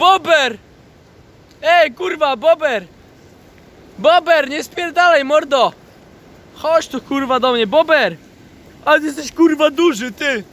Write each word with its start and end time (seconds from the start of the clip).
Bober! 0.00 0.58
Ej, 1.62 1.94
kurwa, 1.94 2.36
Bober! 2.36 2.86
Bober, 3.98 4.48
nie 4.48 4.64
spierdalaj, 4.64 5.24
mordo! 5.24 5.72
Chodź 6.54 6.88
tu, 6.88 7.00
kurwa, 7.00 7.40
do 7.40 7.52
mnie, 7.52 7.66
Bober! 7.66 8.16
Ale 8.84 9.00
ty 9.00 9.06
jesteś, 9.06 9.32
kurwa, 9.32 9.70
duży, 9.70 10.12
ty! 10.12 10.44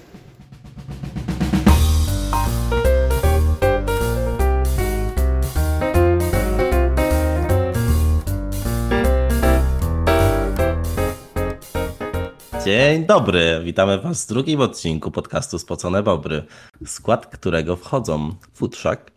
Dzień 12.66 13.06
dobry, 13.06 13.62
witamy 13.64 14.02
Was 14.02 14.26
w 14.26 14.28
drugim 14.28 14.62
odcinku 14.62 15.12
podcastu 15.12 15.60
Spocone 15.60 16.04
Bobry, 16.04 16.46
w 16.82 16.90
skład 16.90 17.28
którego 17.28 17.76
wchodzą 17.76 18.36
Futrzak, 18.54 19.17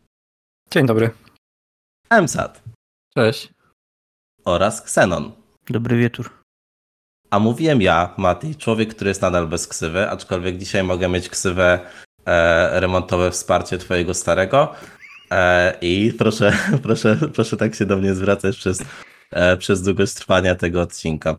Dzień 0.73 0.87
dobry. 0.87 1.11
MSAT 2.23 2.63
Cześć. 3.15 3.49
oraz 4.45 4.81
Xenon. 4.83 5.33
Dobry 5.71 5.97
wieczór. 5.97 6.31
A 7.31 7.39
mówiłem 7.39 7.83
ja, 7.83 8.15
Mati, 8.17 8.57
człowiek, 8.57 8.95
który 8.95 9.09
jest 9.11 9.23
nadal 9.23 9.49
bez 9.49 9.69
ksywy, 9.69 10.11
aczkolwiek 10.11 10.59
dzisiaj 10.59 10.83
mogę 10.83 11.09
mieć 11.09 11.29
ksywę 11.29 11.81
e, 12.27 12.81
remontowe 12.81 13.31
wsparcie 13.31 13.79
Twojego 13.79 14.15
starego. 14.15 14.75
E, 15.31 15.79
I 15.81 16.13
proszę, 16.19 16.53
proszę, 16.83 17.17
proszę 17.35 17.57
tak 17.57 17.75
się 17.75 17.87
do 17.87 17.97
mnie 17.97 18.15
zwracać 18.15 18.57
przez, 18.57 18.83
e, 19.31 19.57
przez 19.57 19.83
długość 19.83 20.15
trwania 20.15 20.55
tego 20.55 20.81
odcinka. 20.81 21.37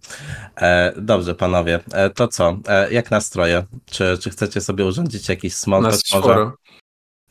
E, 0.55 0.93
dobrze, 0.98 1.35
panowie, 1.35 1.79
e, 1.93 2.09
to 2.09 2.27
co? 2.27 2.57
E, 2.68 2.93
jak 2.93 3.12
nastroje? 3.12 3.63
Czy, 3.85 4.18
czy 4.18 4.29
chcecie 4.29 4.62
sobie 4.62 4.85
urządzić 4.85 5.29
jakiś 5.29 5.55
small 5.55 5.82
Nas 5.82 5.91
może? 5.93 6.02
czworo. 6.21 6.55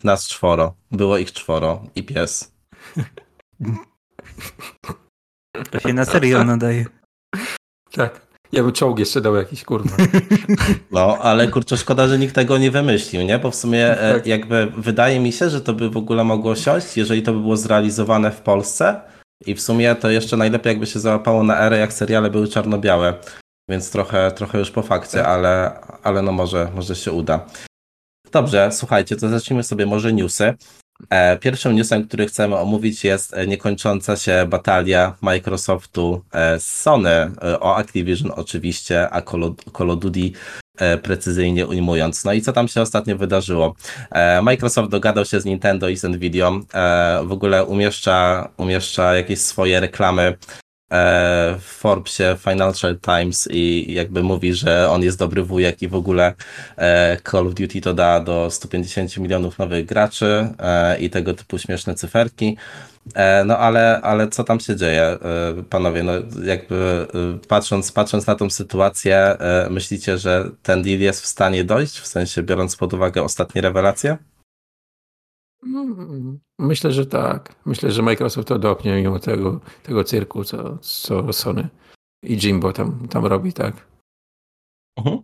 Nas 0.04 0.28
czworo. 0.28 0.74
Było 0.90 1.18
ich 1.18 1.32
czworo. 1.32 1.82
I 1.94 2.02
pies. 2.02 2.52
To 5.70 5.80
się 5.80 5.92
na 5.92 6.04
serio 6.04 6.44
nadaje. 6.44 6.84
Tak. 7.92 8.30
Ja 8.52 8.62
bym 8.62 8.72
czołg 8.72 8.98
jeszcze 8.98 9.20
dał 9.20 9.36
jakiś, 9.36 9.64
kurwa. 9.64 9.96
No, 10.90 11.18
ale 11.18 11.48
kurczę, 11.48 11.76
szkoda, 11.76 12.08
że 12.08 12.18
nikt 12.18 12.34
tego 12.34 12.58
nie 12.58 12.70
wymyślił, 12.70 13.22
nie? 13.22 13.38
Bo 13.38 13.50
w 13.50 13.54
sumie 13.54 14.00
e, 14.00 14.14
Tak. 14.14 14.26
jakby 14.26 14.72
wydaje 14.76 15.20
mi 15.20 15.32
się, 15.32 15.50
że 15.50 15.60
to 15.60 15.72
by 15.72 15.90
w 15.90 15.96
ogóle 15.96 16.24
mogło 16.24 16.56
siąść, 16.56 16.96
jeżeli 16.96 17.22
to 17.22 17.32
by 17.32 17.40
było 17.40 17.56
zrealizowane 17.56 18.30
w 18.30 18.40
Polsce. 18.40 19.00
I 19.46 19.54
w 19.54 19.60
sumie 19.60 19.94
to 19.94 20.10
jeszcze 20.10 20.36
najlepiej 20.36 20.70
jakby 20.70 20.86
się 20.86 21.00
załapało 21.00 21.42
na 21.42 21.58
erę, 21.60 21.78
jak 21.78 21.92
seriale 21.92 22.30
były 22.30 22.48
czarno-białe. 22.48 23.14
Więc 23.68 23.90
trochę, 23.90 24.32
trochę 24.32 24.58
już 24.58 24.70
po 24.70 24.82
fakcie, 24.82 25.26
ale, 25.26 25.80
ale 26.02 26.22
no 26.22 26.32
może, 26.32 26.68
może 26.74 26.96
się 26.96 27.12
uda. 27.12 27.46
Dobrze, 28.32 28.68
słuchajcie, 28.72 29.16
to 29.16 29.28
zacznijmy 29.28 29.62
sobie 29.62 29.86
może 29.86 30.12
newsy. 30.12 30.54
E, 31.10 31.38
Pierwszym 31.38 31.76
newsem, 31.76 32.08
który 32.08 32.26
chcemy 32.26 32.56
omówić 32.56 33.04
jest 33.04 33.34
e, 33.34 33.46
niekończąca 33.46 34.16
się 34.16 34.46
batalia 34.48 35.16
Microsoftu 35.20 36.24
e, 36.32 36.60
z 36.60 36.66
Sony 36.66 37.30
o 37.60 37.76
Activision 37.76 38.32
oczywiście, 38.36 39.10
a 39.10 39.22
Call 39.22 39.90
of, 39.90 39.98
Duty 39.98 40.30
precyzyjnie 41.02 41.66
ujmując. 41.66 42.24
No 42.24 42.32
i 42.32 42.42
co 42.42 42.52
tam 42.52 42.68
się 42.68 42.80
ostatnio 42.80 43.16
wydarzyło? 43.16 43.74
Microsoft 44.42 44.90
dogadał 44.90 45.24
się 45.24 45.40
z 45.40 45.44
Nintendo 45.44 45.88
i 45.88 45.96
z 45.96 46.04
Nvidią, 46.04 46.60
e, 46.74 47.20
w 47.24 47.32
ogóle 47.32 47.64
umieszcza, 47.64 48.48
umieszcza 48.56 49.14
jakieś 49.14 49.40
swoje 49.40 49.80
reklamy 49.80 50.36
w 51.58 51.62
Forbesie, 51.62 52.36
Financial 52.40 52.98
Times 52.98 53.48
i 53.50 53.92
jakby 53.94 54.22
mówi, 54.22 54.54
że 54.54 54.90
on 54.90 55.02
jest 55.02 55.18
dobry 55.18 55.42
wujek 55.42 55.82
i 55.82 55.88
w 55.88 55.94
ogóle 55.94 56.34
e, 56.76 57.16
Call 57.30 57.46
of 57.46 57.54
Duty 57.54 57.80
to 57.80 57.94
da 57.94 58.20
do 58.20 58.50
150 58.50 59.16
milionów 59.16 59.58
nowych 59.58 59.86
graczy 59.86 60.48
e, 60.58 60.98
i 60.98 61.10
tego 61.10 61.34
typu 61.34 61.58
śmieszne 61.58 61.94
cyferki. 61.94 62.56
E, 63.14 63.44
No 63.44 63.58
ale, 63.58 64.00
ale 64.02 64.28
co 64.28 64.44
tam 64.44 64.60
się 64.60 64.76
dzieje, 64.76 65.02
e, 65.02 65.18
panowie? 65.70 66.02
No 66.02 66.12
jakby 66.44 67.06
e, 67.44 67.46
patrząc, 67.48 67.92
patrząc 67.92 68.26
na 68.26 68.34
tą 68.34 68.50
sytuację, 68.50 69.16
e, 69.16 69.68
myślicie, 69.70 70.18
że 70.18 70.50
ten 70.62 70.82
deal 70.82 70.98
jest 71.00 71.22
w 71.22 71.26
stanie 71.26 71.64
dojść, 71.64 71.98
w 72.00 72.06
sensie 72.06 72.42
biorąc 72.42 72.76
pod 72.76 72.94
uwagę 72.94 73.22
ostatnie 73.22 73.62
rewelacje? 73.62 74.16
Mm, 75.62 76.40
Myślę, 76.58 76.92
że 76.92 77.06
tak. 77.06 77.54
Myślę, 77.66 77.90
że 77.90 78.02
Microsoft 78.02 78.48
to 78.48 78.58
dopnie 78.58 79.02
mimo 79.02 79.18
tego, 79.18 79.60
tego 79.82 80.04
cyrku, 80.04 80.44
co, 80.44 80.78
co 80.78 81.32
Sony 81.32 81.68
i 82.22 82.36
Jimbo 82.36 82.72
tam, 82.72 83.08
tam 83.08 83.26
robi, 83.26 83.52
tak. 83.52 83.90
Mhm. 84.96 85.18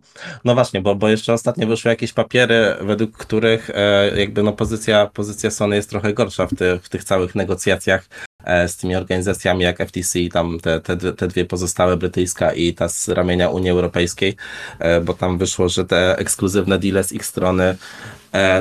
No 0.45 0.53
właśnie, 0.53 0.81
bo, 0.81 0.95
bo 0.95 1.09
jeszcze 1.09 1.33
ostatnio 1.33 1.67
wyszły 1.67 1.91
jakieś 1.91 2.13
papiery, 2.13 2.75
według 2.81 3.17
których 3.17 3.69
e, 3.69 4.19
jakby 4.19 4.43
no 4.43 4.53
pozycja, 4.53 5.07
pozycja 5.07 5.51
Sony 5.51 5.75
jest 5.75 5.89
trochę 5.89 6.13
gorsza 6.13 6.47
w, 6.47 6.55
ty, 6.55 6.79
w 6.83 6.89
tych 6.89 7.03
całych 7.03 7.35
negocjacjach 7.35 8.05
e, 8.43 8.67
z 8.67 8.77
tymi 8.77 8.95
organizacjami 8.95 9.63
jak 9.63 9.87
FTC, 9.87 10.19
tam 10.31 10.59
te, 10.59 10.79
te, 10.79 10.97
te 10.97 11.27
dwie 11.27 11.45
pozostałe, 11.45 11.97
brytyjska 11.97 12.53
i 12.53 12.73
ta 12.73 12.89
z 12.89 13.09
ramienia 13.09 13.49
Unii 13.49 13.69
Europejskiej, 13.69 14.35
e, 14.79 15.01
bo 15.01 15.13
tam 15.13 15.37
wyszło, 15.37 15.69
że 15.69 15.85
te 15.85 16.17
ekskluzywne 16.17 16.79
deale 16.79 17.03
z 17.03 17.11
ich 17.11 17.25
strony 17.25 17.77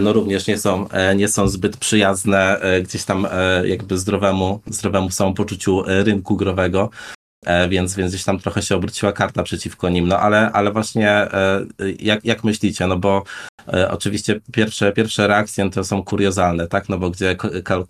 no 0.01 0.13
również 0.13 0.47
nie 0.47 0.59
są, 0.59 0.89
e, 0.89 1.17
nie 1.17 1.29
są 1.29 1.49
zbyt 1.49 1.77
przyjazne 1.77 2.61
e, 2.61 2.83
gdzieś 2.83 3.05
tam 3.05 3.27
e, 3.31 3.69
jakby 3.69 3.99
zdrowemu, 3.99 4.61
zdrowemu 4.67 5.11
samopoczuciu 5.11 5.85
e, 5.87 6.05
rynku 6.05 6.37
growego. 6.37 6.91
E, 7.47 7.69
więc, 7.69 7.95
więc 7.97 8.13
gdzieś 8.13 8.25
tam 8.25 8.39
trochę 8.39 8.63
się 8.63 8.77
obróciła 8.77 9.13
karta 9.13 9.43
przeciwko 9.43 9.89
nim. 9.89 10.09
No 10.09 10.19
ale, 10.19 10.53
ale 10.53 10.73
właśnie 10.73 11.11
e, 11.11 11.67
jak, 11.99 12.25
jak 12.25 12.45
myślicie? 12.45 12.87
No 12.87 12.97
bo 12.99 13.23
e, 13.73 13.91
oczywiście 13.91 14.41
pierwsze, 14.53 14.93
pierwsze 14.93 15.27
reakcje 15.27 15.71
to 15.71 15.85
są 15.85 16.03
kuriozalne, 16.03 16.67
tak? 16.67 16.89
No 16.89 16.99
bo 16.99 17.11
gdzie 17.11 17.37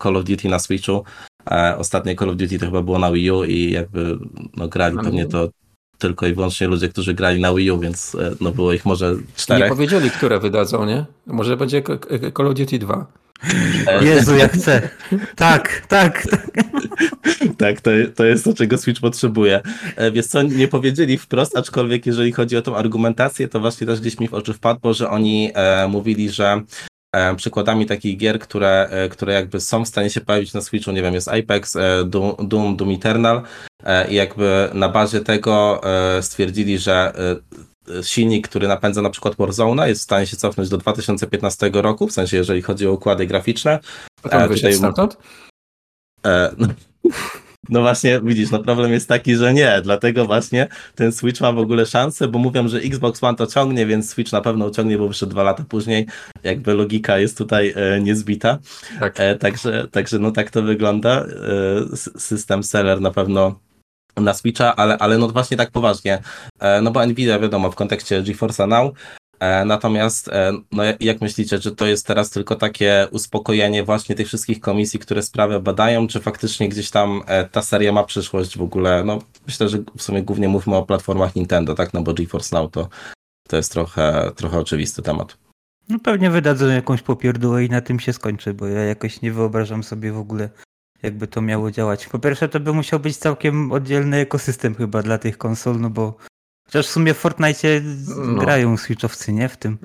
Call 0.03 0.17
of 0.17 0.23
Duty 0.23 0.49
na 0.49 0.59
Switchu, 0.59 1.03
e, 1.51 1.77
ostatnie 1.77 2.15
Call 2.15 2.29
of 2.29 2.35
Duty 2.35 2.59
to 2.59 2.65
chyba 2.65 2.81
było 2.81 2.99
na 2.99 3.11
Wii 3.11 3.31
U 3.31 3.43
i 3.43 3.71
jakby 3.71 4.17
no, 4.57 4.67
grali 4.67 4.95
Na 4.95 5.03
pewnie 5.03 5.25
U. 5.25 5.29
to 5.29 5.49
tylko 5.97 6.27
i 6.27 6.33
wyłącznie 6.33 6.67
ludzie, 6.67 6.89
którzy 6.89 7.13
grali 7.13 7.41
na 7.41 7.53
Wii 7.53 7.71
U, 7.71 7.79
więc 7.79 8.15
e, 8.15 8.31
no 8.41 8.51
było 8.51 8.73
ich 8.73 8.85
może 8.85 9.11
Nie 9.11 9.21
czterech. 9.35 9.69
powiedzieli, 9.69 10.11
które 10.11 10.39
wydadzą, 10.39 10.85
nie? 10.85 11.05
Może 11.25 11.57
będzie 11.57 11.81
Call 12.37 12.47
of 12.47 12.53
Duty 12.55 12.79
2. 12.79 13.05
E, 13.87 14.03
Jezu, 14.09 14.35
jak 14.35 14.53
chcę. 14.53 14.89
Tak, 15.35 15.85
tak, 15.87 16.27
tak. 16.27 16.27
Tak, 17.57 17.81
to, 17.81 17.91
to 18.15 18.25
jest 18.25 18.43
to, 18.43 18.53
czego 18.53 18.77
Switch 18.77 19.01
potrzebuje. 19.01 19.61
E, 19.95 20.11
Wiesz 20.11 20.25
co, 20.25 20.41
nie 20.41 20.67
powiedzieli 20.67 21.17
wprost, 21.17 21.57
aczkolwiek 21.57 22.05
jeżeli 22.05 22.31
chodzi 22.31 22.57
o 22.57 22.61
tą 22.61 22.75
argumentację, 22.75 23.47
to 23.47 23.59
właśnie 23.59 23.87
też 23.87 23.99
gdzieś 24.01 24.19
mi 24.19 24.27
w 24.27 24.33
oczy 24.33 24.53
wpadło, 24.53 24.93
że 24.93 25.09
oni 25.09 25.51
e, 25.53 25.87
mówili, 25.87 26.29
że 26.29 26.61
przykładami 27.35 27.85
takich 27.85 28.17
gier, 28.17 28.39
które, 28.39 28.87
e, 28.91 29.09
które 29.09 29.33
jakby 29.33 29.59
są 29.59 29.85
w 29.85 29.87
stanie 29.87 30.09
się 30.09 30.21
pojawić 30.21 30.53
na 30.53 30.61
Switchu, 30.61 30.91
nie 30.91 31.01
wiem, 31.01 31.13
jest 31.13 31.27
Apex, 31.27 31.75
e, 31.75 32.03
Doom, 32.05 32.35
Doom, 32.39 32.77
Doom 32.77 32.91
Eternal 32.91 33.41
e, 33.83 34.11
i 34.11 34.15
jakby 34.15 34.69
na 34.73 34.89
bazie 34.89 35.21
tego 35.21 35.81
e, 35.83 36.23
stwierdzili, 36.23 36.77
że 36.77 37.13
e, 37.15 38.03
silnik, 38.03 38.47
który 38.47 38.67
napędza 38.67 39.01
na 39.01 39.09
przykład 39.09 39.35
Warzone'a 39.35 39.87
jest 39.87 40.01
w 40.01 40.03
stanie 40.03 40.27
się 40.27 40.37
cofnąć 40.37 40.69
do 40.69 40.77
2015 40.77 41.69
roku, 41.73 42.07
w 42.07 42.11
sensie 42.11 42.37
jeżeli 42.37 42.61
chodzi 42.61 42.87
o 42.87 42.91
układy 42.91 43.27
graficzne. 43.27 43.79
A 44.23 44.29
tam 44.29 44.41
E, 44.41 44.47
tutaj-? 44.93 45.17
E, 46.25 46.51
no, 46.57 46.67
no 47.69 47.81
właśnie, 47.81 48.21
widzisz, 48.23 48.51
no 48.51 48.59
problem 48.59 48.91
jest 48.91 49.07
taki, 49.07 49.35
że 49.35 49.53
nie, 49.53 49.81
dlatego 49.83 50.25
właśnie 50.25 50.67
ten 50.95 51.11
Switch 51.11 51.41
ma 51.41 51.51
w 51.51 51.57
ogóle 51.57 51.85
szansę, 51.85 52.27
bo 52.27 52.39
mówią, 52.39 52.67
że 52.67 52.77
Xbox 52.77 53.23
One 53.23 53.37
to 53.37 53.47
ciągnie, 53.47 53.85
więc 53.85 54.09
Switch 54.09 54.31
na 54.31 54.41
pewno 54.41 54.69
ciągnie, 54.71 54.97
bo 54.97 55.07
wyszedł 55.07 55.31
dwa 55.31 55.43
lata 55.43 55.63
później, 55.69 56.05
jakby 56.43 56.73
logika 56.73 57.17
jest 57.19 57.37
tutaj 57.37 57.73
e, 57.75 58.01
niezbita, 58.01 58.57
Tak. 58.99 59.19
e, 59.19 59.35
także, 59.35 59.87
także 59.91 60.19
no 60.19 60.31
tak 60.31 60.51
to 60.51 60.61
wygląda, 60.61 61.25
e, 61.93 61.97
system 62.17 62.63
seller 62.63 63.01
na 63.01 63.11
pewno 63.11 63.59
na 64.17 64.33
Switcha, 64.33 64.75
ale, 64.75 64.97
ale 64.97 65.17
no 65.17 65.27
właśnie 65.27 65.57
tak 65.57 65.71
poważnie, 65.71 66.21
e, 66.59 66.81
no 66.81 66.91
bo 66.91 67.05
Nvidia 67.05 67.39
wiadomo 67.39 67.71
w 67.71 67.75
kontekście 67.75 68.23
GeForce'a 68.23 68.67
Now, 68.67 68.93
Natomiast, 69.65 70.27
e, 70.27 70.51
no 70.71 70.83
jak- 70.83 71.01
jak 71.01 71.21
myślicie, 71.21 71.59
czy 71.59 71.75
to 71.75 71.85
jest 71.85 72.07
teraz 72.07 72.29
tylko 72.29 72.55
takie 72.55 73.07
uspokojenie 73.11 73.83
właśnie 73.83 74.15
tych 74.15 74.27
wszystkich 74.27 74.59
komisji, 74.59 74.99
które 74.99 75.23
sprawę 75.23 75.59
badają, 75.59 76.07
czy 76.07 76.19
faktycznie 76.19 76.69
gdzieś 76.69 76.91
tam 76.91 77.21
e, 77.27 77.45
ta 77.45 77.61
seria 77.61 77.91
ma 77.91 78.03
przyszłość 78.03 78.57
w 78.57 78.61
ogóle? 78.61 79.03
No 79.03 79.19
myślę, 79.47 79.69
że 79.69 79.77
w 79.97 80.01
sumie 80.03 80.23
głównie 80.23 80.47
mówmy 80.47 80.75
o 80.75 80.83
platformach 80.85 81.35
Nintendo, 81.35 81.75
tak? 81.75 81.93
No 81.93 82.01
bo 82.01 82.13
GeForce 82.13 82.55
Now 82.55 82.71
to, 82.71 82.89
to 83.47 83.57
jest 83.57 83.71
trochę, 83.71 84.31
trochę 84.35 84.59
oczywisty 84.59 85.01
temat. 85.01 85.37
No 85.89 85.99
pewnie 85.99 86.29
wydadzą 86.31 86.67
jakąś 86.67 87.01
popierdółę 87.01 87.65
i 87.65 87.69
na 87.69 87.81
tym 87.81 87.99
się 87.99 88.13
skończy, 88.13 88.53
bo 88.53 88.67
ja 88.67 88.83
jakoś 88.83 89.21
nie 89.21 89.31
wyobrażam 89.31 89.83
sobie 89.83 90.11
w 90.11 90.17
ogóle, 90.17 90.49
jakby 91.03 91.27
to 91.27 91.41
miało 91.41 91.71
działać. 91.71 92.07
Po 92.07 92.19
pierwsze, 92.19 92.49
to 92.49 92.59
by 92.59 92.73
musiał 92.73 92.99
być 92.99 93.17
całkiem 93.17 93.71
oddzielny 93.71 94.17
ekosystem 94.17 94.75
chyba 94.75 95.01
dla 95.03 95.17
tych 95.17 95.37
konsol, 95.37 95.79
no 95.79 95.89
bo 95.89 96.17
chociaż 96.67 96.87
w 96.87 96.91
sumie 96.91 97.13
w 97.13 97.17
Fortnite 97.17 97.81
No. 98.17 98.39
grają 98.41 98.77
switchowcy, 98.77 99.33
nie? 99.33 99.49
W 99.49 99.57
tym. 99.57 99.77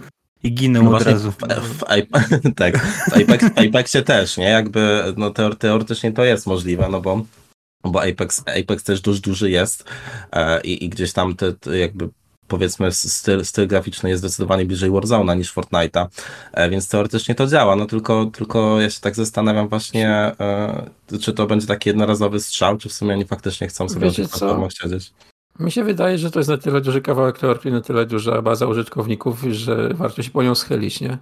I 0.42 0.54
giną 0.54 0.82
No 0.82 0.96
od 0.96 1.02
razu. 1.02 1.32
W, 1.32 1.36
w, 1.36 1.82
Ape- 1.82 2.52
tak, 2.56 2.78
w 2.78 3.12
Apex, 3.12 3.44
w 3.44 3.58
Apexie 3.68 4.02
też, 4.02 4.36
nie? 4.36 4.44
Jakby 4.44 5.04
no 5.16 5.30
teor- 5.30 5.56
teoretycznie 5.56 6.12
to 6.12 6.24
jest 6.24 6.46
możliwe, 6.46 6.88
no 6.88 7.00
bo, 7.00 7.24
bo 7.84 8.02
Apex, 8.02 8.42
Apex 8.62 8.84
też 8.84 9.00
duży, 9.00 9.20
duży 9.20 9.50
jest 9.50 9.84
e, 10.32 10.60
i, 10.60 10.84
i 10.84 10.88
gdzieś 10.88 11.12
tam 11.12 11.36
te, 11.36 11.52
te 11.52 11.78
jakby 11.78 12.08
powiedzmy 12.48 12.92
styl, 12.92 13.44
styl 13.44 13.68
graficzny 13.68 14.10
jest 14.10 14.20
zdecydowanie 14.22 14.64
bliżej 14.64 14.90
Warzone'a 14.90 15.36
niż 15.36 15.54
Fortnite'a, 15.54 16.06
e, 16.52 16.70
więc 16.70 16.88
teoretycznie 16.88 17.34
to 17.34 17.46
działa, 17.46 17.76
no 17.76 17.86
tylko, 17.86 18.26
tylko 18.26 18.80
ja 18.80 18.90
się 18.90 19.00
tak 19.00 19.14
zastanawiam 19.14 19.68
właśnie, 19.68 20.08
e, 20.10 20.90
czy 21.20 21.32
to 21.32 21.46
będzie 21.46 21.66
taki 21.66 21.88
jednorazowy 21.88 22.40
strzał, 22.40 22.78
czy 22.78 22.88
w 22.88 22.92
sumie 22.92 23.14
oni 23.14 23.24
faktycznie 23.24 23.68
chcą 23.68 23.88
sobie 23.88 24.06
Wiecie 24.06 24.22
na 24.22 24.28
tych 24.28 24.72
siedzieć. 24.72 25.12
Mi 25.60 25.72
się 25.72 25.84
wydaje, 25.84 26.18
że 26.18 26.30
to 26.30 26.40
jest 26.40 26.50
na 26.50 26.58
tyle 26.58 26.80
duży 26.80 27.02
kawałek 27.02 27.38
tortu 27.38 27.68
i 27.68 27.72
na 27.72 27.80
tyle 27.80 28.06
duża 28.06 28.42
baza 28.42 28.66
użytkowników, 28.66 29.42
że 29.42 29.88
warto 29.94 30.22
się 30.22 30.30
po 30.30 30.42
nią 30.42 30.54
schylić, 30.54 31.00
nie? 31.00 31.18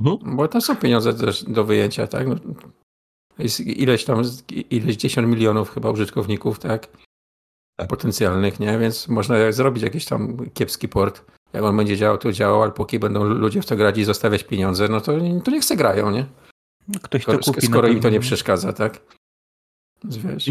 Mhm. 0.00 0.36
Bo 0.36 0.48
tam 0.48 0.60
są 0.60 0.76
pieniądze 0.76 1.14
też 1.14 1.44
do 1.44 1.64
wyjęcia, 1.64 2.06
tak? 2.06 2.26
No, 2.28 2.34
jest 3.38 3.60
ileś 3.60 4.04
tam, 4.04 4.22
ileś 4.70 4.96
dziesiąt 4.96 5.28
milionów 5.28 5.70
chyba 5.70 5.90
użytkowników, 5.90 6.58
tak? 6.58 6.88
Tak. 7.76 7.88
Potencjalnych, 7.88 8.60
nie? 8.60 8.78
Więc 8.78 9.08
można 9.08 9.52
zrobić 9.52 9.82
jakiś 9.82 10.04
tam 10.04 10.36
kiepski 10.54 10.88
port. 10.88 11.24
Jak 11.52 11.62
on 11.62 11.76
będzie 11.76 11.96
działał, 11.96 12.18
to 12.18 12.32
działał, 12.32 12.62
ale 12.62 12.72
póki 12.72 12.98
będą 12.98 13.24
ludzie 13.24 13.62
w 13.62 13.66
to 13.66 13.76
grać 13.76 13.98
i 13.98 14.04
zostawiać 14.04 14.44
pieniądze, 14.44 14.88
no 14.88 15.00
to, 15.00 15.12
to 15.44 15.50
niech 15.50 15.64
se 15.64 15.76
grają, 15.76 16.10
nie? 16.10 16.26
Ktoś 17.02 17.24
to 17.24 17.32
Skoro, 17.32 17.44
kupi. 17.44 17.66
skoro 17.66 17.88
im 17.88 18.00
to 18.00 18.10
nie 18.10 18.20
przeszkadza, 18.20 18.72
tak? 18.72 19.00
Wiesz, 20.04 20.50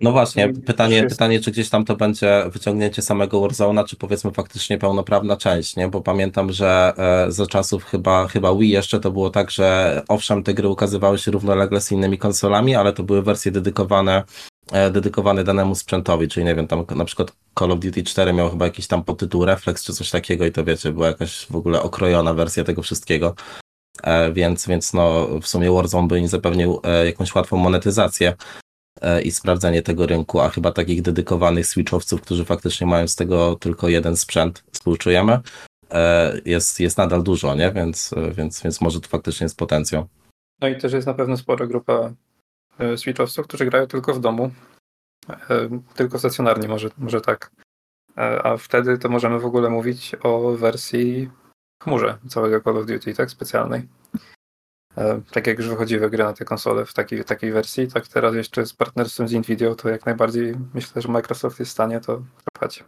No 0.00 0.12
właśnie, 0.12 0.52
pytanie, 0.52 1.06
pytanie, 1.06 1.40
czy 1.40 1.50
gdzieś 1.50 1.70
tam 1.70 1.84
to 1.84 1.96
będzie 1.96 2.44
wyciągnięcie 2.52 3.02
samego 3.02 3.40
Warzone'a, 3.40 3.84
czy 3.84 3.96
powiedzmy 3.96 4.30
faktycznie 4.30 4.78
pełnoprawna 4.78 5.36
część, 5.36 5.76
nie? 5.76 5.88
Bo 5.88 6.00
pamiętam, 6.00 6.52
że 6.52 6.92
e, 6.98 7.32
za 7.32 7.46
czasów 7.46 7.84
chyba, 7.84 8.28
chyba 8.28 8.54
Wii 8.54 8.70
jeszcze 8.70 9.00
to 9.00 9.10
było 9.10 9.30
tak, 9.30 9.50
że 9.50 10.02
owszem, 10.08 10.42
te 10.42 10.54
gry 10.54 10.68
ukazywały 10.68 11.18
się 11.18 11.30
równolegle 11.30 11.80
z 11.80 11.92
innymi 11.92 12.18
konsolami, 12.18 12.74
ale 12.74 12.92
to 12.92 13.02
były 13.02 13.22
wersje 13.22 13.52
dedykowane, 13.52 14.22
e, 14.72 14.90
dedykowane 14.90 15.44
danemu 15.44 15.74
sprzętowi, 15.74 16.28
czyli 16.28 16.46
nie 16.46 16.54
wiem, 16.54 16.66
tam 16.66 16.84
na 16.96 17.04
przykład 17.04 17.32
Call 17.58 17.72
of 17.72 17.80
Duty 17.80 18.02
4 18.02 18.32
miał 18.32 18.50
chyba 18.50 18.64
jakiś 18.64 18.86
tam 18.86 19.04
podtytuł 19.04 19.44
Reflex 19.44 19.84
czy 19.84 19.92
coś 19.92 20.10
takiego 20.10 20.46
i 20.46 20.52
to 20.52 20.64
wiecie, 20.64 20.92
była 20.92 21.06
jakaś 21.06 21.46
w 21.46 21.56
ogóle 21.56 21.82
okrojona 21.82 22.34
wersja 22.34 22.64
tego 22.64 22.82
wszystkiego. 22.82 23.34
E, 24.02 24.32
Więc, 24.32 24.66
więc 24.66 24.92
no, 24.92 25.28
w 25.42 25.46
sumie 25.46 25.72
Warzone 25.72 26.08
by 26.08 26.18
im 26.18 26.28
zapewnił 26.28 26.80
e, 26.84 27.06
jakąś 27.06 27.34
łatwą 27.34 27.56
monetyzację 27.56 28.34
i 29.24 29.30
sprawdzenie 29.30 29.82
tego 29.82 30.06
rynku, 30.06 30.40
a 30.40 30.48
chyba 30.48 30.72
takich 30.72 31.02
dedykowanych 31.02 31.66
switchowców, 31.66 32.20
którzy 32.20 32.44
faktycznie 32.44 32.86
mają 32.86 33.08
z 33.08 33.16
tego 33.16 33.56
tylko 33.56 33.88
jeden 33.88 34.16
sprzęt, 34.16 34.64
współczujemy, 34.72 35.40
e, 35.90 36.40
jest, 36.44 36.80
jest 36.80 36.98
nadal 36.98 37.22
dużo, 37.22 37.54
nie? 37.54 37.72
Więc, 37.72 38.12
e, 38.12 38.30
więc, 38.32 38.62
więc 38.62 38.80
może 38.80 39.00
to 39.00 39.08
faktycznie 39.08 39.44
jest 39.44 39.56
potencjał. 39.56 40.06
No 40.60 40.68
i 40.68 40.76
też 40.76 40.92
jest 40.92 41.06
na 41.06 41.14
pewno 41.14 41.36
spora 41.36 41.66
grupa 41.66 42.12
e, 42.78 42.96
switchowców, 42.96 43.46
którzy 43.46 43.66
grają 43.66 43.86
tylko 43.86 44.14
w 44.14 44.20
domu. 44.20 44.50
E, 45.28 45.68
Tylko 45.94 46.18
stacjonarnie, 46.18 46.68
może, 46.68 46.88
może 46.98 47.20
tak. 47.20 47.50
E, 48.16 48.42
A 48.42 48.56
wtedy 48.56 48.98
to 48.98 49.08
możemy 49.08 49.40
w 49.40 49.46
ogóle 49.46 49.70
mówić 49.70 50.16
o 50.22 50.50
wersji 50.50 51.30
chmurze 51.82 52.18
całego 52.28 52.60
Call 52.60 52.76
of 52.76 52.86
Duty, 52.86 53.14
tak? 53.14 53.30
Specjalnej. 53.30 53.88
E, 54.96 55.20
Tak 55.32 55.46
jak 55.46 55.58
już 55.58 55.68
wychodziły 55.68 56.10
gry 56.10 56.24
na 56.24 56.32
te 56.32 56.44
konsole 56.44 56.84
w 56.84 56.94
takiej, 56.94 57.24
takiej 57.24 57.52
wersji, 57.52 57.88
tak 57.88 58.08
teraz 58.08 58.34
jeszcze 58.34 58.66
z 58.66 58.72
partnerstwem 58.72 59.28
z 59.28 59.32
Nvidia, 59.32 59.74
to 59.74 59.88
jak 59.88 60.06
najbardziej 60.06 60.54
myślę, 60.74 61.02
że 61.02 61.08
Microsoft 61.08 61.58
jest 61.58 61.70
w 61.70 61.72
stanie 61.72 62.00
to 62.00 62.22
zapchać. 62.54 62.84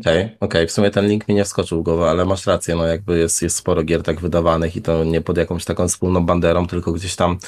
Okej, 0.00 0.36
okej, 0.40 0.66
w 0.66 0.72
sumie 0.72 0.90
ten 0.90 1.06
link 1.06 1.28
mi 1.28 1.34
nie 1.34 1.44
wskoczył 1.44 1.80
w 1.80 1.84
głowę, 1.84 2.10
ale 2.10 2.24
masz 2.24 2.46
rację, 2.46 2.76
no 2.76 2.86
jakby 2.86 3.18
jest, 3.18 3.42
jest 3.42 3.56
sporo 3.56 3.82
gier 3.82 4.02
tak 4.02 4.20
wydawanych 4.20 4.76
i 4.76 4.82
to 4.82 5.04
nie 5.04 5.20
pod 5.20 5.36
jakąś 5.36 5.64
taką 5.64 5.88
wspólną 5.88 6.26
banderą, 6.26 6.66
tylko 6.66 6.92
gdzieś 6.92 7.16
tam 7.16 7.38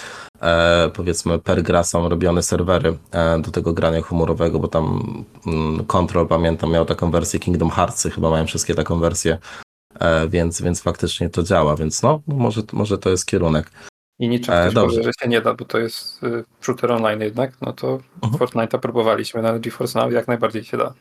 e, 0.41 0.91
powiedzmy 0.95 1.39
per 1.39 1.63
gra 1.63 1.85
są 1.85 2.09
robione 2.09 2.43
serwery 2.43 2.99
e, 3.11 3.39
do 3.39 3.51
tego 3.51 3.73
grania 3.73 4.03
chmurowego, 4.03 4.59
bo 4.59 4.69
tam 4.69 5.15
mm, 5.47 5.85
Control 5.85 6.29
pamiętam 6.29 6.71
miał 6.71 6.85
taką 6.85 7.11
wersję 7.11 7.41
Kingdom 7.41 7.71
Hearts, 7.71 8.09
chyba 8.15 8.31
mają 8.31 8.47
wszystkie 8.47 8.75
taką 8.75 8.99
wersję, 9.01 9.39
więc, 10.29 10.62
więc 10.62 10.82
faktycznie 10.82 11.31
to 11.31 11.43
działa, 11.43 11.76
więc 11.76 12.02
no 12.02 12.23
może, 12.26 12.62
może 12.73 12.99
to 12.99 13.11
jest 13.11 13.26
kierunek. 13.26 13.70
I 14.19 14.29
niczym 14.29 14.55
E, 14.55 14.73
dobrze. 14.73 14.96
powie, 14.96 15.02
że 15.02 15.11
się 15.23 15.29
nie 15.29 15.41
da, 15.41 15.55
bo 15.55 15.64
to 15.64 15.79
jest 15.79 16.23
y, 16.23 16.44
shooter 16.61 16.93
online 16.93 17.20
jednak, 17.20 17.61
no 17.61 17.73
to 17.73 17.99
Mhm. 18.23 18.32
Fortnite'a 18.43 18.79
próbowaliśmy 18.79 19.43
na 19.43 19.58
GeForce 19.58 19.99
Now, 20.00 20.12
jak 20.12 20.29
najbardziej 20.29 20.64
się 20.64 20.76
da. 20.76 20.94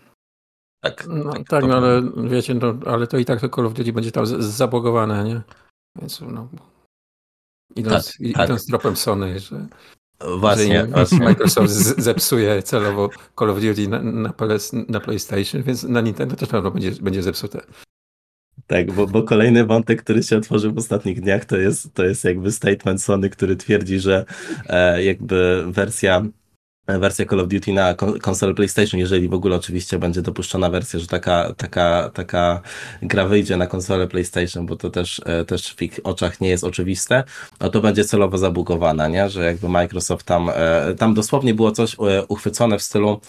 Tak, 0.83 1.07
No 1.07 1.33
tak, 1.33 1.47
tak, 1.47 1.61
to- 1.61 1.67
no 1.67 1.77
ale 1.77 2.01
wiecie, 2.29 2.53
no, 2.53 2.73
ale 2.85 3.07
to 3.07 3.17
i 3.17 3.25
tak 3.25 3.41
to 3.41 3.49
Call 3.49 3.65
of 3.65 3.73
Duty 3.73 3.93
będzie 3.93 4.11
tam 4.11 4.25
z- 4.25 4.43
zabogowane, 4.45 5.23
nie? 5.23 5.41
Więc 6.01 6.21
no. 6.21 6.47
Idąc, 7.75 8.05
Tak, 8.07 8.19
i- 8.19 8.33
tak. 8.33 8.45
idąc 8.45 8.65
tropem 8.67 8.95
Sony, 8.95 9.39
że, 9.39 9.67
Właśnie, 10.39 10.79
że 10.81 10.87
właśnie. 10.87 11.19
Microsoft 11.29 11.69
z- 11.69 12.03
zepsuje 12.03 12.63
celowo 12.63 13.09
Call 13.39 13.49
of 13.49 13.61
Duty 13.61 13.87
na, 13.87 13.99
na, 14.01 14.33
na 14.87 14.99
PlayStation, 14.99 15.63
więc 15.63 15.83
na 15.83 16.01
Nintendo 16.01 16.35
też 16.35 16.49
na 16.49 16.51
pewno 16.51 16.71
będzie, 16.71 16.91
będzie 17.01 17.23
zepsute. 17.23 17.61
Tak, 18.68 18.92
bo, 18.92 19.07
bo 19.07 19.24
kolejny 19.24 19.65
wątek, 19.65 20.04
który 20.04 20.24
się 20.24 20.38
otworzył 20.38 20.74
w 20.74 20.77
ostatnich 20.77 21.21
dniach, 21.21 21.45
to 21.45 21.57
jest, 21.57 21.94
to 21.94 22.06
jest 22.06 22.24
jakby 22.24 22.51
statement 22.51 23.04
Sony, 23.04 23.30
który 23.30 23.56
twierdzi, 23.56 24.00
że 24.00 24.25
e, 24.68 25.04
jakby 25.04 25.63
wersja 25.68 26.24
wersja 26.88 27.25
Call 27.25 27.39
of 27.39 27.47
Duty 27.47 27.74
na 27.74 27.94
kon- 27.94 28.19
konsolę 28.19 28.53
PlayStation, 28.53 29.00
jeżeli 29.00 29.27
w 29.30 29.33
ogóle 29.33 29.56
oczywiście 29.56 30.00
będzie 30.00 30.21
dopuszczona 30.21 30.69
wersja, 30.69 31.00
że 31.00 31.07
taka, 31.07 31.53
taka, 31.57 32.12
taka 32.13 32.62
gra 33.01 33.25
wyjdzie 33.25 33.57
na 33.57 33.68
konsolę 33.68 34.07
PlayStation, 34.07 34.65
bo 34.65 34.75
to 34.75 34.89
też, 34.89 35.21
e, 35.25 35.45
też 35.45 35.74
w 35.74 35.81
ich 35.81 36.00
oczach 36.03 36.41
nie 36.41 36.50
jest 36.50 36.63
oczywiste, 36.63 37.24
no 37.62 37.69
to 37.69 37.81
będzie 37.81 38.06
celowo 38.06 38.38
zabugowana, 38.38 39.07
nie? 39.07 39.30
Że 39.30 39.44
jakby 39.44 39.69
Microsoft 39.69 40.25
tam, 40.25 40.50
e, 40.53 40.95
tam 40.97 41.13
dosłownie 41.13 41.53
było 41.53 41.71
coś 41.71 41.95
e, 41.95 42.25
uchwycone 42.27 42.77
w 42.80 42.83
stylu, 42.83 43.19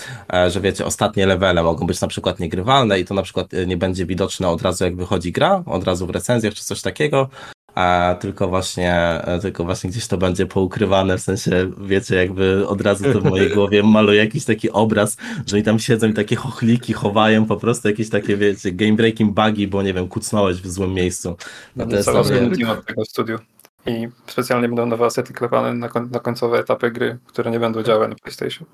że 0.49 0.61
wiecie, 0.61 0.85
ostatnie 0.87 1.27
levele 1.27 1.63
mogą 1.63 1.87
być 1.87 2.01
na 2.01 2.09
przykład 2.09 2.41
niegrywalne 2.41 3.01
i 3.01 3.05
to 3.05 3.15
na 3.15 3.23
przykład 3.23 3.51
nie 3.67 3.77
będzie 3.77 4.07
widoczne 4.07 4.49
od 4.49 4.63
razu 4.63 4.85
jak 4.85 4.97
wychodzi 4.97 5.33
gra, 5.33 5.63
od 5.67 5.85
razu 5.85 6.07
w 6.07 6.11
recenzjach 6.11 6.55
czy 6.55 6.65
coś 6.65 6.83
takiego, 6.83 7.29
a 7.75 8.17
tylko 8.21 8.49
właśnie, 8.49 9.21
tylko 9.43 9.65
właśnie 9.65 9.91
gdzieś 9.91 10.07
to 10.07 10.19
będzie 10.19 10.47
poukrywane, 10.47 11.19
w 11.19 11.21
sensie, 11.21 11.71
wiecie, 11.79 12.15
jakby 12.15 12.69
od 12.69 12.81
razu 12.81 13.13
to 13.13 13.21
w 13.21 13.25
mojej 13.25 13.51
głowie 13.55 13.83
maluje 13.83 14.19
jakiś 14.25 14.45
taki 14.45 14.71
obraz, 14.71 15.17
że 15.47 15.57
oni 15.57 15.65
tam 15.65 15.79
siedzą 15.79 16.09
i 16.09 16.15
takie 16.15 16.37
chochliki 16.37 16.93
chowają, 16.93 17.47
po 17.47 17.57
prostu 17.57 17.89
jakieś 17.89 18.11
takie, 18.11 18.37
wiecie, 18.37 18.73
game 18.73 18.93
breaking 18.93 19.35
bugi, 19.35 19.69
bo 19.69 19.83
nie 19.83 19.95
wiem, 19.95 20.09
kucnąłeś 20.09 20.57
w 20.57 20.71
złym 20.71 20.95
miejscu. 20.95 21.37
No 21.77 21.87
to 21.87 21.97
jest 21.97 22.05
cały 22.05 22.51
team 22.51 22.71
od 22.71 22.87
tego 22.87 23.05
studiu. 23.05 23.39
I 23.87 24.09
specjalnie 24.27 24.69
będą 24.69 24.87
nowe 24.87 25.05
asety 25.05 25.33
klepane 25.33 25.75
na, 25.75 25.89
koń- 25.89 26.11
na 26.11 26.21
końcowe 26.21 26.59
etapy 26.59 26.91
gry, 26.91 27.19
które 27.27 27.51
nie 27.51 27.61
będą 27.61 27.83
działały 27.83 28.09
na 28.09 28.15
PlayStation. 28.15 28.67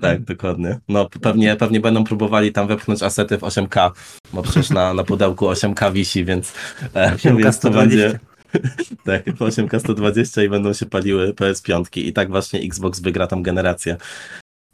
Tak, 0.00 0.24
dokładnie. 0.24 0.80
No 0.88 1.08
pewnie, 1.20 1.56
pewnie 1.56 1.80
będą 1.80 2.04
próbowali 2.04 2.52
tam 2.52 2.68
wepchnąć 2.68 3.02
asety 3.02 3.38
w 3.38 3.40
8K, 3.40 3.90
bo 4.32 4.42
przecież 4.42 4.70
na, 4.70 4.94
na 4.94 5.04
pudełku 5.04 5.46
8K 5.46 5.92
wisi, 5.92 6.24
więc, 6.24 6.52
e, 6.94 7.16
8K 7.16 7.36
więc 7.36 7.44
to 7.44 7.68
120. 7.68 7.80
będzie... 7.80 8.18
Tak, 9.04 9.24
w 9.36 9.38
8K 9.38 9.80
120 9.80 10.42
i 10.42 10.48
będą 10.48 10.72
się 10.72 10.86
paliły 10.86 11.32
PS5 11.32 12.00
i 12.00 12.12
tak 12.12 12.28
właśnie 12.28 12.60
Xbox 12.60 13.00
wygra 13.00 13.26
tą 13.26 13.42
generację. 13.42 13.96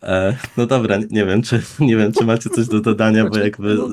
E, 0.03 0.37
no 0.57 0.67
dobra, 0.67 0.99
nie 1.11 1.27
wiem, 1.27 1.43
czy, 1.43 1.63
nie 1.81 1.97
wiem, 1.97 2.13
czy 2.13 2.25
macie 2.25 2.51
coś 2.51 2.67
do 2.67 2.81
dodania, 2.81 3.25
bo 3.25 3.29
Znaczy, 3.29 3.45
jakby... 3.45 3.75
no, 3.75 3.89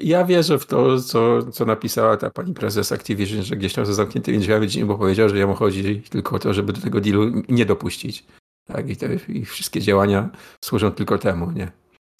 Ja 0.00 0.24
wierzę 0.24 0.58
w 0.58 0.66
to, 0.66 1.00
co, 1.00 1.42
co 1.42 1.64
napisała 1.64 2.16
ta 2.16 2.30
pani 2.30 2.54
prezes 2.54 2.92
Activision, 2.92 3.42
że 3.42 3.56
gdzieś 3.56 3.72
tam 3.72 3.86
za 3.86 3.94
zamkniętymi 3.94 4.38
drzwiami, 4.38 4.84
bo 4.84 4.98
powiedział, 4.98 5.28
że 5.28 5.38
jemu 5.38 5.54
chodzi 5.54 6.02
tylko 6.10 6.36
o 6.36 6.38
to, 6.38 6.54
żeby 6.54 6.72
do 6.72 6.80
tego 6.80 7.00
dealu 7.00 7.42
nie 7.48 7.66
dopuścić. 7.66 8.24
Tak, 8.66 8.90
i, 8.90 8.96
te, 8.96 9.14
i 9.14 9.44
wszystkie 9.44 9.80
działania 9.80 10.30
służą 10.64 10.92
tylko 10.92 11.18
temu, 11.18 11.50
nie? 11.50 11.72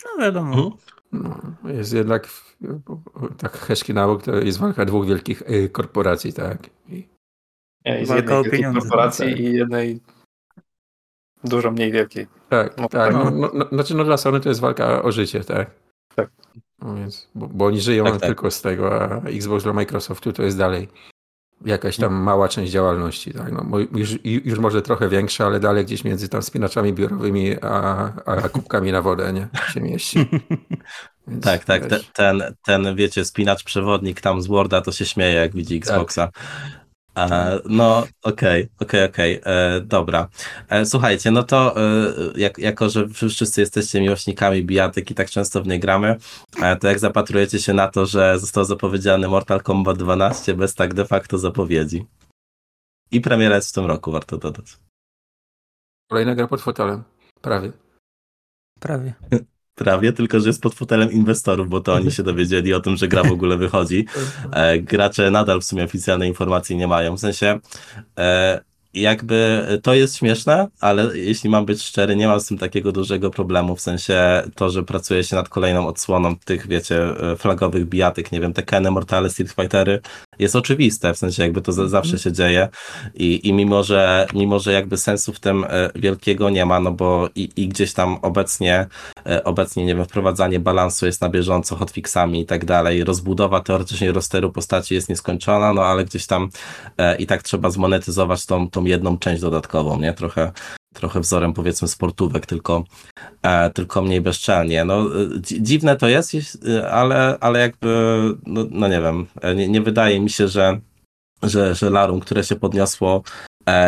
No 0.05 0.25
wiadomo. 0.25 0.53
Mhm. 0.55 0.73
No, 1.63 1.71
jest 1.71 1.93
jednak 1.93 2.29
tak 3.39 3.53
heszki 3.53 3.95
nauk, 3.95 4.23
to 4.23 4.37
jest 4.37 4.59
walka 4.59 4.85
dwóch 4.85 5.07
wielkich 5.07 5.43
y, 5.51 5.69
korporacji, 5.69 6.33
tak? 6.33 6.71
I, 6.89 7.09
z 8.05 8.09
Walka 8.09 8.15
jednej 8.17 8.37
o 8.37 8.43
wielkiej 8.43 8.53
pieniądze, 8.53 8.81
korporacji 8.81 9.31
tak. 9.31 9.41
i 9.41 9.45
jednej 9.45 10.01
dużo 11.45 11.71
mniej 11.71 11.93
wielkiej. 11.93 12.27
tak, 12.49 12.79
No, 12.79 12.89
tak. 12.89 12.91
tak. 12.91 13.13
No, 13.13 13.31
no, 13.31 13.51
no, 13.55 13.69
znaczy, 13.73 13.95
no 13.95 14.05
dla 14.05 14.17
Sony 14.17 14.41
to 14.41 14.49
jest 14.49 14.61
walka 14.61 15.03
o 15.03 15.13
życie, 15.13 15.45
tak? 15.45 15.71
Tak. 16.15 16.31
No 16.79 16.95
więc, 16.95 17.29
bo, 17.35 17.47
bo 17.49 17.65
oni 17.67 17.81
żyją 17.81 18.05
Tak, 18.05 18.13
tak. 18.15 18.23
tylko 18.23 18.51
z 18.51 18.63
tego, 18.63 19.03
a 19.03 19.29
Xbox 19.29 19.65
dla 19.65 19.73
Microsoftu 19.73 20.33
to 20.33 20.43
jest 20.43 20.59
dalej 20.59 20.89
jakaś 21.65 21.97
tam 21.97 22.15
mała 22.15 22.49
część 22.49 22.73
działalności, 22.73 23.33
tak? 23.33 23.53
No, 23.53 23.79
już, 23.95 24.19
już 24.25 24.59
może 24.59 24.83
trochę 24.83 25.09
większa, 25.09 25.47
ale 25.47 25.61
dalej 25.61 25.85
gdzieś 25.85 26.05
między 26.05 26.29
tam 26.29 26.43
spinaczami 26.43 26.93
biurowymi 26.93 27.57
a, 27.63 28.13
a 28.27 28.49
kubkami 28.49 28.93
na 28.93 29.03
wodę, 29.03 29.33
nie? 29.33 29.49
Się 29.73 29.81
mieści. 29.81 30.19
Więc, 31.29 31.45
Tak, 31.45 31.65
tak, 31.65 31.83
ten, 32.13 32.43
ten, 32.65 32.97
wiecie, 32.97 33.25
spinacz 33.25 33.65
przewodnik 33.65 34.21
tam 34.21 34.43
z 34.43 34.47
Worda 34.47 34.81
to 34.81 34.93
się 34.93 35.07
śmieje, 35.07 35.33
jak 35.33 35.55
widzi 35.55 35.77
Xboxa. 35.77 36.31
E, 37.17 37.61
no, 37.65 38.07
okej, 38.23 38.69
okej, 38.81 39.05
okej, 39.05 39.41
e, 39.45 39.81
dobra. 39.81 40.29
E, 40.69 40.87
słuchajcie, 40.87 41.31
no 41.31 41.43
to 41.43 41.77
e, 41.77 42.13
jak, 42.37 42.59
jako, 42.59 42.91
że 42.91 43.07
wy 43.07 43.29
wszyscy 43.29 43.61
jesteście 43.61 44.01
miłośnikami 44.01 44.65
bijatyk 44.65 45.11
i 45.11 45.15
tak 45.15 45.31
często 45.31 45.63
w 45.63 45.67
nie 45.67 45.79
gramy, 45.79 46.17
e, 46.63 46.77
to 46.77 46.89
jak 46.89 46.99
zapatrujecie 46.99 47.59
się 47.59 47.73
na 47.73 47.89
to, 47.89 48.07
że 48.07 48.39
został 48.39 48.65
zapowiedziany 48.65 49.29
Mortal 49.29 49.63
Kombat 49.63 49.99
12 49.99 50.55
bez 50.55 50.75
tak 50.75 50.95
de 50.95 51.05
facto 51.05 51.39
zapowiedzi. 51.39 52.07
I 53.11 53.21
premiera 53.21 53.57
jest 53.57 53.71
w 53.71 53.73
tym 53.73 53.87
roku, 53.87 54.13
warto 54.13 54.39
dodać. 54.39 54.77
Kolejna 56.11 56.35
gra 56.35 56.47
pod 56.47 56.61
fotelem. 56.61 57.05
Prawie. 57.41 57.73
Prawie. 58.81 59.15
prawie, 59.75 60.13
tylko 60.13 60.41
że 60.41 60.49
jest 60.49 60.63
pod 60.63 60.75
fotelem 60.75 61.13
inwestorów, 61.13 61.69
bo 61.69 61.81
to 61.81 61.93
oni 61.95 62.11
się 62.11 62.23
dowiedzieli 62.23 62.75
o 62.75 62.81
tym, 62.81 62.97
że 62.97 63.09
gra 63.09 63.23
w 63.23 63.33
ogóle 63.33 63.57
wychodzi. 63.57 64.07
E, 64.53 64.79
gracze 64.79 65.31
nadal 65.31 65.61
w 65.61 65.65
sumie 65.65 65.85
oficjalnej 65.85 66.29
informacji 66.29 66.77
nie 66.77 66.87
mają. 66.87 67.17
W 67.17 67.21
sensie 67.21 67.61
e, 68.19 68.61
jakby 68.95 69.67
to 69.83 69.95
jest 69.95 70.17
śmieszne, 70.17 70.69
ale 70.81 71.19
jeśli 71.19 71.51
mam 71.51 71.67
być 71.67 71.83
szczery, 71.83 72.17
nie 72.17 72.29
mam 72.29 72.41
z 72.41 72.47
tym 72.47 72.59
takiego 72.59 72.93
dużego 72.93 73.31
problemu, 73.31 73.77
w 73.77 73.81
sensie 73.81 74.43
to, 74.55 74.71
że 74.71 74.83
pracuje 74.83 75.25
się 75.25 75.37
nad 75.37 75.49
kolejną 75.49 75.87
odsłoną 75.87 76.37
tych, 76.45 76.69
wiecie, 76.69 77.03
e, 77.33 77.37
flagowych 77.37 77.87
bijatyk, 77.87 78.33
nie 78.33 78.41
wiem, 78.41 78.53
Tekeny, 78.53 78.91
Mortale, 78.91 79.31
Street 79.31 79.53
Fightery, 79.53 80.01
jest 80.39 80.57
oczywiste, 80.57 81.15
w 81.15 81.19
sensie 81.19 81.43
jakby 81.43 81.63
to 81.63 81.73
za, 81.73 81.89
zawsze 81.89 82.19
się 82.19 82.33
dzieje. 82.33 82.69
I, 83.15 83.49
i 83.49 83.53
mimo, 83.53 83.85
że, 83.85 84.27
mimo, 84.35 84.59
że 84.59 84.73
jakby 84.73 84.97
sensu 84.97 85.33
w 85.33 85.41
tym 85.41 85.65
e, 85.65 85.91
wielkiego 85.95 86.51
nie 86.51 86.67
ma, 86.67 86.81
no 86.81 86.93
bo 86.93 87.29
i, 87.35 87.51
i 87.57 87.69
gdzieś 87.69 87.93
tam 87.93 88.19
obecnie, 88.23 88.87
e, 89.27 89.45
obecnie, 89.45 89.85
nie 89.85 89.95
wiem, 89.95 90.05
wprowadzanie 90.05 90.61
balansu 90.61 91.07
jest 91.07 91.21
na 91.21 91.29
bieżąco, 91.29 91.77
hotfixami 91.77 92.41
i 92.41 92.47
tak 92.47 92.65
dalej, 92.65 93.05
rozbudowa 93.05 93.61
teoretycznie 93.61 94.13
rosteru 94.13 94.53
postaci 94.53 94.95
jest 94.95 95.09
nieskończona, 95.09 95.73
no 95.73 95.85
ale 95.85 96.05
gdzieś 96.05 96.27
tam 96.27 96.49
e, 96.99 97.17
i 97.17 97.27
tak 97.27 97.43
trzeba 97.43 97.71
zmonetyzować 97.71 98.47
tą, 98.47 98.71
tą 98.71 98.85
jedną 98.85 99.19
część 99.19 99.43
dodatkową, 99.43 100.01
nie? 100.01 100.13
Trochę, 100.13 100.53
trochę 100.95 101.21
wzorem 101.21 101.53
powiedzmy 101.53 101.89
sportówek, 101.89 102.47
tylko, 102.47 102.85
e, 103.43 103.71
tylko 103.71 104.03
mniej 104.03 104.21
bezczelnie. 104.21 104.85
No, 104.85 105.01
e, 105.01 105.41
dzi- 105.41 105.63
dziwne 105.63 105.97
to 105.97 106.09
jest, 106.09 106.35
e, 106.69 106.91
ale, 106.91 107.39
ale 107.41 107.61
jakby, 107.61 107.89
no, 108.47 108.65
no 108.71 108.89
nie 108.89 109.01
wiem, 109.01 109.27
nie, 109.57 109.69
nie 109.69 109.81
wydaje 109.81 110.21
mi 110.21 110.31
się, 110.31 110.49
że, 110.49 110.81
że, 111.43 111.75
że 111.75 111.91
larum, 111.91 112.21
które 112.21 112.45
się 112.45 112.57
podniosło, 112.57 113.23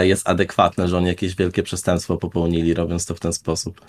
jest 0.01 0.29
adekwatne, 0.29 0.89
że 0.89 0.97
oni 0.97 1.07
jakieś 1.07 1.35
wielkie 1.35 1.63
przestępstwo 1.63 2.17
popełnili, 2.17 2.75
robiąc 2.75 3.07
to 3.07 3.15
w 3.15 3.21
ten 3.21 3.33
sposób. 3.33 3.81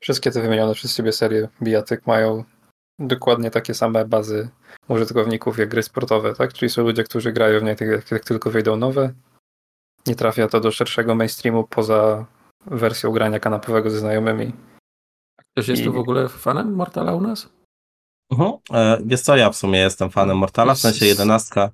Wszystkie 0.00 0.30
te 0.30 0.42
wymienione 0.42 0.74
przez 0.74 0.96
ciebie 0.96 1.12
serie 1.12 1.48
bijatyk 1.62 2.06
mają 2.06 2.44
dokładnie 2.98 3.50
takie 3.50 3.74
same 3.74 4.04
bazy 4.04 4.48
użytkowników 4.88 5.58
jak 5.58 5.68
gry 5.68 5.82
sportowe, 5.82 6.34
tak? 6.34 6.52
Czyli 6.52 6.70
są 6.70 6.82
ludzie, 6.82 7.04
którzy 7.04 7.32
grają 7.32 7.60
w 7.60 7.62
nie 7.62 7.76
jak, 7.80 8.10
jak 8.10 8.24
tylko 8.24 8.50
wyjdą 8.50 8.76
nowe. 8.76 9.12
Nie 10.06 10.14
trafia 10.14 10.48
to 10.48 10.60
do 10.60 10.70
szerszego 10.70 11.14
mainstreamu 11.14 11.64
poza 11.64 12.26
wersją 12.66 13.10
grania 13.12 13.40
kanapowego 13.40 13.90
ze 13.90 13.98
znajomymi. 13.98 14.52
Ktoś 15.52 15.68
jest 15.68 15.84
tu 15.84 15.90
I- 15.90 15.92
w 15.92 15.98
ogóle 15.98 16.28
fanem 16.28 16.74
Mortala 16.74 17.12
u 17.14 17.20
nas? 17.20 17.48
Mhm. 18.32 18.52
E, 18.72 18.98
Wiesz 19.04 19.20
co, 19.20 19.36
ja 19.36 19.50
w 19.50 19.56
sumie 19.56 19.78
jestem 19.78 20.10
fanem 20.10 20.36
Mortala, 20.38 20.74
w 20.74 20.78
sensie 20.78 21.06
jedenastka. 21.06 21.70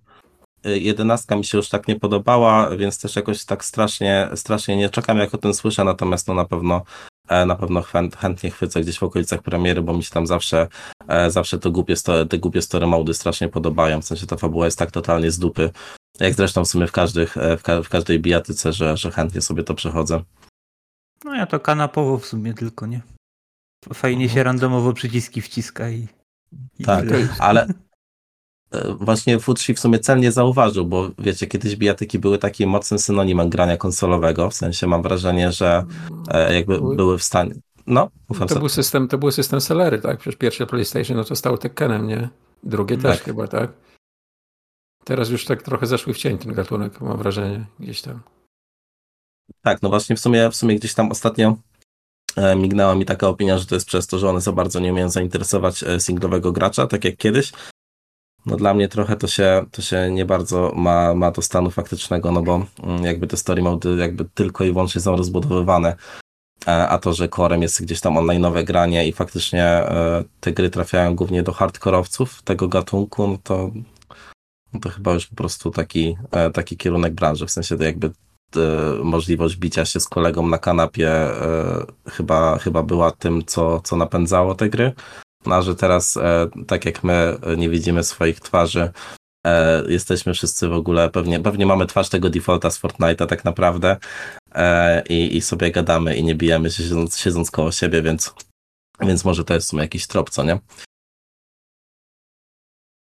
e, 0.64 0.78
Jedenastka 0.78 1.36
mi 1.36 1.44
się 1.44 1.58
już 1.58 1.68
tak 1.68 1.88
nie 1.88 2.00
podobała, 2.00 2.70
więc 2.76 3.00
też 3.00 3.16
jakoś 3.16 3.44
tak 3.44 3.64
strasznie, 3.64 4.28
strasznie 4.34 4.76
nie 4.76 4.90
czekam, 4.90 5.18
jak 5.18 5.34
o 5.34 5.38
tym 5.38 5.54
słyszę, 5.54 5.84
natomiast 5.84 6.28
no 6.28 6.34
na 6.34 6.44
pewno 6.44 6.82
e, 7.28 7.46
na 7.46 7.56
pewno 7.56 7.82
chęt, 7.82 8.16
chętnie 8.16 8.50
chwycę 8.50 8.80
gdzieś 8.80 8.98
w 8.98 9.02
okolicach 9.02 9.42
premiery, 9.42 9.82
bo 9.82 9.92
mi 9.94 10.02
się 10.04 10.10
tam 10.10 10.26
zawsze, 10.26 10.68
zawsze 11.28 11.58
te 11.58 11.70
głupie, 11.70 11.96
sto, 11.96 12.26
te 12.26 12.38
głupie 12.38 12.62
story 12.62 12.86
mody 12.86 13.14
strasznie 13.14 13.48
podobają, 13.48 14.00
w 14.00 14.04
sensie 14.04 14.26
ta 14.26 14.36
fabuła 14.36 14.64
jest 14.64 14.78
tak 14.78 14.90
totalnie 14.90 15.30
z 15.30 15.38
dupy, 15.38 15.70
jak 16.20 16.34
zresztą 16.34 16.64
w 16.64 16.68
sumie 16.68 16.86
w, 16.86 16.92
każdych, 16.92 17.36
e, 17.36 17.56
w, 17.56 17.62
ka- 17.62 17.82
w 17.82 17.88
każdej 17.88 18.20
bijatyce, 18.20 18.72
że, 18.72 18.96
że 18.96 19.10
chętnie 19.10 19.40
sobie 19.40 19.62
to 19.62 19.74
przechodzę. 19.74 20.22
No 21.24 21.34
ja 21.34 21.46
to 21.46 21.60
kanapowo 21.60 22.18
w 22.18 22.26
sumie 22.26 22.54
tylko, 22.54 22.86
nie? 22.86 23.02
Fajnie 23.94 24.28
się 24.28 24.42
randomowo 24.42 24.92
przyciski 24.92 25.42
wciska 25.42 25.90
i... 25.90 26.08
i 26.78 26.84
Tak, 26.84 27.04
ale 27.38 27.66
e, 28.70 28.94
właśnie 28.94 29.38
Futsi 29.40 29.74
w 29.74 29.80
sumie 29.80 29.98
celnie 29.98 30.32
zauważył, 30.32 30.86
bo 30.86 31.10
wiecie, 31.18 31.46
kiedyś 31.46 31.76
bijatyki 31.76 32.18
były 32.18 32.38
takim 32.38 32.70
mocnym 32.70 32.98
synonimem 32.98 33.48
grania 33.50 33.76
konsolowego, 33.76 34.50
w 34.50 34.54
sensie 34.54 34.86
mam 34.86 35.02
wrażenie, 35.02 35.52
że 35.52 35.84
e, 36.28 36.54
jakby 36.54 36.80
Były. 36.80 37.18
w 37.18 37.22
stanie... 37.22 37.54
No, 37.86 38.10
ufam 38.28 38.48
To 38.48 38.58
był 38.58 38.68
system, 38.68 39.08
to 39.08 39.18
był 39.18 39.30
system 39.30 39.60
sellery, 39.60 39.98
tak? 39.98 40.18
Przecież 40.18 40.38
pierwsze 40.38 40.66
PlayStation 40.66 41.16
no 41.16 41.24
to 41.24 41.36
stało 41.36 41.58
Tekkenem, 41.58 42.06
nie? 42.06 42.28
Drugie 42.62 42.98
też 42.98 43.16
Tak. 43.16 43.24
chyba, 43.24 43.48
tak? 43.48 43.72
Teraz 45.06 45.30
już 45.30 45.44
tak 45.44 45.62
trochę 45.62 45.86
zeszły 45.86 46.14
w 46.14 46.18
cień 46.18 46.38
ten 46.38 46.52
gatunek, 46.52 47.00
mam 47.00 47.18
wrażenie, 47.18 47.64
gdzieś 47.80 48.02
tam. 48.02 48.20
Tak, 49.62 49.82
no 49.82 49.88
właśnie 49.88 50.16
w 50.16 50.20
sumie, 50.20 50.50
w 50.50 50.56
sumie 50.56 50.76
gdzieś 50.76 50.94
tam 50.94 51.10
ostatnio 51.10 51.56
e, 52.36 52.56
mignęła 52.56 52.94
mi 52.94 53.04
taka 53.04 53.28
opinia, 53.28 53.58
że 53.58 53.66
to 53.66 53.74
jest 53.74 53.86
przez 53.86 54.06
to, 54.06 54.18
że 54.18 54.28
one 54.28 54.40
za 54.40 54.52
bardzo 54.52 54.80
nie 54.80 54.92
umieją 54.92 55.08
zainteresować 55.08 55.82
e, 55.82 56.00
singlowego 56.00 56.52
gracza, 56.52 56.86
tak 56.86 57.04
jak 57.04 57.16
kiedyś. 57.16 57.52
No 58.46 58.56
dla 58.56 58.74
mnie 58.74 58.88
trochę 58.88 59.16
to 59.16 59.26
się, 59.26 59.66
to 59.70 59.82
się 59.82 60.10
nie 60.10 60.24
bardzo 60.24 60.72
ma, 60.76 61.14
ma 61.14 61.30
do 61.30 61.42
stanu 61.42 61.70
faktycznego, 61.70 62.32
no 62.32 62.42
bo 62.42 62.66
mm, 62.82 63.04
jakby 63.04 63.26
te 63.26 63.36
story 63.36 63.62
mody 63.62 63.96
jakby 63.96 64.24
tylko 64.24 64.64
i 64.64 64.72
wyłącznie 64.72 65.00
są 65.00 65.16
rozbudowywane, 65.16 65.96
E, 66.66 66.88
a 66.88 66.98
to, 66.98 67.12
że 67.12 67.28
korem 67.28 67.62
jest 67.62 67.82
gdzieś 67.82 68.00
tam 68.00 68.14
online'owe 68.14 68.64
granie 68.64 69.08
i 69.08 69.12
faktycznie 69.12 69.82
te 70.40 70.52
gry 70.52 70.70
trafiają 70.70 71.16
głównie 71.16 71.42
do 71.42 71.52
hardkorowców 71.52 72.42
tego 72.42 72.68
gatunku, 72.68 73.28
no 73.28 73.38
to, 73.42 73.70
no 74.72 74.80
to 74.80 74.90
chyba 74.90 75.12
już 75.12 75.26
po 75.26 75.36
prostu 75.36 75.70
taki, 75.70 76.16
e, 76.30 76.50
taki 76.50 76.76
kierunek 76.76 77.14
branży, 77.14 77.46
w 77.46 77.50
sensie 77.50 77.76
to 77.76 77.84
jakby 77.84 78.06
e, 78.06 78.60
możliwość 79.02 79.56
bicia 79.56 79.84
się 79.84 80.00
z 80.00 80.08
kolegą 80.08 80.46
na 80.46 80.58
kanapie 80.58 81.10
e, 81.10 81.86
chyba, 82.08 82.58
chyba 82.58 82.82
była 82.82 83.10
tym, 83.10 83.44
co, 83.44 83.80
co 83.80 83.96
napędzało 83.96 84.54
te 84.54 84.68
gry. 84.68 84.92
No, 85.46 85.62
że 85.62 85.74
teraz, 85.76 86.18
tak 86.66 86.84
jak 86.84 87.04
my 87.04 87.38
nie 87.56 87.70
widzimy 87.70 88.04
swoich 88.04 88.40
twarzy, 88.40 88.92
jesteśmy 89.88 90.34
wszyscy 90.34 90.68
w 90.68 90.72
ogóle, 90.72 91.10
pewnie, 91.10 91.40
pewnie 91.40 91.66
mamy 91.66 91.86
twarz 91.86 92.08
tego 92.08 92.30
defaulta 92.30 92.70
z 92.70 92.80
Fortnite'a 92.80 93.26
tak 93.26 93.44
naprawdę 93.44 93.96
i, 95.08 95.36
i 95.36 95.40
sobie 95.40 95.70
gadamy 95.70 96.16
i 96.16 96.24
nie 96.24 96.34
bijemy 96.34 96.70
się 96.70 96.82
siedząc, 96.82 97.18
siedząc 97.18 97.50
koło 97.50 97.72
siebie, 97.72 98.02
więc, 98.02 98.34
więc 99.00 99.24
może 99.24 99.44
to 99.44 99.54
jest 99.54 99.66
w 99.66 99.70
sumie 99.70 99.82
jakiś 99.82 100.06
trop, 100.06 100.30
co 100.30 100.44
nie? 100.44 100.58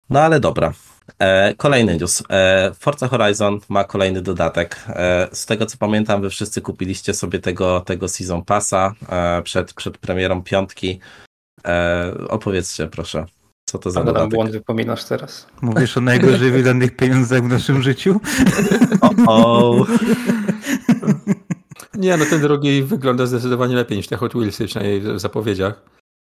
No 0.10 0.20
ale 0.22 0.40
dobra. 0.40 0.74
E, 1.20 1.54
kolejny 1.54 1.98
news. 1.98 2.24
E, 2.30 2.72
Forza 2.80 3.08
Horizon 3.08 3.60
ma 3.70 3.84
kolejny 3.84 4.22
dodatek. 4.22 4.84
E, 4.90 5.28
z 5.32 5.46
tego 5.46 5.66
co 5.66 5.78
pamiętam, 5.78 6.22
wy 6.22 6.30
wszyscy 6.30 6.62
kupiliście 6.62 7.14
sobie 7.14 7.40
tego, 7.40 7.82
tego 7.82 8.08
Season 8.08 8.46
Passa 8.46 8.94
e, 9.10 9.42
przed, 9.42 9.74
przed 9.74 9.98
premierą 9.98 10.44
piątki. 10.44 11.00
E, 11.68 12.14
opowiedzcie 12.30 12.88
proszę, 12.88 13.26
co 13.70 13.80
to 13.80 13.92
za 13.92 14.00
Ale 14.00 14.06
tam 14.06 14.14
dodatek? 14.14 14.34
błąd 14.34 14.52
wypominasz 14.52 15.04
teraz. 15.04 15.48
Mówisz 15.62 15.98
o 15.98 16.02
najgorzej 16.02 16.52
wydanych 16.52 16.96
pieniądzach 16.96 17.44
w 17.44 17.48
naszym 17.48 17.82
życiu? 17.82 18.20
O, 19.02 19.12
o. 19.28 19.86
Nie, 21.94 22.18
no 22.18 22.26
ten 22.26 22.42
drugi 22.42 22.84
wygląda 22.84 23.26
zdecydowanie 23.26 23.76
lepiej 23.76 23.98
niż 23.98 24.08
te 24.08 24.18
Hot 24.18 24.34
Wheelsy, 24.34 24.66
przynajmniej 24.66 25.02
w 25.02 25.20
zapowiedziach. 25.20 25.82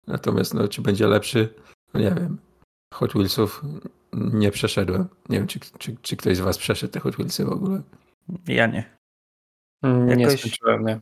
Natomiast, 0.07 0.53
no, 0.53 0.67
czy 0.67 0.81
będzie 0.81 1.07
lepszy? 1.07 1.53
No 1.93 1.99
nie 1.99 2.11
wiem. 2.11 2.37
Hot 2.93 3.11
Wheelsów 3.13 3.61
nie 4.13 4.51
przeszedłem. 4.51 5.07
Nie 5.29 5.37
wiem, 5.37 5.47
czy, 5.47 5.59
czy, 5.59 5.95
czy 6.01 6.17
ktoś 6.17 6.37
z 6.37 6.39
was 6.39 6.57
przeszedł 6.57 6.93
te 6.93 6.99
Hot 6.99 7.15
Wheelsy 7.15 7.45
w 7.45 7.49
ogóle. 7.49 7.81
Ja 8.47 8.67
nie. 8.67 8.97
Mm, 9.83 10.07
Nie 10.17 10.23
Jakoś- 10.23 10.39
skończyłem, 10.39 10.85
nie. 10.85 10.99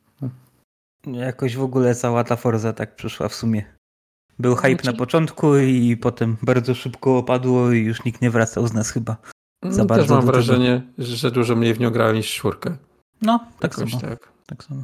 Jakoś 1.20 1.56
w 1.56 1.62
ogóle 1.64 1.96
cała 1.96 2.24
ta 2.24 2.36
Forza 2.36 2.74
tak 2.74 2.96
przyszła 2.96 3.30
w 3.30 3.36
sumie. 3.36 3.66
Był 4.40 4.56
hype 4.56 4.70
Znaczy- 4.70 4.86
na 4.92 4.94
początku 4.94 5.58
i 5.58 5.98
potem 5.98 6.38
bardzo 6.42 6.76
szybko 6.76 7.18
opadło 7.18 7.72
i 7.72 7.80
już 7.80 8.06
nikt 8.06 8.22
nie 8.22 8.30
wracał 8.32 8.68
z 8.68 8.74
nas 8.74 8.92
chyba. 8.92 9.18
Za 9.64 9.82
No, 9.82 9.86
bardzo 9.88 10.04
Też 10.04 10.12
mam 10.12 10.26
wrażenie, 10.26 10.82
że 10.98 11.32
dużo 11.32 11.56
mniej 11.56 11.74
w 11.74 11.80
nią 11.80 11.90
grałem 11.92 12.16
niż 12.16 12.34
czwórkę. 12.36 12.78
No, 13.22 13.40
tak 13.60 13.78
Jakoś 13.78 13.92
samo. 13.92 14.02
tak. 14.02 14.32
Tak 14.46 14.64
samo. 14.64 14.84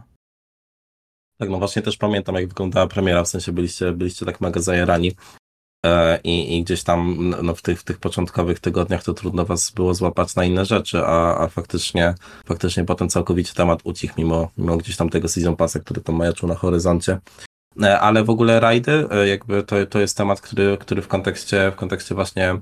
Tak, 1.39 1.49
no 1.49 1.57
właśnie 1.57 1.81
też 1.81 1.97
pamiętam, 1.97 2.35
jak 2.35 2.47
wyglądała 2.47 2.87
premiera, 2.87 3.23
w 3.23 3.27
sensie 3.27 3.51
byliście, 3.51 3.91
byliście 3.91 4.25
tak 4.25 4.41
mega 4.41 4.61
zajarani 4.61 5.11
i, 6.23 6.57
i 6.57 6.63
gdzieś 6.63 6.83
tam 6.83 7.33
no, 7.43 7.55
w, 7.55 7.61
tych, 7.61 7.79
w 7.79 7.83
tych 7.83 7.97
początkowych 7.97 8.59
tygodniach 8.59 9.03
to 9.03 9.13
trudno 9.13 9.45
was 9.45 9.71
było 9.71 9.93
złapać 9.93 10.35
na 10.35 10.45
inne 10.45 10.65
rzeczy, 10.65 11.05
a, 11.05 11.37
a 11.37 11.47
faktycznie, 11.47 12.15
faktycznie 12.45 12.85
potem 12.85 13.09
całkowicie 13.09 13.53
temat 13.53 13.79
ucichł, 13.83 14.13
mimo, 14.17 14.49
mimo 14.57 14.77
gdzieś 14.77 14.97
tam 14.97 15.09
tego 15.09 15.27
season 15.27 15.55
passa, 15.55 15.79
który 15.79 16.01
tam 16.01 16.15
majaczył 16.15 16.49
na 16.49 16.55
horyzoncie. 16.55 17.19
E, 17.83 17.99
Ale 17.99 18.23
w 18.23 18.29
ogóle 18.29 18.59
rajdy, 18.59 19.07
e, 19.11 19.27
jakby 19.27 19.63
to, 19.63 19.85
to 19.85 19.99
jest 19.99 20.17
temat, 20.17 20.41
który, 20.41 20.77
który 20.77 21.01
w 21.01 21.07
kontekście, 21.07 21.71
w 21.71 21.75
kontekście 21.75 22.15
właśnie 22.15 22.59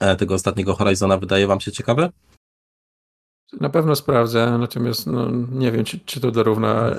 e, 0.00 0.16
tego 0.16 0.34
ostatniego 0.34 0.74
Horizona 0.74 1.18
wydaje 1.18 1.46
wam 1.46 1.60
się 1.60 1.72
ciekawy? 1.72 2.08
Na 3.60 3.68
pewno 3.70 3.96
sprawdzę, 3.96 4.58
natomiast 4.58 5.06
no, 5.06 5.30
nie 5.52 5.72
wiem, 5.72 5.84
czy, 5.84 5.98
czy 5.98 6.20
to 6.20 6.30
dorówna 6.30 6.90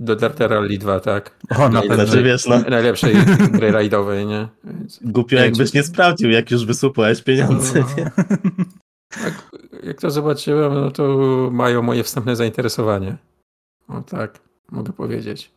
do 0.00 0.16
Dirt 0.16 0.40
Rally 0.40 0.78
2, 0.78 1.00
tak? 1.00 1.38
O, 1.58 1.68
na 1.68 1.82
pewno. 1.82 2.22
Wiesz, 2.22 2.46
no, 2.46 2.58
Najlepszej 2.60 3.14
gry 3.52 3.70
rajdowej, 3.72 4.26
nie? 4.26 4.48
Więc, 4.64 5.00
głupio 5.02 5.36
Nie, 5.36 5.42
jakbyś 5.42 5.70
czy- 5.70 5.76
nie 5.76 5.82
sprawdził, 5.82 6.30
jak 6.30 6.50
już 6.50 6.66
wysupłałeś 6.66 7.22
pieniądze, 7.22 7.80
No. 7.80 7.86
nie? 7.96 8.10
tak, 9.22 9.50
jak 9.82 10.00
to 10.00 10.10
zobaczyłem, 10.10 10.74
no 10.74 10.90
to 10.90 11.18
mają 11.52 11.82
moje 11.82 12.02
wstępne 12.04 12.36
zainteresowanie. 12.36 13.16
O 13.88 14.00
tak, 14.02 14.38
mogę 14.70 14.92
powiedzieć. 14.92 15.50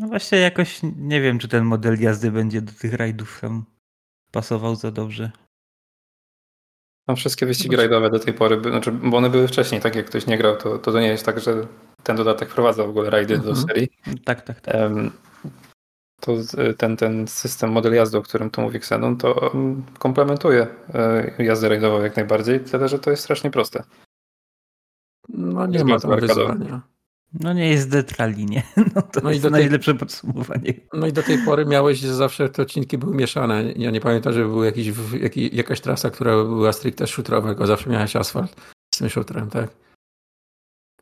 No 0.00 0.06
właśnie 0.08 0.38
jakoś 0.38 0.80
nie 0.96 1.20
wiem, 1.20 1.38
czy 1.38 1.48
ten 1.48 1.64
model 1.64 2.00
jazdy 2.00 2.30
będzie 2.30 2.62
do 2.62 2.72
tych 2.72 2.94
rajdów 2.94 3.38
tam 3.40 3.64
pasował 4.32 4.76
za 4.76 4.90
dobrze. 4.90 5.30
Tam 7.10 7.16
wszystkie 7.16 7.46
wyścigi 7.46 7.76
rajdowe 7.76 8.10
do 8.10 8.18
tej 8.18 8.34
pory, 8.34 8.60
znaczy, 8.60 8.92
bo 8.92 9.16
one 9.16 9.30
były 9.30 9.48
wcześniej, 9.48 9.80
tak 9.80 9.94
jak 9.94 10.06
ktoś 10.06 10.26
nie 10.26 10.38
grał, 10.38 10.56
to, 10.56 10.78
to, 10.78 11.00
nie 11.00 11.06
jest 11.06 11.26
tak, 11.26 11.40
że 11.40 11.66
ten 12.02 12.16
dodatek 12.16 12.50
wprowadza 12.50 12.84
w 12.84 12.88
ogóle 12.88 13.10
rajdy 13.10 13.38
do 13.38 13.48
Mhm. 13.50 13.66
serii. 13.66 13.88
Tak, 14.24 14.42
tak, 14.42 14.60
tak. 14.60 14.76
To 16.20 16.36
ten, 16.78 16.96
ten 16.96 17.28
system 17.28 17.72
model 17.72 17.94
jazdy, 17.94 18.18
o 18.18 18.22
którym 18.22 18.50
tu 18.50 18.60
mówi 18.60 18.76
Xenon, 18.76 19.16
to 19.16 19.52
mm, 19.54 19.82
komplementuje 19.98 20.66
e, 20.94 21.44
jazdę 21.44 21.68
rajdową 21.68 22.02
jak 22.02 22.16
najbardziej, 22.16 22.60
tyle 22.60 22.88
że 22.88 22.98
to 22.98 23.10
jest 23.10 23.22
strasznie 23.22 23.50
proste. 23.50 23.82
No 25.28 25.66
nie 25.66 25.72
Jest 25.72 25.86
ma 25.86 26.00
tam 26.00 26.20
wyzwania. 26.20 26.80
No 27.32 27.52
nie 27.52 27.68
jest 27.68 27.90
detrali, 27.90 28.46
nie? 28.46 28.62
No 28.94 29.02
to 29.02 29.20
No 29.22 29.30
i 29.30 29.32
jest 29.34 29.42
do 29.42 29.50
tej- 29.50 29.60
najlepsze 29.60 29.94
podsumowanie. 29.94 30.74
No 30.92 31.06
i 31.06 31.12
do 31.12 31.22
tej 31.22 31.38
pory 31.38 31.66
miałeś, 31.66 31.98
że 31.98 32.14
zawsze 32.14 32.48
te 32.48 32.62
odcinki 32.62 32.98
były 32.98 33.14
mieszane. 33.16 33.72
Ja 33.76 33.90
nie 33.90 34.00
pamiętam, 34.00 34.32
żeby 34.32 34.48
był 34.48 34.64
jakiś, 34.64 34.92
jaki, 35.20 35.56
jakaś 35.56 35.80
trasa, 35.80 36.10
która 36.10 36.32
była 36.44 36.72
stricte 36.72 37.06
shooterowa, 37.06 37.48
tylko 37.48 37.66
zawsze 37.66 37.90
miałeś 37.90 38.16
asfalt 38.16 38.56
z 38.94 38.98
tym 38.98 39.08
shooterem, 39.08 39.50
tak? 39.50 39.70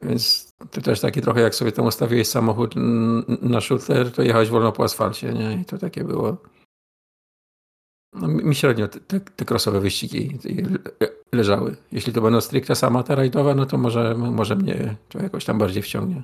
Więc 0.03 0.53
to 0.71 0.81
też 0.81 1.01
takie 1.01 1.21
trochę 1.23 1.41
jak 1.41 1.55
sobie 1.55 1.73
tam 1.73 1.87
ustawiłeś 1.87 2.29
samochód 2.29 2.75
na 3.43 3.61
shooter, 3.61 4.13
to 4.13 4.23
jechałeś 4.23 4.49
wolno 4.49 4.73
po 4.73 4.85
asfalcie, 4.85 5.33
nie? 5.33 5.59
I 5.61 5.65
to 5.65 5.79
takie 5.79 6.05
było. 6.05 6.37
No, 8.13 8.29
mi 8.29 8.55
średnio 8.55 8.89
te, 8.89 9.21
te, 9.21 9.45
crossowe 9.45 9.81
wyścigi 9.81 10.39
le- 10.45 11.09
leżały. 11.33 11.77
Jeśli 11.93 12.13
to 12.13 12.21
będą 12.21 12.41
stricte 12.41 12.75
sama 12.75 13.03
ta 13.03 13.15
rajdowa, 13.15 13.55
no 13.55 13.67
to 13.67 13.79
może, 13.79 14.15
może 14.15 14.57
mnie 14.57 14.97
to 15.09 15.19
jakoś 15.23 15.45
tam 15.45 15.59
bardziej 15.59 15.83
wciągnie. 15.83 16.23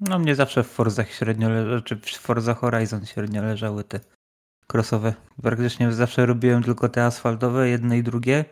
No 0.00 0.18
mnie 0.18 0.34
zawsze 0.34 0.64
w 0.64 0.66
Forzach 0.66 1.10
średnio 1.10 1.48
leżały, 1.48 1.82
czy 1.82 1.96
w 1.96 2.06
Forza 2.06 2.54
Horizon 2.54 3.06
średnio 3.06 3.42
leżały 3.42 3.84
te 3.84 4.00
crossowe. 4.72 5.14
Praktycznie 5.42 5.92
zawsze 5.92 6.26
robiłem 6.26 6.62
tylko 6.62 6.88
te 6.88 7.04
asfaltowe, 7.04 7.68
jedne 7.68 7.98
i 7.98 8.02
drugie, 8.02 8.44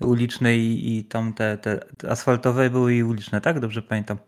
uliczne 0.00 0.56
i, 0.56 0.96
i 0.98 1.04
tam 1.04 1.32
te, 1.32 1.58
te, 1.58 1.78
te 1.96 2.10
asfaltowe 2.10 2.70
były 2.70 2.94
i 2.94 3.02
uliczne, 3.02 3.40
tak? 3.40 3.60
Dobrze 3.60 3.82
pamiętam. 3.82 4.18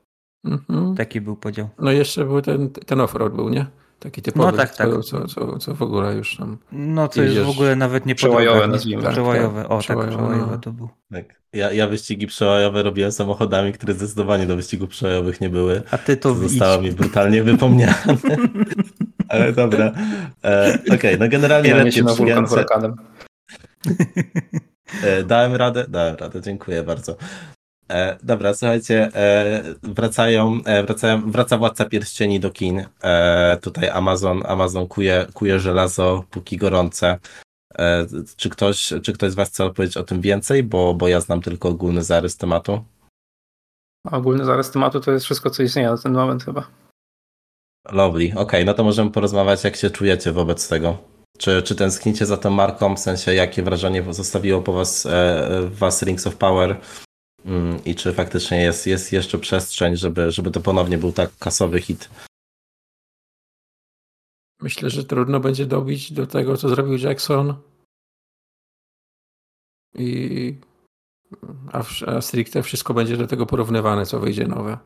Mhm. 0.44 0.94
Taki 0.96 1.20
był 1.20 1.36
podział. 1.36 1.68
No 1.78 1.92
i 1.92 1.96
jeszcze 1.96 2.24
był 2.24 2.42
ten, 2.42 2.70
ten 2.70 3.00
offroad 3.00 3.34
był, 3.34 3.48
nie? 3.48 3.66
Taki 3.98 4.22
typowy, 4.22 4.52
No 4.52 4.56
tak, 4.56 4.70
co, 4.70 4.76
tak. 4.76 5.04
Co, 5.04 5.26
co, 5.26 5.58
co 5.58 5.74
w 5.74 5.82
ogóle 5.82 6.14
już 6.14 6.36
tam... 6.36 6.58
No 6.72 7.08
to 7.08 7.22
jest 7.22 7.38
w 7.38 7.48
ogóle 7.48 7.76
nawet 7.76 8.06
nie 8.06 8.14
przełajowe, 8.14 8.66
nazwijmy. 8.66 9.02
Tak, 9.02 9.12
Przełajowe, 9.12 9.62
tak, 9.62 9.70
o 9.72 9.78
przełajowe, 9.78 10.16
tak, 10.16 10.26
przełajowe 10.26 10.58
to 10.58 10.72
był. 10.72 10.88
Tak. 11.12 11.24
Ja, 11.52 11.72
ja 11.72 11.86
wyścigi 11.86 12.26
przełajowe 12.26 12.82
robiłem 12.82 13.12
samochodami, 13.12 13.72
które 13.72 13.94
zdecydowanie 13.94 14.46
do 14.46 14.56
wyścigów 14.56 14.88
przełajowych 14.88 15.40
nie 15.40 15.50
były. 15.50 15.82
A 15.90 15.98
ty 15.98 16.16
to 16.16 16.34
zostało 16.34 16.82
mi 16.82 16.92
brutalnie 16.92 17.42
wypomniane. 17.42 17.94
Ale 19.28 19.52
dobra. 19.52 19.92
E, 20.44 20.78
Okej, 20.94 21.18
no 21.18 21.28
generalnie 21.28 21.74
na 21.74 22.14
wulkan 22.14 22.44
przyjęcie. 22.46 22.94
Dałem 25.26 25.54
radę? 25.54 25.84
Dałem 25.88 26.16
radę, 26.16 26.40
dziękuję 26.40 26.82
bardzo. 26.82 27.16
E, 27.90 28.18
dobra, 28.22 28.54
słuchajcie, 28.54 29.10
e, 29.14 29.62
wracają, 29.82 30.60
e, 30.64 30.82
wracają, 30.82 31.30
wraca 31.30 31.58
Władca 31.58 31.84
Pierścieni 31.84 32.40
do 32.40 32.50
kin. 32.50 32.84
E, 33.02 33.58
tutaj 33.62 33.88
Amazon, 33.88 34.42
Amazon 34.46 34.86
kuje, 34.86 35.26
kuje 35.34 35.60
żelazo, 35.60 36.24
póki 36.30 36.56
gorące. 36.56 37.18
E, 37.78 38.06
czy, 38.36 38.50
ktoś, 38.50 38.92
czy 39.02 39.12
ktoś 39.12 39.32
z 39.32 39.34
Was 39.34 39.48
chce 39.48 39.64
opowiedzieć 39.64 39.96
o 39.96 40.04
tym 40.04 40.20
więcej? 40.20 40.62
Bo, 40.62 40.94
bo 40.94 41.08
ja 41.08 41.20
znam 41.20 41.40
tylko 41.40 41.68
ogólny 41.68 42.02
zarys 42.02 42.36
tematu. 42.36 42.84
Ogólny 44.10 44.44
zarys 44.44 44.70
tematu 44.70 45.00
to 45.00 45.12
jest 45.12 45.24
wszystko, 45.24 45.50
co 45.50 45.62
istnieje 45.62 45.88
na 45.88 45.98
ten 45.98 46.12
moment 46.12 46.44
chyba. 46.44 46.66
Lovely, 47.92 48.32
okej, 48.36 48.64
no 48.64 48.74
to 48.74 48.84
możemy 48.84 49.10
porozmawiać, 49.10 49.64
jak 49.64 49.76
się 49.76 49.90
czujecie 49.90 50.32
wobec 50.32 50.68
tego. 50.68 50.98
Czy, 51.38 51.62
czy 51.62 51.74
tęsknicie 51.74 52.26
za 52.26 52.36
tą 52.36 52.50
marką, 52.50 52.96
w 52.96 52.98
sensie 53.00 53.34
jakie 53.34 53.62
wrażenie 53.62 54.12
zostawiło 54.12 54.62
po 54.62 54.72
was, 54.72 55.06
e, 55.06 55.48
was 55.70 56.02
Rings 56.02 56.26
of 56.26 56.36
Power 56.36 56.80
i 57.84 57.94
czy 57.94 58.12
faktycznie 58.12 58.62
jest, 58.62 58.86
jest 58.86 59.12
jeszcze 59.12 59.38
przestrzeń, 59.38 59.96
żeby, 59.96 60.30
żeby 60.30 60.50
to 60.50 60.60
ponownie 60.60 60.98
był 60.98 61.12
tak 61.12 61.38
kasowy 61.38 61.80
hit? 61.80 62.10
Myślę, 64.62 64.90
że 64.90 65.04
trudno 65.04 65.40
będzie 65.40 65.66
dobić 65.66 66.12
do 66.12 66.26
tego, 66.26 66.56
co 66.56 66.68
zrobił 66.68 66.96
Jackson. 66.96 67.54
I... 69.94 70.58
A, 71.72 71.82
a 72.06 72.20
stricte 72.20 72.62
wszystko 72.62 72.94
będzie 72.94 73.16
do 73.16 73.26
tego 73.26 73.46
porównywane, 73.46 74.06
co 74.06 74.20
wyjdzie 74.20 74.46
nowe. 74.46 74.78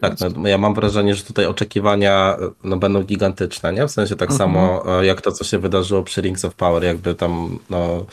Tak, 0.00 0.14
no, 0.36 0.48
ja 0.48 0.58
mam 0.58 0.74
wrażenie, 0.74 1.14
że 1.14 1.22
tutaj 1.24 1.46
oczekiwania 1.46 2.36
no, 2.64 2.76
będą 2.76 3.02
gigantyczne, 3.02 3.72
nie? 3.72 3.86
W 3.86 3.90
sensie 3.90 4.16
tak 4.16 4.30
Mhm. 4.30 4.38
samo 4.38 4.84
e, 5.00 5.06
jak 5.06 5.20
to, 5.20 5.32
co 5.32 5.44
się 5.44 5.58
wydarzyło 5.58 6.02
przy 6.02 6.20
Rings 6.20 6.44
of 6.44 6.54
Power, 6.54 6.84
jakby 6.84 7.14
tam 7.14 7.58
no, 7.70 8.06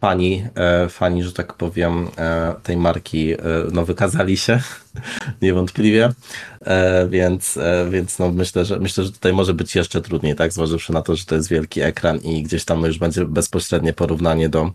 fani, 0.00 0.44
e, 0.54 0.88
fani, 0.88 1.22
że 1.22 1.32
tak 1.32 1.54
powiem, 1.54 2.08
e, 2.18 2.54
tej 2.62 2.76
marki 2.76 3.32
e, 3.32 3.38
no, 3.72 3.84
wykazali 3.84 4.36
się 4.36 4.60
niewątpliwie, 5.42 6.12
e, 6.60 7.08
więc, 7.08 7.56
e, 7.56 7.86
więc 7.90 8.18
no, 8.18 8.30
myślę, 8.30 8.64
że 8.64 8.78
myślę, 8.78 9.04
że 9.04 9.12
tutaj 9.12 9.32
może 9.32 9.54
być 9.54 9.74
jeszcze 9.74 10.02
trudniej, 10.02 10.34
tak? 10.36 10.52
Zważywszy 10.52 10.92
na 10.92 11.02
to, 11.02 11.16
że 11.16 11.24
to 11.24 11.34
jest 11.34 11.48
wielki 11.48 11.80
ekran 11.80 12.18
i 12.18 12.42
gdzieś 12.42 12.64
tam 12.64 12.82
już 12.82 12.98
będzie 12.98 13.24
bezpośrednie 13.24 13.92
porównanie 13.92 14.48
do 14.48 14.70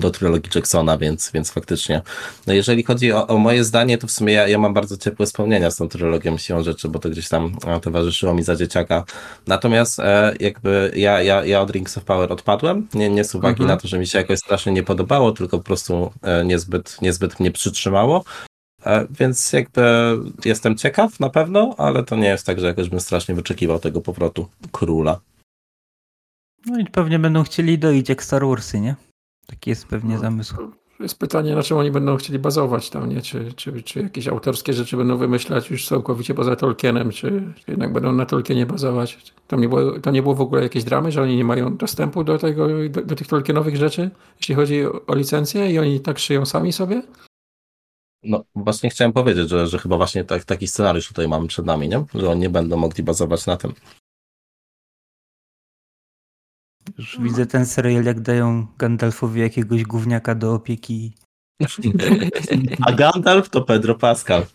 do 0.00 0.10
trylogii 0.10 0.50
Jacksona, 0.54 0.98
więc, 0.98 1.30
więc 1.34 1.50
faktycznie. 1.50 2.02
No 2.46 2.52
jeżeli 2.52 2.82
chodzi 2.82 3.12
o, 3.12 3.26
o 3.26 3.38
moje 3.38 3.64
zdanie, 3.64 3.98
to 3.98 4.06
w 4.06 4.10
sumie 4.10 4.32
ja, 4.32 4.48
ja 4.48 4.58
mam 4.58 4.74
bardzo 4.74 4.96
ciepłe 4.96 5.26
wspomnienia 5.26 5.70
z 5.70 5.76
tą 5.76 5.88
trylogią 5.88 6.38
siłą 6.38 6.62
rzeczy, 6.62 6.88
bo 6.88 6.98
to 6.98 7.10
gdzieś 7.10 7.28
tam 7.28 7.56
e, 7.66 7.80
towarzyszyło 7.80 8.34
mi 8.34 8.42
za 8.42 8.56
dzieciaka. 8.56 9.04
Natomiast 9.46 9.98
e, 10.00 10.34
jakby 10.40 10.92
ja, 10.96 11.22
ja, 11.22 11.44
ja 11.44 11.60
od 11.60 11.70
Rings 11.70 11.98
of 11.98 12.04
Power 12.04 12.32
odpadłem, 12.32 12.88
nie, 12.94 13.10
nie 13.10 13.24
z 13.24 13.34
uwagi 13.34 13.62
Mhm. 13.62 13.68
na 13.68 13.76
to, 13.76 13.88
że 13.88 13.98
mi 13.98 14.06
się 14.06 14.18
jakoś 14.18 14.38
strasznie 14.38 14.72
nie 14.72 14.82
podobało, 14.82 15.32
tylko 15.32 15.58
po 15.58 15.64
prostu 15.64 16.12
e, 16.22 16.44
niezbyt, 16.44 17.02
niezbyt 17.02 17.40
mnie 17.40 17.50
przytrzymało. 17.50 18.24
E, 18.86 19.06
Więc 19.10 19.52
jakby 19.52 19.82
jestem 20.44 20.76
ciekaw 20.76 21.20
na 21.20 21.30
pewno, 21.30 21.74
ale 21.78 22.04
to 22.04 22.16
nie 22.16 22.28
jest 22.28 22.46
tak, 22.46 22.60
że 22.60 22.66
jakoś 22.66 22.88
bym 22.88 23.00
strasznie 23.00 23.34
wyczekiwał 23.34 23.78
tego 23.78 24.00
powrotu 24.00 24.48
króla. 24.72 25.20
No 26.66 26.78
i 26.78 26.84
pewnie 26.84 27.18
będą 27.18 27.42
chcieli 27.44 27.78
doić 27.78 28.08
jak 28.08 28.22
Star 28.24 28.46
Warsy, 28.46 28.80
nie? 28.80 28.94
Taki 29.50 29.70
jest 29.70 29.86
pewnie 29.86 30.14
No. 30.14 30.20
zamysł. 30.20 30.56
Jest 31.00 31.18
pytanie, 31.18 31.54
na 31.54 31.62
czym 31.62 31.76
oni 31.76 31.90
będą 31.90 32.16
chcieli 32.16 32.38
bazować 32.38 32.90
tam, 32.90 33.08
nie? 33.08 33.22
Czy, 33.22 33.52
czy, 33.52 33.82
czy 33.82 34.00
jakieś 34.02 34.28
autorskie 34.28 34.72
rzeczy 34.72 34.96
będą 34.96 35.16
wymyślać 35.16 35.70
już 35.70 35.88
całkowicie 35.88 36.34
poza 36.34 36.56
Tolkienem, 36.56 37.10
czy, 37.10 37.52
czy 37.56 37.70
jednak 37.70 37.92
będą 37.92 38.12
na 38.12 38.26
Tolkienie 38.26 38.66
bazować? 38.66 39.34
Tam 39.46 39.60
nie, 39.60 39.68
było, 39.68 40.00
tam 40.00 40.14
nie 40.14 40.22
było 40.22 40.34
w 40.34 40.40
ogóle 40.40 40.62
jakiejś 40.62 40.84
dramy, 40.84 41.12
że 41.12 41.22
oni 41.22 41.36
nie 41.36 41.44
mają 41.44 41.76
dostępu 41.76 42.24
do 42.24 42.38
tego, 42.38 42.68
do, 42.90 43.02
do 43.02 43.14
tych 43.16 43.26
Tolkienowych 43.26 43.76
rzeczy, 43.76 44.10
jeśli 44.40 44.54
chodzi 44.54 44.86
o, 44.86 45.06
o 45.06 45.14
licencję 45.14 45.72
i 45.72 45.78
oni 45.78 46.00
tak 46.00 46.18
szyją 46.18 46.46
sami 46.46 46.72
sobie? 46.72 47.02
No 48.22 48.44
właśnie 48.54 48.90
chciałem 48.90 49.12
powiedzieć, 49.12 49.48
że, 49.48 49.66
że 49.66 49.78
chyba 49.78 49.96
właśnie 49.96 50.24
tak, 50.24 50.44
taki 50.44 50.66
scenariusz 50.66 51.08
tutaj 51.08 51.28
mamy 51.28 51.46
przed 51.46 51.66
nami, 51.66 51.88
nie? 51.88 52.04
Że 52.14 52.30
oni 52.30 52.40
nie 52.40 52.50
będą 52.50 52.76
mogli 52.76 53.04
bazować 53.04 53.46
na 53.46 53.56
tym. 53.56 53.72
Już 56.98 57.20
widzę 57.20 57.46
ten 57.46 57.66
serial, 57.66 58.04
jak 58.04 58.20
dają 58.20 58.66
Gandalfowi 58.78 59.40
jakiegoś 59.40 59.82
gówniaka 59.82 60.34
do 60.34 60.54
opieki. 60.54 61.12
A 62.86 62.92
Gandalf 62.92 63.48
to 63.48 63.62
Pedro 63.62 63.94
Pascal. 63.94 64.46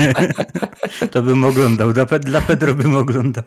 to 1.12 1.22
bym 1.22 1.44
oglądał. 1.44 1.92
Dla, 1.92 2.04
Pe- 2.04 2.18
dla 2.18 2.40
Pedro 2.40 2.74
bym 2.74 2.96
oglądał. 2.96 3.44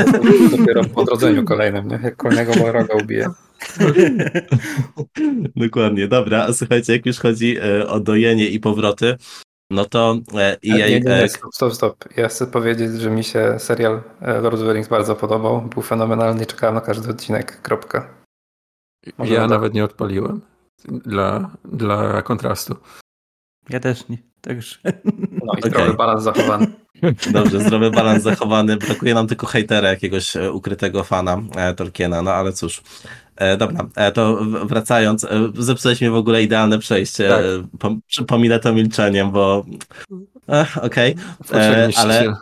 Dopiero 0.58 0.84
po 0.84 1.00
odrodzeniu 1.00 1.44
kolejnym, 1.44 1.88
nie? 1.88 2.00
Jak 2.02 2.16
kolejnego 2.16 2.54
Balroga 2.54 2.94
ubije. 2.94 3.28
Dokładnie, 5.56 6.08
dobra. 6.08 6.46
A 6.48 6.52
słuchajcie, 6.52 6.92
jak 6.92 7.06
już 7.06 7.18
chodzi 7.18 7.56
e, 7.58 7.88
o 7.88 8.00
dojenie 8.00 8.48
i 8.48 8.60
powroty, 8.60 9.16
no 9.70 9.84
to 9.84 10.16
e, 10.34 10.56
Nie, 10.64 10.84
EA... 10.84 10.88
nie, 10.88 11.00
nie, 11.00 11.14
e, 11.14 11.28
stop, 11.28 11.54
stop, 11.54 11.74
stop. 11.74 12.04
Ja 12.16 12.28
chcę 12.28 12.46
powiedzieć, 12.46 12.92
że 13.00 13.10
mi 13.10 13.24
się 13.24 13.58
serial 13.58 14.02
e, 14.20 14.40
Lord 14.40 14.54
of 14.54 14.60
the 14.60 14.72
Rings 14.72 14.88
bardzo 14.88 15.16
podobał. 15.16 15.62
Był 15.62 15.82
fenomenalny 15.82 16.44
i 16.44 16.46
czekałem 16.46 16.74
na 16.74 16.80
każdy 16.80 17.10
odcinek. 17.10 17.62
Kropka. 17.62 18.08
Może 19.18 19.34
ja 19.34 19.46
nawet 19.46 19.74
nie 19.74 19.84
odpaliłem 19.84 20.40
dla, 20.88 21.50
dla 21.64 22.22
kontrastu. 22.22 22.76
Ja 23.68 23.80
też 23.80 24.08
nie. 24.08 24.18
Także. 24.40 24.78
No 25.30 25.54
i 25.56 25.58
Okej. 25.58 25.70
zdrowy 25.70 25.94
balans 25.94 26.22
zachowany. 26.22 26.66
Dobrze, 27.32 27.60
zdrowy 27.60 27.90
balans 27.90 28.22
zachowany. 28.22 28.76
Brakuje 28.76 29.14
nam 29.14 29.26
tylko 29.26 29.46
hejtera, 29.46 29.88
jakiegoś 29.88 30.36
ukrytego 30.52 31.04
fana 31.04 31.42
e, 31.56 31.74
Tolkiena, 31.74 32.22
no 32.22 32.30
ale 32.30 32.52
cóż. 32.52 32.82
E, 33.36 33.56
dobra, 33.56 33.86
e, 33.96 34.12
to 34.12 34.38
wracając, 34.64 35.24
e, 35.24 35.28
zepsułeś 35.58 36.00
mi 36.00 36.10
w 36.10 36.14
ogóle 36.14 36.42
idealne 36.42 36.78
przejście. 36.78 37.28
Tak. 37.28 37.40
E, 37.40 37.78
pom- 37.78 37.98
Przypominę 38.06 38.60
to 38.60 38.72
milczeniem, 38.72 39.30
bo... 39.30 39.64
E, 40.48 40.66
Okej. 40.82 41.14
Potrzebniście 41.38 42.00
ale- 42.00 42.22
się. 42.24 42.34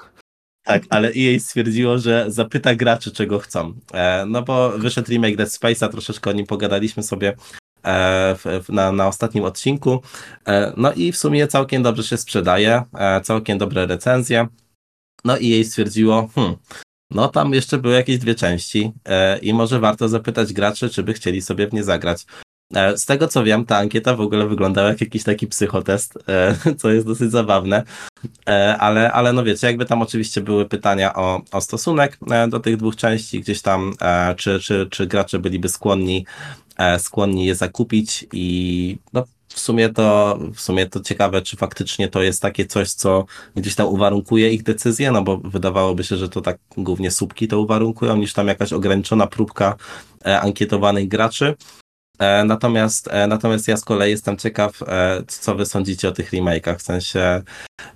Tak, 0.66 0.82
ale 0.90 1.08
EA 1.08 1.38
stwierdziło, 1.40 1.98
że 1.98 2.24
zapyta 2.28 2.74
graczy, 2.74 3.10
czego 3.10 3.38
chcą. 3.38 3.74
E, 3.94 4.24
no 4.26 4.42
bo 4.42 4.70
wyszedł 4.70 5.10
remake 5.10 5.36
Dead 5.36 5.48
Space'a, 5.48 5.88
troszeczkę 5.88 6.30
o 6.30 6.32
nim 6.32 6.46
pogadaliśmy 6.46 7.02
sobie 7.02 7.36
e, 7.84 8.36
na, 8.68 8.92
na 8.92 9.08
ostatnim 9.08 9.44
odcinku. 9.44 10.02
E, 10.48 10.72
no 10.76 10.92
i 10.92 11.12
w 11.12 11.16
sumie 11.16 11.46
całkiem 11.46 11.82
dobrze 11.82 12.02
się 12.02 12.16
sprzedaje, 12.16 12.82
e, 12.98 13.20
całkiem 13.20 13.58
dobre 13.58 13.86
recenzje. 13.86 14.46
No 15.24 15.36
i 15.38 15.60
EA 15.60 15.64
stwierdziło, 15.64 16.30
hmm, 16.34 16.56
no 17.10 17.28
tam 17.28 17.54
jeszcze 17.54 17.78
były 17.78 17.94
jakieś 17.94 18.18
dwie 18.18 18.34
części 18.34 18.92
e, 19.04 19.38
i 19.38 19.54
może 19.54 19.80
warto 19.80 20.08
zapytać 20.08 20.52
graczy, 20.52 20.90
czy 20.90 21.02
by 21.02 21.12
chcieli 21.12 21.42
sobie 21.42 21.68
w 21.68 21.72
nie 21.72 21.84
zagrać. 21.84 22.26
E, 22.74 22.98
Z 22.98 23.06
tego 23.06 23.28
co 23.28 23.44
wiem, 23.44 23.64
ta 23.64 23.78
ankieta 23.78 24.14
w 24.16 24.20
ogóle 24.20 24.48
wyglądała 24.48 24.88
jak 24.88 25.00
jakiś 25.00 25.24
taki 25.24 25.46
psychotest, 25.46 26.18
e, 26.28 26.56
co 26.78 26.90
jest 26.90 27.06
dosyć 27.06 27.30
zabawne, 27.30 27.84
E, 28.48 28.76
ale, 28.78 29.12
ale 29.12 29.32
no 29.32 29.44
wiecie, 29.44 29.66
jakby 29.66 29.86
tam 29.86 30.02
oczywiście 30.02 30.40
były 30.40 30.68
pytania 30.68 31.14
o, 31.14 31.42
o 31.52 31.60
stosunek 31.60 32.18
e, 32.30 32.48
do 32.48 32.60
tych 32.60 32.76
dwóch 32.76 32.96
części, 32.96 33.40
gdzieś 33.40 33.62
tam, 33.62 33.92
e, 34.00 34.34
czy, 34.34 34.60
czy, 34.60 34.88
czy 34.90 35.06
gracze 35.06 35.38
byliby 35.38 35.68
skłonni, 35.68 36.26
skłonni 36.98 37.46
je 37.46 37.54
zakupić 37.54 38.26
i 38.32 38.98
no 39.12 39.24
w 39.54 39.60
sumie 39.60 39.88
to, 39.88 40.38
w 40.54 40.60
sumie 40.60 40.86
to 40.86 41.00
ciekawe, 41.00 41.42
czy 41.42 41.56
faktycznie 41.56 42.08
to 42.08 42.22
jest 42.22 42.42
takie 42.42 42.66
coś, 42.66 42.90
co 42.92 43.24
gdzieś 43.56 43.74
tam 43.74 43.86
uwarunkuje 43.86 44.50
ich 44.52 44.62
decyzję, 44.62 45.10
no 45.12 45.22
bo 45.22 45.36
wydawałoby 45.36 46.04
się, 46.04 46.16
że 46.16 46.28
to 46.28 46.40
tak 46.40 46.58
głównie 46.76 47.10
słupki 47.10 47.48
to 47.48 47.60
uwarunkują, 47.60 48.16
niż 48.16 48.32
tam 48.32 48.48
jakaś 48.48 48.72
ograniczona 48.72 49.26
próbka 49.26 49.76
e, 50.26 50.40
ankietowanych 50.40 51.08
graczy. 51.08 51.54
E, 52.18 52.44
Natomiast, 52.44 53.08
e, 53.08 53.26
natomiast 53.26 53.68
ja 53.68 53.76
z 53.76 53.84
kolei 53.84 54.10
jestem 54.10 54.36
ciekaw, 54.36 54.82
e, 54.82 55.22
co 55.26 55.54
wy 55.54 55.66
sądzicie 55.66 56.08
o 56.08 56.12
tych 56.12 56.32
remake'ach, 56.32 56.78
w 56.78 56.82
sensie 56.82 57.42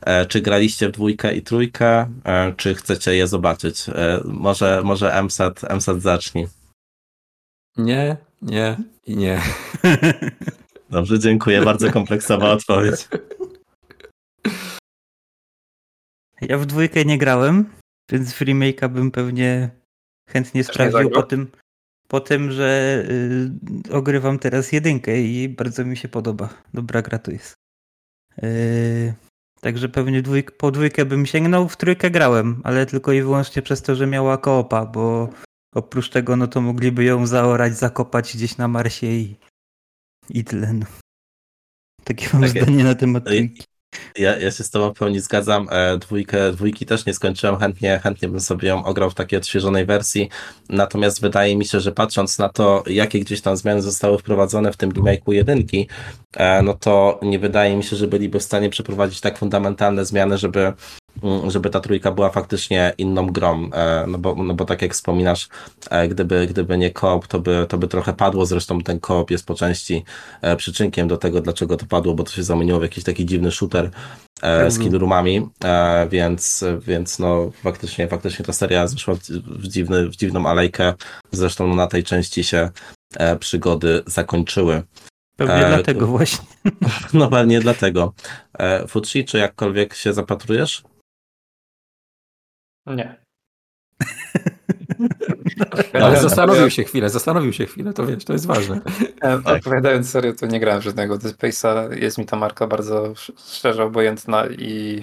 e, 0.01 0.27
czy 0.27 0.41
graliście 0.41 0.89
w 0.89 0.93
dwójkę 0.93 1.35
i 1.35 1.43
trójkę, 1.43 2.07
e, 2.25 2.53
czy 2.57 2.75
chcecie 2.75 3.15
je 3.15 3.27
zobaczyć? 3.27 3.89
E, 3.89 4.21
Może, 4.25 4.83
może 4.85 5.23
MSAT, 5.23 5.63
MSAT 5.71 6.03
zacznij. 6.03 6.47
Nie, 7.77 8.17
nie 8.43 8.77
i 9.07 9.17
nie. 9.17 9.41
Dobrze, 10.91 11.19
dziękuję, 11.19 11.63
bardzo 11.63 11.93
kompleksowa 11.93 12.51
odpowiedź. 12.57 13.09
Ja 16.41 16.59
w 16.59 16.67
dwójkę 16.67 17.05
nie 17.05 17.19
grałem, 17.19 17.71
więc 18.11 18.33
w 18.33 18.41
remake'a 18.41 18.89
bym 18.89 19.11
pewnie 19.11 19.71
chętnie 20.31 20.65
sprawdził 20.65 21.11
po 21.11 21.23
tym, 21.23 21.51
po 22.09 22.21
tym, 22.21 22.53
że 22.53 23.03
y, 23.91 23.93
ogrywam 23.93 24.39
teraz 24.39 24.73
jedynkę 24.73 25.21
i 25.21 25.49
bardzo 25.49 25.85
mi 25.85 25.97
się 25.97 26.09
podoba. 26.09 26.49
Dobra 26.75 27.03
gra 27.03 27.19
to 27.19 27.31
jest. 27.31 27.55
Y, 28.43 29.15
także 29.61 29.89
pewnie 29.89 30.23
dwójk, 30.23 30.51
po 30.57 30.71
dwójkę 30.71 31.05
bym 31.05 31.27
sięgnął, 31.27 31.69
w 31.69 31.77
trójkę 31.77 32.11
grałem, 32.11 32.61
ale 32.65 32.87
tylko 32.87 33.13
i 33.13 33.23
wyłącznie 33.23 33.63
przez 33.63 33.83
to, 33.83 33.95
że 33.95 34.07
miała 34.07 34.39
koopa, 34.39 34.87
bo 34.87 35.29
oprócz 35.75 36.11
tego 36.11 36.37
no 36.37 36.47
to 36.47 36.61
mogliby 36.61 37.05
ją 37.05 37.27
zaorać, 37.27 37.77
zakopać 37.77 38.37
gdzieś 38.37 38.57
na 38.57 38.69
Marsie 38.69 39.07
i, 39.07 39.37
i 40.31 40.45
tyle. 40.45 40.73
No. 40.73 40.87
Takie 42.05 42.27
mam 42.33 42.43
Takie- 42.43 42.63
zdanie 42.63 42.85
na 42.85 42.95
temat 42.95 43.29
Ej, 43.29 43.37
trójki. 43.49 43.65
Ja, 44.19 44.39
ja 44.39 44.51
się 44.51 44.65
z 44.65 44.71
tobą 44.71 44.95
w 44.95 44.99
pełni 44.99 45.21
zgadzam. 45.21 45.69
E, 45.71 45.99
Dwójkę, 45.99 46.53
dwójki 46.53 46.87
też 46.87 47.07
nie 47.07 47.15
skończyłem. 47.15 47.57
Chętnie, 47.57 48.01
chętnie 48.03 48.29
bym 48.29 48.41
sobie 48.41 48.69
ją 48.69 48.85
ograł 48.85 49.11
w 49.11 49.15
takiej 49.15 49.39
odświeżonej 49.39 49.87
wersji. 49.87 50.29
Natomiast 50.69 51.21
wydaje 51.21 51.57
mi 51.57 51.65
się, 51.65 51.81
że 51.81 51.93
patrząc 51.93 52.39
na 52.39 52.49
to, 52.49 52.85
jakie 52.87 53.21
gdzieś 53.21 53.41
tam 53.41 53.57
zmiany 53.57 53.83
zostały 53.83 54.19
wprowadzone 54.19 54.73
w 54.73 54.77
tym 54.77 54.91
remake'u 54.91 55.33
jedynki, 55.33 55.89
e, 56.37 56.63
no 56.63 56.75
to 56.75 57.21
nie 57.23 57.39
wydaje 57.39 57.77
mi 57.77 57.85
się, 57.85 57.97
że 57.97 58.07
byliby 58.09 58.39
w 58.39 58.43
stanie 58.43 58.71
przeprowadzić 58.71 59.21
tak 59.21 59.39
fundamentalne 59.39 60.05
zmiany, 60.05 60.39
żeby, 60.39 60.73
żeby 61.49 61.71
ta 61.71 61.81
trójka 61.81 62.13
była 62.13 62.31
faktycznie 62.31 62.93
inną 62.99 63.27
grą. 63.27 63.71
E, 63.73 64.05
No 64.07 64.19
bo, 64.19 64.35
no 64.35 64.55
bo 64.55 64.65
tak 64.65 64.83
jak 64.83 64.95
wspominasz, 64.95 65.49
e, 65.91 66.09
gdyby, 66.09 66.47
gdyby 66.47 66.79
nie 66.79 66.91
koop, 66.91 67.27
to 67.27 67.41
by, 67.41 67.67
to 67.69 67.79
by 67.79 67.89
trochę 67.89 68.13
padło. 68.13 68.47
Zresztą 68.47 68.81
ten 68.81 69.01
koop 69.01 69.31
jest 69.31 69.47
po 69.47 69.55
części 69.55 70.05
e, 70.43 70.57
przyczynkiem 70.57 71.09
do 71.09 71.17
tego, 71.17 71.41
dlaczego 71.41 71.77
to 71.77 71.87
padło, 71.87 72.15
bo 72.15 72.25
to 72.25 72.33
się 72.33 72.43
zamieniło 72.43 72.79
w 72.79 72.83
jakiś 72.83 73.05
taki 73.05 73.27
dziwny 73.27 73.51
shooter 73.51 73.91
z 74.69 74.79
kill 74.79 74.99
roomami, 74.99 75.49
e, 75.65 76.09
więc, 76.09 76.65
więc 76.87 77.19
no 77.19 77.51
faktycznie, 77.63 78.09
faktycznie 78.09 78.45
ta 78.45 78.53
seria 78.53 78.87
zeszła 78.87 79.15
w, 79.15 79.69
dziwny, 79.69 80.09
w 80.09 80.17
dziwną 80.17 80.47
alejkę. 80.47 80.95
Zresztą 81.33 81.67
no, 81.67 81.75
na 81.75 81.87
tej 81.87 82.05
części 82.05 82.45
się 82.45 82.71
przygody 83.41 84.03
zakończyły. 84.07 84.83
Pewnie 85.39 85.67
e, 85.67 85.69
dlatego 85.69 86.07
właśnie. 86.07 86.47
No 87.15 87.29
pewnie 87.29 87.61
dlatego. 87.61 88.15
E, 88.59 88.87
czy 89.27 89.39
jakkolwiek 89.39 89.95
się 89.95 90.13
zapatrujesz? 90.13 90.83
Nie. 92.95 93.17
Ale 96.03 96.21
zastanowił 96.21 96.71
się 96.71 96.85
chwilę, 96.85 97.11
zastanowił 97.11 97.53
się 97.53 97.67
chwilę, 97.67 97.93
to 97.93 98.07
wiesz, 98.07 98.25
to 98.25 98.33
jest 98.33 98.47
ważne. 98.47 98.81
E. 99.23 99.41
Odpowiadając 99.45 100.11
serio, 100.11 100.33
to 100.33 100.47
nie 100.47 100.61
grałem 100.61 100.83
żadnego 100.83 101.19
Dead 101.19 101.35
Space'a. 101.35 101.93
Jest 102.03 102.19
mi 102.19 102.27
ta 102.27 102.37
marka 102.37 102.67
bardzo 102.67 103.07
sz- 103.07 103.57
szczerze 103.57 103.85
obojętna 103.85 104.47
i 104.47 105.03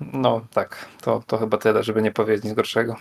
no 0.00 0.46
tak, 0.52 0.88
to, 1.00 1.22
to 1.26 1.38
chyba 1.38 1.58
tyle, 1.58 1.82
żeby 1.82 2.02
nie 2.02 2.12
powiedzieć 2.12 2.44
nic 2.44 2.54
gorszego. 2.54 2.96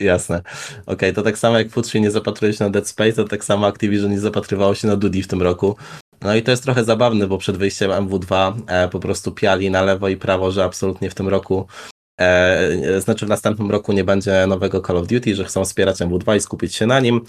Jasne. 0.00 0.42
Okej, 0.86 1.12
to 1.12 1.22
tak 1.22 1.38
samo 1.38 1.58
jak 1.58 1.70
Futsi 1.70 2.00
nie 2.00 2.10
zapatruje 2.10 2.52
się 2.52 2.64
na 2.64 2.70
Dead 2.70 2.88
Space, 2.88 3.12
to 3.12 3.24
tak 3.24 3.44
samo 3.44 3.66
Activision 3.66 4.10
nie 4.10 4.20
zapatrywało 4.20 4.74
się 4.74 4.88
na 4.88 4.96
Duty 4.96 5.22
w 5.22 5.28
tym 5.28 5.42
roku. 5.42 5.76
No 6.22 6.34
i 6.34 6.42
to 6.42 6.50
jest 6.50 6.62
trochę 6.62 6.84
zabawne, 6.84 7.26
bo 7.26 7.38
przed 7.38 7.56
wyjściem 7.56 7.90
MW2 7.90 8.54
e, 8.66 8.88
po 8.88 9.00
prostu 9.00 9.32
piali 9.32 9.70
na 9.70 9.82
lewo 9.82 10.08
i 10.08 10.16
prawo, 10.16 10.50
że 10.50 10.64
absolutnie 10.64 11.10
w 11.10 11.14
tym 11.14 11.28
roku, 11.28 11.66
e, 12.20 13.00
znaczy 13.00 13.26
w 13.26 13.28
następnym 13.28 13.70
roku 13.70 13.92
nie 13.92 14.04
będzie 14.04 14.46
nowego 14.46 14.80
Call 14.80 14.96
of 14.96 15.06
Duty, 15.06 15.34
że 15.34 15.44
chcą 15.44 15.64
wspierać 15.64 15.96
MW2 15.96 16.36
i 16.36 16.40
skupić 16.40 16.74
się 16.74 16.86
na 16.86 17.00
nim. 17.00 17.20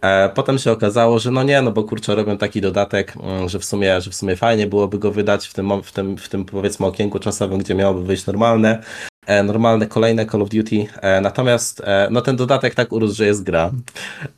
E, 0.00 0.28
potem 0.28 0.58
się 0.58 0.72
okazało, 0.72 1.18
że 1.18 1.30
no 1.30 1.42
nie, 1.42 1.62
no 1.62 1.72
bo 1.72 1.84
kurczę, 1.84 2.14
robią 2.14 2.38
taki 2.38 2.60
dodatek, 2.60 3.14
mm, 3.16 3.48
że 3.48 3.58
w 3.58 3.64
sumie, 3.64 4.00
że 4.00 4.10
w 4.10 4.14
sumie 4.14 4.36
fajnie 4.36 4.66
byłoby 4.66 4.98
go 4.98 5.12
wydać 5.12 5.46
w 5.46 5.54
tym, 5.54 5.82
w 5.82 5.92
tym, 5.92 6.16
w 6.16 6.28
tym 6.28 6.44
powiedzmy 6.44 6.86
okienku 6.86 7.18
czasowym, 7.18 7.58
gdzie 7.58 7.74
miałoby 7.74 8.02
wyjść 8.04 8.26
normalne 8.26 8.82
e, 9.26 9.42
normalne 9.42 9.86
kolejne 9.86 10.26
Call 10.26 10.42
of 10.42 10.48
Duty. 10.48 10.86
E, 11.02 11.20
natomiast 11.20 11.80
e, 11.80 12.08
no 12.10 12.20
ten 12.20 12.36
dodatek 12.36 12.74
tak 12.74 12.92
urósł, 12.92 13.14
że 13.14 13.26
jest 13.26 13.42
gra. 13.42 13.70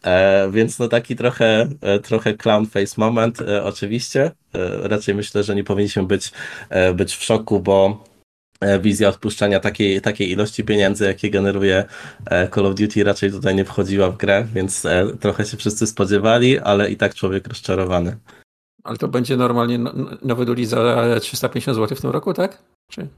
E, 0.04 0.48
więc 0.50 0.78
no 0.78 0.88
taki 0.88 1.16
trochę, 1.16 1.68
e, 1.80 1.98
trochę 1.98 2.34
clown 2.34 2.66
face 2.66 2.94
moment 2.96 3.40
e, 3.40 3.64
oczywiście. 3.64 4.30
E, 4.54 4.88
raczej 4.88 5.14
myślę, 5.14 5.42
że 5.42 5.54
nie 5.54 5.64
powinniśmy 5.64 6.02
być, 6.02 6.32
e, 6.68 6.94
być 6.94 7.16
w 7.16 7.22
szoku, 7.24 7.60
bo 7.60 8.04
e, 8.12 8.15
wizja 8.80 9.08
odpuszczania 9.08 9.60
takiej, 9.60 10.00
takiej 10.00 10.30
ilości 10.30 10.64
pieniędzy, 10.64 11.04
jakie 11.04 11.30
generuje 11.30 11.84
e, 12.30 12.48
Call 12.48 12.66
of 12.66 12.74
Duty 12.74 13.04
raczej 13.04 13.30
tutaj 13.30 13.54
nie 13.54 13.64
wchodziła 13.64 14.10
w 14.10 14.16
grę, 14.16 14.46
więc 14.54 14.84
e, 14.84 15.06
trochę 15.20 15.44
się 15.44 15.56
wszyscy 15.56 15.86
spodziewali, 15.86 16.58
ale 16.58 16.90
i 16.90 16.96
tak 16.96 17.14
człowiek 17.14 17.48
rozczarowany. 17.48 18.16
Ale 18.84 18.96
to 18.96 19.08
będzie 19.08 19.36
normalnie 19.36 19.78
no- 19.78 19.94
nowy 20.22 20.44
Duli 20.44 20.66
za 20.66 21.06
350 21.20 21.76
zł 21.76 21.96
w 21.96 22.00
tym 22.00 22.10
roku, 22.10 22.34
tak? 22.34 22.62
Czy? 22.90 23.08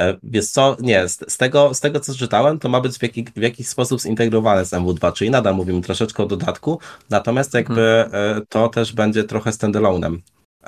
E, 0.00 0.16
Wiesz 0.22 0.46
co, 0.46 0.76
nie, 0.80 1.08
z, 1.08 1.36
tego, 1.36 1.74
z 1.74 1.80
tego 1.80 2.00
co 2.00 2.14
czytałem, 2.14 2.58
to 2.58 2.68
ma 2.68 2.80
być 2.80 2.98
w, 2.98 3.02
jaki, 3.02 3.24
w 3.36 3.42
jakiś 3.42 3.68
sposób 3.68 4.00
zintegrowane 4.00 4.64
z 4.64 4.70
MW2, 4.70 5.12
czyli 5.12 5.30
nadal 5.30 5.54
mówimy 5.54 5.82
troszeczkę 5.82 6.22
o 6.22 6.26
dodatku, 6.26 6.80
natomiast 7.10 7.54
jakby 7.54 7.82
e, 7.82 8.40
to 8.48 8.68
też 8.68 8.92
będzie 8.92 9.24
trochę 9.24 9.50
standalone'em. 9.50 10.18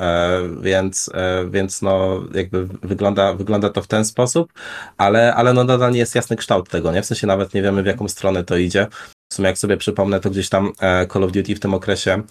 E, 0.01 0.41
więc, 0.61 1.11
e, 1.15 1.45
więc 1.51 1.83
no 1.83 2.23
jakby 2.35 2.67
wygląda, 2.67 3.33
wygląda 3.33 3.71
to 3.71 3.83
w 3.83 3.87
ten 3.87 4.05
sposób, 4.05 4.53
ale, 4.97 5.35
ale 5.35 5.53
no 5.53 5.65
nadal 5.65 5.93
nie 5.93 5.99
jest 5.99 6.15
jasny 6.15 6.37
kształt 6.37 6.69
tego, 6.69 6.93
nie? 6.93 7.03
W 7.03 7.07
sensie 7.07 7.27
nawet 7.27 7.55
nie 7.55 7.63
wiemy 7.63 7.83
w 7.83 7.87
jaką 7.87 8.09
stronę 8.09 8.45
to 8.45 8.57
idzie. 8.57 8.87
W 9.33 9.35
sumie 9.35 9.49
jak 9.49 9.59
sobie 9.59 9.77
przypomnę, 9.77 10.21
to 10.21 10.31
gdzieś 10.31 10.49
tam 10.49 10.73
e, 10.81 11.07
Call 11.07 11.25
of 11.25 11.33
Duty 11.33 11.55
w 11.55 11.61
tym 11.61 11.75
okresie, 11.75 12.23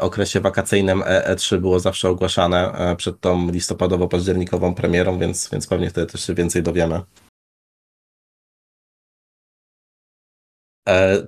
okresie 0.00 0.40
wakacyjnym 0.40 1.02
E- 1.06 1.34
E3 1.34 1.58
było 1.58 1.80
zawsze 1.80 2.08
ogłaszane 2.08 2.72
przed 2.96 3.20
tą 3.20 3.48
listopadowo-październikową 3.50 4.74
premierą, 4.74 5.18
więc, 5.18 5.50
więc 5.52 5.66
pewnie 5.66 5.90
wtedy 5.90 6.06
też 6.06 6.26
się 6.26 6.34
więcej 6.34 6.62
dowiemy. 6.62 7.00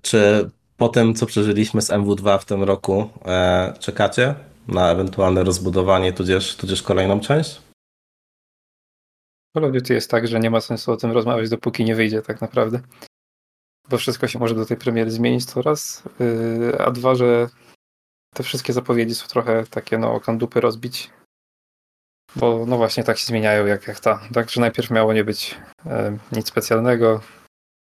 Czy 0.02 0.50
po 0.76 0.88
tym, 0.88 1.14
co 1.14 1.26
przeżyliśmy 1.26 1.82
z 1.82 1.90
MW2 1.90 2.38
w 2.38 2.44
tym 2.44 2.62
roku, 2.62 3.08
czekacie 3.80 4.34
na 4.70 4.90
ewentualne 4.90 5.44
rozbudowanie, 5.44 6.12
tudzież, 6.12 6.56
tudzież 6.56 6.82
kolejną 6.82 7.20
część? 7.20 7.60
Call 9.54 9.64
of 9.64 9.72
Duty 9.72 9.94
jest 9.94 10.10
tak, 10.10 10.28
że 10.28 10.40
nie 10.40 10.50
ma 10.50 10.60
sensu 10.60 10.92
o 10.92 10.96
tym 10.96 11.10
rozmawiać, 11.10 11.50
dopóki 11.50 11.84
nie 11.84 11.94
wyjdzie 11.94 12.22
tak 12.22 12.40
naprawdę. 12.40 12.80
Bo 13.88 13.98
wszystko 13.98 14.28
się 14.28 14.38
może 14.38 14.54
do 14.54 14.66
tej 14.66 14.76
premiery 14.76 15.10
zmienić 15.10 15.46
to 15.46 15.62
raz, 15.62 16.02
yy, 16.18 16.78
a 16.78 16.90
dwa, 16.90 17.14
że 17.14 17.48
te 18.34 18.42
wszystkie 18.42 18.72
zapowiedzi 18.72 19.14
są 19.14 19.26
trochę 19.26 19.64
takie, 19.66 19.98
no, 19.98 20.20
kandupy 20.20 20.60
rozbić. 20.60 21.10
Bo 22.36 22.66
no 22.66 22.76
właśnie 22.76 23.04
tak 23.04 23.18
się 23.18 23.26
zmieniają 23.26 23.66
jak, 23.66 23.86
jak 23.86 24.00
ta. 24.00 24.20
Także 24.34 24.60
najpierw 24.60 24.90
miało 24.90 25.12
nie 25.12 25.24
być 25.24 25.58
e, 25.86 26.18
nic 26.32 26.48
specjalnego, 26.48 27.20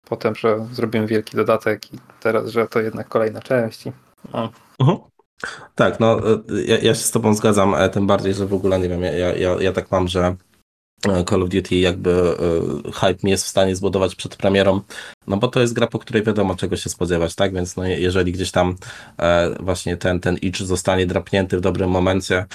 potem, 0.06 0.36
że 0.36 0.68
zrobimy 0.72 1.08
wielki 1.08 1.38
dodatek 1.38 1.94
i 1.94 1.98
teraz, 2.20 2.50
że 2.50 2.68
to 2.68 2.82
jednak 2.82 3.08
kolejna 3.08 3.42
część. 3.42 3.86
I, 3.86 3.92
no. 4.34 4.52
Mhm. 4.80 5.15
Tak, 5.76 6.00
no 6.00 6.32
e, 6.32 6.42
ja, 6.66 6.78
ja 6.78 6.96
się 6.96 7.02
z 7.02 7.12
tobą 7.12 7.34
zgadzam, 7.34 7.76
e, 7.76 7.90
tym 7.90 8.08
bardziej, 8.08 8.34
że 8.34 8.46
w 8.48 8.54
ogóle 8.54 8.80
nie 8.80 8.90
wiem, 8.90 9.02
ja, 9.02 9.12
ja, 9.14 9.56
ja 9.62 9.72
tak 9.72 9.92
mam, 9.92 10.08
że 10.08 10.36
e, 11.08 11.24
Call 11.24 11.44
of 11.44 11.50
Duty 11.50 11.76
jakby 11.76 12.36
hype 12.94 13.18
mi 13.24 13.32
jest 13.32 13.46
w 13.46 13.48
stanie 13.50 13.76
zbudować 13.76 14.16
przed 14.16 14.36
premierą, 14.36 14.82
no 15.28 15.38
bo 15.38 15.48
to 15.48 15.62
jest 15.62 15.74
gra, 15.74 15.88
po 15.88 16.00
której 16.00 16.24
wiadomo 16.24 16.56
czego 16.56 16.78
się 16.78 16.90
spodziewać, 16.90 17.36
tak, 17.36 17.54
więc 17.54 17.76
no 17.76 17.86
je- 17.86 18.00
jeżeli 18.00 18.32
gdzieś 18.32 18.52
tam 18.52 18.76
właśnie 19.60 19.98
ten, 19.98 20.20
ten 20.20 20.38
itch 20.38 20.62
zostanie 20.62 21.06
drapnięty 21.08 21.58
w 21.58 21.62
dobrym 21.62 21.90
momencie, 21.90 22.46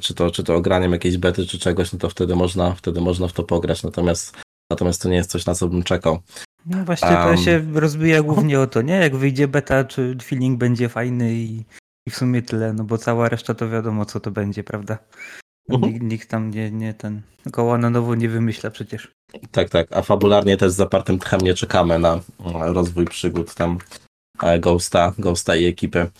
czy 0.00 0.14
to, 0.14 0.30
czy 0.30 0.44
to 0.44 0.54
ograniem 0.54 0.92
jakiejś 0.92 1.16
bety, 1.16 1.46
czy 1.46 1.58
czegoś, 1.58 1.92
no 1.92 1.98
to 1.98 2.08
wtedy 2.08 2.36
można, 2.36 2.74
wtedy 2.74 3.00
można 3.00 3.28
w 3.28 3.32
to 3.32 3.42
pograć, 3.42 3.82
natomiast 3.82 4.36
natomiast 4.70 5.02
to 5.02 5.08
nie 5.08 5.16
jest 5.16 5.30
coś, 5.30 5.46
na 5.46 5.54
co 5.54 5.68
bym 5.68 5.82
czekał. 5.82 6.18
No 6.66 6.84
właśnie 6.84 7.08
to 7.08 7.22
Am. 7.22 7.36
się 7.36 7.64
rozbija 7.74 8.22
głównie 8.22 8.60
o 8.60 8.66
to, 8.66 8.82
nie? 8.82 8.94
Jak 8.94 9.16
wyjdzie 9.16 9.48
beta, 9.48 9.84
czy 9.84 10.16
feeling 10.22 10.58
będzie 10.58 10.88
fajny 10.88 11.34
i 11.34 11.64
I 12.06 12.10
w 12.10 12.16
sumie 12.16 12.42
tyle, 12.42 12.72
no 12.72 12.84
bo 12.84 12.98
cała 12.98 13.28
reszta 13.28 13.54
to 13.54 13.68
wiadomo 13.68 14.04
co 14.04 14.20
to 14.20 14.30
będzie, 14.30 14.64
prawda? 14.64 14.98
Mhm. 15.68 15.92
Nikt, 15.92 16.04
nikt 16.04 16.30
tam 16.30 16.50
nie, 16.50 16.70
nie 16.70 16.94
ten 16.94 17.20
koła 17.52 17.78
na 17.78 17.90
nowo 17.90 18.14
nie 18.14 18.28
wymyśla 18.28 18.70
przecież. 18.70 19.12
Tak, 19.50 19.70
tak. 19.70 19.86
A 19.90 20.02
fabularnie 20.02 20.56
też 20.56 20.72
z 20.72 20.76
zapartym 20.76 21.18
tchem 21.18 21.40
nie 21.40 21.54
czekamy 21.54 21.98
na 21.98 22.20
rozwój 22.60 23.04
przygód 23.06 23.54
tam 23.54 23.78
e, 24.42 24.58
Ghosta, 24.58 25.12
Ghosta 25.18 25.56
i 25.56 25.64
ekipy. 25.64 26.10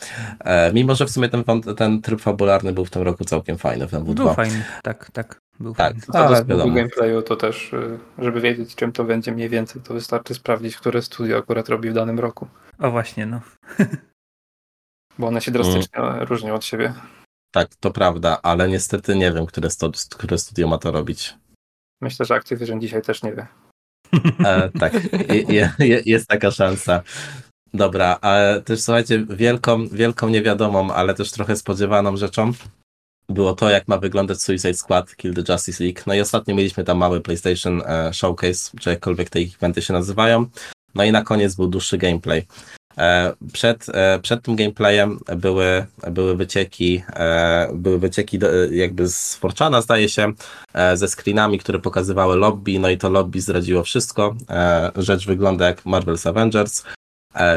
E, 0.41 0.73
mimo, 0.73 0.95
że 0.95 1.07
w 1.07 1.11
sumie 1.11 1.29
ten, 1.29 1.45
ten 1.77 2.03
tryb 2.03 2.21
fabularny 2.21 2.73
był 2.73 2.85
w 2.85 2.91
tym 2.91 3.03
roku 3.03 3.25
całkiem 3.25 3.59
fajny 3.59 3.89
w 3.89 3.93
MW2. 3.93 4.15
Był 4.15 4.35
fajny, 4.35 4.65
tak, 4.83 5.11
tak. 5.13 5.39
Był 5.61 5.75
Tak. 5.75 5.87
fajny. 5.87 6.03
Sposobu 6.03 6.49
wiadomo. 6.49 6.75
gameplayu, 6.75 7.23
to 7.23 7.37
też, 7.37 7.73
y, 7.73 7.99
żeby 8.19 8.41
wiedzieć 8.41 8.75
czym 8.75 8.93
to 8.93 9.05
będzie 9.05 9.33
mniej 9.33 9.49
więcej, 9.49 9.83
to 9.83 9.95
wystarczy 9.95 10.35
sprawdzić, 10.35 10.77
które 10.77 11.03
studio 11.03 11.39
akurat 11.39 11.69
robi 11.69 11.91
w 11.91 11.95
danym 11.95 12.19
roku. 12.19 12.47
O 12.79 12.91
właśnie, 12.91 13.27
no. 13.27 13.41
Bo 15.19 15.27
one 15.27 15.41
się 15.41 15.51
drastycznie 15.51 16.01
różnią 16.21 16.55
od 16.55 16.65
siebie. 16.65 16.95
Tak, 17.51 17.75
to 17.81 17.91
prawda, 17.91 18.39
ale 18.43 18.69
niestety 18.69 19.17
nie 19.17 19.33
wiem, 19.33 19.47
które, 19.47 19.71
sto, 19.71 19.91
które 20.19 20.39
studio 20.39 20.69
ma 20.69 20.79
to 20.79 20.91
robić. 20.91 21.35
Myślę, 22.01 22.27
że 22.27 22.35
Activision 22.35 22.81
dzisiaj 22.81 23.03
też 23.03 23.23
nie 23.23 23.33
wie. 23.33 23.47
E, 24.45 24.71
tak, 24.81 24.93
je, 25.49 25.73
je, 25.79 26.03
jest 26.07 26.29
taka 26.29 26.51
szansa. 26.51 27.03
Dobra, 27.75 28.19
ale 28.21 28.63
też 28.63 28.81
słuchajcie, 28.81 29.27
wielką, 29.31 29.89
wielką 29.89 30.29
niewiadomą, 30.29 30.93
ale 30.93 31.15
też 31.15 31.31
trochę 31.31 31.57
spodziewaną 31.57 32.17
rzeczą 32.17 32.53
było 33.29 33.55
to, 33.55 33.71
jak 33.71 33.89
ma 33.89 33.99
wyglądać 33.99 34.43
Suicide 34.43 34.75
Squad 34.75 35.17
Kill 35.17 35.35
the 35.35 35.53
Justice 35.53 35.85
League. 35.85 36.01
No 36.07 36.15
i 36.15 36.21
ostatnio 36.21 36.55
mieliśmy 36.55 36.85
tam 36.85 36.99
mały 36.99 37.21
PlayStation 37.21 37.83
e, 37.87 38.15
Showcase, 38.15 38.79
czy 38.81 38.91
jakkolwiek 38.91 39.31
te 39.31 39.39
eventy 39.39 39.83
się 39.83 39.93
nazywają. 39.93 40.47
No 40.95 41.05
i 41.05 41.13
na 41.13 41.23
koniec 41.23 41.55
był 41.55 41.67
dłuższy 41.67 41.99
gameplay. 41.99 42.47
E, 42.99 43.33
Przed, 43.53 43.87
e, 43.89 44.19
przed 44.23 44.43
tym 44.43 44.57
gameplayem 44.57 45.19
były, 45.37 45.87
były 46.11 46.37
wycieki, 46.37 47.03
e, 47.17 47.69
były 47.75 47.99
wycieki 47.99 48.39
jakby 48.71 49.09
z 49.09 49.35
Forchana, 49.35 49.81
zdaje 49.81 50.09
się, 50.09 50.33
ze 50.95 51.09
screenami, 51.09 51.59
które 51.59 51.79
pokazywały 51.79 52.37
lobby, 52.37 52.79
no 52.79 52.91
i 52.91 52.99
to 52.99 53.11
lobby 53.11 53.41
zdradziło 53.41 53.83
wszystko. 53.83 54.35
Rzecz 54.97 55.27
wygląda 55.27 55.67
jak 55.67 55.83
Marvel's 55.83 56.29
Avengers, 56.29 56.85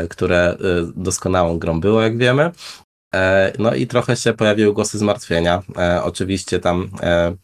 które 0.10 0.58
doskonałą 0.96 1.60
grą 1.60 1.80
było, 1.80 2.02
jak 2.02 2.18
wiemy. 2.18 2.52
No 3.60 3.76
i 3.76 3.88
trochę 3.88 4.16
się 4.16 4.34
pojawiły 4.34 4.74
głosy 4.74 4.98
zmartwienia. 4.98 5.62
Oczywiście 6.04 6.60
tam 6.60 6.90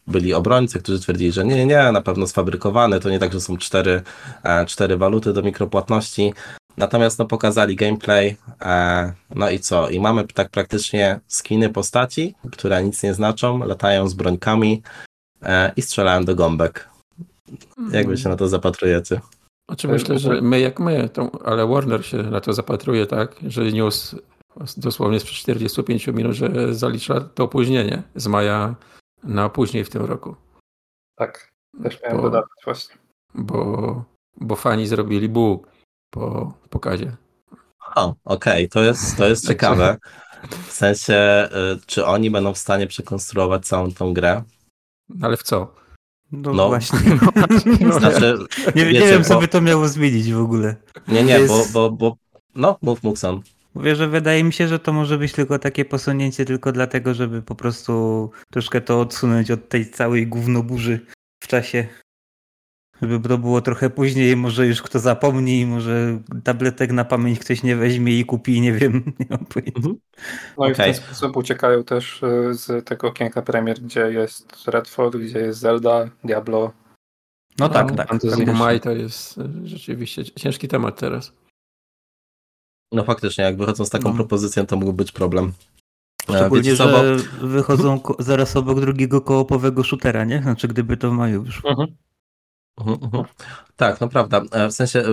byli 0.08 0.34
obrońcy, 0.34 0.80
którzy 0.80 0.99
twierdzili, 0.99 1.32
że 1.32 1.45
nie, 1.45 1.56
nie, 1.56 1.65
nie, 1.65 1.91
na 1.91 2.01
pewno 2.01 2.27
sfabrykowane, 2.27 2.99
to 2.99 3.10
nie 3.10 3.19
tak, 3.19 3.34
że 3.34 3.41
są 3.41 3.58
cztery, 3.58 4.01
cztery 4.67 4.97
waluty 4.97 5.34
do 5.34 5.41
mikropłatności. 5.41 6.34
Natomiast 6.82 7.20
no, 7.20 7.26
pokazali 7.26 7.76
gameplay, 7.76 8.38
e, 8.62 9.13
no 9.36 9.50
i 9.50 9.60
co? 9.60 9.89
I 9.89 10.00
mamy 10.00 10.28
tak 10.28 10.50
praktycznie 10.50 11.20
skiny 11.28 11.70
postaci, 11.70 12.36
które 12.52 12.84
nic 12.84 13.04
nie 13.04 13.13
znaczą, 13.13 13.60
latają 13.60 14.08
z 14.08 14.13
brońkami 14.13 14.82
e, 15.41 15.72
i 15.76 15.82
strzelają 15.82 16.26
do 16.26 16.36
gąbek. 16.36 16.89
Jak 17.91 18.08
wy 18.08 18.17
się 18.17 18.30
na 18.30 18.36
to 18.36 18.48
zapatrujecie? 18.48 19.22
Znaczy 19.70 19.88
myślę, 19.88 20.20
że 20.20 20.41
my 20.41 20.60
jak 20.60 20.80
my, 20.80 21.10
to, 21.10 21.32
ale 21.46 21.67
Warner 21.67 22.06
się 22.06 22.17
na 22.17 22.41
to 22.41 22.54
zapatruje 22.54 23.06
tak, 23.06 23.36
że 23.48 23.72
news 23.72 24.15
dosłownie 24.78 25.20
sprzed 25.20 25.38
45 25.38 26.08
minut, 26.08 26.34
że 26.34 26.76
zalicza 26.76 27.22
to 27.22 27.44
opóźnienie 27.44 28.04
z 28.15 28.28
maja 28.28 28.76
na 29.24 29.50
później 29.50 29.84
w 29.84 29.89
tym 29.89 30.06
roku. 30.06 30.36
Tak, 31.15 31.52
też 31.84 32.02
miałem 32.02 32.17
Bo- 32.17 32.24
dodawać 32.24 32.50
właśnie. 32.65 32.96
Bo, 33.36 34.04
bo 34.38 34.56
fani 34.56 34.88
zrobili 34.88 35.30
bu 35.30 35.70
po 36.12 36.54
pokazie. 36.69 37.12
O, 37.95 38.15
okej, 38.26 38.69
to 38.69 38.84
jest, 38.84 39.17
to 39.17 39.28
jest 39.28 39.47
ciekawe. 39.47 39.97
W 40.67 40.71
sensie, 40.71 41.50
y, 41.76 41.80
czy 41.86 42.06
oni 42.06 42.32
będą 42.32 42.54
w 42.54 42.58
stanie 42.58 42.88
przekonstruować 42.88 43.65
całą 43.65 43.91
tą 43.91 44.13
grę? 44.13 44.43
Ale 45.21 45.38
w 45.38 45.43
co? 45.43 45.74
No, 46.32 46.54
No. 46.54 46.67
właśnie. 46.67 47.00
Znaczy, 48.00 48.38
nie, 48.76 48.84
nie 48.84 48.89
wiecie, 48.89 49.08
wiem, 49.08 49.24
co 49.24 49.34
bo- 49.34 49.39
by 49.41 49.47
to 49.47 49.62
miało 49.62 49.88
zmienić 49.88 50.34
w 50.34 50.39
ogóle. 50.41 50.76
nie, 51.08 51.24
nie, 51.24 51.39
bo, 51.39 51.58
jest- 51.58 51.71
bo, 51.74 51.91
bo 51.91 52.17
no, 52.56 52.78
mów 52.82 53.04
Mukson. 53.04 53.41
Mówię, 53.74 53.95
że 53.95 54.08
wydaje 54.08 54.43
mi 54.43 54.54
się, 54.54 54.67
że 54.67 54.80
to 54.80 54.93
może 54.93 55.17
być 55.17 55.32
tylko 55.32 55.60
takie 55.60 55.86
posunięcie 55.86 56.45
tylko 56.45 56.71
dlatego, 56.71 57.13
żeby 57.13 57.41
po 57.41 57.56
prostu 57.56 58.32
troszkę 58.52 58.82
to 58.82 59.00
odsunąć 59.02 59.52
od 59.52 59.69
tej 59.69 59.91
całej 59.91 60.28
gównoburzy 60.28 61.06
w 61.43 61.47
czasie. 61.47 61.88
Żeby 63.02 63.30
to 63.30 63.38
było 63.38 63.62
trochę 63.62 63.90
później, 63.90 64.36
może 64.38 64.68
już 64.68 64.82
kto 64.82 65.00
zapomni, 65.00 65.66
może 65.66 66.20
tabletek 66.44 66.92
na 66.92 67.06
pamięć 67.06 67.40
ktoś 67.40 67.64
nie 67.64 67.76
weźmie 67.76 68.20
i 68.20 68.26
kupi, 68.26 68.62
nie 68.62 68.74
wiem. 68.74 69.04
Nie 69.20 69.26
mam 69.30 69.46
pojęcia. 69.46 69.90
No 70.58 70.70
i 70.70 70.74
w 70.74 70.78
ten 70.78 70.94
sposób 70.94 71.38
uciekają 71.38 71.84
też 71.84 72.24
y, 72.24 72.54
z 72.54 72.86
tego 72.86 73.08
okienka 73.08 73.42
premier, 73.42 73.80
gdzie 73.82 74.12
jest 74.12 74.68
Redford, 74.68 75.16
gdzie 75.18 75.40
jest 75.40 75.60
Zelda, 75.60 76.10
Diablo. 76.24 76.60
No 77.60 77.68
No, 77.68 77.70
tak, 77.70 77.96
tak. 77.96 78.10
fantasy. 78.10 78.46
Maj 78.46 78.80
to 78.82 78.92
jest 78.92 79.38
e, 79.38 79.50
rzeczywiście 79.68 80.26
ciężki 80.26 80.68
temat 80.68 81.00
teraz. 81.00 81.34
No 82.92 83.04
faktycznie, 83.04 83.44
jak 83.44 83.58
wychodzą 83.58 83.86
z 83.86 83.90
taką 83.90 84.10
No. 84.10 84.16
propozycją, 84.16 84.66
to 84.66 84.78
mógł 84.78 84.94
być 84.94 85.12
problem. 85.12 85.52
E, 86.30 86.34
Szczególnie, 86.38 86.76
co, 86.76 86.86
bo- 86.88 87.18
że 87.18 87.18
wychodzą 87.48 88.00
zaraz 88.20 88.56
obok 88.56 88.80
drugiego 88.80 89.22
kołopowego 89.22 89.84
shootera, 89.84 90.26
nie? 90.26 90.42
Znaczy, 90.42 90.68
gdyby 90.68 90.98
to 90.98 91.10
w 91.10 91.14
maju 91.14 91.46
już. 91.46 91.62
Mhm, 91.66 91.88
mhm. 92.77 93.25
Tak, 93.82 94.02
no 94.02 94.08
prawda. 94.10 94.41
E, 94.52 94.67
W 94.70 94.74
sensie, 94.74 95.00
e, 95.00 95.06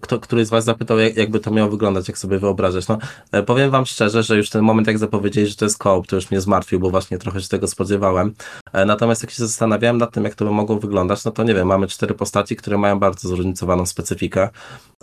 kto, 0.00 0.20
któryś 0.20 0.46
z 0.46 0.50
Was 0.50 0.64
zapytał, 0.64 0.98
jak, 0.98 1.16
jakby 1.16 1.40
to 1.40 1.50
miało 1.50 1.70
wyglądać, 1.70 2.08
jak 2.08 2.18
sobie 2.18 2.38
wyobrażać. 2.38 2.88
No, 2.88 2.98
e, 3.32 3.42
powiem 3.42 3.70
Wam 3.70 3.86
szczerze, 3.86 4.22
że 4.22 4.36
już 4.36 4.50
ten 4.50 4.62
moment, 4.62 4.86
jak 4.86 4.98
zapowiedzieli, 4.98 5.46
że 5.46 5.56
to 5.56 5.64
jest 5.64 5.78
koop, 5.78 6.06
to 6.06 6.16
już 6.16 6.30
mnie 6.30 6.40
zmartwił, 6.40 6.80
bo 6.80 6.90
właśnie 6.90 7.18
trochę 7.18 7.40
się 7.40 7.48
tego 7.48 7.68
spodziewałem. 7.68 8.34
E, 8.72 8.84
Natomiast 8.84 9.22
jak 9.22 9.30
się 9.30 9.46
zastanawiałem 9.46 9.98
nad 9.98 10.12
tym, 10.12 10.24
jak 10.24 10.34
to 10.34 10.44
by 10.44 10.50
mogło 10.50 10.78
wyglądać, 10.78 11.24
no 11.24 11.30
to 11.30 11.44
nie 11.44 11.54
wiem, 11.54 11.66
mamy 11.68 11.86
cztery 11.86 12.14
postaci, 12.14 12.56
które 12.56 12.78
mają 12.78 12.98
bardzo 12.98 13.28
zróżnicowaną 13.28 13.86
specyfikę 13.86 14.48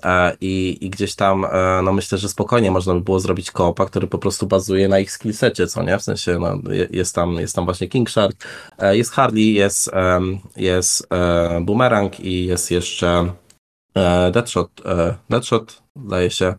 e, 0.04 0.36
i, 0.42 0.78
i 0.82 0.90
gdzieś 0.90 1.16
tam, 1.16 1.46
e, 1.46 1.82
no 1.84 1.94
myślę, 1.94 2.18
że 2.18 2.30
spokojnie 2.30 2.72
można 2.72 2.94
by 2.94 3.02
było 3.02 3.20
zrobić 3.20 3.52
koopa, 3.52 3.86
który 3.86 4.08
po 4.08 4.18
prostu 4.18 4.48
bazuje 4.48 4.88
na 4.88 5.00
ich 5.00 5.12
skillsecie, 5.12 5.68
co 5.68 5.84
nie? 5.84 5.98
W 5.98 6.04
sensie, 6.04 6.40
no, 6.40 6.74
je- 6.74 6.88
jest 6.92 7.16
tam, 7.16 7.34
jest 7.34 7.56
tam 7.56 7.66
właśnie 7.66 7.88
King 7.88 8.10
Shark, 8.10 8.36
E, 8.78 8.98
Jest 8.98 9.12
Harley, 9.12 9.54
jest, 9.54 9.92
jest 10.56 11.08
e, 11.14 11.62
Boomerang 11.62 12.20
i 12.20 12.46
jest 12.46 12.72
jeszcze 12.72 13.11
e, 13.96 14.32
Deadshot, 14.32 14.82
e, 14.86 15.16
Deadshot 15.30 15.84
zdaje 16.06 16.30
się. 16.32 16.56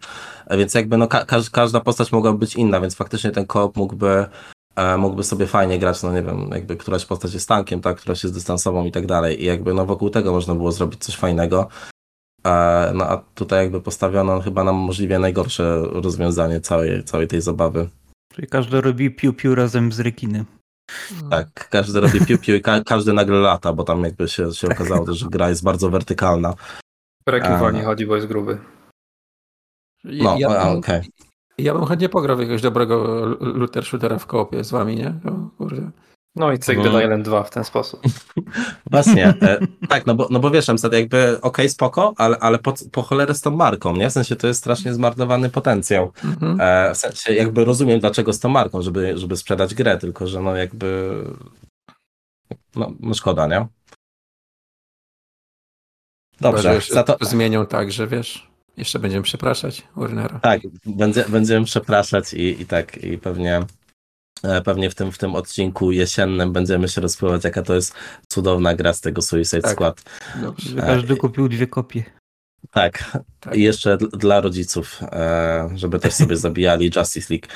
E, 0.46 0.56
Więc 0.56 0.74
jakby 0.74 0.96
no, 0.96 1.08
ka 1.08 1.24
każ- 1.24 1.50
każda 1.50 1.80
postać 1.80 2.12
mogła 2.12 2.32
być 2.32 2.56
inna, 2.56 2.80
więc 2.80 2.94
faktycznie 2.94 3.30
ten 3.30 3.46
koop 3.46 3.76
mógłby, 3.76 4.26
mógłby 4.98 5.24
sobie 5.24 5.46
fajnie 5.46 5.78
grać, 5.78 6.02
no 6.02 6.12
nie 6.12 6.22
wiem, 6.22 6.50
jakby 6.52 6.76
któraś 6.76 7.04
postać 7.04 7.34
jest 7.34 7.48
tankiem, 7.48 7.80
tak, 7.80 7.96
któraś 7.96 8.22
jest 8.22 8.34
dystansową 8.34 8.84
i 8.84 8.92
tak 8.92 9.06
dalej. 9.06 9.42
I 9.42 9.44
jakby 9.46 9.74
no 9.74 9.86
wokół 9.86 10.10
tego 10.10 10.32
można 10.32 10.54
było 10.54 10.72
zrobić 10.72 11.04
coś 11.04 11.16
fajnego. 11.16 11.68
No 12.94 13.04
a 13.04 13.22
tutaj 13.34 13.62
jakby 13.64 13.80
postawiono 13.80 14.40
chyba 14.40 14.64
nam 14.64 14.74
możliwie 14.76 15.18
najgorsze 15.18 15.82
rozwiązanie 15.82 16.60
całej, 16.60 17.04
całej 17.04 17.28
tej 17.28 17.40
zabawy. 17.40 17.88
Czyli 18.32 18.48
każdy 18.48 18.80
robi 18.80 19.10
piu-piu 19.10 19.54
razem 19.54 19.92
z 19.92 20.00
rekinem. 20.00 20.44
Tak, 21.31 21.68
każdy 21.68 22.00
robi 22.00 22.20
piu-piu 22.20 22.55
i 22.55 22.61
ka 22.61 22.85
każdy 22.85 23.12
nagle 23.12 23.37
lata, 23.37 23.72
bo 23.72 23.85
tam 23.85 24.05
jakby 24.05 24.28
się, 24.28 24.52
się 24.52 24.68
okazało, 24.68 25.07
też, 25.07 25.18
że 25.18 25.26
gra 25.31 25.48
jest 25.48 25.64
bardzo 25.64 25.90
wertykalna. 25.90 26.55
Rekin 27.26 27.52
A. 27.52 27.59
wolniej 27.59 27.85
chodzi, 27.85 28.07
bo 28.07 28.16
jest 28.16 28.28
gruby. 28.28 28.59
No, 30.05 30.37
ja, 30.38 30.72
okej. 30.72 31.02
ja 31.59 31.74
bym 31.74 31.85
chętnie 31.85 32.09
pograł 32.09 32.37
w 32.37 32.40
jakiegoś 32.40 32.62
dobrego 32.62 33.26
looter 33.40 33.85
shootera 33.85 34.18
w 34.18 34.26
koopie 34.26 34.64
z 34.64 34.70
wami, 34.70 34.96
nie? 34.96 35.09
O, 35.24 35.57
kurde. 35.59 35.90
No 36.37 36.53
i 36.53 36.59
Cyk 36.59 36.77
Mhm. 36.79 36.92
Dead 36.92 37.05
Island 37.05 37.25
2 37.25 37.42
w 37.42 37.51
ten 37.51 37.64
sposób. 37.64 38.01
Właśnie, 38.90 39.27
e, 39.29 39.59
tak, 39.88 40.07
no 40.07 40.14
bo, 40.14 40.29
no 40.31 40.40
bo 40.40 40.51
wiesz, 40.51 40.68
na 40.68 40.75
przykład 40.75 40.92
jakby 40.92 41.40
okej, 41.40 41.68
spoko, 41.68 42.14
ale, 42.16 42.38
ale 42.38 42.59
po, 42.59 42.75
po 42.92 43.03
cholerę 43.03 43.35
z 43.35 43.40
tą 43.40 43.51
marką, 43.51 43.97
nie? 43.97 44.11
W 44.11 44.12
sensie 44.12 44.37
to 44.37 44.47
jest 44.47 44.61
strasznie 44.61 44.95
zmarnowany 44.95 45.51
potencjał. 45.51 46.12
Mhm. 46.25 46.61
E, 46.61 46.95
w 46.95 46.99
sensie 46.99 47.35
jakby 47.35 47.64
rozumiem, 47.64 48.01
dlaczego 48.01 48.33
z 48.33 48.38
tą 48.38 48.49
marką, 48.49 48.83
żeby, 48.83 49.18
żeby 49.18 49.37
sprzedać 49.37 49.75
grę, 49.75 49.99
tylko 49.99 50.27
że 50.27 50.40
no 50.40 50.57
jakby 50.57 51.14
no, 52.77 52.92
no 53.01 53.14
szkoda, 53.14 53.47
nie? 53.47 53.66
Dobrze, 56.40 56.81
to, 57.07 57.16
zmienią 57.21 57.66
tak, 57.66 57.92
że 57.92 58.07
wiesz, 58.07 58.51
jeszcze 58.77 58.99
będziemy 58.99 59.23
przepraszać 59.23 59.83
Warnera. 59.97 60.40
Tak, 60.40 60.61
będzie, 60.87 61.25
będziemy 61.29 61.66
przepraszać 61.66 62.35
i, 62.35 62.62
i 62.62 62.66
tak, 62.66 63.05
i 63.05 63.18
pewnie, 63.18 63.61
pewnie 64.64 64.90
w 64.90 64.94
tym, 64.94 65.12
w 65.12 65.18
tym 65.18 65.35
odcinku 65.35 65.92
jesiennym 65.92 66.52
będziemy 66.52 66.88
się 66.88 67.00
rozpływać, 67.00 67.44
jaka 67.44 67.62
to 67.62 67.74
jest 67.74 67.94
cudowna 68.28 68.74
gra 68.74 68.92
z 68.92 69.00
tego 69.00 69.22
Suicide 69.22 69.62
Tak. 69.62 69.72
Skład. 69.72 70.02
Dobrze. 70.42 70.68
Że 70.70 70.76
każdy 70.76 71.16
kupił 71.16 71.48
dwie 71.48 71.66
kopie. 71.66 72.05
Tak, 72.70 73.18
Tak. 73.40 73.57
i 73.57 73.62
jeszcze 73.62 73.96
dl- 73.96 74.16
dla 74.16 74.40
rodziców, 74.40 75.00
e, 75.02 75.68
żeby 75.74 75.98
też 75.98 76.14
sobie 76.14 76.37
zabijali 76.46 76.90
Justice 76.96 77.35
League. 77.35 77.46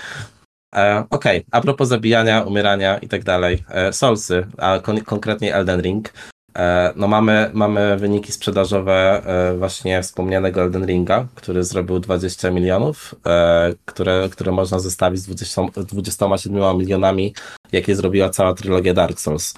E, 0.74 1.04
Okej, 1.10 1.44
a 1.50 1.60
propos 1.60 1.88
zabijania, 1.88 2.42
umierania 2.42 2.98
i 2.98 3.08
tak 3.08 3.24
dalej, 3.24 3.64
e, 3.68 3.92
Soulsy, 3.92 4.46
a 4.58 4.78
kon- 4.78 5.00
konkretnie 5.04 5.54
Elden 5.54 5.80
Ring. 5.80 6.12
E, 6.56 6.92
No 6.96 7.08
mamy, 7.08 7.50
mamy 7.52 7.96
wyniki 7.96 8.32
sprzedażowe 8.32 9.22
e, 9.26 9.56
właśnie 9.58 10.02
wspomnianego 10.02 10.62
Elden 10.62 10.86
Ringa, 10.86 11.26
który 11.34 11.64
zrobił 11.64 11.98
20 11.98 12.50
milionów, 12.50 13.14
e, 13.26 13.72
które, 13.84 14.28
które 14.32 14.52
można 14.52 14.78
zestawić 14.78 15.20
z 15.20 15.26
20, 15.26 15.62
27 15.76 16.78
milionami, 16.78 17.34
jakie 17.72 17.96
zrobiła 17.96 18.30
cała 18.30 18.54
trylogia 18.54 18.94
Dark 18.94 19.20
Souls. 19.20 19.54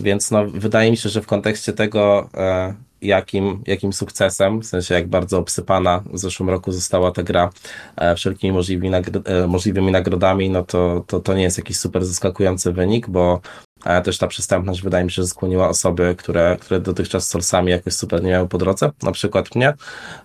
Więc 0.00 0.30
no, 0.30 0.46
wydaje 0.46 0.90
mi 0.90 0.96
się, 0.96 1.08
że 1.08 1.22
w 1.22 1.26
kontekście 1.26 1.72
tego, 1.72 2.28
jakim, 3.02 3.62
jakim 3.66 3.92
sukcesem, 3.92 4.60
w 4.60 4.66
sensie 4.66 4.94
jak 4.94 5.08
bardzo 5.08 5.38
obsypana 5.38 6.02
w 6.12 6.18
zeszłym 6.18 6.50
roku 6.50 6.72
została 6.72 7.12
ta 7.12 7.22
gra 7.22 7.50
wszelkimi 8.16 8.52
możliwymi, 8.52 8.90
nagro- 8.90 9.48
możliwymi 9.48 9.92
nagrodami, 9.92 10.50
no 10.50 10.64
to, 10.64 11.04
to, 11.06 11.20
to 11.20 11.34
nie 11.34 11.42
jest 11.42 11.58
jakiś 11.58 11.76
super 11.76 12.04
zaskakujący 12.04 12.72
wynik, 12.72 13.08
bo 13.08 13.40
też 14.04 14.18
ta 14.18 14.26
przystępność 14.26 14.82
wydaje 14.82 15.04
mi 15.04 15.10
się, 15.10 15.22
że 15.22 15.28
skłoniła 15.28 15.68
osoby, 15.68 16.14
które, 16.18 16.56
które 16.60 16.80
dotychczas 16.80 17.26
z 17.26 17.30
Soulsami 17.30 17.70
jakoś 17.70 17.92
super 17.92 18.22
nie 18.22 18.30
miały 18.30 18.48
po 18.48 18.58
drodze, 18.58 18.90
na 19.02 19.12
przykład 19.12 19.54
mnie. 19.54 19.74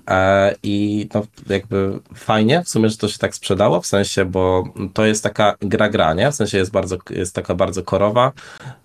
E, 0.10 0.56
I 0.64 1.08
no, 1.14 1.24
jakby 1.50 2.00
fajnie 2.16 2.64
w 2.64 2.70
sumie, 2.70 2.90
że 2.90 2.98
to 2.98 3.08
się 3.08 3.20
tak 3.20 3.36
sprzedało, 3.36 3.82
w 3.82 3.86
sensie, 3.86 4.26
bo 4.26 4.64
to 4.94 5.06
jest 5.06 5.24
taka 5.24 5.56
gra 5.60 5.90
gra, 5.90 6.14
nie? 6.14 6.32
W 6.32 6.36
sensie 6.36 6.58
jest 6.58 6.72
bardzo, 6.72 6.98
jest 7.10 7.36
taka 7.36 7.56
bardzo 7.56 7.84
korowa, 7.84 8.32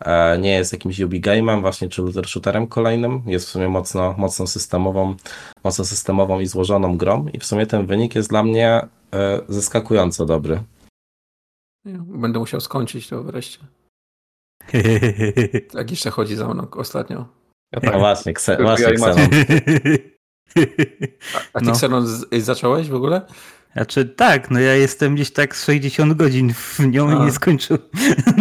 e, 0.00 0.38
nie 0.38 0.50
jest 0.50 0.72
jakimś 0.72 1.00
UB 1.00 1.12
game'em 1.12 1.60
właśnie, 1.60 1.88
czy 1.88 2.02
looter 2.02 2.26
shooterem 2.28 2.66
kolejnym, 2.66 3.22
jest 3.26 3.46
w 3.46 3.48
sumie 3.48 3.68
mocno, 3.68 4.14
mocno 4.18 4.46
systemową, 4.46 5.14
mocno 5.64 5.84
systemową 5.84 6.40
i 6.40 6.46
złożoną 6.46 6.96
grą 6.96 7.26
i 7.32 7.38
w 7.38 7.44
sumie 7.44 7.66
ten 7.66 7.86
wynik 7.86 8.14
jest 8.14 8.28
dla 8.28 8.42
mnie 8.42 8.80
e, 9.14 9.40
zaskakująco 9.48 10.26
dobry. 10.26 10.62
Będę 11.84 12.38
musiał 12.38 12.60
skończyć 12.60 13.08
to 13.08 13.22
wreszcie. 13.22 13.58
Tak 15.72 15.90
jeszcze 15.90 16.10
chodzi 16.10 16.36
za 16.36 16.48
mną 16.54 16.66
ostatnio. 16.70 17.16
Ja 17.72 17.80
No 17.82 17.90
tak. 17.90 17.98
właśnie, 18.00 18.34
kse, 18.34 18.56
właśnie 18.62 18.84
ja 18.84 18.90
Xenon. 18.90 19.18
A, 21.34 21.38
a 21.52 21.58
ty 21.60 21.64
No. 21.66 21.70
Xenon 21.72 22.06
z, 22.06 22.26
zacząłeś 22.44 22.88
w 22.88 22.94
ogóle? 22.94 23.20
Znaczy 23.72 24.04
tak, 24.04 24.50
no 24.50 24.60
ja 24.60 24.74
jestem 24.74 25.14
gdzieś 25.14 25.30
tak 25.32 25.56
z 25.56 25.64
60 25.64 26.12
godzin 26.14 26.52
w 26.54 26.78
nią 26.80 27.10
i 27.20 27.24
nie 27.24 27.32
skończył. 27.32 27.78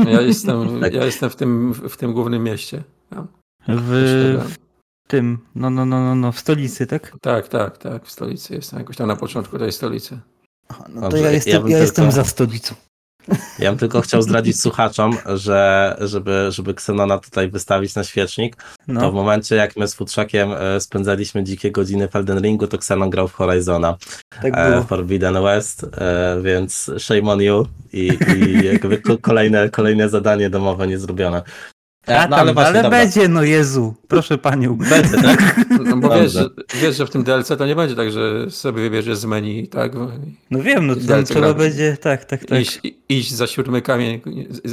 Ja 0.07 0.21
jestem, 0.21 0.67
Tak. 0.81 0.93
ja 0.93 1.05
jestem 1.05 1.29
w, 1.29 1.35
tym, 1.35 1.73
w 1.73 1.97
tym 1.97 2.13
głównym 2.13 2.43
mieście. 2.43 2.83
Ja, 3.11 3.27
W 3.67 4.47
tym, 5.07 5.37
no, 5.55 5.69
no, 5.69 5.85
no, 5.85 5.99
no, 6.01 6.15
no, 6.15 6.31
w 6.31 6.39
stolicy, 6.39 6.87
tak? 6.87 7.15
tak, 7.21 7.47
tak, 7.47 7.77
tak, 7.77 8.05
w 8.05 8.11
stolicy 8.11 8.55
jestem. 8.55 8.79
Jakoś 8.79 8.97
tam 8.97 9.07
na 9.07 9.15
początku 9.15 9.59
tej 9.59 9.71
stolicy. 9.71 10.19
No 10.89 11.01
to 11.01 11.01
Dobrze, 11.01 11.17
ja 11.17 11.25
ja 11.25 11.31
jestem, 11.31 11.67
ja 11.67 11.77
jestem 11.77 12.05
tylko- 12.05 12.15
za 12.15 12.23
stolicą. 12.23 12.75
Ja 13.59 13.69
bym 13.69 13.79
tylko 13.79 14.01
chciał 14.01 14.21
zdradzić 14.21 14.61
słuchaczom, 14.61 15.17
że 15.25 15.95
żeby, 16.01 16.47
żeby 16.49 16.71
Xenona 16.71 17.17
tutaj 17.17 17.49
wystawić 17.49 17.95
na 17.95 18.03
świecznik, 18.03 18.55
to 18.55 18.63
w 18.85 18.87
No, 18.87 19.11
momencie 19.11 19.55
jak 19.55 19.77
my 19.77 19.87
z 19.87 19.93
Futrzakiem 19.95 20.49
e, 20.53 20.81
spędzaliśmy 20.81 21.43
dzikie 21.43 21.71
godziny 21.71 22.07
w 22.07 22.15
Elden 22.15 22.39
Ringu, 22.41 22.67
to 22.67 22.77
Xenon 22.77 23.09
grał 23.09 23.27
w 23.27 23.33
Horizona, 23.33 23.97
tak 24.41 24.53
e, 24.57 24.69
było. 24.69 24.83
Forbidden 24.83 25.43
West, 25.43 25.83
e, 25.97 26.41
więc 26.43 26.91
shame 26.97 27.31
on 27.31 27.41
you 27.41 27.67
i, 27.93 28.17
i 28.37 28.65
jakby 28.65 28.97
ko- 28.97 29.17
kolejne, 29.17 29.69
kolejne 29.69 30.09
zadanie 30.09 30.49
domowe 30.49 30.87
nie 30.87 30.99
zrobione. 30.99 31.41
A 32.17 32.27
tam, 32.27 32.33
ale, 32.33 32.53
właśnie, 32.53 32.73
dobra. 32.73 32.89
będzie, 32.89 33.27
no 33.27 33.43
Jezu, 33.43 33.95
proszę 34.07 34.37
panią. 34.37 34.77
Będzie, 34.89 35.21
tak? 35.21 35.55
No 35.85 35.97
bo 35.97 36.09
wiesz, 36.09 36.33
wiesz, 36.81 36.97
że 36.97 37.05
w 37.05 37.09
tym 37.09 37.23
DLC 37.23 37.47
to 37.57 37.65
nie 37.65 37.75
będzie 37.75 37.95
tak, 37.95 38.11
że 38.11 38.51
sobie 38.51 38.81
wybierzesz 38.81 39.17
z 39.17 39.25
meni, 39.25 39.67
tak? 39.67 39.91
No 40.51 40.61
wiem, 40.61 40.87
no 40.87 40.95
to 40.95 41.01
tam 41.07 41.23
trzeba 41.23 41.53
będzie, 41.53 41.97
tak, 42.01 42.25
tak, 42.25 42.45
tak. 42.45 42.59
Iść, 42.59 42.81
iść 43.09 43.31
za 43.33 43.47
siódmy 43.47 43.81
kamień, 43.81 44.21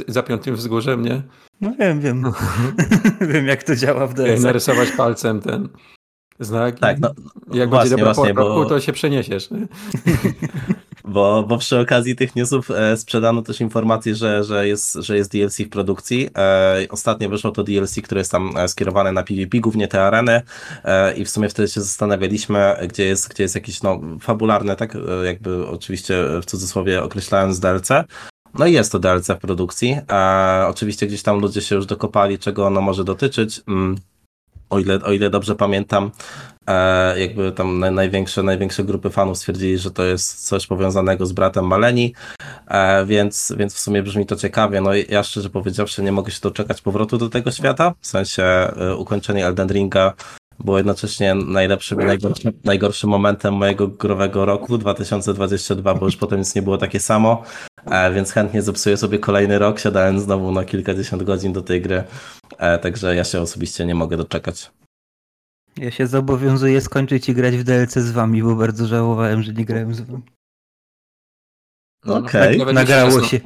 za 0.07 0.23
piątym 0.23 0.55
wzgórzem, 0.55 1.01
nie? 1.05 1.21
No 1.61 1.71
wiem, 1.79 2.01
wiem. 2.01 2.23
wiem 3.33 3.47
jak 3.47 3.63
to 3.63 3.75
działa 3.75 4.07
w 4.07 4.13
DS. 4.13 4.41
narysować 4.43 4.91
palcem 4.91 5.41
ten 5.41 5.69
znak. 6.39 6.79
Tak, 6.79 6.99
no, 6.99 7.09
Jak 7.53 7.69
właśnie, 7.69 7.89
będzie 7.89 7.89
dobra 7.89 8.13
właśnie, 8.13 8.33
pora 8.33 8.45
bo- 8.47 8.55
roku, 8.55 8.69
to 8.69 8.79
się 8.81 8.93
przeniesiesz. 8.93 9.49
Bo, 11.07 11.43
bo 11.43 11.57
przy 11.57 11.79
okazji 11.79 12.15
tych 12.15 12.35
newsów 12.35 12.71
e, 12.71 12.97
sprzedano 12.97 13.41
też 13.41 13.61
informację, 13.61 14.15
że, 14.15 14.43
że, 14.43 14.67
jest, 14.67 14.93
że 14.93 15.17
jest 15.17 15.31
DLC 15.31 15.57
w 15.57 15.69
produkcji. 15.69 16.29
E, 16.37 16.87
ostatnio 16.89 17.29
wyszło 17.29 17.51
to 17.51 17.63
DLC, 17.63 17.95
które 18.03 18.21
jest 18.21 18.31
tam 18.31 18.57
e, 18.57 18.67
skierowane 18.67 19.11
na 19.11 19.23
PvP, 19.23 19.59
głównie 19.59 19.87
te 19.87 20.03
areny 20.03 20.41
e, 20.83 21.13
i 21.13 21.25
w 21.25 21.29
sumie 21.29 21.49
wtedy 21.49 21.67
się 21.67 21.81
zastanawialiśmy, 21.81 22.75
gdzie 22.87 23.05
jest, 23.05 23.29
gdzie 23.29 23.43
jest 23.43 23.55
jakieś 23.55 23.83
no, 23.83 24.01
fabularne, 24.21 24.75
tak 24.75 24.95
e, 24.95 24.99
jakby 25.25 25.67
oczywiście 25.67 26.23
w 26.41 26.45
cudzysłowie 26.45 27.03
określając 27.03 27.59
DLC. 27.59 27.89
No 28.59 28.65
i 28.65 28.73
jest 28.73 28.91
to 28.91 28.99
DLC 28.99 29.27
w 29.27 29.37
produkcji. 29.37 29.97
E, 30.11 30.65
oczywiście 30.67 31.07
gdzieś 31.07 31.23
tam 31.23 31.39
ludzie 31.39 31.61
się 31.61 31.75
już 31.75 31.85
dokopali, 31.85 32.39
czego 32.39 32.67
ono 32.67 32.81
może 32.81 33.03
dotyczyć. 33.03 33.61
Mm, 33.67 33.95
o 34.69 34.79
ile, 34.79 35.03
o 35.03 35.11
ile 35.11 35.29
dobrze 35.29 35.55
pamiętam, 35.55 36.11
e, 36.67 37.19
jakby 37.19 37.51
tam 37.51 37.79
naj, 37.79 37.91
największe, 37.91 38.43
największe 38.43 38.83
grupy 38.83 39.09
fanów 39.09 39.37
stwierdzili, 39.37 39.77
że 39.77 39.91
to 39.91 40.03
jest 40.03 40.47
coś 40.47 40.67
powiązanego 40.67 41.25
z 41.25 41.31
bratem 41.31 41.67
Maleni, 41.67 42.13
e, 42.67 43.05
więc, 43.05 43.53
więc 43.57 43.73
w 43.73 43.79
sumie 43.79 44.03
brzmi 44.03 44.25
to 44.25 44.35
ciekawie. 44.35 44.81
No 44.81 44.89
ja 45.09 45.23
szczerze 45.23 45.49
powiedziawszy 45.49 46.03
nie 46.03 46.11
mogę 46.11 46.31
się 46.31 46.39
doczekać 46.41 46.81
powrotu 46.81 47.17
do 47.17 47.29
tego 47.29 47.51
świata, 47.51 47.93
w 48.01 48.07
sensie 48.07 48.43
e, 48.43 48.95
ukończenie 48.95 49.45
Elden 49.45 49.67
Ringa 49.67 50.13
było 50.59 50.77
jednocześnie 50.77 51.35
najlepszym 51.35 51.99
najgorszym, 51.99 52.51
najgorszym 52.63 53.09
momentem 53.09 53.53
mojego 53.53 53.87
growego 53.87 54.45
roku. 54.45 54.77
2022, 54.77 55.95
bo 55.95 56.05
już 56.05 56.15
potem 56.15 56.39
nic 56.39 56.55
nie 56.55 56.61
było 56.61 56.77
takie 56.77 56.99
samo, 56.99 57.43
więc 58.13 58.31
chętnie 58.31 58.61
zepsuję 58.61 58.97
sobie 58.97 59.19
kolejny 59.19 59.59
rok, 59.59 59.79
siadając 59.79 60.21
znowu 60.23 60.51
na 60.51 60.65
kilkadziesiąt 60.65 61.23
godzin 61.23 61.53
do 61.53 61.61
tej 61.61 61.81
gry, 61.81 62.03
e, 62.57 62.77
także 62.77 63.15
ja 63.15 63.23
się 63.23 63.41
osobiście 63.41 63.85
nie 63.85 63.95
mogę 63.95 64.17
doczekać. 64.17 64.71
Ja 65.77 65.91
się 65.91 66.07
zobowiązuję 66.07 66.81
skończyć 66.81 67.29
i 67.29 67.33
grać 67.33 67.57
w 67.57 67.63
DLC 67.63 67.93
z 67.93 68.11
wami, 68.11 68.43
bo 68.43 68.55
bardzo 68.55 68.87
żałowałem, 68.87 69.43
że 69.43 69.53
nie 69.53 69.65
grałem 69.65 69.93
z 69.95 70.01
wami. 70.01 70.23
No, 72.05 72.15
Okej. 72.17 72.57
nawet 72.57 72.59
mi 72.59 72.67
się 72.67 72.73
Nagrało 72.73 73.11
czasem- 73.11 73.25
się. 73.29 73.39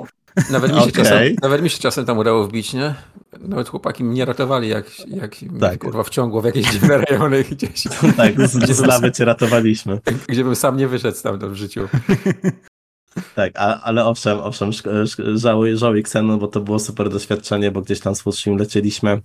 Nawet 0.51 0.71
mi, 0.71 0.77
się 0.77 0.83
Okej. 0.83 0.93
czasem, 0.93 1.35
nawet 1.41 1.61
mi 1.61 1.69
się 1.69 1.77
czasem 1.79 2.05
tam 2.05 2.17
udało 2.17 2.47
wbić, 2.47 2.73
nie? 2.73 2.95
Nawet 3.39 3.69
chłopaki 3.69 4.03
mnie 4.03 4.25
ratowali, 4.25 4.69
jak, 4.69 5.07
jak 5.07 5.35
Tak. 5.59 5.79
kurwa 5.79 6.03
wciągło 6.03 6.41
w 6.41 6.45
jakieś 6.45 6.71
dziwne 6.71 6.97
rejony 7.09 7.43
gdzieś, 7.43 7.83
Tak, 8.17 8.47
z, 8.47 8.71
z 8.75 8.79
lawy 8.79 9.11
cię 9.11 9.25
ratowaliśmy. 9.25 9.99
gdzie 10.27 10.43
bym 10.43 10.55
sam 10.55 10.77
nie 10.77 10.87
wyszedł 10.87 11.17
stamtąd 11.17 11.53
w 11.53 11.55
życiu. 11.55 11.87
Tak, 13.35 13.51
a, 13.55 13.81
ale 13.81 14.05
owszem, 14.05 14.39
owszem, 14.39 14.69
żałuję, 15.35 15.77
żałuję 15.77 16.01
Xenon, 16.01 16.39
bo 16.39 16.47
to 16.47 16.59
było 16.59 16.79
super 16.79 17.09
doświadczenie, 17.09 17.71
bo 17.71 17.81
gdzieś 17.81 17.99
tam 17.99 18.15
z 18.15 18.21
Futrzym 18.21 18.57
lecieliśmy 18.57 19.21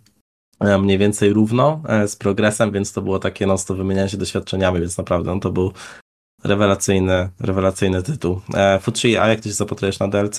e, 0.61 0.79
mniej 0.79 0.99
więcej 0.99 1.33
równo 1.33 1.83
e, 1.89 2.09
z 2.09 2.17
progresem, 2.17 2.73
więc 2.73 2.93
to 2.93 3.03
było 3.03 3.19
takie 3.19 3.47
no, 3.47 3.57
to 3.59 3.75
wymienianie 3.75 4.09
się 4.09 4.17
doświadczeniami, 4.17 4.81
więc 4.81 4.99
naprawdę 4.99 5.35
no, 5.35 5.41
to 5.41 5.53
był 5.53 5.73
rewelacyjny, 6.45 7.29
rewelacyjny 7.41 8.03
tytuł. 8.03 8.41
E, 8.55 8.81
Futrzy, 8.81 9.21
a 9.21 9.29
jak 9.29 9.41
ty 9.41 9.49
się 9.49 9.55
zapatrujesz 9.55 9.99
na 9.99 10.09
DLC? 10.09 10.39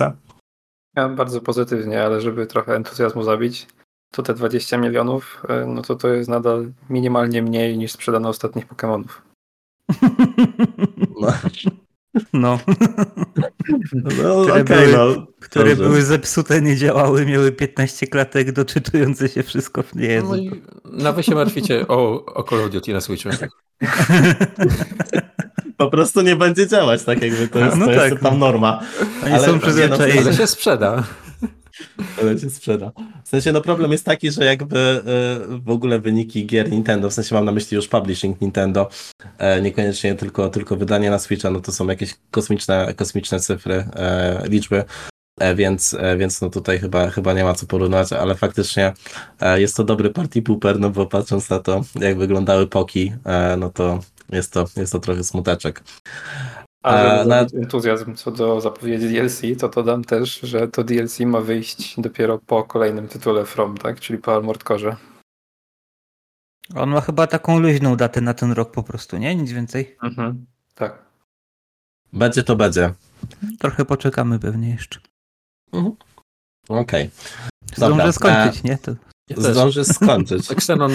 Ja 0.95 1.09
bardzo 1.09 1.41
pozytywnie, 1.41 2.03
ale 2.03 2.21
żeby 2.21 2.47
trochę 2.47 2.75
entuzjazmu 2.75 3.23
zabić, 3.23 3.67
to 4.11 4.23
te 4.23 4.33
20 4.33 4.77
milionów, 4.77 5.43
e, 5.49 5.65
no 5.65 5.81
to 5.81 5.95
to 5.95 6.07
jest 6.07 6.29
nadal 6.29 6.71
minimalnie 6.89 7.41
mniej 7.41 7.77
niż 7.77 7.91
sprzedano 7.91 8.29
ostatnich 8.29 8.67
Pokémonów. 8.67 9.21
No, 11.21 11.33
No, 12.33 12.59
no 13.93 14.43
Które 14.43 14.53
okej, 14.63 14.63
były- 14.63 14.91
no. 15.15 15.27
które 15.39 15.75
były 15.75 16.01
zepsute, 16.01 16.61
nie 16.61 16.75
działały, 16.77 17.25
miały 17.25 17.51
15 17.51 18.07
klatek 18.07 18.51
doczytujące 18.51 19.29
się 19.29 19.43
wszystko 19.43 19.83
w 19.83 19.95
No 19.95 20.01
jedno. 20.01 20.35
i 20.35 20.61
na 20.85 21.11
wy 21.11 21.23
się 21.23 21.35
martwicie 21.35 21.87
o, 21.87 22.25
o 22.25 22.43
Call 22.43 22.59
of 22.65 22.71
Duty 22.71 22.93
na 22.93 23.01
Switchu. 23.01 23.29
Po 25.77 25.87
prostu 25.89 26.21
nie 26.21 26.35
będzie 26.35 26.67
działać, 26.67 27.03
tak 27.03 27.21
jakby 27.21 27.47
to 27.47 27.59
jest, 27.59 27.77
No 27.77 27.85
to 27.85 27.93
tak. 27.95 28.11
jest 28.11 28.23
tam 28.23 28.39
norma. 28.39 28.79
Oni 29.25 29.33
ale- 29.33 29.45
są 29.47 29.59
przyzwyczajeni. 29.59 30.19
Ale 30.19 30.33
się 30.33 30.47
sprzeda. 30.47 31.03
Ale 32.21 32.39
się 32.39 32.49
sprzeda. 32.49 32.91
W 33.23 33.29
sensie, 33.29 33.51
no 33.51 33.61
problem 33.61 33.91
jest 33.91 34.05
taki, 34.05 34.31
że 34.31 34.45
jakby 34.45 34.79
e, 34.79 35.01
w 35.59 35.69
ogóle 35.69 35.99
wyniki 35.99 36.45
gier 36.45 36.71
Nintendo, 36.71 37.09
w 37.09 37.13
sensie 37.13 37.35
mam 37.35 37.45
na 37.45 37.51
myśli 37.51 37.75
już 37.75 37.87
publishing 37.87 38.41
Nintendo, 38.41 38.89
e, 39.37 39.61
niekoniecznie 39.61 40.15
tylko, 40.15 40.49
tylko 40.49 40.75
wydanie 40.75 41.09
na 41.09 41.19
Switcha, 41.19 41.51
no 41.51 41.59
to 41.59 41.71
są 41.71 41.87
jakieś 41.87 42.13
kosmiczne, 42.31 42.93
kosmiczne 42.95 43.39
cyfry, 43.39 43.73
e, 43.95 44.43
liczby, 44.47 44.83
e, 45.39 45.55
więc, 45.55 45.95
więc 46.17 46.41
no 46.41 46.49
tutaj 46.49 46.79
chyba, 46.79 47.09
chyba 47.09 47.33
nie 47.33 47.43
ma 47.43 47.53
co 47.53 47.65
porównywać, 47.65 48.13
ale 48.13 48.35
faktycznie 48.35 48.93
jest 49.55 49.75
to 49.75 49.83
dobry 49.83 50.09
party 50.09 50.41
pooper, 50.41 50.79
no 50.79 50.89
bo 50.89 51.05
patrząc 51.05 51.49
na 51.49 51.59
to, 51.59 51.81
jak 51.95 52.17
wyglądały 52.17 52.67
poki, 52.67 53.13
no 53.57 53.69
to 53.69 53.99
jest 54.31 54.53
to, 54.53 54.65
jest 54.77 54.91
to 54.91 54.99
trochę 54.99 55.23
smuteczek. 55.23 55.83
A 56.87 56.97
żeby 56.97 57.21
A, 57.21 57.25
na- 57.25 57.39
entuzjazm 57.61 58.15
co 58.15 58.31
do 58.31 58.61
zapowiedzi 58.61 59.09
DLC, 59.09 59.41
to 59.59 59.69
dodam 59.69 60.03
też, 60.03 60.39
że 60.39 60.67
to 60.67 60.83
DLC 60.83 61.19
ma 61.19 61.41
wyjść 61.41 62.01
dopiero 62.01 62.37
po 62.39 62.63
kolejnym 62.63 63.07
tytule 63.07 63.45
From, 63.45 63.77
tak? 63.77 63.99
Czyli 63.99 64.19
po 64.19 64.35
Armored 64.35 64.63
Core. 64.63 64.95
On 66.75 66.89
ma 66.89 67.01
chyba 67.01 67.27
taką 67.27 67.59
luźną 67.59 67.95
datę 67.95 68.21
na 68.21 68.33
ten 68.33 68.51
rok 68.51 68.71
po 68.71 68.83
prostu, 68.83 69.17
nie? 69.17 69.35
Nic 69.35 69.51
więcej. 69.51 69.97
Mhm. 70.03 70.45
Tak. 70.75 71.05
Będzie 72.13 72.43
to 72.43 72.55
będzie. 72.55 72.93
Trochę 73.59 73.85
poczekamy 73.85 74.39
pewnie 74.39 74.69
jeszcze. 74.69 74.99
Okej. 76.69 77.09
Zdążę 77.75 77.89
Dobra, 77.97 78.11
skończyć, 78.11 78.63
nie? 78.63 78.77
To 78.77 78.91
Ja 79.29 79.35
też. 79.35 79.45
zdążysz 79.45 79.87
skończyć. 79.87 80.51
Xenon, 80.57 80.91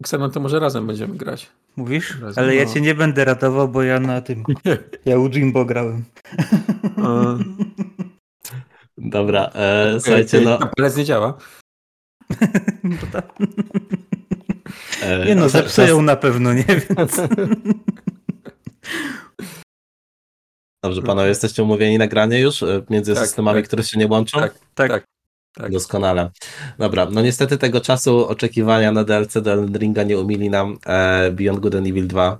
Xenon 0.00 0.30
to 0.30 0.40
może 0.40 0.60
razem 0.60 0.86
będziemy 0.86 1.14
grać. 1.16 1.50
Mówisz? 1.76 2.20
Razem, 2.20 2.44
Ale 2.44 2.54
ja 2.54 2.64
no. 2.64 2.74
cię 2.74 2.80
nie 2.80 2.94
będę 2.94 3.24
ratował, 3.24 3.68
bo 3.68 3.82
ja 3.82 4.00
na 4.00 4.20
tym. 4.20 4.44
Ja 5.04 5.18
u 5.18 5.28
Jimbo 5.28 5.64
grałem. 5.64 6.04
A, 6.96 7.34
Dobra, 8.98 9.50
e, 9.54 10.00
słuchajcie, 10.00 10.40
no... 10.40 10.58
Kapelec 10.58 10.96
nie 10.96 11.04
działa. 11.04 11.38
E, 15.02 15.24
Nie 15.26 15.34
no, 15.34 15.42
czas- 15.42 15.52
zepsują 15.52 16.02
na 16.02 16.16
pewno, 16.16 16.52
nie? 16.54 16.64
Więc... 16.64 17.20
Dobrze, 20.84 21.02
panowie, 21.02 21.28
jesteście 21.28 21.62
umówieni 21.62 21.98
na 21.98 22.06
granie 22.06 22.40
już 22.40 22.62
e, 22.62 22.82
między 22.90 23.14
Tak, 23.14 23.24
systemami, 23.24 23.58
tak. 23.58 23.66
które 23.66 23.82
się 23.84 23.98
nie 23.98 24.06
łączą? 24.06 24.40
Tak, 24.40 24.54
Tak. 24.74 24.90
tak. 24.90 25.04
Tak. 25.54 25.72
Doskonale. 25.72 26.30
Dobra, 26.78 27.06
no 27.10 27.22
niestety 27.22 27.58
tego 27.58 27.80
czasu 27.80 28.28
oczekiwania 28.28 28.92
na 28.92 29.04
DLC 29.04 29.32
do 29.42 29.52
Elden 29.52 29.76
Ringa 29.76 30.02
nie 30.02 30.18
umili 30.18 30.50
nam 30.50 30.78
e, 30.86 31.30
Beyond 31.30 31.60
Good 31.60 31.74
and 31.74 31.86
Evil 31.86 32.06
2. 32.06 32.38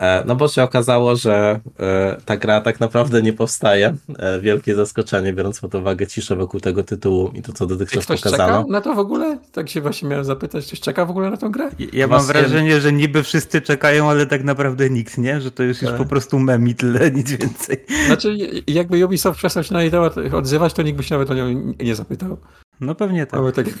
E, 0.00 0.24
no 0.26 0.36
bo 0.36 0.48
się 0.48 0.62
okazało, 0.62 1.16
że 1.16 1.60
e, 1.80 2.16
ta 2.24 2.36
gra 2.36 2.60
tak 2.60 2.80
naprawdę 2.80 3.22
nie 3.22 3.32
powstaje. 3.32 3.94
E, 4.18 4.40
wielkie 4.40 4.74
zaskoczenie, 4.74 5.32
biorąc 5.32 5.60
pod 5.60 5.74
uwagę 5.74 6.06
ciszę 6.06 6.36
wokół 6.36 6.60
tego 6.60 6.82
tytułu 6.82 7.30
i 7.34 7.42
to, 7.42 7.52
co 7.52 7.66
dotychczas 7.66 8.04
ktoś 8.04 8.20
pokazano. 8.20 8.58
czeka 8.58 8.72
na 8.72 8.80
to 8.80 8.94
w 8.94 8.98
ogóle? 8.98 9.38
Tak 9.52 9.68
się 9.68 9.80
właśnie 9.80 10.08
miałem 10.08 10.24
zapytać, 10.24 10.66
ktoś 10.66 10.80
czeka 10.80 11.04
w 11.06 11.10
ogóle 11.10 11.30
na 11.30 11.36
tą 11.36 11.50
grę? 11.50 11.70
Ja 11.92 12.06
mam 12.06 12.20
Właśnie- 12.24 12.40
wrażenie, 12.40 12.80
że 12.80 12.92
niby 12.92 13.22
wszyscy 13.22 13.60
czekają, 13.60 14.10
ale 14.10 14.26
tak 14.26 14.44
naprawdę 14.44 14.90
nikt, 14.90 15.18
nie? 15.18 15.40
Że 15.40 15.50
to 15.50 15.62
już 15.62 15.82
jest 15.82 15.92
Tak. 15.92 16.02
po 16.02 16.08
prostu 16.08 16.38
mem 16.38 16.68
i 16.68 16.74
tyle, 16.74 17.10
nic 17.20 17.30
więcej. 17.30 17.76
Znaczy, 18.06 18.36
jakby 18.66 19.04
Ubisoft 19.06 19.38
przestał 19.38 19.64
się 19.64 19.74
na 19.74 19.82
jej 19.82 19.90
temat 19.90 20.14
odzywać, 20.32 20.72
to 20.74 20.82
nikt 20.82 20.96
by 20.96 21.02
się 21.02 21.14
nawet 21.14 21.30
o 21.30 21.34
nią 21.34 21.74
nie 21.80 21.94
zapytał. 21.94 22.36
No 22.80 22.94
pewnie 22.94 23.26
tak. 23.26 23.40
Mamy 23.40 23.52
tak 23.52 23.66
jak 23.66 23.76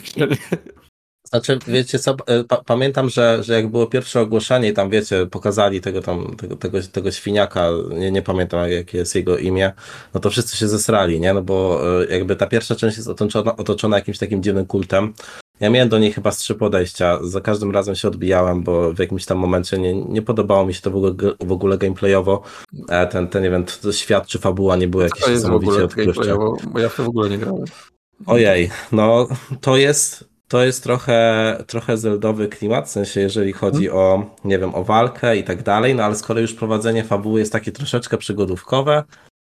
Znaczy, 1.30 1.58
wiecie 1.66 1.98
co, 1.98 2.16
e, 2.26 2.44
pa, 2.44 2.56
pamiętam, 2.64 3.08
że, 3.08 3.42
że 3.42 3.54
jak 3.54 3.68
było 3.68 3.86
pierwsze 3.86 4.20
ogłoszenie 4.20 4.68
i 4.68 4.72
tam, 4.72 4.90
wiecie, 4.90 5.26
pokazali 5.26 5.80
tego 5.80 6.02
tam, 6.02 6.36
tego, 6.36 6.56
tego, 6.56 6.78
tego 6.92 7.10
świniaka, 7.10 7.68
nie, 7.90 8.10
nie 8.10 8.22
pamiętam 8.22 8.70
jakie 8.70 8.98
jest 8.98 9.14
jego 9.14 9.38
imię, 9.38 9.72
no 10.14 10.20
to 10.20 10.30
wszyscy 10.30 10.56
się 10.56 10.68
zesrali, 10.68 11.20
nie? 11.20 11.34
No 11.34 11.42
bo 11.42 11.80
e, 12.02 12.06
jakby 12.06 12.36
ta 12.36 12.46
pierwsza 12.46 12.74
część 12.76 12.96
jest 12.96 13.08
otoczona, 13.08 13.56
otoczona 13.56 13.96
jakimś 13.96 14.18
takim 14.18 14.42
dziwnym 14.42 14.66
kultem. 14.66 15.12
Ja 15.60 15.70
miałem 15.70 15.88
do 15.88 15.98
niej 15.98 16.12
chyba 16.12 16.30
z 16.30 16.38
trzy 16.38 16.54
podejścia. 16.54 17.18
Za 17.22 17.40
każdym 17.40 17.70
razem 17.70 17.94
się 17.94 18.08
odbijałem, 18.08 18.62
bo 18.62 18.92
w 18.92 18.98
jakimś 18.98 19.24
tam 19.24 19.38
momencie 19.38 19.78
nie, 19.78 19.94
nie 19.94 20.22
podobało 20.22 20.66
mi 20.66 20.74
się 20.74 20.80
to 20.80 20.90
w 20.90 20.96
ogóle, 20.96 21.14
w 21.40 21.52
ogóle 21.52 21.78
gameplayowo. 21.78 22.42
E, 22.88 23.06
Ten, 23.06 23.28
ten, 23.28 23.42
nie 23.42 23.50
wiem, 23.50 23.64
świat 23.92 24.26
czy 24.26 24.38
fabuła 24.38 24.76
nie 24.76 24.88
były 24.88 25.04
jakieś 25.04 25.28
niesamowicie 25.28 25.84
odkrywcze. 25.84 26.36
bo 26.72 26.78
ja 26.80 26.88
w 26.88 26.96
to 26.96 27.04
w 27.04 27.08
ogóle 27.08 27.30
nie 27.30 27.38
grałem. 27.38 27.64
Ojej, 28.26 28.70
no 28.92 29.28
to 29.60 29.76
jest, 29.76 30.29
to 30.50 30.64
jest 30.64 30.82
trochę, 30.82 31.56
trochę 31.66 31.96
zeldowy 31.96 32.48
klimat, 32.48 32.86
w 32.86 32.90
sensie 32.90 33.20
jeżeli 33.20 33.52
chodzi 33.52 33.90
o, 33.90 34.36
nie 34.44 34.58
wiem, 34.58 34.74
o 34.74 34.84
walkę 34.84 35.36
i 35.36 35.44
tak 35.44 35.62
dalej, 35.62 35.94
no 35.94 36.04
ale 36.04 36.16
skoro 36.16 36.40
już 36.40 36.54
prowadzenie 36.54 37.04
fabuły 37.04 37.40
jest 37.40 37.52
takie 37.52 37.72
troszeczkę 37.72 38.18
przygodówkowe, 38.18 39.04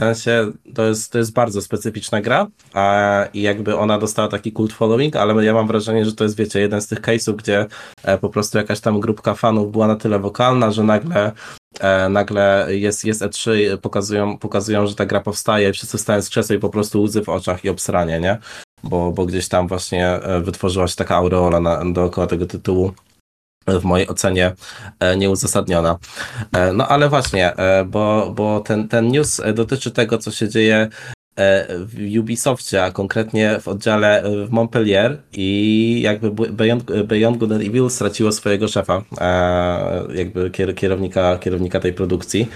w 0.01 0.03
sensie 0.03 0.51
to 0.75 0.85
jest, 0.85 1.11
to 1.11 1.17
jest 1.17 1.33
bardzo 1.33 1.61
specyficzna 1.61 2.21
gra 2.21 2.47
a, 2.73 3.25
i 3.33 3.41
jakby 3.41 3.77
ona 3.77 3.97
dostała 3.99 4.27
taki 4.27 4.53
cult 4.53 4.73
following, 4.73 5.15
ale 5.15 5.45
ja 5.45 5.53
mam 5.53 5.67
wrażenie, 5.67 6.05
że 6.05 6.13
to 6.13 6.23
jest, 6.23 6.37
wiecie, 6.37 6.59
jeden 6.59 6.81
z 6.81 6.87
tych 6.87 7.01
case'ów, 7.01 7.35
gdzie 7.35 7.65
e, 8.03 8.17
po 8.17 8.29
prostu 8.29 8.57
jakaś 8.57 8.79
tam 8.79 8.99
grupka 8.99 9.33
fanów 9.33 9.71
była 9.71 9.87
na 9.87 9.95
tyle 9.95 10.19
wokalna, 10.19 10.71
że 10.71 10.83
nagle 10.83 11.31
e, 11.79 12.09
nagle 12.09 12.67
jest, 12.69 13.05
jest 13.05 13.21
E3, 13.21 13.57
i 13.57 13.77
pokazują, 13.77 14.37
pokazują, 14.37 14.87
że 14.87 14.95
ta 14.95 15.05
gra 15.05 15.19
powstaje, 15.19 15.73
wszyscy 15.73 15.97
stają 15.97 16.21
z 16.21 16.29
krzesła 16.29 16.55
i 16.55 16.59
po 16.59 16.69
prostu 16.69 17.01
łzy 17.01 17.23
w 17.23 17.29
oczach 17.29 17.65
i 17.65 17.69
obsranie, 17.69 18.19
nie? 18.19 18.37
Bo, 18.83 19.11
bo 19.11 19.25
gdzieś 19.25 19.47
tam 19.47 19.67
właśnie 19.67 20.07
e, 20.07 20.41
wytworzyła 20.41 20.87
się 20.87 20.95
taka 20.95 21.15
aureola 21.15 21.59
na, 21.59 21.93
dookoła 21.93 22.27
tego 22.27 22.45
tytułu, 22.45 22.91
e, 23.65 23.79
w 23.79 23.83
mojej 23.83 24.07
ocenie 24.07 24.53
e, 24.99 25.17
nieuzasadniona. 25.17 25.97
No 26.73 26.87
ale 26.87 27.09
właśnie, 27.09 27.53
bo, 27.85 28.33
bo 28.35 28.59
ten, 28.59 28.87
ten 28.87 29.07
news 29.07 29.41
dotyczy 29.53 29.91
tego, 29.91 30.17
co 30.17 30.31
się 30.31 30.49
dzieje 30.49 30.89
w 31.79 32.17
Ubisoftie, 32.19 32.83
a 32.83 32.91
konkretnie 32.91 33.59
w 33.59 33.67
oddziale 33.67 34.23
w 34.47 34.49
Montpellier 34.49 35.17
i 35.33 36.01
jakby 36.01 36.31
Beyond, 37.03 37.37
Good 37.37 37.51
and 37.51 37.63
Evil 37.63 37.89
straciło 37.89 38.31
swojego 38.31 38.67
szefa, 38.67 39.01
jakby 40.13 40.49
kier- 40.49 40.73
kierownika, 40.73 41.37
kierownika 41.37 41.79
tej 41.79 41.93
produkcji. 41.93 42.47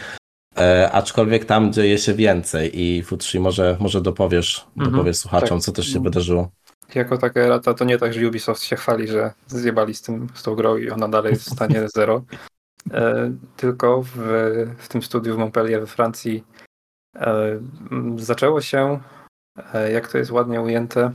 E, 0.57 0.91
aczkolwiek 0.91 1.45
tam 1.45 1.73
dzieje 1.73 1.97
się 1.97 2.13
więcej 2.13 2.81
i 2.81 3.03
Futrzy 3.03 3.39
może, 3.39 3.77
może 3.79 4.01
dopowiesz, 4.01 4.67
Mhm, 4.77 4.91
dopowiesz 4.91 5.17
słuchaczom, 5.17 5.57
tak. 5.57 5.65
co 5.65 5.71
też 5.71 5.87
się 5.93 6.03
wydarzyło. 6.03 6.51
Jako 6.95 7.17
taka 7.17 7.39
erata 7.41 7.73
to 7.73 7.85
nie 7.85 7.97
tak, 7.97 8.13
że 8.13 8.27
Ubisoft 8.27 8.63
się 8.63 8.75
chwali, 8.75 9.07
że 9.07 9.33
zjebali 9.47 9.93
z, 9.93 10.01
tym, 10.01 10.27
z 10.33 10.43
tą 10.43 10.55
grą 10.55 10.77
i 10.77 10.89
ona 10.89 11.07
dalej 11.07 11.33
jest 11.33 11.45
w 11.49 11.53
stanie 11.53 11.87
zero. 11.95 12.23
E, 12.91 13.31
tylko 13.57 14.01
w, 14.03 14.11
w 14.77 14.87
tym 14.87 15.03
studiu 15.03 15.35
w 15.35 15.37
Montpellier 15.37 15.79
we 15.81 15.87
Francji 15.87 16.43
e, 17.15 17.59
zaczęło 18.17 18.61
się, 18.61 18.99
e, 19.73 19.91
jak 19.91 20.07
to 20.11 20.17
jest 20.17 20.31
ładnie 20.31 20.61
ujęte, 20.61 21.11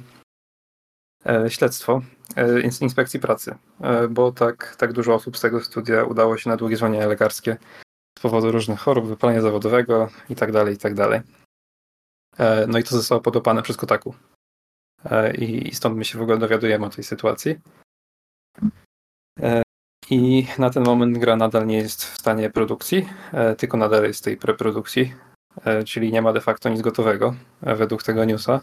e, 1.26 1.50
śledztwo 1.50 2.02
e, 2.36 2.46
ins- 2.62 2.82
inspekcji 2.82 3.20
pracy, 3.20 3.54
e, 3.80 4.08
bo 4.08 4.32
tak, 4.32 4.76
tak 4.78 4.92
dużo 4.92 5.14
osób 5.14 5.36
z 5.36 5.40
tego 5.40 5.60
studia 5.60 6.04
udało 6.04 6.36
się 6.38 6.50
na 6.50 6.56
długie 6.56 6.76
zwolnienia 6.76 7.06
lekarskie 7.06 7.56
z 8.22 8.30
powodu 8.30 8.52
różnych 8.52 8.80
chorób, 8.80 9.06
wypalenia 9.06 9.40
zawodowego 9.40 10.08
i 10.28 10.36
tak 10.36 10.52
dalej, 10.52 10.74
i 10.74 10.78
tak. 10.78 10.92
E, 12.38 12.66
No 12.66 12.78
i 12.78 12.84
to 12.84 12.96
zostało 12.96 13.20
podopane 13.20 13.62
przez 13.62 13.76
Kotaku. 13.76 14.14
E, 15.04 15.34
I 15.34 15.74
stąd 15.74 15.96
my 15.96 16.04
się 16.04 16.18
w 16.18 16.22
ogóle 16.22 16.38
dowiadujemy 16.38 16.86
o 16.86 16.90
tej 16.90 17.04
sytuacji. 17.04 17.58
E, 19.40 19.62
I 20.10 20.46
na 20.58 20.70
ten 20.70 20.84
moment 20.84 21.18
gra 21.18 21.36
nadal 21.36 21.66
nie 21.66 21.76
jest 21.76 22.04
w 22.04 22.18
stanie 22.18 22.50
produkcji, 22.50 23.08
tylko 23.58 23.76
nadal 23.76 24.04
jest 24.04 24.20
w 24.20 24.24
tej 24.24 24.36
preprodukcji, 24.36 25.14
czyli 25.86 26.12
nie 26.12 26.22
ma 26.22 26.32
de 26.32 26.40
facto 26.40 26.68
nic 26.68 26.80
gotowego 26.80 27.34
według 27.62 28.02
tego 28.02 28.24
newsa. 28.24 28.60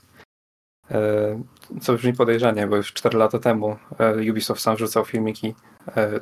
Co 1.82 1.93
brzmi 1.93 2.14
podejrzanie, 2.14 2.68
bo 2.68 2.76
już 2.76 2.93
4 2.93 3.18
lata 3.18 3.39
temu 3.39 3.78
Ubisoft 4.30 4.62
sam 4.62 4.76
wrzucał 4.76 5.05
filmiki 5.05 5.55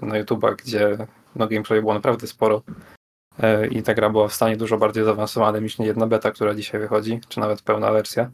na 0.01 0.23
YouTube'a, 0.23 0.55
gdzie 0.55 0.97
no, 1.35 1.47
gameplay 1.47 1.81
było 1.81 1.93
naprawdę 1.93 2.27
sporo 2.27 2.61
i 3.71 3.83
ta 3.83 3.93
gra 3.93 4.09
była 4.09 4.27
w 4.27 4.33
stanie 4.33 4.57
dużo 4.57 4.77
bardziej 4.77 5.03
zaawansowanym 5.03 5.63
niż 5.63 5.79
jedna 5.79 6.07
beta, 6.07 6.31
która 6.31 6.55
dzisiaj 6.55 6.81
wychodzi, 6.81 7.19
czy 7.29 7.39
nawet 7.39 7.61
pełna 7.61 7.91
wersja. 7.91 8.31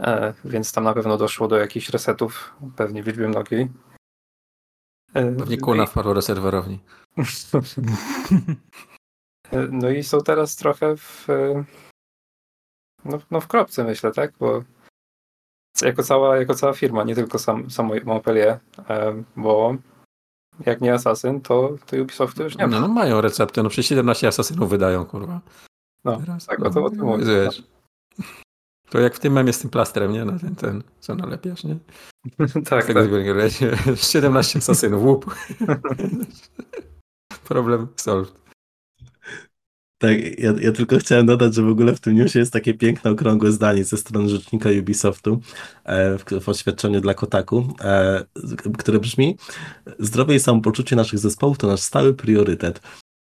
E, 0.00 0.34
więc 0.44 0.72
tam 0.72 0.84
na 0.84 0.94
pewno 0.94 1.16
doszło 1.16 1.48
do 1.48 1.56
jakichś 1.56 1.88
resetów, 1.88 2.54
pewnie 2.76 3.02
w 3.02 3.06
liczbie 3.06 3.28
mnogiej. 3.28 3.68
E, 5.14 5.32
Pewnie 5.32 5.58
kuna 5.58 5.86
wpadło 5.86 6.14
do 6.14 6.22
serwerowni. 6.22 6.80
e, 9.52 9.68
No 9.70 9.90
i 9.90 10.02
są 10.04 10.20
teraz 10.20 10.56
trochę 10.56 10.96
w, 10.96 11.30
e, 11.30 11.64
no, 13.04 13.18
no 13.30 13.40
w 13.40 13.46
kropce, 13.46 13.84
myślę, 13.84 14.12
tak? 14.12 14.32
Bo 14.38 14.64
jako 15.82 16.02
cała, 16.02 16.36
jako 16.36 16.54
cała 16.54 16.72
firma, 16.72 17.04
nie 17.04 17.14
tylko 17.14 17.38
sam, 17.38 17.70
samo 17.70 17.94
Montpellier, 18.04 18.58
e, 18.88 19.22
bo 19.36 19.76
jak 20.66 20.80
nie 20.80 20.94
Assassin, 20.94 21.40
to, 21.40 21.76
to 21.86 21.96
Ubisoftu 21.96 22.42
już 22.42 22.56
nie 22.56 22.66
ma. 22.66 22.80
No, 22.80 22.88
no 22.88 22.94
mają 22.94 23.20
receptę, 23.20 23.62
no 23.62 23.68
przecież 23.68 23.86
17 23.86 24.28
asasynów 24.28 24.70
wydają, 24.70 25.04
kurwa. 25.04 25.40
No, 26.04 26.16
Teraz, 26.16 26.46
tak, 26.46 26.66
o 26.66 26.70
to- 26.70 26.84
o 26.84 26.90
tym 26.90 27.00
mówię. 27.00 27.24
wiesz. 27.24 27.62
To 28.90 28.98
jak 29.00 29.14
w 29.14 29.20
tym 29.20 29.32
memie 29.32 29.52
z 29.52 29.58
tym 29.58 29.70
plastrem, 29.70 30.12
nie? 30.12 30.24
Na 30.24 30.38
ten, 30.38 30.54
ten, 30.54 30.82
co 31.00 31.14
nalepiasz, 31.14 31.64
nie? 31.64 31.76
tak, 32.70 32.86
tak. 32.86 33.10
leci 33.34 33.64
17 33.96 34.58
asasynów, 34.58 35.02
łup. 35.02 35.34
Problem 37.48 37.88
solved. 37.96 38.47
Tak, 39.98 40.38
ja, 40.38 40.52
ja 40.60 40.72
tylko 40.72 40.98
chciałem 40.98 41.26
dodać, 41.26 41.54
że 41.54 41.62
w 41.62 41.68
ogóle 41.68 41.94
w 41.94 42.00
tym 42.00 42.14
newsie 42.14 42.38
jest 42.38 42.52
takie 42.52 42.74
piękne, 42.74 43.10
okrągłe 43.10 43.52
zdanie 43.52 43.84
ze 43.84 43.96
strony 43.96 44.28
rzecznika 44.28 44.68
Ubisoftu 44.80 45.40
e, 45.84 46.18
w, 46.18 46.24
w 46.40 46.48
oświadczeniu 46.48 47.00
dla 47.00 47.14
Kotaku, 47.14 47.74
e, 47.80 48.24
które 48.78 48.98
brzmi 48.98 49.36
Zdrowie 49.98 50.34
i 50.34 50.40
samopoczucie 50.40 50.96
naszych 50.96 51.18
zespołów 51.18 51.58
to 51.58 51.66
nasz 51.66 51.80
stały 51.80 52.14
priorytet. 52.14 52.80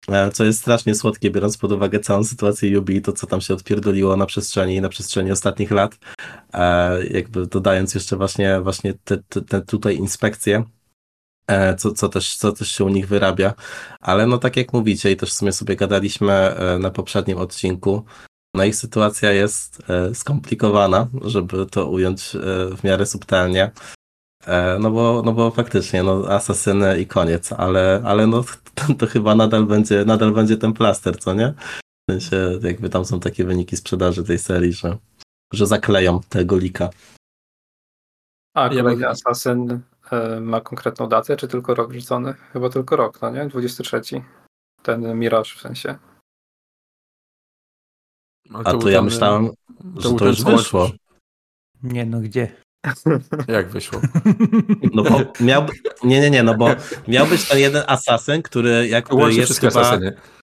E, 0.09 0.31
co 0.31 0.45
jest 0.45 0.61
strasznie 0.61 0.95
słodkie, 0.95 1.31
biorąc 1.31 1.59
pod 1.59 1.73
uwagę 1.73 2.01
całą 2.01 2.25
sytuację 2.25 2.79
Ubi 2.81 2.97
i 2.97 3.03
to, 3.03 3.13
co 3.13 3.27
tam 3.27 3.41
się 3.41 3.55
odpierdoliło 3.55 4.17
na 4.17 4.27
przestrzeni, 4.27 4.81
na 4.81 4.89
przestrzeni 4.89 5.33
ostatnich 5.33 5.71
lat. 5.71 5.99
E, 6.55 7.07
jakby 7.07 7.47
dodając 7.47 7.95
jeszcze 7.95 8.17
właśnie, 8.17 8.61
właśnie 8.61 8.95
te, 9.05 9.19
te, 9.19 9.43
te 9.43 9.61
tutaj 9.61 9.97
inspekcje, 9.97 10.65
co, 11.79 11.93
co, 11.93 12.09
też, 12.09 12.37
co 12.37 12.53
też 12.53 12.73
się 12.73 12.85
u 12.85 12.89
nich 12.89 13.09
wyrabia. 13.09 13.55
Ale 14.01 14.27
no 14.27 14.39
tak 14.39 14.57
jak 14.57 14.73
mówicie 14.73 15.11
i 15.11 15.17
też 15.17 15.31
w 15.31 15.35
sumie 15.35 15.53
sobie 15.53 15.77
gadaliśmy 15.77 16.33
e, 16.33 16.79
na 16.79 16.91
poprzednim 16.91 17.39
odcinku, 17.39 18.05
no 18.55 18.65
ich 18.65 18.77
sytuacja 18.77 19.33
jest 19.33 19.83
e, 19.91 20.15
skomplikowana, 20.15 21.09
żeby 21.23 21.67
to 21.67 21.87
ująć 21.91 22.35
e, 22.35 22.39
w 22.77 22.85
miarę 22.85 23.07
subtelnie. 23.07 23.71
E, 24.47 24.79
No 24.79 24.91
bo, 24.91 25.23
no 25.25 25.33
bo 25.33 25.51
faktycznie, 25.51 26.03
no 26.03 26.25
asasyny 26.29 27.01
i 27.01 27.07
koniec, 27.07 27.53
ale, 27.53 28.03
ale 28.05 28.27
no 28.27 28.45
to, 28.75 28.95
to 28.99 29.07
chyba 29.07 29.35
nadal 29.35 29.65
będzie, 29.67 30.05
nadal 30.05 30.33
będzie 30.33 30.57
ten 30.57 30.73
plaster, 30.73 31.19
co 31.19 31.35
nie? 31.35 31.55
W 32.09 32.13
sensie 32.13 32.37
jakby 32.63 32.89
tam 32.91 33.05
są 33.05 33.21
takie 33.21 33.45
wyniki 33.45 33.77
sprzedaży 33.77 34.25
tej 34.25 34.39
serii, 34.39 34.73
że, 34.73 34.97
że 35.53 35.67
zakleją 35.67 36.21
tego 36.29 36.59
lika. 36.59 36.91
A 38.55 38.63
Ja 38.63 38.69
kolejny 38.69 38.97
bym- 39.01 39.09
Assassin 39.09 39.71
e, 39.71 39.81
ma 40.41 40.61
konkretną 40.61 41.09
datę, 41.09 41.37
czy 41.37 41.49
tylko 41.49 41.75
rok 41.75 41.93
wrzucony? 41.93 42.35
Chyba 42.53 42.69
tylko 42.71 42.97
rok, 42.97 43.23
no 43.23 43.31
nie? 43.31 43.47
23. 43.49 44.01
Ten 44.83 45.19
Mirage 45.19 45.51
w 45.57 45.61
sensie. 45.61 45.99
No 48.51 48.61
A 48.65 48.71
był 48.71 48.81
to 48.81 48.89
ja 48.89 48.99
ten- 48.99 49.05
myślałem, 49.05 49.51
że 49.97 50.09
był 50.09 50.19
to 50.19 50.27
już 50.27 50.41
skład- 50.41 50.57
wyszło. 50.57 50.91
Nie 51.83 52.07
no, 52.07 52.21
gdzie? 52.21 52.57
Jak 53.49 53.69
wyszło? 53.69 54.01
No 54.95 55.03
bo 55.03 55.21
miał, 55.41 55.67
nie, 56.05 56.21
nie, 56.21 56.31
nie, 56.31 56.43
no 56.43 56.55
bo 56.55 56.69
miał 57.09 57.27
być 57.27 57.49
ten 57.49 57.59
jeden 57.59 57.83
asasyn, 57.87 58.43
który 58.43 58.89
jakby 58.89 59.15
Łącznie 59.15 59.37
jest 59.37 59.45
wszystkie 59.47 59.69
chyba... 59.69 59.99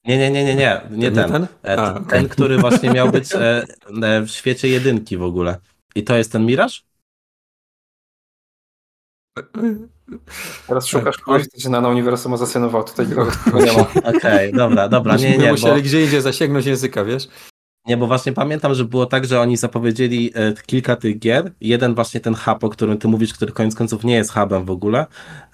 Nie, 0.06 0.18
nie, 0.18 0.32
nie, 0.32 0.44
nie, 0.44 0.56
nie, 0.56 0.82
nie 0.92 1.12
ten. 1.12 1.32
ten? 1.32 1.48
E, 1.66 1.82
A, 1.82 1.94
ten, 1.94 2.04
okej. 2.04 2.30
który 2.30 2.58
właśnie 2.58 2.90
miał 2.90 3.12
być 3.18 3.34
e, 3.36 3.66
e, 4.04 4.22
w 4.22 4.30
świecie 4.30 4.68
jedynki 4.68 5.18
w 5.18 5.24
ogóle. 5.24 5.58
I 5.96 6.04
to 6.04 6.16
jest 6.18 6.32
ten 6.32 6.46
Miraż? 6.46 6.84
Teraz 10.68 10.88
szukasz 10.88 11.16
Tak. 11.16 11.26
kogoś, 11.26 11.48
kto 11.48 11.60
się 11.60 11.70
na, 11.70 11.90
uniwersum 11.90 12.34
asasynował. 12.34 12.84
Tutaj 12.84 13.08
nikogo 13.08 13.32
nie 13.54 13.74
ma. 13.74 13.88
Okej, 14.18 14.54
dobra, 14.54 14.90
dobra, 14.90 15.16
nie, 15.16 15.38
nie, 15.38 15.46
bo, 15.46 15.52
musieli 15.52 15.82
gdzie 15.82 16.04
indziej 16.04 16.22
zasięgnąć 16.22 16.66
języka, 16.66 17.06
wiesz? 17.06 17.28
nie, 17.88 17.98
bo 17.98 18.08
właśnie 18.08 18.34
pamiętam, 18.34 18.74
że 18.74 18.86
było 18.86 19.06
tak, 19.06 19.26
że 19.26 19.42
oni 19.42 19.58
zapowiedzieli 19.58 20.32
e, 20.36 20.54
kilka 20.66 20.96
tych 20.96 21.20
gier. 21.20 21.52
Jeden 21.62 21.96
właśnie 21.96 22.20
ten 22.20 22.36
hub, 22.36 22.64
o 22.64 22.70
którym 22.70 22.98
ty 22.98 23.08
mówisz, 23.08 23.34
który 23.34 23.52
koniec 23.52 23.76
końców 23.76 24.04
nie 24.04 24.16
jest 24.16 24.34
hubem 24.34 24.66
w 24.66 24.70
ogóle. 24.70 25.06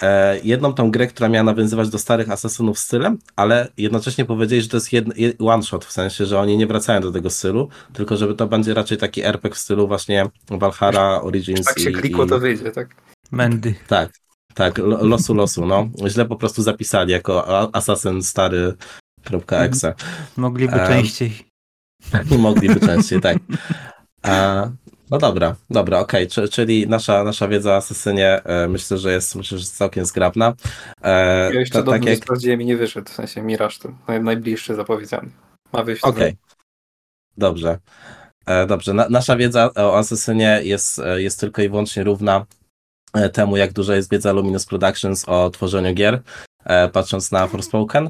E, 0.02 0.40
jedną 0.44 0.74
tą 0.74 0.92
grę, 0.92 1.08
która 1.08 1.30
miała 1.30 1.44
nawiązywać 1.44 1.90
do 1.90 2.00
starych 2.00 2.32
asasynów 2.32 2.80
stylem, 2.80 3.18
ale 3.36 3.68
jednocześnie 3.78 4.26
powiedzieli, 4.26 4.62
że 4.62 4.70
to 4.70 4.78
jest 4.78 4.94
jed, 4.94 5.18
jed, 5.18 5.42
one 5.42 5.64
shot, 5.64 5.86
w 5.86 5.92
sensie, 5.92 6.26
że 6.26 6.40
oni 6.40 6.58
nie 6.58 6.68
wracają 6.68 7.02
do 7.02 7.12
tego 7.12 7.30
stylu, 7.30 7.70
tylko 7.94 8.18
żeby 8.18 8.36
to 8.36 8.48
będzie 8.48 8.74
raczej 8.74 8.98
taki 8.98 9.24
RPG 9.24 9.56
w 9.56 9.58
stylu 9.58 9.88
właśnie 9.88 10.26
Valhalla, 10.50 11.22
Origins 11.22 11.66
Tak 11.66 11.80
się 11.80 11.90
i, 11.90 11.94
klikło, 11.94 12.26
i... 12.26 12.30
to 12.30 12.40
wyjdzie, 12.40 12.72
tak? 12.72 13.11
Mendy. 13.32 13.76
Tak, 13.88 14.10
tak, 14.54 14.78
lo- 14.78 15.06
losu 15.06 15.34
losu, 15.34 15.66
no. 15.66 15.90
Źle 16.08 16.26
po 16.26 16.36
prostu 16.36 16.62
zapisali 16.64 17.12
jako 17.12 17.48
Assassin 17.76 18.24
stary.exe. 18.24 19.94
Mogliby 20.38 20.74
Em, 20.74 20.88
częściej. 20.88 21.46
Mogliby 22.38 22.80
częściej, 22.88 23.22
tak. 23.22 23.38
A, 24.24 24.68
no 25.10 25.18
dobra, 25.18 25.56
dobra, 25.70 26.00
okej, 26.00 26.28
Czy- 26.28 26.50
czyli 26.50 26.88
nasza, 26.88 27.24
nasza 27.24 27.48
wiedza 27.48 27.72
o 27.72 27.76
Asasynie 27.76 28.44
e, 28.44 28.68
myślę, 28.68 28.98
że 28.98 29.12
jest, 29.12 29.36
myślę, 29.36 29.58
że 29.58 29.62
jest 29.62 29.78
całkiem 29.78 30.06
zgrabna. 30.06 30.54
E, 31.02 31.54
Ja 31.54 31.60
jeszcze 31.60 31.80
to, 31.80 31.84
do 31.86 31.92
tak 31.92 32.02
mnie 32.02 32.10
jak, 32.12 32.20
sprawdziłem 32.20 32.62
i 32.62 32.66
nie 32.66 32.78
wyszedł, 32.78 33.10
w 33.12 33.14
sensie 33.14 33.42
Mirage 33.42 33.76
to 33.82 33.90
naj, 34.08 34.22
najbliższy 34.24 34.76
zapowiedziany. 34.76 35.30
Ma 35.74 35.84
wyjść. 35.84 36.04
okej, 36.04 36.38
dobrze. 37.38 37.80
E, 38.46 38.66
dobrze, 38.66 38.94
Na, 38.94 39.10
nasza 39.10 39.36
wiedza 39.36 39.70
o 39.76 39.98
Asasynie 39.98 40.60
jest, 40.64 41.00
e, 41.00 41.22
jest 41.22 41.40
tylko 41.40 41.62
i 41.62 41.70
wyłącznie 41.70 42.04
równa 42.04 42.46
temu, 43.34 43.58
jak 43.58 43.74
duża 43.74 43.96
jest 43.96 44.12
wiedza 44.12 44.32
Luminous 44.32 44.66
Productions 44.66 45.30
o 45.30 45.50
tworzeniu 45.50 45.94
gier, 45.94 46.22
e, 46.66 46.88
patrząc 46.88 47.32
na 47.32 47.48
Forspoken. 47.48 48.10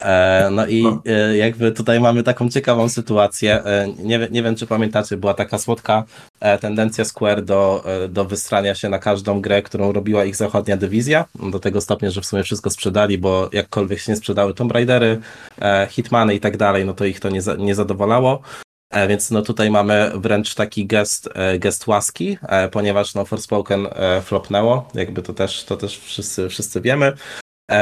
E, 0.00 0.48
No 0.50 0.66
i 0.66 0.82
No. 0.82 1.02
e, 1.06 1.36
jakby 1.36 1.72
tutaj 1.72 2.00
mamy 2.00 2.22
taką 2.22 2.48
ciekawą 2.50 2.88
sytuację. 2.88 3.64
E, 3.64 3.88
Nie, 3.98 4.28
nie 4.30 4.42
wiem, 4.42 4.56
czy 4.56 4.66
pamiętacie, 4.66 5.16
była 5.16 5.34
taka 5.34 5.58
słodka 5.58 6.04
e, 6.40 6.58
tendencja 6.58 7.04
Square 7.04 7.42
do, 7.44 7.82
e, 8.04 8.08
do 8.08 8.24
wystrania 8.24 8.74
się 8.74 8.88
na 8.88 8.98
każdą 8.98 9.40
grę, 9.40 9.62
którą 9.62 9.92
robiła 9.92 10.24
ich 10.24 10.36
zachodnia 10.36 10.76
dywizja. 10.76 11.24
Do 11.52 11.58
tego 11.60 11.80
stopnia, 11.80 12.10
że 12.10 12.20
w 12.20 12.26
sumie 12.26 12.42
wszystko 12.42 12.70
sprzedali, 12.70 13.18
bo 13.18 13.48
jakkolwiek 13.52 13.98
się 13.98 14.12
nie 14.12 14.16
sprzedały 14.16 14.54
Tomb 14.54 14.72
Raidery, 14.72 15.20
e, 15.62 15.86
Hitmany 15.90 16.34
i 16.34 16.40
tak 16.40 16.56
dalej, 16.56 16.84
no 16.84 16.94
to 16.94 17.04
ich 17.04 17.20
to 17.20 17.28
nie, 17.28 17.40
nie 17.58 17.74
zadowalało. 17.74 18.42
E, 18.90 19.08
Więc 19.08 19.30
no 19.30 19.42
tutaj 19.42 19.70
mamy 19.70 20.12
wręcz 20.14 20.54
taki 20.54 20.86
gest, 20.86 21.28
e, 21.34 21.58
gest 21.58 21.86
łaski, 21.86 22.38
e, 22.42 22.68
ponieważ 22.68 23.14
no 23.14 23.24
Forspoken 23.24 23.88
flopnęło, 24.22 24.88
jakby 24.94 25.22
to 25.22 25.34
też, 25.34 25.64
to 25.64 25.76
też 25.76 25.98
wszyscy, 25.98 26.48
wszyscy 26.48 26.80
wiemy. 26.80 27.12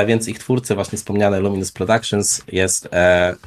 Więc 0.07 0.29
ich 0.29 0.39
twórcy, 0.39 0.75
właśnie 0.75 0.99
wspomniane 0.99 1.41
Luminous 1.41 1.73
Productions, 1.73 2.43
jest 2.53 2.89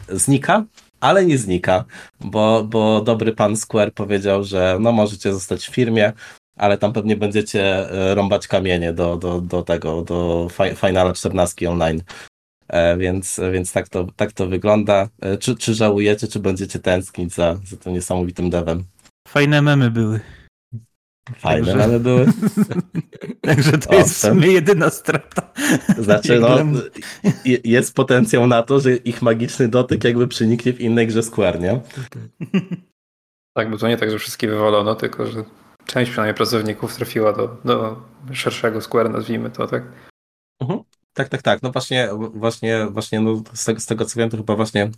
znika, 0.10 0.64
ale 1.00 1.26
nie 1.26 1.38
znika, 1.38 1.86
bo, 2.20 2.64
bo 2.64 3.02
dobry 3.02 3.36
pan 3.36 3.58
Square 3.58 3.94
powiedział, 3.94 4.44
że 4.44 4.78
no 4.80 4.92
możecie 4.92 5.34
zostać 5.34 5.68
w 5.68 5.74
firmie, 5.76 6.14
ale 6.58 6.78
tam 6.78 6.94
pewnie 6.94 7.16
będziecie 7.16 7.88
rąbać 8.16 8.48
kamienie 8.48 8.94
do, 8.94 9.18
do, 9.18 9.42
do 9.42 9.64
tego, 9.64 10.02
do 10.02 10.48
fi- 10.58 10.76
Finala 10.76 11.14
14 11.14 11.70
online. 11.70 12.02
E, 12.72 12.98
Więc, 12.98 13.40
więc 13.54 13.72
tak, 13.74 13.90
to, 13.90 14.08
tak 14.16 14.32
to 14.32 14.48
wygląda. 14.48 15.10
E, 15.22 15.38
Czy, 15.38 15.56
czy 15.56 15.74
żałujecie, 15.74 16.28
czy 16.28 16.40
będziecie 16.40 16.80
tęsknić 16.80 17.34
za, 17.34 17.60
za 17.66 17.78
tym 17.78 17.94
niesamowitym 17.94 18.50
devem? 18.50 18.84
Fajne 19.28 19.62
memy 19.62 19.92
były. 19.92 20.20
Fajne, 21.36 21.68
Także- 21.68 21.84
ale 21.84 22.00
były. 22.00 22.26
Także 23.42 23.78
to 23.78 23.96
jest 23.96 24.14
w 24.14 24.18
sumie 24.18 24.48
jedyna 24.48 24.90
strata. 24.90 25.52
Znaczy, 25.98 26.40
no, 26.42 26.58
jest 27.64 27.96
potencjał 27.96 28.48
na 28.48 28.64
to, 28.64 28.80
że 28.80 28.96
ich 28.96 29.22
magiczny 29.22 29.68
dotyk 29.68 30.04
jakby 30.04 30.28
przeniknie 30.28 30.74
w 30.74 30.82
innej 30.82 31.08
grze 31.08 31.24
Square, 31.24 31.60
nie? 31.60 31.80
Tak, 33.54 33.72
bo 33.72 33.78
to 33.78 33.88
nie 33.88 33.98
tak, 33.98 34.12
że 34.12 34.20
wszystkich 34.20 34.50
wywalono, 34.50 34.96
tylko 34.96 35.26
że 35.28 35.44
część 35.86 36.12
przynajmniej 36.12 36.36
pracowników 36.36 36.96
trafiła 36.96 37.34
do, 37.34 37.58
do 37.66 37.98
szerszego 38.34 38.82
Square, 38.82 39.10
nazwijmy 39.10 39.50
to, 39.50 39.68
tak? 39.68 39.84
Tak, 41.14 41.30
tak, 41.30 41.42
tak. 41.42 41.62
No 41.62 41.72
właśnie, 41.72 42.10
właśnie, 42.34 42.88
właśnie 42.92 43.20
no, 43.20 43.44
z, 43.54 43.66
tego, 43.66 43.80
z 43.80 43.86
tego 43.86 44.06
co 44.06 44.20
wiem, 44.20 44.30
to 44.30 44.38
chyba 44.38 44.56
właśnie 44.56 44.92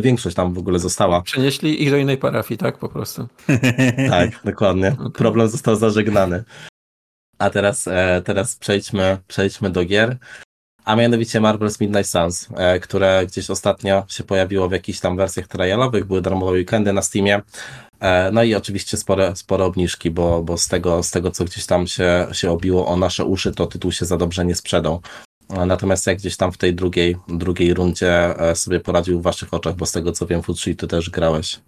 większość 0.00 0.36
tam 0.36 0.54
w 0.54 0.58
ogóle 0.58 0.78
została. 0.78 1.22
Przenieśli 1.22 1.82
ich 1.82 1.90
do 1.90 1.96
innej 1.96 2.18
parafii, 2.18 2.58
tak? 2.58 2.78
Po 2.78 2.88
prostu. 2.88 3.28
Tak, 4.10 4.30
dokładnie. 4.44 4.96
Okej. 4.98 5.10
Problem 5.12 5.48
został 5.48 5.76
zażegnany. 5.76 6.44
A 7.38 7.50
teraz, 7.50 7.88
e, 7.88 8.22
teraz 8.24 8.56
przejdźmy, 8.56 9.18
przejdźmy 9.28 9.70
do 9.70 9.84
gier. 9.84 10.16
A 10.84 10.96
mianowicie 10.96 11.40
Marvel's 11.40 11.80
Midnight 11.80 12.10
Suns, 12.10 12.48
e, 12.56 12.80
które 12.80 13.26
gdzieś 13.26 13.50
ostatnio 13.50 14.04
się 14.08 14.24
pojawiło 14.24 14.68
w 14.68 14.72
jakichś 14.72 15.00
tam 15.00 15.16
wersjach 15.16 15.46
trialowych, 15.46 16.04
były 16.04 16.22
darmowe 16.22 16.52
weekendy 16.52 16.92
na 16.92 17.02
Steamie. 17.02 17.42
E, 18.00 18.30
no 18.32 18.42
i 18.42 18.54
oczywiście 18.54 18.96
spore, 18.96 19.36
spore 19.36 19.64
obniżki, 19.64 20.10
bo, 20.10 20.42
bo 20.42 20.58
z, 20.58 20.68
tego, 20.68 21.02
z 21.02 21.10
tego, 21.10 21.30
co 21.30 21.44
gdzieś 21.44 21.66
tam 21.66 21.86
się, 21.86 22.26
się 22.32 22.50
obiło 22.50 22.86
o 22.86 22.96
nasze 22.96 23.24
uszy, 23.24 23.52
to 23.52 23.66
tytuł 23.66 23.92
się 23.92 24.06
za 24.06 24.16
dobrze 24.16 24.44
nie 24.44 24.54
sprzedał. 24.54 25.00
Natomiast 25.66 26.06
jak 26.06 26.18
gdzieś 26.18 26.36
tam 26.36 26.52
w 26.52 26.58
tej 26.58 26.74
drugiej, 26.74 27.16
drugiej 27.28 27.74
rundzie 27.74 28.40
e, 28.40 28.56
sobie 28.56 28.80
poradził 28.80 29.20
w 29.20 29.22
waszych 29.22 29.54
oczach, 29.54 29.76
bo 29.76 29.86
z 29.86 29.92
tego 29.92 30.12
co 30.12 30.26
wiem, 30.26 30.42
Futrzy, 30.42 30.76
ty 30.76 30.86
też 30.86 31.10
grałeś. 31.10 31.60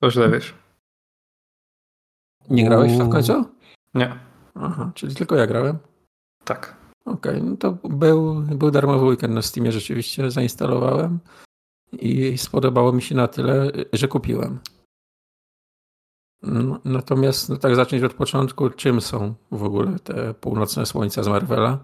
To 0.00 0.10
źle 0.10 0.30
wiesz. 0.30 0.54
Nie 2.50 2.64
grałeś 2.64 2.92
w 2.92 2.98
to 2.98 3.04
w 3.04 3.10
końcu? 3.10 3.44
Nie, 3.94 4.18
Aha, 4.54 4.92
czyli 4.94 5.14
tylko 5.14 5.36
ja 5.36 5.46
grałem. 5.46 5.78
tak. 6.44 6.76
Okej, 7.04 7.42
no 7.42 7.56
to 7.56 7.72
był, 7.72 8.34
był 8.42 8.70
darmowy 8.70 9.04
weekend 9.04 9.34
na 9.34 9.42
Steamie, 9.42 9.72
rzeczywiście 9.72 10.30
zainstalowałem 10.30 11.18
i 11.92 12.38
spodobało 12.38 12.92
mi 12.92 13.02
się 13.02 13.14
na 13.14 13.28
tyle, 13.28 13.70
że 13.92 14.08
kupiłem. 14.08 14.58
Natomiast 16.84 17.48
no 17.48 17.56
tak 17.56 17.76
zacząć 17.76 18.02
od 18.02 18.14
początku, 18.14 18.70
czym 18.70 19.00
są 19.00 19.34
w 19.50 19.62
ogóle 19.62 19.98
te 19.98 20.34
północne 20.34 20.86
słońca 20.86 21.22
z 21.22 21.28
Marvela? 21.28 21.78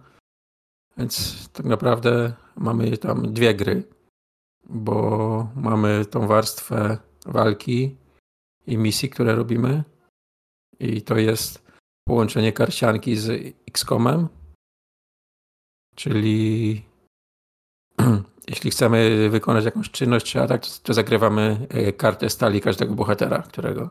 Więc 0.99 1.49
tak 1.49 1.66
naprawdę 1.66 2.32
mamy 2.57 2.99
tam 2.99 3.32
dwie 3.32 3.55
gry, 3.55 3.82
bo 4.64 5.49
mamy 5.57 6.05
tą 6.05 6.26
warstwę 6.26 6.99
walki 7.26 7.97
i 8.66 8.78
misji, 8.78 9.11
które 9.11 9.34
robimy 9.34 9.84
i 10.80 11.03
to 11.03 11.16
jest 11.16 11.62
połączenie 12.05 12.53
karcianki 12.53 13.16
z 13.16 13.55
XCOMem, 13.68 14.28
czyli 15.95 16.82
jeśli 18.49 18.70
chcemy 18.70 19.28
wykonać 19.30 19.64
jakąś 19.64 19.90
czynność 19.90 20.26
czy 20.32 20.43
atak, 20.43 20.66
to, 20.66 20.68
to 20.82 20.95
zagrywamy 20.95 21.66
e, 21.70 21.93
kartę 21.93 22.30
stali 22.30 22.61
każdego 22.61 22.95
bohatera, 22.95 23.38
którego, 23.38 23.90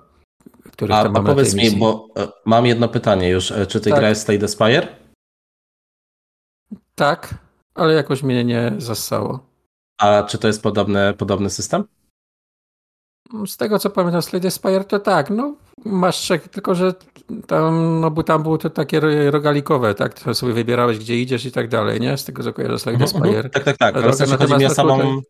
których 0.71 0.95
A, 0.95 1.01
a 1.01 1.23
powiedz 1.23 1.53
mi, 1.53 1.71
bo 1.71 2.07
e, 2.17 2.27
mam 2.45 2.65
jedno 2.65 2.87
pytanie 2.87 3.29
już. 3.29 3.51
E, 3.51 3.67
Czy 3.67 3.81
ty 3.81 3.89
Tak. 3.89 3.99
grałeś 3.99 4.23
the 4.25 4.47
Spire? 4.47 5.00
Tak, 6.95 7.33
ale 7.75 7.93
jakoś 7.93 8.23
mnie 8.23 8.45
nie 8.45 8.71
zassało. 8.77 9.39
A 9.99 10.23
czy 10.23 10.37
to 10.37 10.47
jest 10.47 10.63
podobny, 10.63 11.13
podobny 11.13 11.49
system? 11.49 11.83
Z 13.45 13.57
tego 13.57 13.79
co 13.79 13.89
pamiętam, 13.89 14.21
Slade 14.21 14.51
Spire 14.51 14.83
to 14.83 14.99
tak, 14.99 15.29
no 15.29 15.55
masz 15.85 16.17
trzech, 16.17 16.47
tylko 16.47 16.75
że 16.75 16.93
tam, 17.47 17.99
no 17.99 18.11
bo 18.11 18.23
tam 18.23 18.43
było 18.43 18.57
to 18.57 18.69
takie 18.69 18.99
ro- 18.99 19.31
rogalikowe, 19.31 19.95
tak? 19.95 20.13
To 20.13 20.33
sobie 20.35 20.53
wybierałeś 20.53 20.99
gdzie 20.99 21.17
idziesz 21.21 21.45
i 21.45 21.51
tak 21.51 21.67
dalej, 21.67 21.99
nie? 21.99 22.17
Z 22.17 22.25
tego 22.25 22.43
co 22.43 22.53
kojarzę 22.53 22.79
Slade 22.79 22.93
Mhm, 23.03 23.09
Spire. 23.09 23.35
mhm. 23.35 23.49
Tak, 23.49 23.63
tak, 23.63 23.77
tak. 23.77 23.95
Ale 23.95 24.11
chodzi 24.37 24.55
mi 24.57 24.65
o 24.65 24.69
samą, 24.69 24.97
tutaj- 24.97 25.21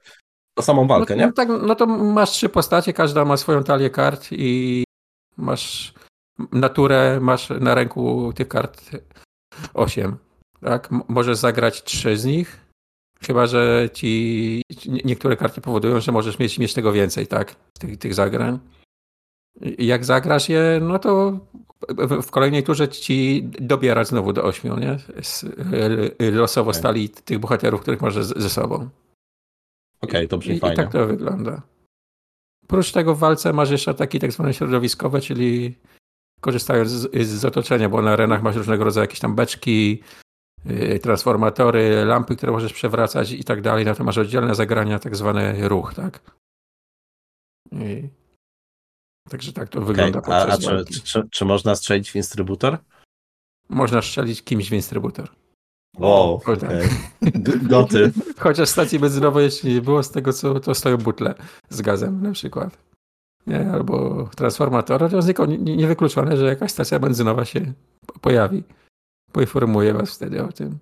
o 0.57 0.61
samą 0.61 0.87
walkę, 0.87 1.15
no, 1.15 1.21
nie? 1.21 1.27
No, 1.27 1.33
tak, 1.33 1.49
no 1.61 1.75
to 1.75 1.85
masz 1.85 2.29
trzy 2.31 2.49
postacie, 2.49 2.93
każda 2.93 3.25
ma 3.25 3.37
swoją 3.37 3.63
talię 3.63 3.89
kart 3.89 4.27
i 4.31 4.83
masz 5.37 5.93
naturę, 6.51 7.19
masz 7.21 7.49
na 7.49 7.75
ręku 7.75 8.33
tych 8.35 8.47
kart 8.47 8.81
osiem. 9.73 10.17
Tak? 10.61 10.89
Możesz 11.07 11.37
zagrać 11.37 11.83
trzy 11.83 12.17
z 12.17 12.25
nich, 12.25 12.59
chyba 13.21 13.47
że 13.47 13.89
ci 13.93 14.61
nie- 14.87 15.01
niektóre 15.05 15.37
karty 15.37 15.61
powodują, 15.61 15.99
że 15.99 16.11
możesz 16.11 16.39
mieć, 16.39 16.59
mieć 16.59 16.73
tego 16.73 16.91
więcej, 16.91 17.27
tak? 17.27 17.55
Tych, 17.79 17.97
tych 17.97 18.13
zagrań. 18.13 18.59
jak 19.77 20.05
zagrasz 20.05 20.49
je, 20.49 20.79
no 20.81 20.99
to 20.99 21.39
w 22.21 22.31
kolejnej 22.31 22.63
turze 22.63 22.87
ci 22.89 23.43
dobierać 23.59 24.07
znowu 24.07 24.33
do 24.33 24.43
ośmiu, 24.43 24.77
nie? 24.79 24.97
Losowo 26.31 26.73
stali 26.73 27.09
tych 27.09 27.39
bohaterów, 27.39 27.81
których 27.81 28.01
masz 28.01 28.15
ze 28.15 28.49
sobą. 28.49 28.75
Okej, 28.75 28.89
okay, 30.01 30.27
to 30.27 30.37
brzmi 30.37 30.55
I, 30.55 30.59
fajnie. 30.59 30.73
I 30.73 30.77
tak 30.77 30.91
to 30.91 31.07
wygląda. 31.07 31.61
Oprócz 32.63 32.91
tego 32.91 33.15
w 33.15 33.19
walce 33.19 33.53
masz 33.53 33.69
jeszcze 33.69 33.93
taki 33.93 34.19
tak 34.19 34.31
zwany 34.31 34.53
środowiskowe, 34.53 35.21
czyli 35.21 35.75
korzystając 36.41 36.89
z, 36.89 37.27
z 37.27 37.45
otoczenia, 37.45 37.89
bo 37.89 38.01
na 38.01 38.11
arenach 38.11 38.43
masz 38.43 38.55
różnego 38.55 38.83
rodzaju 38.83 39.03
jakieś 39.03 39.19
tam 39.19 39.35
beczki, 39.35 40.03
transformatory, 41.01 42.05
lampy, 42.05 42.35
które 42.35 42.51
możesz 42.51 42.73
przewracać 42.73 43.31
i 43.31 43.43
tak 43.43 43.61
dalej, 43.61 43.85
no 43.85 43.95
to 43.95 44.03
masz 44.03 44.17
oddzielne 44.17 44.55
zagrania, 44.55 44.99
tak 44.99 45.15
zwany 45.15 45.69
ruch, 45.69 45.93
tak? 45.93 46.19
I... 47.71 48.09
Także 49.29 49.53
tak 49.53 49.69
to 49.69 49.79
okay. 49.79 49.87
wygląda. 49.87 50.21
A, 50.25 50.47
a 50.47 50.57
czy, 50.57 50.85
czy, 51.03 51.27
czy, 51.31 51.45
można 51.45 51.75
strzelić 51.75 52.11
w 52.11 52.15
instrybutor? 52.15 52.77
Można 53.69 54.01
strzelić 54.01 54.43
kimś 54.43 54.69
w 54.69 54.73
instrybutor. 54.73 55.29
Wow, 55.97 56.33
okej. 56.33 56.55
Okay. 57.27 57.59
Goty. 57.67 58.11
Chociaż 58.39 58.69
stacji 58.69 58.99
benzynowej 58.99 59.45
jeszcze 59.45 59.67
nie 59.67 59.81
było, 59.81 60.03
z 60.03 60.11
tego 60.11 60.33
co 60.33 60.59
to 60.59 60.75
stoją 60.75 60.97
butle 60.97 61.35
z 61.69 61.81
gazem 61.81 62.21
na 62.21 62.31
przykład. 62.31 62.77
Nie, 63.47 63.71
albo 63.71 64.29
transformator. 64.35 65.09
To 65.09 65.15
jest 65.15 65.29
niewykluczone, 65.59 66.37
że 66.37 66.45
jakaś 66.45 66.71
stacja 66.71 66.99
benzynowa 66.99 67.45
się 67.45 67.73
pojawi. 68.21 68.63
Poinformuję 69.31 69.93
was 69.93 70.15
wtedy 70.15 70.43
o 70.43 70.51
tym. 70.51 70.77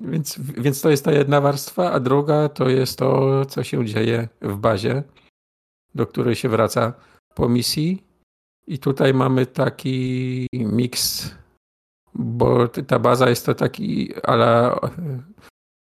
Więc, 0.00 0.38
więc 0.38 0.80
to 0.80 0.90
jest 0.90 1.04
ta 1.04 1.12
jedna 1.12 1.40
warstwa, 1.40 1.92
a 1.92 2.00
druga 2.00 2.48
to 2.48 2.68
jest 2.68 2.98
to, 2.98 3.44
co 3.44 3.64
się 3.64 3.84
dzieje 3.84 4.28
w 4.42 4.56
bazie, 4.56 5.02
do 5.94 6.06
której 6.06 6.34
się 6.34 6.48
wraca 6.48 6.92
po 7.34 7.48
misji. 7.48 8.02
I 8.66 8.78
tutaj 8.78 9.14
mamy 9.14 9.46
taki 9.46 10.46
miks, 10.52 11.34
bo 12.14 12.68
ta 12.68 12.98
baza 12.98 13.28
jest 13.28 13.46
to 13.46 13.54
taki 13.54 14.14
ala 14.22 14.80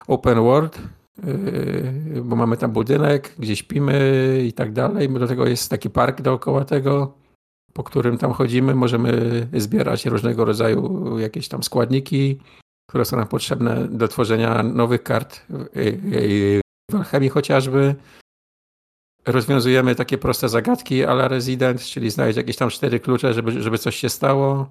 open 0.06 0.40
world, 0.40 0.78
yy, 1.22 2.22
bo 2.22 2.36
mamy 2.36 2.56
tam 2.56 2.72
budynek, 2.72 3.34
gdzie 3.38 3.56
śpimy 3.56 4.42
i 4.46 4.52
tak 4.52 4.72
dalej. 4.72 5.08
Do 5.08 5.26
tego 5.26 5.46
jest 5.46 5.70
taki 5.70 5.90
park 5.90 6.20
dookoła 6.20 6.64
tego, 6.64 7.23
po 7.74 7.84
którym 7.84 8.18
tam 8.18 8.32
chodzimy. 8.32 8.74
Możemy 8.74 9.10
zbierać 9.52 10.06
różnego 10.06 10.44
rodzaju 10.44 11.18
jakieś 11.18 11.48
tam 11.48 11.62
składniki, 11.62 12.40
które 12.88 13.04
są 13.04 13.16
nam 13.16 13.28
potrzebne 13.28 13.88
do 13.88 14.08
tworzenia 14.08 14.62
nowych 14.62 15.02
kart 15.02 15.46
w 16.90 16.94
alchemii 16.94 17.28
chociażby. 17.28 17.94
Rozwiązujemy 19.26 19.94
takie 19.94 20.18
proste 20.18 20.48
zagadki 20.48 21.04
ale 21.04 21.28
Resident, 21.28 21.82
czyli 21.82 22.10
znaleźć 22.10 22.36
jakieś 22.36 22.56
tam 22.56 22.70
cztery 22.70 23.00
klucze, 23.00 23.34
żeby, 23.34 23.62
żeby 23.62 23.78
coś 23.78 23.96
się 23.96 24.08
stało. 24.08 24.70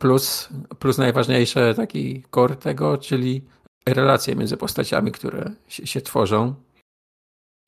Plus, 0.00 0.48
plus 0.78 0.98
najważniejsze 0.98 1.74
taki 1.74 2.22
core 2.34 2.56
tego, 2.56 2.98
czyli 2.98 3.42
relacje 3.86 4.36
między 4.36 4.56
postaciami, 4.56 5.12
które 5.12 5.50
się, 5.68 5.86
się 5.86 6.00
tworzą. 6.00 6.54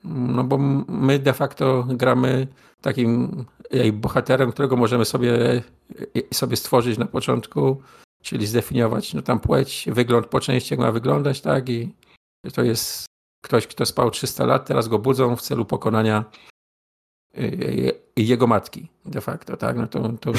No 0.03 0.43
bo 0.43 0.57
my 0.87 1.19
de 1.19 1.33
facto 1.33 1.87
gramy 1.89 2.47
takim 2.81 3.45
bohaterem, 3.93 4.51
którego 4.51 4.75
możemy 4.75 5.05
sobie, 5.05 5.63
sobie 6.33 6.55
stworzyć 6.55 6.97
na 6.97 7.05
początku, 7.05 7.81
czyli 8.23 8.47
zdefiniować 8.47 9.13
no 9.13 9.21
tam 9.21 9.39
płeć, 9.39 9.85
wygląd 9.91 10.27
po 10.27 10.39
części, 10.39 10.73
jak 10.73 10.79
ma 10.79 10.91
wyglądać, 10.91 11.41
tak? 11.41 11.69
I 11.69 11.93
to 12.53 12.63
jest 12.63 13.05
ktoś, 13.43 13.67
kto 13.67 13.85
spał 13.85 14.11
300 14.11 14.45
lat, 14.45 14.65
teraz 14.65 14.87
go 14.87 14.99
budzą 14.99 15.35
w 15.35 15.41
celu 15.41 15.65
pokonania 15.65 16.25
jego 18.17 18.47
matki 18.47 18.87
de 19.05 19.21
facto, 19.21 19.57
tak? 19.57 19.77
No 19.77 19.87
to, 19.87 20.09
to, 20.09 20.31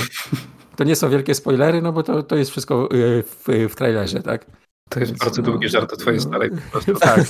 to 0.76 0.84
nie 0.84 0.96
są 0.96 1.10
wielkie 1.10 1.34
spoilery, 1.34 1.82
no 1.82 1.92
bo 1.92 2.02
to, 2.02 2.22
to 2.22 2.36
jest 2.36 2.50
wszystko 2.50 2.88
w, 2.92 3.68
w 3.70 3.74
trailerze, 3.74 4.22
tak? 4.22 4.46
To 4.88 5.00
jest 5.00 5.12
Więc, 5.12 5.24
bardzo 5.24 5.42
no, 5.42 5.50
długi 5.50 5.68
żart 5.68 5.92
o 5.92 5.96
twojej 5.96 6.20
no, 6.20 6.26
starej 6.26 6.50
po 6.50 6.70
prostu. 6.70 6.94
Tak, 7.00 7.20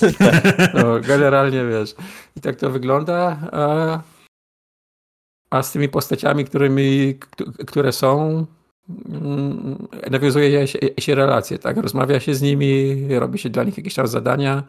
no, 0.75 1.01
generalnie 1.01 1.65
wiesz. 1.65 1.95
I 2.37 2.41
tak 2.41 2.57
to 2.57 2.71
wygląda. 2.71 3.37
A, 3.53 4.01
a 5.51 5.63
z 5.63 5.73
tymi 5.73 5.89
postaciami, 5.89 6.45
którymi, 6.45 7.19
które 7.67 7.93
są, 7.93 8.47
mm, 9.09 9.89
nawiązuje 10.11 10.69
się, 10.69 10.79
się 11.01 11.15
relacje, 11.15 11.59
tak? 11.59 11.77
Rozmawia 11.77 12.21
się 12.21 12.35
z 12.35 12.43
nimi, 12.43 13.07
robi 13.19 13.39
się 13.39 13.51
dla 13.51 13.65
nich 13.65 13.77
jakieś 13.77 13.95
tam 13.95 14.07
zadania 14.07 14.63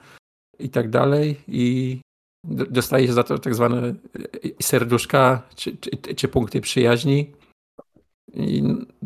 i 0.59 0.69
tak 0.69 0.89
dalej. 0.89 1.39
I 1.47 1.99
dostaje 2.47 3.07
się 3.07 3.13
za 3.13 3.23
to 3.23 3.39
tak 3.39 3.55
zwane 3.55 3.93
serduszka 4.61 5.41
czy, 5.55 5.77
czy, 5.77 6.15
czy 6.15 6.27
punkty 6.27 6.61
przyjaźni. 6.61 7.31
I 8.33 8.63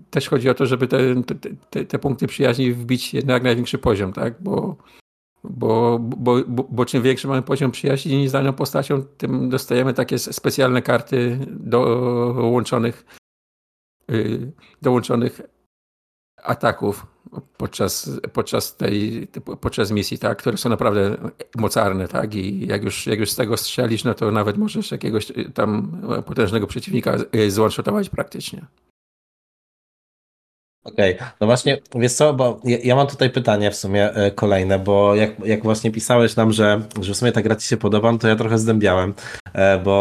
też 0.09 0.29
chodzi 0.29 0.49
o 0.49 0.53
to, 0.53 0.65
żeby 0.65 0.87
te, 0.87 1.23
te, 1.69 1.85
te, 1.85 1.99
punkty 1.99 2.27
przyjaźni 2.27 2.73
wbić 2.73 3.13
na 3.13 3.33
jak 3.33 3.43
największy 3.43 3.77
poziom, 3.77 4.13
tak? 4.13 4.33
Bo, 4.39 4.77
bo, 5.43 5.99
bo, 5.99 6.43
bo, 6.47 6.63
bo 6.69 6.85
czym 6.85 7.03
większy 7.03 7.27
mamy 7.27 7.41
poziom 7.41 7.71
przyjaźni 7.71 8.29
z 8.29 8.31
daną 8.31 8.53
postacią, 8.53 9.03
tym 9.03 9.49
dostajemy 9.49 9.93
takie 9.93 10.19
specjalne 10.19 10.81
karty 10.81 11.39
dołączonych, 11.49 13.05
y, 14.11 14.51
dołączonych 14.81 15.41
ataków 16.43 17.05
podczas, 17.57 18.19
podczas 18.33 18.77
tej 18.77 19.27
podczas 19.61 19.91
misji, 19.91 20.17
tak, 20.17 20.37
które 20.37 20.57
są 20.57 20.69
naprawdę 20.69 21.17
mocarne, 21.55 22.07
tak, 22.07 22.35
i 22.35 22.67
jak 22.67 22.83
już, 22.83 23.07
jak 23.07 23.19
już 23.19 23.31
z 23.31 23.35
tego 23.35 23.57
strzelisz, 23.57 24.03
no 24.03 24.13
to 24.13 24.31
nawet 24.31 24.57
możesz 24.57 24.91
jakiegoś 24.91 25.31
tam 25.53 26.01
potężnego 26.25 26.67
przeciwnika 26.67 27.17
zwanshotować 27.47 28.09
praktycznie. 28.09 28.65
Okej, 30.83 31.15
okay. 31.15 31.27
no 31.39 31.47
właśnie, 31.47 31.81
wiesz 31.95 32.13
co, 32.13 32.33
bo 32.33 32.59
ja, 32.63 32.77
ja, 32.83 32.95
mam 32.95 33.07
tutaj 33.07 33.29
pytanie 33.29 33.71
w 33.71 33.75
sumie 33.75 34.13
e, 34.13 34.31
kolejne, 34.31 34.79
bo 34.79 35.15
jak, 35.15 35.45
jak 35.45 35.63
właśnie 35.63 35.91
pisałeś 35.91 36.35
nam, 36.35 36.53
że, 36.53 36.81
że 37.01 37.13
w 37.13 37.17
sumie 37.17 37.31
ta 37.31 37.41
gra 37.41 37.55
ci 37.55 37.67
się 37.67 37.77
podoba, 37.77 38.11
no 38.11 38.17
to 38.17 38.27
ja 38.27 38.35
trochę 38.35 38.57
zdębiałem, 38.57 39.13
e, 39.53 39.77
bo 39.77 39.93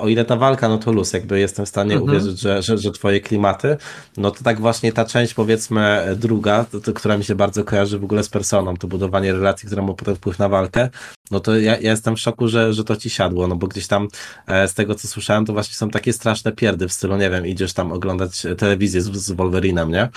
o 0.00 0.08
ile 0.08 0.24
ta 0.24 0.36
walka, 0.36 0.68
no 0.68 0.78
to 0.78 0.92
luz, 0.92 1.12
jakby 1.12 1.40
jestem 1.40 1.66
w 1.66 1.68
stanie 1.68 1.94
mhm. 1.94 2.10
uwierzyć, 2.10 2.40
że, 2.40 2.62
że, 2.62 2.78
że 2.78 2.92
twoje 2.92 3.20
klimaty, 3.20 3.76
no 4.16 4.30
to 4.30 4.44
tak 4.44 4.60
właśnie 4.60 4.92
ta 4.92 5.04
część 5.04 5.34
powiedzmy 5.34 6.06
druga, 6.16 6.64
to, 6.64 6.80
to, 6.80 6.92
która 6.92 7.18
mi 7.18 7.24
się 7.24 7.34
bardzo 7.34 7.64
kojarzy 7.64 7.98
w 7.98 8.04
ogóle 8.04 8.22
z 8.22 8.28
personą, 8.28 8.76
to 8.76 8.86
budowanie 8.86 9.32
relacji, 9.32 9.66
która 9.66 9.82
ma 9.82 9.94
potem 9.94 10.16
wpływ 10.16 10.38
na 10.38 10.48
walkę, 10.48 10.88
no 11.30 11.40
to 11.40 11.56
ja, 11.56 11.78
ja 11.78 11.90
jestem 11.90 12.16
w 12.16 12.20
szoku, 12.20 12.48
że, 12.48 12.72
że 12.72 12.84
to 12.84 12.96
ci 12.96 13.10
siadło, 13.10 13.46
no 13.46 13.56
bo 13.56 13.66
gdzieś 13.66 13.86
tam 13.86 14.08
e, 14.46 14.68
z 14.68 14.74
tego 14.74 14.94
co 14.94 15.08
słyszałem, 15.08 15.46
to 15.46 15.52
właśnie 15.52 15.74
są 15.74 15.90
takie 15.90 16.12
straszne 16.12 16.52
pierdy 16.52 16.88
w 16.88 16.92
stylu, 16.92 17.16
nie 17.16 17.30
wiem, 17.30 17.46
idziesz 17.46 17.72
tam 17.72 17.92
oglądać 17.92 18.46
telewizję 18.58 19.02
z, 19.02 19.12
z 19.12 19.32
Wolverinem, 19.32 19.90
nie? 19.90 20.08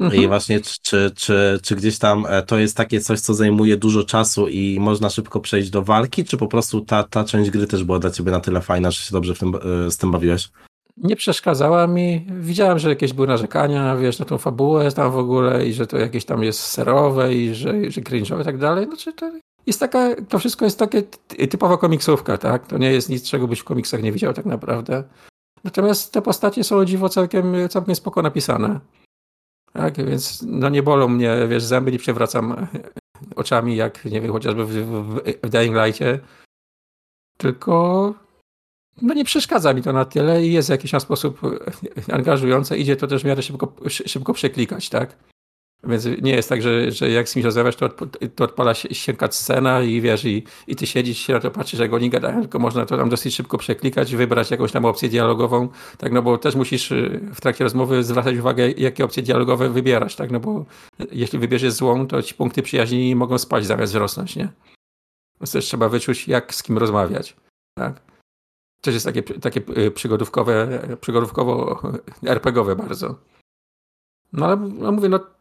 Mhm. 0.00 0.22
I 0.22 0.28
właśnie 0.28 0.60
czy, 0.60 1.10
czy, 1.16 1.58
czy 1.62 1.76
gdzieś 1.76 1.98
tam 1.98 2.26
e, 2.28 2.42
to 2.42 2.58
jest 2.58 2.76
takie 2.76 3.00
coś, 3.00 3.20
co 3.20 3.34
zajmuje 3.34 3.76
dużo 3.76 4.04
czasu 4.04 4.48
i 4.48 4.80
można 4.80 5.10
szybko 5.10 5.40
przejść 5.40 5.70
do 5.70 5.82
walki, 5.82 6.24
czy 6.24 6.36
po 6.36 6.46
prostu 6.46 6.80
ta, 6.80 7.02
ta 7.02 7.24
część 7.24 7.50
gry 7.50 7.66
też 7.66 7.84
była 7.84 7.98
dla 7.98 8.10
ciebie 8.10 8.32
na 8.32 8.40
tyle 8.40 8.60
fajna, 8.60 8.90
że 8.90 9.00
się 9.00 9.12
dobrze 9.12 9.34
w 9.34 9.38
tym, 9.38 9.54
e, 9.86 9.90
z 9.90 9.96
tym 9.96 10.10
bawiłeś? 10.10 10.50
Nie 10.96 11.16
przeszkadzała 11.16 11.86
mi. 11.86 12.26
Widziałem, 12.40 12.78
że 12.78 12.88
jakieś 12.88 13.12
były 13.12 13.26
narzekania, 13.26 13.96
wiesz, 13.96 14.18
na 14.18 14.24
tą 14.24 14.38
fabułę 14.38 14.92
tam 14.92 15.12
w 15.12 15.16
ogóle 15.16 15.66
i 15.66 15.72
że 15.72 15.86
to 15.86 15.98
jakieś 15.98 16.24
tam 16.24 16.42
jest 16.42 16.60
serowe 16.60 17.34
i 17.34 17.54
że, 17.54 17.90
że 17.90 18.00
cringe'owe 18.00 18.40
i 18.40 18.44
tak 18.44 18.58
dalej. 18.58 18.86
Znaczy 18.86 19.12
to 19.12 19.32
jest 19.66 19.80
taka, 19.80 20.16
to 20.28 20.38
wszystko 20.38 20.64
jest 20.64 20.78
takie 20.78 21.02
typowa 21.50 21.76
komiksówka, 21.76 22.38
tak? 22.38 22.66
To 22.66 22.78
nie 22.78 22.92
jest 22.92 23.08
nic, 23.08 23.30
czego 23.30 23.48
byś 23.48 23.60
w 23.60 23.64
komiksach 23.64 24.02
nie 24.02 24.12
widział 24.12 24.32
tak 24.32 24.46
naprawdę. 24.46 25.04
Natomiast 25.64 26.12
te 26.12 26.22
postacie 26.22 26.64
są 26.64 26.76
o 26.76 26.84
dziwo 26.84 27.08
całkiem, 27.08 27.54
całkiem 27.68 27.94
spoko 27.94 28.22
napisane. 28.22 28.80
Tak, 29.76 29.96
więc 29.96 30.42
no 30.42 30.68
nie 30.68 30.82
bolą 30.82 31.08
mnie, 31.08 31.36
wiesz, 31.48 31.64
zęby 31.64 31.92
nie 31.92 31.98
przewracam 31.98 32.66
oczami, 33.36 33.76
jak 33.76 34.04
nie 34.04 34.20
wiem, 34.20 34.32
chociażby 34.32 34.64
w, 34.64 34.70
w, 34.70 35.20
w 35.42 35.50
Dying 35.50 35.76
Light'cie. 35.76 36.18
Tylko 37.36 38.14
no 39.02 39.14
nie 39.14 39.24
przeszkadza 39.24 39.74
mi 39.74 39.82
to 39.82 39.92
na 39.92 40.04
tyle 40.04 40.46
i 40.46 40.52
jest 40.52 40.68
w 40.68 40.70
jakiś 40.70 40.90
tam 40.90 41.00
sposób 41.00 41.40
angażujące. 42.12 42.78
Idzie 42.78 42.96
to 42.96 43.06
też 43.06 43.22
w 43.22 43.24
miarę 43.24 43.42
szybko, 43.42 43.72
szybko 43.88 44.32
przeklikać, 44.32 44.88
tak? 44.88 45.16
Więc 45.86 46.06
nie 46.22 46.34
jest 46.34 46.48
tak, 46.48 46.62
że, 46.62 46.90
że 46.90 47.10
jak 47.10 47.28
z 47.28 47.32
kimś 47.32 47.44
rozmawiasz, 47.44 47.76
to, 47.76 47.88
to 48.34 48.44
odpala 48.44 48.74
się, 48.74 48.94
się 48.94 49.14
scena 49.30 49.82
i 49.82 50.00
wiesz, 50.00 50.24
i, 50.24 50.44
i 50.66 50.76
ty 50.76 50.86
siedzisz 50.86 51.18
się 51.18 51.32
na 51.32 51.40
to 51.40 51.50
patrzysz, 51.50 51.80
jak 51.80 51.92
oni 51.92 52.10
gadają, 52.10 52.40
tylko 52.40 52.58
można 52.58 52.86
to 52.86 52.96
tam 52.96 53.08
dosyć 53.08 53.34
szybko 53.34 53.58
przeklikać, 53.58 54.16
wybrać 54.16 54.50
jakąś 54.50 54.72
tam 54.72 54.84
opcję 54.84 55.08
dialogową, 55.08 55.68
tak, 55.98 56.12
no 56.12 56.22
bo 56.22 56.38
też 56.38 56.54
musisz 56.54 56.92
y, 56.92 57.20
w 57.34 57.40
trakcie 57.40 57.64
rozmowy 57.64 58.04
zwracać 58.04 58.36
uwagę, 58.36 58.70
jakie 58.70 59.04
opcje 59.04 59.22
dialogowe 59.22 59.70
wybierasz, 59.70 60.16
tak, 60.16 60.30
no 60.30 60.40
bo 60.40 60.64
jeśli 61.12 61.38
wybierzesz 61.38 61.72
złą, 61.72 62.06
to 62.06 62.22
ci 62.22 62.34
punkty 62.34 62.62
przyjaźni 62.62 63.16
mogą 63.16 63.38
spać 63.38 63.66
zamiast 63.66 63.94
rosnąć, 63.94 64.36
nie? 64.36 64.48
Więc 65.40 65.52
też 65.52 65.64
trzeba 65.64 65.88
wyczuć, 65.88 66.28
jak 66.28 66.54
z 66.54 66.62
kim 66.62 66.78
rozmawiać, 66.78 67.36
tak? 67.78 68.00
Też 68.80 68.94
jest 68.94 69.06
takie, 69.06 69.22
takie 69.22 69.60
y, 69.78 69.90
przygodówkowe, 69.90 70.80
przygodówkowo 71.00 71.82
RPGowe 72.26 72.76
bardzo. 72.76 73.14
No 74.32 74.46
ale 74.46 74.56
no 74.56 74.92
mówię, 74.92 75.08
no 75.08 75.33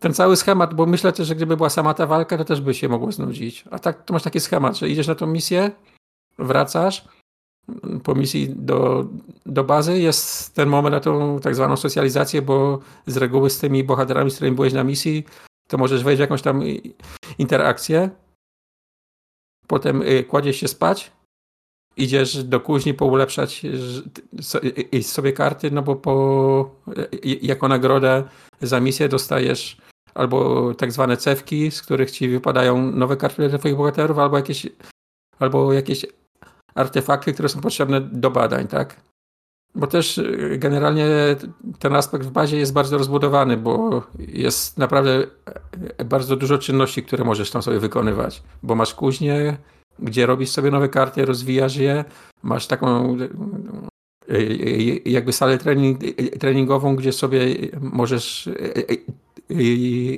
ten 0.00 0.14
cały 0.14 0.36
schemat, 0.36 0.74
bo 0.74 0.86
myślę 0.86 1.12
też, 1.12 1.28
że 1.28 1.34
gdyby 1.34 1.56
była 1.56 1.70
sama 1.70 1.94
ta 1.94 2.06
walka, 2.06 2.38
to 2.38 2.44
też 2.44 2.60
by 2.60 2.74
się 2.74 2.88
mogło 2.88 3.12
znudzić. 3.12 3.64
A 3.70 3.78
tak 3.78 4.04
to 4.04 4.12
masz 4.12 4.22
taki 4.22 4.40
schemat, 4.40 4.76
że 4.76 4.88
idziesz 4.88 5.08
na 5.08 5.14
tą 5.14 5.26
misję, 5.26 5.70
wracasz 6.38 7.04
po 8.04 8.14
misji 8.14 8.54
do, 8.56 9.06
do 9.46 9.64
bazy, 9.64 9.98
jest 9.98 10.54
ten 10.54 10.68
moment 10.68 10.92
na 10.92 11.00
tą 11.00 11.40
tak 11.40 11.54
zwaną 11.54 11.76
socjalizację, 11.76 12.42
bo 12.42 12.80
z 13.06 13.16
reguły 13.16 13.50
z 13.50 13.58
tymi 13.58 13.84
bohaterami, 13.84 14.30
z 14.30 14.34
którymi 14.34 14.56
byłeś 14.56 14.72
na 14.72 14.84
misji, 14.84 15.24
to 15.68 15.78
możesz 15.78 16.04
wejść 16.04 16.18
w 16.18 16.20
jakąś 16.20 16.42
tam 16.42 16.62
interakcję, 17.38 18.10
potem 19.66 20.02
y, 20.02 20.24
kładziesz 20.24 20.56
się 20.56 20.68
spać, 20.68 21.12
idziesz 21.96 22.44
do 22.44 22.60
kuźni 22.60 22.94
poulepszać 22.94 23.62
sobie 25.02 25.32
karty, 25.32 25.70
no 25.70 25.82
bo 25.82 25.96
po, 25.96 26.70
jako 27.22 27.68
nagrodę 27.68 28.24
misję 28.80 29.08
dostajesz 29.08 29.76
albo 30.14 30.74
tak 30.74 30.92
zwane 30.92 31.16
cewki, 31.16 31.70
z 31.70 31.82
których 31.82 32.10
ci 32.10 32.28
wypadają 32.28 32.90
nowe 32.90 33.16
karty 33.16 33.48
dla 33.48 33.58
twoich 33.58 33.76
bohaterów, 33.76 34.18
albo 34.18 34.36
jakieś, 34.36 34.66
albo 35.38 35.72
jakieś 35.72 36.06
artefakty, 36.74 37.32
które 37.32 37.48
są 37.48 37.60
potrzebne 37.60 38.00
do 38.00 38.30
badań, 38.30 38.68
tak? 38.68 39.00
Bo 39.74 39.86
też 39.86 40.18
y, 40.18 40.56
generalnie 40.58 41.06
ten 41.78 41.96
aspekt 41.96 42.26
w 42.26 42.30
bazie 42.30 42.56
jest 42.56 42.72
bardzo 42.72 42.98
rozbudowany, 42.98 43.56
bo 43.56 44.02
jest 44.18 44.78
naprawdę 44.78 45.26
e, 45.98 46.04
bardzo 46.04 46.36
dużo 46.36 46.58
czynności, 46.58 47.02
które 47.02 47.24
możesz 47.24 47.50
tam 47.50 47.62
sobie 47.62 47.78
wykonywać. 47.78 48.42
Bo 48.62 48.74
masz 48.74 48.94
kuźnię, 48.94 49.56
gdzie 49.98 50.26
robisz 50.26 50.50
sobie 50.50 50.70
nowe 50.70 50.88
karty, 50.88 51.24
rozwijasz 51.24 51.76
je, 51.76 52.04
masz 52.42 52.66
taką 52.66 53.16
jakby 55.04 55.32
salę 55.32 55.58
trening, 55.58 56.00
treningową, 56.40 56.96
gdzie 56.96 57.12
sobie 57.12 57.46
możesz, 57.80 58.50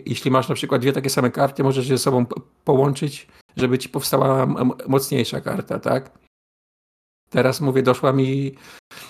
jeśli 0.07 0.31
masz 0.31 0.49
na 0.49 0.55
przykład 0.55 0.81
dwie 0.81 0.93
takie 0.93 1.11
same 1.11 1.31
karty, 1.31 1.63
możesz 1.63 1.89
je 1.89 1.97
ze 1.97 2.03
sobą 2.03 2.27
połączyć, 2.65 3.27
żeby 3.57 3.79
ci 3.79 3.89
powstała 3.89 4.47
mocniejsza 4.89 5.41
karta, 5.41 5.79
tak? 5.79 6.11
Teraz 7.31 7.61
mówię, 7.61 7.83
doszła 7.83 8.13
mi 8.13 8.55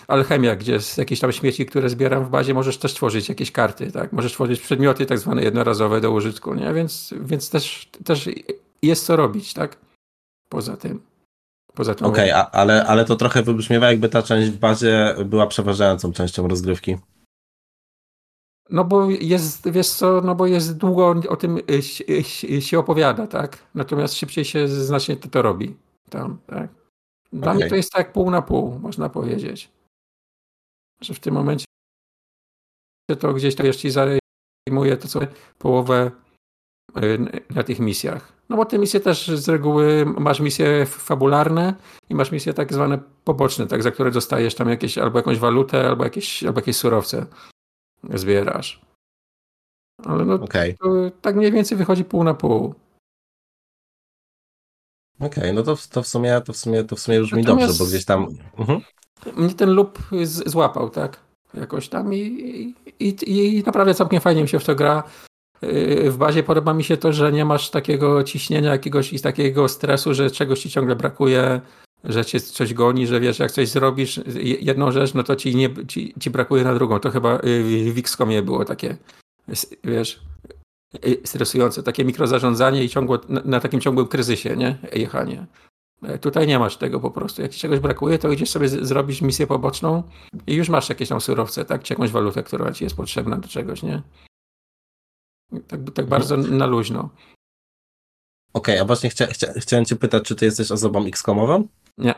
alchemia, 0.09 0.57
gdzie 0.57 0.81
z 0.81 0.97
jakichś 0.97 1.21
tam 1.21 1.33
śmieci, 1.33 1.67
które 1.67 1.89
zbieram 1.89 2.25
w 2.25 2.31
bazie, 2.31 2.55
możesz 2.55 2.79
też 2.79 2.95
tworzyć 2.95 3.29
jakieś 3.29 3.53
karty, 3.53 3.93
tak? 3.93 4.13
Możesz 4.13 4.33
tworzyć 4.33 4.61
przedmioty 4.61 5.07
tak 5.07 5.19
zwane 5.19 5.43
jednorazowe 5.43 6.01
do 6.01 6.11
użytku, 6.11 6.55
nie? 6.55 6.73
Więc, 6.75 7.15
więc 7.21 7.51
też, 7.51 7.91
też 8.05 8.29
jest 8.83 9.07
co 9.07 9.17
robić, 9.17 9.55
tak? 9.55 9.77
Poza 10.49 10.77
tym. 10.77 11.01
Poza 11.75 11.95
tym. 11.95 12.07
Okej, 12.07 12.33
okay, 12.33 12.45
ale, 12.45 12.87
ale 12.87 13.05
to 13.05 13.17
trochę 13.17 13.43
wybrzmiewa, 13.43 13.91
jakby 13.91 14.09
ta 14.09 14.23
część 14.23 14.51
w 14.51 14.59
bazie 14.59 15.15
była 15.25 15.47
przeważającą 15.47 16.13
częścią 16.13 16.49
rozgrywki. 16.49 16.97
No 18.71 18.85
bo 18.85 19.11
jest, 19.11 19.71
wiesz 19.71 19.89
co, 19.89 20.21
no 20.21 20.35
bo 20.35 20.47
jest 20.47 20.77
długo 20.77 21.15
o 21.29 21.37
tym 21.37 21.59
się, 21.81 22.63
się 22.63 22.79
opowiada, 22.79 23.27
tak? 23.27 23.59
Natomiast 23.75 24.15
szybciej 24.15 24.45
się 24.45 24.69
znacznie 24.69 25.17
to, 25.17 25.29
to 25.29 25.43
robi 25.43 25.77
tam, 26.11 26.39
tak? 26.47 26.71
Dla 27.33 27.43
okay. 27.43 27.55
mnie 27.55 27.69
to 27.69 27.77
jest 27.77 27.93
tak 27.93 28.13
pół 28.13 28.31
na 28.31 28.43
pół, 28.43 28.79
można 28.79 29.09
powiedzieć. 29.09 29.71
Że 31.01 31.15
w 31.15 31.21
tym 31.21 31.35
momencie 31.35 31.65
to 33.19 33.33
gdzieś 33.33 33.55
tam 33.55 33.67
jeszcze 33.67 33.89
zajmuje 33.91 34.97
to 34.97 35.09
co 35.09 35.21
połowę 35.59 36.11
y, 36.11 36.34
na 37.51 37.63
tych 37.63 37.79
misjach. 37.79 38.33
No 38.49 38.57
bo 38.57 38.65
te 38.65 38.79
misje 38.79 39.01
też 39.01 39.29
z 39.29 39.49
reguły 39.49 40.07
masz 40.07 40.41
misje 40.41 40.87
fabularne 40.87 41.75
i 42.11 42.15
masz 42.15 42.33
misje 42.33 42.55
tak 42.55 42.73
zwane 42.73 42.99
poboczne, 43.25 43.67
tak, 43.67 43.83
za 43.83 43.91
które 43.91 44.11
dostajesz 44.11 44.55
tam 44.55 44.69
jakieś 44.69 44.99
albo 44.99 45.19
jakąś 45.19 45.39
walutę, 45.39 45.89
albo 45.89 46.05
jakieś, 46.05 46.45
albo 46.45 46.61
jakieś 46.61 46.77
surowce 46.77 47.27
zbierasz. 48.15 48.81
Ale 50.05 50.25
no 50.25 50.35
okay. 50.35 50.75
tak 51.21 51.37
mniej 51.37 51.53
więcej 51.53 51.79
wychodzi 51.79 52.05
pół 52.05 52.25
na 52.25 52.35
pół. 52.35 52.75
Okej, 55.17 55.29
okay, 55.29 55.53
no 55.53 55.63
to, 55.63 55.77
to, 55.91 56.03
w 56.03 56.07
sumie, 56.07 56.41
to, 56.41 56.53
w 56.53 56.57
sumie, 56.57 56.85
to 56.85 56.97
w 56.97 57.01
sumie 57.01 57.21
brzmi 57.21 57.43
Natomiast 57.43 57.69
dobrze, 57.69 57.85
bo 57.85 57.89
gdzieś 57.91 58.05
tam... 58.05 58.27
Mhm. 58.59 58.81
Mnie 59.37 59.55
ten 59.55 59.71
lub 59.71 59.99
złapał, 60.47 60.91
tak? 60.91 61.21
Jakoś 61.55 61.89
tam 61.89 62.15
i, 62.15 62.75
i, 62.99 63.17
i 63.59 63.63
naprawdę 63.67 63.95
całkiem 63.95 64.21
fajnie 64.21 64.43
mi 64.43 64.49
się 64.49 64.59
w 64.59 64.65
to 64.65 64.75
gra. 64.75 65.03
Yy, 65.63 66.11
w 66.11 66.17
bazie 66.17 66.43
podoba 66.43 66.75
mi 66.75 66.85
się 66.85 66.97
to, 66.97 67.13
że 67.13 67.33
nie 67.33 67.45
masz 67.45 67.71
takiego 67.71 68.25
ciśnienia, 68.25 68.71
jakiegoś 68.71 69.13
i 69.13 69.21
takiego 69.21 69.69
stresu, 69.69 70.15
że 70.15 70.31
czegoś 70.31 70.61
ci 70.61 70.71
ciągle 70.71 70.97
brakuje, 70.97 71.61
że 72.05 72.25
cię 72.25 72.41
coś 72.41 72.75
goni, 72.75 73.07
że 73.07 73.21
wiesz, 73.21 73.39
jak 73.39 73.53
coś 73.53 73.69
zrobisz 73.69 74.21
jedną 74.61 74.93
rzecz, 74.93 75.15
no 75.15 75.23
to 75.23 75.37
ci, 75.37 75.57
nie, 75.57 75.71
ci, 75.89 76.15
ci 76.21 76.31
brakuje 76.31 76.65
na 76.65 76.75
drugą. 76.75 77.01
To 77.01 77.11
chyba 77.11 77.39
w 77.89 77.95
XCOMie 77.99 78.43
było 78.43 78.65
takie, 78.65 78.97
wiesz, 79.85 80.21
Y, 81.07 81.21
stresujące, 81.25 81.83
takie 81.83 82.05
mikrozarządzanie 82.05 82.85
i 82.85 82.89
ciągłe, 82.89 83.19
na, 83.29 83.43
na 83.45 83.61
takim 83.61 83.81
ciągłym 83.81 84.07
kryzysie, 84.07 84.57
nie? 84.57 84.79
Jechanie. 84.93 85.47
E, 86.03 86.19
tutaj 86.19 86.47
nie 86.47 86.59
masz 86.59 86.77
tego 86.77 87.01
po 87.01 87.11
prostu. 87.11 87.43
Jak 87.43 87.51
ci 87.51 87.61
czegoś 87.61 87.79
brakuje, 87.79 88.19
to 88.19 88.33
idziesz 88.33 88.51
sobie 88.51 88.69
zrobić 88.69 89.23
misję 89.23 89.47
poboczną 89.47 90.03
i 90.47 90.55
już 90.55 90.69
masz 90.69 90.89
jakieś 90.89 91.09
tam 91.09 91.21
surowce, 91.21 91.65
tak? 91.65 91.83
Czy 91.83 91.93
jakąś 91.93 92.11
walutę, 92.11 92.43
która 92.43 92.73
ci 92.73 92.85
jest 92.85 92.97
potrzebna 92.97 93.37
do 93.37 93.49
czegoś, 93.49 93.83
nie? 93.83 94.03
Tak, 95.69 95.81
tak 95.95 96.07
bardzo 96.07 96.37
na 96.37 96.67
luźno. 96.67 97.11
Okej, 98.53 98.75
okay, 98.75 98.81
a 98.81 98.85
właśnie 98.85 99.11
chcia, 99.11 99.27
chcia, 99.27 99.53
chciałem 99.57 99.85
cię 99.85 99.97
pytać, 99.97 100.25
czy 100.25 100.35
ty 100.35 100.45
jesteś 100.45 100.71
osobą 100.71 101.07
X-komową? 101.07 101.69
Nie. 101.99 102.15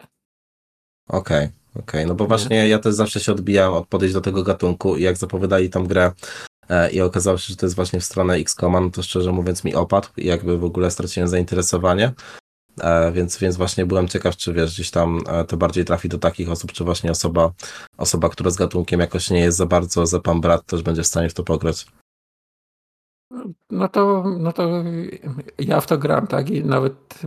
Okej, 1.08 1.44
okay, 1.44 1.50
okej, 1.70 1.82
okay. 1.82 2.06
no 2.06 2.14
bo 2.14 2.26
właśnie 2.26 2.56
nie. 2.56 2.68
ja 2.68 2.78
też 2.78 2.94
zawsze 2.94 3.20
się 3.20 3.32
odbijałem 3.32 3.72
od 3.72 3.86
podejść 3.88 4.14
do 4.14 4.20
tego 4.20 4.42
gatunku 4.42 4.96
i 4.96 5.02
jak 5.02 5.16
zapowiadali 5.16 5.70
tą 5.70 5.86
grę 5.86 6.12
E, 6.68 6.90
i 6.90 7.00
okazało 7.00 7.38
się, 7.38 7.48
że 7.48 7.56
to 7.56 7.66
jest 7.66 7.76
właśnie 7.76 8.00
w 8.00 8.04
stronę 8.04 8.34
X-Koma, 8.34 8.80
no 8.80 8.90
to 8.90 9.02
szczerze 9.02 9.32
mówiąc 9.32 9.64
mi 9.64 9.74
opadł 9.74 10.08
i 10.16 10.26
jakby 10.26 10.58
w 10.58 10.64
ogóle 10.64 10.90
straciłem 10.90 11.28
zainteresowanie. 11.28 12.12
E, 12.80 13.12
więc, 13.12 13.38
więc 13.38 13.56
właśnie 13.56 13.86
byłem 13.86 14.08
ciekaw, 14.08 14.36
czy 14.36 14.52
wiesz, 14.52 14.74
gdzieś 14.74 14.90
tam 14.90 15.20
e, 15.26 15.44
to 15.44 15.56
bardziej 15.56 15.84
trafi 15.84 16.08
do 16.08 16.18
takich 16.18 16.50
osób, 16.50 16.72
czy 16.72 16.84
właśnie 16.84 17.10
osoba, 17.10 17.52
osoba, 17.96 18.28
która 18.28 18.50
z 18.50 18.56
gatunkiem 18.56 19.00
jakoś 19.00 19.30
nie 19.30 19.40
jest 19.40 19.58
za 19.58 19.66
bardzo 19.66 20.06
za 20.06 20.20
pan 20.20 20.40
brat, 20.40 20.66
też 20.66 20.82
będzie 20.82 21.02
w 21.02 21.06
stanie 21.06 21.28
w 21.28 21.34
to 21.34 21.44
pograć. 21.44 21.86
No 23.76 23.88
to, 23.88 24.24
no 24.38 24.52
to 24.52 24.84
ja 25.58 25.80
w 25.80 25.86
to 25.86 25.98
gram, 25.98 26.26
tak? 26.26 26.50
I 26.50 26.64
nawet 26.64 27.20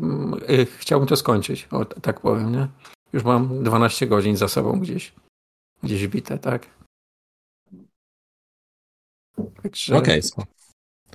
y, 0.50 0.66
chciałbym 0.66 1.08
to 1.08 1.16
skończyć, 1.16 1.68
o, 1.72 1.86
tak 1.86 2.20
powiem, 2.20 2.52
nie? 2.52 2.68
Już 3.14 3.24
mam 3.24 3.64
12 3.64 4.08
godzin 4.08 4.38
za 4.38 4.47
sobą 4.47 4.80
gdzieś, 4.80 5.14
gdzieś 5.84 6.08
bite, 6.08 6.38
tak? 6.38 6.68
Także... 9.64 9.97
Okej. 9.97 10.22
Okay. 10.36 10.45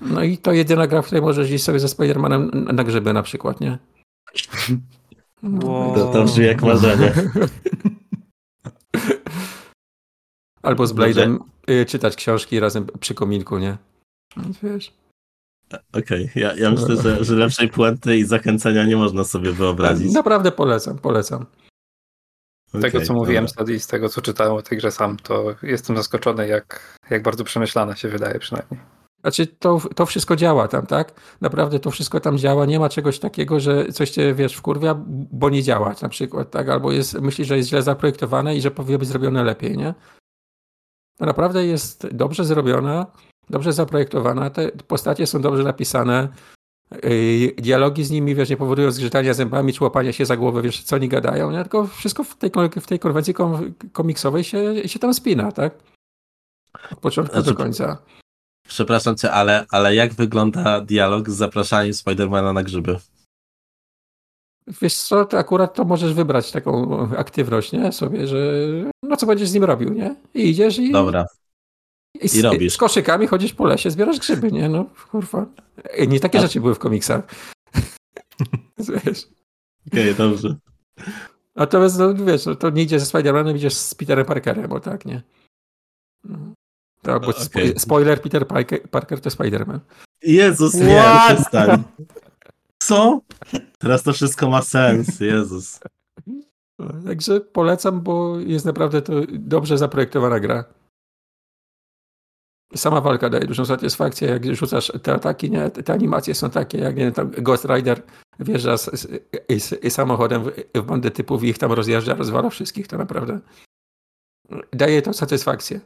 No 0.01 0.23
i 0.23 0.39
to 0.39 0.53
jedyna 0.53 0.87
gra, 0.87 1.03
w 1.03 1.07
której 1.07 1.23
możesz 1.23 1.51
iść 1.51 1.65
sobie 1.65 1.81
ze 1.81 1.87
Spider-Manem 1.87 2.73
na 2.73 2.85
grzyby 2.85 3.13
na 3.13 3.23
przykład, 3.23 3.61
nie? 3.61 3.79
Wow. 5.43 5.95
To, 5.95 6.13
to 6.13 6.25
brzmi 6.25 6.47
jak 6.47 6.63
marzenie. 6.63 7.13
Albo 10.63 10.87
z 10.87 10.93
Blade'em 10.93 11.39
y, 11.71 11.87
czytać 11.87 12.17
książki 12.17 12.61
razem 12.61 12.87
przy 13.01 13.15
kominku, 13.15 13.59
nie? 13.59 13.77
Wiesz. 14.63 15.04
Okej, 15.93 16.31
okay. 16.31 16.43
ja, 16.43 16.55
ja 16.55 16.71
myślę, 16.71 16.97
że, 16.97 17.25
że 17.25 17.35
lepszej 17.35 17.69
puenty 17.69 18.17
i 18.17 18.25
zachęcenia 18.25 18.85
nie 18.85 18.97
można 18.97 19.25
sobie 19.25 19.53
wyobrazić. 19.53 20.13
Naprawdę 20.13 20.53
polecam, 20.53 20.99
polecam. 20.99 21.47
Z 22.75 22.81
tego, 22.81 23.01
co 23.01 23.15
mówiłem 23.15 23.47
i 23.75 23.81
z 23.81 23.87
tego, 23.87 24.09
co 24.09 24.23
czytałem 24.23 24.53
o 24.53 24.63
tej 24.63 24.79
grze 24.79 24.91
sam, 24.91 25.17
to 25.17 25.55
jestem 25.63 25.97
zaskoczony, 25.97 26.49
jak, 26.49 26.99
jak 27.11 27.23
bardzo 27.23 27.45
przemyślana 27.45 27.97
się 27.97 28.09
wydaje 28.09 28.39
przynajmniej. 28.39 28.81
Znaczy, 29.21 29.47
to, 29.47 29.81
to 29.95 30.07
wszystko 30.07 30.37
działa 30.37 30.69
tam, 30.69 30.87
tak? 30.87 31.13
Naprawdę 31.41 31.81
to 31.81 31.91
wszystko 31.91 32.21
tam 32.21 32.39
działa. 32.39 32.67
Nie 32.67 32.81
ma 32.81 32.89
czegoś 32.89 33.19
takiego, 33.19 33.61
że 33.61 33.93
coś 33.93 34.11
cię, 34.11 34.35
wiesz, 34.35 34.55
wkurwia, 34.55 34.95
bo 35.33 35.51
nie 35.51 35.63
działa 35.63 35.95
na 36.03 36.09
przykład, 36.09 36.51
tak? 36.51 36.69
Albo 36.69 36.93
jest, 36.93 37.21
myślisz, 37.21 37.49
że 37.49 37.57
jest 37.57 37.69
źle 37.69 37.83
zaprojektowane 37.83 38.57
i 38.57 38.61
że 38.61 38.71
powinno 38.71 38.99
być 38.99 39.09
zrobione 39.09 39.45
lepiej, 39.45 39.77
nie? 39.77 39.95
To 41.19 41.27
naprawdę 41.27 41.67
jest 41.67 42.07
dobrze 42.13 42.45
zrobiona, 42.45 43.07
dobrze 43.51 43.73
zaprojektowana. 43.73 44.51
Te 44.51 44.71
postacie 44.71 45.27
są 45.27 45.41
dobrze 45.41 45.63
napisane. 45.63 46.29
Yy, 47.03 47.55
dialogi 47.59 48.05
z 48.05 48.11
nimi, 48.11 48.35
wiesz, 48.35 48.51
nie 48.51 48.57
powodują 48.57 48.91
zgrzytania 48.91 49.35
zębami 49.35 49.73
czy 49.73 49.85
łapania 49.85 50.13
się 50.13 50.27
za 50.27 50.37
głowę, 50.37 50.63
wiesz, 50.63 50.83
co 50.83 50.97
oni 50.97 51.09
gadają, 51.09 51.51
nie? 51.51 51.63
tylko 51.63 51.87
wszystko 51.87 52.25
w 52.25 52.37
tej, 52.37 52.51
w 52.81 52.87
tej 52.87 52.99
konwencji 52.99 53.35
komiksowej 53.93 54.45
się, 54.45 54.89
się 54.89 54.99
tam 54.99 55.15
spina, 55.15 55.53
tak? 55.53 55.75
Od 56.93 57.01
początku 57.01 57.35
znaczy, 57.35 57.51
do 57.51 57.57
końca. 57.57 57.99
Przepraszam 58.69 59.17
cię, 59.17 59.33
ale, 59.33 59.67
ale 59.71 59.95
jak 59.95 60.15
wygląda 60.15 60.81
dialog 60.81 61.31
z 61.31 61.35
zapraszaniem 61.35 61.95
Spidermana 61.95 62.53
na 62.53 62.63
grzyby? 62.63 62.99
Wiesz 64.83 64.95
co, 64.95 65.25
to 65.25 65.39
akurat 65.39 65.75
to 65.75 65.85
możesz 65.85 66.15
wybrać 66.15 66.53
taką 66.53 67.09
aktywność, 67.17 67.73
nie? 67.73 67.93
Sobie, 67.93 68.27
że 68.27 68.39
no 69.03 69.17
co 69.17 69.27
będziesz 69.27 69.49
z 69.49 69.55
nim 69.55 69.65
robił, 69.65 69.93
nie? 69.93 70.17
I 70.35 70.51
idziesz 70.51 70.79
i... 70.79 70.93
Dobra. 70.93 71.27
I, 72.23 72.29
z, 72.29 72.37
I 72.37 72.43
robisz. 72.43 72.75
Z 72.75 72.77
koszykami 72.77 73.27
chodzisz 73.27 73.53
po 73.53 73.67
lesie, 73.67 73.91
zbierasz 73.91 74.19
grzyby, 74.19 74.53
nie? 74.53 74.69
No, 74.69 74.85
kurwa. 75.11 75.47
Nie 76.09 76.21
takie 76.21 76.39
A... 76.39 76.43
rzeczy 76.43 76.61
były 76.61 76.75
w 76.75 76.79
komiksach. 76.79 77.25
wiesz. 78.79 79.29
Okej, 79.87 80.13
okay, 80.13 80.15
dobrze. 80.15 80.57
Natomiast, 81.57 81.99
no, 81.99 82.15
wiesz, 82.15 82.47
no, 82.47 82.55
to 82.55 82.71
nie 82.71 82.83
idzie 82.83 83.01
ze 83.01 83.07
Spider-Manem, 83.07 83.57
idziesz 83.57 83.75
z 83.75 83.95
Peterem 83.95 84.27
Parkerem, 84.27 84.69
bo 84.69 84.81
tak, 84.81 85.05
nie? 85.05 85.23
No. 86.25 86.39
To, 87.03 87.21
bo 87.21 87.29
okay. 87.29 87.75
spoiler, 87.79 88.23
Peter 88.23 88.47
Parker 88.91 89.21
to 89.21 89.31
Spider-Man. 89.31 89.79
Jezus, 90.23 90.75
nie, 90.75 91.03
przestań. 91.27 91.83
Co? 92.79 93.21
Teraz 93.79 94.03
to 94.03 94.13
wszystko 94.13 94.51
ma 94.51 94.63
sens, 94.63 95.21
Jezus. 95.21 95.81
Także 97.07 97.41
polecam, 97.41 98.01
bo 98.01 98.39
jest 98.41 98.65
naprawdę 98.67 99.03
to 99.03 99.13
dobrze 99.29 99.79
zaprojektowana 99.79 100.41
gra. 100.41 100.65
Sama 102.77 103.01
walka 103.01 103.31
daje 103.31 103.47
dużą 103.47 103.65
satysfakcję, 103.65 104.29
jak 104.29 104.57
rzucasz 104.57 104.93
te 105.03 105.15
ataki, 105.15 105.51
nie? 105.51 105.71
Te 105.71 105.93
animacje 105.93 106.35
są 106.35 106.51
takie, 106.51 106.79
jak 106.79 106.97
nie 106.97 107.13
tam 107.13 107.31
Ghost 107.31 107.65
Rider 107.65 108.03
wjeżdża 108.39 108.77
z, 108.77 108.85
z, 108.85 109.23
z, 109.63 109.93
z 109.93 109.93
samochodem 109.93 110.45
w, 110.45 110.51
w 110.75 110.83
bandę 110.83 111.11
typów 111.11 111.45
i 111.45 111.49
ich 111.49 111.59
tam 111.59 111.73
rozjeżdża, 111.73 112.15
rozwala 112.15 112.51
wszystkich, 112.51 112.89
to 112.89 112.99
naprawdę 112.99 113.41
daje 114.73 115.03
to 115.03 115.13
satysfakcję. 115.13 115.81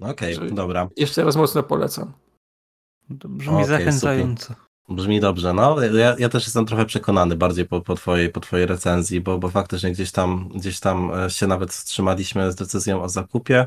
Okej, 0.00 0.34
Że- 0.34 0.50
dobra. 0.50 0.88
Jeszcze 0.96 1.24
raz 1.24 1.36
mocno 1.36 1.62
polecam. 1.62 2.12
To 3.20 3.28
brzmi 3.28 3.54
Okej, 3.54 3.66
zachęcająco. 3.66 4.54
Brzmi 4.88 5.20
dobrze, 5.20 5.52
no. 5.52 5.82
Ja, 5.82 6.16
ja 6.18 6.28
też 6.28 6.44
jestem 6.44 6.66
trochę 6.66 6.86
przekonany 6.86 7.36
bardziej 7.36 7.66
po, 7.66 7.80
po, 7.80 7.94
twojej, 7.94 8.30
po 8.30 8.40
twojej 8.40 8.66
recenzji, 8.66 9.20
bo, 9.20 9.38
bo 9.38 9.48
faktycznie 9.48 9.92
gdzieś 9.92 10.12
tam, 10.12 10.48
gdzieś 10.48 10.80
tam 10.80 11.10
e, 11.14 11.30
się 11.30 11.46
nawet 11.46 11.72
wstrzymaliśmy 11.72 12.52
z 12.52 12.54
decyzją 12.54 13.02
o 13.02 13.08
zakupie, 13.08 13.66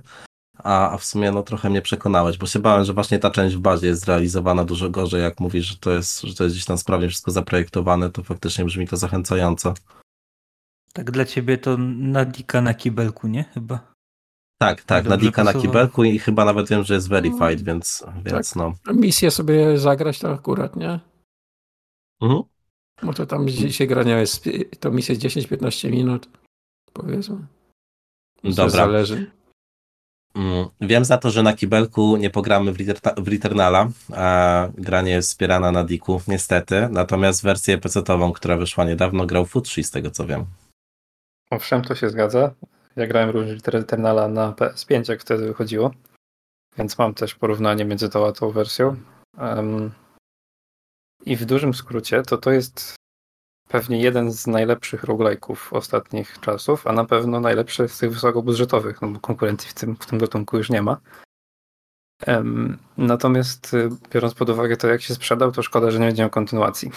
a, 0.57 0.91
a 0.91 0.97
w 0.97 1.05
sumie 1.05 1.31
no 1.31 1.43
trochę 1.43 1.69
mnie 1.69 1.81
przekonałeś, 1.81 2.37
bo 2.37 2.47
się 2.47 2.59
bałem, 2.59 2.85
że 2.85 2.93
właśnie 2.93 3.19
ta 3.19 3.31
część 3.31 3.55
w 3.55 3.59
bazie 3.59 3.87
jest 3.87 4.01
zrealizowana 4.01 4.65
dużo 4.65 4.89
gorzej, 4.89 5.21
jak 5.21 5.39
mówisz, 5.39 5.65
że 5.65 5.77
to 5.77 5.91
jest, 5.91 6.21
że 6.21 6.35
to 6.35 6.43
jest 6.43 6.55
gdzieś 6.55 6.65
tam 6.65 6.77
sprawnie 6.77 7.09
wszystko 7.09 7.31
zaprojektowane, 7.31 8.09
to 8.09 8.23
faktycznie 8.23 8.65
brzmi 8.65 8.87
to 8.87 8.97
zachęcająco. 8.97 9.73
Tak 10.93 11.11
dla 11.11 11.25
ciebie 11.25 11.57
to 11.57 11.77
nadika 11.97 12.61
na 12.61 12.73
kibelku, 12.73 13.27
nie? 13.27 13.43
Chyba. 13.43 13.93
Tak, 14.61 14.81
tak, 14.81 15.03
Dobrze 15.03 15.17
Nadika 15.17 15.43
na 15.43 15.53
kibelku 15.53 16.03
i 16.03 16.19
chyba 16.19 16.45
nawet 16.45 16.69
wiem, 16.69 16.83
że 16.83 16.93
jest 16.93 17.09
verified, 17.09 17.61
więc, 17.61 18.05
więc 18.25 18.55
no. 18.55 18.73
Misję 18.93 19.31
sobie 19.31 19.77
zagrać 19.77 20.19
to 20.19 20.33
akurat, 20.33 20.75
nie? 20.75 20.99
Mhm. 22.21 22.43
Bo 23.03 23.13
to 23.13 23.25
tam 23.25 23.47
dzisiaj 23.47 23.87
grania 23.87 24.19
jest, 24.19 24.49
to 24.79 24.91
misja 24.91 25.15
jest 25.15 25.25
10-15 25.25 25.91
minut, 25.91 26.29
powiedzmy. 26.93 27.37
Dobra. 28.43 28.69
Zależy. 28.69 29.31
Mm, 30.35 30.67
Wiem 30.81 31.05
za 31.05 31.17
to, 31.17 31.31
że 31.31 31.43
na 31.43 31.53
kibelku 31.53 32.17
nie 32.17 32.29
pogramy 32.29 32.73
w, 32.73 32.77
Returna- 32.77 33.23
w 33.23 33.27
Returnala, 33.27 33.89
a 34.15 34.67
gra 34.77 35.01
nie 35.01 35.11
jest 35.11 35.29
wspierana 35.29 35.71
na 35.71 35.83
Diku, 35.83 36.21
niestety. 36.27 36.87
Natomiast 36.91 37.43
wersję 37.43 37.77
PC-ową, 37.77 38.31
która 38.33 38.57
wyszła 38.57 38.85
niedawno, 38.85 39.25
grał 39.25 39.45
Futri, 39.45 39.83
z 39.83 39.91
tego 39.91 40.11
co 40.11 40.25
wiem. 40.27 40.45
Owszem, 41.49 41.81
to 41.81 41.95
się 41.95 42.09
zgadza. 42.09 42.51
Ja 42.95 43.07
grałem 43.07 43.29
również 43.29 43.61
Returnala 43.67 44.27
na 44.27 44.51
PS5, 44.51 45.09
jak 45.09 45.21
wtedy 45.21 45.47
wychodziło. 45.47 45.91
Więc 46.77 46.97
mam 46.97 47.13
też 47.13 47.35
porównanie 47.35 47.85
między 47.85 48.09
tą 48.09 48.27
a 48.27 48.31
tą 48.31 48.51
wersją. 48.51 48.95
Em, 49.37 49.91
I 51.25 51.35
w 51.35 51.45
dużym 51.45 51.73
skrócie 51.73 52.23
to 52.23 52.37
to 52.37 52.51
jest 52.51 52.95
pewnie 53.67 54.01
jeden 54.01 54.31
z 54.31 54.47
najlepszych 54.47 55.03
roguelike'ów 55.03 55.57
ostatnich 55.71 56.39
czasów, 56.39 56.87
a 56.87 56.93
na 56.93 57.05
pewno 57.05 57.39
najlepszy 57.39 57.87
z 57.87 57.97
tych 57.97 58.13
wysokobudżetowych, 58.13 59.01
no 59.01 59.07
bo 59.07 59.19
konkurencji 59.19 59.69
w 59.69 59.73
tym, 59.73 59.95
w 59.95 60.05
tym 60.05 60.19
gatunku 60.19 60.57
już 60.57 60.69
nie 60.69 60.81
ma. 60.81 60.97
Em, 62.25 62.77
Natomiast 62.97 63.73
y, 63.73 63.89
biorąc 64.13 64.33
pod 64.33 64.49
uwagę 64.49 64.77
to, 64.77 64.87
jak 64.87 65.01
się 65.01 65.13
sprzedał, 65.13 65.51
to 65.51 65.63
szkoda, 65.63 65.91
że 65.91 65.99
nie 65.99 66.05
będzie 66.05 66.23
miał 66.23 66.29
kontynuacji. 66.29 66.91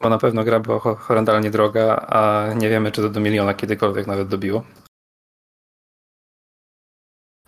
Bo 0.00 0.08
na 0.08 0.18
pewno 0.18 0.44
gra 0.44 0.60
była 0.60 0.78
ho- 0.78 0.94
horrendalnie 0.94 1.50
droga, 1.50 1.96
a 1.96 2.52
nie 2.54 2.68
wiemy, 2.68 2.92
czy 2.92 3.02
to 3.02 3.08
do 3.10 3.20
miliona 3.20 3.54
kiedykolwiek 3.54 4.06
nawet 4.06 4.28
dobiło. 4.28 4.64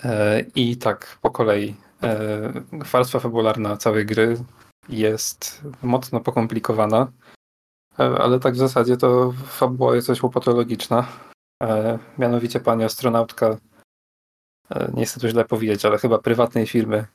E, 0.05 0.41
I 0.55 0.77
tak, 0.77 1.19
po 1.23 1.31
kolei. 1.31 1.75
E, 2.03 2.53
Warstwa 2.73 3.21
fabularna 3.21 3.77
całej 3.77 4.07
gry 4.07 4.37
jest 4.89 5.63
mocno 5.83 6.21
pokomplikowana, 6.21 7.13
ale 7.97 8.41
tak 8.41 8.55
w 8.55 8.57
zasadzie 8.59 8.97
to 8.97 9.33
fabuła 9.33 9.95
jest 9.95 10.09
dość 10.09 10.23
łopatologiczna. 10.23 11.09
E, 11.63 11.99
Mianowicie 12.19 12.61
pani 12.61 12.85
astronautka, 12.85 13.57
e, 14.71 14.93
nie 14.95 15.07
chcę 15.07 15.21
tu 15.21 15.29
źle 15.29 15.45
powiedzieć, 15.45 15.85
ale 15.85 15.99
chyba 15.99 16.19
prywatnej 16.19 16.67
firmy 16.67 17.07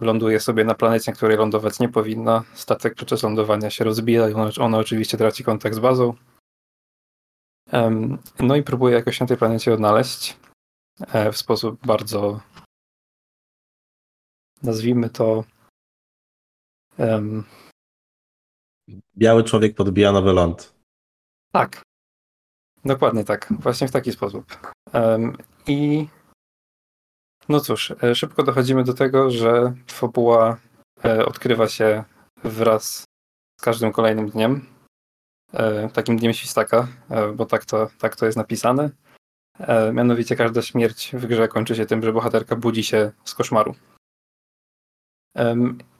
ląduje 0.00 0.40
sobie 0.40 0.64
na 0.64 0.74
planecie, 0.74 1.10
na 1.10 1.16
której 1.16 1.36
lądować 1.36 1.78
nie 1.78 1.88
powinna. 1.88 2.44
Statek 2.54 2.94
podczas 2.94 3.22
lądowania 3.22 3.70
się 3.70 3.84
rozbija 3.84 4.28
i 4.28 4.32
ona, 4.32 4.50
ona 4.60 4.78
oczywiście 4.78 5.18
traci 5.18 5.44
kontakt 5.44 5.76
z 5.76 5.78
bazą. 5.78 6.14
No 8.40 8.56
i 8.56 8.62
próbuje 8.62 8.94
jakoś 8.94 9.20
na 9.20 9.26
tej 9.26 9.36
planecie 9.36 9.74
odnaleźć 9.74 10.36
e, 11.00 11.32
w 11.32 11.36
sposób 11.36 11.86
bardzo 11.86 12.40
nazwijmy 14.62 15.10
to 15.10 15.44
Biały 19.16 19.44
człowiek 19.44 19.74
podbija 19.74 20.12
nowy 20.12 20.32
ląd. 20.32 20.74
Tak. 21.52 21.82
Dokładnie 22.84 23.24
tak. 23.24 23.52
Właśnie 23.60 23.88
w 23.88 23.92
taki 23.92 24.12
sposób. 24.12 24.56
Em, 24.92 25.36
I 25.66 26.06
no 27.48 27.60
cóż, 27.60 27.92
e, 28.02 28.14
szybko 28.14 28.42
dochodzimy 28.42 28.84
do 28.84 28.94
tego, 28.94 29.30
że 29.30 29.74
fabuła 29.86 30.56
e, 31.04 31.26
odkrywa 31.26 31.68
się 31.68 32.04
wraz 32.44 33.04
z 33.60 33.62
każdym 33.62 33.92
kolejnym 33.92 34.30
dniem. 34.30 34.66
E, 35.52 35.88
Takim 35.88 36.16
dniem 36.16 36.32
świstaka, 36.32 36.88
bo 37.34 37.46
tak 37.46 37.64
to, 37.64 37.88
tak 37.98 38.16
to 38.16 38.26
jest 38.26 38.38
napisane. 38.38 38.90
Mianowicie 39.92 40.36
każda 40.36 40.62
śmierć 40.62 41.12
w 41.16 41.26
grze 41.26 41.48
kończy 41.48 41.76
się 41.76 41.86
tym, 41.86 42.02
że 42.02 42.12
bohaterka 42.12 42.56
budzi 42.56 42.84
się 42.84 43.12
z 43.24 43.34
koszmaru. 43.34 43.74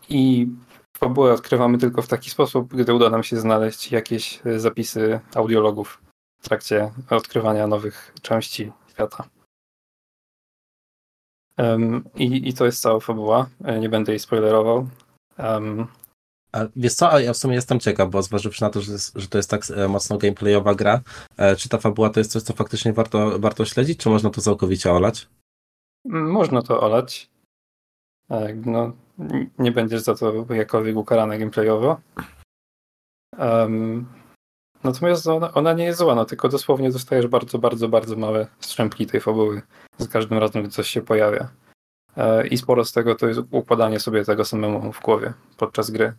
I 0.08 0.48
fabułę 1.02 1.32
odkrywamy 1.32 1.78
tylko 1.78 2.02
w 2.02 2.08
taki 2.08 2.30
sposób, 2.30 2.74
gdy 2.74 2.94
uda 2.94 3.10
nam 3.10 3.22
się 3.22 3.36
znaleźć 3.36 3.92
jakieś 3.92 4.40
e, 4.46 4.60
zapisy 4.60 5.20
audiologów 5.34 6.02
w 6.40 6.44
trakcie 6.44 6.92
odkrywania 7.10 7.66
nowych 7.66 8.14
części 8.22 8.72
świata. 8.90 9.24
Em, 11.56 12.04
I, 12.14 12.48
I 12.48 12.52
to 12.54 12.64
jest 12.66 12.80
cała 12.80 13.00
fabuła. 13.00 13.46
E, 13.64 13.80
Nie 13.80 13.88
będę 13.88 14.12
jej 14.12 14.18
spoilerował. 14.18 14.88
Em, 15.36 15.86
A 16.52 16.58
wiesz 16.76 16.94
co, 16.94 17.12
a 17.12 17.20
ja 17.20 17.32
w 17.32 17.36
sumie 17.36 17.54
jestem 17.54 17.80
ciekaw, 17.80 18.10
bo 18.10 18.22
zważywszy 18.22 18.62
na 18.62 18.70
to, 18.70 18.80
że, 18.80 18.92
jest, 18.92 19.12
że 19.18 19.28
to 19.28 19.38
jest 19.38 19.50
tak 19.50 19.62
e, 19.76 19.88
mocno 19.88 20.18
gameplayowa 20.18 20.74
gra, 20.74 21.00
czy 21.58 21.68
ta 21.68 21.78
fabuła 21.78 22.10
to 22.10 22.20
jest 22.20 22.32
coś, 22.32 22.42
co 22.42 22.52
faktycznie 22.52 22.92
warto, 22.92 23.38
warto 23.38 23.64
śledzić, 23.64 23.98
czy 24.00 24.08
można 24.08 24.30
to 24.30 24.40
całkowicie 24.40 24.92
olać? 24.92 25.28
Można 26.04 26.62
to 26.62 26.80
olać. 26.80 27.30
No, 28.64 28.92
nie 29.58 29.72
będziesz 29.72 30.00
za 30.00 30.14
to 30.14 30.46
jakkolwiek 30.54 30.96
ukarany 30.96 31.38
gameplayowo. 31.38 32.00
Em, 33.38 34.06
natomiast 34.84 35.26
ona, 35.26 35.52
ona 35.52 35.72
nie 35.72 35.84
jest 35.84 35.98
zła, 35.98 36.14
no, 36.14 36.24
tylko 36.24 36.48
dosłownie 36.48 36.90
dostajesz 36.90 37.26
bardzo, 37.26 37.58
bardzo, 37.58 37.88
bardzo 37.88 38.16
małe 38.16 38.46
strzępki 38.60 39.06
tej 39.06 39.20
fabuły 39.20 39.62
za 39.98 40.06
każdym 40.08 40.38
razem, 40.38 40.62
gdy 40.62 40.72
coś 40.72 40.88
się 40.88 41.02
pojawia. 41.02 41.48
E, 42.16 42.46
I 42.46 42.58
sporo 42.58 42.84
z 42.84 42.92
tego 42.92 43.14
to 43.14 43.28
jest 43.28 43.40
układanie 43.50 44.00
sobie 44.00 44.24
tego 44.24 44.44
samemu 44.44 44.92
w 44.92 45.00
głowie 45.00 45.32
podczas 45.56 45.90
gry. 45.90 46.12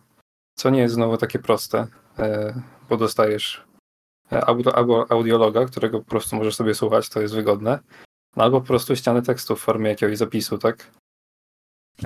Co 0.54 0.70
nie 0.70 0.80
jest 0.80 0.94
znowu 0.94 1.16
takie 1.16 1.38
proste, 1.38 1.86
e, 2.18 2.54
bo 2.88 2.96
dostajesz 2.96 3.64
e, 4.32 4.44
albo 4.44 5.06
audiologa, 5.12 5.64
którego 5.64 5.98
po 5.98 6.10
prostu 6.10 6.36
możesz 6.36 6.56
sobie 6.56 6.74
słuchać, 6.74 7.08
to 7.08 7.20
jest 7.20 7.34
wygodne. 7.34 7.78
No 8.36 8.44
albo 8.44 8.60
po 8.60 8.66
prostu 8.66 8.96
ściany 8.96 9.22
tekstu 9.22 9.56
w 9.56 9.60
formie 9.60 9.90
jakiegoś 9.90 10.16
zapisu, 10.18 10.58
tak? 10.58 10.90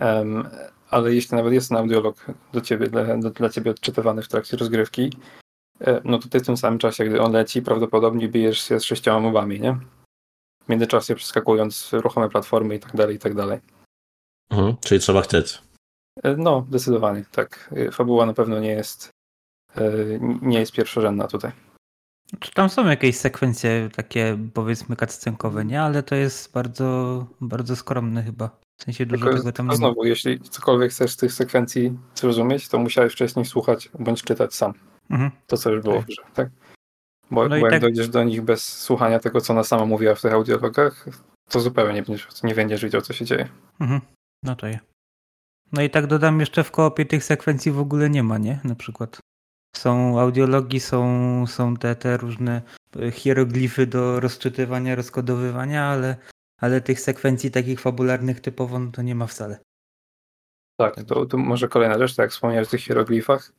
Em, 0.01 0.49
ale 0.91 1.14
jeśli 1.14 1.36
nawet 1.36 1.53
jest 1.53 1.68
ten 1.68 1.78
audiolog 1.78 2.26
do 2.53 2.61
ciebie, 2.61 2.86
dla, 2.86 3.16
dla 3.16 3.49
ciebie 3.49 3.70
odczytywany 3.70 4.22
w 4.22 4.28
trakcie 4.28 4.57
rozgrywki, 4.57 5.12
e, 5.80 6.01
no 6.05 6.18
to 6.18 6.28
ty 6.28 6.41
w 6.41 6.47
tym 6.47 6.57
samym 6.57 6.78
czasie, 6.78 7.05
gdy 7.05 7.20
on 7.20 7.32
leci, 7.32 7.62
prawdopodobnie 7.62 8.28
bijesz 8.28 8.61
się 8.68 8.80
z 8.80 8.84
sześcioma 8.84 9.20
mobami, 9.20 9.61
nie? 9.61 9.78
W 10.64 10.68
międzyczasie 10.68 11.14
przeskakując 11.14 11.91
ruchome 11.93 12.28
platformy 12.28 12.74
i 12.74 12.80
tak 12.80 12.97
dalej, 12.97 13.16
i 13.16 13.18
tak 13.18 13.34
dalej. 13.34 13.61
Mhm, 14.51 14.76
czyli 14.80 15.01
trzeba 15.01 15.22
chcieć. 15.22 15.62
E, 16.22 16.36
No, 16.36 16.66
zdecydowanie, 16.68 17.24
tak. 17.32 17.74
E, 17.76 17.91
Fabuła 17.91 18.26
na 18.26 18.34
pewno 18.34 18.61
nie 18.61 18.70
jest 18.72 19.11
nie 20.43 20.61
jest 20.61 20.72
pierwszorzędna 20.72 21.28
tutaj. 21.28 21.53
Czy 22.41 22.53
tam 22.53 22.68
są 22.68 22.86
jakieś 22.86 23.16
sekwencje 23.16 23.91
takie 23.97 24.39
powiedzmy 24.55 24.97
cutscenkowe, 24.97 25.64
nie? 25.64 25.82
Ale 25.82 26.03
to 26.03 26.14
jest 26.14 26.53
bardzo, 26.53 27.26
bardzo 27.41 27.76
skromne 27.76 28.22
chyba. 28.22 28.51
W 28.81 28.83
sensie 28.85 29.07
dużo 29.07 29.24
Tylko, 29.24 29.39
tego 29.39 29.53
tam 29.53 29.66
nie 29.66 29.70
ma. 29.70 29.76
znowu, 29.76 30.05
jeśli 30.05 30.41
cokolwiek 30.41 30.91
chcesz 30.91 31.11
z 31.11 31.16
tych 31.16 31.33
sekwencji 31.33 31.99
zrozumieć, 32.14 32.68
to 32.68 32.79
musiałeś 32.79 33.12
wcześniej 33.12 33.45
słuchać 33.45 33.91
bądź 33.99 34.22
czytać 34.22 34.55
sam. 34.55 34.72
Mhm. 35.11 35.31
To, 35.47 35.57
co 35.57 35.70
już 35.70 35.83
było 35.83 36.01
w 36.03 36.07
grze, 36.07 36.22
tak? 36.35 36.49
Bo, 37.31 37.43
No 37.43 37.49
bo 37.49 37.57
jak 37.57 37.70
tak- 37.70 37.81
dojdziesz 37.81 38.09
do 38.09 38.24
nich 38.24 38.43
bez 38.43 38.62
słuchania 38.79 39.18
tego, 39.18 39.41
co 39.41 39.53
ona 39.53 39.64
sama 39.64 39.85
mówiła 39.85 40.14
w 40.14 40.20
tych 40.22 40.33
audiologach, 40.33 41.07
to 41.49 41.61
zupełnie 41.61 41.95
nie 41.95 42.03
będziesz, 42.03 42.43
nie 42.43 42.55
będziesz 42.55 42.83
wiedział, 42.83 43.01
co 43.01 43.12
się 43.12 43.24
dzieje. 43.24 43.49
Mhm. 43.81 44.01
No 44.43 44.57
to 44.57 44.66
je. 44.66 44.79
No 45.72 45.83
i 45.83 45.91
tak 45.91 46.07
dodam 46.07 46.41
jeszcze 46.41 46.64
w 46.64 46.70
koopie 46.70 47.07
tych 47.07 47.24
sekwencji 47.24 47.72
w 47.72 47.79
ogóle 47.79 48.11
nie 48.11 48.22
ma, 48.22 48.39
nie? 48.39 48.61
Na 48.64 48.74
przykład. 48.74 49.18
Są 49.76 50.20
audiologi, 50.20 50.81
są, 50.81 51.47
są 51.47 51.76
te, 51.76 51.97
te 51.97 52.16
różne 52.16 52.62
e, 53.03 53.11
hieroglify 53.11 53.87
do 53.87 54.20
rozczytywania, 54.20 54.95
rozkodowywania, 54.95 55.85
ale, 55.85 56.16
ale 56.59 56.80
tych 56.80 57.00
sekwencji 57.00 57.50
takich 57.50 57.80
fabularnych 57.80 58.40
typowo 58.40 58.78
no 58.78 58.90
to 58.90 59.02
nie 59.02 59.14
ma 59.14 59.26
wcale. 59.26 59.59
Tak, 60.80 61.04
to, 61.04 61.26
to 61.26 61.36
może 61.36 61.68
kolejna 61.68 61.98
rzecz, 61.98 62.16
tak 62.16 62.24
jak 62.24 62.30
wspomniałeś 62.30 62.68
o 62.68 62.70
tych 62.70 62.80
hieroglifach. 62.80 63.52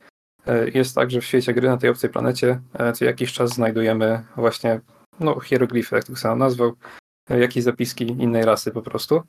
E, 0.46 0.68
Jest 0.68 0.94
tak, 0.94 1.10
że 1.10 1.20
w 1.20 1.24
świecie 1.24 1.54
gry 1.54 1.68
na 1.68 1.76
tej 1.76 1.90
obcej 1.90 2.10
planecie 2.10 2.60
e, 2.74 2.92
co 2.92 3.04
jakiś 3.04 3.32
czas 3.32 3.50
znajdujemy 3.50 4.24
właśnie 4.36 4.80
no, 5.20 5.40
hieroglify, 5.40 5.96
jak 5.96 6.04
to 6.04 6.16
sam 6.16 6.38
nazwał, 6.38 6.72
e, 7.30 7.38
jakieś 7.38 7.64
zapiski 7.64 8.04
innej 8.04 8.44
rasy 8.44 8.70
po 8.70 8.82
prostu. 8.82 9.22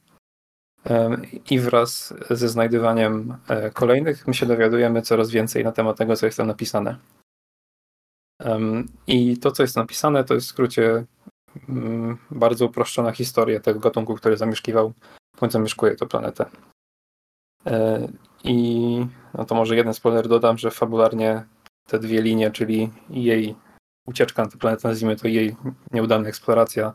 I 1.50 1.60
wraz 1.60 2.14
ze 2.30 2.50
znajdywaniem 2.50 3.38
kolejnych 3.74 4.28
my 4.28 4.34
się 4.34 4.46
dowiadujemy 4.46 5.02
coraz 5.02 5.32
więcej 5.32 5.64
na 5.64 5.72
temat 5.72 5.98
tego, 5.98 6.16
co 6.16 6.26
jest 6.26 6.38
tam 6.38 6.48
napisane. 6.48 6.98
I 9.08 9.38
to, 9.38 9.52
co 9.52 9.64
jest 9.64 9.76
napisane, 9.76 10.24
to 10.24 10.34
jest 10.34 10.48
w 10.48 10.50
skrócie 10.50 11.06
bardzo 12.32 12.66
uproszczona 12.66 13.12
historia 13.12 13.60
tego 13.60 13.80
gatunku, 13.80 14.16
który 14.16 14.38
zamieszkiwał 14.38 14.94
bądź 15.40 15.54
zamieszkuje 15.54 15.96
tę 15.96 16.06
planetę. 16.06 16.46
E, 17.66 18.08
I 18.44 19.06
no 19.34 19.46
to 19.46 19.56
może 19.56 19.76
jeden 19.76 19.94
spoiler 19.94 20.28
dodam, 20.28 20.58
że 20.58 20.72
fabularnie 20.72 21.44
te 21.88 22.00
dwie 22.00 22.22
linie, 22.22 22.52
czyli 22.52 22.92
jej 23.10 23.56
ucieczka 24.08 24.44
na 24.44 24.50
tę 24.50 24.58
planetę, 24.58 24.88
nazwijmy 24.88 25.16
to 25.16 25.28
jej 25.28 25.56
nieudana 25.92 26.30
eksploracja 26.30 26.94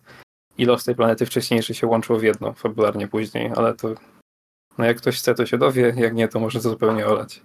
i 0.58 0.64
los 0.64 0.84
tej 0.84 0.94
planety 0.94 1.26
wcześniejszy 1.26 1.74
się 1.74 1.86
łączyło 1.86 2.18
w 2.18 2.22
jedno, 2.22 2.52
fabularnie 2.52 3.08
później, 3.08 3.52
ale 3.56 3.74
to 3.74 3.88
no 4.78 4.84
jak 4.84 4.96
ktoś 4.96 5.18
chce, 5.18 5.34
to 5.34 5.46
się 5.46 5.58
dowie, 5.58 5.94
jak 5.96 6.14
nie, 6.14 6.28
to 6.28 6.40
może 6.40 6.60
to 6.60 6.70
zupełnie 6.70 7.06
olać. 7.06 7.42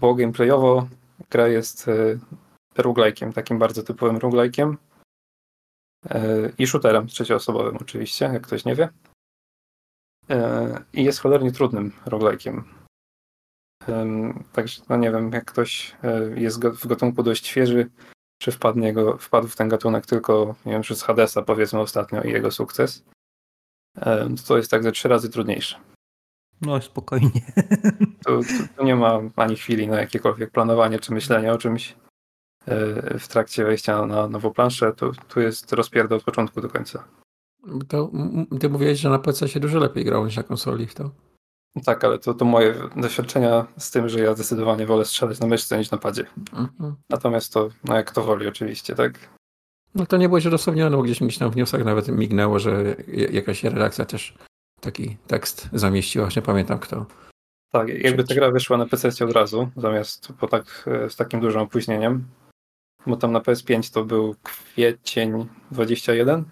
Bo 0.00 0.14
gameplayowo 0.14 0.88
gra 1.30 1.48
jest 1.48 1.88
e, 1.88 2.18
roguelike'iem, 2.82 3.32
takim 3.32 3.58
bardzo 3.58 3.82
typowym 3.82 4.18
roguelike'iem 4.18 4.76
i 6.58 6.66
shooterem 6.66 7.06
trzecioosobowym 7.06 7.76
oczywiście, 7.76 8.24
jak 8.24 8.42
ktoś 8.42 8.64
nie 8.64 8.74
wie. 8.74 8.88
E, 10.30 10.84
I 10.92 11.04
jest 11.04 11.20
cholernie 11.20 11.52
trudnym 11.52 11.92
roguelike'iem. 12.06 12.62
Em, 13.88 14.44
Także, 14.52 14.82
no 14.88 14.96
nie 14.96 15.10
wiem, 15.10 15.32
jak 15.32 15.44
ktoś 15.44 15.96
e, 16.02 16.40
jest 16.40 16.64
w 16.64 16.86
gatunku 16.86 17.22
dość 17.22 17.46
świeży, 17.46 17.90
czy 18.38 18.52
wpadnie 18.52 18.92
go, 18.92 19.18
wpadł 19.18 19.48
w 19.48 19.56
ten 19.56 19.68
gatunek 19.68 20.06
tylko, 20.06 20.54
nie 20.66 20.72
wiem, 20.72 20.82
przez 20.82 21.02
Hadesa 21.02 21.42
powiedzmy 21.42 21.80
ostatnio 21.80 22.22
i 22.22 22.30
jego 22.30 22.50
sukces, 22.50 23.04
to 24.46 24.56
jest 24.56 24.70
tak 24.70 24.82
ze 24.82 24.92
trzy 24.92 25.08
razy 25.08 25.30
trudniejsze. 25.30 25.78
No 26.60 26.80
spokojnie. 26.80 27.30
Tu, 28.26 28.42
tu, 28.42 28.68
tu 28.76 28.84
nie 28.84 28.96
ma 28.96 29.20
ani 29.36 29.56
chwili 29.56 29.88
na 29.88 30.00
jakiekolwiek 30.00 30.50
planowanie 30.50 30.98
czy 30.98 31.12
myślenie 31.12 31.52
o 31.52 31.58
czymś 31.58 31.92
e, 31.92 31.96
w 33.18 33.28
trakcie 33.28 33.64
wejścia 33.64 34.06
na 34.06 34.28
nową 34.28 34.50
planszę. 34.50 34.92
Tu, 34.92 35.12
tu 35.28 35.40
jest 35.40 35.72
rozpierdol 35.72 36.18
od 36.18 36.24
początku 36.24 36.60
do 36.60 36.68
końca. 36.68 37.04
To, 37.88 38.10
ty 38.60 38.68
mówiłeś, 38.68 38.98
że 39.00 39.10
na 39.10 39.18
PC 39.18 39.48
się 39.48 39.60
dużo 39.60 39.78
lepiej 39.78 40.04
grało 40.04 40.26
niż 40.26 40.36
na 40.36 40.42
konsoli 40.42 40.86
w 40.86 40.94
to. 40.94 41.10
Tak, 41.84 42.04
ale 42.04 42.18
to, 42.18 42.34
to 42.34 42.44
moje 42.44 42.74
doświadczenia 42.96 43.66
z 43.78 43.90
tym, 43.90 44.08
że 44.08 44.20
ja 44.20 44.34
zdecydowanie 44.34 44.86
wolę 44.86 45.04
strzelać 45.04 45.40
na 45.40 45.46
myszce 45.46 45.78
niż 45.78 45.90
na 45.90 45.98
padzie. 45.98 46.26
Mhm. 46.52 46.94
Natomiast 47.10 47.52
to, 47.52 47.68
no 47.84 47.96
jak 47.96 48.10
to 48.10 48.22
woli 48.22 48.48
oczywiście, 48.48 48.94
tak? 48.94 49.18
No 49.94 50.06
to 50.06 50.16
nie 50.16 50.28
byłeś 50.28 50.46
odosobniony, 50.46 50.96
bo 50.96 51.02
gdzieś 51.02 51.20
mi 51.20 51.32
się 51.32 51.38
tam 51.38 51.50
w 51.50 51.56
newsach 51.56 51.84
nawet 51.84 52.08
mignęło, 52.08 52.58
że 52.58 52.96
jakaś 53.30 53.64
redakcja 53.64 54.04
też 54.04 54.34
taki 54.80 55.16
tekst 55.26 55.68
zamieściła, 55.72 56.28
nie 56.36 56.42
pamiętam 56.42 56.78
kto. 56.78 57.06
Tak, 57.72 57.88
jakby 57.88 58.24
ta 58.24 58.34
gra 58.34 58.50
wyszła 58.50 58.76
na 58.76 58.86
PC 58.86 59.24
od 59.24 59.32
razu, 59.32 59.68
zamiast 59.76 60.32
po 60.40 60.48
tak, 60.48 60.84
e, 60.86 61.10
z 61.10 61.16
takim 61.16 61.40
dużym 61.40 61.60
opóźnieniem. 61.60 62.24
Bo 63.06 63.16
tam 63.16 63.32
na 63.32 63.40
PS5 63.40 63.92
to 63.94 64.04
był 64.04 64.34
kwiecień 64.42 65.48
21. 65.70 66.44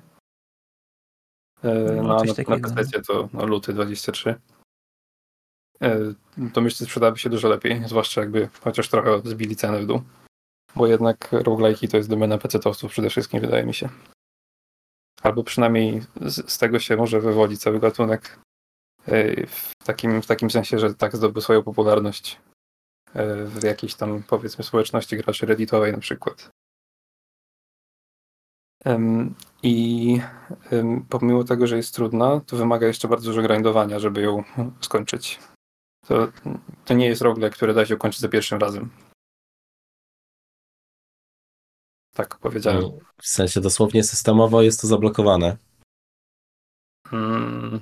E, 1.63 1.75
No, 1.97 2.03
No, 2.03 2.25
na, 2.49 2.57
na 2.69 2.75
PC 2.75 3.03
to 3.03 3.29
no, 3.33 3.47
luty 3.47 3.73
23. 3.73 4.35
E, 5.83 5.99
To 6.55 6.61
myślę, 6.61 6.87
że 6.87 6.91
przydałaby 6.91 7.19
się 7.19 7.31
dużo 7.31 7.49
lepiej, 7.49 7.89
zwłaszcza 7.89 8.21
jakby 8.21 8.49
chociaż 8.61 8.89
trochę 8.89 9.21
zbili 9.25 9.57
cenę 9.57 9.81
w 9.81 9.87
dół. 9.87 10.03
Bo 10.77 10.87
jednak 10.87 11.33
roguelike'i 11.33 11.89
to 11.91 11.97
jest 11.97 12.09
domena 12.09 12.39
PC-towców 12.39 12.89
przede 12.91 13.11
wszystkim, 13.11 13.41
wydaje 13.41 13.67
mi 13.67 13.75
się. 13.75 13.89
Albo 15.23 15.45
przynajmniej 15.45 16.03
z, 16.21 16.53
z 16.53 16.59
tego 16.59 16.79
się 16.79 16.97
może 16.97 17.21
wywodzi 17.21 17.59
cały 17.59 17.81
gatunek. 17.81 18.39
E, 19.09 19.47
W 19.47 19.75
takim, 19.85 20.23
w 20.23 20.27
takim 20.27 20.51
sensie, 20.51 20.79
że 20.79 20.95
tak 20.95 21.17
zdobył 21.17 21.43
swoją 21.43 21.63
popularność 21.63 22.41
w 23.47 23.63
jakiejś 23.63 23.95
tam 23.95 24.23
powiedzmy 24.23 24.65
społeczności 24.65 25.17
graczy 25.17 25.47
redditowej 25.47 25.93
na 25.93 25.99
przykład. 25.99 26.51
I 29.63 30.21
pomimo 31.09 31.45
tego, 31.45 31.67
że 31.67 31.77
jest 31.77 31.95
trudna, 31.95 32.41
to 32.41 32.57
wymaga 32.57 32.87
jeszcze 32.87 33.09
bardzo 33.09 33.31
dużo 33.31 33.43
grindowania, 33.43 33.99
żeby 33.99 34.23
ją 34.23 34.45
skończyć. 34.81 35.39
To, 36.07 36.33
to 36.85 36.95
nie 36.95 37.07
jest 37.07 37.23
rogle, 37.23 37.51
które 37.51 37.75
da 37.75 37.87
się 37.87 37.95
ukończyć 37.95 38.21
za 38.21 38.29
pierwszym 38.29 38.59
razem. 38.59 38.91
Tak 42.15 42.39
powiedziałem. 42.39 42.85
W 43.17 43.29
sensie 43.29 43.61
dosłownie 43.61 44.05
systemowo 44.05 44.63
jest 44.63 44.81
to 44.81 44.87
zablokowane. 44.87 45.57
Mm. 47.13 47.81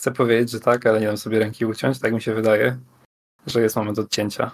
Chcę 0.00 0.12
powiedzieć, 0.12 0.50
że 0.50 0.60
tak, 0.60 0.86
ale 0.86 1.00
nie 1.00 1.06
dam 1.06 1.16
sobie 1.16 1.38
ręki 1.38 1.66
uciąć. 1.66 1.98
Tak 1.98 2.12
mi 2.12 2.22
się 2.22 2.34
wydaje, 2.34 2.78
że 3.46 3.60
jest 3.62 3.76
moment 3.76 3.98
odcięcia. 3.98 4.50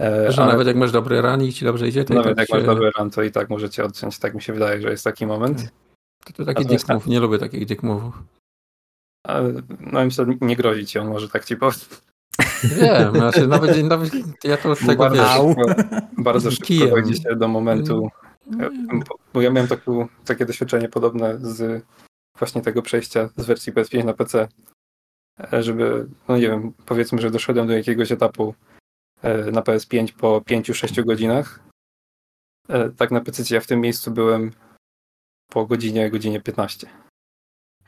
E, 0.00 0.32
Że 0.32 0.42
ale 0.42 0.52
nawet 0.52 0.66
jak 0.66 0.76
masz 0.76 0.92
dobry 0.92 1.22
run 1.22 1.42
i 1.42 1.52
ci 1.52 1.64
dobrze 1.64 1.88
idzie, 1.88 2.04
to, 2.04 2.14
i 2.14 2.16
nawet 2.16 2.36
tak 2.36 2.38
jak 2.38 2.48
się, 2.48 2.54
masz 2.54 2.64
dobry 2.66 2.90
run, 2.98 3.10
to 3.10 3.22
i 3.22 3.30
tak 3.30 3.50
możecie 3.50 3.84
odciąć. 3.84 4.18
Tak 4.18 4.34
mi 4.34 4.42
się 4.42 4.52
wydaje, 4.52 4.80
że 4.80 4.90
jest 4.90 5.04
taki 5.04 5.26
moment. 5.26 5.72
to, 6.24 6.32
to 6.32 6.44
taki 6.44 6.66
to 6.66 6.72
jest 6.72 6.84
dick 6.84 6.94
move. 6.94 7.06
Nie 7.06 7.20
lubię 7.20 7.38
takich 7.38 7.66
dick 7.66 7.82
move'ów. 7.82 8.12
No 9.80 10.04
myślę, 10.04 10.26
nie 10.40 10.56
grozi 10.56 10.86
ci 10.86 10.98
on, 10.98 11.08
może 11.08 11.28
tak 11.28 11.44
ci 11.44 11.56
powiem. 11.56 11.78
Wiem, 12.64 13.14
znaczy 13.14 13.46
nawet, 13.46 13.84
nawet 13.84 14.12
ja 14.44 14.56
to 14.56 14.70
od 14.70 14.78
tego 14.78 14.96
bardzo 14.96 15.54
wiesz. 15.56 15.66
Bardzo 16.18 16.50
szybko 16.50 16.66
Kijem. 16.66 16.90
dojdzie 16.90 17.14
się 17.22 17.36
do 17.36 17.48
momentu, 17.48 18.08
bo- 19.08 19.18
bo 19.34 19.40
ja 19.40 19.50
miałem 19.50 19.68
taką, 19.68 20.08
takie 20.24 20.46
doświadczenie 20.46 20.88
podobne 20.88 21.38
z 21.40 21.84
właśnie 22.38 22.62
tego 22.62 22.82
przejścia 22.82 23.28
z 23.36 23.46
wersji 23.46 23.72
PS5 23.72 24.04
na 24.04 24.14
PC, 24.14 24.40
e, 24.40 24.48
żeby, 25.60 26.06
no 26.28 26.36
nie 26.36 26.48
wiem, 26.48 26.72
powiedzmy, 26.86 27.20
że 27.20 27.30
doszedłem 27.30 27.66
do 27.66 27.72
jakiegoś 27.72 28.12
etapu 28.12 28.54
e, 29.22 29.50
na 29.50 29.60
PS5 29.60 30.12
po 30.12 30.40
5-6 30.40 31.04
godzinach. 31.04 31.60
E, 32.68 32.90
Tak 32.90 33.10
na 33.10 33.20
PC 33.20 33.54
ja 33.54 33.60
w 33.60 33.66
tym 33.66 33.80
miejscu 33.80 34.10
byłem 34.10 34.52
po 35.48 35.66
godzinie, 35.66 36.10
godzinie 36.10 36.40
15. 36.40 36.86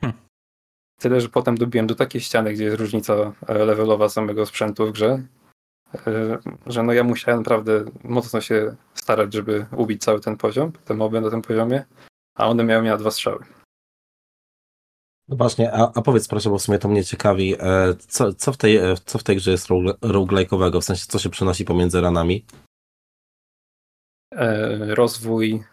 Hmm. 0.01 0.19
Tyle, 0.99 1.21
że 1.21 1.29
potem 1.29 1.57
dobiłem 1.57 1.87
do 1.87 1.95
takiej 1.95 2.21
ściany, 2.21 2.53
gdzie 2.53 2.63
jest 2.63 2.79
różnica 2.79 3.13
e, 3.47 3.53
levelowa 3.53 4.09
samego 4.09 4.45
sprzętu 4.45 4.87
w 4.87 4.91
grze, 4.91 5.23
e, 6.07 6.37
że 6.65 6.83
no 6.83 6.93
ja 6.93 7.03
musiałem 7.03 7.39
naprawdę 7.39 7.85
mocno 8.03 8.41
się 8.41 8.75
starać, 8.93 9.33
żeby 9.33 9.65
ubić 9.71 10.03
cały 10.03 10.19
ten 10.19 10.37
poziom, 10.37 10.71
te 10.71 10.93
moby 10.93 11.21
na 11.21 11.29
tym 11.29 11.41
poziomie, 11.41 11.85
a 12.35 12.47
one 12.47 12.63
miały 12.63 12.83
na 12.83 12.97
dwa 12.97 13.11
strzały. 13.11 13.45
No 15.29 15.35
właśnie, 15.37 15.73
a, 15.73 15.91
a 15.95 16.01
powiedz 16.01 16.27
proszę, 16.27 16.49
bo 16.49 16.57
w 16.57 16.61
sumie 16.61 16.79
to 16.79 16.87
mnie 16.87 17.05
ciekawi, 17.05 17.55
e, 17.59 17.93
co, 18.07 18.33
co, 18.33 18.53
w 18.53 18.57
tej, 18.57 18.77
e, 18.77 18.95
co 19.05 19.19
w 19.19 19.23
tej 19.23 19.35
grze 19.35 19.51
jest 19.51 19.67
rogue- 19.67 19.97
roguelike'owego, 19.99 20.81
w 20.81 20.85
sensie 20.85 21.05
co 21.07 21.19
się 21.19 21.29
przenosi 21.29 21.65
pomiędzy 21.65 22.01
ranami? 22.01 22.45
E, 24.35 24.95
Rozwój, 24.95 25.63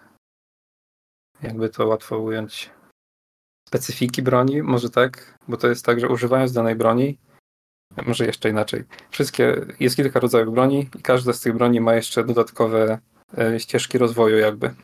jakby 1.42 1.68
to 1.68 1.86
łatwo 1.86 2.18
ująć, 2.18 2.70
specyfiki 3.68 4.22
broni, 4.22 4.62
może 4.62 4.90
tak, 4.90 5.38
bo 5.48 5.56
to 5.56 5.68
jest 5.68 5.84
tak, 5.84 6.00
że 6.00 6.08
używając 6.08 6.52
danej 6.52 6.76
broni, 6.76 7.18
może 8.06 8.26
jeszcze 8.26 8.50
inaczej, 8.50 8.84
wszystkie, 9.10 9.66
jest 9.80 9.96
kilka 9.96 10.20
rodzajów 10.20 10.54
broni 10.54 10.90
i 10.98 11.02
każda 11.02 11.32
z 11.32 11.40
tych 11.40 11.56
broni 11.56 11.80
ma 11.80 11.94
jeszcze 11.94 12.24
dodatkowe 12.24 12.98
e, 13.38 13.60
ścieżki 13.60 13.98
rozwoju 13.98 14.38
jakby. 14.38 14.74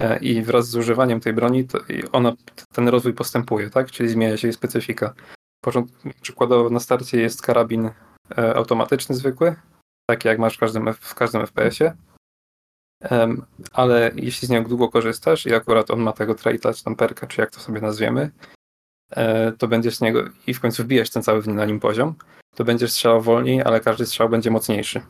E, 0.00 0.18
I 0.18 0.42
wraz 0.42 0.68
z 0.68 0.76
używaniem 0.76 1.20
tej 1.20 1.32
broni 1.32 1.68
ona, 2.12 2.32
ten 2.72 2.88
rozwój 2.88 3.14
postępuje, 3.14 3.70
tak? 3.70 3.90
Czyli 3.90 4.08
zmienia 4.08 4.36
się 4.36 4.48
jej 4.48 4.52
specyfika. 4.52 5.14
Przykładowo 6.22 6.70
na 6.70 6.80
starcie 6.80 7.20
jest 7.20 7.42
karabin 7.42 7.90
e, 8.38 8.54
automatyczny 8.56 9.14
zwykły, 9.14 9.56
taki 10.10 10.28
jak 10.28 10.38
masz 10.38 10.56
w 10.56 10.60
każdym, 10.60 10.94
w 10.94 11.14
każdym 11.14 11.46
FPS-ie. 11.46 11.96
Ale 13.72 14.10
jeśli 14.14 14.48
z 14.48 14.50
niego 14.50 14.68
długo 14.68 14.88
korzystasz 14.88 15.46
i 15.46 15.54
akurat 15.54 15.90
on 15.90 16.00
ma 16.00 16.12
tego 16.12 16.34
traita, 16.34 16.74
czy 16.74 16.84
tam 16.84 16.96
perka, 16.96 17.26
czy 17.26 17.40
jak 17.40 17.50
to 17.50 17.60
sobie 17.60 17.80
nazwiemy, 17.80 18.30
e, 19.10 19.52
to 19.52 19.68
będziesz 19.68 19.96
z 19.96 20.00
niego 20.00 20.24
i 20.46 20.54
w 20.54 20.60
końcu 20.60 20.84
wbijesz 20.84 21.10
ten 21.10 21.22
cały 21.22 21.42
na 21.46 21.64
nim 21.64 21.80
poziom, 21.80 22.14
to 22.54 22.64
będziesz 22.64 22.92
strzelał 22.92 23.22
wolniej, 23.22 23.62
ale 23.62 23.80
każdy 23.80 24.06
strzał 24.06 24.28
będzie 24.28 24.50
mocniejszy. 24.50 25.00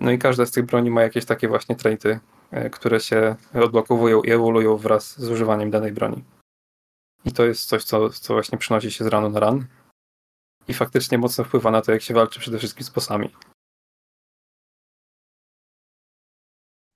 No 0.00 0.10
i 0.10 0.18
każda 0.18 0.46
z 0.46 0.50
tych 0.50 0.66
broni 0.66 0.90
ma 0.90 1.02
jakieś 1.02 1.24
takie 1.24 1.48
właśnie 1.48 1.76
traity, 1.76 2.20
które 2.72 3.00
się 3.00 3.36
odblokowują 3.54 4.22
i 4.22 4.30
ewoluują 4.30 4.76
wraz 4.76 5.20
z 5.20 5.30
używaniem 5.30 5.70
danej 5.70 5.92
broni. 5.92 6.24
I 7.24 7.32
to 7.32 7.44
jest 7.44 7.68
coś, 7.68 7.84
co, 7.84 8.10
co 8.10 8.34
właśnie 8.34 8.58
przynosi 8.58 8.90
się 8.90 9.04
z 9.04 9.06
ranu 9.06 9.30
na 9.30 9.40
ran. 9.40 9.66
I 10.68 10.74
faktycznie 10.74 11.18
mocno 11.18 11.44
wpływa 11.44 11.70
na 11.70 11.82
to, 11.82 11.92
jak 11.92 12.02
się 12.02 12.14
walczy 12.14 12.40
przede 12.40 12.58
wszystkim 12.58 12.84
z 12.84 12.90
bossami. 12.90 13.30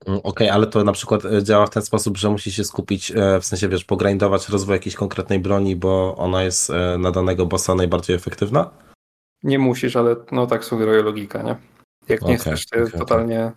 Mm, 0.05 0.19
Okej, 0.23 0.49
ale 0.49 0.67
to 0.67 0.83
na 0.83 0.91
przykład 0.91 1.25
e, 1.25 1.43
działa 1.43 1.65
w 1.65 1.69
ten 1.69 1.83
sposób, 1.83 2.17
że 2.17 2.29
musi 2.29 2.51
się 2.51 2.63
skupić, 2.63 3.11
e, 3.11 3.39
w 3.39 3.45
sensie 3.45 3.69
wiesz, 3.69 3.83
pogrindować 3.83 4.49
rozwój 4.49 4.73
jakiejś 4.73 4.95
konkretnej 4.95 5.39
broni, 5.39 5.75
bo 5.75 6.15
ona 6.17 6.43
jest 6.43 6.69
e, 6.69 6.97
na 6.97 7.11
danego 7.11 7.45
bossa 7.45 7.75
najbardziej 7.75 8.15
efektywna? 8.15 8.69
Nie 9.43 9.59
musisz, 9.59 9.95
ale 9.95 10.15
no 10.31 10.47
tak 10.47 10.65
sugeruje 10.65 11.01
logika, 11.01 11.41
nie? 11.41 11.55
Jak 12.09 12.21
nie 12.21 12.35
Okej, 12.35 12.37
chcesz 12.37 12.65
okej. 12.73 12.99
totalnie 12.99 13.51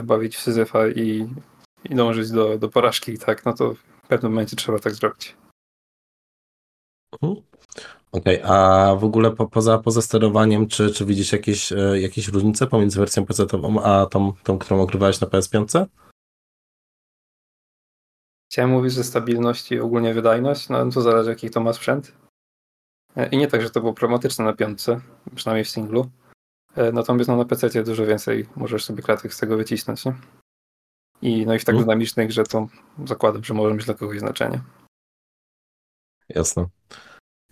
wbawić 0.00 0.36
w 0.36 0.40
Syzyfa 0.40 0.88
i, 0.88 1.28
i 1.84 1.94
dążyć 1.94 2.30
do, 2.30 2.58
do 2.58 2.68
porażki 2.68 3.18
tak, 3.18 3.44
no 3.44 3.52
to 3.52 3.74
w 3.74 4.08
pewnym 4.08 4.32
momencie 4.32 4.56
trzeba 4.56 4.78
tak 4.78 4.94
zrobić. 4.94 5.36
Mhm. 7.22 7.42
Okej, 8.12 8.40
a 8.42 8.96
w 8.98 9.04
ogóle 9.04 9.30
po, 9.30 9.46
poza, 9.46 9.78
poza 9.78 10.02
sterowaniem, 10.02 10.68
czy, 10.68 10.90
czy 10.90 11.04
widzisz 11.04 11.32
jakieś, 11.32 11.72
e, 11.72 12.00
jakieś 12.00 12.28
różnice 12.28 12.66
pomiędzy 12.66 13.00
wersją 13.00 13.26
PC-ową 13.26 13.82
a 13.82 14.06
tą, 14.06 14.32
tą, 14.42 14.58
którą 14.58 14.80
ogrywałeś 14.80 15.20
na 15.20 15.26
PS5? 15.26 15.86
Chciałem 18.50 18.70
mówić, 18.70 18.92
że 18.92 19.04
stabilność 19.04 19.72
i 19.72 19.80
ogólnie 19.80 20.14
wydajność, 20.14 20.68
no 20.68 20.90
to 20.90 21.00
zależy 21.00 21.30
jaki 21.30 21.50
to 21.50 21.60
ma 21.60 21.72
sprzęt. 21.72 22.12
E, 23.16 23.28
I 23.28 23.36
nie 23.36 23.48
tak, 23.48 23.62
że 23.62 23.70
to 23.70 23.80
było 23.80 23.92
problematyczne 23.92 24.44
na 24.44 24.52
piątce, 24.52 25.00
przynajmniej 25.34 25.64
w 25.64 25.68
singlu. 25.68 26.10
E, 26.76 26.92
Natomiast 26.92 27.28
no, 27.28 27.36
na 27.36 27.44
PC 27.44 27.84
dużo 27.84 28.06
więcej 28.06 28.46
możesz 28.56 28.84
sobie 28.84 29.02
klatek 29.02 29.34
z 29.34 29.38
tego 29.38 29.56
wycisnąć, 29.56 30.04
nie? 30.04 30.14
I 31.22 31.46
no 31.46 31.54
i 31.54 31.58
w 31.58 31.64
tak 31.64 31.72
Mhm. 31.72 31.86
dynamicznej 31.86 32.28
grze 32.28 32.44
to 32.44 32.68
zakładam, 33.04 33.44
że 33.44 33.54
może 33.54 33.74
mieć 33.74 33.84
dla 33.84 33.94
kogoś 33.94 34.18
znaczenie. 34.18 34.60
Jasne. 36.28 36.66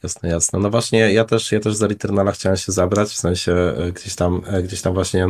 Jasne, 0.02 0.28
jasne. 0.28 0.58
No 0.58 0.70
właśnie, 0.70 1.12
ja 1.12 1.24
też, 1.24 1.52
ja 1.52 1.60
też 1.60 1.74
za 1.74 1.86
Returnala 1.86 2.32
chciałem 2.32 2.56
się 2.56 2.72
zabrać, 2.72 3.08
w 3.08 3.16
sensie 3.16 3.52
e, 3.52 3.92
gdzieś 3.92 4.14
tam, 4.16 4.42
e, 4.46 4.62
gdzieś 4.62 4.82
tam 4.82 4.94
właśnie 4.94 5.28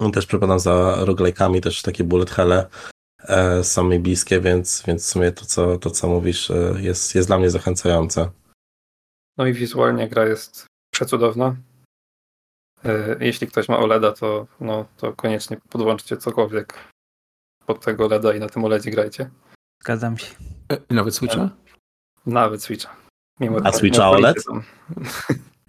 no, 0.00 0.10
też 0.10 0.26
przepadam 0.26 0.60
za 0.60 0.96
roguelike'ami, 1.04 1.60
też 1.60 1.82
takie 1.82 2.04
bullet 2.04 2.30
helle 2.30 2.68
e, 3.20 3.64
są 3.64 3.84
mi 3.84 3.98
bliskie, 3.98 4.40
więc, 4.40 4.82
więc 4.86 5.02
w 5.02 5.08
sumie 5.08 5.32
to, 5.32 5.44
co, 5.46 5.78
to, 5.78 5.90
co 5.90 6.08
mówisz, 6.08 6.50
e, 6.50 6.74
jest, 6.80 7.14
jest 7.14 7.28
dla 7.28 7.38
mnie 7.38 7.50
zachęcające. 7.50 8.30
No 9.36 9.46
i 9.46 9.52
wizualnie 9.52 10.08
gra 10.08 10.26
jest 10.26 10.66
przecudowna. 10.94 11.56
E, 12.84 13.16
Jeśli 13.20 13.46
ktoś 13.46 13.68
ma 13.68 13.78
OLEDa, 13.78 14.12
to, 14.12 14.46
no, 14.60 14.84
to 14.96 15.12
koniecznie 15.12 15.56
podłączcie 15.70 16.16
cokolwiek 16.16 16.74
pod 17.66 17.84
tego 17.84 18.04
OLEDa 18.06 18.34
i 18.34 18.40
na 18.40 18.48
tym 18.48 18.64
OLEDzie 18.64 18.90
grajcie. 18.90 19.30
Zgadzam 19.82 20.18
się. 20.18 20.34
E, 20.72 20.94
Nawet 20.94 21.14
Switcha? 21.14 21.50
Nawet 22.26 22.62
Switcha. 22.62 22.96
Mimo 23.40 23.58
A 23.64 23.72
Switcha 23.72 24.02
nie 24.02 24.08
OLED? 24.16 24.36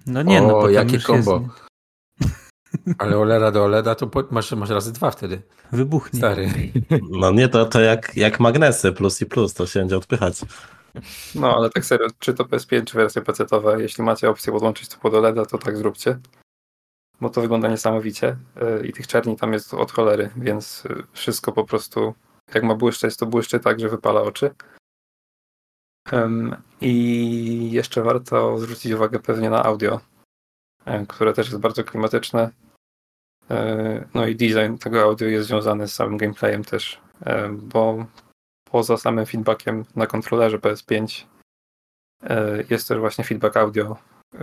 No 0.08 0.22
nie, 0.24 0.42
no 0.42 0.48
O, 0.48 0.52
bo 0.52 0.62
tam 0.62 0.74
jakie 0.74 1.00
kombo. 1.00 1.42
Jest, 1.42 1.70
Ale 3.02 3.18
OLEDa 3.18 3.52
do 3.52 3.64
OLEDa 3.64 3.96
to 3.96 4.08
po, 4.08 4.24
masz, 4.32 4.52
masz 4.52 4.70
razy 4.70 4.92
dwa 4.94 5.12
wtedy. 5.12 5.42
wybuchnie. 5.72 6.18
Stary. 6.20 6.50
No 7.10 7.32
nie, 7.32 7.50
to, 7.50 7.66
to 7.66 7.82
jak, 7.82 8.18
jak 8.18 8.40
magnesy 8.40 8.92
plus 8.92 9.22
i 9.22 9.26
plus, 9.26 9.54
to 9.54 9.68
się 9.68 9.80
będzie 9.80 9.98
odpychać. 9.98 10.42
No 11.36 11.56
ale 11.56 11.70
tak 11.70 11.86
serio, 11.86 12.08
czy 12.20 12.34
to 12.34 12.44
PS5, 12.44 12.84
czy 12.84 12.98
wersja 12.98 13.22
PC-towa, 13.22 13.80
jeśli 13.80 14.04
macie 14.04 14.30
opcję 14.30 14.54
podłączyć 14.54 14.88
to 14.90 14.98
pod 14.98 15.14
OLEDa, 15.14 15.46
to 15.46 15.58
tak 15.58 15.78
zróbcie. 15.78 16.20
Bo 17.22 17.30
to 17.30 17.42
wygląda 17.42 17.68
niesamowicie 17.68 18.38
e, 18.56 18.88
i 18.88 18.94
tych 18.94 19.08
czerni 19.08 19.38
tam 19.38 19.54
jest 19.54 19.74
od 19.74 19.92
cholery, 19.92 20.30
więc 20.36 20.84
e, 20.90 21.04
wszystko 21.12 21.52
po 21.52 21.64
prostu, 21.66 22.14
jak 22.54 22.64
ma 22.64 22.76
błyszczeć, 22.76 23.18
to 23.18 23.26
błyszczy 23.26 23.60
tak, 23.60 23.80
że 23.80 23.90
wypala 23.90 24.22
oczy. 24.22 24.56
I 26.82 27.72
jeszcze 27.72 28.02
warto 28.02 28.58
zwrócić 28.60 28.92
uwagę 28.92 29.20
pewnie 29.20 29.50
na 29.50 29.64
audio, 29.64 30.00
e, 30.86 31.06
które 31.06 31.34
też 31.34 31.48
jest 31.48 31.60
bardzo 31.60 31.84
klimatyczne. 31.84 32.50
E, 33.50 34.08
No 34.14 34.28
i 34.28 34.36
design 34.36 34.78
tego 34.78 35.02
audio 35.02 35.28
jest 35.28 35.48
związany 35.48 35.88
z 35.88 35.94
samym 35.94 36.18
gameplayem 36.18 36.64
też, 36.64 37.02
e, 37.26 37.50
bo 37.50 38.06
poza 38.72 38.98
samym 38.98 39.26
feedbackiem 39.26 39.86
na 39.96 40.08
kontrolerze 40.08 40.58
PS5 40.60 41.26
e, 42.24 42.64
jest 42.70 42.88
też 42.88 43.00
właśnie 43.00 43.24
feedback 43.24 43.58
audio, 43.58 43.98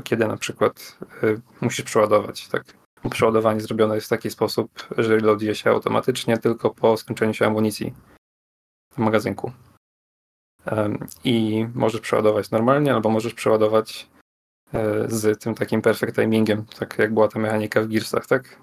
kiedy 0.04 0.26
na 0.26 0.36
przykład 0.36 0.98
e, 1.22 1.36
musisz 1.60 1.84
przeładować. 1.84 2.48
Tak. 2.48 2.64
Przeładowanie 3.10 3.60
zrobione 3.60 3.94
jest 3.94 4.06
w 4.06 4.10
taki 4.10 4.30
sposób, 4.30 4.88
że 4.98 5.16
reloaduje 5.16 5.54
się 5.54 5.70
automatycznie 5.70 6.38
tylko 6.38 6.70
po 6.70 6.96
skończeniu 6.96 7.34
się 7.34 7.46
amunicji 7.46 7.94
w 8.90 8.98
magazynku. 8.98 9.52
I 11.24 11.66
możesz 11.74 12.00
przeładować 12.00 12.50
normalnie, 12.50 12.94
albo 12.94 13.10
możesz 13.10 13.34
przeładować 13.34 14.08
e, 14.72 15.10
z 15.10 15.42
tym 15.42 15.54
takim 15.54 15.82
perfect 15.82 16.16
timingiem, 16.16 16.64
tak 16.78 16.98
jak 16.98 17.14
była 17.14 17.28
ta 17.28 17.38
mechanika 17.38 17.82
w 17.82 17.88
Gearsach, 17.88 18.26
tak? 18.26 18.62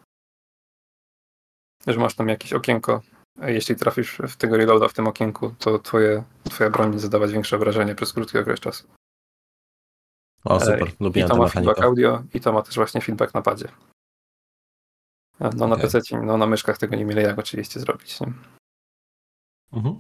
Że 1.88 2.00
masz 2.00 2.16
tam 2.16 2.28
jakieś 2.28 2.54
okienko, 2.54 3.02
jeśli 3.42 3.76
trafisz 3.76 4.18
w 4.18 4.36
tego 4.36 4.58
reloada 4.58 4.88
w 4.88 4.94
tym 4.94 5.08
okienku, 5.08 5.56
to 5.60 5.80
twoje, 5.80 6.24
twoja 6.44 6.70
broń 6.70 7.00
zadawać 7.00 7.32
większe 7.32 7.58
wrażenie 7.58 7.96
przez 7.96 8.14
krótki 8.14 8.38
okres 8.38 8.60
czasu. 8.60 8.88
O, 10.46 10.58
E, 10.58 10.60
super, 10.60 10.88
I 10.88 11.04
lubiłem 11.04 11.30
to 11.30 11.36
ma 11.38 11.48
feedback 11.48 11.82
audio 11.82 12.24
i 12.34 12.39
to 12.39 12.54
ma 12.54 12.62
też 12.62 12.76
właśnie 12.76 13.02
feedback 13.02 13.34
na 13.34 13.41
padzie. 13.41 13.68
E, 15.39 15.50
No 15.56 15.68
na 15.68 15.76
Okej. 15.76 15.89
PC, 15.91 16.00
no 16.26 16.38
na 16.38 16.46
myszkach 16.48 16.78
tego 16.78 16.96
nie 16.96 17.06
mieli 17.06 17.22
jak 17.24 17.39
oczywiście 17.39 17.80
zrobić. 17.80 18.20
Nie? 18.20 18.34
Mhm. 19.74 20.00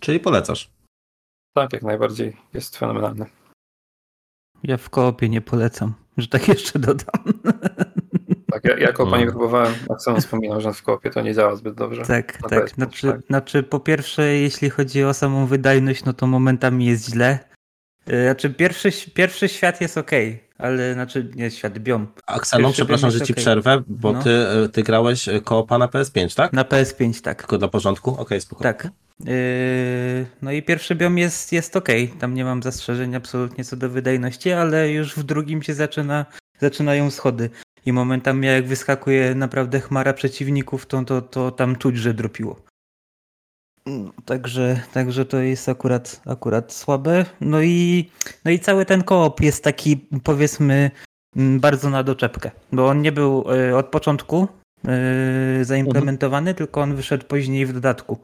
Czyli 0.00 0.20
polecasz. 0.20 0.70
Tak, 1.56 1.72
jak 1.72 1.82
najbardziej 1.82 2.36
jest 2.54 2.76
fenomenalny. 2.76 3.26
Ja 4.62 4.76
w 4.76 4.90
koopie 4.90 5.28
nie 5.28 5.40
polecam, 5.40 5.94
że 6.16 6.28
tak 6.28 6.48
jeszcze 6.48 6.78
dodam. 6.78 7.24
Tak, 8.50 8.64
ja, 8.64 8.78
ja 8.78 8.92
kopa 8.92 9.10
nie 9.16 9.22
Mm. 9.22 9.30
próbowałem, 9.34 9.74
co 9.98 10.10
on 10.14 10.20
wspominał, 10.20 10.60
że 10.60 10.72
w 10.72 10.82
kopie 10.82 11.10
to 11.10 11.20
nie 11.20 11.34
działa 11.34 11.56
zbyt 11.56 11.74
dobrze. 11.74 12.02
Tak, 12.02 12.42
Na 12.42 12.48
tak. 12.48 12.64
PS5, 12.70 12.74
Znaczy, 12.74 13.08
tak. 13.12 13.20
znaczy, 13.26 13.62
po 13.62 13.80
pierwsze, 13.80 14.22
jeśli 14.26 14.70
chodzi 14.70 15.04
o 15.04 15.14
samą 15.14 15.46
wydajność, 15.46 16.04
no 16.04 16.12
to 16.12 16.26
momentami 16.26 16.86
jest 16.86 17.04
źle. 17.10 17.53
E, 18.06 18.24
Znaczy, 18.24 18.50
pierwszy, 18.50 18.90
pierwszy 19.14 19.48
świat 19.48 19.80
jest 19.80 19.98
ok, 19.98 20.10
ale 20.58 20.94
znaczy, 20.94 21.30
nie 21.34 21.50
świat, 21.50 21.78
biom. 21.78 22.06
Pierwszy 22.26 22.72
przepraszam, 22.72 23.10
że 23.10 23.20
ci 23.20 23.32
okej. 23.32 23.42
przerwę, 23.44 23.82
bo 23.86 24.12
No. 24.12 24.22
ty, 24.22 24.30
e, 24.30 24.68
ty 24.68 24.82
grałeś 24.82 25.28
e, 25.28 25.40
koopa 25.40 25.78
na 25.78 25.86
PS5, 25.86 26.36
tak? 26.36 26.52
Na 26.52 26.64
PS5, 26.64 27.22
tak. 27.22 27.38
Tylko 27.38 27.58
dla 27.58 27.68
porządku? 27.68 28.16
Okej, 28.18 28.40
spokojnie. 28.40 28.74
Tak. 28.74 28.88
No 30.42 30.52
i 30.52 30.62
pierwszy 30.62 30.94
biom 30.94 31.18
jest, 31.18 31.52
jest 31.52 31.76
ok. 31.76 31.88
Tam 32.20 32.34
nie 32.34 32.44
mam 32.44 32.62
zastrzeżeń 32.62 33.14
absolutnie 33.14 33.64
co 33.64 33.76
do 33.76 33.88
wydajności, 33.90 34.52
ale 34.52 34.90
już 34.90 35.14
w 35.16 35.22
drugim 35.22 35.62
się 35.62 35.74
zaczyna, 35.74 36.26
zaczynają 36.60 37.10
schody. 37.10 37.50
I 37.86 37.92
momentami 37.92 38.46
jak 38.46 38.66
wyskakuje 38.66 39.34
naprawdę 39.34 39.80
chmara 39.80 40.12
przeciwników, 40.12 40.86
to, 40.86 41.04
to, 41.04 41.22
to 41.22 41.50
tam 41.50 41.76
czuć, 41.76 41.96
że 41.96 42.14
dropiło. 42.14 42.60
Także, 44.24 44.80
także 44.92 45.24
to 45.24 45.38
jest 45.38 45.68
akurat, 45.68 46.20
akurat 46.26 46.72
słabe. 46.72 47.24
No 47.40 47.62
i, 47.62 48.10
no 48.44 48.50
i 48.50 48.58
cały 48.58 48.86
ten 48.86 49.02
koop 49.02 49.40
jest 49.40 49.64
taki, 49.64 49.96
powiedzmy, 50.22 50.90
mm, 51.36 51.60
bardzo 51.60 51.90
na 51.90 52.02
doczepkę, 52.02 52.50
bo 52.72 52.88
on 52.88 53.02
nie 53.02 53.12
był 53.12 53.44
y, 53.52 53.76
od 53.76 53.86
początku 53.86 54.48
y, 55.60 55.64
zaimplementowany, 55.64 56.54
tylko 56.54 56.80
on 56.80 56.94
wyszedł 56.94 57.26
później 57.26 57.66
w 57.66 57.72
dodatku. 57.72 58.18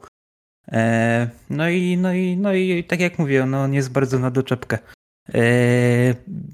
E, 0.71 1.29
No 1.49 1.69
i, 1.69 1.97
no 1.97 2.13
i, 2.13 2.37
no 2.37 2.53
i 2.53 2.83
tak 2.83 2.99
jak 2.99 3.19
mówię, 3.19 3.45
no 3.45 3.63
on 3.63 3.73
jest 3.73 3.91
bardzo 3.91 4.19
na 4.19 4.31
doczepkę. 4.31 4.79
E, 5.33 5.41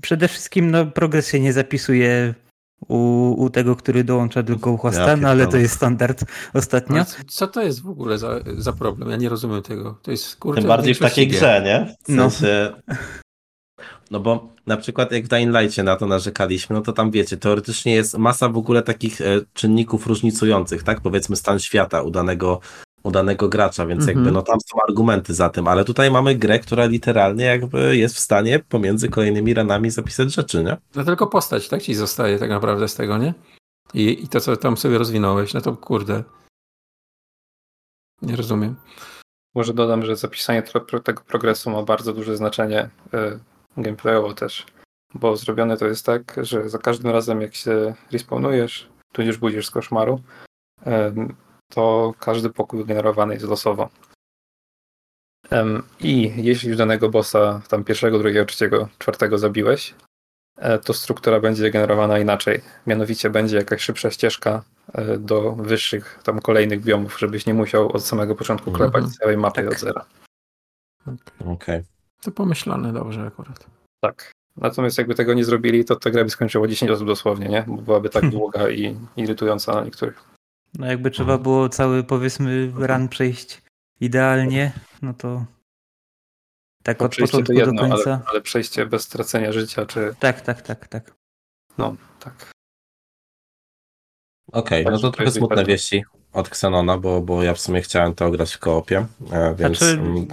Przede 0.02 0.28
wszystkim 0.28 0.72
no, 0.72 0.86
progres 0.86 1.28
się 1.28 1.40
nie 1.40 1.54
zapisuje 1.54 2.34
u, 2.88 3.32
u 3.38 3.50
tego, 3.50 3.76
który 3.76 4.04
dołącza 4.04 4.44
do 4.44 4.56
Go 4.56 4.78
Hosta, 4.78 5.10
Ja 5.10 5.16
no 5.16 5.30
ale 5.30 5.48
to 5.48 5.58
jest 5.58 5.76
standard 5.76 6.24
ostatnio. 6.54 6.96
Ale 6.96 7.06
co- 7.28 7.48
to 7.48 7.62
jest 7.62 7.82
w 7.82 7.90
ogóle 7.90 8.18
za, 8.18 8.30
za 8.58 8.74
problem? 8.74 9.10
Ja 9.10 9.18
nie 9.18 9.30
rozumiem 9.30 9.62
tego. 9.62 10.00
To 10.02 10.12
jest 10.12 10.36
kurde. 10.36 10.62
Tym 10.62 10.68
bardziej 10.68 10.94
w 10.94 11.00
takiej 11.00 11.28
grze, 11.28 11.62
nie? 11.66 11.96
W 12.04 12.16
No. 12.16 12.30
sensie... 12.30 12.74
No 14.12 14.20
bo 14.20 14.50
na 14.68 14.78
przykład 14.78 15.12
jak 15.12 15.26
w 15.26 15.28
Dying 15.28 15.52
Light'cie 15.52 15.84
na 15.84 15.96
to 15.96 16.06
narzekaliśmy, 16.08 16.76
no 16.76 16.82
to 16.82 16.94
tam 16.94 17.12
wiecie, 17.12 17.38
teoretycznie 17.38 17.96
jest 17.96 18.18
masa 18.18 18.50
w 18.50 18.58
ogóle 18.58 18.82
takich 18.84 19.22
e, 19.22 19.26
czynników 19.54 20.08
różnicujących, 20.08 20.84
tak? 20.84 21.02
Powiedzmy 21.02 21.36
stan 21.36 21.60
świata 21.60 22.02
u 22.02 22.12
danego, 22.12 22.60
u 23.04 23.12
danego 23.12 23.50
gracza, 23.50 23.86
więc 23.86 24.00
Mhm. 24.02 24.18
jakby 24.18 24.32
no 24.32 24.42
tam 24.42 24.60
są 24.62 24.78
argumenty 24.88 25.34
za 25.34 25.50
tym, 25.50 25.68
ale 25.68 25.86
tutaj 25.86 26.12
mamy 26.12 26.36
grę, 26.36 26.60
która 26.60 26.86
literalnie 26.86 27.46
jakby 27.46 27.98
jest 27.98 28.16
w 28.16 28.20
stanie 28.20 28.60
pomiędzy 28.60 29.10
kolejnymi 29.10 29.54
ranami 29.54 29.90
zapisać 29.90 30.34
rzeczy, 30.34 30.64
nie? 30.64 30.78
No 30.96 31.04
tylko 31.04 31.28
postać, 31.28 31.70
tak 31.70 31.82
ci 31.82 31.94
zostaje 31.94 32.40
tak 32.40 32.50
naprawdę 32.50 32.88
z 32.88 32.96
tego, 32.96 33.18
nie? 33.18 33.34
I, 33.94 34.24
I 34.24 34.28
to, 34.28 34.40
co 34.40 34.58
tam 34.58 34.78
sobie 34.78 34.98
rozwinąłeś, 34.98 35.54
no 35.54 35.62
to 35.62 35.78
kurde. 35.78 36.24
Nie 38.22 38.36
rozumiem. 38.36 38.76
Może 39.56 39.74
dodam, 39.74 40.06
że 40.06 40.16
zapisanie 40.16 40.64
tego 41.04 41.22
progresu 41.28 41.70
ma 41.70 41.84
bardzo 41.84 42.14
duże 42.14 42.38
znaczenie 42.38 42.90
y, 43.14 43.40
gameplayowo 43.78 44.34
też, 44.34 44.66
bo 45.14 45.38
zrobione 45.38 45.78
to 45.78 45.88
jest 45.88 46.06
tak, 46.06 46.36
że 46.42 46.70
za 46.70 46.78
każdym 46.78 47.12
razem 47.12 47.42
jak 47.42 47.56
się 47.56 47.94
respawnujesz, 48.12 48.90
tudzież 49.12 49.38
budzisz 49.38 49.68
z 49.68 49.72
koszmaru, 49.72 50.22
to 51.70 52.14
każdy 52.20 52.50
pokój 52.50 52.86
generowany 52.86 53.34
jest 53.34 53.46
losowo. 53.46 53.90
I 56.00 56.34
jeśli 56.36 56.70
już 56.70 56.78
danego 56.78 57.10
bossa, 57.10 57.62
tam 57.70 57.84
pierwszego, 57.84 58.20
drugiego, 58.20 58.46
trzeciego, 58.46 58.88
czwartego 58.98 59.38
zabiłeś, 59.38 59.96
e, 60.58 60.80
to 60.80 60.94
struktura 60.94 61.40
będzie 61.40 61.72
generowana 61.72 62.20
inaczej. 62.20 62.62
Mianowicie 62.88 63.30
będzie 63.30 63.58
jakaś 63.58 63.82
szybsza 63.82 64.12
ścieżka 64.12 64.64
e, 64.94 65.18
do 65.18 65.52
wyższych, 65.52 66.20
tam 66.24 66.42
kolejnych 66.42 66.82
biomów, 66.84 67.20
żebyś 67.20 67.46
nie 67.46 67.54
musiał 67.54 67.92
od 67.92 68.04
samego 68.04 68.36
początku 68.36 68.70
Mhm. 68.70 68.92
klepać 68.92 69.12
całej 69.16 69.38
mapy 69.38 69.64
Tak. 69.64 69.72
od 69.72 69.80
zera. 69.80 70.06
Okej. 71.46 71.84
To 72.22 72.32
pomyślane 72.32 72.94
dobrze 72.94 73.22
akurat. 73.28 73.66
Tak. 74.02 74.32
Natomiast 74.58 74.98
jakby 74.98 75.16
tego 75.16 75.34
nie 75.34 75.44
zrobili, 75.46 75.86
to 75.86 75.96
ta 75.96 76.10
gra 76.10 76.24
by 76.24 76.30
skończyła 76.30 76.68
10 76.68 76.92
osób 76.92 77.08
dosłownie, 77.08 77.48
nie? 77.50 77.64
Bo 77.68 77.78
byłaby 77.82 78.10
tak 78.10 78.30
długa 78.40 78.70
i 78.70 78.98
irytująca 79.18 79.74
na 79.76 79.84
niektórych. 79.84 80.24
No 80.74 80.88
jakby 80.88 81.12
trzeba 81.12 81.38
było 81.38 81.70
cały 81.70 82.04
powiedzmy 82.04 82.72
run 82.76 83.08
przejść 83.08 83.62
idealnie, 84.00 84.72
no 85.02 85.14
to 85.14 85.46
tak 86.84 86.98
To 86.98 87.06
od 87.06 87.16
początku 87.16 87.54
do 87.54 87.60
jedno, 87.60 87.82
końca. 87.82 88.12
ale, 88.14 88.20
ale 88.26 88.42
przejście 88.42 88.86
bez 88.86 89.04
stracenia 89.04 89.52
życia, 89.52 89.86
czy 89.86 90.16
Tak, 90.20 90.42
tak, 90.42 90.62
tak, 90.62 90.88
tak. 90.88 91.16
no, 91.78 91.96
tak. 92.20 92.52
Okej, 94.52 94.84
no 94.86 94.92
Także 94.92 95.02
to 95.02 95.12
trochę 95.12 95.32
smutne 95.32 95.66
wieści 95.66 96.04
od 96.34 96.48
Xenona, 96.48 96.98
bo, 96.98 97.22
bo 97.22 97.44
ja 97.44 97.54
w 97.54 97.60
sumie 97.60 97.82
chciałem 97.82 98.16
to 98.16 98.32
grać 98.32 98.54
w 98.54 98.60
koopie, 98.60 99.06
e, 99.32 99.56
więc... 99.56 99.78
Znaczy, 99.78 99.94
mm, 99.94 100.28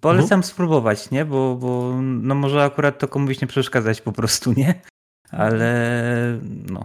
polecam 0.00 0.42
spróbować, 0.44 1.10
nie? 1.10 1.24
Bo, 1.24 1.54
bo 1.54 1.92
no 2.02 2.34
może 2.34 2.64
akurat 2.64 2.98
to 2.98 3.08
komuś 3.08 3.40
nie 3.40 3.46
przeszkadzać 3.46 4.00
po 4.00 4.12
prostu, 4.12 4.52
nie? 4.52 4.82
Ale 5.30 6.38
no. 6.70 6.84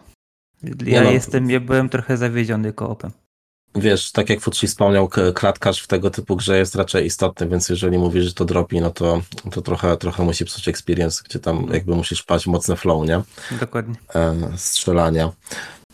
Ja 0.86 1.04
no. 1.04 1.12
jestem, 1.12 1.50
ja 1.50 1.60
byłem 1.60 1.90
trochę 1.90 2.18
zawiedziony 2.18 2.74
koopem. 2.74 3.12
Wiesz, 3.76 4.12
tak 4.12 4.30
jak 4.30 4.40
Futsi 4.40 4.68
wspomniał, 4.68 5.10
klatkarz 5.36 5.82
w 5.82 5.88
tego 5.88 6.10
typu 6.10 6.36
grze 6.36 6.58
jest 6.58 6.76
raczej 6.76 7.06
istotny, 7.06 7.48
więc 7.48 7.70
jeżeli 7.70 7.98
mówisz, 7.98 8.26
że 8.26 8.34
to 8.34 8.46
dropi, 8.46 8.82
no 8.82 8.90
to, 8.90 9.22
to 9.52 9.62
trochę, 9.62 9.98
trochę 9.98 10.24
musi 10.24 10.46
psuć 10.46 10.68
experience, 10.68 11.24
gdzie 11.26 11.40
tam 11.40 11.68
jakby 11.74 11.96
musisz 11.96 12.22
wpaść 12.22 12.46
w 12.46 12.48
mocne 12.48 12.76
flow, 12.76 13.08
nie? 13.08 13.22
Dokładnie. 13.60 13.96
E, 14.16 14.36
strzelania. 14.56 15.32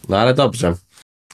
No 0.10 0.18
ale 0.18 0.34
dobrze. 0.34 0.76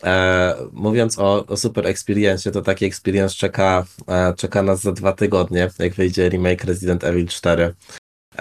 E, 0.03 0.55
mówiąc 0.71 1.19
o, 1.19 1.45
o 1.45 1.57
super 1.57 1.87
experience, 1.87 2.51
to 2.51 2.61
taki 2.61 2.85
experience 2.85 3.35
czeka, 3.35 3.85
e, 4.07 4.33
czeka 4.33 4.63
nas 4.63 4.81
za 4.81 4.91
dwa 4.91 5.13
tygodnie, 5.13 5.69
jak 5.79 5.93
wyjdzie 5.93 6.29
remake 6.29 6.63
Resident 6.63 7.03
Evil 7.03 7.27
4. 7.27 7.73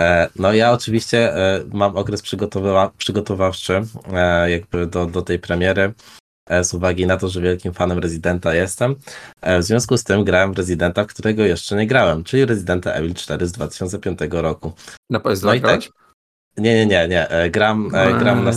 E, 0.01 0.29
no 0.37 0.53
ja 0.53 0.73
oczywiście 0.73 1.37
e, 1.37 1.65
mam 1.73 1.97
okres 1.97 2.23
przygotowa- 2.23 2.91
przygotowawczy 2.99 3.83
e, 4.13 4.51
jakby 4.51 4.87
do, 4.87 5.07
do 5.07 5.23
tej 5.23 5.39
premiery 5.39 5.93
z 6.63 6.75
uwagi 6.75 7.07
na 7.07 7.17
to, 7.17 7.29
że 7.29 7.41
wielkim 7.41 7.73
fanem 7.73 7.99
Residenta 7.99 8.55
jestem. 8.55 8.97
W 9.43 9.63
związku 9.63 9.97
z 9.97 10.05
tym 10.05 10.25
grałem 10.25 10.55
w 10.55 10.59
Residenta, 10.59 11.05
w 11.05 11.07
którego 11.07 11.45
jeszcze 11.45 11.77
nie 11.77 11.87
grałem, 11.87 12.25
czyli 12.25 12.45
Residenta 12.45 12.93
Evil 12.93 13.15
4 13.15 13.47
z 13.47 13.53
2005 13.53 14.19
roku. 14.31 14.73
Na 15.11 15.19
PS2 15.19 15.45
No 15.45 15.55
i 15.55 15.61
tak, 15.61 15.81
nie, 16.57 16.75
nie, 16.75 16.87
nie, 16.87 17.09
nie. 17.09 17.29
Gram, 17.51 17.89
gram, 18.19 18.45
na, 18.45 18.53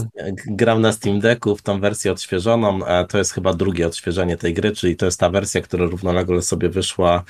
gram 0.45 0.82
na 0.82 0.91
Steam 0.91 1.20
Decku 1.20 1.56
w 1.56 1.61
tą 1.61 1.80
wersję 1.80 2.11
odświeżoną. 2.11 2.80
To 3.10 3.18
jest 3.18 3.32
chyba 3.32 3.53
drugie 3.53 3.88
odświeżenie 3.88 4.38
tej 4.38 4.53
gry, 4.53 4.72
czyli 4.72 4.95
to 4.95 5.06
jest 5.06 5.20
ta 5.20 5.30
wersja, 5.30 5.61
która 5.61 5.86
równolegle 5.86 6.41
sobie 6.41 6.70
wyszła 6.70 7.24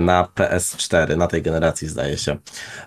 na 0.00 0.28
PS4, 0.36 1.16
na 1.16 1.26
tej 1.26 1.42
generacji 1.42 1.88
zdaje 1.88 2.18
się. 2.18 2.36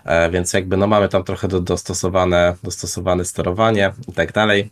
E, 0.04 0.30
Więc 0.30 0.52
jakby 0.52 0.76
no 0.76 0.86
mamy 0.86 1.08
tam 1.08 1.24
trochę 1.24 1.48
do, 1.48 1.60
dostosowane, 1.60 2.54
dostosowane 2.62 3.24
sterowanie 3.24 3.92
i 4.08 4.12
tak 4.12 4.32
dalej. 4.32 4.70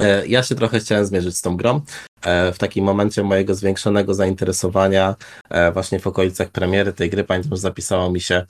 E, 0.00 0.26
Ja 0.26 0.42
się 0.42 0.54
trochę 0.54 0.80
chciałem 0.80 1.06
zmierzyć 1.06 1.36
z 1.36 1.42
tą 1.42 1.56
grą. 1.56 1.80
E, 2.22 2.52
W 2.52 2.58
takim 2.58 2.84
momencie 2.84 3.22
mojego 3.22 3.54
zwiększonego 3.54 4.14
zainteresowania 4.14 5.14
e, 5.50 5.72
właśnie 5.72 6.00
w 6.00 6.06
okolicach 6.06 6.48
premiery 6.48 6.92
tej 6.92 7.10
gry, 7.10 7.24
pamiętam, 7.24 7.50
że 7.50 7.56
zapisało 7.60 8.10
mi 8.10 8.20
się 8.20 8.46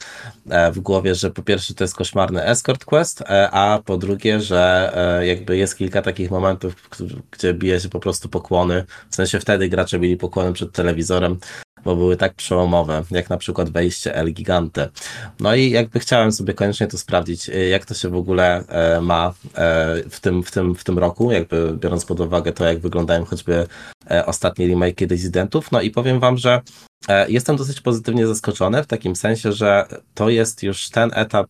e, 0.50 0.72
w 0.72 0.80
głowie, 0.80 1.14
że 1.14 1.30
po 1.30 1.42
pierwsze 1.42 1.74
to 1.74 1.84
jest 1.84 1.94
koszmarny 1.96 2.44
escort 2.44 2.84
quest, 2.84 3.20
e, 3.22 3.50
a 3.50 3.82
po 3.84 3.96
drugie, 3.96 4.40
że 4.40 4.92
e, 5.20 5.26
jakby 5.26 5.56
jest 5.56 5.76
kilka 5.78 6.02
takich 6.02 6.30
momentów, 6.30 6.74
gdzie 7.30 7.54
bije 7.54 7.80
się 7.80 7.88
po 7.88 8.00
prostu 8.00 8.28
pokłony. 8.28 8.84
W 9.10 9.14
sensie 9.14 9.40
wtedy 9.40 9.68
gracze 9.68 9.98
bili 9.98 10.16
pokłony 10.16 10.52
przed 10.52 10.72
telewizorem, 10.72 11.38
bo 11.84 11.96
były 11.96 12.16
tak 12.16 12.34
przełomowe, 12.34 13.04
jak 13.10 13.30
na 13.30 13.36
przykład 13.36 13.70
wejście 13.70 14.14
El 14.14 14.32
Gigante. 14.32 14.88
No 15.40 15.54
i 15.54 15.70
jakby 15.70 16.00
chciałem 16.00 16.32
sobie 16.32 16.54
koniecznie 16.54 16.86
to 16.86 16.98
sprawdzić, 16.98 17.48
e, 17.48 17.68
jak 17.68 17.84
to 17.84 17.94
się 17.94 18.08
w 18.08 18.16
ogóle 18.16 18.64
e, 18.68 19.00
ma 19.00 19.34
e, 19.54 20.02
w 20.10 20.20
tym, 20.20 20.42
w 20.42 20.50
tym, 20.50 20.74
w 20.74 20.84
tym 20.84 20.98
roku, 20.98 21.32
jakby 21.32 21.76
biorąc 21.80 22.04
pod 22.04 22.20
uwagę 22.20 22.52
to, 22.52 22.64
jak 22.64 22.78
wyglądają 22.78 23.24
choćby 23.24 23.66
e, 24.10 24.26
ostatnie 24.26 24.66
remake 24.66 25.00
Residentów. 25.10 25.72
No 25.72 25.80
i 25.80 25.90
powiem 25.90 26.20
wam, 26.20 26.38
że 26.38 26.60
Jestem 27.28 27.56
dosyć 27.56 27.80
pozytywnie 27.80 28.26
zaskoczony 28.26 28.82
w 28.82 28.86
takim 28.86 29.16
sensie, 29.16 29.52
że 29.52 29.86
to 30.14 30.28
jest 30.28 30.62
już 30.62 30.88
ten 30.88 31.10
etap 31.14 31.46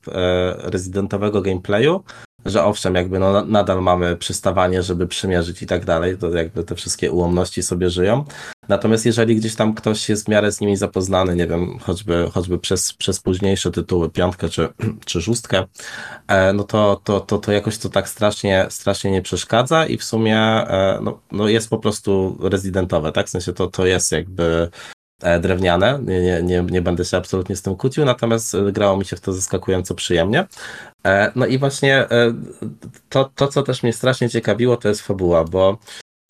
rezydentowego 0.63 1.43
gameplayu, 1.43 2.05
że 2.51 2.65
owszem, 2.65 2.95
jakby 2.95 3.19
no, 3.19 3.45
nadal 3.45 3.83
mamy 3.83 4.17
przystawanie, 4.17 4.83
żeby 4.83 5.07
przymierzyć 5.07 5.63
i 5.63 5.67
tak 5.67 5.85
dalej, 5.85 6.19
to 6.19 6.31
jakby 6.31 6.65
te 6.65 6.75
wszystkie 6.75 7.13
ułomności 7.13 7.63
sobie 7.63 7.91
żyją. 7.91 8.25
Natomiast 8.69 9.07
jeżeli 9.07 9.37
gdzieś 9.37 9.55
tam 9.55 9.75
ktoś 9.75 10.09
jest 10.09 10.25
w 10.25 10.29
miarę 10.29 10.53
z 10.53 10.61
nimi 10.61 10.77
zapoznany, 10.77 11.37
nie 11.37 11.47
wiem, 11.47 11.79
choćby, 11.79 12.31
choćby 12.35 12.59
przez, 12.59 12.93
przez 12.93 13.21
późniejsze 13.21 13.71
tytuły, 13.71 14.11
piątkę 14.11 14.49
czy, 14.49 14.69
czy 15.07 15.23
szóstkę, 15.23 15.65
e, 16.29 16.53
no 16.53 16.65
to, 16.65 17.01
to, 17.05 17.21
to, 17.21 17.39
to 17.39 17.53
jakoś 17.53 17.79
to 17.79 17.89
tak 17.89 18.09
strasznie, 18.09 18.67
strasznie 18.71 19.11
nie 19.11 19.23
przeszkadza 19.23 19.87
i 19.87 19.99
w 19.99 20.05
sumie 20.05 20.39
e, 20.39 20.99
no, 21.03 21.21
no 21.33 21.49
jest 21.49 21.71
po 21.71 21.79
prostu 21.79 22.39
rezydentowe, 22.43 23.13
tak? 23.13 23.27
W 23.27 23.31
sensie 23.31 23.53
to, 23.53 23.67
to 23.67 23.87
jest 23.87 24.13
jakby 24.13 24.71
drewniane. 25.41 26.01
Nie, 26.07 26.23
nie, 26.23 26.43
nie, 26.43 26.63
nie 26.63 26.83
będę 26.83 27.05
się 27.05 27.17
absolutnie 27.17 27.57
z 27.57 27.63
tym 27.63 27.77
kłócił, 27.77 28.05
natomiast 28.05 28.55
e, 28.55 28.73
grało 28.73 28.97
mi 28.97 29.05
się 29.05 29.17
w 29.17 29.21
to 29.21 29.33
zaskakująco 29.33 29.95
przyjemnie. 29.95 30.47
E, 31.07 31.33
No 31.35 31.47
i 31.47 31.59
właśnie 31.59 31.97
e, 32.11 32.35
to, 33.09 33.31
to, 33.35 33.49
co 33.49 33.63
też 33.63 33.83
mnie 33.83 33.93
strasznie 33.93 34.31
ciekawiło, 34.31 34.77
to 34.77 34.89
jest 34.89 35.01
fabuła, 35.03 35.45
bo 35.45 35.79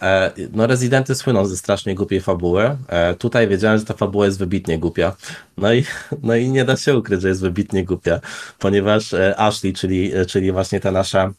e, 0.02 0.31
no 0.52 0.66
Rezydenty 0.66 1.15
słyną 1.15 1.47
ze 1.47 1.56
strasznie 1.56 1.94
głupiej 1.94 2.20
fabuły. 2.20 2.77
E, 2.89 3.15
Tutaj 3.15 3.48
wiedziałem, 3.48 3.78
że 3.78 3.85
ta 3.85 3.94
fabuła 3.94 4.27
jest 4.27 4.39
wybitnie 4.39 4.78
głupia. 4.78 5.16
No 5.56 5.73
i, 5.74 5.85
no 6.23 6.36
i 6.36 6.48
nie 6.51 6.65
da 6.65 6.77
się 6.77 6.97
ukryć, 6.98 7.23
że 7.23 7.28
jest 7.28 7.40
wybitnie 7.40 7.85
głupia, 7.85 8.20
ponieważ 8.59 9.15
e, 9.15 9.40
Ashley, 9.40 9.73
czyli, 9.73 10.12
czyli 10.28 10.52
właśnie 10.52 10.81
ta 10.81 10.90
nasza 10.90 11.24
e, 11.24 11.32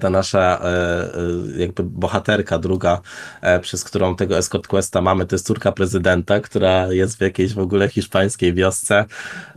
ta 0.00 0.10
nasza 0.10 0.60
e, 0.62 0.66
e, 0.66 1.60
jakby 1.62 1.82
bohaterka 1.82 2.58
druga, 2.58 3.00
e, 3.40 3.60
przez 3.60 3.84
którą 3.84 4.16
tego 4.16 4.38
escort 4.38 4.66
questa 4.66 5.00
mamy, 5.00 5.26
to 5.26 5.34
jest 5.34 5.46
córka 5.46 5.72
prezydenta, 5.72 6.40
która 6.40 6.92
jest 6.92 7.18
w 7.18 7.20
jakiejś 7.20 7.54
w 7.54 7.58
ogóle 7.58 7.88
hiszpańskiej 7.88 8.54
wiosce. 8.54 9.04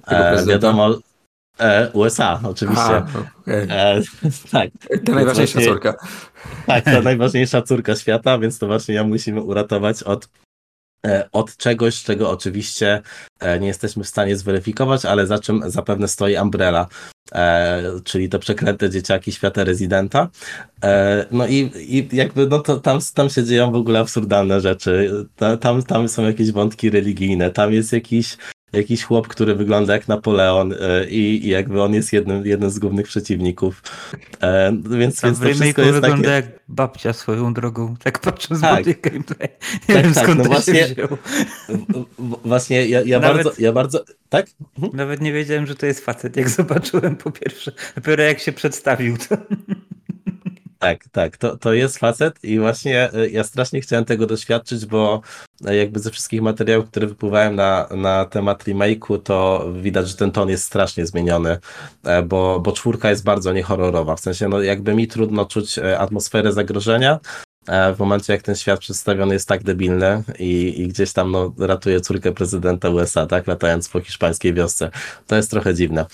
E, 0.08 0.46
wiadomo, 0.46 0.96
e, 1.60 1.90
USA 1.94 2.40
oczywiście. 2.44 3.04
E, 3.48 4.02
tak, 4.52 4.70
Ta 5.06 5.12
najważniejsza 5.12 5.62
córka. 5.62 5.94
tak, 6.68 6.86
ta 6.86 7.02
najważniejsza 7.02 7.62
córka 7.62 7.96
świata, 7.96 8.40
więc 8.40 8.60
to 8.60 8.68
właśnie 8.68 8.96
ją 8.96 9.08
musimy 9.08 9.42
uratować 9.42 10.04
od, 10.04 10.26
e, 10.26 10.43
od 11.32 11.58
czegoś, 11.58 12.04
czego 12.04 12.30
oczywiście 12.30 13.02
e, 13.40 13.60
nie 13.60 13.68
jesteśmy 13.68 14.04
w 14.04 14.08
stanie 14.08 14.38
zweryfikować, 14.38 15.06
ale 15.06 15.28
za 15.28 15.40
czym 15.40 15.62
zapewne 15.66 16.08
stoi 16.08 16.38
Umbrella, 16.38 16.88
e, 17.32 17.84
czyli 18.04 18.30
te 18.30 18.40
przeklęte 18.40 18.90
dzieciaki 18.90 19.32
świata 19.32 19.64
rezydenta. 19.64 20.30
E, 20.84 21.26
no 21.32 21.48
i, 21.48 21.72
i 21.76 22.16
jakby 22.16 22.48
no 22.48 22.60
to 22.60 22.80
tam, 22.80 23.00
tam 23.14 23.30
się 23.30 23.44
dzieją 23.44 23.72
w 23.72 23.76
ogóle 23.76 24.00
absurdalne 24.00 24.62
rzeczy. 24.62 25.26
Ta, 25.36 25.58
tam, 25.58 25.84
tam 25.84 26.10
są 26.10 26.24
jakieś 26.24 26.52
wątki 26.52 26.90
religijne, 26.90 27.52
tam 27.52 27.74
jest 27.74 27.94
jakiś 27.94 28.38
jakiś 28.74 29.04
chłop, 29.04 29.28
który 29.28 29.56
wygląda 29.56 29.94
jak 29.94 30.08
Napoleon 30.08 30.74
e, 30.74 31.06
i, 31.10 31.46
i 31.46 31.50
jakby 31.50 31.82
on 31.82 31.94
jest 31.94 32.14
jednym, 32.14 32.46
jednym 32.46 32.70
z 32.70 32.80
głównych 32.80 33.06
przeciwników. 33.08 33.84
E, 34.42 34.72
więc, 34.90 35.22
Tam 35.22 35.30
więc 35.30 35.40
to 35.40 35.46
wszystko 35.46 35.82
jest 35.82 35.94
wygląda 35.94 36.18
takie... 36.18 36.30
jak 36.30 36.46
babcia 36.68 37.14
swoją 37.14 37.54
drogą, 37.54 37.96
tak 38.04 38.20
patrząc 38.20 38.62
Tak. 38.62 38.86
na 38.86 38.94
gameplay. 38.94 39.50
Nie 39.90 39.96
Tak, 39.96 40.04
wiem 40.04 40.14
tak, 40.14 40.24
skąd 40.24 40.38
no 40.38 40.44
to 40.44 40.50
właśnie- 40.50 40.88
się 40.88 40.94
wzięło. 40.94 41.18
W- 41.70 42.06
w- 42.20 42.48
Właśnie 42.48 42.86
ja, 42.88 43.02
ja 43.06 43.20
Nawet- 43.20 43.44
bardzo, 43.44 43.62
ja 43.62 43.72
bardzo, 43.72 44.04
tak? 44.30 44.46
Mhm. 44.78 44.98
Nawet 44.98 45.22
nie 45.22 45.34
wiedziałem, 45.34 45.68
że 45.68 45.76
to 45.76 45.86
jest 45.86 46.06
facet, 46.06 46.38
jak 46.38 46.50
zobaczyłem 46.50 47.16
po 47.16 47.32
pierwsze. 47.32 47.72
Dopiero 47.96 48.24
jak 48.24 48.40
się 48.40 48.52
przedstawił, 48.52 49.18
to... 49.18 49.38
Tak, 50.84 51.10
tak, 51.12 51.38
to, 51.38 51.58
to 51.58 51.74
jest 51.74 51.98
facet 51.98 52.44
i 52.44 52.60
właśnie 52.60 53.14
e, 53.14 53.30
ja 53.30 53.44
strasznie 53.44 53.82
chciałem 53.82 54.06
tego 54.06 54.26
doświadczyć, 54.26 54.86
bo 54.86 55.22
e, 55.66 55.76
jakby 55.76 56.00
ze 56.00 56.12
wszystkich 56.12 56.42
materiałów, 56.42 56.90
które 56.90 57.08
wypływałem 57.08 57.56
na, 57.56 57.88
na 57.96 58.26
temat 58.26 58.64
remake'u, 58.64 59.22
to 59.22 59.68
widać, 59.74 60.10
że 60.10 60.16
ten 60.16 60.32
ton 60.32 60.50
jest 60.50 60.64
strasznie 60.64 61.06
zmieniony, 61.06 61.58
e, 62.04 62.22
bo, 62.22 62.60
bo 62.60 62.72
czwórka 62.72 63.10
jest 63.10 63.24
bardzo 63.24 63.54
niehorrorowa, 63.54 64.16
w 64.16 64.20
sensie 64.20 64.48
no 64.48 64.62
jakby 64.62 64.96
mi 64.96 65.08
trudno 65.08 65.46
czuć 65.46 65.80
e, 65.80 66.00
atmosferę 66.00 66.54
zagrożenia, 66.54 67.20
w 67.68 68.00
momencie 68.00 68.34
jak 68.34 68.42
ten 68.42 68.56
świat 68.56 68.80
przedstawiony 68.80 69.34
jest 69.34 69.48
tak 69.48 69.64
debilny 69.64 70.24
i, 70.40 70.82
i 70.82 70.88
gdzieś 70.88 71.14
tam 71.14 71.32
no, 71.32 71.54
ratuje 71.60 72.02
córkę 72.02 72.32
prezydenta 72.32 72.90
USA, 72.90 73.26
tak, 73.26 73.48
latając 73.48 73.90
po 73.90 74.02
hiszpańskiej 74.02 74.54
wiosce. 74.54 74.92
To 75.28 75.36
jest 75.36 75.52
trochę 75.52 75.74
dziwne. 75.74 76.06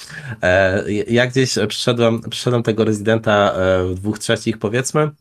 E, 0.41 0.83
ja 0.91 1.27
gdzieś 1.27 1.55
przyszedłem, 1.67 2.21
przyszedłem 2.29 2.63
tego 2.63 2.85
rezydenta 2.85 3.53
e, 3.53 3.85
w 3.85 3.95
dwóch 3.95 4.19
trzecich 4.19 4.57
powiedzmy. 4.57 5.11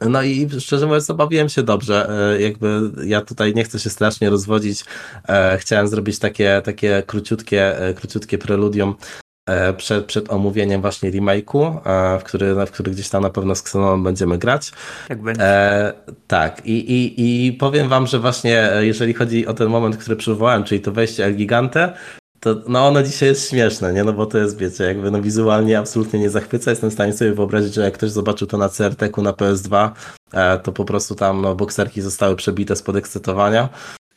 No 0.00 0.22
i 0.22 0.48
szczerze 0.60 0.86
mówiąc, 0.86 1.06
zabawiłem 1.06 1.48
się 1.48 1.62
dobrze. 1.62 2.10
E, 2.34 2.40
Jakby 2.40 2.80
ja 3.04 3.20
tutaj 3.20 3.54
nie 3.54 3.64
chcę 3.64 3.78
się 3.78 3.90
strasznie 3.90 4.30
rozwodzić. 4.30 4.84
E, 5.28 5.58
Chciałem 5.58 5.88
zrobić 5.88 6.18
takie, 6.18 6.62
takie 6.64 7.02
króciutkie, 7.06 7.78
e, 7.80 7.94
króciutkie 7.94 8.38
preludium 8.38 8.90
e, 8.90 9.23
przed, 9.76 10.04
przed 10.04 10.32
omówieniem 10.32 10.80
właśnie 10.80 11.10
remake'u, 11.10 11.80
e, 11.84 12.18
w 12.18 12.24
który, 12.24 12.54
w 12.54 12.70
który 12.70 12.90
gdzieś 12.90 13.08
tam 13.08 13.22
na 13.22 13.30
pewno 13.30 13.54
z 13.54 13.60
Xenonem 13.60 14.04
będziemy 14.04 14.38
grać. 14.38 14.72
Tak 15.08 15.22
będzie. 15.22 15.42
E, 15.42 15.92
tak, 16.26 16.66
I, 16.66 16.92
i, 16.92 17.46
i 17.46 17.52
powiem 17.52 17.88
wam, 17.88 18.06
że 18.06 18.18
właśnie 18.18 18.72
e, 18.72 18.86
jeżeli 18.86 19.14
chodzi 19.14 19.46
o 19.46 19.54
ten 19.54 19.68
moment, 19.68 19.96
który 19.96 20.16
przywołałem, 20.16 20.64
czyli 20.64 20.80
to 20.80 20.92
wejście 20.92 21.24
El 21.24 21.36
Gigante, 21.36 21.92
To, 22.40 22.54
no 22.68 22.86
ono 22.86 23.02
dzisiaj 23.02 23.28
jest 23.28 23.50
śmieszne, 23.50 23.92
nie? 23.92 24.04
No 24.04 24.12
bo 24.12 24.26
to 24.26 24.38
jest, 24.38 24.58
wiecie, 24.58 24.84
jakby 24.84 25.10
no 25.10 25.22
wizualnie 25.22 25.78
absolutnie 25.78 26.20
nie 26.20 26.30
zachwyca. 26.30 26.70
Jestem 26.70 26.90
w 26.90 26.92
stanie 26.92 27.12
sobie 27.12 27.32
wyobrazić, 27.32 27.74
że 27.74 27.80
jak 27.80 27.94
ktoś 27.94 28.10
zobaczył 28.10 28.46
to 28.46 28.58
na 28.58 28.68
CRT-ku 28.68 29.22
na 29.22 29.32
PS2, 29.32 29.90
e, 30.32 30.58
to 30.58 30.72
po 30.72 30.84
prostu 30.84 31.14
tam 31.14 31.42
no, 31.42 31.54
bokserki 31.54 32.02
zostały 32.02 32.36
przebite 32.36 32.76
z 32.76 32.82
podekscytowania. 32.82 33.68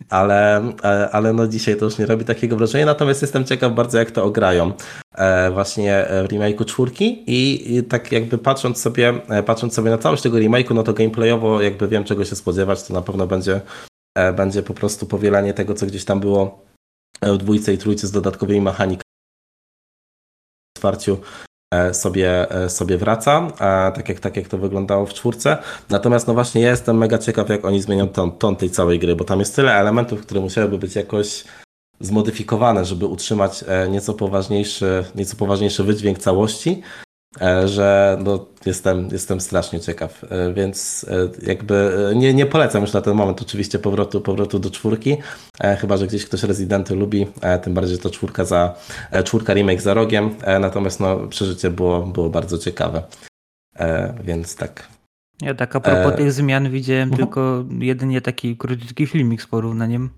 Ale, 0.09 0.57
e, 0.83 1.09
ale 1.11 1.33
no 1.33 1.47
dzisiaj 1.47 1.77
to 1.77 1.85
już 1.85 1.97
nie 1.97 2.05
robi 2.05 2.25
takiego 2.25 2.55
wrażenia, 2.55 2.85
natomiast 2.85 3.21
jestem 3.21 3.45
ciekaw 3.45 3.73
bardzo 3.73 3.97
jak 3.97 4.11
to 4.11 4.23
ograją 4.23 4.71
e, 5.15 5.51
właśnie 5.51 6.05
w 6.09 6.31
remake'u 6.31 6.65
czwórki. 6.65 7.23
I, 7.27 7.83
tak 7.83 8.11
jakby 8.11 8.37
patrząc 8.37 8.81
sobie, 8.81 9.13
e, 9.29 9.43
patrząc 9.43 9.73
sobie 9.73 9.91
na 9.91 9.97
całość 9.97 10.23
tego 10.23 10.37
remake'u, 10.37 10.75
no 10.75 10.83
to 10.83 10.93
gameplayowo 10.93 11.61
jakby 11.61 11.87
wiem 11.87 12.03
czego 12.03 12.25
się 12.25 12.35
spodziewać, 12.35 12.83
to 12.83 12.93
na 12.93 13.01
pewno 13.01 13.27
będzie, 13.27 13.61
e, 14.17 14.33
będzie 14.33 14.63
po 14.63 14.73
prostu 14.73 15.05
powielanie 15.05 15.53
tego, 15.53 15.73
co 15.73 15.85
gdzieś 15.85 16.05
tam 16.05 16.19
było 16.19 16.65
w 17.21 17.37
dwójce 17.37 17.73
i 17.73 17.77
trójce 17.77 18.07
z 18.07 18.11
dodatkowymi 18.11 18.61
mechanikami 18.61 19.07
w 20.75 20.79
otwarciu 20.79 21.13
e, 21.13 21.46
sobie, 21.93 22.51
e, 22.51 22.69
sobie 22.69 22.97
wraca, 22.97 23.47
tak, 23.95 24.09
jak, 24.09 24.19
tak 24.19 24.37
jak 24.37 24.47
to 24.47 24.57
wyglądało 24.57 25.05
w 25.05 25.13
czwórce. 25.13 25.57
Natomiast 25.89 26.27
no 26.27 26.33
właśnie 26.33 26.61
ja 26.61 26.69
jestem 26.69 26.97
mega 26.97 27.17
ciekaw, 27.17 27.49
jak 27.49 27.65
oni 27.65 27.81
zmienią 27.81 28.07
ton, 28.07 28.31
ton 28.31 28.55
tej 28.55 28.69
całej 28.69 28.99
gry, 28.99 29.15
bo 29.15 29.23
tam 29.23 29.39
jest 29.39 29.55
tyle 29.55 29.73
elementów, 29.73 30.21
które 30.21 30.41
musiałyby 30.41 30.77
być 30.77 30.95
jakoś 30.95 31.43
zmodyfikowane, 31.99 32.85
żeby 32.85 33.05
utrzymać 33.05 33.63
e, 33.67 33.89
nieco 33.89 34.13
poważniejszy, 34.13 35.05
nieco 35.15 35.35
poważniejszy 35.35 35.83
wydźwięk 35.83 36.19
całości, 36.19 36.83
E, 37.01 37.06
że 37.65 38.17
no, 38.23 38.45
jestem, 38.65 39.09
jestem 39.11 39.41
strasznie 39.41 39.79
ciekaw, 39.79 40.23
e, 40.23 40.53
więc 40.53 41.05
e, 41.09 41.47
jakby 41.47 41.91
nie, 42.15 42.33
nie 42.33 42.45
polecam 42.45 42.81
już 42.81 42.93
na 42.93 43.01
ten 43.01 43.13
moment 43.13 43.41
oczywiście 43.41 43.79
powrotu, 43.79 44.21
powrotu 44.21 44.59
do 44.59 44.69
czwórki, 44.69 45.17
chyba, 45.79 45.97
że 45.97 46.07
gdzieś 46.07 46.25
ktoś 46.25 46.43
rezydenty 46.43 46.95
lubi, 46.95 47.27
tym 47.61 47.73
bardziej 47.73 47.97
to 47.97 48.09
czwórka 48.09 48.45
za, 48.45 48.75
czwórka 49.23 49.53
remake 49.53 49.81
za 49.81 49.93
rogiem, 49.93 50.35
natomiast 50.59 50.99
no, 50.99 51.27
przeżycie 51.27 51.69
było, 51.69 52.01
było 52.01 52.29
bardzo 52.29 52.57
ciekawe, 52.57 53.03
więc 54.23 54.55
tak. 54.55 54.87
Ja 55.41 55.53
tak 55.53 55.75
a 55.75 55.79
propos 55.79 56.13
e... 56.13 56.17
tych 56.17 56.31
zmian 56.31 56.69
widziałem 56.69 57.11
uh 57.11 57.17
tylko 57.17 57.65
jedynie 57.79 58.21
taki 58.21 58.57
krótki 58.57 59.07
filmik 59.07 59.41
z 59.41 59.47
porównaniem 59.47 60.09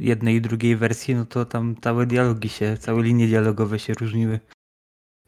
jednej 0.00 0.36
i 0.36 0.40
drugiej 0.40 0.76
wersji, 0.76 1.14
no 1.14 1.26
to 1.26 1.44
tam 1.44 1.76
całe 1.82 2.06
dialogi 2.06 2.48
się, 2.48 2.76
całe 2.76 3.02
linie 3.02 3.26
dialogowe 3.26 3.78
się 3.78 3.94
różniły 3.94 4.40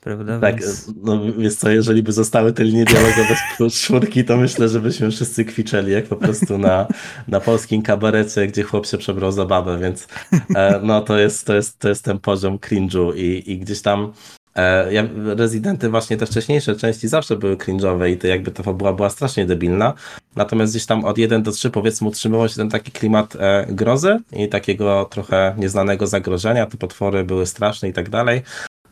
prawda? 0.06 0.40
Tak, 0.40 0.60
Więc... 0.60 0.92
no 1.02 1.20
wiesz 1.38 1.54
co, 1.54 1.70
jeżeli 1.70 2.02
by 2.02 2.12
zostały 2.12 2.52
te 2.52 2.64
linie 2.64 2.84
dialogowe 2.84 3.36
z 3.70 3.74
czwórki, 3.74 4.24
to 4.24 4.36
myślę, 4.36 4.68
że 4.68 4.80
byśmy 4.80 5.10
wszyscy 5.10 5.44
kwiczeli, 5.44 5.92
jak 5.92 6.04
po 6.04 6.16
prostu 6.16 6.58
na, 6.58 6.86
na 7.28 7.40
polskim 7.40 7.82
kabarecie, 7.82 8.46
gdzie 8.46 8.62
chłop 8.62 8.86
się 8.86 8.98
przebrał 8.98 9.32
zabawę, 9.32 9.78
więc 9.78 10.08
e, 10.54 10.80
no 10.82 11.00
to 11.00 11.18
jest, 11.18 11.46
to 11.46 11.54
jest, 11.54 11.78
to 11.78 11.88
jest 11.88 12.04
ten 12.04 12.18
poziom 12.18 12.58
cringe'u 12.58 13.16
i, 13.16 13.52
i 13.52 13.58
gdzieś 13.58 13.82
tam 13.82 14.12
e, 14.54 14.92
ja, 14.92 15.08
rezydenty 15.36 15.88
właśnie 15.88 16.16
te 16.16 16.26
wcześniejsze 16.26 16.76
części 16.76 17.08
zawsze 17.08 17.36
były 17.36 17.56
cringe'owe 17.56 18.10
i 18.10 18.16
to 18.16 18.26
jakby 18.26 18.50
ta 18.50 18.62
fabuła 18.62 18.92
była 18.92 19.10
strasznie 19.10 19.46
debilna. 19.46 19.94
Natomiast 20.36 20.72
gdzieś 20.72 20.86
tam 20.86 21.04
od 21.04 21.18
1 21.18 21.42
do 21.42 21.52
3 21.52 21.70
powiedzmy 21.70 22.08
utrzymywał 22.08 22.48
się 22.48 22.56
ten 22.56 22.70
taki 22.70 22.92
klimat 22.92 23.36
e, 23.36 23.66
grozy 23.68 24.18
i 24.32 24.48
takiego 24.48 25.04
trochę 25.04 25.54
nieznanego 25.58 26.06
zagrożenia. 26.06 26.66
Te 26.66 26.76
potwory 26.76 27.24
były 27.24 27.46
straszne 27.46 27.88
i 27.88 27.92
tak 27.92 28.10
dalej. 28.10 28.42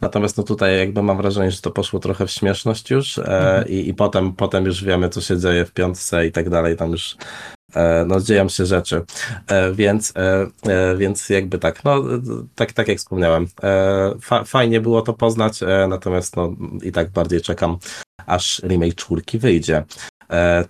Natomiast 0.05 0.37
no 0.37 0.43
tutaj 0.43 0.79
jakby 0.79 1.03
mam 1.03 1.17
wrażenie, 1.17 1.51
że 1.51 1.61
to 1.61 1.71
poszło 1.71 2.01
trochę 2.01 2.27
w 2.27 2.31
śmieszność 2.31 2.91
już 2.91 3.19
e, 3.19 3.23
mhm. 3.23 3.69
i, 3.69 3.89
i 3.89 3.95
potem, 3.95 4.33
potem 4.33 4.65
już 4.65 4.85
wiemy, 4.85 5.09
co 5.09 5.21
się 5.21 5.39
dzieje 5.39 5.65
w 5.65 5.73
piątce 5.73 6.27
i 6.27 6.33
tak 6.33 6.51
dalej, 6.51 6.77
tam 6.77 6.91
już 6.91 7.17
e, 7.75 8.05
no, 8.09 8.21
dzieją 8.21 8.49
się 8.49 8.67
rzeczy. 8.67 9.03
E, 9.47 9.73
więc, 9.73 10.13
więc 10.97 11.29
jakby 11.29 11.59
tak, 11.59 11.85
no 11.85 12.03
tak, 12.55 12.73
tak 12.73 12.89
jak 12.89 12.99
wspomniałem, 12.99 13.47
fa, 14.23 14.45
fajnie 14.45 14.81
było 14.81 15.03
to 15.03 15.13
poznać, 15.13 15.61
natomiast 15.89 16.37
no 16.37 16.57
i 16.83 16.93
tak 16.93 17.11
bardziej 17.11 17.41
czekam, 17.41 17.79
aż 18.27 18.63
remake 18.65 18.95
czwórki 18.95 19.39
wyjdzie. 19.39 19.85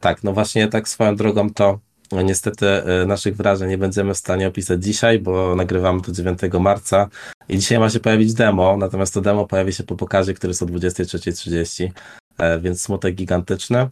tak, 0.00 0.24
no 0.24 0.32
właśnie 0.32 0.68
tak 0.68 0.88
swoją 0.88 1.16
drogą 1.16 1.50
to 1.50 1.78
niestety 2.12 2.66
e, 2.66 3.06
naszych 3.06 3.36
wrażeń 3.36 3.68
nie 3.68 3.78
będziemy 3.78 4.14
w 4.14 4.18
stanie 4.18 4.48
opisać 4.48 4.84
dzisiaj, 4.84 5.18
bo 5.18 5.54
nagrywamy 5.54 6.00
to 6.00 6.12
9 6.12 6.40
marca 6.60 7.08
i 7.48 7.58
dzisiaj 7.58 7.78
ma 7.78 7.90
się 7.90 8.00
pojawić 8.00 8.34
demo, 8.34 8.76
natomiast 8.76 9.14
to 9.14 9.20
demo 9.20 9.46
pojawi 9.46 9.72
się 9.72 9.84
po 9.84 9.96
pokazie, 9.96 10.34
który 10.34 10.50
jest 10.50 10.62
o 10.62 10.66
23.30, 10.66 11.90
e, 12.38 12.58
więc 12.58 12.82
smutek 12.82 13.14
gigantyczny, 13.14 13.88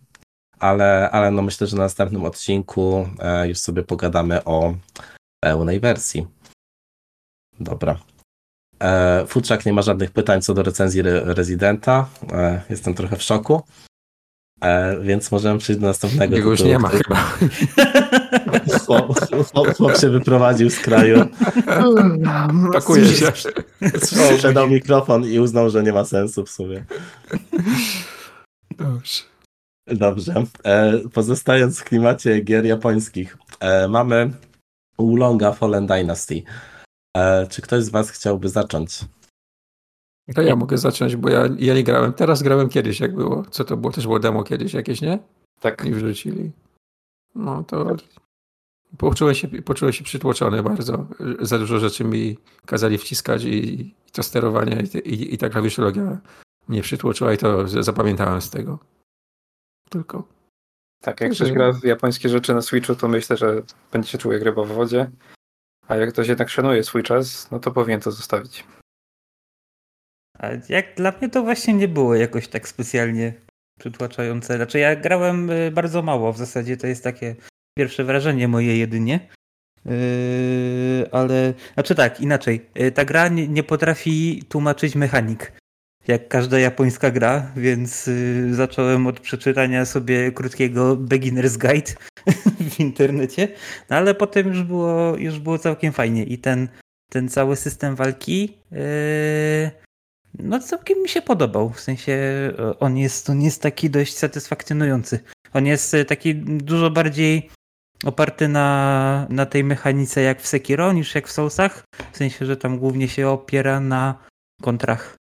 ale, 0.59 1.10
ale 1.10 1.30
no 1.30 1.43
myślę, 1.43 1.66
że 1.66 1.76
na 1.76 1.82
następnym 1.82 2.24
odcinku 2.24 3.09
e, 3.18 3.48
już 3.48 3.59
sobie 3.59 3.82
pogadamy 3.82 4.44
o 4.44 4.74
pełnej 5.40 5.80
wersji. 5.80 6.26
Dobra. 7.60 7.98
Futrzak 9.26 9.66
nie 9.66 9.72
ma 9.72 9.82
żadnych 9.82 10.10
pytań 10.10 10.43
co 10.43 10.55
do 10.55 10.62
recenzji 10.62 11.02
Rezydenta. 11.05 12.09
Jestem 12.70 12.94
trochę 12.94 13.16
w 13.16 13.22
szoku. 13.22 13.62
E, 14.62 15.01
więc 15.01 15.32
możemy 15.32 15.59
przejść 15.59 15.80
do 15.80 15.86
następnego. 15.86 16.36
Jego 16.36 16.51
już 16.51 16.62
nie 16.62 16.78
ma 16.78 16.89
chyba. 16.89 17.32
Chłop, 18.86 19.20
chłop, 19.52 19.76
chłop, 19.76 19.98
się 19.98 20.09
wyprowadził 20.09 20.70
z 20.70 20.78
kraju. 20.78 21.26
Pakuje 22.72 23.06
się. 23.06 23.32
Sprzedał 24.34 24.70
mikrofon 24.70 25.24
i 25.24 25.39
uznał, 25.39 25.70
że 25.70 25.82
nie 25.82 25.93
ma 25.93 26.05
sensu 26.05 26.44
w 26.44 26.51
sumie. 26.51 26.84
Dobrze. 28.78 29.22
Dobrze. 29.86 30.44
E, 30.64 30.98
pozostając 31.12 31.80
w 31.80 31.84
klimacie 31.84 32.40
gier 32.40 32.64
japońskich, 32.64 33.39
e, 33.60 33.89
mamy 33.89 34.30
Ulonga 34.98 35.52
Fallen 35.52 35.86
Dynasty. 35.86 36.43
E, 37.16 37.47
czy 37.47 37.62
ktoś 37.62 37.84
z 37.84 37.89
Was 37.89 38.10
chciałby 38.10 38.48
zacząć? 38.48 39.01
To 40.35 40.43
ja 40.43 40.57
mogę 40.57 40.78
zacząć, 40.78 41.16
bo 41.16 41.31
ja, 41.31 41.49
ja 41.59 41.74
nie 41.74 41.85
grałem. 41.85 42.12
Teraz 42.12 42.43
grałem 42.43 42.69
kiedyś, 42.69 43.01
jak 43.01 43.15
było. 43.15 43.43
Co 43.51 43.65
to 43.65 43.77
było? 43.77 43.93
Też 43.93 44.05
było 44.05 44.19
demo 44.19 44.44
kiedyś 44.44 44.74
jakieś, 44.74 45.01
nie? 45.01 45.19
Tak. 45.61 45.85
I 45.85 45.90
wrzucili. 45.90 46.53
No 47.35 47.65
to 47.65 47.97
poczułem 48.99 49.35
się, 49.35 49.49
poczułem 49.49 49.93
się 49.93 50.05
przytłoczony 50.05 50.62
bardzo. 50.62 51.07
Za 51.40 51.59
dużo 51.59 51.78
rzeczy 51.78 52.05
mi 52.05 52.39
kazali 52.66 52.99
wciskać 52.99 53.44
i, 53.44 53.81
i 53.81 53.94
to 54.12 54.23
sterowanie 54.23 54.82
i, 54.94 54.99
i, 54.99 55.35
i 55.35 55.39
ta 55.39 55.49
klawiszologia 55.49 56.19
mnie 56.69 56.82
przytłoczyła 56.82 57.32
i 57.32 57.39
to 57.39 57.69
zapamiętałem 57.69 58.40
z 58.40 58.51
tego. 58.51 58.78
Tylko. 59.90 60.28
Tak, 61.01 61.20
jak 61.20 61.32
ktoś 61.32 61.53
gra 61.53 61.73
w 61.73 61.85
japońskie 61.85 62.28
rzeczy 62.28 62.55
na 62.55 62.62
Switchu, 62.62 62.94
to 62.94 63.09
myślę, 63.09 63.36
że 63.36 63.62
będzie 63.93 64.09
się 64.09 64.19
czuł 64.19 64.32
jak 64.32 64.43
ryba 64.43 64.65
w 64.65 64.69
wodzie. 64.69 65.11
A 65.89 65.97
jak 65.97 66.12
ktoś 66.12 66.28
jednak 66.28 66.49
szanuje 66.49 66.85
swój 66.85 67.03
czas, 67.03 67.51
no 67.51 67.59
to 67.59 67.70
powinien 67.70 68.01
to 68.01 68.11
zostawić. 68.11 68.65
A 70.43 70.48
jak 70.69 70.94
dla 70.97 71.12
mnie 71.20 71.28
to 71.28 71.43
właśnie 71.43 71.74
nie 71.74 71.89
było 71.89 72.14
jakoś 72.14 72.48
tak 72.48 72.69
specjalnie 72.69 73.32
przytłaczające. 73.78 74.56
Znaczy 74.56 74.78
ja 74.78 74.97
grałem 74.97 75.51
y, 75.51 75.70
bardzo 75.70 76.02
mało, 76.02 76.32
w 76.32 76.39
zasadzie 76.39 76.77
to 76.77 76.86
jest 76.86 77.05
takie 77.05 77.35
pierwsze 77.78 78.05
wrażenie 78.05 78.48
moje 78.48 78.78
jedynie. 78.78 79.28
Yy, 79.85 81.09
ale, 81.12 81.55
znaczy 81.74 81.94
tak, 81.94 82.20
inaczej. 82.20 82.66
Yy, 82.74 82.93
ta 82.93 83.05
gra 83.05 83.28
nie, 83.28 83.48
nie, 83.48 83.62
potrafi 83.62 84.43
tłumaczyć 84.48 84.94
mechanik, 84.94 85.52
jak 86.09 86.28
każda 86.28 86.59
japońska 86.59 87.10
gra, 87.10 87.52
więc 87.56 88.06
yy, 88.06 88.55
zacząłem 88.55 89.06
od 89.06 89.20
przeczytania 89.20 89.85
sobie 89.85 90.32
krótkiego 90.32 90.97
Beginner's 90.97 91.59
Guide 91.59 91.93
w 92.70 92.81
internecie, 92.81 93.48
no 93.90 93.97
ale 93.97 94.14
potem 94.14 94.48
już 94.48 94.62
było, 94.62 95.16
już 95.16 95.39
było 95.39 95.59
całkiem 95.59 95.93
fajnie 95.93 96.24
i 96.24 96.39
ten, 96.39 96.69
ten 97.10 97.28
cały 97.28 97.56
system 97.56 97.97
walki 97.97 98.59
yy, 98.70 99.70
no 100.38 100.59
całkiem 100.59 101.02
mi 101.02 101.09
się 101.09 101.22
podobał. 101.22 101.70
W 101.70 101.80
sensie 101.80 102.12
e, 102.59 102.78
on 102.78 102.96
jest, 102.96 103.30
on 103.30 103.42
jest 103.42 103.62
taki 103.62 103.90
dość 103.90 104.16
satysfakcjonujący. 104.16 105.20
On 105.52 105.66
jest 105.66 105.94
e, 105.94 106.04
taki 106.04 106.34
dużo 106.34 106.90
bardziej 106.90 107.50
oparty 108.04 108.48
na, 108.48 109.26
na 109.30 109.46
tej 109.46 109.64
mechanice 109.64 110.22
jak 110.22 110.40
w 110.40 110.46
Sekiro 110.46 110.92
niż 110.92 111.14
jak 111.14 111.28
w 111.28 111.32
Soulsach. 111.32 111.84
W 112.12 112.16
sensie, 112.16 112.46
że 112.46 112.56
tam 112.56 112.78
głównie 112.78 113.09
się 113.09 113.28
opiera 113.28 113.80
na 113.80 114.14
kontrach. 114.62 115.16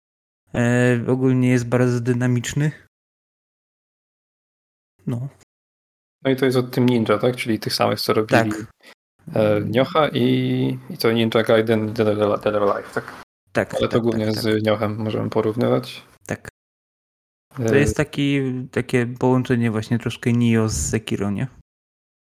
E, 0.54 1.00
ogólnie 1.08 1.48
jest 1.48 1.68
bardzo 1.68 2.00
dynamiczny. 2.00 2.72
No. 5.06 5.28
No 6.24 6.30
i 6.30 6.36
to 6.36 6.44
jest 6.44 6.58
od 6.58 6.70
tym 6.70 6.86
Ninja, 6.86 7.18
tak? 7.18 7.36
Czyli 7.36 7.58
tych 7.58 7.74
samych, 7.74 8.00
co 8.00 8.12
robili 8.12 8.50
tak. 8.50 8.66
e, 9.34 9.60
Niocha 9.60 10.08
i, 10.08 10.78
i 10.90 10.98
to 10.98 11.12
Ninja 11.12 11.42
Gaiden 11.42 11.92
Dead 11.92 12.08
or 12.46 12.62
Alive, 12.62 12.92
tak? 12.94 13.22
Tak. 13.52 13.74
Ale 13.74 13.88
to 13.88 13.92
tak, 13.92 14.02
głównie 14.02 14.26
tak, 14.26 14.34
z 14.34 14.42
tak. 14.42 14.62
Niochem 14.62 14.96
możemy 14.96 15.30
porównywać. 15.30 16.02
Tak. 16.26 16.48
To 17.56 17.74
jest 17.74 17.96
taki, 17.96 18.40
takie 18.72 19.06
połączenie 19.06 19.70
właśnie 19.70 19.98
troszkę 19.98 20.32
Nio 20.32 20.68
z 20.68 20.90
Sekiro, 20.90 21.30
nie? 21.30 21.46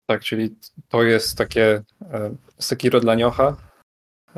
Tak, 0.10 0.22
czyli 0.22 0.56
to 0.88 1.04
jest 1.04 1.38
takie 1.38 1.84
e, 2.02 2.36
Sekiro 2.60 3.00
dla 3.00 3.16
Niocha. 3.16 3.58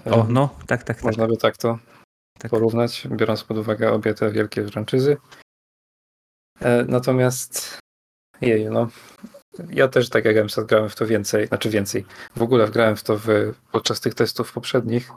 E, 0.08 0.12
o, 0.12 0.24
no, 0.30 0.56
tak, 0.68 0.84
tak. 0.84 1.04
Można 1.04 1.24
tak. 1.24 1.32
by 1.32 1.38
tak 1.38 1.58
to 1.58 1.80
tak. 2.40 2.52
porównać, 2.52 3.08
biorąc 3.12 3.44
pod 3.44 3.58
uwagę 3.58 3.92
obie 3.92 4.14
te 4.14 4.32
wielkie 4.32 4.68
franczyzy. 4.68 5.18
E, 6.62 6.86
natomiast 6.86 7.80
jej, 8.42 8.70
no. 8.70 8.88
Ja 9.70 9.88
też, 9.88 10.10
tak 10.10 10.26
jak 10.26 10.46
MSAT, 10.46 10.66
grałem 10.66 10.90
w 10.90 10.96
to 10.96 11.08
więcej, 11.08 11.48
znaczy 11.48 11.70
więcej. 11.70 12.06
W 12.36 12.42
ogóle 12.42 12.70
grałem 12.70 12.96
w 12.96 13.04
to 13.04 13.18
w, 13.18 13.28
podczas 13.72 14.02
tych 14.02 14.14
testów 14.14 14.54
poprzednich 14.54 15.12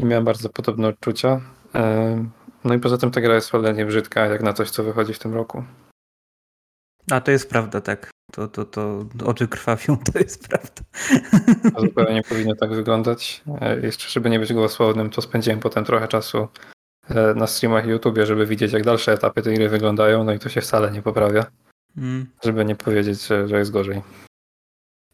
i 0.00 0.04
miałem 0.04 0.24
bardzo 0.24 0.48
podobne 0.48 0.88
odczucia. 0.88 1.40
E, 1.74 2.24
no 2.64 2.74
i 2.74 2.78
poza 2.78 2.98
tym 2.98 3.10
ta 3.10 3.20
gra 3.20 3.34
jest 3.34 3.50
cholernie 3.50 3.86
brzydka, 3.86 4.26
jak 4.26 4.42
na 4.42 4.52
coś, 4.52 4.70
co 4.70 4.84
wychodzi 4.84 5.14
w 5.14 5.18
tym 5.18 5.34
roku. 5.34 5.64
A 7.10 7.20
to 7.20 7.30
jest 7.30 7.50
prawda, 7.50 7.80
tak. 7.80 8.10
To, 8.32 8.48
to, 8.48 8.64
to 8.64 9.04
oczy 9.24 9.48
krwawią, 9.48 9.96
to 10.12 10.18
jest 10.18 10.48
prawda. 10.48 10.82
To 11.74 11.80
zupełnie 11.80 12.14
nie 12.14 12.22
powinno 12.22 12.54
tak 12.54 12.74
wyglądać. 12.74 13.42
E, 13.60 13.80
Jeszcze, 13.80 14.08
żeby 14.08 14.30
nie 14.30 14.38
być 14.40 14.52
głosownym, 14.52 15.10
to 15.10 15.22
spędziłem 15.22 15.60
potem 15.60 15.84
trochę 15.84 16.08
czasu 16.08 16.48
e, 17.08 17.34
na 17.34 17.46
streamach 17.46 17.86
i 17.86 17.88
YouTubie, 17.90 18.26
żeby 18.26 18.46
widzieć, 18.46 18.72
jak 18.72 18.84
dalsze 18.84 19.12
etapy 19.12 19.42
tej 19.42 19.54
gry 19.54 19.68
wyglądają, 19.68 20.24
no 20.24 20.32
i 20.32 20.38
to 20.38 20.48
się 20.48 20.60
wcale 20.60 20.90
nie 20.90 21.02
poprawia, 21.02 21.46
Mm. 21.96 22.26
żeby 22.44 22.64
nie 22.64 22.76
powiedzieć, 22.76 23.26
że 23.26 23.58
jest 23.58 23.70
gorzej. 23.70 24.02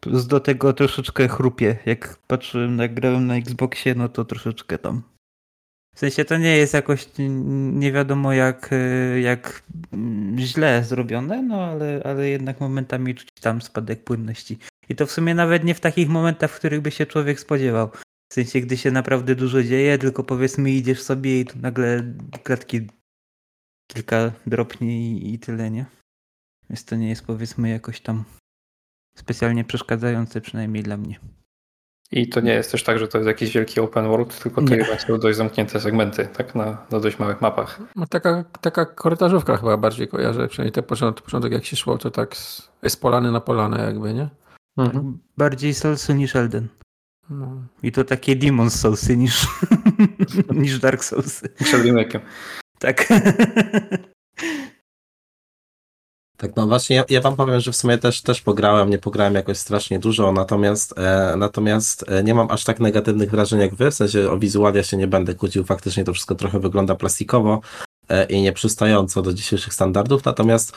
Do 0.07 0.41
tego 0.41 0.73
troszeczkę 0.73 1.29
chrupie. 1.29 1.79
Jak 1.87 2.19
patrzyłem, 2.27 2.79
jak 2.79 2.95
grałem 2.95 3.27
na 3.27 3.37
Xboxie, 3.37 3.95
no 3.95 4.09
to 4.09 4.25
troszeczkę 4.25 4.79
tam. 4.79 5.03
W 5.97 5.99
sensie 5.99 6.25
to 6.25 6.39
nie 6.39 6.57
jest 6.57 6.75
jakoś 6.75 7.07
nie 7.73 7.93
wiadomo 7.93 8.33
jak, 8.33 8.71
e, 8.73 9.21
jak 9.21 9.63
źle 10.39 10.85
zrobione, 10.85 11.43
no 11.43 11.65
ale, 11.65 12.03
ale 12.05 12.29
jednak 12.29 12.61
momentami 12.61 13.15
czuć 13.15 13.29
tam 13.41 13.63
spadek 13.63 14.05
płynności. 14.05 14.59
I 14.89 14.95
to 14.95 15.07
w 15.07 15.13
sumie 15.13 15.35
nawet 15.35 15.65
nie 15.65 15.75
w 15.75 15.81
takich 15.81 16.09
momentach, 16.09 16.51
w 16.51 16.59
których 16.59 16.81
by 16.81 16.91
się 16.91 17.07
człowiek 17.07 17.41
spodziewał. 17.41 17.91
W 18.33 18.35
sensie, 18.35 18.61
gdy 18.61 18.77
się 18.77 18.91
naprawdę 18.91 19.35
dużo 19.35 19.63
dzieje, 19.63 19.99
tylko 19.99 20.25
powiedzmy 20.25 20.71
idziesz 20.71 21.03
sobie 21.03 21.41
i 21.41 21.45
tu 21.45 21.59
nagle 21.59 22.15
klatki 22.43 22.87
kilka 23.93 24.33
dropnie 24.47 25.11
i, 25.11 25.35
i 25.35 25.39
tyle, 25.39 25.71
nie? 25.71 25.87
Więc 26.71 26.85
to 26.85 26.97
nie 26.97 27.09
jest 27.09 27.27
powiedzmy 27.27 27.69
jakoś 27.69 28.01
tam 28.01 28.25
specjalnie 29.17 29.65
przeszkadzające, 29.65 30.41
przynajmniej 30.41 30.83
dla 30.83 30.97
mnie. 30.97 31.21
I 32.13 32.29
to 32.29 32.41
nie 32.41 32.53
jest 32.53 32.73
też 32.73 32.83
tak, 32.83 32.99
że 32.99 33.09
to 33.09 33.19
jest 33.19 33.29
jakiś 33.29 33.53
wielki 33.55 33.81
open 33.81 34.09
world, 34.09 34.43
tylko 34.43 34.63
to 34.63 34.75
jednak 34.75 35.03
są 35.03 35.19
dość 35.19 35.37
zamknięte 35.37 35.81
segmenty, 35.81 36.29
tak 36.37 36.55
na, 36.55 36.87
na 36.91 37.01
dość 37.01 37.19
małych 37.19 37.41
mapach. 37.41 37.81
No, 37.97 38.07
taka, 38.07 38.45
taka 38.61 38.87
korytarzówka 38.87 39.57
chyba 39.57 39.77
bardziej 39.77 40.09
kojarzę. 40.09 40.49
Przynajmniej 40.49 40.73
ten 40.73 40.85
początek, 40.85 41.25
początek 41.25 41.53
jak 41.53 41.65
się 41.65 41.77
szło, 41.77 41.99
to 41.99 42.11
tak 42.11 42.37
z, 42.37 42.71
z 42.89 42.97
polany 42.97 43.33
na 43.33 43.41
polanę 43.41 43.85
jakby, 43.85 44.15
nie? 44.15 44.29
Mhm. 44.77 45.19
Bardziej 45.37 45.75
Soulsy 45.75 46.15
niż 46.15 46.37
Elden. 46.37 46.69
No. 47.31 47.63
I 47.83 47.93
to 47.93 48.05
takie 48.05 48.37
Demon 48.37 48.71
Soulsy 48.71 49.17
niż, 49.17 49.47
niż 50.51 50.79
Dark 50.79 51.05
Soulsy. 51.05 51.49
Przed 51.49 51.83
remake'iem. 51.83 52.21
Tak. 52.79 53.09
Tak, 56.37 56.57
no 56.57 56.67
właśnie, 56.67 56.97
ja, 56.97 57.05
ja 57.09 57.21
wam 57.21 57.37
powiem, 57.37 57.61
że 57.61 57.73
w 57.73 57.77
sumie 57.77 57.99
też, 57.99 58.23
też 58.23 58.41
pograłem, 58.41 58.91
nie 58.91 58.99
pograłem 58.99 59.35
jakoś 59.35 59.59
strasznie 59.59 59.99
dużo, 59.99 60.33
natomiast, 60.33 60.99
e, 60.99 61.35
natomiast 61.37 62.05
e, 62.09 62.23
nie 62.23 62.35
mam 62.35 62.51
aż 62.51 62.65
tak 62.65 62.81
negatywnych 62.81 63.31
wrażeń 63.31 63.61
jak 63.61 63.75
wy, 63.75 63.91
w 63.91 63.95
sensie 63.95 64.31
o 64.31 64.39
wizualia 64.39 64.83
się 64.83 64.97
nie 64.97 65.07
będę 65.07 65.35
kłócił, 65.35 65.65
faktycznie 65.65 66.05
to 66.05 66.13
wszystko 66.13 66.35
trochę 66.35 66.61
wygląda 66.61 66.95
plastikowo 66.95 67.61
e, 68.09 68.25
i 68.25 68.43
nieprzystająco 68.43 69.23
do 69.23 69.33
dzisiejszych 69.33 69.75
standardów, 69.75 70.25
natomiast 70.25 70.73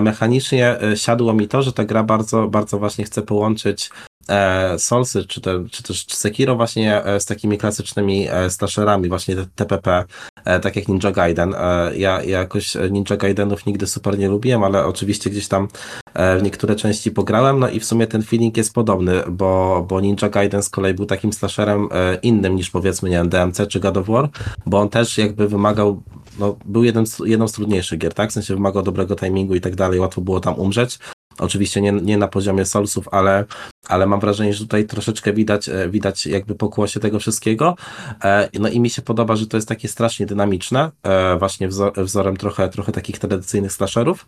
mechanicznie 0.00 0.82
e, 0.82 0.96
siadło 0.96 1.32
mi 1.34 1.48
to, 1.48 1.62
że 1.62 1.72
ta 1.72 1.84
gra 1.84 2.02
bardzo, 2.02 2.48
bardzo 2.48 2.78
właśnie 2.78 3.04
chce 3.04 3.22
połączyć 3.22 3.90
e, 4.28 4.78
Soulsy, 4.78 5.24
czy, 5.24 5.40
te, 5.40 5.64
czy 5.70 5.82
też 5.82 6.06
Sekiro 6.06 6.56
właśnie 6.56 7.04
e, 7.04 7.20
z 7.20 7.26
takimi 7.26 7.58
klasycznymi 7.58 8.28
e, 8.30 8.50
slasherami, 8.50 9.08
właśnie 9.08 9.36
TPP, 9.54 10.04
e, 10.44 10.60
tak 10.60 10.76
jak 10.76 10.88
Ninja 10.88 11.10
Gaiden. 11.10 11.54
E, 11.54 11.96
ja, 11.96 12.22
ja 12.22 12.38
jakoś 12.38 12.76
Ninja 12.90 13.16
Gaidenów 13.16 13.66
nigdy 13.66 13.86
super 13.86 14.18
nie 14.18 14.28
lubiłem, 14.28 14.64
ale 14.64 14.86
oczywiście 14.86 15.30
gdzieś 15.30 15.48
tam 15.48 15.68
e, 16.14 16.38
w 16.38 16.42
niektóre 16.42 16.76
części 16.76 17.10
pograłem, 17.10 17.58
no 17.58 17.68
i 17.68 17.80
w 17.80 17.84
sumie 17.84 18.06
ten 18.06 18.22
feeling 18.22 18.56
jest 18.56 18.74
podobny, 18.74 19.22
bo, 19.28 19.84
bo 19.88 20.00
Ninja 20.00 20.28
Gaiden 20.28 20.62
z 20.62 20.70
kolei 20.70 20.94
był 20.94 21.06
takim 21.06 21.32
slasherem 21.32 21.88
e, 21.92 22.18
innym 22.22 22.56
niż 22.56 22.70
powiedzmy, 22.70 23.10
nie 23.10 23.16
wiem, 23.16 23.28
DMC 23.28 23.66
czy 23.68 23.80
God 23.80 23.96
of 23.96 24.06
War, 24.06 24.28
bo 24.66 24.80
on 24.80 24.88
też 24.88 25.18
jakby 25.18 25.48
wymagał, 25.48 26.02
no 26.38 26.56
był 26.64 26.84
jeden 26.84 27.04
jedną 27.24 27.48
z 27.48 27.52
trudniejszych 27.52 27.98
gier, 27.98 28.14
tak? 28.14 28.30
W 28.30 28.32
sensie 28.32 28.54
wymagał 28.54 28.82
dobrego 28.82 29.16
timingu 29.16 29.54
i 29.54 29.60
tak 29.60 29.76
dalej, 29.76 30.00
łatwo 30.00 30.20
było 30.20 30.40
tam 30.40 30.54
umrzeć. 30.54 30.98
Oczywiście 31.38 31.80
nie, 31.80 31.92
nie 31.92 32.18
na 32.18 32.28
poziomie 32.28 32.64
Soulsów, 32.64 33.08
ale, 33.08 33.44
ale 33.88 34.06
mam 34.06 34.20
wrażenie, 34.20 34.54
że 34.54 34.60
tutaj 34.60 34.86
troszeczkę 34.86 35.32
widać, 35.32 35.68
e, 35.68 35.88
widać 35.88 36.26
jakby 36.26 36.54
pokłosie 36.54 37.00
tego 37.00 37.18
wszystkiego. 37.18 37.76
E, 38.24 38.48
No 38.58 38.68
i 38.68 38.80
mi 38.80 38.90
się 38.90 39.02
podoba, 39.02 39.36
że 39.36 39.46
to 39.46 39.56
jest 39.56 39.68
takie 39.68 39.88
strasznie 39.88 40.26
dynamiczne, 40.26 40.90
e, 41.02 41.38
właśnie 41.38 41.68
wzor, 41.68 41.92
wzorem 42.04 42.36
trochę, 42.36 42.68
trochę 42.68 42.92
takich 42.92 43.18
tradycyjnych 43.18 43.72
slasherów. 43.72 44.26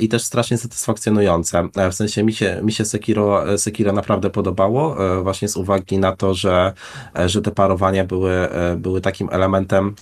I 0.00 0.08
też 0.08 0.22
strasznie 0.22 0.58
satysfakcjonujące. 0.58 1.68
W 1.90 1.94
sensie 1.94 2.22
mi 2.22 2.32
się, 2.32 2.60
mi 2.62 2.72
się 2.72 2.84
Sekiro, 2.84 3.58
Sekiro 3.58 3.92
naprawdę 3.92 4.30
podobało, 4.30 4.96
właśnie 5.22 5.48
z 5.48 5.56
uwagi 5.56 5.98
na 5.98 6.16
to, 6.16 6.34
że, 6.34 6.72
że 7.26 7.42
te 7.42 7.50
parowania 7.50 8.04
były, 8.04 8.48
były 8.76 9.00
takim 9.00 9.28
elementem 9.32 9.94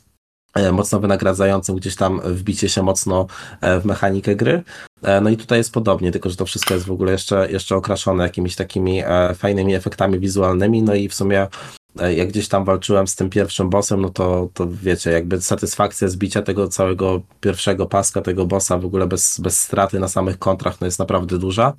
mocno 0.72 1.00
wynagradzającym 1.00 1.76
gdzieś 1.76 1.96
tam 1.96 2.20
wbicie 2.24 2.68
się 2.68 2.82
mocno 2.82 3.26
e, 3.60 3.80
w 3.80 3.84
mechanikę 3.84 4.36
gry. 4.36 4.62
E, 5.02 5.20
No 5.20 5.30
i 5.30 5.36
tutaj 5.36 5.58
jest 5.58 5.72
podobnie, 5.72 6.12
tylko 6.12 6.30
że 6.30 6.36
to 6.36 6.46
wszystko 6.46 6.74
jest 6.74 6.86
w 6.86 6.92
ogóle 6.92 7.12
jeszcze, 7.12 7.50
jeszcze 7.50 7.76
okraszone 7.76 8.24
jakimiś 8.24 8.56
takimi 8.56 9.02
e, 9.06 9.34
fajnymi 9.34 9.74
efektami 9.74 10.18
wizualnymi, 10.18 10.82
no 10.82 10.94
i 10.94 11.08
w 11.08 11.14
sumie 11.14 11.46
e, 12.00 12.14
jak 12.14 12.28
gdzieś 12.28 12.48
tam 12.48 12.64
walczyłem 12.64 13.06
z 13.06 13.16
tym 13.16 13.30
pierwszym 13.30 13.70
bossem, 13.70 14.00
no 14.00 14.08
to, 14.10 14.48
to 14.54 14.66
wiecie, 14.70 15.10
jakby 15.10 15.40
satysfakcja 15.40 16.08
zbicia 16.08 16.42
tego 16.42 16.68
całego 16.68 17.22
pierwszego 17.40 17.86
paska, 17.86 18.20
tego 18.20 18.46
bossa 18.46 18.78
w 18.78 18.84
ogóle 18.84 19.06
bez, 19.06 19.40
bez 19.40 19.60
straty 19.60 20.00
na 20.00 20.08
samych 20.08 20.38
kontrach, 20.38 20.80
no 20.80 20.86
jest 20.86 20.98
naprawdę 20.98 21.38
duża. 21.38 21.72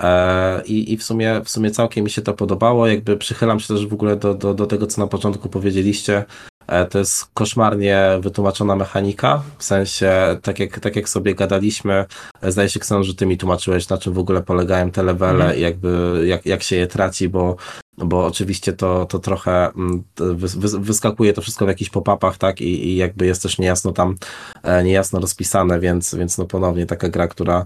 E, 0.00 0.62
I, 0.64 0.92
I 0.92 0.96
w 0.96 1.04
sumie 1.04 1.40
w 1.44 1.50
sumie 1.50 1.70
całkiem 1.70 2.04
mi 2.04 2.10
się 2.10 2.22
to 2.22 2.34
podobało. 2.34 2.86
Jakby 2.86 3.16
przychylam 3.16 3.60
się 3.60 3.74
też 3.74 3.86
w 3.86 3.92
ogóle 3.92 4.16
do, 4.16 4.34
do, 4.34 4.54
do 4.54 4.66
tego, 4.66 4.86
co 4.86 5.00
na 5.00 5.06
początku 5.06 5.48
powiedzieliście. 5.48 6.24
E, 6.70 6.86
To 6.86 6.98
jest 6.98 7.26
koszmarnie 7.34 8.06
wytłumaczona 8.20 8.76
mechanika. 8.76 9.42
W 9.58 9.64
sensie, 9.64 10.12
tak 10.42 10.58
jak, 10.58 10.80
tak 10.80 10.96
jak 10.96 11.08
sobie 11.08 11.34
gadaliśmy, 11.34 12.04
zdaje 12.42 12.68
się, 12.68 12.80
Kson, 12.80 13.04
że 13.04 13.14
ty 13.14 13.26
mi 13.26 13.38
tłumaczyłeś, 13.38 13.88
na 13.88 13.98
czym 13.98 14.12
w 14.12 14.18
ogóle 14.18 14.42
polegają 14.42 14.90
te 14.90 15.02
levele 15.02 15.56
i 15.56 15.60
jakby 15.60 16.22
jak, 16.26 16.46
jak 16.46 16.62
się 16.62 16.76
je 16.76 16.86
traci, 16.86 17.28
bo, 17.28 17.56
bo 17.98 18.26
oczywiście 18.26 18.72
to, 18.72 19.06
to 19.06 19.18
trochę 19.18 19.70
mm, 19.76 20.04
wys, 20.16 20.54
wys, 20.54 20.74
wyskakuje 20.74 21.32
to 21.32 21.42
wszystko 21.42 21.64
w 21.64 21.68
jakichś 21.68 21.90
pop-upach, 21.90 22.38
tak? 22.38 22.60
I, 22.60 22.88
I 22.88 22.96
jakby 22.96 23.26
jest 23.26 23.42
też 23.42 23.58
niejasno 23.58 23.92
tam, 23.92 24.14
e, 24.62 24.84
niejasno 24.84 25.20
rozpisane, 25.20 25.80
więc, 25.80 26.14
więc 26.14 26.38
no 26.38 26.44
ponownie 26.46 26.86
taka 26.86 27.08
gra, 27.08 27.28
która 27.28 27.64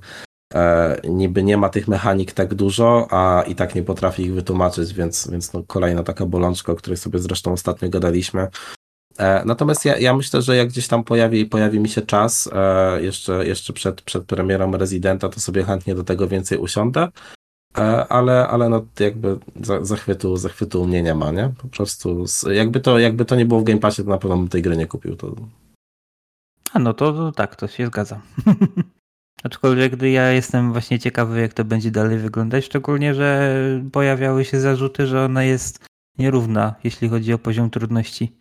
e, 0.55 1.01
niby 1.09 1.43
nie 1.43 1.57
ma 1.57 1.69
tych 1.69 1.89
mechanik 1.89 2.33
tak 2.33 2.55
dużo, 2.55 3.07
a 3.11 3.43
i 3.43 3.55
tak 3.55 3.75
nie 3.75 3.83
potrafi 3.83 4.23
ich 4.23 4.35
wytłumaczyć, 4.35 4.95
więc, 4.95 5.31
więc 5.31 5.53
no 5.53 5.63
kolejna 5.67 6.03
taka 6.03 6.27
bolączka, 6.27 6.73
o 6.73 6.77
której 6.77 6.97
sobie 6.97 7.19
zresztą 7.19 7.53
ostatnio 7.53 7.89
gadaliśmy. 7.89 8.49
E, 9.19 9.45
natomiast 9.45 9.85
ja, 9.85 9.99
ja 9.99 10.17
myślę, 10.17 10.43
że 10.43 10.57
jak 10.57 10.69
gdzieś 10.69 10.89
tam 10.89 11.05
pojawi, 11.05 11.47
pojawi 11.47 11.81
mi 11.81 11.89
się 11.89 12.03
czas, 12.03 12.51
e, 12.53 13.03
jeszcze, 13.03 13.47
jeszcze 13.47 13.73
przed, 13.73 14.03
przed 14.03 14.25
premierą 14.25 14.73
Residenta, 14.73 15.29
to 15.29 15.41
sobie 15.41 15.65
chętnie 15.65 15.95
do 15.95 16.05
tego 16.05 16.29
więcej 16.29 16.59
usiądę. 16.59 17.09
E, 17.79 18.07
ale, 18.09 18.49
ale 18.49 18.69
no 18.69 18.87
jakby 19.01 19.39
za, 19.61 19.85
zachwytu, 19.85 20.37
zachwytu 20.37 20.83
u 20.83 20.87
mnie 20.87 21.03
nie 21.03 21.15
ma, 21.15 21.31
nie? 21.33 21.53
Po 21.63 21.69
prostu 21.69 22.27
z, 22.27 22.43
jakby, 22.43 22.81
to, 22.81 22.99
jakby 22.99 23.25
to 23.25 23.37
nie 23.37 23.47
było 23.47 23.61
w 23.61 23.65
Game 23.65 23.81
Passie, 23.81 24.05
to 24.05 24.11
na 24.11 24.19
pewno 24.19 24.37
bym 24.37 24.49
tej 24.49 24.63
gry 24.63 24.77
nie 24.77 24.87
kupił. 24.87 25.17
To, 25.17 25.35
A 26.73 26.79
no 26.79 26.95
to, 26.95 27.13
to 27.13 27.33
tak, 27.33 27.57
to 27.57 27.69
się 27.69 27.87
zgadza. 27.87 28.21
Aczkolwiek 29.45 29.97
gdy 29.97 30.11
ja 30.11 30.31
jestem 30.31 30.73
właśnie 30.73 30.99
ciekawy, 30.99 31.41
jak 31.41 31.55
to 31.55 31.65
będzie 31.65 31.91
dalej 31.91 32.19
wyglądać, 32.19 32.65
szczególnie, 32.65 33.15
że 33.15 33.59
pojawiały 33.93 34.45
się 34.45 34.61
zarzuty, 34.61 35.07
że 35.07 35.25
ona 35.25 35.45
jest 35.45 35.87
nierówna, 36.19 36.75
jeśli 36.85 37.09
chodzi 37.09 37.33
o 37.33 37.39
poziom 37.39 37.71
trudności. 37.71 38.37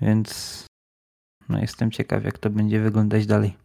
Więc 0.00 0.66
no 1.48 1.58
jestem 1.58 1.90
ciekaw, 1.90 2.24
jak 2.24 2.38
to 2.38 2.50
będzie 2.50 2.80
wyglądać 2.80 3.26
dalej. 3.26 3.56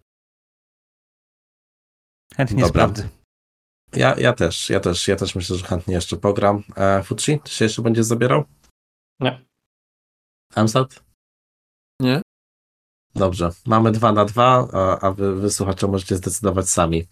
Chętnie 2.35 2.61
Dobra. 2.61 2.69
sprawdzę. 2.69 3.09
ja, 3.95 4.15
ja 4.17 4.33
też, 4.33 4.69
ja 4.69 4.79
też, 4.79 5.07
ja 5.07 5.15
też 5.15 5.35
myślę, 5.35 5.55
że 5.55 5.65
chętnie 5.65 5.93
jeszcze 5.93 6.17
pogram. 6.17 6.63
E, 6.75 7.03
Fucci, 7.03 7.39
czy 7.43 7.55
się 7.55 7.65
jeszcze 7.65 7.81
będziesz 7.81 8.05
zabierał? 8.05 8.43
Nie. 9.19 9.45
Amsat? 10.55 11.03
Nie? 12.01 12.21
Dobrze, 13.15 13.49
mamy 13.65 13.91
dwa 13.91 14.11
na 14.11 14.25
dwa, 14.25 14.67
a, 14.73 14.99
a 14.99 15.11
wy, 15.11 15.35
wy 15.35 15.49
słuchacze 15.49 15.87
możecie 15.87 16.15
zdecydować 16.15 16.69
sami. 16.69 17.07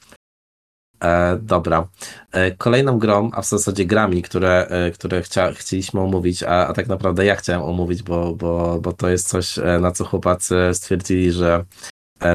E, 1.02 1.38
dobra. 1.42 1.88
E, 2.32 2.52
kolejną 2.52 3.00
grą, 3.00 3.30
a 3.34 3.42
w 3.42 3.48
zasadzie 3.48 3.86
grami, 3.86 4.22
które, 4.22 4.68
e, 4.70 4.92
które 4.92 5.22
chcia, 5.22 5.52
chcieliśmy 5.52 6.02
omówić, 6.02 6.44
a, 6.44 6.68
a 6.68 6.74
tak 6.74 6.88
naprawdę 6.88 7.26
ja 7.26 7.36
chciałem 7.36 7.62
omówić, 7.62 8.04
bo, 8.04 8.36
bo, 8.36 8.80
bo 8.82 8.94
to 8.94 9.10
jest 9.10 9.28
coś, 9.30 9.60
e, 9.60 9.80
na 9.82 9.92
co 9.92 10.06
chłopacy 10.06 10.56
stwierdzili, 10.74 11.32
że 11.32 11.66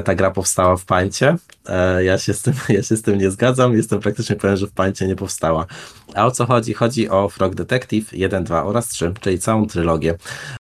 ta 0.04 0.14
gra 0.14 0.30
powstała 0.30 0.76
w 0.76 0.84
pańcie. 0.84 1.36
E, 1.68 2.04
ja, 2.04 2.18
się 2.18 2.34
z 2.34 2.42
tym, 2.42 2.54
ja 2.68 2.82
się 2.82 2.96
z 2.96 3.02
tym 3.02 3.18
nie 3.18 3.30
zgadzam, 3.30 3.76
jestem 3.76 4.00
praktycznie 4.00 4.36
pewien, 4.36 4.56
że 4.56 4.66
w 4.66 4.72
pańcie 4.72 5.06
nie 5.06 5.16
powstała. 5.16 5.66
A 6.14 6.26
o 6.26 6.30
co 6.30 6.46
chodzi? 6.46 6.74
Chodzi 6.74 7.08
o 7.08 7.28
Frog 7.28 7.54
Detective 7.54 8.12
1, 8.12 8.44
2 8.44 8.64
oraz 8.64 8.88
3, 8.88 9.12
czyli 9.20 9.38
całą 9.38 9.66
trylogię. 9.66 10.14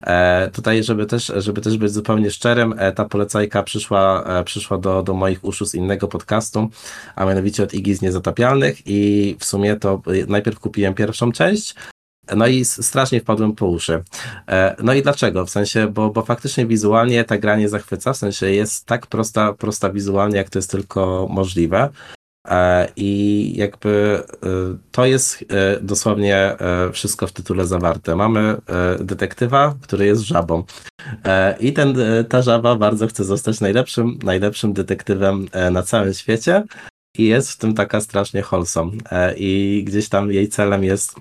E, 0.06 0.50
tutaj, 0.50 0.84
żeby 0.84 1.06
też, 1.06 1.32
żeby 1.36 1.60
też 1.60 1.78
być 1.78 1.92
zupełnie 1.92 2.30
szczerym, 2.30 2.74
e, 2.78 2.92
ta 2.92 3.04
polecajka 3.04 3.62
przyszła, 3.62 4.24
e, 4.24 4.44
przyszła 4.44 4.78
do, 4.78 5.02
do 5.02 5.14
moich 5.14 5.44
uszu 5.44 5.66
z 5.66 5.74
innego 5.74 6.08
podcastu, 6.08 6.70
a 7.16 7.24
mianowicie 7.24 7.62
od 7.62 7.74
Igi 7.74 7.94
z 7.94 8.02
Niezatapialnych 8.02 8.78
i 8.86 9.36
w 9.38 9.44
sumie 9.44 9.76
to 9.76 10.02
e, 10.06 10.26
najpierw 10.26 10.58
kupiłem 10.60 10.94
pierwszą 10.94 11.32
część, 11.32 11.74
No 12.36 12.46
i 12.46 12.64
strasznie 12.64 13.20
wpadłem 13.20 13.52
po 13.52 13.66
uszy. 13.66 14.02
E, 14.48 14.76
No 14.82 14.94
i 14.94 15.02
dlaczego? 15.02 15.46
W 15.46 15.50
sensie, 15.50 15.86
bo, 15.86 16.10
bo 16.10 16.22
faktycznie 16.22 16.66
wizualnie 16.66 17.24
ta 17.24 17.38
gra 17.38 17.56
nie 17.56 17.68
zachwyca, 17.68 18.12
w 18.12 18.16
sensie 18.16 18.50
jest 18.50 18.86
tak 18.86 19.06
prosta, 19.06 19.52
prosta 19.52 19.90
wizualnie, 19.90 20.36
jak 20.36 20.50
to 20.50 20.58
jest 20.58 20.70
tylko 20.70 21.26
możliwe. 21.30 21.88
E, 22.48 22.88
I 22.96 23.52
jakby 23.56 24.22
e, 24.42 24.48
to 24.90 25.06
jest 25.06 25.44
dosłownie 25.80 26.56
wszystko 26.92 27.26
w 27.26 27.32
tytule 27.32 27.66
zawarte. 27.66 28.16
Mamy 28.16 28.56
detektywa, 29.00 29.74
który 29.82 30.06
jest 30.06 30.22
żabą. 30.22 30.64
I 31.60 31.72
ten, 31.72 31.96
ta 32.28 32.42
żaba 32.42 32.76
bardzo 32.76 33.06
chce 33.06 33.24
zostać 33.24 33.60
najlepszym, 33.60 34.18
najlepszym 34.22 34.72
detektywem 34.72 35.48
na 35.70 35.82
całym 35.82 36.14
świecie. 36.14 36.64
I 37.18 37.26
jest 37.26 37.50
w 37.50 37.58
tym 37.58 37.74
taka 37.74 38.00
strasznie 38.00 38.42
wholesome. 38.42 38.92
I 39.36 39.82
gdzieś 39.86 40.08
tam 40.08 40.32
jej 40.32 40.48
celem 40.48 40.84
jest 40.84 41.14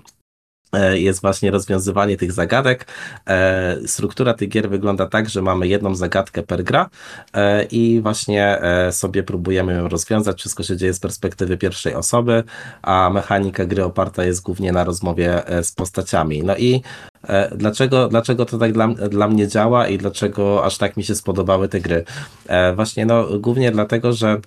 jest 0.92 1.20
właśnie 1.22 1.50
rozwiązywanie 1.50 2.16
tych 2.16 2.32
zagadek. 2.32 2.86
E, 3.28 3.76
Struktura 3.86 4.34
tych 4.34 4.48
gier 4.48 4.70
wygląda 4.70 5.06
tak, 5.06 5.28
że 5.28 5.42
mamy 5.42 5.68
jedną 5.68 5.94
zagadkę 5.94 6.42
per 6.42 6.64
gra 6.64 6.90
e, 7.34 7.64
i 7.64 8.00
właśnie 8.00 8.60
e, 8.62 8.92
sobie 8.92 9.22
próbujemy 9.22 9.74
ją 9.74 9.88
rozwiązać. 9.88 10.40
Wszystko 10.40 10.62
się 10.62 10.76
dzieje 10.76 10.94
z 10.94 11.00
perspektywy 11.00 11.56
pierwszej 11.56 11.94
osoby, 11.94 12.44
a 12.82 13.10
mechanika 13.14 13.64
gry 13.64 13.84
oparta 13.84 14.24
jest 14.24 14.42
głównie 14.42 14.72
na 14.72 14.84
rozmowie 14.84 15.46
e, 15.46 15.64
z 15.64 15.72
postaciami. 15.72 16.42
No 16.42 16.56
i 16.56 16.82
e, 17.28 17.56
dlaczego, 17.56 18.08
dlaczego 18.08 18.44
to 18.44 18.58
tak 18.58 18.72
dla, 18.72 18.88
dla 18.88 19.28
mnie 19.28 19.48
działa 19.48 19.88
i 19.88 19.98
dlaczego 19.98 20.64
aż 20.64 20.78
tak 20.78 20.96
mi 20.96 21.04
się 21.04 21.14
spodobały 21.14 21.68
te 21.68 21.80
gry? 21.80 22.04
E, 22.46 22.74
Właśnie 22.74 23.06
no 23.06 23.38
głównie 23.38 23.70
dlatego, 23.70 24.12
że 24.12 24.40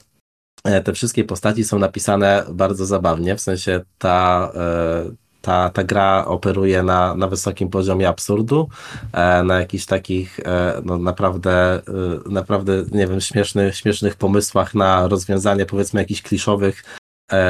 e, 0.63 0.81
te 0.81 0.93
wszystkie 0.93 1.23
postaci 1.23 1.63
są 1.63 1.79
napisane 1.79 2.43
bardzo 2.49 2.85
zabawnie, 2.85 3.35
w 3.35 3.41
sensie 3.41 3.81
ta, 3.97 4.51
e, 4.55 5.24
ta, 5.45 5.69
ta 5.69 5.83
gra 5.83 6.25
operuje 6.25 6.83
na, 6.83 7.15
na 7.15 7.27
wysokim 7.27 7.69
poziomie 7.69 8.09
absurdu, 8.09 8.69
e, 9.13 9.43
na 9.43 9.59
jakichś 9.59 9.85
takich 9.85 10.39
e, 10.39 10.81
no, 10.85 10.97
naprawdę, 10.97 11.75
e, 11.75 12.29
naprawdę, 12.29 12.83
nie 12.91 13.07
wiem, 13.07 13.21
śmiesznych, 13.21 13.77
śmiesznych 13.77 14.15
pomysłach 14.15 14.75
na 14.75 15.07
rozwiązanie 15.07 15.65
powiedzmy 15.65 16.01
jakichś 16.01 16.21
kliszowych 16.21 16.83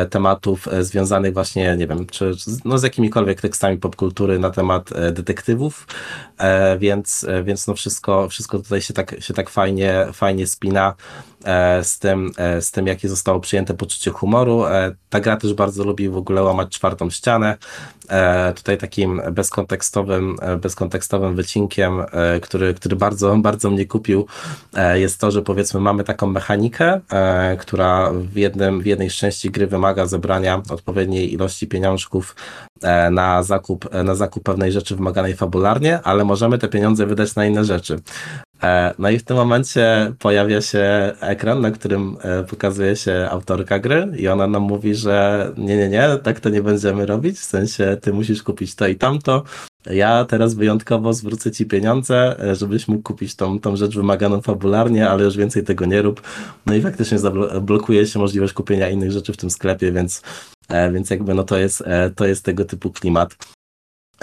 tematów 0.09 0.67
e, 0.67 0.83
związanych 0.83 1.33
właśnie, 1.33 1.77
nie 1.77 1.87
wiem, 1.87 2.05
czy 2.05 2.31
no, 2.65 2.77
z 2.77 2.83
jakimikolwiek 2.83 3.41
tekstami 3.41 3.77
popkultury 3.77 4.39
na 4.39 4.49
temat 4.49 4.91
e, 4.91 5.11
detektywów, 5.11 5.87
e, 6.37 6.77
więc, 6.77 7.23
e, 7.29 7.43
więc 7.43 7.67
no 7.67 7.73
wszystko, 7.73 8.29
wszystko 8.29 8.59
tutaj 8.59 8.81
się 8.81 8.93
tak, 8.93 9.15
się 9.23 9.33
tak 9.33 9.49
fajnie, 9.49 10.07
fajnie 10.13 10.47
spina 10.47 10.95
e, 11.43 11.83
z 11.83 11.99
tym, 11.99 12.31
e, 12.37 12.61
z 12.61 12.71
tym, 12.71 12.87
jakie 12.87 13.09
zostało 13.09 13.39
przyjęte 13.39 13.73
poczucie 13.73 14.11
humoru. 14.11 14.65
E, 14.65 14.95
Ta 15.09 15.19
gra 15.19 15.37
też 15.37 15.53
bardzo 15.53 15.83
lubi 15.83 16.09
w 16.09 16.17
ogóle 16.17 16.43
łamać 16.43 16.69
czwartą 16.69 17.09
ścianę. 17.09 17.57
E, 18.09 18.53
Tutaj 18.53 18.77
takim 18.77 19.21
bezkontekstowym, 19.31 20.35
e, 20.41 20.57
bezkontekstowym 20.57 21.35
wycinkiem, 21.35 21.99
e, 22.11 22.39
który, 22.39 22.73
który 22.73 22.95
bardzo, 22.95 23.37
bardzo 23.37 23.69
mnie 23.69 23.85
kupił, 23.85 24.25
jest 24.93 25.19
to, 25.19 25.31
że 25.31 25.41
powiedzmy 25.41 25.79
mamy 25.79 26.03
taką 26.03 26.27
mechanikę, 26.27 27.01
która 27.59 28.11
w, 28.13 28.35
jednym, 28.35 28.81
w 28.81 28.85
jednej 28.85 29.09
z 29.09 29.13
części 29.13 29.51
gry 29.51 29.67
wymaga 29.67 30.05
zebrania 30.05 30.61
odpowiedniej 30.69 31.33
ilości 31.33 31.67
pieniążków 31.67 32.35
na 33.11 33.43
zakup, 33.43 33.93
na 34.03 34.15
zakup 34.15 34.43
pewnej 34.43 34.71
rzeczy 34.71 34.95
wymaganej 34.95 35.35
fabularnie, 35.35 36.01
ale 36.03 36.25
możemy 36.25 36.57
te 36.57 36.67
pieniądze 36.67 37.05
wydać 37.05 37.35
na 37.35 37.45
inne 37.45 37.65
rzeczy. 37.65 37.99
E, 38.63 38.93
No 38.99 39.09
i 39.09 39.19
w 39.19 39.23
tym 39.23 39.37
momencie 39.37 40.13
pojawia 40.19 40.61
się 40.61 41.13
ekran, 41.19 41.61
na 41.61 41.71
którym 41.71 42.17
e, 42.21 42.43
pokazuje 42.43 42.95
się 42.95 43.27
autorka 43.31 43.79
gry 43.79 44.07
i 44.17 44.27
ona 44.27 44.47
nam 44.47 44.63
mówi, 44.63 44.95
że 44.95 45.51
nie, 45.57 45.77
nie, 45.77 45.89
nie, 45.89 46.09
tak 46.23 46.39
to 46.39 46.49
nie 46.49 46.61
będziemy 46.61 47.05
robić, 47.05 47.39
w 47.39 47.45
sensie 47.45 47.97
ty 48.01 48.13
musisz 48.13 48.43
kupić 48.43 48.75
to 48.75 48.87
i 48.87 48.95
tamto, 48.95 49.43
ja 49.85 50.25
teraz 50.25 50.53
wyjątkowo 50.53 51.13
zwrócę 51.13 51.51
ci 51.51 51.65
pieniądze, 51.65 52.39
e, 52.39 52.55
żebyś 52.55 52.87
mógł 52.87 53.03
kupić 53.03 53.35
tą, 53.35 53.59
tą 53.59 53.75
rzecz 53.75 53.95
wymaganą 53.95 54.41
fabularnie, 54.41 55.09
ale 55.09 55.23
już 55.23 55.37
więcej 55.37 55.63
tego 55.63 55.85
nie 55.85 56.01
rób. 56.01 56.21
No 56.65 56.75
i 56.75 56.81
faktycznie 56.81 57.17
blokuje 57.61 58.07
się 58.07 58.19
możliwość 58.19 58.53
kupienia 58.53 58.89
innych 58.89 59.11
rzeczy 59.11 59.33
w 59.33 59.37
tym 59.37 59.49
sklepie, 59.49 59.91
więc, 59.91 60.21
więc 60.93 61.09
jakby 61.09 61.33
no 61.33 61.43
to 61.43 61.57
jest, 61.57 61.83
to 62.15 62.25
jest 62.25 62.45
tego 62.45 62.65
typu 62.65 62.91
klimat. 62.91 63.35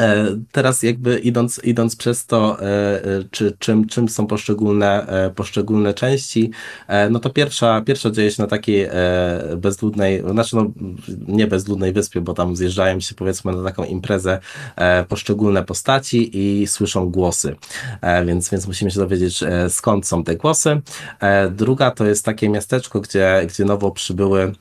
E, 0.00 0.26
Teraz 0.52 0.82
jakby 0.82 1.18
idąc, 1.18 1.60
idąc 1.64 1.96
przez 1.96 2.26
to, 2.26 2.60
e, 2.60 2.64
e, 2.64 3.24
czy, 3.30 3.56
czym, 3.58 3.86
czym 3.86 4.08
są 4.08 4.26
poszczególne, 4.26 5.06
poszczególne 5.36 5.94
części, 5.94 6.50
no 7.10 7.18
to 7.18 7.30
pierwsza, 7.30 7.80
pierwsza 7.80 8.10
dzieje 8.10 8.30
się 8.30 8.42
na 8.42 8.48
takiej 8.48 8.88
bezludnej, 9.56 10.22
znaczy 10.30 10.56
no 10.56 10.70
nie 11.28 11.46
bezludnej 11.46 11.92
wyspie, 11.92 12.20
bo 12.20 12.34
tam 12.34 12.56
zjeżdżają 12.56 13.00
się 13.00 13.14
powiedzmy 13.14 13.52
na 13.52 13.64
taką 13.64 13.84
imprezę 13.84 14.38
poszczególne 15.08 15.64
postaci 15.64 16.38
i 16.38 16.66
słyszą 16.66 17.10
głosy, 17.10 17.56
więc, 18.26 18.50
więc 18.50 18.66
musimy 18.66 18.90
się 18.90 19.00
dowiedzieć 19.00 19.40
skąd 19.68 20.06
są 20.06 20.24
te 20.24 20.36
głosy. 20.36 20.80
Druga 21.50 21.90
to 21.90 22.06
jest 22.06 22.24
takie 22.24 22.48
miasteczko, 22.48 23.00
gdzie, 23.00 23.46
gdzie 23.48 23.64
nowo 23.64 23.90
przybyły 23.90 24.52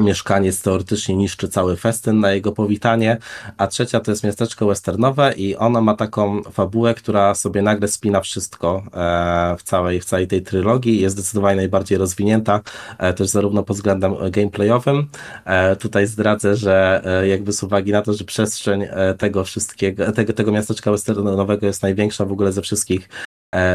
mieszkaniec 0.00 0.62
teoretycznie 0.62 1.16
niszczy 1.16 1.48
cały 1.48 1.76
festyn 1.76 2.20
na 2.20 2.32
jego 2.32 2.52
powitanie, 2.52 3.18
a 3.56 3.66
trzecia 3.66 4.00
to 4.00 4.10
jest 4.10 4.24
miasteczko 4.24 4.66
westernowe 4.66 5.32
i 5.36 5.56
ono 5.56 5.80
ma 5.80 5.94
taką 5.94 6.42
fabułę, 6.42 6.94
która 6.94 7.34
sobie 7.34 7.62
nagle 7.62 7.88
spina 7.88 8.20
wszystko 8.20 8.82
e, 8.94 9.56
w 9.58 9.62
całej, 9.62 10.00
w 10.00 10.04
całej 10.04 10.26
tej 10.26 10.42
trylogii 10.42 11.00
jest 11.00 11.16
zdecydowanie 11.16 11.56
najbardziej 11.56 11.98
rozwinięta, 11.98 12.60
e, 12.98 13.12
też 13.12 13.28
zarówno 13.28 13.62
pod 13.62 13.76
względem 13.76 14.14
gameplayowym. 14.30 15.08
E, 15.44 15.76
tutaj 15.76 16.06
zdradzę, 16.06 16.56
że 16.56 17.02
jakby 17.28 17.52
z 17.52 17.62
uwagi 17.62 17.92
na 17.92 18.02
to, 18.02 18.12
że 18.12 18.24
przestrzeń 18.24 18.86
tego 19.18 19.44
wszystkiego, 19.44 20.12
tego, 20.12 20.32
tego 20.32 20.52
miasteczka 20.52 20.90
westernowego 20.90 21.66
jest 21.66 21.82
największa 21.82 22.24
w 22.24 22.32
ogóle 22.32 22.52
ze 22.52 22.62
wszystkich 22.62 23.08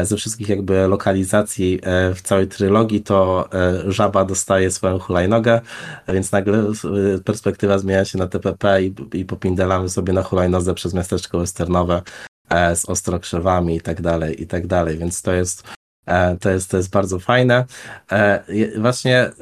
ze 0.02 0.16
wszystkich 0.16 0.48
jakby 0.48 0.86
lokalizacji 0.86 1.80
e, 1.82 2.14
w 2.14 2.22
całej 2.22 2.48
trylogii, 2.48 3.02
to 3.02 3.48
e, 3.52 3.92
żaba 3.92 4.24
dostaje 4.24 4.70
swoją 4.70 4.98
hulajnogę, 4.98 5.60
więc 6.08 6.32
nagle 6.32 6.58
e, 6.58 7.18
perspektywa 7.24 7.78
zmienia 7.78 8.04
się 8.04 8.18
na 8.18 8.26
TPP 8.26 8.82
i, 8.82 8.94
i 9.12 9.24
popindelamy 9.24 9.88
sobie 9.88 10.12
na 10.12 10.22
hulajnodze 10.22 10.74
przez 10.74 10.94
miasteczko 10.94 11.38
westernowe 11.38 12.02
e, 12.48 12.76
z 12.76 12.88
ostrokrzewami 12.88 13.76
i 13.76 13.80
tak 13.80 14.00
dalej, 14.00 14.42
i 14.42 14.46
tak 14.46 14.66
dalej, 14.66 14.98
więc 14.98 15.22
to 15.22 15.32
jest 15.32 15.68
e, 16.06 16.36
to 16.36 16.50
jest, 16.50 16.70
to 16.70 16.76
jest 16.76 16.90
bardzo 16.90 17.18
fajne. 17.18 17.64
E, 18.12 18.42
Właśnie 18.78 19.18
e, 19.18 19.32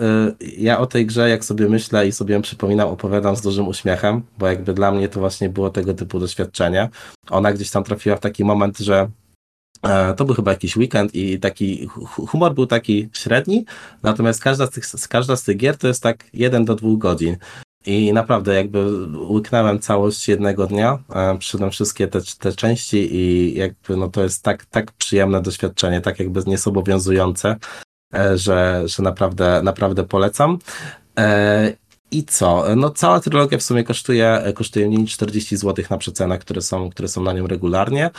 ja 0.41 0.79
o 0.79 0.87
tej 0.87 1.07
grze, 1.07 1.31
jak 1.31 1.45
sobie 1.45 1.69
myślę 1.69 2.09
i 2.09 2.13
sobie 2.13 2.35
ją 2.35 2.43
przypominam, 2.43 2.89
opowiadam 2.89 3.37
z 3.37 3.41
dużym 3.41 3.69
uśmiechem, 3.69 4.23
bo 4.39 4.47
jakby 4.47 4.75
dla 4.75 4.93
mnie 4.93 5.09
to 5.09 5.21
właśnie 5.21 5.49
było 5.49 5.71
tego 5.71 5.95
typu 5.95 6.19
doświadczenie. 6.19 6.89
Ona 7.31 7.53
gdzieś 7.53 7.71
tam 7.71 7.85
trafiła 7.85 8.17
w 8.17 8.21
taki 8.21 8.45
moment, 8.45 8.79
że 8.79 9.09
E, 9.20 9.20
To 10.17 10.25
był 10.25 10.35
chyba 10.35 10.51
jakiś 10.51 10.77
weekend 10.77 11.15
i 11.15 11.41
taki 11.41 11.87
hu- 11.87 12.27
humor 12.27 12.55
był 12.55 12.67
taki 12.67 13.09
średni, 13.13 13.65
natomiast 14.03 14.43
każda 14.43 14.67
z 14.67 14.71
tych, 14.71 14.85
każda 15.09 15.37
z 15.37 15.43
tych 15.43 15.57
gier 15.57 15.77
to 15.77 15.89
jest 15.89 16.03
tak 16.03 16.25
jeden 16.33 16.65
do 16.65 16.75
dwóch 16.75 16.99
godzin. 16.99 17.37
I 17.87 18.13
naprawdę 18.13 18.55
jakby 18.55 19.07
łyknąłem 19.17 19.79
całość 19.79 20.29
jednego 20.29 20.67
dnia, 20.67 20.99
e, 21.15 21.39
przyszedłem 21.39 21.71
wszystkie 21.71 22.09
te, 22.09 22.21
te 22.39 22.53
części 22.53 23.15
i 23.15 23.55
jakby 23.59 23.97
no 23.97 24.09
to 24.09 24.23
jest 24.23 24.43
tak, 24.43 24.65
tak 24.65 24.93
przyjemne 24.93 25.43
doświadczenie, 25.43 26.01
tak 26.01 26.19
jakby 26.19 26.43
niezobowiązujące, 26.47 27.57
e, 28.15 28.39
że, 28.39 28.83
że 28.87 29.03
naprawdę, 29.03 29.61
naprawdę 29.63 30.05
polecam. 30.05 30.59
E, 31.19 31.73
I 32.11 32.25
co? 32.25 32.65
No 32.77 32.91
cała 32.91 33.21
trylogia 33.21 33.59
w 33.59 33.63
sumie 33.63 33.85
kosztuje, 33.85 34.53
kosztuje 34.55 34.87
mniej 34.87 34.99
niż 34.99 35.13
40 35.13 35.57
zł 35.57 35.85
na 35.91 35.99
przecenach, 35.99 36.41
które 36.41 36.63
są, 36.63 36.91
które 36.91 37.09
są 37.09 37.23
na 37.23 37.33
nią 37.33 37.47
regularnie. 37.47 38.11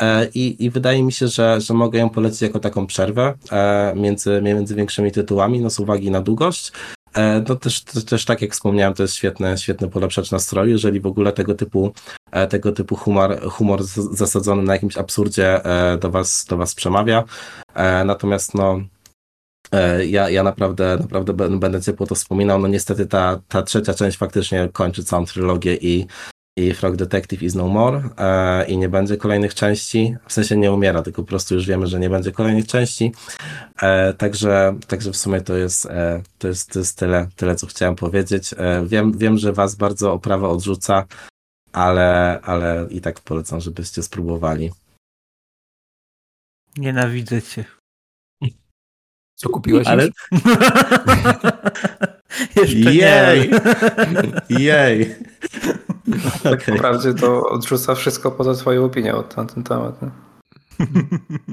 E, 0.00 0.28
I, 0.34 0.64
I 0.64 0.70
wydaje 0.70 1.02
mi 1.02 1.12
się, 1.12 1.28
że, 1.28 1.60
że 1.60 1.74
mogę 1.74 1.98
ją 1.98 2.10
polecić 2.10 2.42
jako 2.42 2.58
taką 2.58 2.86
przerwę 2.86 3.34
e, 3.52 3.92
między, 3.96 4.40
między 4.42 4.74
większymi 4.74 5.12
tytułami, 5.12 5.60
no 5.60 5.70
z 5.70 5.80
uwagi 5.80 6.10
na 6.10 6.20
długość. 6.20 6.72
E, 7.14 7.44
No 7.48 7.56
też, 7.56 7.80
też, 7.84 8.24
tak 8.24 8.42
jak 8.42 8.52
wspomniałem, 8.52 8.94
to 8.94 9.02
jest 9.02 9.14
świetny, 9.14 9.58
świetny 9.58 9.88
polepszacz 9.88 10.30
nastroju, 10.30 10.70
jeżeli 10.70 11.00
w 11.00 11.06
ogóle 11.06 11.32
tego 11.32 11.54
typu, 11.54 11.92
tego 12.48 12.72
typu 12.72 12.96
humor, 12.96 13.40
humor 13.42 13.82
zasadzony 14.12 14.62
na 14.62 14.72
jakimś 14.72 14.98
absurdzie 14.98 15.60
do 16.00 16.10
was, 16.10 16.44
do 16.48 16.56
was 16.56 16.74
przemawia. 16.74 17.24
Natomiast 18.04 18.54
no, 18.54 18.80
ja, 20.06 20.30
ja 20.30 20.42
naprawdę, 20.42 20.98
naprawdę 21.00 21.32
bę- 21.32 21.58
będę 21.58 21.82
ciepło 21.82 22.06
to 22.06 22.14
wspominał. 22.14 22.58
No 22.58 22.68
niestety 22.68 23.06
ta, 23.06 23.40
ta 23.48 23.62
trzecia 23.62 23.94
część 23.94 24.18
faktycznie 24.18 24.68
kończy 24.72 25.04
całą 25.04 25.24
trylogię 25.26 25.74
i 25.74 26.06
i 26.58 26.74
Frog 26.74 26.96
Detective 26.96 27.42
is 27.42 27.54
no 27.54 27.68
more 27.68 28.02
e, 28.16 28.64
i 28.66 28.78
nie 28.78 28.88
będzie 28.88 29.16
kolejnych 29.16 29.54
części, 29.54 30.16
w 30.26 30.32
sensie 30.32 30.56
nie 30.56 30.72
umiera, 30.72 31.02
tylko 31.02 31.22
po 31.22 31.28
prostu 31.28 31.54
już 31.54 31.66
wiemy, 31.66 31.86
że 31.86 31.98
nie 31.98 32.10
będzie 32.10 32.32
kolejnych 32.32 32.66
części, 32.66 33.12
e, 33.82 34.12
także, 34.14 34.78
także 34.86 35.12
w 35.12 35.16
sumie 35.16 35.40
to 35.40 35.56
jest, 35.56 35.86
e, 35.86 36.22
to 36.38 36.48
jest, 36.48 36.72
to 36.72 36.78
jest 36.78 36.98
tyle, 36.98 37.28
tyle, 37.36 37.56
co 37.56 37.66
chciałem 37.66 37.96
powiedzieć. 37.96 38.54
E, 38.58 38.86
wiem, 38.86 39.18
wiem, 39.18 39.38
że 39.38 39.52
was 39.52 39.74
bardzo 39.74 40.12
oprawa 40.12 40.48
odrzuca, 40.48 41.04
ale, 41.72 42.40
ale 42.42 42.86
i 42.90 43.00
tak 43.00 43.20
polecam, 43.20 43.60
żebyście 43.60 44.02
spróbowali. 44.02 44.70
Nienawidzę 46.76 47.42
cię. 47.42 47.64
Co 49.34 49.48
kupiłeś 49.48 49.86
Ale? 49.86 50.08
Jeszcze 52.56 52.94
jej, 52.94 53.50
jej. 56.10 56.20
Tak 56.42 56.62
Okej. 56.62 56.76
Wprawdzie 56.78 57.14
to 57.14 57.48
odrzuca 57.48 57.94
wszystko 57.94 58.30
poza 58.30 58.54
twoją 58.54 58.84
opinią 58.84 59.24
na 59.36 59.44
ten 59.44 59.64
temat. 59.64 60.02
nie? 60.02 60.08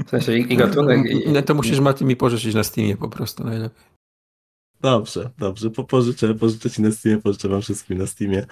W 0.05 0.09
sensie 0.09 0.37
i, 0.37 0.53
i 0.53 0.57
gatunek, 0.57 1.05
i, 1.05 1.31
No 1.31 1.41
to 1.41 1.53
musisz 1.53 1.79
Mati 1.79 2.05
mi 2.05 2.15
pożyczyć 2.15 2.55
na 2.55 2.63
Steamie 2.63 2.97
po 2.97 3.09
prostu 3.09 3.43
najlepiej. 3.43 3.83
Dobrze, 4.81 5.29
dobrze. 5.37 5.69
Po, 5.69 5.83
pożyczę, 5.83 6.33
pożyczę 6.33 6.69
ci 6.69 6.81
na 6.81 6.91
Steamie, 6.91 7.21
pożyczę 7.21 7.49
wam 7.49 7.61
wszystkim 7.61 7.97
na 7.97 8.07
Steamie. 8.07 8.45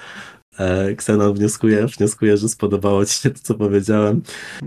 E, 0.59 0.85
Xenon 0.85 1.33
wnioskuje, 1.33 1.87
wnioskuje, 1.87 2.37
że 2.37 2.49
spodobało 2.49 3.05
ci 3.05 3.13
się 3.13 3.29
to, 3.29 3.39
co 3.43 3.55
powiedziałem. 3.55 4.21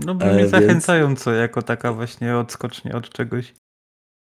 No 0.05 0.11
E, 0.11 0.15
brzmi 0.15 0.37
więc- 0.37 0.51
zachęcająco, 0.51 1.31
jako 1.33 1.61
taka 1.61 1.93
właśnie 1.93 2.37
odskocznia 2.37 2.95
od 2.95 3.09
czegoś. 3.09 3.53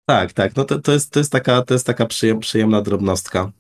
Tak, 0.09 0.33
tak. 0.33 0.57
No 0.57 0.65
to, 0.65 0.79
to, 0.79 0.93
jest, 0.93 1.11
to 1.13 1.21
jest 1.21 1.33
taka, 1.33 1.63
to 1.63 1.75
jest 1.75 1.87
taka 1.87 2.07
przyjem, 2.07 2.41
przyjemna 2.41 2.83
drobnostka. 2.83 3.51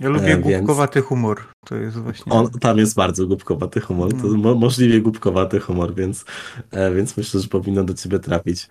Ja 0.00 0.08
lubię 0.08 0.24
E, 0.26 0.28
więc- 0.42 0.42
głupkowaty 0.46 1.00
humor. 1.02 1.40
To 1.66 1.76
jest 1.76 1.96
właśnie... 1.96 2.32
On, 2.32 2.50
tam 2.50 2.78
jest 2.78 2.94
bardzo 2.94 3.26
głupkowaty 3.26 3.80
humor. 3.80 4.10
To 4.12 4.26
Mm. 4.26 4.40
mo, 4.40 4.54
możliwie 4.54 5.00
głupkowaty 5.00 5.60
humor, 5.60 5.94
więc, 5.94 6.24
e, 6.70 6.94
więc 6.94 7.16
myślę, 7.16 7.40
że 7.40 7.48
powinno 7.48 7.84
do 7.84 7.94
ciebie 7.94 8.18
trafić. 8.18 8.68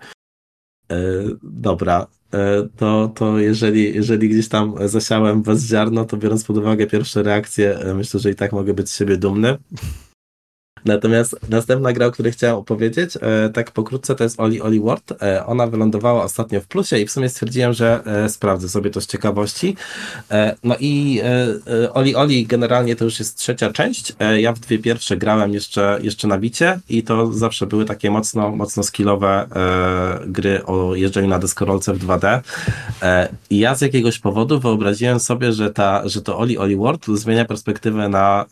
E, 0.90 0.96
dobra. 1.42 2.06
E, 2.34 2.68
to, 2.76 3.12
to 3.14 3.38
jeżeli, 3.38 3.94
jeżeli 3.94 4.28
gdzieś 4.28 4.48
tam 4.48 4.74
zasiałem 4.88 5.42
was 5.42 5.62
ziarno, 5.64 6.04
to 6.04 6.16
biorąc 6.16 6.44
pod 6.44 6.56
uwagę 6.56 6.86
pierwsze 6.86 7.22
reakcje, 7.22 7.78
myślę, 7.94 8.20
że 8.20 8.30
i 8.30 8.34
tak 8.34 8.52
mogę 8.52 8.74
być 8.74 8.90
z 8.90 8.96
siebie 8.98 9.16
dumny. 9.16 9.58
Natomiast 10.84 11.36
następna 11.48 11.92
gra, 11.92 12.06
o 12.06 12.10
której 12.10 12.32
chciałem 12.32 12.56
opowiedzieć, 12.56 13.18
e, 13.20 13.48
tak 13.48 13.70
pokrótce, 13.70 14.14
to 14.14 14.24
jest 14.24 14.40
Oli 14.40 14.60
Oli 14.60 14.80
World. 14.80 15.22
E, 15.22 15.46
ona 15.46 15.66
wylądowała 15.66 16.24
ostatnio 16.24 16.60
w 16.60 16.66
plusie 16.66 16.98
i 16.98 17.06
w 17.06 17.10
sumie 17.10 17.28
stwierdziłem, 17.28 17.72
że 17.72 18.02
e, 18.06 18.28
sprawdzę 18.28 18.68
sobie 18.68 18.90
to 18.90 19.00
z 19.00 19.06
ciekawości. 19.06 19.76
No 20.64 20.76
i 20.80 21.20
Oli 21.92 22.16
Oli 22.16 22.46
generalnie 22.46 22.96
to 22.96 23.04
już 23.04 23.18
jest 23.18 23.38
trzecia 23.38 23.70
część. 23.70 24.12
Ja 24.38 24.52
w 24.52 24.60
dwie 24.60 24.78
pierwsze 24.78 25.16
grałem 25.16 25.52
jeszcze, 25.52 25.98
jeszcze 26.02 26.28
na 26.28 26.38
Wicie 26.38 26.80
i 26.88 27.02
to 27.02 27.32
zawsze 27.32 27.66
były 27.66 27.84
takie 27.84 28.10
mocno, 28.10 28.50
mocno 28.50 28.82
skillowe 28.82 29.46
gry 30.26 30.66
o 30.66 30.94
jeżdżeniu 30.94 31.28
na 31.28 31.38
deskorolce 31.38 31.94
w 31.94 32.06
2D. 32.06 32.40
E, 33.02 33.28
I 33.50 33.58
ja 33.58 33.74
z 33.74 33.80
jakiegoś 33.80 34.18
powodu 34.18 34.60
wyobraziłem 34.60 35.20
sobie, 35.20 35.52
że, 35.52 35.70
ta, 35.70 36.08
że 36.08 36.22
to 36.22 36.38
Oli 36.38 36.58
Oli 36.58 36.76
World 36.76 37.06
zmienia 37.06 37.44
perspektywę 37.44 38.08
na 38.08 38.46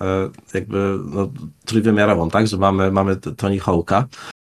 jakby 0.54 0.98
no, 1.04 1.30
trójwymiarową, 1.64 2.19
tak? 2.28 2.46
Że 2.46 2.56
mamy, 2.56 2.90
mamy 2.92 3.16
Tony 3.16 3.58
Hawk'a. 3.58 4.04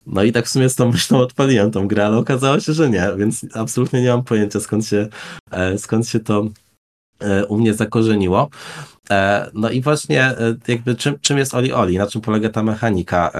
No 0.06 0.22
i 0.22 0.32
tak 0.32 0.46
w 0.46 0.48
sumie 0.48 0.68
z 0.68 0.74
tą 0.74 0.92
myślą 0.92 1.18
odpaliłem 1.18 1.70
tą 1.70 1.88
grę, 1.88 2.06
ale 2.06 2.16
okazało 2.16 2.60
się, 2.60 2.72
że 2.72 2.90
nie, 2.90 3.08
więc 3.16 3.46
absolutnie 3.54 4.02
nie 4.02 4.08
mam 4.08 4.24
pojęcia 4.24 4.60
skąd 4.60 4.86
się, 4.86 5.08
e, 5.50 5.78
skąd 5.78 6.08
się 6.08 6.20
to 6.20 6.46
e, 7.20 7.46
u 7.46 7.58
mnie 7.58 7.74
zakorzeniło. 7.74 8.48
E, 9.10 9.50
No 9.54 9.70
i 9.70 9.80
właśnie 9.80 10.34
jakby 10.68 10.94
czym, 10.94 11.18
czym 11.20 11.38
jest 11.38 11.54
Oli 11.54 11.72
Oli, 11.72 11.98
na 11.98 12.06
czym 12.06 12.20
polega 12.20 12.48
ta 12.48 12.62
mechanika, 12.62 13.30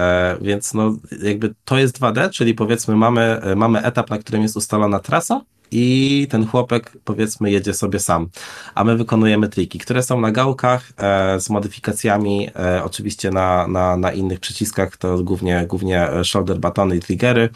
więc 0.41 0.73
no 0.73 0.97
jakby 1.23 1.53
to 1.65 1.77
jest 1.77 1.99
2D, 1.99 2.29
czyli 2.29 2.53
powiedzmy 2.53 2.95
mamy, 2.95 3.41
mamy 3.55 3.83
etap, 3.83 4.09
na 4.09 4.17
którym 4.17 4.41
jest 4.41 4.57
ustalona 4.57 4.99
trasa 4.99 5.41
i 5.73 6.27
ten 6.29 6.47
chłopek 6.47 6.97
powiedzmy 7.03 7.51
jedzie 7.51 7.73
sobie 7.73 7.99
sam, 7.99 8.29
a 8.75 8.83
my 8.83 8.97
wykonujemy 8.97 9.49
triki, 9.49 9.79
które 9.79 10.03
są 10.03 10.21
na 10.21 10.31
gałkach 10.31 10.91
e, 10.97 11.39
z 11.39 11.49
modyfikacjami 11.49 12.49
e, 12.55 12.83
oczywiście 12.83 13.31
na, 13.31 13.67
na, 13.67 13.97
na 13.97 14.11
innych 14.11 14.39
przyciskach, 14.39 14.97
to 14.97 15.23
głównie, 15.23 15.65
głównie 15.67 16.09
e, 16.09 16.25
shoulder 16.25 16.59
batony 16.59 16.95
i 16.95 16.99
triggery, 16.99 17.49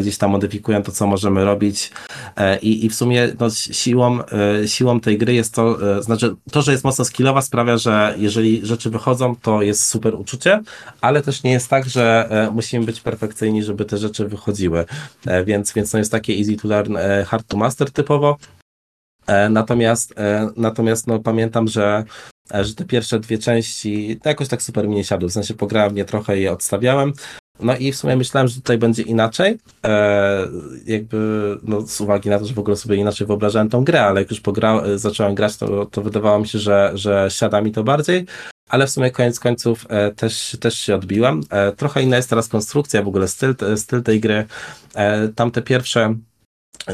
gdzieś 0.00 0.18
tam 0.18 0.30
modyfikują 0.30 0.82
to, 0.82 0.92
co 0.92 1.06
możemy 1.06 1.44
robić 1.44 1.90
E, 2.36 2.58
i, 2.58 2.86
i 2.86 2.88
w 2.88 2.94
sumie 2.94 3.28
no, 3.40 3.50
siłą, 3.50 4.18
e, 4.62 4.68
siłą 4.68 5.00
tej 5.00 5.18
gry 5.18 5.34
jest 5.34 5.54
to, 5.54 5.96
e, 5.98 6.02
znaczy 6.02 6.34
to, 6.52 6.62
że 6.62 6.72
jest 6.72 6.84
mocno 6.84 7.04
skillowa 7.04 7.42
sprawia, 7.42 7.76
że 7.76 8.14
jeżeli 8.18 8.66
rzeczy 8.66 8.90
wychodzą, 8.90 9.36
to 9.36 9.62
jest 9.62 9.86
super 9.86 10.14
uczucie, 10.14 10.62
ale 11.00 11.22
też 11.22 11.42
nie 11.42 11.52
jest 11.52 11.68
tak, 11.68 11.88
że 11.88 12.28
e, 12.30 12.50
musimy 12.50 12.86
być 12.86 13.00
perfekcyjni, 13.00 13.62
żeby 13.62 13.84
te 13.84 13.98
rzeczy 13.98 14.28
wychodziły, 14.28 14.84
E, 15.26 15.44
więc, 15.44 15.72
więc 15.72 15.90
to 15.90 15.98
jest 15.98 16.12
takie 16.12 16.34
easy 16.34 16.56
to 16.56 16.68
learn, 16.68 16.96
e, 16.96 17.24
hard 17.24 17.46
to 17.46 17.56
master 17.56 17.90
typowo. 17.90 18.36
E, 19.26 19.48
Natomiast, 19.48 20.14
e, 20.18 20.50
natomiast 20.56 21.06
no, 21.06 21.18
pamiętam, 21.18 21.68
że, 21.68 22.04
e, 22.04 22.35
że 22.50 22.74
te 22.74 22.84
pierwsze 22.84 23.20
dwie 23.20 23.38
części 23.38 24.20
jakoś 24.24 24.48
tak 24.48 24.62
super 24.62 24.88
mi 24.88 24.94
nie 24.94 25.04
siadły, 25.04 25.28
w 25.28 25.32
sensie 25.32 25.54
pograłem 25.54 25.94
nie 25.94 26.04
trochę 26.04 26.38
i 26.38 26.42
je 26.42 26.52
odstawiałem. 26.52 27.12
No 27.60 27.76
i 27.76 27.92
w 27.92 27.96
sumie 27.96 28.16
myślałem, 28.16 28.48
że 28.48 28.54
tutaj 28.54 28.78
będzie 28.78 29.02
inaczej, 29.02 29.58
e, 29.84 30.46
jakby 30.86 31.18
no, 31.62 31.86
z 31.86 32.00
uwagi 32.00 32.30
na 32.30 32.38
to, 32.38 32.46
że 32.46 32.54
w 32.54 32.58
ogóle 32.58 32.76
sobie 32.76 32.96
inaczej 32.96 33.26
wyobrażałem 33.26 33.68
tą 33.68 33.84
grę, 33.84 34.02
ale 34.02 34.20
jak 34.20 34.30
już 34.30 34.40
pogra, 34.40 34.82
zacząłem 34.94 35.34
grać, 35.34 35.56
to, 35.56 35.86
to 35.86 36.02
wydawało 36.02 36.38
mi 36.38 36.48
się, 36.48 36.58
że, 36.58 36.90
że 36.94 37.28
siada 37.30 37.60
mi 37.60 37.72
to 37.72 37.84
bardziej, 37.84 38.26
ale 38.68 38.86
w 38.86 38.90
sumie 38.90 39.10
koniec 39.10 39.40
końców 39.40 39.86
e, 39.88 40.10
też, 40.10 40.56
też 40.60 40.78
się 40.78 40.94
odbiłem. 40.94 41.40
E, 41.50 41.72
trochę 41.72 42.02
inna 42.02 42.16
jest 42.16 42.30
teraz 42.30 42.48
konstrukcja, 42.48 43.02
w 43.02 43.08
ogóle 43.08 43.28
styl, 43.28 43.54
styl 43.76 44.02
tej 44.02 44.20
gry. 44.20 44.46
E, 44.94 45.28
tamte 45.28 45.62
pierwsze 45.62 46.14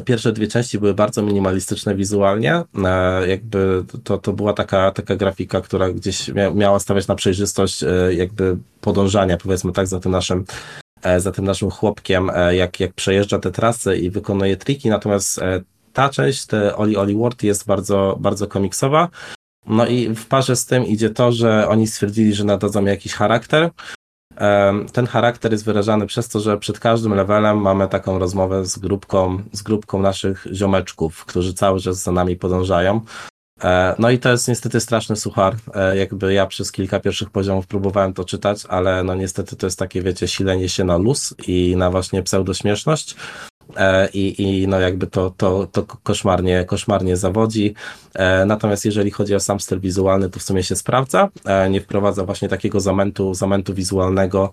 Pierwsze 0.04 0.32
dwie 0.32 0.48
części 0.48 0.78
były 0.78 0.94
bardzo 0.94 1.22
minimalistyczne 1.22 1.94
wizualnie. 1.94 2.62
E, 2.84 3.28
jakby 3.28 3.84
to, 4.04 4.18
to 4.18 4.32
była 4.32 4.52
taka, 4.52 4.90
taka 4.90 5.16
grafika, 5.16 5.60
która 5.60 5.90
gdzieś 5.90 6.28
mia, 6.28 6.50
miała 6.50 6.80
stawiać 6.80 7.06
na 7.06 7.14
przejrzystość 7.14 7.82
e, 7.82 8.14
jakby 8.14 8.56
podążania, 8.80 9.36
powiedzmy 9.36 9.72
tak, 9.72 9.86
za 9.86 10.00
tym 10.00 10.12
naszym 10.12 10.44
e, 11.02 11.20
za 11.20 11.32
tym 11.32 11.44
naszym 11.44 11.70
chłopkiem, 11.70 12.30
jak, 12.50 12.80
jak 12.80 12.92
przejeżdża 12.92 13.38
te 13.38 13.50
trasy 13.50 13.96
i 13.96 14.10
wykonuje 14.10 14.56
triki, 14.56 14.88
natomiast 14.88 15.40
ta 15.92 16.08
część, 16.08 16.46
te 16.46 16.76
Oli 16.76 16.96
Oli 16.96 17.14
World 17.14 17.42
jest 17.42 17.66
bardzo, 17.66 18.16
bardzo 18.20 18.46
komiksowa. 18.46 19.08
No 19.66 19.86
i 19.86 20.14
w 20.14 20.26
parze 20.26 20.56
z 20.56 20.66
tym 20.66 20.86
idzie 20.86 21.10
to, 21.10 21.32
że 21.32 21.68
oni 21.68 21.86
stwierdzili, 21.86 22.34
że 22.34 22.44
nadadzą 22.44 22.84
jakiś 22.84 23.12
charakter. 23.12 23.70
Ten 24.92 25.06
charakter 25.06 25.52
jest 25.52 25.64
wyrażany 25.64 26.06
przez 26.06 26.28
to, 26.28 26.40
że 26.40 26.58
przed 26.58 26.78
każdym 26.80 27.14
levelem 27.14 27.58
mamy 27.58 27.88
taką 27.88 28.18
rozmowę 28.18 28.64
z 28.66 28.78
grupką, 28.78 29.42
z 29.52 29.62
grupką 29.62 30.00
naszych 30.00 30.46
ziomeczków, 30.52 31.24
którzy 31.24 31.54
cały 31.54 31.80
czas 31.80 32.02
za 32.02 32.12
nami 32.12 32.36
podążają. 32.36 33.00
E, 33.64 33.94
No 33.98 34.10
i 34.10 34.18
to 34.18 34.30
jest 34.30 34.48
niestety 34.48 34.80
straszny 34.80 35.16
suchar. 35.16 35.54
E, 35.74 35.96
Jakby 35.96 36.32
ja 36.34 36.46
przez 36.46 36.72
kilka 36.72 37.00
pierwszych 37.00 37.30
poziomów 37.30 37.66
próbowałem 37.66 38.14
to 38.14 38.24
czytać, 38.24 38.66
ale 38.68 39.04
no 39.04 39.14
niestety 39.14 39.56
to 39.56 39.66
jest 39.66 39.78
takie, 39.78 40.02
wiecie, 40.02 40.28
silenie 40.28 40.68
się 40.68 40.84
na 40.84 40.96
luz 40.96 41.34
i 41.46 41.74
na 41.76 41.90
właśnie 41.90 42.22
pseudośmieszność. 42.22 43.16
E, 43.76 44.08
I, 44.08 44.42
i 44.42 44.68
no 44.68 44.80
jakby 44.80 45.06
to, 45.06 45.30
to, 45.36 45.66
to 45.66 45.82
koszmarnie, 45.82 46.64
koszmarnie 46.64 47.16
zawodzi. 47.16 47.74
E, 48.14 48.46
Natomiast 48.46 48.84
jeżeli 48.84 49.10
chodzi 49.10 49.34
o 49.34 49.40
sam 49.40 49.60
styl 49.60 49.80
wizualny, 49.80 50.30
to 50.30 50.40
w 50.40 50.42
sumie 50.42 50.62
się 50.62 50.76
sprawdza. 50.76 51.28
E, 51.44 51.70
Nie 51.70 51.80
wprowadza 51.80 52.24
właśnie 52.24 52.48
takiego 52.48 52.80
zamętu, 52.80 53.34
zamętu 53.34 53.74
wizualnego, 53.74 54.50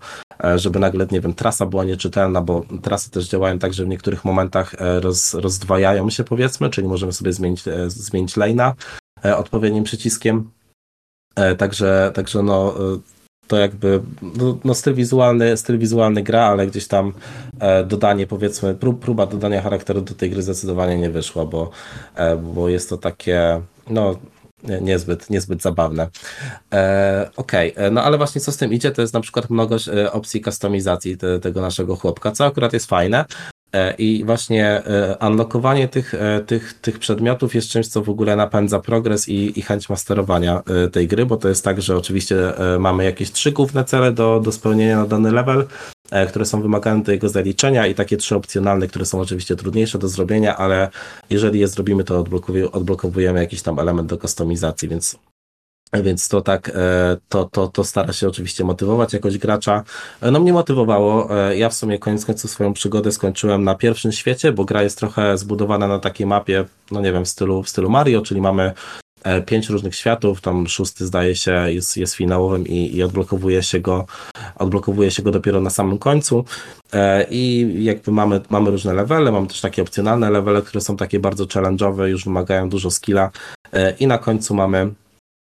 żeby 0.56 0.78
nagle, 0.78 1.06
nie 1.10 1.20
wiem, 1.20 1.34
trasa 1.34 1.66
była 1.66 1.84
nieczytelna, 1.84 2.40
bo 2.42 2.64
trasy 2.82 3.10
też 3.10 3.28
działają 3.28 3.58
tak, 3.58 3.74
że 3.74 3.84
w 3.84 3.88
niektórych 3.88 4.24
momentach 4.24 4.74
roz, 5.00 5.34
rozdwajają 5.34 6.10
się 6.10 6.24
powiedzmy, 6.24 6.70
czyli 6.70 6.88
możemy 6.88 7.12
sobie 7.12 7.32
zmienić, 7.32 7.62
zmienić 7.86 8.36
lane'a 8.36 8.72
odpowiednim 9.36 9.84
przyciskiem. 9.84 10.50
Także, 11.58 12.10
także 12.14 12.42
no 12.42 12.74
to 13.50 13.56
jakby 13.58 14.00
no, 14.22 14.58
no 14.64 14.74
styl 14.74 14.94
wizualny, 14.94 15.56
styl 15.56 15.78
wizualny 15.78 16.22
gra, 16.22 16.42
ale 16.42 16.66
gdzieś 16.66 16.86
tam 16.88 17.12
e, 17.60 17.84
dodanie 17.84 18.26
powiedzmy, 18.26 18.74
prób, 18.74 19.00
próba 19.00 19.26
dodania 19.26 19.62
charakteru 19.62 20.00
do 20.00 20.14
tej 20.14 20.30
gry 20.30 20.42
zdecydowanie 20.42 20.98
nie 20.98 21.10
wyszła, 21.10 21.44
bo, 21.46 21.70
e, 22.14 22.36
bo 22.36 22.68
jest 22.68 22.88
to 22.88 22.96
takie 22.96 23.60
no 23.90 24.16
nie- 24.64 24.80
niezbyt, 24.80 25.30
niezbyt 25.30 25.62
zabawne. 25.62 26.08
E, 26.72 27.30
Okej, 27.36 27.72
e, 27.76 27.90
no 27.90 28.02
ale 28.02 28.18
właśnie 28.18 28.40
co 28.40 28.52
z 28.52 28.56
tym 28.56 28.72
idzie, 28.72 28.90
to 28.90 29.02
jest 29.02 29.14
na 29.14 29.20
przykład 29.20 29.50
mnogość 29.50 29.88
e, 29.88 30.12
opcji 30.12 30.40
kustomizacji 30.40 31.16
te, 31.16 31.40
tego 31.40 31.60
naszego 31.60 31.96
chłopka, 31.96 32.32
co 32.32 32.44
akurat 32.44 32.72
jest 32.72 32.86
fajne. 32.86 33.24
E, 33.72 33.94
I 33.98 34.24
właśnie 34.24 34.66
e, 34.66 35.16
unlockowanie 35.28 35.88
tych, 35.88 36.14
e, 36.14 36.40
tych, 36.46 36.74
tych 36.74 36.98
przedmiotów 36.98 37.54
jest 37.54 37.68
czymś, 37.68 37.88
co 37.88 38.02
w 38.02 38.08
ogóle 38.08 38.36
napędza 38.36 38.80
progres 38.80 39.28
i, 39.28 39.58
i 39.58 39.62
chęć 39.62 39.88
masterowania 39.88 40.62
tej 40.92 41.08
gry, 41.08 41.26
bo 41.26 41.36
to 41.36 41.48
jest 41.48 41.64
tak, 41.64 41.82
że 41.82 41.96
oczywiście 41.96 42.36
mamy 42.78 43.04
jakieś 43.04 43.32
trzy 43.32 43.52
główne 43.52 43.84
cele 43.84 44.12
do, 44.12 44.40
do 44.40 44.52
spełnienia 44.52 44.96
na 44.96 45.06
dany 45.06 45.32
level, 45.32 45.66
które 46.28 46.44
są 46.44 46.62
wymagane 46.62 47.02
do 47.02 47.12
jego 47.12 47.28
zaliczenia 47.28 47.86
i 47.86 47.94
takie 47.94 48.16
trzy 48.16 48.36
opcjonalne, 48.36 48.88
które 48.88 49.04
są 49.04 49.20
oczywiście 49.20 49.56
trudniejsze 49.56 49.98
do 49.98 50.08
zrobienia, 50.08 50.56
ale 50.56 50.88
jeżeli 51.30 51.60
je 51.60 51.68
zrobimy, 51.68 52.04
to 52.04 52.24
odblokowujemy 52.72 53.40
jakiś 53.40 53.62
tam 53.62 53.78
element 53.78 54.08
do 54.08 54.18
kustomizacji, 54.18 54.88
więc 54.88 55.18
więc 55.92 56.28
to 56.28 56.40
tak, 56.40 56.68
e, 56.68 57.16
to, 57.28 57.44
to, 57.44 57.68
to 57.68 57.84
stara 57.84 58.12
się 58.12 58.28
oczywiście 58.28 58.64
motywować 58.64 59.12
jakoś 59.12 59.38
gracza. 59.38 59.84
E, 60.20 60.30
No 60.30 60.40
mnie 60.40 60.52
motywowało. 60.52 61.40
E, 61.48 61.56
Ja 61.56 61.68
w 61.68 61.74
sumie 61.74 61.98
koniec 61.98 62.24
końców 62.24 62.50
swoją 62.50 62.72
przygodę 62.72 63.12
skończyłem 63.12 63.64
na 63.64 63.74
pierwszym 63.74 64.12
świecie, 64.12 64.52
bo 64.52 64.64
gra 64.64 64.82
jest 64.82 64.98
trochę 64.98 65.38
zbudowana 65.38 65.88
na 65.88 65.98
takiej 65.98 66.26
mapie, 66.26 66.64
no 66.90 67.00
nie 67.00 67.12
wiem, 67.12 67.24
w 67.24 67.28
stylu, 67.28 67.62
w 67.62 67.68
stylu 67.68 67.90
Mario, 67.90 68.22
czyli 68.22 68.40
mamy 68.40 68.72
pięć 69.46 69.68
różnych 69.68 69.94
światów, 69.94 70.40
tam 70.40 70.66
szósty 70.66 71.06
zdaje 71.06 71.36
się 71.36 71.70
jest, 71.72 71.96
jest 71.96 72.14
finałowym 72.14 72.66
i, 72.66 72.96
i 72.96 73.02
odblokowuje 73.02 73.62
się 73.62 73.80
go 73.80 74.06
odblokowuje 74.56 75.10
się 75.10 75.22
go 75.22 75.30
dopiero 75.30 75.60
na 75.60 75.70
samym 75.70 75.98
końcu 75.98 76.44
i 77.30 77.74
jakby 77.78 78.12
mamy, 78.12 78.40
mamy 78.50 78.70
różne 78.70 78.94
levele, 78.94 79.32
mamy 79.32 79.46
też 79.46 79.60
takie 79.60 79.82
opcjonalne 79.82 80.30
levele, 80.30 80.62
które 80.62 80.80
są 80.80 80.96
takie 80.96 81.18
bardzo 81.20 81.44
challenge'owe, 81.44 82.04
już 82.04 82.24
wymagają 82.24 82.68
dużo 82.68 82.90
skilla 82.90 83.30
i 84.00 84.06
na 84.06 84.18
końcu 84.18 84.54
mamy 84.54 84.90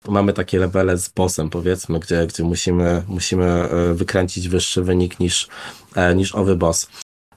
mamy 0.07 0.33
takie 0.33 0.59
levele 0.59 0.97
z 0.97 1.09
bossem, 1.09 1.49
powiedzmy, 1.49 1.99
gdzie, 1.99 2.27
gdzie 2.27 2.43
musimy, 2.43 3.03
musimy 3.07 3.45
e, 3.45 3.93
wykręcić 3.93 4.49
wyższy 4.49 4.83
wynik 4.83 5.19
niż, 5.19 5.47
e, 5.95 6.15
niż 6.15 6.35
owy 6.35 6.55
boss. 6.55 6.87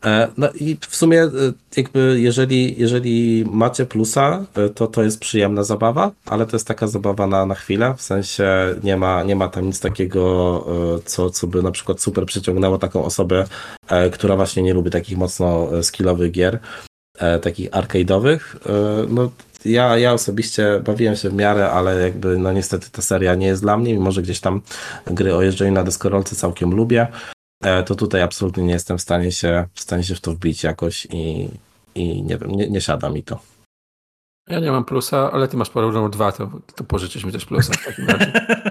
E, 0.04 0.28
No 0.36 0.48
i 0.60 0.76
w 0.88 0.96
sumie 0.96 1.30
jakby 1.76 2.20
jeżeli, 2.20 2.80
jeżeli 2.80 3.44
macie 3.50 3.86
plusa, 3.86 4.46
to 4.74 4.86
to 4.86 5.02
jest 5.02 5.20
przyjemna 5.20 5.64
zabawa, 5.64 6.10
ale 6.26 6.46
to 6.46 6.56
jest 6.56 6.66
taka 6.66 6.86
zabawa 6.86 7.26
na, 7.26 7.46
na 7.46 7.54
chwilę, 7.54 7.94
w 7.96 8.02
sensie 8.02 8.74
nie 8.82 8.96
ma, 8.96 9.22
nie 9.22 9.36
ma 9.36 9.48
tam 9.48 9.66
nic 9.66 9.80
takiego, 9.80 10.66
co, 11.04 11.30
co 11.30 11.46
by 11.46 11.62
na 11.62 11.70
przykład 11.70 12.00
super 12.00 12.26
przyciągnęło 12.26 12.78
taką 12.78 13.04
osobę, 13.04 13.44
która 14.12 14.36
właśnie 14.36 14.62
nie 14.62 14.74
lubi 14.74 14.90
takich 14.90 15.18
mocno 15.18 15.68
skillowych 15.82 16.30
gier, 16.32 16.58
takich 17.42 17.70
arcade'owych. 17.70 18.40
No 19.08 19.30
ja, 19.64 19.98
ja 19.98 20.12
osobiście 20.12 20.80
bawiłem 20.84 21.16
się 21.16 21.30
w 21.30 21.34
miarę, 21.34 21.70
ale 21.70 22.00
jakby 22.00 22.38
no 22.38 22.52
niestety 22.52 22.90
ta 22.90 23.02
seria 23.02 23.34
nie 23.34 23.46
jest 23.46 23.62
dla 23.62 23.76
mnie, 23.76 23.92
mimo 23.92 24.12
że 24.12 24.22
gdzieś 24.22 24.40
tam 24.40 24.60
gry 25.06 25.34
o 25.34 25.42
jeżdżeniu 25.42 25.72
na 25.72 25.84
deskorolce 25.84 26.36
całkiem 26.36 26.70
lubię, 26.70 27.06
e, 27.64 27.82
to 27.82 27.94
tutaj 27.94 28.22
absolutnie 28.22 28.62
nie 28.62 28.72
jestem 28.72 28.98
w 28.98 29.02
stanie 29.02 29.32
się, 29.32 29.66
w 29.74 29.80
stanie 29.80 30.02
się 30.04 30.14
w 30.14 30.20
to 30.20 30.32
wbić 30.32 30.62
jakoś 30.62 31.06
i, 31.10 31.48
i 31.94 32.22
nie 32.22 32.38
wiem, 32.38 32.50
nie, 32.50 32.70
nie 32.70 32.80
siada 32.80 33.10
mi 33.10 33.22
to. 33.22 33.40
Ja 34.48 34.60
nie 34.60 34.70
mam 34.70 34.84
plusa, 34.84 35.32
ale 35.32 35.48
ty 35.48 35.56
masz 35.56 35.70
podobno 35.70 36.08
dwa, 36.08 36.32
to, 36.32 36.50
to 36.74 36.84
pożyczysz 36.84 37.24
mi 37.24 37.32
też 37.32 37.44
plusa 37.44 37.72
w 37.72 37.84
takim 37.84 38.06
razie. 38.06 38.32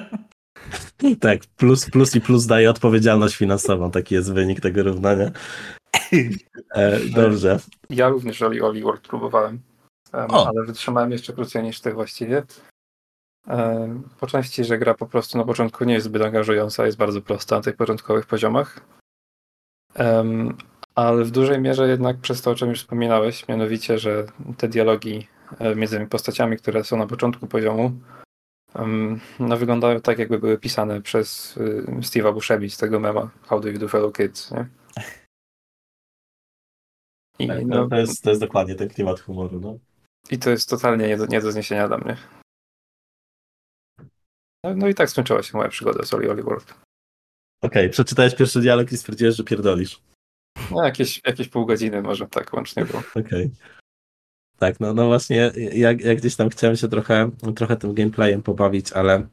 Tak, 1.20 1.46
plus, 1.58 1.90
plus 1.90 2.16
i 2.16 2.22
plus 2.22 2.46
daje 2.46 2.70
odpowiedzialność 2.70 3.36
finansową, 3.36 3.92
taki 3.92 4.16
jest 4.16 4.34
wynik 4.34 4.62
tego 4.62 4.84
równania. 4.84 5.32
E, 6.76 7.00
dobrze. 7.00 7.60
Ja 7.90 8.10
również 8.10 8.42
Oli 8.42 8.62
Oli 8.62 8.84
World 8.84 9.08
próbowałem, 9.08 9.54
em, 9.54 9.60
O. 10.14 10.48
ale 10.48 10.64
wytrzymałem 10.64 11.12
jeszcze 11.12 11.34
krócej 11.34 11.64
niż 11.64 11.82
ty 11.82 11.94
właściwie. 11.94 12.44
Po 14.20 14.28
części, 14.28 14.64
że 14.64 14.78
gra 14.78 14.94
po 14.94 15.06
prostu 15.06 15.38
na 15.38 15.44
początku 15.44 15.84
nie 15.84 15.94
jest 15.94 16.06
zbyt 16.06 16.22
angażująca, 16.22 16.86
jest 16.86 16.98
bardzo 16.98 17.22
prosta 17.22 17.56
na 17.56 17.62
tych 17.62 17.76
początkowych 17.76 18.26
poziomach. 18.26 18.82
Ale 20.96 21.24
w 21.24 21.32
dużej 21.32 21.62
mierze 21.62 21.88
jednak 21.88 22.18
przez 22.18 22.42
to, 22.42 22.52
o 22.52 22.56
czym 22.56 22.70
już 22.70 22.80
wspominałeś, 22.80 23.48
mianowicie, 23.48 24.00
że 24.00 24.26
te 24.58 24.68
dialogi 24.68 25.28
e, 25.60 25.76
między 25.76 25.96
tymi 25.96 26.10
postaciami, 26.10 26.58
które 26.58 26.84
są 26.84 26.98
na 26.98 27.08
początku 27.08 27.48
poziomu, 27.48 27.92
no 29.40 29.58
wyglądają 29.58 30.02
tak, 30.02 30.20
jakby 30.20 30.40
były 30.40 30.58
pisane 30.58 31.02
przez 31.02 31.58
y, 31.58 31.86
Steve'a 31.88 32.34
Buscemi 32.34 32.70
z 32.70 32.78
tego 32.78 33.00
mema 33.00 33.30
How 33.42 33.60
do 33.60 33.70
you 33.70 33.80
do 33.80 33.88
fellow 33.88 34.14
kids, 34.14 34.52
nie? 34.52 34.68
I 37.40 37.48
Tak, 37.48 37.66
no, 37.66 37.76
no, 37.76 37.88
to, 37.88 37.96
jest, 37.96 38.24
to 38.24 38.30
jest 38.30 38.42
dokładnie 38.42 38.76
ten 38.76 38.90
klimat 38.90 39.20
humoru. 39.20 39.60
No. 39.60 39.78
I 40.30 40.38
to 40.38 40.50
jest 40.50 40.70
totalnie 40.70 41.08
nie 41.08 41.18
do, 41.18 41.26
nie 41.26 41.42
do 41.42 41.52
zniesienia 41.52 41.88
dla 41.88 41.98
mnie. 41.98 42.18
No, 44.64 44.76
no 44.76 44.88
i 44.88 44.96
tak 44.96 45.10
skończyła 45.10 45.44
się 45.44 45.58
moja 45.58 45.70
przygoda 45.70 46.06
z 46.06 46.14
Oli 46.14 46.30
Oli 46.30 46.44
World. 46.44 46.74
Okej, 47.64 47.90
przeczytałeś 47.90 48.36
pierwszy 48.36 48.60
dialog 48.60 48.92
i 48.92 48.98
stwierdziłeś, 48.98 49.36
że 49.36 49.44
pierdolisz. 49.44 50.02
No 50.72 50.86
jakieś, 50.86 51.22
jakieś 51.28 51.48
pół 51.48 51.66
godziny 51.66 52.02
może 52.02 52.28
tak 52.28 52.54
łącznie 52.54 52.86
było. 52.86 53.04
Okej. 53.16 53.52
Tak, 54.58 54.80
no, 54.80 54.94
no 54.94 55.08
właśnie, 55.08 55.52
ja, 55.74 55.92
ja 55.92 56.16
gdzieś 56.16 56.36
tam 56.36 56.50
chciałem 56.50 56.76
się 56.76 56.88
trochę, 56.88 57.32
trochę 57.56 57.78
tym 57.78 57.94
gameplayem 57.94 58.44
pobawić, 58.44 58.94
ale, 58.94 59.28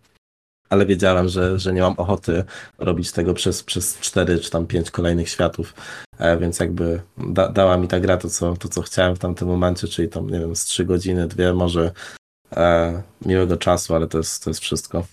ale 0.70 0.86
wiedziałem, 0.86 1.28
że, 1.28 1.58
że 1.58 1.72
nie 1.72 1.80
mam 1.80 1.94
ochoty 1.96 2.44
robić 2.78 3.12
tego 3.12 3.34
przez, 3.34 3.62
przez 3.62 3.98
4 3.98 4.38
czy 4.38 4.50
tam 4.50 4.66
5 4.66 4.90
kolejnych 4.90 5.28
światów, 5.28 5.74
e, 6.18 6.38
więc 6.38 6.60
jakby 6.60 7.00
da, 7.18 7.48
dała 7.48 7.76
mi 7.76 7.88
ta 7.88 8.00
gra 8.00 8.16
to 8.16 8.30
co, 8.30 8.56
to, 8.56 8.68
co 8.68 8.82
chciałem 8.82 9.16
w 9.16 9.18
tamtym 9.18 9.48
momencie, 9.48 9.88
czyli 9.88 10.08
tam, 10.08 10.30
nie 10.30 10.40
wiem, 10.40 10.56
z 10.56 10.64
3 10.64 10.84
godziny, 10.84 11.28
dwie 11.28 11.52
może 11.52 11.92
e, 12.56 13.02
miłego 13.26 13.56
czasu, 13.56 13.94
ale 13.94 14.06
to 14.06 14.18
jest, 14.18 14.44
to 14.44 14.50
jest 14.50 14.60
wszystko. 14.60 15.04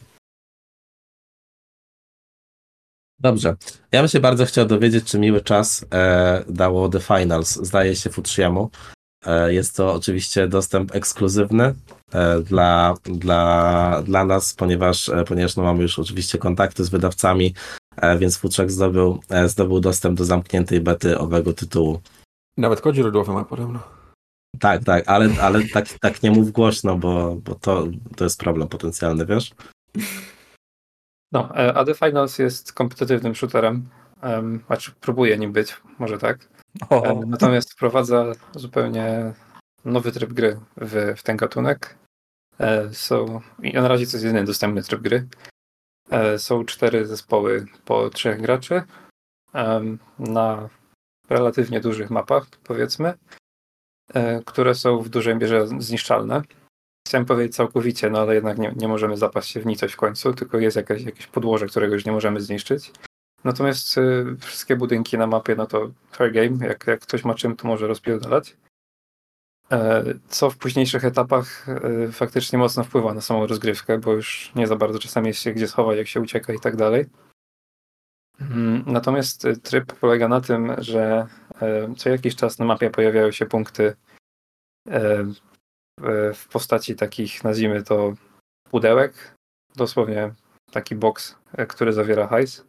Dobrze. 3.20 3.56
Ja 3.92 4.02
bym 4.02 4.10
się 4.10 4.20
bardzo 4.20 4.46
chciał 4.46 4.66
dowiedzieć, 4.66 5.06
czy 5.06 5.20
miły 5.20 5.42
czas 5.42 5.86
e, 5.94 6.44
dało 6.50 6.90
The 6.90 7.00
Finals. 7.00 7.56
Zdaje 7.56 7.96
się 7.96 8.10
Futrzyemu. 8.10 8.70
E, 9.26 9.54
Jest 9.54 9.76
to 9.76 9.94
oczywiście 9.94 10.48
dostęp 10.48 10.96
ekskluzywny 10.96 11.76
e, 12.12 12.40
dla, 12.40 12.94
dla, 13.04 14.02
dla 14.06 14.26
nas, 14.26 14.54
ponieważ, 14.54 15.10
e, 15.10 15.24
ponieważ 15.24 15.56
no 15.56 15.64
mamy 15.64 15.82
już 15.82 16.00
oczywiście 16.00 16.38
kontakty 16.38 16.84
z 16.84 16.90
wydawcami, 16.90 17.54
więc 18.20 18.38
Futrzak 18.38 18.72
zdobył, 18.72 19.20
zdobył 19.46 19.80
dostęp 19.80 20.18
do 20.18 20.26
zamkniętej 20.26 20.82
bety 20.82 21.18
owego 21.18 21.54
tytułu. 21.54 22.02
Nawet 22.58 22.82
kod 22.82 22.96
źródłowy 22.96 23.34
ma 23.34 23.46
podobno. 23.46 23.80
Tak, 24.60 24.84
tak, 24.84 25.04
ale, 25.08 25.30
ale 25.42 25.64
tak, 25.74 25.86
tak 26.02 26.24
nie 26.24 26.32
mów 26.32 26.52
głośno, 26.52 26.98
bo, 26.98 27.36
bo 27.36 27.56
to, 27.56 27.88
to 28.16 28.24
jest 28.24 28.40
problem 28.40 28.68
potencjalny, 28.68 29.26
wiesz? 29.26 29.52
No, 31.32 31.50
a 31.54 31.86
The 31.86 31.94
Finals 31.94 32.40
jest 32.40 32.74
kompetytywnym 32.74 33.36
shooterem. 33.36 33.90
Um, 34.24 34.64
znaczy 34.68 34.92
próbuje 35.02 35.38
nim 35.38 35.52
być, 35.52 35.78
może 36.00 36.18
tak. 36.18 36.50
O, 36.90 37.04
E, 37.06 37.22
Natomiast 37.28 37.74
wprowadza 37.74 38.32
zupełnie 38.56 39.34
nowy 39.86 40.12
tryb 40.12 40.34
gry 40.34 40.60
w, 40.78 41.14
w 41.18 41.24
ten 41.24 41.38
gatunek. 41.38 41.98
E, 42.60 42.94
Są, 42.94 43.42
I 43.64 43.74
na 43.74 43.88
razie 43.88 44.06
to 44.06 44.12
jest 44.12 44.26
jedyny 44.26 44.46
dostępny 44.46 44.84
tryb 44.84 45.02
gry. 45.02 45.28
E, 46.12 46.40
Są 46.40 46.66
cztery 46.66 47.06
zespoły 47.06 47.66
po 47.86 48.10
trzech 48.10 48.42
graczy 48.42 48.84
na 50.20 50.70
relatywnie 51.30 51.80
dużych 51.80 52.10
mapach, 52.10 52.48
powiedzmy, 52.64 53.14
które 54.46 54.76
są 54.76 55.00
w 55.00 55.10
dużej 55.10 55.36
mierze 55.36 55.68
zniszczalne. 55.68 56.42
Chciałem 57.08 57.26
powiedzieć 57.26 57.56
całkowicie, 57.56 58.10
no 58.10 58.20
ale 58.20 58.36
jednak 58.36 58.58
nie, 58.58 58.74
nie 58.76 58.88
możemy 58.88 59.18
zapaść 59.18 59.52
się 59.52 59.60
w 59.60 59.66
nicość 59.66 59.94
w 59.94 59.98
końcu, 59.98 60.34
tylko 60.34 60.58
jest 60.58 60.78
jakieś, 60.78 61.04
jakieś 61.04 61.28
podłoże, 61.28 61.66
którego 61.68 61.94
już 61.94 62.06
nie 62.06 62.12
możemy 62.12 62.42
zniszczyć. 62.42 62.92
Natomiast 63.48 63.98
y, 63.98 64.26
wszystkie 64.40 64.76
budynki 64.76 65.18
na 65.18 65.28
mapie, 65.28 65.56
no 65.56 65.66
to 65.66 65.92
fair 66.12 66.32
game. 66.32 66.68
Jak, 66.68 66.88
jak 66.88 67.00
ktoś 67.00 67.26
ma 67.26 67.36
czym, 67.36 67.56
to 67.56 67.68
może 67.68 67.88
rozpierdalać. 67.88 68.58
E, 69.72 70.04
Co 70.30 70.50
w 70.50 70.58
późniejszych 70.58 71.06
etapach 71.06 71.70
e, 71.70 72.12
faktycznie 72.12 72.60
mocno 72.60 72.84
wpływa 72.84 73.14
na 73.14 73.22
samą 73.22 73.48
rozgrywkę, 73.48 73.98
bo 73.98 74.14
już 74.14 74.52
nie 74.56 74.68
za 74.68 74.76
bardzo 74.76 75.00
czasami 75.00 75.28
jest 75.28 75.40
się 75.42 75.52
gdzie 75.54 75.68
schować, 75.68 75.98
jak 75.98 76.08
się 76.08 76.22
ucieka 76.22 76.54
i 76.54 76.60
tak 76.60 76.76
dalej. 76.76 77.06
Mm, 78.42 78.84
Natomiast 78.88 79.46
y, 79.46 79.58
tryb 79.58 79.94
polega 79.94 80.28
na 80.28 80.42
tym, 80.42 80.76
że 80.78 81.28
e, 81.62 81.96
co 81.98 82.10
jakiś 82.10 82.36
czas 82.36 82.60
na 82.60 82.66
mapie 82.66 82.90
pojawiają 82.90 83.32
się 83.32 83.46
punkty 83.46 83.96
e, 84.90 85.24
w- 86.34 86.48
postaci 86.52 86.96
takich, 86.96 87.44
nazwijmy 87.44 87.84
to, 87.84 88.14
pudełek. 88.72 89.36
Dosłownie 89.76 90.32
taki 90.72 90.96
box, 90.96 91.36
który 91.68 91.94
zawiera 91.94 92.28
hajs. 92.28 92.66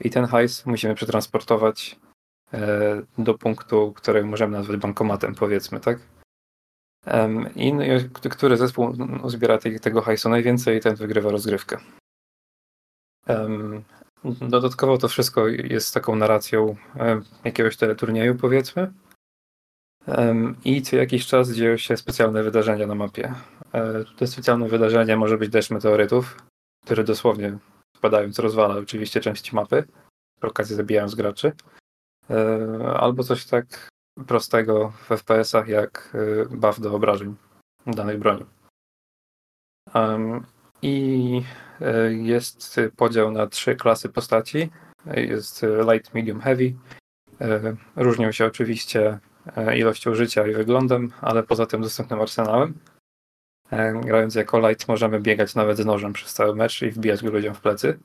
I 0.00 0.10
ten 0.10 0.24
hajs 0.24 0.66
musimy 0.66 0.94
przetransportować 0.94 1.96
e, 2.52 3.02
do 3.18 3.34
punktu, 3.34 3.92
który 3.96 4.24
możemy 4.24 4.56
nazwać 4.56 4.76
bankomatem, 4.76 5.34
powiedzmy, 5.34 5.80
tak? 5.80 5.98
I 7.56 7.72
no, 7.72 7.84
który 8.30 8.56
zespół 8.56 8.96
zbiera 9.24 9.58
tego 9.58 10.02
hajsu 10.02 10.28
najwięcej, 10.28 10.80
ten 10.80 10.94
wygrywa 10.94 11.30
rozgrywkę. 11.30 11.78
Dodatkowo 14.24 14.98
to 14.98 15.08
wszystko 15.08 15.48
jest 15.48 15.94
taką 15.94 16.16
narracją 16.16 16.76
jakiegoś 17.44 17.76
teleturnieju, 17.76 18.34
powiedzmy. 18.34 18.92
I 20.64 20.82
co 20.82 20.96
jakiś 20.96 21.26
czas 21.26 21.50
dzieją 21.50 21.76
się 21.76 21.96
specjalne 21.96 22.42
wydarzenia 22.42 22.86
na 22.86 22.94
mapie. 22.94 23.34
E, 23.72 24.04
Te 24.16 24.26
specjalne 24.26 24.68
wydarzenia 24.68 25.16
może 25.16 25.38
być 25.38 25.50
deszcz 25.50 25.70
meteorytów, 25.70 26.42
które 26.84 27.04
dosłownie 27.04 27.58
spadając 27.98 28.38
rozwala 28.38 28.74
oczywiście 28.74 29.20
części 29.20 29.56
mapy, 29.56 29.84
przy 30.40 30.46
okazji 30.50 30.76
zabijając 30.76 31.14
graczy. 31.14 31.52
E, 32.30 32.98
Albo 33.00 33.24
coś 33.24 33.46
tak 33.46 33.88
prostego 34.26 34.88
w 34.90 35.08
FPS-ach 35.08 35.68
jak 35.68 36.14
e, 36.14 36.56
buff 36.56 36.80
do 36.80 36.94
obrażeń 36.94 37.36
danej 37.86 38.18
broni. 38.18 38.44
I 40.82 41.42
e, 41.80 42.12
jest 42.12 42.80
podział 42.96 43.30
na 43.30 43.46
trzy 43.46 43.76
klasy 43.76 44.08
postaci. 44.08 44.70
Jest 45.06 45.66
light, 45.92 46.14
medium, 46.14 46.40
heavy. 46.40 46.74
Różnią 47.96 48.32
się 48.32 48.46
oczywiście 48.46 49.18
ilością 49.76 50.14
życia 50.14 50.46
i 50.46 50.54
wyglądem, 50.54 51.12
ale 51.20 51.42
poza 51.42 51.66
tym 51.66 51.82
dostępnym 51.82 52.20
arsenałem. 52.20 52.74
E, 53.70 54.00
Grając 54.00 54.34
jako 54.34 54.68
light 54.68 54.88
możemy 54.88 55.20
biegać 55.20 55.54
nawet 55.54 55.76
z 55.78 55.84
nożem 55.86 56.12
przez 56.12 56.34
cały 56.34 56.56
mecz 56.56 56.82
i 56.82 56.90
wbijać 56.90 57.22
go 57.22 57.30
ludziom 57.30 57.54
w 57.54 57.60
plecy. 57.60 57.98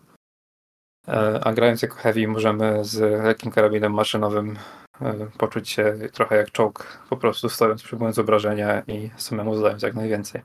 E, 1.07 1.40
A 1.44 1.53
grając 1.53 1.81
jako 1.81 1.95
heavy 1.95 2.27
możemy 2.27 2.85
z 2.85 3.23
lekkim 3.23 3.52
karabinem 3.52 3.94
maszynowym 3.94 4.57
e, 5.02 5.27
poczuć 5.38 5.69
się 5.69 5.95
trochę 6.14 6.35
jak 6.35 6.52
czołg, 6.52 6.99
po 7.10 7.18
prostu 7.18 7.49
stojąc, 7.49 7.84
przyjmując 7.84 8.19
obrażenia 8.19 8.81
i 8.88 9.11
samemu 9.18 9.56
zadając 9.56 9.84
jak 9.84 9.94
najwięcej. 9.94 10.41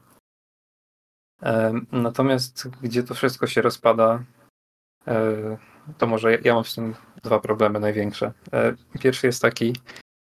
Natomiast 1.92 2.68
gdzie 2.68 3.02
to 3.02 3.14
wszystko 3.14 3.46
się 3.46 3.62
rozpada, 3.62 4.24
to 5.98 6.06
może 6.06 6.34
ja- 6.34 6.54
mam 6.54 6.64
z 6.64 6.74
tym 6.74 6.94
dwa 7.22 7.40
problemy 7.40 7.80
największe. 7.80 8.32
Pierwszy 9.00 9.26
jest 9.26 9.42
taki, 9.42 9.76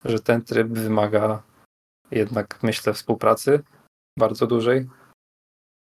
że 0.04 0.20
ten 0.20 0.42
tryb 0.44 0.68
wymaga 0.68 1.42
jednak, 2.10 2.62
myślę, 2.62 2.92
współpracy 2.94 3.62
bardzo 4.20 4.46
dużej. 4.46 4.88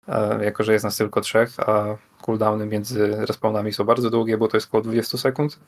e, 0.08 0.44
jako 0.44 0.64
że 0.64 0.72
jest 0.72 0.84
nas 0.84 0.96
tylko 0.96 1.20
trzech, 1.20 1.60
a 1.60 1.96
cooldowny 2.22 2.66
między 2.66 3.26
respawnami 3.26 3.72
są 3.72 3.84
bardzo 3.84 4.10
długie, 4.10 4.38
bo 4.38 4.48
to 4.48 4.56
jest 4.56 4.66
około 4.68 4.82
20 4.82 5.18
sekund, 5.18 5.60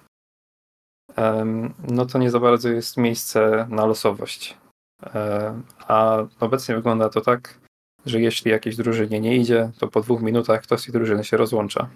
no 1.88 2.06
to 2.06 2.18
nie 2.18 2.30
za 2.30 2.40
bardzo 2.40 2.68
jest 2.68 2.96
miejsce 2.96 3.66
na 3.70 3.86
losowość. 3.86 4.56
E, 5.02 5.62
A 5.88 6.16
obecnie 6.40 6.74
wygląda 6.74 7.08
to 7.08 7.20
tak, 7.20 7.58
że 8.06 8.20
jeśli 8.20 8.50
jakiejś 8.50 8.76
drużynie 8.76 9.20
nie 9.20 9.36
idzie, 9.36 9.70
to 9.78 9.88
po 9.88 10.00
dwóch 10.00 10.22
minutach 10.22 10.62
ktoś 10.62 10.80
z 10.80 10.84
tej 10.84 10.92
drużyny 10.92 11.24
się 11.24 11.36
rozłącza. 11.36 11.88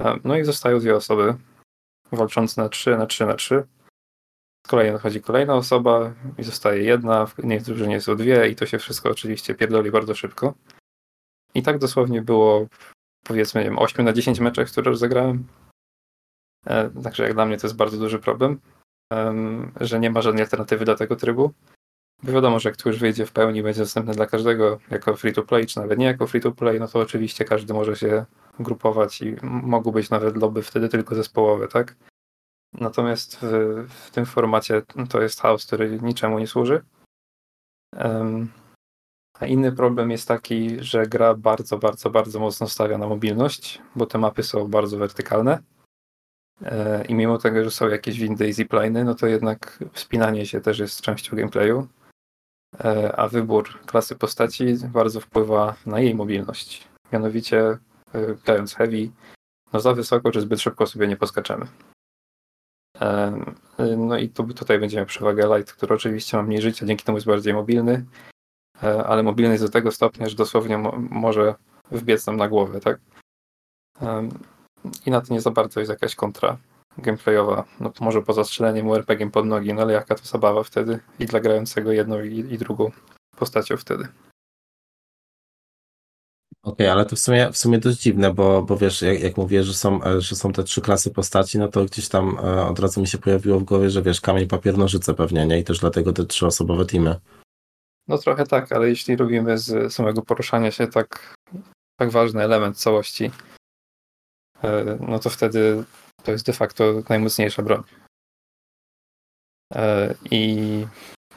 E, 0.00 0.16
No 0.24 0.36
i 0.36 0.44
zostają 0.44 0.78
dwie 0.78 0.96
osoby 0.96 1.34
walczące 2.12 2.62
na 2.62 2.68
3 2.68 2.96
na 2.96 3.06
3 3.06 3.26
na 3.26 3.34
3. 3.34 3.64
Z 4.66 4.70
kolei 4.70 5.20
kolejna 5.22 5.54
osoba 5.54 6.12
i 6.38 6.42
zostaje 6.44 6.82
jedna, 6.82 7.26
w 7.26 7.38
innej 7.38 7.60
drużynie 7.60 8.00
są 8.00 8.16
dwie 8.16 8.48
i 8.48 8.56
to 8.56 8.66
się 8.66 8.78
wszystko 8.78 9.10
oczywiście 9.10 9.54
pierdoli 9.54 9.90
bardzo 9.90 10.14
szybko. 10.14 10.54
I 11.54 11.62
tak 11.62 11.78
dosłownie 11.78 12.22
było 12.22 12.66
powiedzmy 13.24 13.60
nie 13.60 13.70
wiem, 13.70 13.78
8 13.78 14.04
na 14.04 14.12
10 14.12 14.40
meczach, 14.40 14.68
które 14.68 14.90
już 14.90 14.98
zagrałem. 14.98 15.46
E, 16.66 16.90
Także 17.02 17.22
jak 17.22 17.34
dla 17.34 17.46
mnie 17.46 17.56
to 17.56 17.66
jest 17.66 17.76
bardzo 17.76 17.98
duży 17.98 18.18
problem, 18.18 18.60
em, 19.12 19.72
że 19.80 20.00
nie 20.00 20.10
ma 20.10 20.22
żadnej 20.22 20.42
alternatywy 20.42 20.84
dla 20.84 20.94
tego 20.94 21.16
trybu. 21.16 21.52
Bo 22.22 22.32
wiadomo, 22.32 22.60
że 22.60 22.68
jak 22.68 22.76
tu 22.76 22.88
już 22.88 22.98
wyjdzie 22.98 23.26
w 23.26 23.32
pełni, 23.32 23.62
będzie 23.62 23.80
dostępny 23.80 24.14
dla 24.14 24.26
każdego 24.26 24.78
jako 24.90 25.16
free 25.16 25.32
to 25.32 25.42
play, 25.42 25.66
czy 25.66 25.80
nawet 25.80 25.98
nie 25.98 26.06
jako 26.06 26.26
free 26.26 26.40
to 26.40 26.52
play, 26.52 26.80
no 26.80 26.88
to 26.88 26.98
oczywiście 26.98 27.44
każdy 27.44 27.74
może 27.74 27.96
się 27.96 28.24
grupować 28.60 29.22
i 29.22 29.36
mogą 29.42 29.90
być 29.90 30.10
nawet 30.10 30.36
lobby 30.36 30.62
wtedy 30.62 30.88
tylko 30.88 31.14
zespołowe, 31.14 31.68
tak? 31.68 31.96
Natomiast 32.72 33.38
w, 33.42 33.86
w 33.88 34.10
tym 34.10 34.26
formacie 34.26 34.82
to 35.08 35.22
jest 35.22 35.40
chaos, 35.40 35.66
który 35.66 36.00
niczemu 36.02 36.38
nie 36.38 36.46
służy. 36.46 36.82
Em, 37.96 38.52
A 39.40 39.46
inny 39.46 39.72
problem 39.72 40.10
jest 40.10 40.28
taki, 40.28 40.84
że 40.84 41.06
gra 41.06 41.34
bardzo, 41.34 41.78
bardzo, 41.78 42.10
bardzo 42.10 42.40
mocno 42.40 42.68
stawia 42.68 42.98
na 42.98 43.06
mobilność, 43.06 43.82
bo 43.96 44.06
te 44.06 44.18
mapy 44.18 44.42
są 44.42 44.68
bardzo 44.68 44.98
wertykalne. 44.98 45.58
E, 46.62 47.04
I 47.04 47.14
mimo 47.14 47.38
tego, 47.38 47.64
że 47.64 47.70
są 47.70 47.88
jakieś 47.88 48.18
windy 48.18 48.48
i 48.48 48.52
zipliny, 48.52 49.04
no 49.04 49.14
to 49.14 49.26
jednak 49.26 49.84
wspinanie 49.92 50.46
się 50.46 50.60
też 50.60 50.78
jest 50.78 51.00
częścią 51.00 51.36
gameplayu. 51.36 51.88
E, 52.84 53.16
A 53.16 53.28
wybór 53.28 53.80
klasy 53.86 54.16
postaci 54.16 54.64
bardzo 54.88 55.20
wpływa 55.20 55.74
na 55.86 56.00
jej 56.00 56.14
mobilność. 56.14 56.88
Mianowicie, 57.12 57.60
e, 58.14 58.34
grając 58.44 58.74
heavy, 58.74 59.10
no 59.72 59.80
za 59.80 59.94
wysoko 59.94 60.30
czy 60.30 60.40
zbyt 60.40 60.60
szybko 60.60 60.86
sobie 60.86 61.08
nie 61.08 61.16
poskaczemy. 61.16 61.66
E, 63.02 63.32
No 63.96 64.18
i 64.18 64.28
tu, 64.28 64.44
tutaj 64.54 64.78
będziemy 64.78 65.06
przewagę 65.06 65.56
light, 65.56 65.72
który 65.72 65.94
oczywiście 65.94 66.36
ma 66.36 66.42
mniej 66.42 66.62
życia, 66.62 66.86
dzięki 66.86 67.04
temu 67.04 67.18
jest 67.18 67.26
bardziej 67.26 67.54
mobilny, 67.54 68.04
e, 68.82 69.04
ale 69.04 69.22
mobilny 69.22 69.52
jest 69.52 69.64
do 69.64 69.70
tego 69.70 69.92
stopnia, 69.92 70.28
że 70.28 70.36
dosłownie 70.36 70.78
mo 70.78 70.92
może 71.10 71.54
wbiec 71.90 72.26
nam 72.26 72.36
na 72.36 72.48
głowę, 72.48 72.80
tak? 72.80 73.00
Em, 74.00 74.28
I 75.06 75.10
na 75.10 75.20
to 75.20 75.34
nie 75.34 75.40
za 75.40 75.50
bardzo 75.50 75.80
jest 75.80 75.90
jakaś 75.90 76.14
kontra 76.14 76.56
gameplayowa, 76.98 77.64
no 77.80 77.92
może 78.00 78.22
poza 78.22 78.44
strzeleniem 78.44 78.88
URPG-iem 78.88 79.30
pod 79.30 79.46
nogi, 79.46 79.74
no 79.74 79.82
ale 79.82 79.92
jaka 79.92 80.14
to 80.14 80.24
zabawa 80.24 80.62
wtedy 80.62 81.00
i 81.18 81.26
dla 81.26 81.40
grającego 81.40 81.92
jedną 81.92 82.22
i, 82.22 82.38
i 82.38 82.58
drugą 82.58 82.90
postacią 83.36 83.76
wtedy. 83.76 84.08
Okej, 86.62 86.88
ale 86.88 87.06
to 87.06 87.16
w 87.16 87.18
sumie, 87.18 87.52
w 87.52 87.58
sumie 87.58 87.78
dość 87.78 87.98
dziwne, 87.98 88.34
bo, 88.34 88.62
bo 88.62 88.76
wiesz, 88.76 89.02
jak, 89.02 89.20
jak 89.20 89.36
mówię, 89.36 89.62
że 89.62 89.74
są, 89.74 90.00
że 90.18 90.36
są 90.36 90.52
te 90.52 90.64
trzy 90.64 90.80
klasy 90.80 91.10
postaci, 91.10 91.58
no 91.58 91.68
to 91.68 91.84
gdzieś 91.84 92.08
tam 92.08 92.38
e, 92.38 92.66
od 92.66 92.78
razu 92.78 93.00
mi 93.00 93.06
się 93.06 93.18
pojawiło 93.18 93.58
w 93.58 93.64
głowie, 93.64 93.90
że 93.90 94.02
wiesz, 94.02 94.20
kamień, 94.20 94.48
papier, 94.48 94.78
nożyce 94.78 95.14
pewnie, 95.14 95.46
nie? 95.46 95.58
I 95.58 95.64
też 95.64 95.78
dlatego 95.78 96.12
te 96.12 96.24
trzyosobowe 96.24 96.86
teamy. 96.86 97.20
No 98.08 98.18
trochę 98.18 98.46
tak, 98.46 98.72
ale 98.72 98.88
jeśli 98.88 99.16
robimy 99.16 99.58
z 99.58 99.94
samego 99.94 100.22
poruszania 100.22 100.70
się 100.70 100.86
tak, 100.86 101.34
tak 101.96 102.10
ważny 102.10 102.42
element 102.42 102.78
całości, 102.78 103.30
e, 104.62 104.98
no 105.08 105.18
to 105.18 105.30
wtedy 105.30 105.84
to 106.22 106.32
jest 106.32 106.46
de 106.46 106.52
facto 106.52 107.02
najmocniejsza 107.08 107.62
broń. 107.62 107.82
E, 109.74 110.14
I 110.30 110.86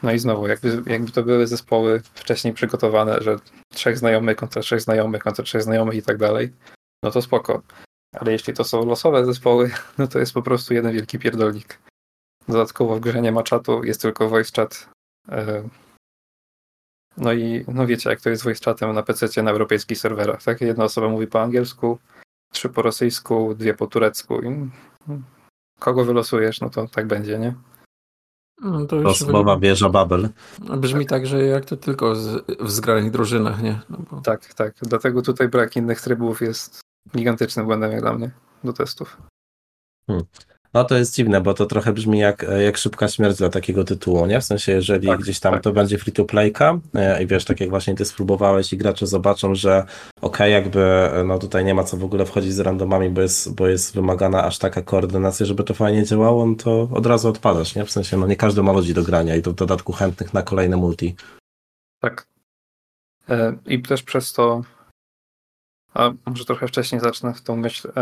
no 0.06 0.12
i 0.12 0.18
znowu, 0.18 0.46
jakby, 0.46 0.82
jakby 0.86 1.12
to 1.12 1.22
były 1.22 1.46
zespoły 1.46 2.02
wcześniej 2.14 2.54
przygotowane, 2.54 3.20
że 3.20 3.36
trzech 3.74 3.98
znajomych 3.98 4.36
kontra 4.36 4.62
trzech 4.62 4.80
znajomych 4.80 5.22
kontra 5.22 5.44
trzech 5.44 5.62
znajomych 5.62 5.94
i 5.94 6.02
tak 6.02 6.16
dalej, 6.16 6.52
no 7.02 7.10
to 7.10 7.22
spoko. 7.22 7.62
Ale 8.12 8.32
jeśli 8.32 8.54
to 8.54 8.64
są 8.64 8.86
losowe 8.86 9.24
zespoły, 9.24 9.70
no 9.98 10.06
to 10.06 10.18
jest 10.18 10.32
po 10.32 10.42
prostu 10.42 10.74
jeden 10.74 10.92
wielki 10.92 11.18
pierdolnik. 11.18 11.78
Dodatkowo 12.48 12.96
w 12.96 13.00
grze 13.00 13.22
nie 13.22 13.32
ma 13.32 13.42
czatu, 13.42 13.84
jest 13.84 14.02
tylko 14.02 14.28
voice 14.28 14.52
chat. 14.56 14.88
E, 15.28 15.68
no 17.16 17.32
i 17.32 17.64
no 17.68 17.86
wiecie, 17.86 18.10
jak 18.10 18.20
to 18.20 18.30
jest 18.30 18.44
voice 18.44 18.64
chatem 18.64 18.92
na 18.92 19.02
PC 19.02 19.42
na 19.42 19.50
europejskich 19.50 19.98
serwerach, 19.98 20.42
tak? 20.42 20.60
Jedna 20.60 20.84
osoba 20.84 21.08
mówi 21.08 21.26
po 21.26 21.42
angielsku, 21.42 21.98
trzy 22.52 22.68
po 22.68 22.82
rosyjsku, 22.82 23.54
dwie 23.54 23.74
po 23.74 23.86
turecku. 23.86 24.40
I 24.40 24.46
mm, 24.46 24.70
kogo 25.78 26.04
wylosujesz, 26.04 26.60
no 26.60 26.70
to 26.70 26.88
tak 26.88 27.06
będzie, 27.06 27.38
nie? 27.38 27.54
No 28.62 28.80
to 28.80 28.86
To 28.86 28.96
już 28.96 29.06
osobowa 29.06 29.58
wieża 29.58 29.88
Babel. 29.88 30.28
brzmi 30.58 31.06
tak, 31.06 31.26
że 31.26 31.44
jak 31.44 31.64
to 31.64 31.76
tylko 31.76 32.14
z, 32.14 32.44
w 32.60 32.70
zgranych 32.70 33.10
drużynach, 33.10 33.62
nie? 33.62 33.80
No 33.90 33.98
bo... 34.10 34.20
Tak, 34.20 34.54
tak. 34.54 34.74
Dlatego 34.82 35.22
tutaj 35.22 35.48
brak 35.48 35.76
innych 35.76 36.00
trybów 36.00 36.40
jest 36.40 36.80
gigantycznym 37.16 37.66
błędem 37.66 37.92
jak 37.92 38.00
dla 38.00 38.12
mnie 38.12 38.30
do 38.64 38.72
testów. 38.72 39.16
No 40.76 40.84
to 40.84 40.96
jest 40.96 41.14
dziwne, 41.14 41.40
bo 41.40 41.54
to 41.54 41.66
trochę 41.66 41.92
brzmi 41.92 42.18
jak, 42.18 42.46
jak 42.64 42.76
szybka 42.76 43.08
śmierć 43.08 43.38
dla 43.38 43.48
takiego 43.48 43.84
tytułu, 43.84 44.26
nie? 44.26 44.40
W 44.40 44.44
sensie, 44.44 44.72
jeżeli 44.72 45.08
Tak, 45.08 45.20
gdzieś 45.20 45.40
tam 45.40 45.52
tak. 45.52 45.62
to 45.62 45.72
będzie 45.72 45.98
free 45.98 46.12
to 46.12 46.24
playka 46.24 46.78
e, 46.94 47.22
i 47.22 47.26
wiesz, 47.26 47.44
tak 47.44 47.60
jak 47.60 47.70
właśnie 47.70 47.94
ty 47.94 48.04
spróbowałeś 48.04 48.72
i 48.72 48.76
gracze 48.76 49.06
zobaczą, 49.06 49.54
że 49.54 49.86
okej, 50.20 50.52
jakby 50.52 50.80
e, 50.80 51.24
no 51.24 51.38
tutaj 51.38 51.64
nie 51.64 51.74
ma 51.74 51.84
co 51.84 51.96
w 51.96 52.04
ogóle 52.04 52.26
wchodzić 52.26 52.52
z 52.52 52.60
randomami, 52.60 53.10
bo 53.10 53.20
jest, 53.20 53.54
bo 53.54 53.68
jest 53.68 53.94
wymagana 53.94 54.44
aż 54.44 54.58
taka 54.58 54.82
koordynacja, 54.82 55.46
żeby 55.46 55.64
to 55.64 55.74
fajnie 55.74 56.04
działało, 56.04 56.46
no 56.46 56.54
to 56.54 56.88
od 56.92 57.06
razu 57.06 57.28
odpadasz, 57.28 57.74
nie? 57.74 57.84
W 57.84 57.90
sensie, 57.90 58.16
no 58.16 58.26
nie 58.26 58.36
każdy 58.36 58.62
ma 58.62 58.72
ludzi 58.72 58.94
do 58.94 59.02
grania 59.02 59.36
i 59.36 59.42
to 59.42 59.50
w 59.50 59.54
dodatku 59.54 59.92
chętnych 59.92 60.34
na 60.34 60.42
kolejne 60.42 60.76
multi. 60.76 61.16
Tak. 62.00 62.26
E, 63.28 63.56
I 63.66 63.82
też 63.82 64.02
przez 64.02 64.32
to, 64.32 64.62
a 65.94 66.12
może 66.26 66.44
trochę 66.44 66.68
wcześniej 66.68 67.00
zacznę 67.00 67.34
w 67.34 67.42
tą 67.42 67.56
myśl. 67.56 67.92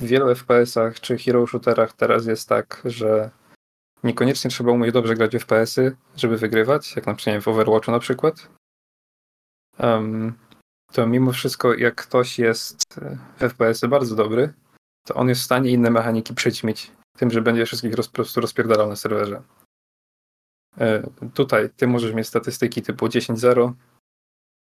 W 0.00 0.04
wielu 0.04 0.34
FPS-ach 0.34 1.00
czy 1.00 1.18
hero 1.18 1.46
shooterach 1.46 1.92
teraz 1.92 2.26
jest 2.26 2.48
tak, 2.48 2.82
że 2.84 3.30
niekoniecznie 4.02 4.50
trzeba 4.50 4.72
umieć 4.72 4.92
dobrze 4.92 5.14
grać 5.14 5.36
w 5.36 5.40
FPS-y, 5.40 5.96
żeby 6.16 6.36
wygrywać, 6.36 6.96
jak 6.96 7.06
na 7.06 7.14
przykład 7.14 7.42
w 7.42 7.48
Overwatchu 7.48 7.90
na 7.90 7.98
przykład. 7.98 8.48
Em, 9.78 10.34
To 10.92 11.06
mimo 11.06 11.32
wszystko, 11.32 11.74
jak 11.74 11.94
ktoś 11.94 12.38
jest 12.38 13.00
w 13.36 13.40
FPS-y 13.40 13.88
bardzo 13.88 14.16
dobry, 14.16 14.52
to 15.06 15.14
on 15.14 15.28
jest 15.28 15.40
w 15.40 15.44
stanie 15.44 15.70
inne 15.70 15.90
mechaniki 15.90 16.34
przyćmić 16.34 16.92
tym, 17.16 17.30
że 17.30 17.42
będzie 17.42 17.66
wszystkich 17.66 17.94
roz, 17.94 18.08
po 18.08 18.14
prostu 18.14 18.40
rozpierdalał 18.40 18.88
na 18.88 18.96
serwerze. 18.96 19.42
E, 20.78 21.10
Tutaj 21.34 21.70
ty 21.76 21.86
możesz 21.86 22.14
mieć 22.14 22.26
statystyki 22.28 22.82
typu 22.82 23.06
10-0, 23.06 23.72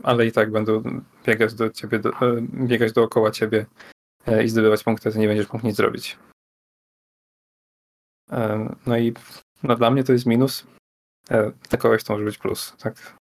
ale 0.04 0.26
i 0.26 0.32
tak 0.32 0.52
będą 0.52 0.84
biegać 1.26 1.54
do 1.54 1.70
ciebie, 1.70 2.00
do, 2.00 2.10
e, 2.10 2.42
biegać 2.42 2.94
dookoła 2.94 3.32
ciebie 3.32 3.60
e, 3.60 3.97
i 4.44 4.50
zdobywać 4.50 4.84
punkty, 4.84 5.12
ty 5.12 5.20
nie 5.20 5.28
będziesz 5.28 5.54
mógł 5.54 5.68
nic 5.68 5.76
zrobić. 5.76 6.18
E, 8.32 8.76
No 8.86 8.98
i 8.98 9.14
no 9.64 9.76
dla 9.76 9.92
mnie 9.92 10.04
to 10.04 10.14
jest 10.14 10.26
minus. 10.26 10.68
E, 11.30 11.52
Dla 11.70 11.80
kogoś 11.80 12.04
to 12.04 12.14
może 12.14 12.26
być 12.26 12.38
plus, 12.38 12.74
tak? 12.78 13.18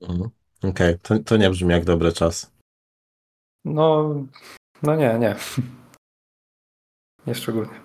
Mhm. 0.00 0.30
Okej, 0.62 0.98
to, 0.98 1.18
to 1.18 1.36
nie 1.36 1.50
brzmi 1.50 1.70
jak 1.70 1.84
dobry 1.84 2.12
czas. 2.12 2.52
No, 3.64 4.14
no 4.82 4.96
nie, 4.96 5.18
nie. 5.18 5.36
Nie 7.26 7.34
szczególnie. 7.34 7.80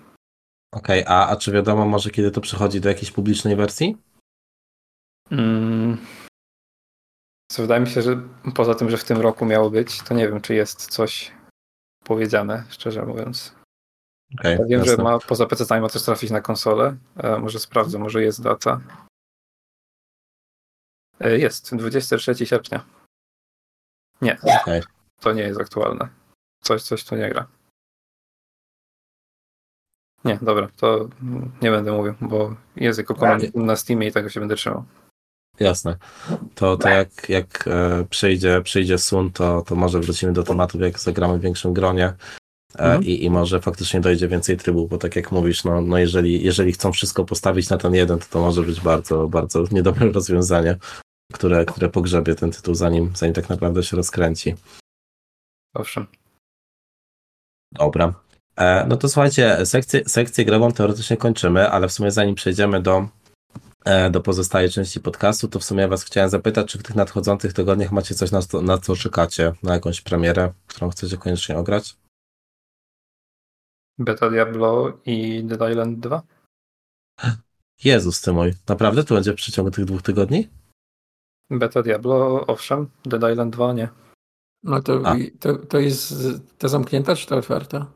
Okej, 0.71 1.03
a, 1.07 1.27
a 1.27 1.35
czy 1.35 1.51
wiadomo 1.51 1.85
może 1.85 2.09
kiedy 2.09 2.31
to 2.31 2.41
przychodzi 2.41 2.81
do 2.81 2.89
jakiejś 2.89 3.11
publicznej 3.11 3.55
wersji? 3.55 3.97
Mm. 5.31 5.97
Co 7.51 7.61
wydaje 7.61 7.81
mi 7.81 7.89
się, 7.89 8.01
że 8.01 8.21
poza 8.55 8.75
tym, 8.75 8.89
że 8.89 8.97
w 8.97 9.03
tym 9.03 9.17
roku 9.17 9.45
miało 9.45 9.69
być, 9.69 10.01
to 10.01 10.13
nie 10.13 10.27
wiem, 10.27 10.41
czy 10.41 10.53
jest 10.53 10.87
coś 10.87 11.31
powiedziane, 12.03 12.63
szczerze 12.69 13.05
mówiąc. 13.05 13.55
Okej, 14.39 14.57
Ja 14.59 14.65
wiem, 14.65 14.83
że 14.83 14.91
jasne. 14.91 15.03
ma, 15.03 15.19
poza 15.19 15.45
PC 15.45 15.81
ma 15.81 15.89
też 15.89 16.03
trafić 16.03 16.31
na 16.31 16.41
konsolę. 16.41 16.97
E, 17.17 17.39
może 17.39 17.59
sprawdzę, 17.59 17.99
może 17.99 18.23
jest 18.23 18.43
data. 18.43 18.81
E, 21.19 21.37
jest, 21.37 21.75
23 21.75 22.45
sierpnia. 22.45 22.85
Nie, 24.21 24.37
Okej. 24.61 24.81
to 25.19 25.33
nie 25.33 25.41
jest 25.41 25.61
aktualne. 25.61 26.09
Coś, 26.61 26.81
coś 26.83 27.03
tu 27.05 27.15
nie 27.15 27.29
gra. 27.29 27.47
Nie, 30.25 30.39
dobra, 30.41 30.67
to 30.77 31.09
nie 31.61 31.71
będę 31.71 31.91
mówił, 31.91 32.13
bo 32.21 32.55
jest 32.75 32.99
jako 32.99 33.15
komunikum 33.15 33.65
na 33.65 33.75
Steamie 33.75 34.07
i 34.07 34.11
tego 34.11 34.29
się 34.29 34.39
będę 34.39 34.55
trzymał. 34.55 34.83
Jasne. 35.61 35.97
To, 36.55 36.77
to 36.77 36.89
jak, 36.89 37.29
jak 37.29 37.67
e, 37.67 38.05
przyjdzie, 38.09 38.61
przyjdzie 38.61 38.97
Sun, 38.97 39.31
to, 39.31 39.61
to 39.61 39.75
może 39.75 39.99
wrócimy 39.99 40.33
do 40.33 40.43
tematów, 40.43 40.81
jak 40.81 40.99
zagramy 40.99 41.37
w 41.37 41.41
większym 41.41 41.73
gronie 41.73 42.05
e, 42.05 42.13
Mhm. 42.79 43.03
i, 43.03 43.23
i 43.23 43.29
może 43.29 43.61
faktycznie 43.61 44.01
dojdzie 44.01 44.27
więcej 44.27 44.57
trybów, 44.57 44.89
bo 44.89 44.97
tak 44.97 45.15
jak 45.15 45.31
mówisz, 45.31 45.63
no, 45.63 45.81
no 45.81 45.97
jeżeli, 45.97 46.43
jeżeli 46.43 46.71
chcą 46.71 46.91
wszystko 46.91 47.25
postawić 47.25 47.69
na 47.69 47.77
ten 47.77 47.93
jeden, 47.95 48.19
to 48.19 48.25
to 48.29 48.39
może 48.39 48.63
być 48.63 48.81
bardzo, 48.81 49.27
bardzo 49.27 49.63
niedobre 49.71 50.11
rozwiązanie. 50.17 50.77
które, 51.33 51.65
które 51.65 51.89
pogrzebie 51.89 52.35
ten 52.35 52.51
tytuł, 52.51 52.75
zanim, 52.75 53.11
zanim 53.15 53.33
tak 53.33 53.49
naprawdę 53.49 53.83
się 53.83 53.97
rozkręci. 53.97 54.55
Owszem. 55.75 56.07
Dobra. 57.71 58.13
E, 58.57 58.85
no 58.87 58.97
to 58.97 59.09
słuchajcie, 59.09 59.65
sekcję, 59.65 60.01
sekcję 60.07 60.45
grową 60.45 60.71
teoretycznie 60.71 61.17
kończymy, 61.17 61.69
ale 61.69 61.87
w 61.87 61.91
sumie 61.91 62.11
zanim 62.11 62.35
przejdziemy 62.35 62.81
do, 62.81 63.07
do 64.11 64.21
pozostałej 64.21 64.69
części 64.69 64.99
podcastu, 64.99 65.47
to 65.47 65.59
w 65.59 65.63
sumie 65.63 65.87
was 65.87 66.03
chciałem 66.03 66.29
zapytać, 66.29 66.71
czy 66.71 66.77
w 66.77 66.83
tych 66.83 66.95
nadchodzących 66.95 67.53
tygodniach 67.53 67.91
macie 67.91 68.15
coś, 68.15 68.31
na, 68.31 68.41
co- 68.41 68.61
na 68.61 68.77
co 68.77 68.95
czekacie, 68.95 69.53
na 69.63 69.73
jakąś 69.73 70.01
premierę, 70.01 70.53
którą 70.67 70.89
chcecie 70.89 71.17
koniecznie 71.17 71.57
ograć? 71.57 71.97
Beta 73.97 74.29
Diablo 74.29 74.97
i 75.05 75.43
Dead 75.43 75.71
Island 75.71 75.99
2? 75.99 76.21
Jezus 77.83 78.21
ty 78.21 78.31
mój, 78.33 78.53
naprawdę 78.69 79.03
to 79.03 79.15
będzie 79.15 79.31
w 79.33 79.35
przeciągu 79.35 79.71
tych 79.71 79.85
dwóch 79.85 80.01
tygodni? 80.01 80.49
Beta 81.49 81.83
Diablo, 81.83 82.45
owszem. 82.47 82.89
Dead 83.05 83.31
Island 83.31 83.53
2 83.55 83.73
nie. 83.73 83.89
No 84.63 84.81
to, 84.81 85.01
A. 85.05 85.15
to, 85.39 85.55
to 85.57 85.79
jest 85.79 86.13
ta 86.57 86.67
zamknięta 86.67 87.15
czy 87.15 87.27
ta 87.27 87.35
otwarta? 87.35 87.91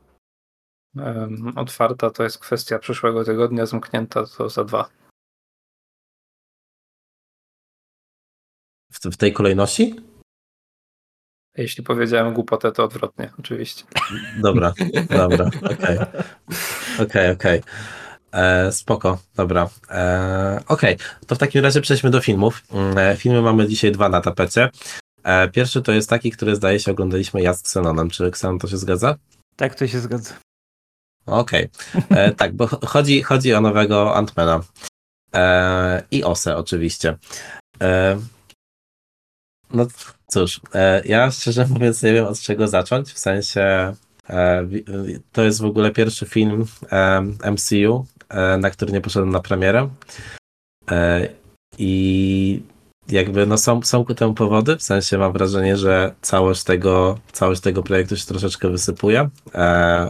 Em, 0.97 1.53
Otwarta 1.57 2.09
to 2.09 2.23
jest 2.23 2.39
kwestia 2.39 2.79
przyszłego 2.79 3.23
tygodnia, 3.23 3.65
zamknięta 3.65 4.25
to 4.37 4.49
za 4.49 4.63
dwa. 4.63 4.89
W, 9.11 9.17
tej 9.17 9.33
kolejności? 9.33 9.95
Jeśli 11.57 11.83
powiedziałem 11.83 12.33
głupotę, 12.33 12.71
to 12.71 12.83
odwrotnie, 12.83 13.31
oczywiście. 13.39 13.83
Dobra, 14.41 14.73
dobra, 15.09 15.49
okej. 15.73 15.97
Okej, 17.01 17.31
okej. 17.31 17.61
E, 18.31 18.71
Spoko, 18.71 19.17
dobra. 19.35 19.69
E, 19.89 20.63
Okej, 20.67 20.97
to 21.27 21.35
w 21.35 21.37
takim 21.37 21.63
razie 21.63 21.81
przejdźmy 21.81 22.09
do 22.09 22.21
filmów. 22.21 22.63
Mm, 22.71 22.97
e, 22.97 23.15
Filmy 23.17 23.41
mamy 23.41 23.67
dzisiaj 23.67 23.91
dwa 23.91 24.09
na 24.09 24.21
tapecie. 24.21 24.69
E, 25.23 25.49
Pierwszy 25.49 25.81
to 25.81 25.91
jest 25.91 26.09
taki, 26.09 26.31
który 26.31 26.55
zdaje 26.55 26.79
się 26.79 26.91
oglądaliśmy 26.91 27.41
ja 27.41 27.53
z 27.53 27.59
Xenonem. 27.61 28.09
Czy 28.09 28.25
Xenon 28.25 28.59
to 28.59 28.67
się 28.67 28.77
zgadza? 28.77 29.15
Tak 29.55 29.75
to 29.75 29.87
się 29.87 29.99
zgadza. 29.99 30.33
Okej. 31.25 31.69
E, 32.09 32.31
Tak, 32.31 32.53
bo 32.53 32.67
ch- 32.67 32.85
chodzi, 32.87 33.21
chodzi 33.21 33.53
o 33.53 33.61
nowego 33.61 34.15
Antmana. 34.15 34.59
E, 35.35 36.03
I 36.11 36.23
Ose 36.23 36.57
oczywiście. 36.57 37.17
No 39.75 39.87
cóż, 40.27 40.61
e, 40.73 41.01
ja 41.05 41.31
szczerze 41.31 41.67
mówiąc 41.67 42.03
nie 42.03 42.13
wiem 42.13 42.25
od 42.25 42.39
czego 42.39 42.67
zacząć, 42.67 43.11
w 43.11 43.19
sensie 43.19 43.93
e, 44.29 44.67
to 45.31 45.43
jest 45.43 45.61
w 45.61 45.65
ogóle 45.65 45.91
pierwszy 45.91 46.25
film 46.25 46.65
e, 46.91 47.21
MCU, 47.51 48.05
na 48.59 48.69
który 48.69 48.91
nie 48.91 49.01
poszedłem 49.01 49.29
na 49.31 49.39
premierę. 49.39 49.89
I 51.77 52.61
jakby 53.09 53.45
no 53.45 53.57
są, 53.57 53.81
są 53.81 54.05
ku 54.05 54.15
temu 54.15 54.33
powody, 54.33 54.77
w 54.77 54.83
sensie 54.83 55.17
mam 55.17 55.33
wrażenie, 55.33 55.77
że 55.77 56.13
całość 56.21 56.63
tego, 56.63 57.19
całość 57.31 57.61
tego 57.61 57.83
projektu 57.83 58.17
się 58.17 58.25
troszeczkę 58.25 58.69
wysypuje. 58.69 59.29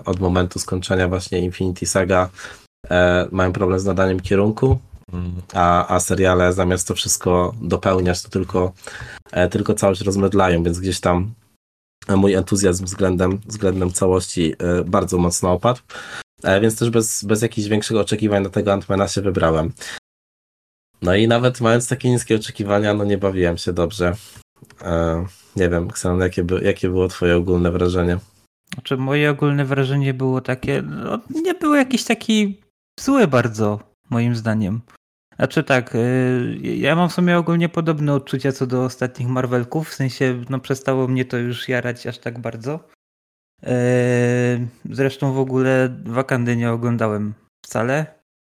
Od 0.06 0.20
momentu 0.20 0.60
skończenia 0.60 1.08
właśnie 1.08 1.40
Infinity 1.40 1.86
Saga 1.86 2.30
mają 3.32 3.54
problem 3.54 3.80
z 3.80 3.86
nadaniem 3.86 4.20
kierunku, 4.20 4.80
a, 5.54 5.96
a 5.96 6.00
seriale 6.00 6.54
zamiast 6.54 6.88
to 6.88 6.96
wszystko 6.96 7.54
dopełniać, 7.62 8.24
to 8.24 8.30
tylko, 8.30 8.74
e, 9.32 9.50
tylko 9.50 9.74
całość 9.74 10.02
rozmydlają, 10.02 10.64
więc 10.64 10.80
gdzieś 10.80 11.00
tam 11.00 11.34
mój 12.10 12.34
entuzjazm 12.34 12.86
względem, 12.86 13.40
względem 13.46 13.92
całości 13.92 14.54
e, 14.60 14.84
bardzo 14.84 15.18
mocno 15.18 15.52
opadł. 15.52 15.80
E, 16.44 16.62
Więc 16.62 16.80
też 16.80 16.90
bez, 16.90 17.24
bez 17.24 17.42
jakichś 17.42 17.68
większych 17.68 17.98
oczekiwań 17.98 18.44
na 18.44 18.50
tego 18.50 18.74
Antmana 18.74 19.08
się 19.08 19.22
wybrałem. 19.22 19.72
No 21.02 21.16
i 21.16 21.28
nawet 21.28 21.62
mając 21.62 21.88
takie 21.88 22.10
niskie 22.10 22.36
oczekiwania, 22.36 22.94
no 22.94 23.04
nie 23.04 23.18
bawiłem 23.18 23.58
się 23.58 23.74
dobrze. 23.74 24.16
Nie 25.56 25.70
wiem, 25.70 25.92
Ksenon, 25.92 26.20
jakie, 26.20 26.44
by, 26.44 26.62
jakie 26.64 26.90
było 26.90 27.08
twoje 27.08 27.38
ogólne 27.38 27.72
wrażenie? 27.72 28.20
Znaczy 28.74 28.98
moje 28.98 29.32
ogólne 29.32 29.66
wrażenie 29.66 30.14
było 30.14 30.42
takie, 30.42 30.82
no, 30.82 31.20
nie 31.30 31.54
było 31.54 31.76
jakieś 31.76 32.04
taki 32.04 32.62
złe 33.00 33.28
bardzo, 33.28 33.80
moim 34.10 34.36
zdaniem. 34.36 34.82
Znaczy 35.36 35.64
tak, 35.64 35.95
y, 35.95 36.60
ja 36.64 36.95
mam 36.95 37.10
w 37.10 37.14
sumie 37.14 37.38
ogólnie 37.38 37.70
podobne 37.70 38.14
odczucia 38.14 38.52
co 38.52 38.68
do 38.68 38.84
ostatnich 38.84 39.28
Marvelków, 39.28 39.90
w 39.90 39.94
sensie 39.94 40.41
no 40.49 40.60
przestało 40.60 41.07
mnie 41.07 41.26
to 41.26 41.38
już 41.38 41.70
jarać 41.70 42.07
aż 42.07 42.18
tak 42.18 42.40
bardzo. 42.40 42.90
Eee, 43.64 44.68
Zresztą 44.90 45.34
w 45.34 45.40
ogóle 45.40 45.90
Wakandy 46.06 46.56
nie 46.56 46.72
oglądałem 46.72 47.34
wcale. 47.66 48.06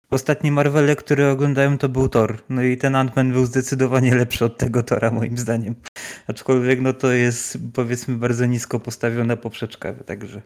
Ostatni 0.09 0.51
Marvele, 0.51 0.95
który 0.95 1.27
oglądałem 1.27 1.77
to 1.77 1.89
był 1.89 2.09
Thor. 2.09 2.37
No 2.49 2.63
i 2.63 2.77
ten 2.77 2.93
Ant-Man 2.93 3.31
był 3.31 3.45
zdecydowanie 3.45 4.15
lepszy 4.15 4.45
od 4.45 4.57
tego 4.57 4.83
Tora 4.83 5.11
moim 5.11 5.37
zdaniem. 5.37 5.75
Aczkolwiek 6.27 6.81
no 6.81 6.93
to 6.93 7.11
jest 7.11 7.57
powiedzmy 7.73 8.15
bardzo 8.15 8.45
nisko 8.45 8.79
postawiona 8.79 9.35
poprzeczka, 9.35 9.93
także. 9.93 10.41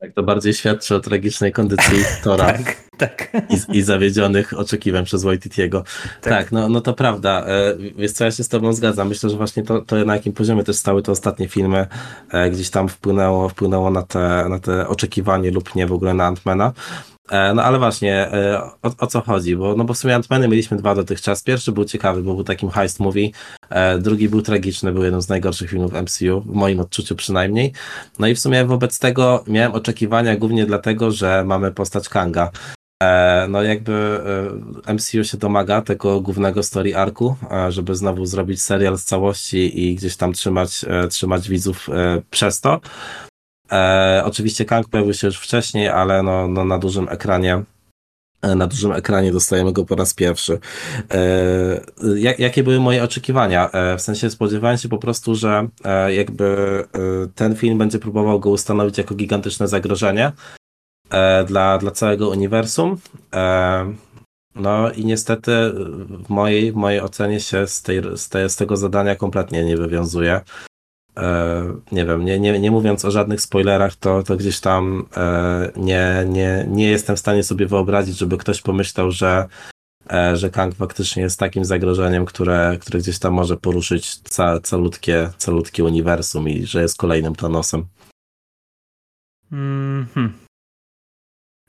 Tak, 0.00 0.12
to 0.12 0.22
bardziej 0.22 0.54
świadczy 0.54 0.94
o 0.94 1.00
tragicznej 1.00 1.52
kondycji 1.52 1.96
Tora 2.24 2.44
Tak, 2.46 2.76
tak. 2.98 3.32
i, 3.50 3.78
i 3.78 3.82
zawiedzionych 3.82 4.58
oczekiwań 4.58 5.04
przez 5.04 5.22
Waititiego. 5.22 5.84
Tak, 6.20 6.52
no, 6.52 6.68
no 6.68 6.80
to 6.80 6.94
prawda. 6.94 7.46
E, 7.46 7.76
Wiesz 7.96 8.12
co, 8.12 8.24
ja 8.24 8.30
się 8.30 8.44
z 8.44 8.48
tobą 8.48 8.72
zgadzam. 8.72 9.08
Myślę, 9.08 9.30
że 9.30 9.36
właśnie 9.36 9.62
to, 9.62 9.80
to 9.80 10.04
na 10.04 10.14
jakim 10.14 10.32
poziomie 10.32 10.64
też 10.64 10.76
stały 10.76 11.02
te 11.02 11.12
ostatnie 11.12 11.48
filmy 11.48 11.86
e, 12.30 12.50
gdzieś 12.50 12.70
tam 12.70 12.88
wpłynęło, 12.88 13.48
wpłynęło 13.48 13.90
na, 13.90 14.02
te, 14.02 14.46
na 14.48 14.58
te 14.58 14.88
oczekiwanie 14.88 15.50
lub 15.50 15.74
nie 15.74 15.86
w 15.86 15.92
ogóle 15.92 16.14
na 16.14 16.26
Antmana. 16.26 16.72
E, 17.30 17.54
No 17.54 17.62
ale 17.62 17.78
właśnie, 17.78 18.32
e, 18.32 18.62
o, 18.62 18.90
o 18.98 19.06
co 19.06 19.20
chodzi? 19.20 19.56
Bo, 19.56 19.74
no 19.76 19.84
bo 19.84 19.94
w 19.94 19.98
sumie 19.98 20.14
Antmany 20.14 20.48
mieliśmy 20.48 20.76
dwa 20.76 20.94
dotychczas. 20.94 21.42
Pierwszy 21.42 21.72
był 21.72 21.84
ciekawy, 21.84 22.22
bo 22.22 22.34
był 22.34 22.44
takim 22.44 22.70
heist 22.70 23.00
movie. 23.00 23.30
E, 23.70 23.98
Drugi 23.98 24.28
był 24.28 24.42
tragiczny, 24.42 24.92
był 24.92 25.02
jednym 25.02 25.22
z 25.22 25.28
najgorszych 25.28 25.70
filmów 25.70 25.92
MCU, 25.92 26.40
w 26.40 26.54
moim 26.54 26.80
odczuciu 26.80 27.16
przynajmniej. 27.16 27.72
No 28.18 28.26
i 28.26 28.34
w 28.34 28.38
sumie 28.40 28.64
wobec 28.64 28.98
tego 28.98 29.44
miałem 29.46 29.72
oczekiwania 29.72 30.36
głównie 30.36 30.66
dlatego, 30.66 31.10
że 31.10 31.44
mamy 31.46 31.72
postać 31.72 32.08
Kanga. 32.08 32.50
No 33.48 33.62
jakby 33.62 34.20
MCU 34.94 35.24
się 35.24 35.38
domaga 35.38 35.82
tego 35.82 36.20
głównego 36.20 36.62
story 36.62 36.96
arku, 36.96 37.36
żeby 37.68 37.94
znowu 37.94 38.26
zrobić 38.26 38.62
serial 38.62 38.98
z 38.98 39.04
całości 39.04 39.80
i 39.84 39.94
gdzieś 39.94 40.16
tam 40.16 40.32
trzymać, 40.32 40.84
trzymać 41.10 41.48
widzów 41.48 41.88
przez 42.30 42.60
to. 42.60 42.80
E, 43.72 44.22
Oczywiście 44.24 44.64
Kang 44.64 44.88
pojawił 44.88 45.14
się 45.14 45.26
już 45.26 45.38
wcześniej, 45.38 45.88
ale 45.88 46.22
no, 46.22 46.48
no 46.48 46.64
na 46.64 46.78
dużym 46.78 47.08
ekranie 47.08 47.62
e, 48.42 48.54
na 48.54 48.66
dużym 48.66 48.92
ekranie 48.92 49.32
dostajemy 49.32 49.72
go 49.72 49.84
po 49.84 49.96
raz 49.96 50.14
pierwszy. 50.14 50.58
E, 51.10 51.80
jak, 52.16 52.38
jakie 52.38 52.62
były 52.62 52.80
moje 52.80 53.04
oczekiwania? 53.04 53.70
E, 53.70 53.96
w 53.96 54.02
sensie 54.02 54.30
spodziewałem 54.30 54.78
się 54.78 54.88
po 54.88 54.98
prostu, 54.98 55.34
że 55.34 55.68
e, 55.84 56.14
jakby 56.14 56.44
e, 56.44 56.98
ten 57.34 57.56
film 57.56 57.78
będzie 57.78 57.98
próbował 57.98 58.40
go 58.40 58.50
ustanowić 58.50 58.98
jako 58.98 59.14
gigantyczne 59.14 59.68
zagrożenie 59.68 60.32
e, 61.10 61.44
dla, 61.44 61.78
dla 61.78 61.90
całego 61.90 62.28
uniwersum. 62.28 62.96
No 64.54 64.90
i 64.90 65.04
niestety 65.04 65.52
w 66.24 66.28
mojej, 66.28 66.72
w 66.72 66.74
mojej 66.76 67.00
ocenie 67.00 67.40
się 67.40 67.66
z, 67.66 67.82
tej, 67.82 68.02
z, 68.14 68.52
z 68.52 68.56
tego 68.56 68.76
zadania 68.76 69.16
kompletnie 69.16 69.64
nie 69.64 69.76
wywiązuje. 69.76 70.40
E, 71.16 71.62
nie 71.92 72.06
wiem, 72.06 72.24
nie, 72.24 72.40
nie, 72.40 72.58
nie 72.58 72.70
mówiąc 72.70 73.04
o 73.04 73.10
żadnych 73.10 73.40
spoilerach, 73.40 73.96
to, 73.96 74.22
to 74.22 74.36
gdzieś 74.36 74.60
tam 74.60 75.06
e, 75.16 75.70
nie, 75.76 76.24
nie, 76.28 76.66
nie 76.68 76.90
jestem 76.90 77.16
w 77.16 77.18
stanie 77.18 77.42
sobie 77.42 77.66
wyobrazić, 77.66 78.18
żeby 78.18 78.38
ktoś 78.38 78.62
pomyślał, 78.62 79.10
że, 79.10 79.48
e, 80.12 80.36
że 80.36 80.50
Kang 80.50 80.74
faktycznie 80.74 81.22
jest 81.22 81.38
takim 81.38 81.64
zagrożeniem, 81.64 82.24
które, 82.24 82.78
które 82.80 82.98
gdzieś 82.98 83.18
tam 83.18 83.34
może 83.34 83.56
poruszyć 83.56 84.16
ca, 84.16 84.60
calutkie, 84.60 85.30
calutkie 85.38 85.84
uniwersum 85.84 86.48
i 86.48 86.66
że 86.66 86.82
jest 86.82 86.96
kolejnym 86.96 87.34
Thanosem. 87.34 87.86
Mhm. 89.52 90.32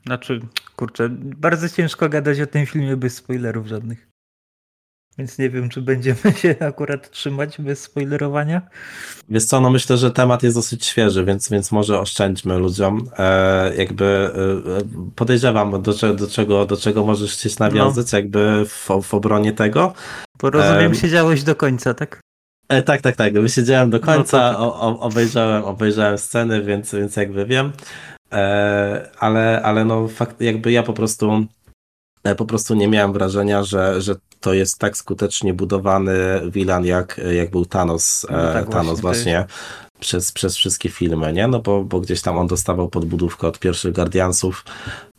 Znaczy, 0.06 0.40
kurczę, 0.76 1.08
bardzo 1.18 1.68
ciężko 1.68 2.08
gadać 2.08 2.40
o 2.40 2.46
tym 2.46 2.66
filmie 2.66 2.96
bez 2.96 3.14
spoilerów 3.14 3.66
żadnych. 3.66 4.11
Więc 5.18 5.38
nie 5.38 5.50
wiem, 5.50 5.68
czy 5.68 5.82
będziemy 5.82 6.32
się 6.36 6.54
akurat 6.68 7.10
trzymać 7.10 7.60
bez 7.60 7.82
spoilerowania. 7.82 8.62
Wiesz 9.28 9.44
co, 9.44 9.60
no 9.60 9.70
myślę, 9.70 9.96
że 9.96 10.10
temat 10.10 10.42
jest 10.42 10.56
dosyć 10.56 10.86
świeży, 10.86 11.24
więc, 11.24 11.48
więc 11.50 11.72
może 11.72 12.00
oszczędźmy 12.00 12.58
ludziom. 12.58 13.08
E, 13.18 13.74
jakby 13.76 14.04
e, 14.04 15.12
podejrzewam, 15.16 15.82
do, 15.82 15.94
do, 16.14 16.26
czego, 16.28 16.66
do 16.66 16.76
czego 16.76 17.04
możesz 17.06 17.32
chcieć 17.32 17.58
nawiązać, 17.58 18.12
jakby 18.12 18.64
w, 18.66 18.88
w 19.02 19.14
obronie 19.14 19.52
tego. 19.52 19.92
Bo 20.40 20.50
rozumiem, 20.50 20.86
Em. 20.86 20.94
siedziałeś 20.94 21.42
do 21.42 21.56
końca, 21.56 21.94
tak? 21.94 22.20
E, 22.68 22.82
tak, 22.82 23.00
tak, 23.00 23.16
tak. 23.16 23.32
Wysiedziałem 23.40 23.90
do 23.90 24.00
końca, 24.00 24.38
No 24.38 24.52
tak. 24.52 24.60
o, 24.60 24.80
o, 24.80 25.00
obejrzałem, 25.00 25.64
obejrzałem 25.64 26.18
sceny, 26.18 26.62
więc, 26.62 26.94
więc 26.94 27.16
jakby 27.16 27.46
wiem. 27.46 27.72
E, 28.32 29.10
ale, 29.18 29.62
ale 29.62 29.84
no 29.84 30.08
fakt, 30.08 30.40
jakby 30.40 30.72
ja 30.72 30.82
po 30.82 30.92
prostu 30.92 31.46
e, 32.24 32.34
po 32.34 32.44
prostu 32.44 32.74
nie 32.74 32.88
miałem 32.88 33.12
wrażenia, 33.12 33.62
że, 33.62 34.00
że 34.00 34.14
to 34.42 34.54
jest 34.54 34.78
tak 34.78 34.96
skutecznie 34.96 35.54
budowany 35.54 36.14
villain, 36.50 36.84
jak, 36.84 37.20
jak 37.32 37.50
był 37.50 37.66
Thanos, 37.66 38.26
No 38.30 38.50
e, 38.50 38.52
tak 38.52 38.68
Thanos 38.68 39.00
właśnie, 39.00 39.32
właśnie 39.32 39.46
przez, 40.02 40.32
przez 40.32 40.56
wszystkie 40.56 40.88
filmy, 40.88 41.32
nie? 41.32 41.48
No 41.48 41.60
bo, 41.60 41.84
bo 41.84 42.00
gdzieś 42.00 42.22
tam 42.22 42.38
on 42.38 42.46
dostawał 42.46 42.88
podbudówkę 42.88 43.48
od 43.48 43.58
pierwszych 43.58 43.94
Guardiansów 43.94 44.64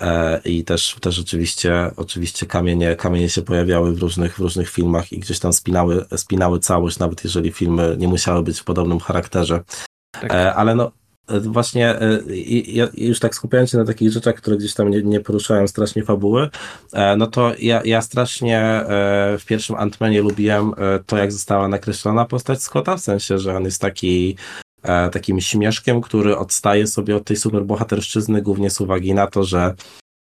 e, 0.01 0.41
i 0.45 0.63
też, 0.63 0.95
też 1.01 1.19
oczywiście, 1.19 1.91
oczywiście 1.97 2.45
kamienie, 2.45 2.95
kamienie 2.95 3.29
się 3.29 3.41
pojawiały 3.41 3.93
w 3.93 3.99
różnych, 4.01 4.35
w 4.35 4.39
różnych 4.39 4.69
filmach 4.69 5.11
i 5.11 5.19
gdzieś 5.19 5.39
tam 5.39 5.53
spinały, 5.53 6.05
spinały 6.15 6.59
całość, 6.59 6.99
nawet 6.99 7.23
jeżeli 7.23 7.51
filmy 7.51 7.95
nie 7.99 8.07
musiały 8.07 8.43
być 8.43 8.59
w 8.59 8.63
podobnym 8.63 8.99
charakterze. 8.99 9.63
Tak. 10.11 10.33
E, 10.33 10.53
ale 10.55 10.75
no 10.75 10.91
właśnie 11.27 12.01
e, 12.01 12.19
ja 12.67 12.87
już 12.93 13.19
tak 13.19 13.35
skupiając 13.35 13.69
się 13.71 13.77
na 13.77 13.85
takich 13.85 14.11
rzeczach, 14.11 14.35
które 14.35 14.57
gdzieś 14.57 14.73
tam 14.73 14.89
nie, 14.89 15.03
nie 15.03 15.21
strasznie 15.67 16.03
fabuły, 16.03 16.49
e, 16.93 17.15
no 17.17 17.27
to 17.27 17.51
ja, 17.59 17.81
ja 17.85 18.01
strasznie 18.01 18.59
e, 18.59 19.37
w 19.39 19.45
pierwszym 19.45 19.75
Ant-Manie 19.75 20.21
lubiłem 20.21 20.73
e, 20.77 20.99
to, 21.05 21.17
jak 21.17 21.31
została 21.31 21.67
nakreślona 21.67 22.25
postać 22.25 22.63
Scotta, 22.63 22.97
w 22.97 23.01
sensie, 23.01 23.39
że 23.39 23.57
on 23.57 23.63
jest 23.63 23.81
taki 23.81 24.37
e, 24.83 25.09
takim 25.09 25.41
śmieszkiem, 25.41 26.01
który 26.01 26.37
odstaje 26.37 26.87
sobie 26.87 27.15
od 27.15 27.23
tej 27.25 27.37
superbohaterszczyzny, 27.37 28.41
głównie 28.41 28.69
z 28.69 28.81
uwagi 28.81 29.13
na 29.13 29.27
to, 29.27 29.43
że 29.43 29.75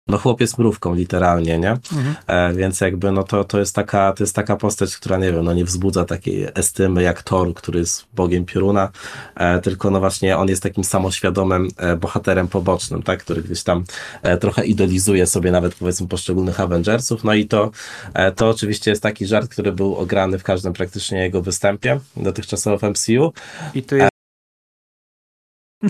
no 0.09 0.19
chłop 0.19 0.41
jest 0.41 0.59
mrówką 0.59 0.95
literalnie, 0.95 1.59
nie? 1.59 1.71
Mhm. 1.71 2.15
E, 2.27 2.53
więc 2.55 2.81
jakby 2.81 3.13
no 3.13 3.23
to, 3.23 3.45
to, 3.45 3.59
jest 3.59 3.75
taka, 3.75 4.13
to 4.13 4.23
jest 4.23 4.35
taka 4.35 4.57
postać, 4.57 4.97
która 4.97 5.19
nie 5.19 5.33
wiem, 5.33 5.45
no 5.45 5.53
nie 5.53 5.65
wzbudza 5.65 6.05
takiej 6.05 6.49
estymy 6.55 7.03
jak 7.03 7.23
Thor, 7.23 7.55
który 7.55 7.79
jest 7.79 8.07
bogiem 8.15 8.45
pioruna, 8.45 8.91
e, 9.35 9.61
tylko 9.61 9.91
no 9.91 10.01
właśnie 10.01 10.37
on 10.37 10.49
jest 10.49 10.63
takim 10.63 10.85
samoświadomym 10.85 11.69
e, 11.77 11.97
bohaterem 11.97 12.49
pobocznym, 12.49 13.03
tak, 13.03 13.21
który 13.21 13.43
gdzieś 13.43 13.63
tam 13.63 13.85
e, 14.23 14.37
trochę 14.37 14.67
idolizuje 14.67 15.27
sobie 15.27 15.51
nawet 15.51 15.75
powiedzmy 15.75 16.09
poszczególnych 16.09 16.61
Avengersów, 16.61 17.25
no 17.25 17.35
i 17.35 17.47
to, 17.47 17.71
e, 18.15 18.33
to 18.33 18.49
oczywiście 18.49 18.91
jest 18.91 19.03
taki 19.03 19.27
żart, 19.27 19.51
który 19.51 19.73
był 19.73 19.97
ograny 19.97 20.39
w 20.39 20.43
każdym 20.43 20.73
praktycznie 20.73 21.19
jego 21.19 21.43
występie 21.43 22.01
dotychczasowo 22.17 22.79
w 22.79 22.83
MCU, 22.83 23.33
I 23.75 23.83
tu 23.83 23.97
jest 23.97 24.12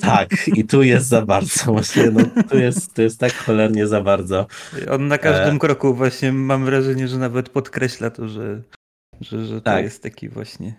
tak, 0.01 0.48
i 0.48 0.64
tu 0.64 0.82
jest 0.82 1.06
za 1.06 1.23
bardzo, 1.27 1.64
właśnie, 1.73 2.10
no, 2.10 2.20
tu 2.51 2.59
jest, 2.59 2.94
tu 2.94 3.02
jest 3.02 3.20
tak 3.20 3.35
cholernie 3.35 3.86
za 3.86 4.01
bardzo. 4.01 4.47
On 4.90 5.09
na 5.09 5.19
każdym 5.19 5.56
E. 5.56 5.59
kroku 5.59 5.94
właśnie 5.94 6.32
mam 6.32 6.64
wrażenie, 6.64 7.09
że 7.09 7.19
nawet 7.19 7.48
podkreśla 7.48 8.10
to, 8.10 8.28
że, 8.28 8.62
że, 9.20 9.47
że 9.47 9.55
to 9.55 9.60
Tak. 9.60 9.85
jest 9.85 10.02
taki 10.02 10.28
właśnie 10.28 10.74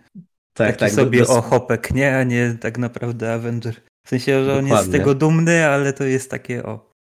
Tak, 0.53 0.67
taki 0.67 0.79
tak, 0.79 0.91
sobie 0.91 1.19
dos- 1.19 1.29
ochopek, 1.29 1.91
nie? 1.93 2.17
A 2.17 2.23
nie 2.23 2.57
tak 2.61 2.77
naprawdę 2.77 3.33
Avenger. 3.33 3.75
W 4.05 4.09
sensie, 4.09 4.45
że 4.45 4.51
on 4.53 4.57
jest 4.57 4.67
z 4.67 4.69
Dokładnie. 4.69 4.99
tego 4.99 5.15
dumny, 5.15 5.65
ale 5.65 5.93
to 5.93 6.03
jest 6.03 6.31
takie 6.31 6.63
o. 6.63 6.93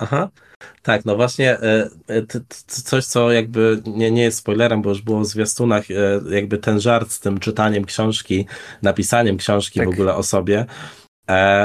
Aha. 0.00 0.28
Tak, 0.82 1.04
no 1.04 1.16
właśnie 1.16 1.50
e, 1.60 1.88
e, 2.08 2.22
coś, 2.66 3.04
co 3.06 3.32
jakby 3.32 3.82
nie, 3.86 4.10
nie 4.10 4.22
jest 4.22 4.38
spoilerem, 4.38 4.82
bo 4.82 4.88
już 4.90 5.02
było 5.02 5.20
w 5.20 5.26
zwiastunach, 5.26 5.84
e, 5.90 6.20
jakby 6.34 6.58
ten 6.58 6.80
żart 6.80 7.10
z 7.10 7.20
tym 7.20 7.38
czytaniem 7.40 7.84
książki, 7.84 8.46
napisaniem 8.82 9.36
książki 9.36 9.78
Tak. 9.80 9.88
w 9.88 9.92
ogóle 9.92 10.14
o 10.14 10.22
sobie, 10.22 10.66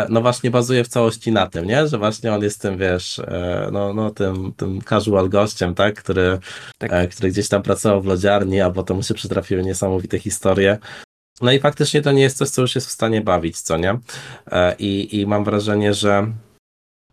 no 0.09 0.21
właśnie 0.21 0.51
bazuje 0.51 0.83
w 0.83 0.87
całości 0.87 1.31
na 1.31 1.47
tym, 1.47 1.65
nie? 1.65 1.87
Że 1.87 1.97
właśnie 1.97 2.33
on 2.33 2.43
jest 2.43 2.61
tym, 2.61 2.77
wiesz, 2.77 3.19
e, 3.19 3.69
no, 3.71 3.93
no 3.93 4.11
tym, 4.11 4.53
tym 4.57 4.81
casual 4.81 5.29
gościem, 5.29 5.75
tak? 5.75 5.95
Który, 5.95 6.39
Tak. 6.77 6.93
e, 6.93 7.07
który 7.07 7.29
gdzieś 7.31 7.49
tam 7.49 7.61
pracował 7.61 8.01
w 8.01 8.05
lodziarni, 8.05 8.61
a 8.61 8.69
potem 8.69 8.97
mu 8.97 9.03
się 9.03 9.13
przytrafiły 9.13 9.63
niesamowite 9.63 10.19
historie. 10.19 10.77
No 11.41 11.51
i 11.51 11.59
faktycznie 11.59 12.01
to 12.01 12.11
nie 12.11 12.21
jest 12.21 12.37
coś, 12.37 12.49
co 12.49 12.61
już 12.61 12.75
jest 12.75 12.87
w 12.87 12.91
stanie 12.91 13.21
bawić, 13.21 13.61
co 13.61 13.77
nie? 13.77 13.99
E, 14.51 14.75
I, 14.79 15.19
i 15.21 15.27
mam 15.27 15.43
wrażenie, 15.43 15.93
że 15.93 16.27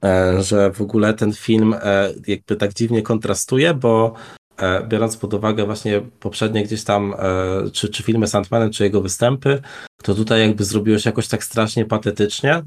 e, 0.05 0.43
że 0.43 0.73
w 0.73 0.81
ogóle 0.81 1.15
ten 1.15 1.33
film 1.33 1.75
e, 1.83 2.13
jakby 2.27 2.57
tak 2.57 2.75
dziwnie 2.75 3.03
kontrastuje, 3.03 3.75
bo 3.75 4.15
e, 4.59 4.87
biorąc 4.87 5.17
pod 5.17 5.35
uwagę 5.35 5.67
właśnie 5.67 6.01
poprzednie 6.21 6.65
gdzieś 6.65 6.85
tam, 6.85 7.15
e, 7.19 7.71
czy, 7.71 7.89
czy 7.89 8.03
filmy 8.03 8.27
Sandmanem, 8.27 8.71
czy 8.71 8.85
jego 8.85 9.01
występy, 9.01 9.63
to 10.03 10.15
tutaj 10.15 10.41
jakby 10.41 10.65
zrobiło 10.65 10.99
się 10.99 11.11
jakoś 11.11 11.29
tak 11.29 11.45
strasznie 11.45 11.85
patetycznie, 11.85 12.55
e, 12.55 12.63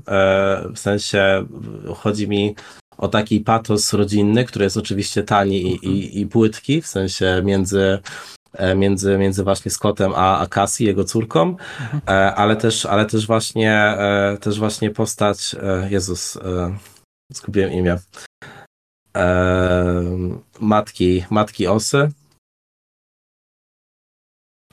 w 0.75 0.79
sensie 0.79 1.45
chodzi 1.95 2.27
mi 2.27 2.55
o 2.97 3.07
taki 3.07 3.39
patos 3.39 3.93
rodzinny, 3.93 4.45
który 4.45 4.65
jest 4.65 4.77
oczywiście 4.77 5.23
tani 5.23 5.61
i, 5.61 5.85
i, 5.87 6.21
i 6.21 6.27
płytki, 6.27 6.81
w 6.81 6.87
sensie 6.87 7.41
między 7.45 7.99
e, 8.53 8.75
między, 8.75 9.17
między 9.17 9.43
właśnie 9.43 9.71
Scottem 9.71 10.11
a, 10.15 10.39
a 10.39 10.47
Cassie, 10.47 10.85
jego 10.85 11.03
córką, 11.03 11.55
e, 12.07 12.35
ale 12.35 12.55
też, 12.55 12.85
ale 12.85 13.05
też 13.05 13.27
właśnie, 13.27 13.97
też 14.41 14.59
właśnie 14.59 14.89
postać, 14.89 15.55
Jezus, 15.89 16.39
zgubiłem 17.33 17.71
imię, 17.71 17.97
matki, 20.59 21.25
matki 21.29 21.67
Osy, 21.67 22.09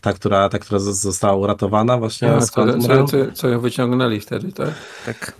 ta, 0.00 0.12
która, 0.12 0.48
ta, 0.48 0.58
która 0.58 0.78
została 0.80 1.36
uratowana 1.36 1.98
właśnie 1.98 2.32
A, 2.34 2.40
z 2.40 2.50
co, 2.50 2.78
co, 2.78 3.04
co, 3.04 3.32
co 3.32 3.48
ją 3.48 3.60
wyciągnęli 3.60 4.20
wtedy, 4.20 4.52
tak? 4.52 4.70
Tak. 5.06 5.32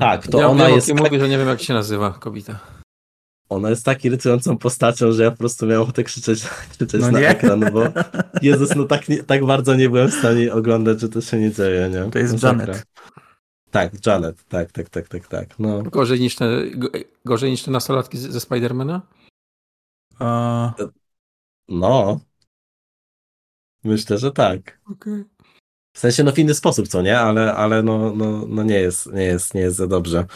Tak, 0.00 0.26
to 0.28 0.38
ja, 0.40 0.48
ona 0.48 0.64
ja 0.68 0.74
jest 0.74 0.88
jest... 0.88 0.98
tak- 1.00 1.10
mówię, 1.10 1.20
że 1.24 1.28
nie 1.28 1.38
wiem 1.38 1.48
jak 1.48 1.62
się 1.62 1.74
nazywa 1.74 2.10
kobieta. 2.10 2.58
Ona 3.48 3.70
jest 3.70 3.84
tak 3.84 4.04
irytującą 4.04 4.58
postacią, 4.58 5.12
że 5.12 5.22
ja 5.22 5.30
po 5.30 5.36
prostu 5.36 5.66
miałem 5.66 5.82
ochotę 5.82 6.04
krzyczeć, 6.04 6.42
krzyczeć 6.72 7.00
No 7.00 7.10
na 7.10 7.20
nie? 7.20 7.28
ekran, 7.28 7.60
bo 7.72 7.82
Jezus, 8.42 8.74
no 8.76 8.84
tak, 8.84 9.08
nie, 9.08 9.22
tak 9.22 9.44
bardzo 9.46 9.74
nie 9.74 9.88
byłem 9.90 10.08
w 10.08 10.14
stanie 10.14 10.52
oglądać, 10.52 11.00
że 11.00 11.08
to 11.08 11.20
się 11.20 11.38
nie 11.38 11.52
dzieje, 11.52 11.88
nie? 11.88 12.10
To 12.10 12.18
jest. 12.18 12.42
Janet. 12.42 12.86
Tak, 13.70 14.06
Janet, 14.06 14.44
tak, 14.48 14.72
tak, 14.72 14.88
tak, 14.88 15.08
tak, 15.08 15.28
tak, 15.28 15.58
no. 15.58 15.82
Gorzej 15.82 16.20
niż 16.20 16.36
te, 16.36 16.46
go- 16.74 16.90
gorzej 17.24 17.50
niż 17.50 17.62
te 17.62 17.70
nastolatki 17.70 18.18
ze 18.18 18.40
Spidermana? 18.40 19.02
A, 20.18 20.74
No. 21.68 22.20
Myślę, 23.86 24.18
że 24.18 24.32
tak. 24.32 24.78
Okej. 24.92 25.24
W 25.96 25.98
sensie, 25.98 26.24
no 26.24 26.32
w 26.32 26.38
inny 26.38 26.54
sposób, 26.54 26.88
co 26.88 27.02
nie? 27.02 27.18
Ale, 27.18 27.54
ale 27.54 27.82
no, 27.82 28.12
no, 28.16 28.46
no 28.48 28.62
nie 28.62 28.80
jest, 28.80 29.12
nie 29.12 29.24
jest, 29.24 29.54
nie 29.54 29.60
jest 29.60 29.76
za 29.76 29.86
dobrze. 29.86 30.26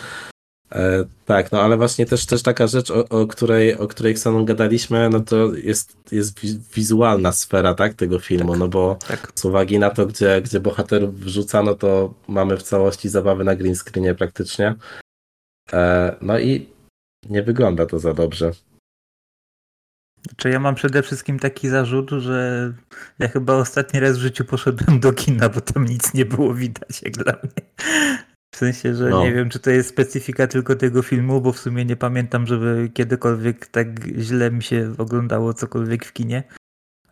E, 0.72 1.05
tak, 1.27 1.52
no 1.52 1.62
ale 1.62 1.77
właśnie 1.77 2.06
też, 2.06 2.27
też 2.27 2.43
taka 2.43 2.66
rzecz, 2.66 2.90
o, 2.90 3.09
o 3.09 3.27
której, 3.27 3.77
o 3.77 3.89
której 3.89 4.12
Xenon 4.12 4.44
gadaliśmy, 4.44 5.10
no 5.10 5.20
to 5.20 5.55
jest, 5.55 5.97
jest 6.12 6.40
wi- 6.40 6.60
wizualna 6.74 7.32
sfera, 7.32 7.74
tak, 7.74 7.94
tego 7.94 8.18
filmu, 8.18 8.56
no 8.56 8.68
bo 8.68 8.97
tak. 9.09 9.32
z 9.35 9.44
uwagi 9.44 9.78
na 9.78 9.90
to, 9.90 10.06
gdzie, 10.06 10.43
gdzie 10.43 10.60
bohaterów 10.60 11.20
wrzucano, 11.20 11.74
to 11.74 12.14
mamy 12.28 12.56
w 12.56 12.62
całości 12.62 13.09
zabawy 13.09 13.44
na 13.44 13.56
green 13.56 13.77
screenie 13.77 14.14
praktycznie. 14.14 14.74
E, 15.72 16.16
no 16.22 16.39
i 16.39 16.68
nie 17.31 17.43
wygląda 17.43 17.86
to 17.86 17.98
za 17.98 18.14
dobrze. 18.14 18.52
Czy 20.37 20.51
ja 20.51 20.61
mam 20.61 20.75
przede 20.75 21.03
wszystkim 21.03 21.39
taki 21.39 21.69
zarzut, 21.69 22.11
że 22.11 22.73
ja 23.19 23.29
chyba 23.29 23.55
ostatni 23.55 24.01
raz 24.01 24.19
w 24.19 24.21
życiu 24.21 24.45
poszedłem 24.45 25.01
do 25.01 25.13
kina, 25.13 25.49
bo 25.49 25.61
tam 25.61 25.85
nic 25.85 26.15
nie 26.15 26.25
było 26.25 26.55
widać 26.55 27.03
jak 27.03 27.13
dla 27.13 27.33
mnie. 27.33 27.71
W 28.55 28.57
sensie, 28.57 28.95
że 28.95 29.09
No. 29.09 29.25
nie 29.25 29.33
wiem, 29.33 29.49
czy 29.49 29.59
to 29.59 29.71
jest 29.71 29.89
specyfika 29.89 30.47
tylko 30.47 30.77
tego 30.77 31.03
filmu, 31.03 31.41
bo 31.41 31.53
w 31.53 31.59
sumie 31.59 31.85
nie 31.85 31.97
pamiętam, 31.97 32.47
żeby 32.47 32.91
kiedykolwiek 32.95 33.67
tak 33.67 33.87
źle 34.19 34.51
mi 34.51 34.63
się 34.63 34.95
oglądało 34.99 35.55
cokolwiek 35.55 36.05
w 36.05 36.13
kinie. 36.13 36.43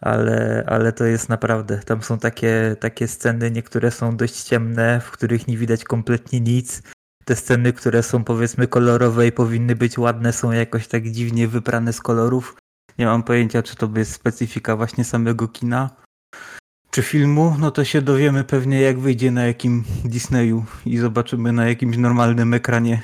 Ale, 0.01 0.65
ale 0.67 0.93
to 0.93 1.05
jest 1.05 1.29
naprawdę. 1.29 1.79
Tam 1.79 2.03
są 2.03 2.19
takie, 2.19 2.77
takie 2.81 3.09
sceny, 3.09 3.51
niektóre 3.51 3.91
są 3.91 4.17
dość 4.17 4.43
ciemne, 4.43 5.01
w 5.01 5.11
których 5.11 5.49
nie 5.49 5.57
widać 5.57 5.85
kompletnie 5.85 6.41
nic. 6.41 6.83
Te 7.25 7.37
sceny, 7.37 7.73
które 7.73 8.03
są 8.03 8.25
powiedzmy 8.25 8.67
kolorowe 8.67 9.27
i 9.27 9.33
powinny 9.33 9.77
być 9.77 9.99
ładne, 9.99 10.33
są 10.33 10.53
jakoś 10.53 10.89
tak 10.89 11.11
dziwnie 11.11 11.49
wyprane 11.49 11.93
z 11.93 12.01
kolorów. 12.01 12.57
Nie 12.99 13.07
mam 13.07 13.23
pojęcia, 13.23 13.62
czy 13.62 13.77
to 13.77 13.91
jest 13.97 14.12
specyfika 14.12 14.77
właśnie 14.77 15.05
samego 15.05 15.49
kina, 15.49 15.91
czy 16.91 17.03
filmu. 17.03 17.57
No 17.59 17.70
to 17.70 17.85
się 17.85 18.03
dowiemy 18.03 18.45
pewnie, 18.45 18.81
jak 18.81 18.99
wyjdzie 18.99 19.31
na 19.31 19.47
jakim 19.47 19.85
Disneyu 20.05 20.65
i 20.87 20.99
zobaczymy 20.99 21.53
na 21.53 21.69
jakimś 21.69 21.97
normalnym 21.97 22.55
ekranie. 22.55 23.03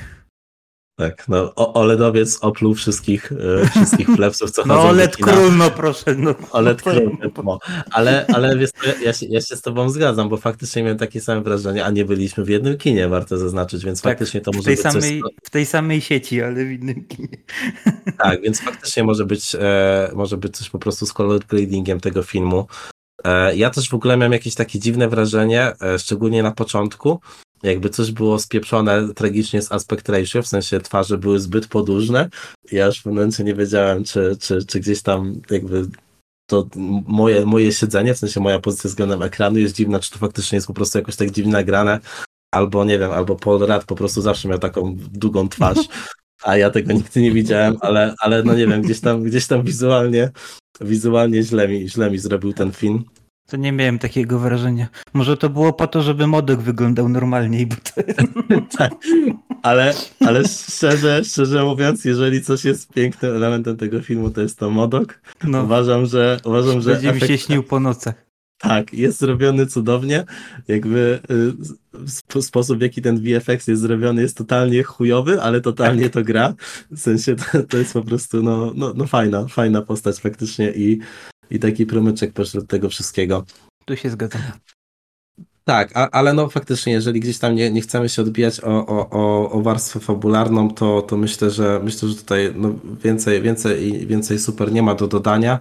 Tak, 0.96 1.28
no 1.28 1.52
o, 1.56 1.74
OLEDowiec 1.74 2.38
opluł 2.40 2.74
wszystkich, 2.74 3.32
e, 3.32 3.68
wszystkich 3.68 4.06
plebsów, 4.16 4.50
co 4.50 4.62
No 4.66 4.74
chodzą 4.74 4.88
OLED 4.88 5.16
król, 5.16 5.56
no 5.56 5.70
proszę. 5.70 6.14
No. 6.14 6.34
OLED 6.50 6.82
król, 6.84 7.18
no. 7.44 7.58
Ale, 7.90 8.26
ale 8.34 8.56
wiesz, 8.56 8.70
ja, 9.04 9.12
się, 9.12 9.26
ja 9.26 9.40
się 9.40 9.56
z 9.56 9.60
tobą 9.60 9.88
zgadzam, 9.88 10.28
bo 10.28 10.36
faktycznie 10.36 10.82
miałem 10.82 10.98
takie 10.98 11.20
same 11.20 11.42
wrażenie, 11.42 11.84
a 11.84 11.90
nie 11.90 12.04
byliśmy 12.04 12.44
w 12.44 12.48
jednym 12.48 12.78
kinie, 12.78 13.08
warto 13.08 13.38
zaznaczyć, 13.38 13.84
więc 13.84 14.02
Tak, 14.02 14.12
faktycznie 14.12 14.40
to 14.40 14.50
może 14.54 14.70
być 14.70 14.80
coś... 14.80 14.92
samej, 14.92 15.22
w 15.44 15.50
tej 15.50 15.66
samej 15.66 16.00
sieci, 16.00 16.42
ale 16.42 16.64
w 16.64 16.70
innym 16.70 17.04
kinie. 17.04 17.28
Tak, 18.18 18.40
więc 18.42 18.60
faktycznie 18.60 19.04
może 19.04 19.24
być, 19.24 19.54
e, 19.54 20.10
może 20.14 20.36
być 20.36 20.56
coś 20.56 20.70
po 20.70 20.78
prostu 20.78 21.06
z 21.06 21.12
color 21.12 21.40
gradingiem 21.48 22.00
tego 22.00 22.22
filmu. 22.22 22.66
E, 23.24 23.56
ja 23.56 23.70
też 23.70 23.88
w 23.88 23.94
ogóle 23.94 24.16
miałem 24.16 24.32
jakieś 24.32 24.54
takie 24.54 24.78
dziwne 24.78 25.08
wrażenie, 25.08 25.72
e, 25.82 25.98
szczególnie 25.98 26.42
na 26.42 26.52
początku, 26.52 27.20
jakby 27.64 27.90
coś 27.90 28.12
było 28.12 28.38
spieprzone 28.38 29.14
tragicznie 29.14 29.62
z 29.62 29.72
aspect 29.72 30.08
ratio, 30.08 30.42
w 30.42 30.46
sensie 30.46 30.80
twarze 30.80 31.18
były 31.18 31.40
zbyt 31.40 31.66
podłużne. 31.66 32.28
Ja 32.72 32.86
już 32.86 33.02
w 33.02 33.06
momencie 33.06 33.44
nie 33.44 33.54
wiedziałem, 33.54 34.04
czy, 34.04 34.36
czy, 34.40 34.66
czy 34.66 34.80
gdzieś 34.80 35.02
tam 35.02 35.40
jakby 35.50 35.86
to 36.46 36.68
moje, 37.06 37.46
moje 37.46 37.72
siedzenie, 37.72 38.14
w 38.14 38.18
sensie 38.18 38.40
moja 38.40 38.58
pozycja 38.58 38.88
względem 38.88 39.22
ekranu 39.22 39.58
jest 39.58 39.74
dziwna, 39.74 40.00
czy 40.00 40.10
to 40.10 40.18
faktycznie 40.18 40.56
jest 40.56 40.66
po 40.66 40.74
prostu 40.74 40.98
jakoś 40.98 41.16
tak 41.16 41.30
dziwnie 41.30 41.52
nagrane, 41.52 42.00
albo 42.54 42.84
nie 42.84 42.98
wiem, 42.98 43.10
albo 43.10 43.36
Paul 43.36 43.60
Rudd 43.60 43.84
po 43.84 43.94
prostu 43.94 44.22
zawsze 44.22 44.48
miał 44.48 44.58
taką 44.58 44.96
długą 44.96 45.48
twarz. 45.48 45.78
A 46.42 46.56
ja 46.56 46.70
tego 46.70 46.92
nigdy 46.92 47.20
nie 47.20 47.32
widziałem, 47.32 47.76
ale, 47.80 48.14
ale 48.18 48.42
no 48.42 48.54
nie 48.54 48.66
wiem, 48.66 48.82
gdzieś 48.82 49.00
tam, 49.00 49.22
gdzieś 49.22 49.46
tam 49.46 49.62
wizualnie, 49.62 50.30
wizualnie 50.80 51.42
źle 51.42 51.68
mi, 51.68 51.88
źle 51.88 52.10
mi 52.10 52.18
zrobił 52.18 52.52
ten 52.52 52.72
film. 52.72 53.04
To 53.46 53.56
nie 53.56 53.72
miałem 53.72 53.98
takiego 53.98 54.38
wrażenia. 54.38 54.88
Może 55.14 55.36
to 55.36 55.50
było 55.50 55.72
po 55.72 55.86
to, 55.86 56.02
żeby 56.02 56.26
modok 56.26 56.60
wyglądał 56.60 57.08
normalniej, 57.08 57.66
bo 57.66 57.76
to... 57.76 58.02
tak, 58.78 58.92
ale, 59.62 59.94
ale 60.20 60.48
szczerze, 60.48 61.24
szczerze 61.24 61.64
mówiąc, 61.64 62.04
jeżeli 62.04 62.42
coś 62.42 62.64
jest 62.64 62.92
pięknym 62.92 63.36
elementem 63.36 63.76
tego 63.76 64.02
filmu, 64.02 64.30
to 64.30 64.40
jest 64.40 64.58
to 64.58 64.70
modok. 64.70 65.20
No, 65.44 65.62
Uważam, 65.62 66.06
że 66.06 66.40
uważam, 66.44 66.80
że 66.80 66.90
będzie 66.90 67.12
mi 67.12 67.20
się 67.20 67.24
efekt, 67.26 67.42
śnił 67.42 67.62
po 67.62 67.80
nocach. 67.80 68.14
tak, 68.58 68.94
jest 68.94 69.18
zrobiony 69.20 69.66
cudownie. 69.66 70.24
Jakby 70.68 71.20
y, 71.30 72.04
sp- 72.18 72.42
sposób, 72.42 72.78
w 72.78 72.82
jaki 72.82 73.02
ten 73.02 73.20
VFX 73.20 73.68
jest 73.68 73.82
zrobiony, 73.82 74.22
jest 74.22 74.36
totalnie 74.36 74.82
chujowy, 74.82 75.42
ale 75.42 75.60
totalnie 75.60 76.10
to 76.10 76.22
gra. 76.22 76.54
W 76.90 76.98
sensie 77.00 77.36
to, 77.36 77.44
to 77.68 77.76
jest 77.76 77.92
po 77.92 78.02
prostu 78.02 78.42
no, 78.42 78.72
no, 78.74 78.92
no 78.96 79.06
fajna, 79.06 79.46
fajna 79.48 79.82
postać 79.82 80.16
faktycznie 80.16 80.70
i, 80.70 80.98
i 81.54 81.58
taki 81.58 81.86
promyczek 81.86 82.32
pośród 82.32 82.66
tego 82.66 82.88
wszystkiego. 82.88 83.44
Tu 83.84 83.96
się 83.96 84.10
zgadzam. 84.10 84.42
Tak, 85.64 85.90
a, 85.94 86.10
ale 86.10 86.32
no 86.32 86.48
faktycznie, 86.48 86.92
jeżeli 86.92 87.20
gdzieś 87.20 87.38
tam 87.38 87.54
nie, 87.54 87.70
nie 87.70 87.80
chcemy 87.80 88.08
się 88.08 88.22
odbijać 88.22 88.60
o, 88.60 88.86
o, 88.86 89.10
o, 89.10 89.50
o 89.50 89.62
warstwę 89.62 90.00
fabularną, 90.00 90.70
to, 90.70 91.02
to 91.02 91.16
myślę, 91.16 91.50
że 91.50 91.80
myślę, 91.84 92.08
że 92.08 92.14
tutaj 92.14 92.52
no, 92.56 92.74
więcej, 93.04 93.42
więcej, 93.42 94.06
więcej 94.06 94.38
super 94.38 94.72
nie 94.72 94.82
ma 94.82 94.94
do 94.94 95.08
dodania. 95.08 95.58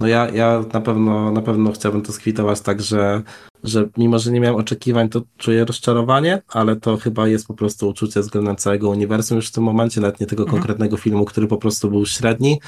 No 0.00 0.06
ja, 0.06 0.28
ja 0.28 0.64
na 0.72 0.80
pewno 0.80 1.32
na 1.32 1.42
pewno 1.42 1.72
chciałbym 1.72 2.02
to 2.02 2.12
skwitować 2.12 2.60
tak, 2.60 2.82
że, 2.82 3.22
że 3.64 3.88
mimo, 3.96 4.18
że 4.18 4.32
nie 4.32 4.40
miałem 4.40 4.56
oczekiwań, 4.56 5.08
to 5.08 5.22
czuję 5.36 5.64
rozczarowanie, 5.64 6.42
ale 6.48 6.76
to 6.76 6.96
chyba 6.96 7.28
jest 7.28 7.46
po 7.46 7.54
prostu 7.54 7.88
uczucie 7.88 8.20
względem 8.20 8.56
całego 8.56 8.90
uniwersum 8.90 9.36
już 9.36 9.48
w 9.48 9.52
tym 9.52 9.64
momencie, 9.64 10.00
nawet 10.00 10.20
nie 10.20 10.26
tego 10.26 10.42
Mhm. 10.42 10.58
konkretnego 10.58 10.96
filmu, 10.96 11.24
który 11.24 11.46
po 11.46 11.56
prostu 11.56 11.90
był 11.90 12.06
średni. 12.06 12.60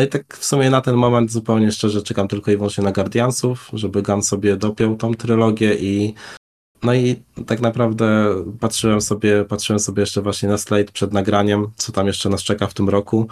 No 0.00 0.04
i 0.04 0.08
tak 0.08 0.36
w 0.36 0.44
sumie 0.44 0.70
na 0.70 0.80
ten 0.80 0.94
moment 0.94 1.32
zupełnie 1.32 1.72
szczerze 1.72 2.02
czekam 2.02 2.28
tylko 2.28 2.50
i 2.50 2.56
wyłącznie 2.56 2.84
na 2.84 2.92
Guardiansów, 2.92 3.70
żeby 3.72 4.02
Gun 4.02 4.22
sobie 4.22 4.56
dopiął 4.56 4.96
tą 4.96 5.14
trylogię 5.14 5.74
i 5.74 6.14
no 6.82 6.94
i 6.94 7.22
tak 7.46 7.60
naprawdę 7.60 8.34
patrzyłem 8.60 9.00
sobie, 9.00 9.44
patrzyłem 9.44 9.80
sobie 9.80 10.00
jeszcze 10.00 10.22
właśnie 10.22 10.48
na 10.48 10.58
slate 10.58 10.92
przed 10.92 11.12
nagraniem, 11.12 11.70
co 11.76 11.92
tam 11.92 12.06
jeszcze 12.06 12.28
nas 12.28 12.42
czeka 12.42 12.66
w 12.66 12.74
tym 12.74 12.88
roku. 12.88 13.28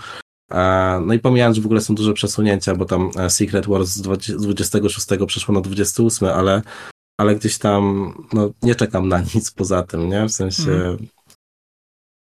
E, 0.50 1.00
No 1.06 1.14
i 1.14 1.18
pomijając, 1.18 1.56
że 1.56 1.62
w 1.62 1.66
ogóle 1.66 1.80
są 1.80 1.94
duże 1.94 2.12
przesunięcia, 2.12 2.74
bo 2.74 2.84
tam 2.84 3.10
e, 3.16 3.30
Secret 3.30 3.66
Wars 3.66 3.88
z 3.88 4.00
20 4.00 4.38
z 4.38 4.42
26 4.42 5.06
przeszło 5.26 5.54
na 5.54 5.60
28, 5.60 6.28
ale, 6.28 6.62
ale 7.20 7.36
gdzieś 7.36 7.58
tam 7.58 8.12
no, 8.32 8.50
nie 8.62 8.74
czekam 8.74 9.08
na 9.08 9.20
nic 9.34 9.50
poza 9.50 9.82
tym, 9.82 10.08
nie? 10.08 10.24
W 10.24 10.32
sensie 10.32 10.72
Mhm. 10.72 11.06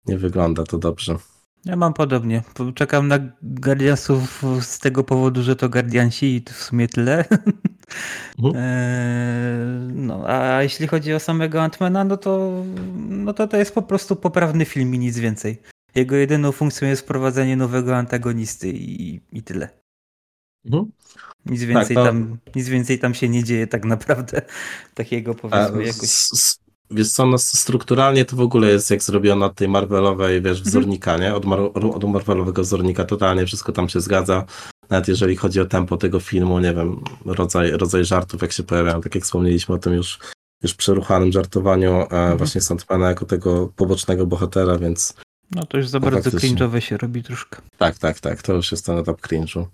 nie 0.06 0.18
wygląda 0.18 0.64
to 0.64 0.78
dobrze. 0.78 1.16
Ja 1.64 1.76
mam 1.76 1.94
podobnie. 1.94 2.42
Czekam 2.74 3.08
na 3.08 3.18
Guardiansów 3.42 4.42
z 4.60 4.78
tego 4.78 5.04
powodu, 5.04 5.42
że 5.42 5.56
to 5.56 5.68
Guardiansi 5.68 6.34
i 6.36 6.42
to 6.42 6.52
w 6.52 6.56
sumie 6.62 6.88
tyle. 6.88 7.24
Mhm. 8.38 8.54
Eee, 8.56 9.92
no, 10.06 10.24
a 10.26 10.62
jeśli 10.62 10.86
chodzi 10.86 11.14
o 11.14 11.20
samego 11.20 11.62
Antmana, 11.62 12.04
no 12.04 12.16
to, 12.16 12.64
no 13.08 13.32
to 13.34 13.48
to 13.48 13.56
jest 13.56 13.74
po 13.74 13.82
prostu 13.82 14.16
poprawny 14.16 14.64
film 14.64 14.94
i 14.94 14.98
nic 14.98 15.18
więcej. 15.18 15.62
Jego 15.94 16.16
jedyną 16.16 16.52
funkcją 16.52 16.88
jest 16.88 17.02
wprowadzenie 17.02 17.56
nowego 17.56 17.96
antagonisty 17.96 18.68
i, 18.68 19.20
i 19.32 19.42
tyle. 19.42 19.68
Mhm. 20.64 20.92
Nic 21.46 21.64
więcej, 21.64 21.96
to- 21.96 22.04
tam, 22.04 22.38
nic 22.56 22.68
więcej 22.68 22.98
tam 22.98 23.14
się 23.14 23.28
nie 23.28 23.44
dzieje 23.44 23.66
tak 23.66 23.84
naprawdę. 23.84 24.42
Takiego 24.94 25.30
A, 25.30 25.34
powiedzmy 25.34 25.84
jakoś. 25.84 26.10
Wiesz 26.90 27.10
co, 27.10 27.26
no 27.26 27.38
strukturalnie 27.38 28.24
to 28.24 28.36
w 28.36 28.40
ogóle 28.40 28.68
jest 28.68 28.90
jak 28.90 29.02
zrobione 29.02 29.46
od 29.46 29.54
tej 29.54 29.68
Marvelowej, 29.68 30.42
wiesz, 30.42 30.62
wzornika, 30.62 31.16
nie? 31.18 31.34
Od, 31.34 31.44
Mar 31.44 31.60
od 31.74 32.04
Marvelowego 32.04 32.62
wzornika, 32.62 33.04
totalnie 33.04 33.46
wszystko 33.46 33.72
tam 33.72 33.88
się 33.88 34.00
zgadza. 34.00 34.44
Nawet 34.90 35.08
jeżeli 35.08 35.36
chodzi 35.36 35.60
o 35.60 35.64
tempo 35.66 35.96
tego 35.96 36.20
filmu, 36.20 36.58
nie 36.58 36.74
wiem, 36.74 37.00
rodzaj, 37.24 37.70
rodzaj 37.70 38.04
żartów, 38.04 38.42
jak 38.42 38.52
się 38.52 38.62
pojawiają, 38.62 39.00
tak 39.00 39.14
jak 39.14 39.24
wspomnieliśmy 39.24 39.74
o 39.74 39.78
tym 39.78 39.92
już, 39.92 40.18
już 40.62 40.74
przeruchanym 40.74 41.32
żartowaniu 41.32 42.06
e, 42.10 42.36
właśnie 42.36 42.60
Sandmana 42.60 43.08
jako 43.08 43.24
tego 43.26 43.72
pobocznego 43.76 44.26
bohatera, 44.26 44.78
więc 44.78 45.14
No 45.54 45.66
to 45.66 45.76
już 45.76 45.88
za 45.88 45.98
No 45.98 46.10
bardzo 46.10 46.30
cringe'owe 46.30 46.78
się 46.80 46.96
robi 46.96 47.22
troszkę. 47.22 47.62
tak, 47.78 47.98
tak, 47.98 48.20
tak, 48.20 48.42
to 48.42 48.52
już 48.52 48.72
jest 48.72 48.86
ten 48.86 48.98
etap 48.98 49.20
cringe'u. 49.20 49.64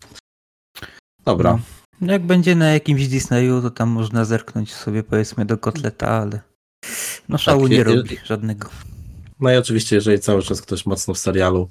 Dobra, 1.25 1.53
No. 1.53 1.59
No 2.01 2.13
Jak 2.13 2.27
będzie 2.27 2.55
na 2.55 2.71
jakimś 2.73 3.09
Disneyu, 3.09 3.63
to 3.63 3.71
tam 3.71 3.89
można 3.89 4.25
zerknąć 4.25 4.75
sobie 4.75 5.03
powiedzmy 5.03 5.45
do 5.45 5.59
kotleta, 5.59 6.09
ale 6.09 6.41
no 7.29 7.39
szału 7.39 7.63
Tak, 7.63 7.71
nie 7.71 7.77
je- 7.77 7.85
robi 7.85 8.17
żadnego. 8.25 8.69
no 9.41 9.53
i 9.53 9.57
oczywiście, 9.57 9.97
jeżeli 9.97 10.19
cały 10.21 10.43
czas 10.43 10.63
ktoś 10.63 10.87
mocno 10.87 11.15
w 11.15 11.19
serialu 11.19 11.69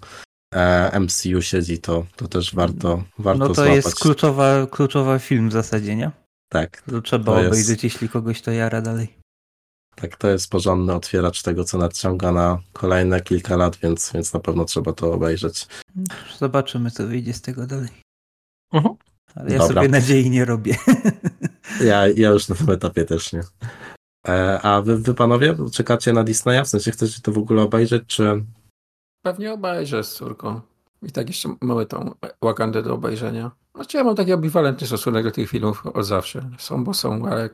e, 0.54 1.00
MCU 1.00 1.42
siedzi, 1.42 1.78
to, 1.80 2.06
to 2.16 2.28
też 2.28 2.56
warto, 2.56 3.04
warto 3.20 3.40
No 3.40 3.48
to 3.48 3.54
złapać. 3.56 3.76
jest 3.76 3.96
kluczowa, 4.00 4.68
kluczowa 4.72 5.20
film 5.20 5.50
w 5.50 5.54
zasadzie, 5.54 5.96
nie? 5.96 6.12
Tak, 6.50 6.82
To 6.82 7.02
trzeba 7.02 7.26
To 7.26 7.38
jest- 7.40 7.48
obejrzeć, 7.52 7.84
jeśli 7.84 8.10
kogoś 8.10 8.42
to 8.42 8.52
jara 8.52 8.82
dalej. 8.82 9.08
Tak, 9.96 10.18
to 10.18 10.28
jest 10.30 10.50
porządny 10.50 10.94
otwieracz 10.94 11.42
tego, 11.42 11.64
co 11.64 11.78
nadciąga 11.78 12.32
na 12.32 12.60
kolejne 12.74 13.22
kilka 13.22 13.56
lat, 13.56 13.78
więc, 13.84 14.12
więc 14.14 14.34
na 14.34 14.40
pewno 14.40 14.66
trzeba 14.66 14.94
to 14.94 15.14
obejrzeć. 15.14 15.68
Zobaczymy, 16.40 16.92
co 16.92 17.08
wyjdzie 17.08 17.34
z 17.34 17.42
tego 17.42 17.68
dalej. 17.68 17.90
Mhm. 18.74 18.96
Ale 19.36 19.52
ja 19.52 19.58
Dobra. 19.58 19.76
sobie 19.82 19.88
nadziei 19.90 20.30
nie 20.30 20.46
robię. 20.46 20.76
Ja, 21.84 22.08
ja 22.08 22.30
już 22.30 22.48
na 22.50 22.56
tym 22.56 22.70
etapie 22.70 23.06
też 23.06 23.34
nie. 23.34 23.42
E, 24.28 24.62
a 24.62 24.82
wy, 24.82 24.98
wy 24.98 25.14
panowie 25.14 25.56
czekacie 25.74 26.14
na 26.14 26.24
Disneya? 26.24 26.64
W 26.64 26.68
sensie 26.68 26.92
chcecie 26.92 27.22
to 27.22 27.32
w 27.32 27.38
ogóle 27.38 27.62
obejrzeć, 27.62 28.04
czy... 28.08 28.44
Pewnie 29.22 29.54
obejrzę 29.54 30.04
z 30.04 30.14
córką. 30.14 30.62
I 31.04 31.12
tak 31.12 31.28
jeszcze 31.28 31.56
mamy 31.62 31.86
tą 31.86 32.12
Wakandę 32.42 32.84
do 32.84 32.94
obejrzenia. 32.94 33.52
Znaczy 33.76 33.98
ja 33.98 34.04
mam 34.04 34.16
taki 34.16 34.34
ambiwalentny 34.34 34.88
stosunek 34.88 35.24
do 35.24 35.32
tych 35.32 35.50
filmów 35.50 35.86
od 35.86 36.06
zawsze. 36.06 36.50
Są, 36.58 36.84
bo 36.84 36.94
są, 36.94 37.26
ale 37.26 37.50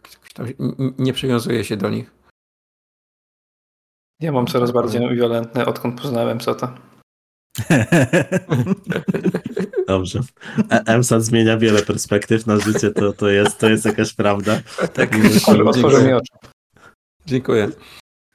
nie 0.98 1.14
przywiązuję 1.14 1.64
się 1.64 1.78
do 1.78 1.90
nich. 1.90 2.12
Ja 4.20 4.32
mam 4.32 4.48
coraz 4.48 4.72
bardziej 4.72 5.04
ambiwalentny, 5.06 5.66
odkąd 5.66 6.02
poznałem 6.02 6.40
co 6.40 6.56
to. 6.56 6.68
Dobrze. 9.88 10.20
E, 10.72 10.84
EMSAT 10.86 11.24
zmienia 11.24 11.58
wiele 11.58 11.82
perspektyw 11.82 12.48
na 12.48 12.60
życie, 12.60 12.92
to, 12.92 13.14
to, 13.14 13.30
jest, 13.30 13.60
to 13.60 13.70
jest 13.70 13.86
jakaś 13.86 14.14
prawda. 14.14 14.62
tak, 14.94 15.12
Otworzył 15.36 15.70
otworzył 15.70 16.08
mi 16.08 16.14
oczy. 16.14 16.34
Dziękuję. 17.26 17.70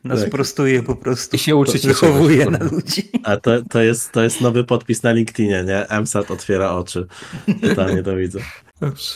nas 0.04 0.20
Tak. 0.20 0.30
prostuje 0.30 0.82
po 0.82 0.96
prostu. 0.96 1.36
I 1.36 1.38
się 1.38 1.56
uczyć 1.56 1.86
Wychowuje 1.86 2.50
na 2.50 2.58
ludzi. 2.64 3.10
A 3.24 3.36
to, 3.36 3.62
to, 3.70 3.82
jest, 3.82 4.12
to 4.12 4.22
jest 4.22 4.40
nowy 4.40 4.64
podpis 4.64 5.02
na 5.02 5.12
LinkedInie, 5.12 5.64
nie? 5.64 5.88
EMSAT 5.88 6.30
otwiera 6.30 6.72
oczy. 6.72 7.06
Totalnie 7.62 8.02
to 8.02 8.16
widzę. 8.16 8.38
Dobrze. 8.80 9.14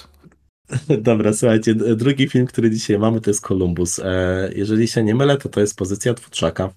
Dobra, 0.98 1.32
słuchajcie, 1.32 1.74
drugi 1.74 2.28
film, 2.28 2.46
który 2.46 2.70
dzisiaj 2.70 2.98
mamy, 2.98 3.20
to 3.20 3.30
jest 3.30 3.46
Columbus. 3.46 3.98
E, 3.98 4.50
jeżeli 4.54 4.88
się 4.88 5.02
nie 5.02 5.14
mylę, 5.14 5.36
to 5.36 5.48
to 5.48 5.60
jest 5.60 5.76
pozycja 5.76 6.14
twórczaka. 6.14 6.70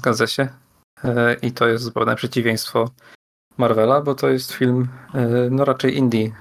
Zgadza 0.00 0.26
się. 0.26 0.48
E, 1.04 1.36
I 1.42 1.52
to 1.52 1.68
jest 1.68 1.84
zupełne 1.84 2.16
przeciwieństwo 2.16 2.90
Marvela, 3.58 4.00
bo 4.00 4.14
to 4.14 4.28
jest 4.28 4.52
film 4.52 4.88
e, 5.14 5.48
no 5.50 5.64
raczej 5.64 5.96
indie 5.96 6.32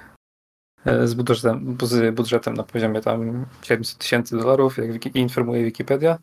z 0.85 1.13
budżetem, 1.13 1.77
z 1.81 2.15
budżetem 2.15 2.53
na 2.53 2.63
poziomie 2.63 3.01
tam 3.01 3.45
700 3.61 3.97
tysięcy 3.97 4.37
dolarów, 4.37 4.77
jak 4.77 5.15
informuje 5.15 5.65
Wikipedia. 5.65 6.17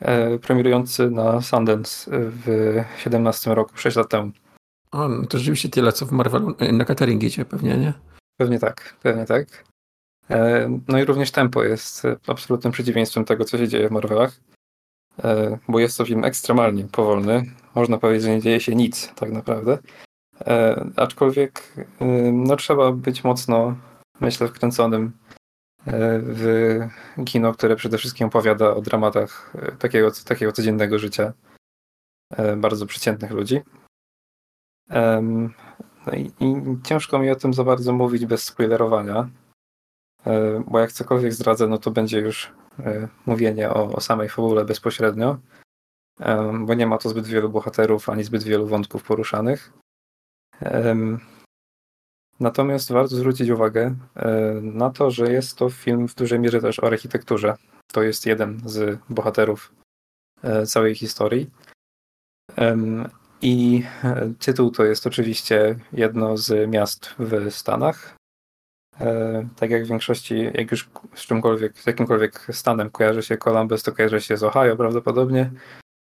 E, 0.00 0.38
Premierujący 0.38 1.10
na 1.10 1.40
Sundance 1.42 2.10
w 2.14 2.76
17 2.98 3.54
roku, 3.54 3.76
6 3.76 3.96
lat 3.96 4.08
temu. 4.08 4.32
O, 4.92 5.08
no 5.08 5.26
to 5.26 5.38
rzeczywiście 5.38 5.68
tyle, 5.68 5.92
co 5.92 6.06
w 6.06 6.12
Marvelu 6.12 6.56
na 6.72 6.84
catering 6.84 7.22
idzie 7.22 7.44
pewnie, 7.44 7.76
nie? 7.76 7.92
Pewnie 8.36 8.58
tak, 8.58 8.96
pewnie 9.02 9.24
tak. 9.24 9.64
E, 10.30 10.68
No 10.88 10.98
i 10.98 11.04
również 11.04 11.30
tempo 11.30 11.64
jest 11.64 12.04
e, 12.04 12.16
absolutnym 12.26 12.72
przeciwieństwem 12.72 13.24
tego, 13.24 13.44
co 13.44 13.58
się 13.58 13.68
dzieje 13.68 13.88
w 13.88 13.92
Marvelach, 13.92 14.40
E, 15.24 15.58
bo 15.68 15.78
jest 15.78 15.98
to 15.98 16.04
film 16.04 16.24
ekstremalnie 16.24 16.84
powolny. 16.84 17.42
Można 17.74 17.98
powiedzieć, 17.98 18.22
że 18.22 18.30
nie 18.30 18.40
dzieje 18.40 18.60
się 18.60 18.74
nic 18.74 19.14
tak 19.14 19.32
naprawdę. 19.32 19.78
E, 20.46 20.84
Aczkolwiek 20.96 21.62
e, 22.00 22.04
no, 22.32 22.56
trzeba 22.56 22.92
być 22.92 23.24
mocno, 23.24 23.76
myślę, 24.20 24.48
wkręconym 24.48 25.12
e, 25.86 26.20
w 26.22 26.78
kino, 27.26 27.52
które 27.52 27.76
przede 27.76 27.98
wszystkim 27.98 28.26
opowiada 28.26 28.74
o 28.74 28.80
dramatach 28.80 29.52
e, 29.54 29.72
takiego, 29.72 30.10
takiego 30.24 30.52
codziennego 30.52 30.98
życia 30.98 31.32
bardzo 32.56 32.86
przeciętnych 32.86 33.30
ludzi. 33.30 33.60
No 36.06 36.12
i, 36.16 36.32
i 36.40 36.54
ciężko 36.84 37.18
mi 37.18 37.30
o 37.30 37.36
tym 37.36 37.54
za 37.54 37.64
bardzo 37.64 37.92
mówić 37.92 38.26
bez 38.26 38.44
spoilerowania, 38.44 39.28
bo 40.66 40.78
jak 40.78 40.92
cokolwiek 40.92 41.32
zdradzę, 41.32 41.66
no 41.66 41.78
to 41.78 41.90
będzie 41.90 42.18
już 42.18 42.52
mówienie 43.26 43.70
o, 43.70 43.92
o 43.92 44.00
samej 44.00 44.28
fabule 44.28 44.64
bezpośrednio, 44.64 45.38
bo 46.60 46.74
nie 46.74 46.86
ma 46.86 46.98
to 46.98 47.08
zbyt 47.08 47.26
wielu 47.26 47.48
bohaterów 47.48 48.08
ani 48.08 48.24
zbyt 48.24 48.42
wielu 48.42 48.66
wątków 48.66 49.02
poruszanych. 49.02 49.72
Natomiast 52.40 52.92
warto 52.92 53.16
zwrócić 53.16 53.50
uwagę 53.50 53.94
e, 54.16 54.30
na 54.62 54.90
to, 54.90 55.10
że 55.10 55.32
jest 55.32 55.56
to 55.56 55.70
film 55.70 56.08
w 56.08 56.14
dużej 56.14 56.40
mierze 56.40 56.60
też 56.60 56.80
o 56.80 56.86
architekturze. 56.86 57.54
To 57.92 58.02
jest 58.02 58.26
jeden 58.26 58.60
z 58.64 58.98
bohaterów 59.08 59.72
e, 60.42 60.66
całej 60.66 60.94
historii. 60.94 61.50
I 63.42 63.82
e, 64.04 64.32
tytuł 64.38 64.70
to 64.70 64.84
jest 64.84 65.06
oczywiście 65.06 65.76
jedno 65.92 66.36
z 66.36 66.70
miast 66.70 67.14
w 67.18 67.50
Stanach. 67.50 68.16
Tak 69.56 69.70
jak 69.70 69.84
w 69.84 69.88
większości, 69.88 70.50
jak 70.54 70.70
już 70.70 70.90
z 71.14 71.26
czymkolwiek, 71.26 71.78
z 71.78 71.86
jakimkolwiek 71.86 72.46
stanem 72.50 72.90
kojarzy 72.90 73.22
się 73.22 73.36
Columbus, 73.36 73.82
to 73.82 73.92
kojarzy 73.92 74.20
się 74.20 74.36
z 74.36 74.42
Ohio 74.42 74.76
prawdopodobnie. 74.76 75.50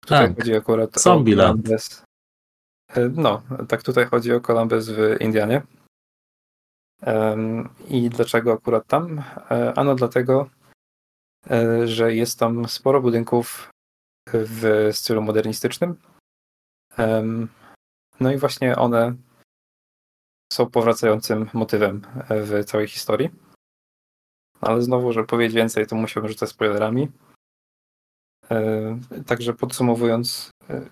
Tutaj 0.01 0.29
Tak. 0.29 0.37
chodzi 0.37 0.55
akurat 0.55 0.97
o 0.97 1.01
Zombieland. 1.01 1.63
Columbus. 1.63 2.03
E, 2.89 3.09
No, 3.09 3.43
tak 3.69 3.83
tutaj 3.83 4.07
chodzi 4.07 4.33
o 4.33 4.41
Columbus 4.41 4.89
w 4.89 5.21
Indianie. 5.21 5.63
I 7.89 8.11
dlaczego 8.11 8.53
akurat 8.53 8.87
tam? 8.87 9.19
E, 9.51 9.79
Ano 9.79 9.95
dlatego, 9.95 10.51
e, 11.51 11.87
że 11.87 12.15
jest 12.15 12.39
tam 12.39 12.69
sporo 12.69 13.01
budynków 13.01 13.71
w 14.33 14.89
stylu 14.93 15.23
modernistycznym. 15.23 15.97
No 18.21 18.33
i 18.33 18.37
właśnie 18.37 18.77
one 18.77 19.15
są 20.53 20.71
powracającym 20.71 21.51
motywem 21.53 22.03
w 22.31 22.65
całej 22.65 22.89
historii. 22.89 23.31
Ale 24.61 24.83
znowu, 24.83 25.13
żeby 25.13 25.27
powiedzieć 25.27 25.57
więcej, 25.57 25.87
to 25.87 25.97
musiałbym 25.97 26.29
rzucać 26.33 26.49
spoilerami. 26.49 27.09
Także 29.27 29.55
podsumowując, 29.55 30.51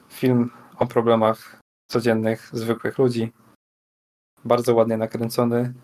film 0.09 0.51
o 0.79 0.87
problemach 0.87 1.61
codziennych, 1.89 2.51
zwykłych 2.53 2.99
ludzi. 2.99 3.33
Bardzo 4.45 4.75
ładnie 4.75 4.97
nakręcony, 4.97 5.75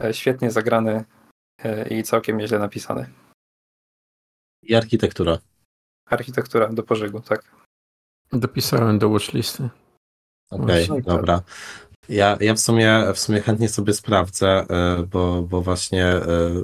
e, 0.00 0.14
świetnie 0.14 0.50
zagrany 0.50 1.04
e, 1.64 1.88
i 1.88 2.02
całkiem 2.02 2.38
nieźle 2.38 2.58
napisany. 2.58 3.08
I 4.62 4.74
architektura. 4.74 5.38
Architektura 6.06 6.68
do 6.68 6.82
pożygu, 6.82 7.20
tak. 7.20 7.42
Dopisałem 8.32 8.98
do 8.98 9.08
watchlisty. 9.08 9.68
Okej, 10.50 10.88
No 10.88 10.96
i 10.96 11.02
tak. 11.02 11.14
dobra. 11.14 11.42
Ja, 12.08 12.36
ja 12.40 12.54
w, 12.54 12.60
sumie, 12.60 13.04
w 13.14 13.18
sumie 13.18 13.40
chętnie 13.40 13.68
sobie 13.68 13.94
sprawdzę, 13.94 14.48
e, 14.48 15.02
bo, 15.02 15.42
bo 15.42 15.62
właśnie 15.62 16.20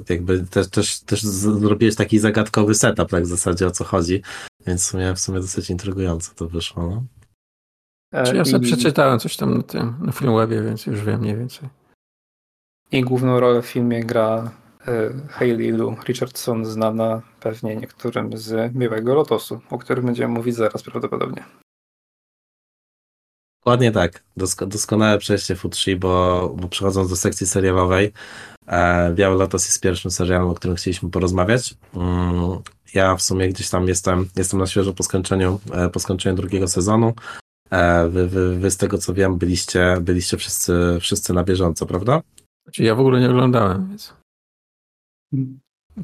jakby 0.09 0.45
też, 0.47 0.69
też, 0.69 0.99
też 0.99 1.23
zrobiłeś 1.23 1.95
taki 1.95 2.19
zagadkowy 2.19 2.75
setup, 2.75 3.09
tak 3.09 3.23
w 3.23 3.27
zasadzie 3.27 3.67
o 3.67 3.71
co 3.71 3.83
chodzi, 3.83 4.21
więc 4.67 4.81
w 4.81 4.85
sumie, 4.85 5.15
w 5.15 5.19
sumie 5.19 5.39
dosyć 5.39 5.69
intrygująco 5.69 6.31
to 6.35 6.47
wyszło. 6.47 6.89
No. 6.89 7.03
E, 8.13 8.23
Czy 8.23 8.35
ja 8.35 8.45
sobie 8.45 8.67
I- 8.67 8.71
przeczytałem 8.71 9.19
coś 9.19 9.37
tam 9.37 9.57
na 9.57 9.63
tym, 9.63 9.95
na 10.01 10.11
Filmwebie, 10.11 10.61
więc 10.61 10.85
już 10.85 11.03
wiem 11.03 11.19
mniej 11.19 11.37
więcej. 11.37 11.69
I 12.91 13.01
główną 13.01 13.39
rolę 13.39 13.61
w 13.61 13.65
filmie 13.65 14.03
gra 14.03 14.51
e, 14.87 15.09
Hayley 15.29 15.71
Lou 15.71 15.95
Richardson, 16.07 16.65
znana 16.65 17.21
pewnie 17.39 17.75
niektórym 17.75 18.37
z 18.37 18.75
Miłego 18.75 19.15
Lotosu, 19.15 19.61
o 19.69 19.77
którym 19.77 20.05
będziemy 20.05 20.33
mówić 20.33 20.55
zaraz 20.55 20.83
prawdopodobnie. 20.83 21.43
Dokładnie 23.61 23.91
tak. 23.91 24.23
Dosko, 24.37 24.65
doskonałe 24.65 25.17
przejście 25.17 25.55
Futrzy, 25.55 25.95
bo, 25.97 26.49
bo 26.57 26.67
przechodząc 26.67 27.09
do 27.09 27.15
sekcji 27.15 27.47
serialowej, 27.47 28.13
e, 28.67 29.13
Biały 29.13 29.35
Lotos 29.37 29.65
jest 29.65 29.81
pierwszym 29.81 30.11
serialem, 30.11 30.47
o 30.47 30.53
którym 30.53 30.75
chcieliśmy 30.77 31.09
porozmawiać. 31.09 31.75
Mm, 31.95 32.59
ja 32.93 33.15
w 33.15 33.21
sumie 33.21 33.49
gdzieś 33.49 33.69
tam 33.69 33.87
jestem, 33.87 34.29
jestem 34.35 34.59
na 34.59 34.67
świeżo 34.67 34.93
po 34.93 35.03
skończeniu, 35.03 35.59
e, 35.73 35.89
po 35.89 35.99
skończeniu 35.99 36.35
drugiego 36.35 36.67
sezonu. 36.67 37.13
E, 37.71 38.09
wy, 38.09 38.27
wy, 38.27 38.59
wy 38.59 38.71
z 38.71 38.77
tego 38.77 38.97
co 38.97 39.13
wiem, 39.13 39.37
byliście, 39.37 39.97
byliście 40.01 40.37
wszyscy, 40.37 40.97
wszyscy 41.01 41.33
na 41.33 41.43
bieżąco, 41.43 41.85
prawda? 41.85 42.21
Znaczy, 42.63 42.83
ja 42.83 42.95
w 42.95 42.99
ogóle 42.99 43.19
nie 43.19 43.29
oglądałem, 43.29 43.89
więc 43.89 44.13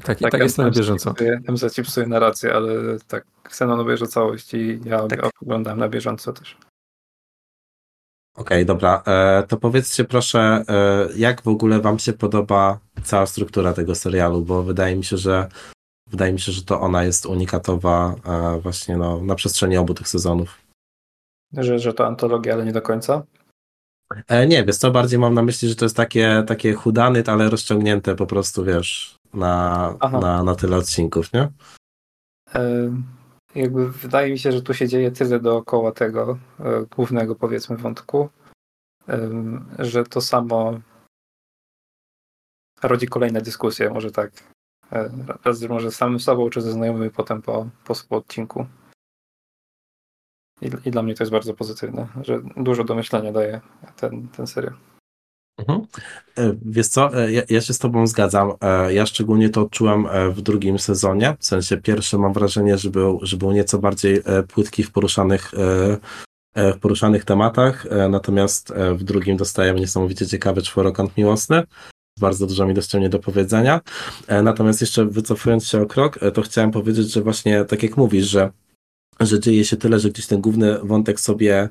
tak, 0.04 0.18
tak, 0.18 0.32
tak 0.32 0.40
jestem 0.40 0.64
na 0.64 0.70
bieżąco. 0.70 1.14
MC 1.48 1.74
ci 1.74 1.82
psuje 1.82 2.06
narrację, 2.06 2.54
ale 2.54 2.98
tak, 3.08 3.26
Xenon 3.44 3.80
obejrzy 3.80 4.06
całość 4.06 4.54
i 4.54 4.80
ja 4.84 5.06
Tak. 5.06 5.30
oglądam 5.42 5.78
na 5.78 5.88
bieżąco 5.88 6.32
też. 6.32 6.56
Okej, 8.36 8.66
dobra. 8.66 9.02
E, 9.06 9.42
to 9.48 9.56
powiedzcie 9.56 10.04
proszę, 10.04 10.64
e, 10.68 11.08
jak 11.16 11.42
w 11.42 11.48
ogóle 11.48 11.80
wam 11.80 11.98
się 11.98 12.12
podoba 12.12 12.78
cała 13.02 13.26
struktura 13.26 13.72
tego 13.72 13.94
serialu, 13.94 14.42
bo 14.42 14.62
wydaje 14.62 14.96
mi 14.96 15.04
się, 15.04 15.16
że 15.16 15.48
wydaje 16.10 16.32
mi 16.32 16.40
się, 16.40 16.52
że 16.52 16.62
to 16.64 16.80
ona 16.80 17.04
jest 17.04 17.26
unikatowa 17.26 18.14
e, 18.24 18.60
właśnie 18.60 18.96
no, 18.96 19.20
na 19.22 19.34
przestrzeni 19.34 19.76
obu 19.76 19.94
tych 19.94 20.08
sezonów. 20.08 20.65
Że, 21.52 21.78
że 21.78 21.94
to 21.94 22.06
antologia, 22.06 22.54
ale 22.54 22.64
nie 22.64 22.72
do 22.72 22.82
końca. 22.82 23.22
E, 24.28 24.46
nie, 24.46 24.64
wiesz 24.64 24.76
co, 24.76 24.90
bardziej 24.90 25.18
mam 25.18 25.34
na 25.34 25.42
myśli, 25.42 25.68
że 25.68 25.76
to 25.76 25.84
jest 25.84 25.96
takie, 25.96 26.44
takie 26.46 26.72
chudany, 26.72 27.22
ale 27.26 27.50
rozciągnięte 27.50 28.16
po 28.16 28.26
prostu, 28.26 28.64
wiesz, 28.64 29.16
na, 29.34 29.94
Aha. 30.00 30.20
na, 30.20 30.42
na 30.42 30.54
tyle 30.54 30.76
odcinków, 30.76 31.32
nie? 31.32 31.48
E, 32.54 32.90
Jakby 33.54 33.92
wydaje 33.92 34.32
mi 34.32 34.38
się, 34.38 34.52
że 34.52 34.62
tu 34.62 34.74
się 34.74 34.88
dzieje 34.88 35.10
tyle 35.10 35.40
dookoła 35.40 35.92
tego 35.92 36.38
e, 36.60 36.86
głównego, 36.96 37.34
powiedzmy, 37.34 37.76
wątku, 37.76 38.28
em, 39.06 39.66
że 39.78 40.04
to 40.04 40.20
samo 40.20 40.80
rodzi 42.82 43.06
kolejne 43.06 43.40
dyskusje, 43.40 43.90
może 43.90 44.10
tak. 44.10 44.30
E, 44.92 45.10
Raz 45.44 45.62
może 45.62 45.90
z 45.90 45.96
samym 45.96 46.20
sobą, 46.20 46.50
czy 46.50 46.60
ze 46.60 46.72
znajomymi 46.72 47.10
potem 47.10 47.42
po, 47.42 47.68
po, 47.84 47.94
po 48.08 48.16
odcinku. 48.16 48.66
I, 50.62 50.70
I 50.84 50.90
dla 50.90 51.02
mnie 51.02 51.14
to 51.14 51.22
jest 51.24 51.32
bardzo 51.32 51.54
pozytywne, 51.54 52.06
że 52.22 52.40
dużo 52.56 52.84
do 52.84 52.94
myślenia 52.94 53.32
daje 53.32 53.60
ten, 53.96 54.28
ten 54.28 54.46
serial. 54.46 54.74
Mhm. 55.58 55.86
E, 56.38 56.54
Wiesz 56.64 56.88
co, 56.88 57.24
e, 57.24 57.32
ja, 57.32 57.42
ja 57.48 57.60
się 57.60 57.74
z 57.74 57.78
tobą 57.78 58.06
zgadzam. 58.06 58.52
E, 58.60 58.94
Ja 58.94 59.06
szczególnie 59.06 59.50
to 59.50 59.62
odczułem 59.62 60.06
w 60.30 60.40
drugim 60.42 60.78
sezonie. 60.78 61.36
W 61.38 61.46
sensie 61.46 61.76
pierwszy 61.76 62.18
mam 62.18 62.32
wrażenie, 62.32 62.78
że 62.78 62.90
był, 62.90 63.18
że 63.22 63.36
był 63.36 63.52
nieco 63.52 63.78
bardziej 63.78 64.22
płytki 64.48 64.82
w 64.82 64.90
poruszanych, 64.92 65.50
w 66.56 66.78
poruszanych 66.80 67.24
tematach, 67.24 67.86
natomiast 68.10 68.72
w 68.94 69.04
drugim 69.04 69.36
dostajemy 69.36 69.80
niesamowicie 69.80 70.26
ciekawy 70.26 70.62
czworokąt 70.62 71.16
miłosny. 71.16 71.62
Bardzo 72.20 72.46
dużo 72.46 72.66
mi 72.66 72.74
dostępnie 72.74 73.08
do 73.08 73.18
powiedzenia. 73.18 73.80
Natomiast 74.42 74.80
jeszcze 74.80 75.06
wycofując 75.06 75.66
się 75.66 75.82
o 75.82 75.86
krok, 75.86 76.18
to 76.34 76.42
chciałem 76.42 76.70
powiedzieć, 76.70 77.12
że 77.12 77.22
właśnie 77.22 77.64
tak 77.64 77.82
jak 77.82 77.96
mówisz, 77.96 78.26
że, 78.26 78.50
że 79.20 79.40
dzieje 79.40 79.64
się 79.64 79.76
tyle, 79.76 79.98
że 79.98 80.10
gdzieś 80.10 80.26
ten 80.26 80.40
główny 80.40 80.78
wątek 80.78 81.20
sobie 81.20 81.68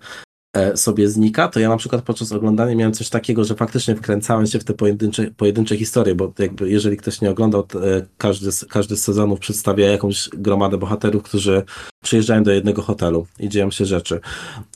sobie 0.76 1.10
znika, 1.10 1.48
to 1.48 1.60
ja 1.60 1.70
na 1.70 1.78
przykład 1.78 2.02
podczas 2.02 2.32
oglądania 2.32 2.76
miałem 2.76 2.94
coś 2.94 3.10
takiego, 3.10 3.44
że 3.44 3.56
faktycznie 3.56 3.96
wkręcałem 3.96 4.48
się 4.48 4.60
w 4.60 4.64
te 4.64 4.74
pojedyncze, 4.74 5.32
pojedyncze 5.38 5.78
historie, 5.78 6.16
bo 6.16 6.34
jakby 6.40 6.70
jeżeli 6.70 6.98
ktoś 6.98 7.22
nie 7.22 7.32
oglądał, 7.32 7.64
to, 7.64 7.88
e, 7.98 8.06
każdy, 8.18 8.52
z- 8.52 8.66
każdy 8.66 8.98
z 8.98 9.04
sezonów 9.04 9.40
przedstawia 9.40 9.92
jakąś 9.92 10.30
gromadę 10.34 10.78
bohaterów, 10.78 11.24
którzy 11.24 11.64
przyjeżdżają 12.04 12.44
do 12.44 12.52
jednego 12.52 12.82
hotelu 12.82 13.28
i 13.40 13.50
dzieją 13.50 13.72
się 13.72 13.86
rzeczy. 13.86 14.20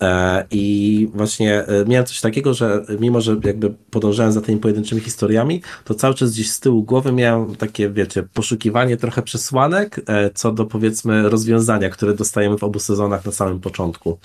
E, 0.01 0.45
I 0.51 1.07
właśnie 1.13 1.65
e, 1.65 1.85
miałem 1.87 2.05
coś 2.05 2.21
takiego, 2.21 2.53
że 2.53 2.85
mimo, 2.99 3.21
że 3.21 3.37
jakby 3.43 3.69
podążałem 3.91 4.31
za 4.31 4.41
tymi 4.41 4.59
pojedynczymi 4.59 5.01
historiami, 5.01 5.61
to 5.85 5.93
cały 5.93 6.15
czas 6.15 6.31
gdzieś 6.31 6.51
z 6.51 6.59
tyłu 6.59 6.83
głowy 6.83 7.11
miałem 7.11 7.55
takie, 7.55 7.89
wiecie, 7.89 8.23
poszukiwanie 8.33 8.97
trochę 8.97 9.21
przesłanek 9.21 10.01
e, 10.07 10.29
co 10.33 10.51
do 10.51 10.65
powiedzmy 10.65 11.29
rozwiązania, 11.29 11.89
które 11.89 12.13
dostajemy 12.13 12.57
w 12.57 12.63
obu 12.63 12.79
sezonach 12.79 13.25
na 13.25 13.31
samym 13.31 13.59
początku. 13.59 14.17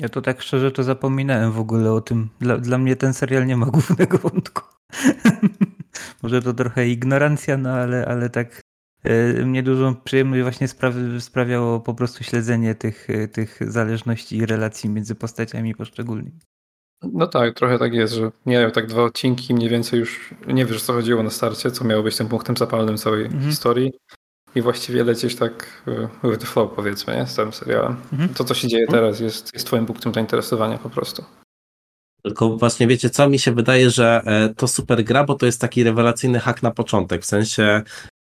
Ja 0.00 0.08
to 0.08 0.22
tak 0.22 0.42
szczerze 0.42 0.72
to 0.72 0.82
zapominałem 0.82 1.52
w 1.52 1.58
ogóle 1.58 1.92
o 1.92 2.00
tym. 2.00 2.28
Dla, 2.40 2.58
dla 2.58 2.78
mnie 2.78 2.96
ten 2.96 3.14
serial 3.14 3.46
nie 3.46 3.56
ma 3.56 3.66
głównego 3.76 4.18
wątku. 4.18 4.62
Może 6.22 6.42
to 6.42 6.54
trochę 6.54 6.88
ignorancja, 6.88 7.56
no 7.56 7.70
ale, 7.70 8.06
ale 8.06 8.30
tak 8.30 8.60
e, 9.04 9.32
mnie 9.44 9.62
dużą 9.62 9.94
przyjemność 9.94 10.42
właśnie 10.42 10.68
sprawi, 10.68 11.20
sprawiało 11.20 11.80
po 11.80 11.94
prostu 11.94 12.24
śledzenie 12.24 12.74
tych, 12.74 13.10
e, 13.10 13.28
tych 13.28 13.58
zależności 13.60 14.36
i 14.36 14.46
relacji 14.46 14.90
między 14.90 15.14
postaciami 15.14 15.74
poszczególnymi. 15.74 16.38
No 17.02 17.26
tak, 17.26 17.54
trochę 17.54 17.78
tak 17.78 17.92
jest, 17.94 18.14
że 18.14 18.30
mijają 18.46 18.70
tak 18.70 18.86
dwa 18.86 19.02
odcinki, 19.02 19.54
mniej 19.54 19.68
więcej 19.68 20.00
już 20.00 20.34
nie 20.46 20.66
wiesz, 20.66 20.82
co 20.82 20.92
chodziło 20.92 21.22
na 21.22 21.30
starcie, 21.30 21.70
co 21.70 21.84
miało 21.84 22.02
być 22.02 22.16
tym 22.16 22.28
punktem 22.28 22.56
zapalnym 22.56 22.96
całej 22.96 23.24
Mhm. 23.24 23.44
historii. 23.44 23.92
I 24.56 24.62
właściwie 24.62 25.04
lecisz 25.04 25.36
tak 25.36 25.82
e, 26.24 26.28
with 26.28 26.40
the 26.40 26.46
flow, 26.46 26.72
powiedzmy, 26.76 27.16
nie? 27.16 27.26
z 27.26 27.34
całym 27.34 27.52
serialem. 27.52 27.96
Mhm. 28.12 28.34
To, 28.34 28.44
co 28.44 28.54
się 28.54 28.68
dzieje 28.68 28.86
teraz, 28.86 29.20
jest, 29.20 29.54
jest 29.54 29.66
twoim 29.66 29.86
punktem 29.86 30.14
zainteresowania 30.14 30.78
po 30.78 30.90
prostu. 30.90 31.24
Tylko 32.22 32.56
właśnie 32.56 32.86
wiecie 32.86 33.10
co, 33.10 33.28
mi 33.28 33.38
się 33.38 33.52
wydaje, 33.52 33.90
że 33.90 34.22
e, 34.24 34.54
to 34.54 34.68
super 34.68 35.04
gra, 35.04 35.24
bo 35.24 35.34
to 35.34 35.46
jest 35.46 35.60
taki 35.60 35.84
rewelacyjny 35.84 36.40
hak 36.40 36.62
na 36.62 36.70
początek, 36.70 37.22
w 37.22 37.26
sensie 37.26 37.82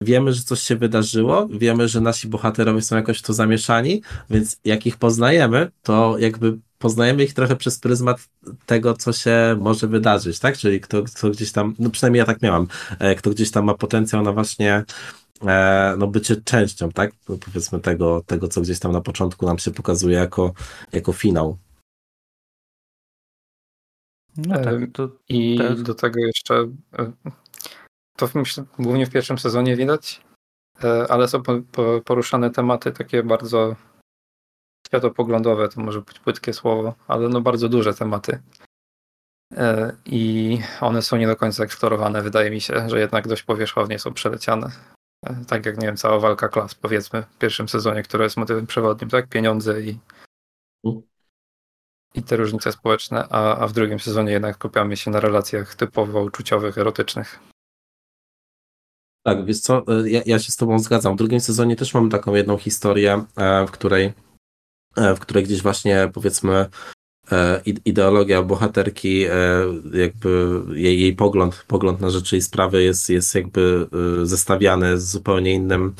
wiemy, 0.03 0.33
że 0.33 0.43
coś 0.43 0.61
się 0.61 0.77
wydarzyło, 0.77 1.49
wiemy, 1.51 1.89
że 1.89 2.01
nasi 2.01 2.29
bohaterowie 2.29 2.83
są 2.83 2.97
jakoś 2.97 3.19
w 3.19 3.23
to 3.23 3.33
zamieszani, 3.33 4.03
więc 4.31 4.57
jak 4.65 4.87
ich 4.87 4.97
poznajemy, 4.97 5.71
to 5.83 6.19
jakby 6.19 6.59
poznajemy 6.79 7.25
ich 7.25 7.35
trochę 7.35 7.57
przez 7.57 7.79
pryzmat 7.79 8.29
tego, 8.67 8.95
co 8.95 9.13
się 9.13 9.57
może 9.61 9.89
wydarzyć, 9.89 10.39
tak? 10.39 10.59
Czyli 10.59 10.81
kto, 10.81 11.03
kto 11.03 11.31
gdzieś 11.31 11.53
tam, 11.53 11.75
no 11.79 11.91
przynajmniej 11.91 12.19
ja 12.19 12.25
tak 12.25 12.43
miałam, 12.43 12.67
e, 12.99 13.15
kto 13.15 13.31
gdzieś 13.31 13.51
tam 13.51 13.65
ma 13.65 13.75
potencjał 13.75 14.23
na 14.23 14.33
właśnie 14.33 14.85
no 15.99 16.07
bycie 16.07 16.37
częścią, 16.37 16.93
tak? 16.93 17.13
No, 17.29 17.37
Powiedzmy 17.45 17.81
tego, 17.81 18.23
tego, 18.27 18.49
co 18.49 18.61
gdzieś 18.61 18.79
tam 18.79 18.93
na 18.93 19.01
początku 19.01 19.47
nam 19.47 19.59
się 19.59 19.71
pokazuje 19.71 20.17
jako, 20.17 20.53
jako 20.93 21.13
finał. 21.13 21.59
No 24.37 24.55
tak, 24.55 24.67
Em, 24.67 24.93
to 24.93 25.09
I 25.29 25.59
Tak. 25.59 25.83
do 25.83 25.95
tego 25.95 26.21
jeszcze 26.21 26.55
e, 26.99 27.13
to 28.17 28.29
myślę, 28.35 28.65
głównie 28.79 29.07
w 29.07 29.11
pierwszym 29.11 29.39
sezonie 29.39 29.77
widać, 29.77 30.23
e, 30.85 31.07
ale 31.11 31.29
są 31.29 31.43
po, 31.43 31.61
po, 31.73 32.01
poruszane 32.05 32.51
tematy 32.51 32.93
takie 32.93 33.23
bardzo 33.23 33.77
światopoglądowe, 34.87 35.69
to 35.69 35.81
może 35.81 36.03
być 36.03 36.19
płytkie 36.19 36.53
słowo, 36.53 36.95
ale 37.09 37.29
no 37.29 37.41
bardzo 37.41 37.69
duże 37.69 37.95
tematy. 37.95 38.43
E, 39.57 39.97
I 40.07 40.59
one 40.81 41.03
są 41.03 41.17
nie 41.17 41.27
do 41.27 41.37
końca 41.37 41.65
eksplorowane. 41.65 42.23
Wydaje 42.23 42.51
mi 42.51 42.61
się, 42.61 42.89
że 42.89 43.01
jednak 43.01 43.29
dość 43.29 43.43
powierzchownie 43.43 43.99
są 43.99 44.15
przeleciane. 44.15 44.71
Tak 45.49 45.67
jak, 45.67 45.79
nie 45.79 45.87
wiem, 45.87 45.97
cała 45.97 46.19
walka 46.19 46.49
klas, 46.49 46.75
powiedzmy, 46.75 47.23
w 47.23 47.39
pierwszym 47.39 47.69
sezonie, 47.69 48.03
która 48.03 48.25
jest 48.25 48.37
motywem 48.37 48.67
przewodnim, 48.67 49.11
tak? 49.11 49.29
Pieniądze 49.29 49.83
i, 49.83 49.99
Mhm. 50.85 51.03
i 52.15 52.23
te 52.23 52.37
różnice 52.37 52.73
społeczne, 52.73 53.29
a, 53.31 53.57
a 53.59 53.67
w 53.67 53.73
drugim 53.73 54.01
sezonie 54.01 54.33
jednak 54.33 54.55
skupiamy 54.57 54.97
się 54.97 55.11
na 55.11 55.21
relacjach 55.21 55.75
typowo 55.75 56.23
uczuciowych, 56.23 56.79
erotycznych. 56.79 57.41
Tak, 59.27 59.45
wiesz 59.45 59.61
co, 59.61 59.85
e, 59.89 60.11
ja, 60.11 60.23
ja 60.27 60.39
się 60.39 60.53
z 60.53 60.57
tobą 60.57 60.79
zgadzam. 60.79 61.15
W 61.15 61.19
drugim 61.19 61.41
sezonie 61.41 61.77
też 61.77 61.95
mam 61.95 62.11
taką 62.11 62.35
jedną 62.35 62.59
historię, 62.59 63.25
e, 63.37 63.67
w 63.67 63.71
której, 63.71 64.13
e, 64.97 65.15
w 65.15 65.21
której 65.21 65.45
gdzieś 65.45 65.63
właśnie 65.63 66.11
powiedzmy 66.15 66.67
ideologia 67.85 68.43
bohaterki, 68.43 69.25
e, 69.25 69.31
jakby 69.93 70.61
jej, 70.75 71.01
jej 71.01 71.17
pogląd, 71.17 71.65
pogląd 71.69 72.01
na 72.01 72.11
rzeczy 72.11 72.37
i 72.37 72.43
sprawy 72.43 72.83
jest, 72.83 73.11
jest 73.11 73.35
jakby 73.35 73.89
e, 74.23 74.27
zestawiany 74.27 75.01
z 75.01 75.11
zupełnie 75.11 75.53
innym, 75.53 75.95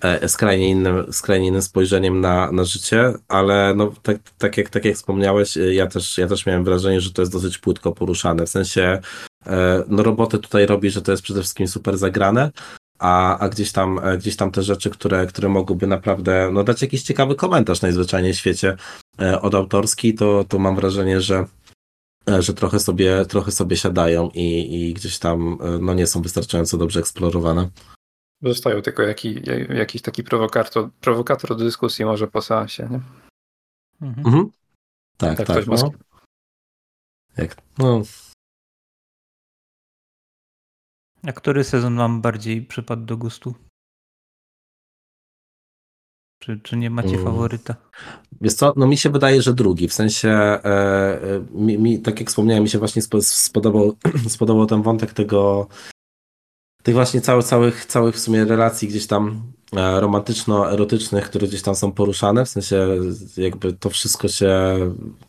e, 0.00 0.28
skrajnie 0.28 0.68
innym, 0.68 1.12
skrajnie 1.12 1.48
innym 1.48 1.62
spojrzeniem 1.62 2.20
na, 2.20 2.52
na 2.52 2.64
życie, 2.64 3.12
ale 3.28 3.74
no, 3.76 3.92
tak, 4.02 4.16
tak, 4.38 4.56
jak, 4.56 4.70
tak 4.70 4.84
jak 4.84 4.94
wspomniałeś, 4.94 5.56
e, 5.56 5.74
ja 5.74 5.86
też, 5.86 6.18
ja 6.18 6.26
też 6.26 6.46
miałem 6.46 6.64
wrażenie, 6.64 7.00
że 7.00 7.12
to 7.12 7.22
jest 7.22 7.32
dosyć 7.32 7.58
płytko 7.58 7.92
poruszane, 7.92 8.46
w 8.46 8.50
sensie 8.50 9.00
e, 9.46 9.84
no 9.88 10.02
roboty 10.02 10.38
tutaj 10.38 10.66
robi, 10.66 10.90
że 10.90 11.02
to 11.02 11.10
jest 11.10 11.22
przede 11.22 11.40
wszystkim 11.40 11.68
super 11.68 11.98
zagrane, 11.98 12.50
a, 12.98 13.38
a 13.38 13.48
gdzieś 13.48 13.72
tam, 13.72 13.98
e, 13.98 14.18
gdzieś 14.18 14.36
tam 14.36 14.50
te 14.50 14.62
rzeczy, 14.62 14.90
które, 14.90 15.26
które 15.26 15.48
mogłyby 15.48 15.86
naprawdę 15.86 16.50
no, 16.52 16.64
dać 16.64 16.82
jakiś 16.82 17.02
ciekawy 17.02 17.34
komentarz 17.34 17.82
najzwyczajniej 17.82 18.32
w 18.32 18.36
świecie. 18.36 18.68
e, 18.70 19.05
od 19.42 19.54
autorski, 19.54 20.14
to, 20.14 20.44
to 20.44 20.58
mam 20.58 20.76
wrażenie, 20.76 21.20
że, 21.20 21.46
e, 22.28 22.42
że 22.42 22.54
trochę 22.54 22.80
sobie, 22.80 23.24
trochę 23.24 23.52
sobie 23.52 23.76
siadają 23.76 24.30
i, 24.34 24.74
i 24.74 24.94
gdzieś 24.94 25.18
tam 25.18 25.58
e, 25.60 25.78
no, 25.78 25.94
nie 25.94 26.06
są 26.06 26.22
wystarczająco 26.22 26.78
dobrze 26.78 27.00
eksplorowane. 27.00 27.70
Zostają 28.42 28.82
tylko 28.82 29.02
jaki, 29.02 29.40
jakiś 29.68 30.02
taki 30.02 30.24
prowokator, 30.24 30.90
prowokator 31.00 31.50
do 31.50 31.64
dyskusji 31.64 32.04
może 32.04 32.28
po 32.28 32.42
seansie, 32.42 32.88
nie? 32.90 33.00
Mhm. 34.02 34.26
Mhm. 34.26 34.50
Tak, 35.16 35.38
Tak 35.38 35.46
tak. 35.46 35.66
no. 35.66 35.90
Jak, 37.36 37.56
no, 37.78 38.02
A 41.26 41.32
który 41.32 41.64
sezon 41.64 41.96
wam 41.96 42.20
bardziej 42.20 42.62
przypadł 42.62 43.04
do 43.04 43.16
gustu? 43.16 43.54
Czy, 46.38 46.60
czy 46.62 46.76
nie 46.76 46.90
macie 46.90 47.08
Mm. 47.08 47.24
faworyta? 47.24 47.74
Wiesz 48.40 48.54
co, 48.54 48.72
no 48.76 48.86
mi 48.86 48.96
się 48.96 49.10
wydaje, 49.10 49.42
że 49.42 49.54
drugi, 49.54 49.88
w 49.88 49.92
sensie, 49.92 50.28
e, 50.28 50.64
e, 50.64 51.20
mi, 51.54 51.78
mi, 51.78 51.98
tak 51.98 52.20
jak 52.20 52.28
wspomniałem, 52.28 52.62
mi 52.62 52.68
się 52.68 52.78
właśnie 52.78 53.02
spo- 53.02 53.22
spodobał, 53.22 53.96
spodobał 54.28 54.66
ten 54.66 54.82
wątek 54.82 55.12
tego, 55.12 55.66
tych 56.82 56.94
właśnie 56.94 57.20
całych, 57.20 57.44
całych, 57.44 57.86
całych 57.86 58.14
w 58.14 58.18
sumie 58.18 58.44
relacji 58.44 58.88
gdzieś 58.88 59.06
tam 59.06 59.42
e, 59.76 60.00
romantyczno-erotycznych, 60.00 61.24
które 61.24 61.46
gdzieś 61.48 61.62
tam 61.62 61.74
są 61.74 61.92
poruszane, 61.92 62.44
w 62.44 62.48
sensie 62.48 62.88
jakby 63.36 63.72
to 63.72 63.90
wszystko 63.90 64.28
się 64.28 64.50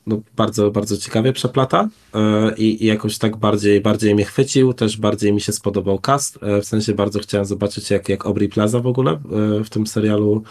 no, 0.08 0.22
bardzo, 0.36 0.72
bardzo 0.72 0.98
ciekawie 0.98 1.34
przeplata 1.34 1.90
e, 2.14 2.56
i, 2.58 2.84
i 2.84 2.88
jakoś 2.88 3.18
tak 3.18 3.38
bardziej, 3.38 3.82
bardziej 3.82 4.16
mnie 4.16 4.26
chwycił, 4.26 4.74
też 4.74 4.98
bardziej 4.98 5.34
mi 5.34 5.42
się 5.42 5.52
spodobał 5.52 6.00
cast, 6.00 6.40
w 6.62 6.66
sensie 6.66 6.94
bardzo 6.94 7.20
chciałem 7.20 7.46
zobaczyć 7.46 7.92
jak, 7.92 8.10
jak 8.10 8.26
Aubrey 8.26 8.50
Plaza 8.50 8.80
w 8.80 8.88
ogóle 8.88 9.20
w 9.64 9.70
tym 9.70 9.88
serialu 9.88 10.44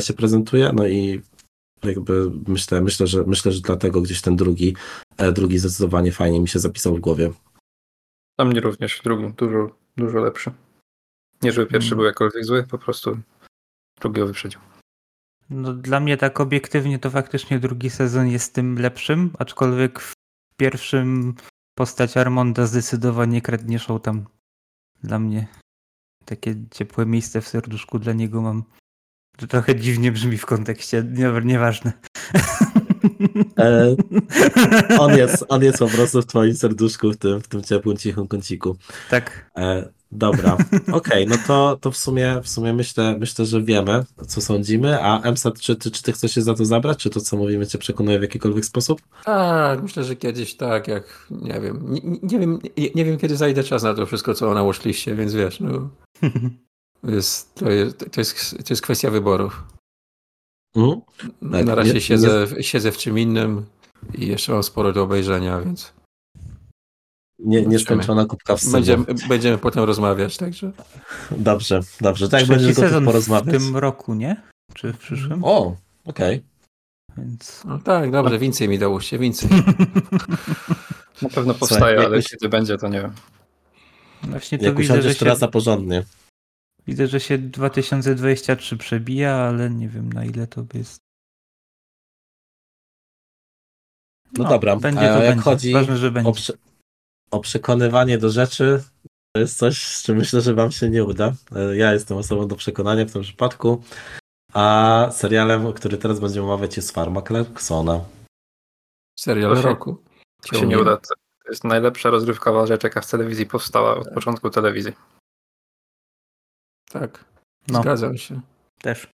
się 0.00 0.12
prezentuje, 0.14 0.72
no 0.72 0.86
i 0.86 1.22
jakby 1.84 2.30
myślę, 2.46 2.80
myślę, 2.80 3.06
że 3.06 3.24
myślę, 3.26 3.52
że 3.52 3.60
dlatego 3.60 4.00
gdzieś 4.00 4.20
ten 4.20 4.36
drugi, 4.36 4.76
e, 5.16 5.32
drugi 5.32 5.58
zdecydowanie 5.58 6.12
fajnie 6.12 6.40
mi 6.40 6.48
się 6.48 6.58
zapisał 6.58 6.96
w 6.96 7.00
głowie. 7.00 7.32
Dla 8.38 8.44
mnie 8.44 8.60
również 8.60 9.00
drugi, 9.04 9.34
dużo, 9.36 9.70
dużo 9.96 10.18
lepszy. 10.20 10.52
Nie, 11.42 11.52
żeby 11.52 11.66
pierwszy 11.66 11.88
Mm. 11.88 11.96
był 11.96 12.06
jakkolwiek 12.06 12.44
zły, 12.44 12.66
po 12.70 12.78
prostu 12.78 13.18
drugiego 14.00 14.26
wyprzedził. 14.26 14.60
No, 15.50 15.72
dla 15.74 16.00
mnie 16.00 16.16
tak 16.16 16.40
obiektywnie 16.40 16.98
to 16.98 17.10
faktycznie 17.10 17.58
drugi 17.58 17.90
sezon 17.90 18.28
jest 18.28 18.54
tym 18.54 18.78
lepszym, 18.78 19.30
aczkolwiek 19.38 20.00
w 20.00 20.14
pierwszym 20.56 21.34
postać 21.74 22.16
Armonda 22.16 22.66
zdecydowanie 22.66 23.42
kradnie 23.42 23.78
show 23.78 24.02
tam 24.02 24.26
dla 25.02 25.18
mnie. 25.18 25.46
Takie 26.24 26.54
ciepłe 26.70 27.06
miejsce 27.06 27.40
w 27.40 27.48
serduszku 27.48 27.98
dla 27.98 28.12
niego 28.12 28.42
mam. 28.42 28.64
To 29.40 29.46
trochę 29.46 29.76
dziwnie 29.76 30.12
brzmi 30.12 30.38
w 30.38 30.46
kontekście, 30.46 31.04
nie, 31.12 31.32
nieważne. 31.44 31.92
E, 33.58 33.96
on, 34.98 35.16
jest, 35.16 35.44
on 35.48 35.62
jest 35.64 35.78
po 35.78 35.86
prostu 35.88 36.22
w 36.22 36.26
twoim 36.26 36.54
serduszku, 36.54 37.12
w 37.12 37.16
tym, 37.16 37.40
w 37.40 37.48
tym 37.48 37.62
ciepłym, 37.62 37.96
cichym 37.96 38.28
kąciku. 38.28 38.76
tak. 39.10 39.50
E, 39.56 39.88
dobra, 40.12 40.56
okej, 40.92 41.26
no 41.26 41.36
to, 41.46 41.78
to 41.80 41.90
w 41.90 41.96
sumie, 41.96 42.40
w 42.42 42.48
sumie 42.48 42.72
myślę, 42.72 43.16
myślę, 43.18 43.46
że 43.46 43.62
wiemy, 43.62 44.04
co 44.26 44.40
sądzimy, 44.40 45.02
a 45.02 45.22
Emsat, 45.22 45.60
czy, 45.60 45.76
ty- 45.76 45.90
czy 45.90 46.02
ty 46.02 46.12
chcesz 46.12 46.32
się 46.34 46.42
za 46.42 46.54
to 46.54 46.64
zabrać, 46.64 46.98
czy 46.98 47.10
to, 47.10 47.20
co 47.20 47.36
mówimy, 47.36 47.66
cię 47.66 47.78
przekonuje 47.78 48.18
w 48.18 48.22
jakikolwiek 48.22 48.64
sposób? 48.64 49.00
Tak, 49.24 49.82
myślę, 49.82 50.04
że 50.04 50.16
kiedyś 50.16 50.56
tak, 50.56 50.88
jak 50.88 51.26
nie 51.30 51.60
wiem, 51.60 51.84
nie, 51.88 52.00
nie 52.22 52.38
wiem, 52.38 52.58
nie, 52.76 52.90
nie 52.94 53.04
wiem 53.04 53.18
kiedy 53.18 53.36
zajdzie 53.36 53.64
czas 53.64 53.82
na 53.82 53.94
to 53.94 54.06
wszystko, 54.06 54.34
co 54.34 54.54
na 54.54 54.64
watchliście, 54.64 55.14
więc 55.14 55.34
wiesz, 55.34 55.60
no, 55.60 55.90
jest, 57.04 57.54
to, 57.54 57.70
jest, 57.70 57.98
to, 58.12 58.20
jest, 58.20 58.50
to 58.50 58.64
jest 58.70 58.82
kwestia 58.82 59.10
wyborów. 59.10 59.64
Mhm. 60.76 61.00
Tak, 61.52 61.66
na 61.66 61.74
razie 61.74 61.94
nie- 61.94 62.00
siedzę, 62.00 62.46
siedzę 62.60 62.92
w 62.92 62.96
czym 62.96 63.18
innym 63.18 63.66
i 64.14 64.26
jeszcze 64.26 64.52
mam 64.52 64.62
sporo 64.62 64.92
do 64.92 65.02
obejrzenia, 65.02 65.60
więc 65.60 65.92
Nie, 67.38 67.66
nieskończona 67.66 68.24
kubka 68.26 68.56
w 68.56 68.64
będziemy, 68.72 69.04
będziemy 69.28 69.58
potem 69.58 69.84
rozmawiać, 69.84 70.36
także. 70.36 70.72
Dobrze, 71.30 71.80
dobrze, 72.00 72.28
tak 72.28 72.40
Trzeci 72.42 72.52
będziesz 72.58 72.76
sezon 72.76 73.02
w 73.02 73.06
porozmawiać. 73.06 73.62
tym 73.62 73.76
roku, 73.76 74.14
nie? 74.14 74.42
Czy 74.74 74.92
w 74.92 74.98
przyszłym? 74.98 75.44
O, 75.44 75.76
okej. 76.04 76.42
Więc... 77.16 77.62
No 77.64 77.78
tak, 77.78 78.10
dobrze, 78.10 78.38
więcej 78.38 78.68
mi 78.68 78.78
dałoście, 78.78 79.18
więcej. 79.18 79.50
Na 81.22 81.28
pewno 81.28 81.54
Słuchaj, 81.54 81.58
powstaje, 81.58 81.98
ale 81.98 82.16
jakoś- 82.16 82.28
kiedy 82.30 82.48
będzie, 82.48 82.78
to 82.78 82.88
nie 82.88 83.00
wiem. 83.00 83.12
Właśnie 84.22 84.58
to 84.58 84.64
Jak 84.64 84.76
widzę, 84.76 85.02
że 85.02 85.14
się, 85.14 85.48
porządnie. 85.48 86.04
Widzę, 86.86 87.06
że 87.06 87.20
się 87.20 87.38
2023 87.38 88.76
przebija, 88.76 89.34
ale 89.34 89.70
nie 89.70 89.88
wiem 89.88 90.12
na 90.12 90.24
ile 90.24 90.46
to 90.46 90.64
jest. 90.74 91.00
No, 94.38 94.44
dobra, 94.48 94.76
Będzie 94.76 95.10
a 95.10 95.14
to 95.18 95.22
jak 95.22 95.28
będzie. 95.34 95.42
chodzi 95.42 95.72
Ważne, 95.72 95.96
że 95.96 96.08
o, 96.08 96.10
będzie. 96.10 96.32
prze, 96.32 96.52
o 97.30 97.40
przekonywanie 97.40 98.18
do 98.18 98.30
rzeczy, 98.30 98.82
to 99.32 99.40
jest 99.40 99.58
coś, 99.58 99.82
z 99.86 100.02
czym 100.02 100.16
myślę, 100.16 100.40
że 100.40 100.54
wam 100.54 100.72
się 100.72 100.90
nie 100.90 101.04
uda. 101.04 101.32
E, 101.56 101.76
Ja 101.76 101.92
jestem 101.92 102.16
osobą 102.16 102.48
do 102.48 102.56
przekonania 102.56 103.04
w 103.04 103.12
tym 103.12 103.22
przypadku. 103.22 103.82
A 104.52 105.08
serialem, 105.12 105.72
który 105.72 105.98
teraz 105.98 106.20
będziemy 106.20 106.46
omawiać 106.46 106.76
jest 106.76 106.90
Farma 106.90 107.22
Clarksona. 107.22 108.04
Serial 109.18 109.54
To 109.54 109.62
roku. 109.62 110.02
To 110.42 110.58
się 110.58 110.66
nie 110.66 110.78
uda. 110.78 110.96
To 110.96 111.14
jest 111.48 111.64
najlepsza 111.64 112.10
rozrywkowa 112.10 112.66
rzecz, 112.66 112.84
jaka 112.84 113.00
w 113.00 113.10
telewizji 113.10 113.46
powstała 113.46 113.96
od 113.96 114.08
początku 114.14 114.50
telewizji. 114.50 114.92
Tak, 116.92 117.24
No, 117.68 117.80
zgadzam 117.80 118.18
się. 118.18 118.40
też. 118.82 119.08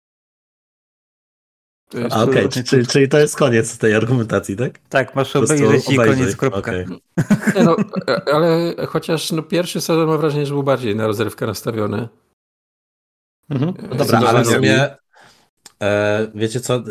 To 1.88 1.98
jest, 1.98 2.16
A 2.16 2.22
okej, 2.22 2.34
Absolutnie. 2.44 2.62
czyli, 2.64 2.86
czyli 2.86 3.08
to 3.08 3.18
jest 3.18 3.36
koniec 3.36 3.78
tej 3.78 3.94
argumentacji, 3.94 4.56
tak? 4.56 4.78
Tak, 4.78 5.14
masz 5.14 5.36
obejrzeć 5.36 5.90
i 5.90 5.96
koniec, 5.96 6.36
kropka. 6.36 6.72
Nie 7.54 7.62
no, 7.64 7.76
ale 8.32 8.74
chociaż 8.86 9.32
no, 9.32 9.42
pierwszy 9.42 9.80
sezon 9.80 10.08
mam 10.08 10.18
wrażenie, 10.18 10.46
że 10.46 10.54
był 10.54 10.62
bardziej 10.62 10.96
na 10.96 11.06
rozrywkę 11.06 11.46
nastawiony. 11.46 12.08
Mhm. 13.50 13.74
No 13.90 13.96
dobra, 13.96 14.18
ale 14.18 14.42
w 14.42 14.46
sumie 14.46 14.96
wiecie 16.34 16.60
co, 16.60 16.74
e, 16.74 16.82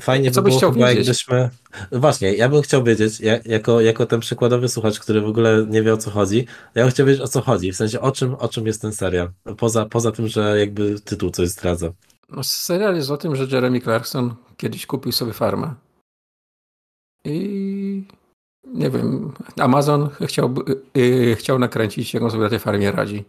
fajnie 0.00 0.30
Co 0.30 0.42
by 0.42 0.48
było 0.48 0.60
chyba 0.60 0.72
wiedzieć? 0.72 0.96
jakbyśmy... 0.96 1.50
Właśnie, 1.92 2.34
ja 2.34 2.48
bym 2.48 2.62
chciał 2.62 2.84
wiedzieć, 2.84 3.20
ja, 3.20 3.38
jako, 3.44 3.80
jako 3.80 4.06
ten 4.06 4.20
przykładowy 4.20 4.68
słuchacz, 4.68 5.00
który 5.00 5.20
w 5.20 5.26
ogóle 5.26 5.66
nie 5.68 5.82
wie 5.82 5.94
o 5.94 5.96
co 5.96 6.10
chodzi, 6.10 6.46
ja 6.74 6.82
bym 6.82 6.90
chciał 6.90 7.06
wiedzieć 7.06 7.22
o 7.22 7.28
co 7.28 7.40
chodzi, 7.40 7.72
w 7.72 7.76
sensie 7.76 8.00
o 8.00 8.12
czym, 8.12 8.34
o 8.34 8.48
czym 8.48 8.66
jest 8.66 8.82
ten 8.82 8.92
serial, 8.92 9.30
poza, 9.56 9.86
poza 9.86 10.12
tym, 10.12 10.28
że 10.28 10.60
jakby 10.60 11.00
tytuł 11.00 11.30
coś 11.30 11.48
zdradza. 11.48 11.92
No, 12.30 12.44
serial 12.44 12.96
jest 12.96 13.10
o 13.10 13.16
tym, 13.16 13.36
że 13.36 13.44
Jeremy 13.44 13.80
Clarkson 13.80 14.34
kiedyś 14.56 14.86
kupił 14.86 15.12
sobie 15.12 15.32
farmę. 15.32 15.74
I 17.24 18.04
nie 18.64 18.90
wiem, 18.90 19.32
Amazon 19.58 20.08
chciał, 20.26 20.54
yy, 20.94 21.36
chciał 21.36 21.58
nakręcić, 21.58 22.14
jak 22.14 22.22
on 22.22 22.30
sobie 22.30 22.42
na 22.42 22.50
tej 22.50 22.58
farmie 22.58 22.92
radzi. 22.92 23.24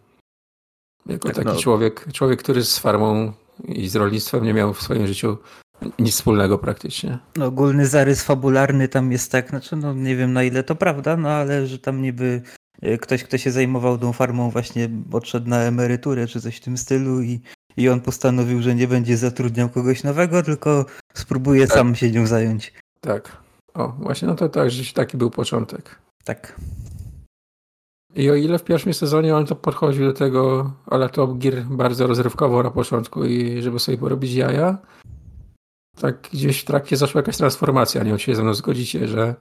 Jako 1.06 1.28
Tak, 1.28 1.36
taki 1.36 1.48
no. 1.48 1.56
człowiek, 1.56 2.08
człowiek, 2.14 2.44
który 2.44 2.64
z 2.64 2.80
farmą 2.80 3.34
i 3.66 3.90
z 3.90 3.96
rolnictwem 3.96 4.44
nie 4.44 4.54
miał 4.54 4.74
w 4.74 4.82
swoim 4.82 5.08
życiu 5.08 5.38
nic 6.00 6.14
wspólnego 6.14 6.58
praktycznie. 6.58 7.20
No, 7.36 7.46
ogólny 7.46 7.88
zarys 7.88 8.24
fabularny 8.24 8.88
tam 8.88 9.12
jest 9.12 9.32
tak, 9.32 9.50
znaczy 9.50 9.76
no 9.76 9.94
nie 9.94 10.16
wiem 10.16 10.34
na 10.34 10.44
ile 10.44 10.64
to 10.64 10.76
prawda, 10.76 11.18
no 11.18 11.30
ale 11.30 11.68
że 11.68 11.80
tam 11.80 12.02
niby 12.02 12.42
e, 12.82 12.98
ktoś, 12.98 13.24
kto 13.24 13.38
się 13.38 13.52
zajmował 13.52 13.98
tą 13.98 14.14
farmą 14.14 14.50
właśnie 14.50 14.90
odszedł 15.12 15.50
na 15.50 15.62
emeryturę 15.62 16.28
czy 16.28 16.42
coś 16.42 16.58
w 16.58 16.62
tym 16.62 16.78
stylu 16.78 17.22
i, 17.22 17.42
i 17.78 17.90
on 17.90 18.02
postanowił, 18.02 18.62
że 18.62 18.76
nie 18.76 18.88
będzie 18.88 19.18
zatrudniał 19.18 19.70
kogoś 19.70 20.04
nowego, 20.04 20.44
tylko 20.44 20.86
spróbuje 21.14 21.68
Tak. 21.68 21.78
sam 21.78 21.96
się 21.96 22.12
nią 22.12 22.28
zająć. 22.28 22.74
Tak. 23.02 23.38
O, 23.74 23.88
właśnie, 23.88 24.28
no 24.28 24.36
to 24.36 24.50
tak, 24.50 24.72
że 24.72 24.94
taki 24.94 25.18
był 25.18 25.32
początek. 25.32 26.00
Tak. 26.24 26.56
I 28.18 28.30
o 28.30 28.36
ile 28.36 28.60
w 28.60 28.64
pierwszym 28.64 28.94
sezonie 28.94 29.36
on 29.36 29.46
to 29.46 29.56
podchodził 29.56 30.06
do 30.06 30.14
tego 30.14 30.74
ale 30.86 31.10
Top 31.10 31.38
Gear 31.38 31.64
bardzo 31.66 32.08
rozrywkowo 32.08 32.64
na 32.64 32.72
początku 32.72 33.26
i 33.26 33.62
żeby 33.62 33.80
sobie 33.80 33.98
porobić 33.98 34.34
jaja, 34.34 34.78
tak 36.02 36.30
gdzieś 36.34 36.62
w 36.62 36.66
trakcie 36.66 36.98
zaszła 36.98 37.20
jakaś 37.20 37.38
transformacja. 37.38 38.04
Nie 38.04 38.10
wiem, 38.10 38.20
się 38.20 38.36
ze 38.36 38.44
mną 38.44 38.54
zgodzicie, 38.54 39.08
że, 39.08 39.36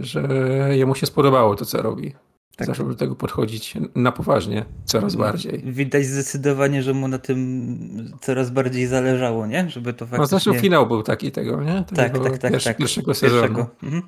że 0.00 0.28
jemu 0.70 0.94
się 0.94 1.06
spodobało 1.06 1.54
to, 1.54 1.64
co 1.64 1.82
robi. 1.82 2.14
Tak. 2.56 2.66
Zaczął 2.66 2.88
do 2.88 2.94
tego 2.94 3.16
podchodzić 3.16 3.74
na 3.94 4.12
poważnie, 4.12 4.64
coraz 4.84 5.16
bardziej. 5.16 5.62
Widać 5.64 6.04
zdecydowanie, 6.04 6.82
że 6.82 6.94
mu 6.94 7.08
na 7.08 7.18
tym 7.18 8.14
coraz 8.20 8.50
bardziej 8.50 8.86
zależało, 8.86 9.46
nie? 9.46 9.70
Żeby 9.70 9.92
to 9.92 10.04
No 10.04 10.10
faktycznie... 10.10 10.38
zresztą 10.38 10.60
finał 10.62 10.86
był 10.86 11.02
taki 11.02 11.32
tego, 11.32 11.62
nie? 11.62 11.84
Tak, 11.94 12.12
Tego 12.12 12.24
tak, 12.24 12.38
tak, 12.38 12.50
pierwszy- 12.50 12.68
tak. 12.68 12.76
Pierwszego 12.76 13.14
sezonu. 13.14 13.40
Pierwszego. 13.42 13.70
Mhm. 13.82 14.02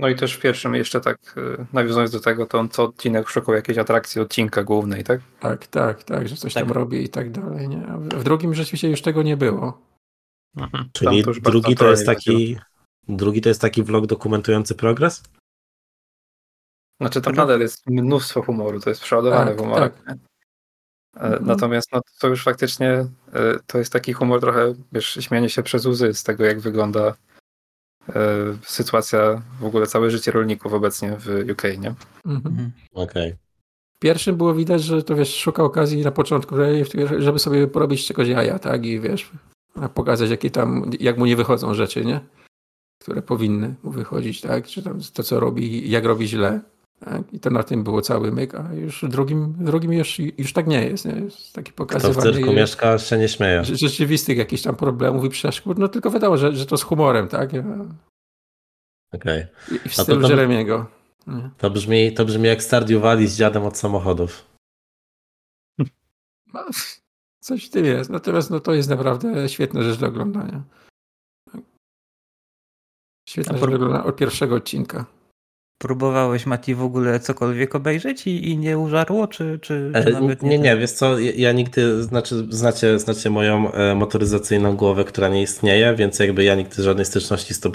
No 0.00 0.08
i 0.08 0.16
też 0.16 0.34
w 0.36 0.40
pierwszym 0.40 0.74
jeszcze 0.74 1.00
tak 1.00 1.18
y, 1.36 1.66
nawiązując 1.72 2.10
do 2.10 2.20
tego, 2.20 2.46
to 2.46 2.58
on 2.58 2.68
co 2.68 2.84
odcinek 2.84 3.28
szukał 3.28 3.54
jakiejś 3.54 3.78
atrakcji 3.78 4.20
odcinka 4.20 4.64
głównej, 4.64 5.04
tak? 5.04 5.20
Tak, 5.40 5.66
tak, 5.66 6.04
tak, 6.04 6.28
że 6.28 6.36
coś 6.36 6.54
Tak. 6.54 6.64
tam 6.64 6.72
robi 6.72 7.04
i 7.04 7.08
tak 7.08 7.30
dalej, 7.30 7.68
nie? 7.68 7.86
A 7.86 7.96
w- 7.98 8.24
drugim 8.24 8.54
rzeczywiście 8.54 8.90
już 8.90 9.02
tego 9.02 9.22
nie 9.22 9.36
było. 9.36 9.80
Tam 10.58 10.70
Czyli 10.92 11.24
to 11.24 11.32
drugi 11.32 11.76
to 11.76 11.90
jest 11.90 12.06
taki. 12.06 12.58
Drugi 13.08 13.40
to 13.40 13.48
jest 13.48 13.60
taki 13.60 13.82
vlog 13.82 14.06
dokumentujący 14.06 14.74
progres? 14.74 15.22
Znaczy 17.00 17.20
tam 17.20 17.34
nadal 17.34 17.60
jest 17.60 17.86
mnóstwo 17.86 18.42
humoru, 18.42 18.80
to 18.80 18.90
jest 18.90 19.02
przeładowane 19.02 19.50
Tak, 19.50 19.60
humorem. 19.60 19.90
tak. 19.90 20.16
E, 20.16 20.18
Mhm. 21.14 21.46
Natomiast 21.46 21.92
no, 21.92 22.00
to 22.20 22.28
już 22.28 22.42
faktycznie 22.44 22.90
e, 22.92 23.06
to 23.66 23.78
jest 23.78 23.92
taki 23.92 24.12
humor 24.12 24.40
trochę, 24.40 24.74
wiesz, 24.92 25.18
śmianie 25.20 25.48
się 25.50 25.62
przez 25.62 25.86
łzy 25.86 26.14
z 26.14 26.22
tego, 26.22 26.44
jak 26.44 26.60
wygląda 26.60 27.14
sytuacja, 28.62 29.42
w 29.60 29.64
ogóle 29.64 29.86
całe 29.86 30.10
życie 30.10 30.30
rolników 30.32 30.72
obecnie 30.72 31.16
w 31.18 31.26
UK, 31.52 31.62
nie? 31.78 31.94
Mhm. 32.26 32.46
Mhm. 32.46 32.70
Okej. 32.94 33.34
W 33.96 33.98
pierwszym 34.00 34.36
było 34.36 34.54
widać, 34.54 34.82
że 34.82 35.02
to 35.02 35.14
wiesz, 35.16 35.34
szuka 35.36 35.62
okazji 35.64 36.02
na 36.02 36.10
początku, 36.10 36.54
żeby- 37.18 37.38
sobie 37.38 37.66
porobić 37.66 38.06
czegoś 38.06 38.28
jaja, 38.28 38.58
tak? 38.58 38.86
I 38.86 39.00
wiesz, 39.00 39.30
pokazać, 39.94 40.30
jakie 40.30 40.50
tam, 40.50 40.90
jak 41.00 41.18
mu 41.18 41.26
nie 41.26 41.36
wychodzą 41.36 41.74
rzeczy, 41.74 42.04
nie? 42.04 42.20
Które 43.02 43.22
powinny 43.22 43.74
mu 43.82 43.90
wychodzić, 43.90 44.40
tak? 44.40 44.66
Czy 44.66 44.82
tam 44.82 45.00
to, 45.14 45.22
co 45.22 45.40
robi, 45.40 45.90
jak 45.90 46.04
robi 46.04 46.28
źle. 46.28 46.60
Tak? 47.04 47.32
I 47.32 47.40
to 47.40 47.50
na 47.50 47.62
tym 47.62 47.84
było 47.84 48.02
cały 48.02 48.32
myk, 48.32 48.54
a 48.54 48.74
już 48.74 49.02
w 49.04 49.08
drugim, 49.08 49.54
drugim 49.64 49.92
już, 49.92 50.18
już 50.18 50.52
tak 50.52 50.66
nie 50.66 50.84
jest, 50.86 51.04
nie? 51.04 51.12
Jest 51.12 51.52
taki 51.52 51.72
Kto 51.72 51.84
w 52.12 52.16
cyrku 52.16 52.52
mieszka, 52.52 52.98
się 52.98 53.18
nie 53.18 53.28
śmieje. 53.28 53.60
rze- 53.62 53.76
rzeczywistych 53.76 54.38
jakichś 54.38 54.62
tam 54.62 54.76
problemów 54.76 55.24
i 55.24 55.28
przeszkód, 55.28 55.78
no 55.78 55.88
tylko 55.88 56.10
wiadomo, 56.10 56.36
że, 56.36 56.52
że 56.56 56.66
to 56.66 56.76
z 56.76 56.82
humorem, 56.82 57.28
tak? 57.28 57.50
Okej. 59.12 59.46
I 59.70 59.74
i 59.74 59.88
w 59.88 59.96
to 59.96 60.02
stylu 60.02 60.20
tam- 60.22 60.30
Jeremiego. 60.30 60.86
Nie? 61.26 61.50
To 61.58 61.70
brzmi, 61.70 62.12
to 62.14 62.24
brzmi 62.24 62.48
jak 62.48 62.62
Stardew 62.62 63.02
Valley 63.02 63.26
z 63.26 63.36
dziadem 63.36 63.62
od 63.64 63.78
samochodów. 63.78 64.44
No, 66.54 66.64
coś 67.40 67.66
w 67.66 67.70
tym 67.70 67.84
jest. 67.84 68.10
Natomiast 68.10 68.50
no, 68.50 68.60
to 68.60 68.74
jest 68.74 68.88
naprawdę 68.90 69.48
świetna 69.48 69.82
rzecz 69.82 69.98
do 69.98 70.06
oglądania. 70.06 70.62
Świetna 73.28 73.54
A 73.54 73.58
rzecz 73.58 73.68
do 73.70 73.76
oglądania 73.76 74.04
od 74.04 74.16
pierwszego 74.16 74.54
odcinka. 74.54 75.04
Próbowałeś, 75.82 76.46
Mati, 76.46 76.74
w 76.74 76.82
ogóle 76.82 77.20
cokolwiek 77.20 77.74
obejrzeć 77.74 78.26
i, 78.26 78.50
i 78.50 78.58
nie 78.58 78.78
użarło, 78.78 79.26
czy, 79.26 79.58
czy, 79.62 79.92
czy 80.04 80.10
E, 80.10 80.20
nawet 80.20 80.42
nie, 80.42 80.58
nie, 80.58 80.76
wiesz 80.76 80.90
co, 80.90 81.18
ja, 81.18 81.52
nigdy, 81.52 82.02
znaczy, 82.02 82.46
znacie, 82.50 82.98
znacie 82.98 83.30
moją 83.30 83.72
e, 83.72 83.94
motoryzacyjną 83.94 84.76
głowę, 84.76 85.04
która 85.04 85.28
nie 85.28 85.42
istnieje, 85.42 85.94
więc 85.94 86.18
jakby 86.18 86.44
ja 86.44 86.54
nigdy 86.54 86.82
żadnej 86.82 87.04
styczności 87.06 87.54
z 87.54 87.66
e, 87.66 87.70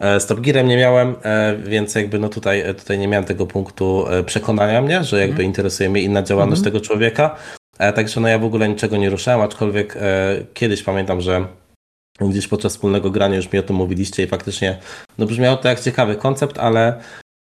e, 0.00 0.20
z 0.20 0.26
Top 0.26 0.40
Gearem 0.40 0.68
nie 0.68 0.76
miałem, 0.76 1.14
e, 1.22 1.56
więc 1.64 1.94
jakby 1.94 2.18
no 2.18 2.28
tutaj, 2.28 2.74
tutaj 2.78 2.98
nie 2.98 3.08
miałem 3.08 3.24
tego 3.24 3.46
punktu 3.46 4.04
przekonania 4.26 4.82
mnie, 4.82 5.04
że 5.04 5.16
jakby 5.18 5.32
Mhm. 5.32 5.46
interesuje 5.46 5.90
mnie 5.90 6.02
inna 6.02 6.22
działalność 6.22 6.60
Mhm. 6.60 6.72
tego 6.72 6.84
człowieka, 6.86 7.36
także 7.78 8.20
no 8.20 8.28
ja 8.28 8.38
w 8.38 8.44
ogóle 8.44 8.68
niczego 8.68 8.96
nie 8.96 9.10
ruszałem, 9.10 9.40
aczkolwiek 9.40 9.98
kiedyś 10.54 10.82
pamiętam, 10.82 11.20
że 11.20 11.46
gdzieś 12.20 12.48
podczas 12.48 12.72
wspólnego 12.72 13.10
grania 13.10 13.36
już 13.36 13.52
mi 13.52 13.58
o 13.58 13.62
tym 13.62 13.76
mówiliście 13.76 14.22
i 14.22 14.26
faktycznie 14.26 14.78
no 15.18 15.26
brzmiało 15.26 15.56
to 15.56 15.68
jak 15.68 15.80
ciekawy 15.80 16.16
koncept, 16.16 16.58
ale 16.58 17.00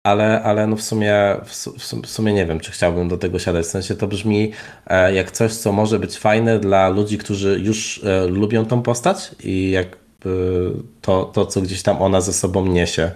ale, 0.06 0.42
ale 0.42 0.66
no 0.66 0.76
w 0.76 0.82
sumie, 0.82 1.14
w, 1.44 1.54
su- 1.54 1.72
w 1.78 1.82
sum- 1.84 2.02
w 2.02 2.10
sumie 2.10 2.32
nie 2.32 2.46
wiem, 2.46 2.60
czy 2.60 2.72
chciałbym 2.72 3.08
do 3.08 3.18
tego 3.18 3.38
siadać. 3.38 3.66
W 3.66 3.68
sensie 3.68 3.94
to 3.94 4.06
brzmi 4.06 4.52
e, 4.86 5.14
jak 5.14 5.30
coś, 5.30 5.52
co 5.52 5.72
może 5.72 5.98
być 5.98 6.18
fajne 6.18 6.58
dla 6.58 6.88
ludzi, 6.88 7.18
którzy 7.18 7.60
już 7.64 8.04
e, 8.04 8.26
lubią 8.26 8.66
tą 8.66 8.82
postać 8.82 9.34
i 9.44 9.70
jakby 9.70 10.72
to, 11.00 11.24
to, 11.24 11.46
co 11.46 11.62
gdzieś 11.62 11.82
tam 11.82 12.02
ona 12.02 12.20
ze 12.20 12.32
sobą 12.32 12.66
niesie. 12.66 13.10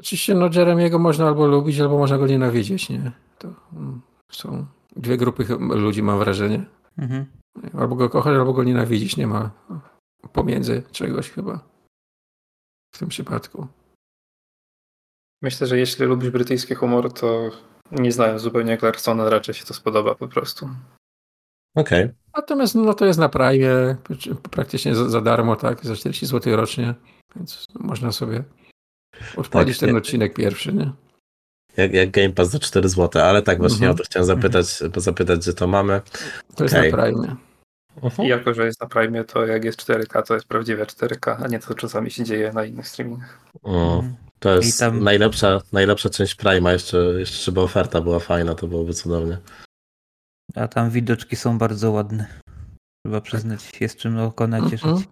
Oczywiście 0.00 0.34
no 0.34 0.48
Jeremiego 0.54 0.98
można 0.98 1.26
albo 1.26 1.46
lubić, 1.46 1.80
albo 1.80 1.98
można 1.98 2.18
go 2.18 2.26
nienawidzieć, 2.26 2.88
nie? 2.88 3.12
To 3.38 3.48
mm, 3.72 4.00
są 4.32 4.66
dwie 4.96 5.16
grupy 5.16 5.44
ludzi, 5.58 6.02
mam 6.02 6.18
wrażenie. 6.18 6.64
Mhm. 6.98 7.26
Albo 7.78 7.96
go 7.96 8.10
kochać, 8.10 8.34
albo 8.34 8.52
go 8.52 8.64
nienawidzić. 8.64 9.16
Nie 9.16 9.26
ma 9.26 9.50
pomiędzy 10.32 10.82
czegoś 10.92 11.30
chyba. 11.30 11.58
W 12.94 12.98
tym 12.98 13.08
przypadku. 13.08 13.66
Myślę, 15.42 15.66
że 15.66 15.78
jeśli 15.78 16.06
lubisz 16.06 16.30
brytyjski 16.30 16.74
humor, 16.74 17.12
to 17.12 17.50
nie 17.92 18.12
znając 18.12 18.42
zupełnie 18.42 18.78
Clarksona, 18.78 19.30
raczej 19.30 19.54
się 19.54 19.64
to 19.64 19.74
spodoba 19.74 20.14
po 20.14 20.28
prostu. 20.28 20.70
Okej. 21.76 22.08
Natomiast 22.36 22.74
no 22.74 22.94
to 22.94 23.04
jest 23.06 23.18
na 23.18 23.28
Prime, 23.28 23.96
praktycznie 24.50 24.94
za, 24.94 25.08
za 25.08 25.20
darmo, 25.20 25.56
tak? 25.56 25.84
Za 25.84 25.96
40 25.96 26.26
zł 26.26 26.56
rocznie, 26.56 26.94
więc 27.36 27.64
można 27.74 28.12
sobie 28.12 28.44
odpalić 29.36 29.76
Tak, 29.76 29.80
ten 29.80 29.90
nie- 29.90 29.98
odcinek 29.98 30.34
pierwszy, 30.34 30.72
nie? 30.72 30.92
Jak, 31.76 31.92
jak 31.94 32.10
Game 32.10 32.30
Pass 32.30 32.48
za 32.50 32.58
4 32.58 32.88
zł, 32.88 33.22
ale 33.22 33.42
tak 33.42 33.58
właśnie 33.58 33.74
Mhm. 33.86 33.92
o 33.92 33.94
to 33.98 34.04
chciałem 34.04 34.26
zapytać, 34.26 34.66
zapytać, 34.96 35.44
że 35.44 35.54
to 35.54 35.66
mamy. 35.66 36.00
To 36.56 36.64
jest 36.64 36.74
Okej. 36.74 36.92
na 36.92 36.98
Prime. 36.98 37.36
I 38.22 38.26
jako, 38.28 38.54
że 38.54 38.66
jest 38.66 38.80
na 38.80 38.86
Prime, 38.86 39.24
to 39.24 39.46
jak 39.46 39.64
jest 39.64 39.78
4K, 39.82 40.22
to 40.22 40.34
jest 40.34 40.46
prawdziwe 40.46 40.84
4K, 40.86 41.36
a 41.44 41.48
nie 41.48 41.58
to, 41.58 41.66
co 41.66 41.74
czasami 41.74 42.10
się 42.10 42.24
dzieje 42.24 42.52
na 42.52 42.64
innych 42.64 42.88
streamingach. 42.88 43.38
Mm, 43.64 43.80
Mhm. 43.82 44.14
to 44.38 44.54
jest 44.54 44.76
I 44.76 44.80
tam- 44.80 45.04
najlepsza, 45.04 45.60
najlepsza 45.72 46.10
część 46.10 46.34
Prima, 46.34 46.72
jeszcze, 46.72 46.96
jeszcze 46.98 47.36
żeby 47.44 47.60
oferta 47.60 48.00
była 48.00 48.18
fajna, 48.18 48.54
to 48.54 48.66
byłoby 48.66 48.94
cudownie. 48.94 49.38
A 50.54 50.68
tam 50.68 50.90
widoczki 50.90 51.36
są 51.36 51.58
bardzo 51.58 51.90
ładne. 51.90 52.26
Trzeba 53.06 53.20
przyznać, 53.20 53.80
jest 53.80 53.98
czym 53.98 54.18
oko 54.18 54.46
nacieszyć. 54.46 54.84
Mhm. 54.84 55.04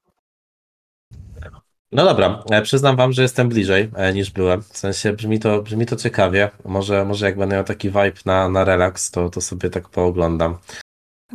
No 1.93 2.05
dobra, 2.05 2.43
e, 2.51 2.63
przyznam 2.63 2.97
wam, 2.97 3.13
że 3.13 3.23
jestem 3.23 3.49
bliżej 3.49 3.91
e, 3.95 4.13
niż 4.13 4.31
byłem. 4.31 4.63
W 4.63 4.77
sensie 4.79 5.13
brzmi 5.13 5.41
to, 5.41 5.63
brzmi 5.63 5.87
to 5.87 5.97
ciekawie. 5.97 6.51
Może, 6.65 7.05
może 7.05 7.27
jak 7.27 7.39
będę 7.39 7.55
miał 7.57 7.65
taki 7.65 7.89
vibe 7.89 8.13
na, 8.27 8.49
na 8.49 8.65
relaks, 8.65 9.11
to, 9.11 9.29
to 9.31 9.41
sobie 9.41 9.71
tak 9.71 9.89
pooglądam. 9.89 10.59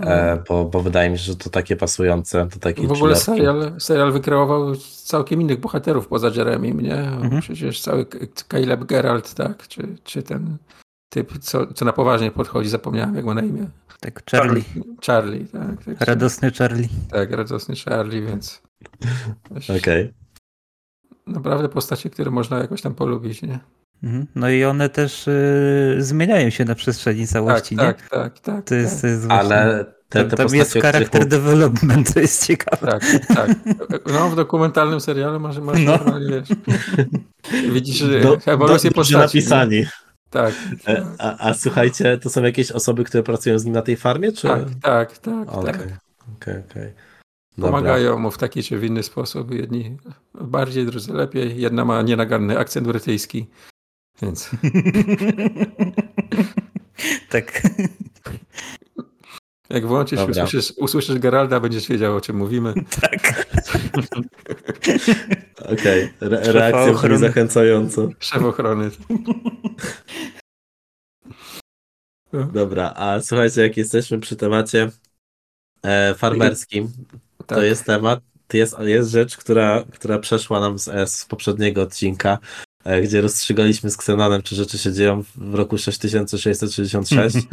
E, 0.02 0.44
bo, 0.50 0.66
bo 0.66 0.82
wydaje 0.82 1.10
mi 1.10 1.18
się, 1.18 1.24
że 1.24 1.36
to 1.36 1.50
takie 1.50 1.76
pasujące 1.76 2.46
do 2.46 2.60
takiej 2.60 2.88
W 2.88 2.92
ogóle 2.92 3.16
chillerki. 3.16 3.26
serial, 3.26 3.74
serial 3.80 4.12
wykreował 4.12 4.76
całkiem 5.04 5.42
innych 5.42 5.60
bohaterów 5.60 6.08
poza 6.08 6.28
Jeremim, 6.36 6.82
nie? 6.82 6.96
Mhm. 6.98 7.42
Przecież 7.42 7.82
cały 7.82 8.06
Caleb 8.52 8.84
Geralt, 8.84 9.34
tak? 9.34 9.68
Czy, 9.68 9.98
czy 10.04 10.24
ten 10.24 10.58
typ, 11.10 11.38
co, 11.38 11.74
co 11.74 11.86
na 11.86 11.94
poważnie 11.94 12.32
podchodzi, 12.32 12.70
zapomniałem 12.70 13.16
jak 13.16 13.26
ma 13.26 13.34
na 13.34 13.42
imię. 13.42 13.70
Tak, 14.00 14.24
Charlie. 14.32 14.64
Charlie, 15.06 15.46
tak. 15.46 15.84
tak 15.86 16.02
Radosny 16.08 16.52
Charlie. 16.52 16.90
Tak, 17.12 17.32
radosny 17.32 17.76
Charlie, 17.76 18.22
więc 18.22 18.62
Okej. 19.80 20.14
naprawdę 21.28 21.70
postacie, 21.70 22.10
które 22.10 22.32
można 22.32 22.60
jakoś 22.60 22.82
tam 22.82 22.96
polubić, 22.96 23.42
nie? 23.42 23.60
Mhm. 24.04 24.28
No 24.36 24.50
i 24.50 24.64
one 24.64 24.90
też 24.90 25.28
y, 25.28 25.96
zmieniają 26.00 26.50
się 26.50 26.66
na 26.66 26.76
przestrzeni 26.76 27.22
Tak, 27.22 27.30
całości, 27.30 27.76
nie? 27.76 27.82
tak, 27.82 28.10
tak, 28.10 28.40
tak. 28.40 28.66
To 28.66 28.76
jest, 28.76 29.02
to 29.02 29.08
jest 29.08 29.20
właśnie... 29.28 29.40
Ale 29.40 29.86
te, 30.10 30.20
tam, 30.20 30.30
te 30.30 30.36
tam 30.38 30.56
jest 30.56 30.74
charakter 30.74 31.22
mów- 31.22 31.30
development, 31.30 32.14
to 32.14 32.20
jest 32.20 32.48
ciekawe. 32.48 32.88
Tak, 32.92 33.04
tak. 33.28 33.50
No, 34.14 34.30
w 34.30 34.36
dokumentalnym 34.36 35.00
serialu 35.02 35.40
masz, 35.40 35.58
masz 35.60 35.80
No. 35.80 35.92
normalnie, 35.92 36.42
wiesz. 36.42 36.50
Widzisz 37.74 37.96
że 37.96 38.20
do, 38.20 38.38
ewolucję 38.46 38.90
do, 38.90 38.96
postaci. 38.96 39.14
nie? 39.16 39.20
napisani. 39.22 39.86
Tak, 40.30 40.54
E, 40.88 41.06
A, 41.20 41.50
a 41.50 41.54
słuchajcie, 41.54 42.18
to 42.18 42.30
są 42.30 42.44
jakieś 42.44 42.72
osoby, 42.72 43.04
które 43.04 43.24
pracują 43.24 43.60
z 43.60 43.66
nim 43.66 43.74
na 43.74 43.82
tej 43.82 43.96
farmie, 43.98 44.32
czy? 44.32 44.48
tak, 44.48 44.70
tak, 44.82 45.18
tak. 45.18 45.48
Okej, 45.54 45.74
tak. 46.40 46.56
okej. 46.72 46.94
Pomagają 47.62 48.20
mu 48.20 48.32
w 48.32 48.38
taki 48.38 48.64
czy 48.64 48.78
w 48.78 48.84
inny 48.84 49.04
sposób. 49.04 49.52
Jedni 49.54 49.98
bardziej, 50.42 50.86
drudzy 50.86 51.14
lepiej. 51.14 51.62
Jedna 51.62 51.86
ma 51.86 52.02
nienaganny 52.02 52.60
akcent 52.60 52.88
brytyjski. 52.88 53.48
Więc 54.22 54.50
tak. 57.30 57.62
jak 59.70 59.88
włączysz, 59.88 60.20
Dobra. 60.20 60.44
usłyszysz, 60.44 60.74
usłyszysz 60.78 61.20
Geralda, 61.20 61.60
będziesz 61.60 61.88
wiedział, 61.88 62.16
o 62.16 62.22
czym 62.22 62.38
mówimy. 62.38 62.74
tak. 63.02 63.46
Okej, 65.74 66.14
Re- 66.22 66.46
Szefa 66.46 66.52
reakcja 66.52 66.82
brzmi 66.84 66.96
ochrony. 66.96 67.18
zachęcająco. 67.18 68.10
Szef 68.20 68.44
ochrony. 68.44 68.92
Dobra, 72.54 72.94
a 72.96 73.22
słuchajcie, 73.22 73.62
jak 73.62 73.78
jesteśmy 73.78 74.20
przy 74.20 74.36
temacie 74.36 74.90
e, 75.84 76.16
farmerskim, 76.16 76.92
to 77.38 77.56
Tak. 77.56 77.64
jest 77.64 77.86
temat, 77.86 78.20
to 78.48 78.58
jest, 78.58 78.76
jest 78.80 79.12
rzecz, 79.12 79.38
która, 79.38 79.84
która 79.94 80.20
przeszła 80.20 80.60
nam 80.60 80.80
z, 80.80 80.88
e, 80.88 81.08
z 81.08 81.26
poprzedniego 81.26 81.82
odcinka, 81.82 82.38
gdzie 83.04 83.22
rozstrzygaliśmy 83.22 83.90
z 83.90 83.96
Xenonem, 83.96 84.42
czy 84.42 84.56
rzeczy 84.56 84.78
się 84.78 84.94
dzieją 84.94 85.24
w 85.36 85.56
roku 85.56 85.78
6666, 85.78 87.38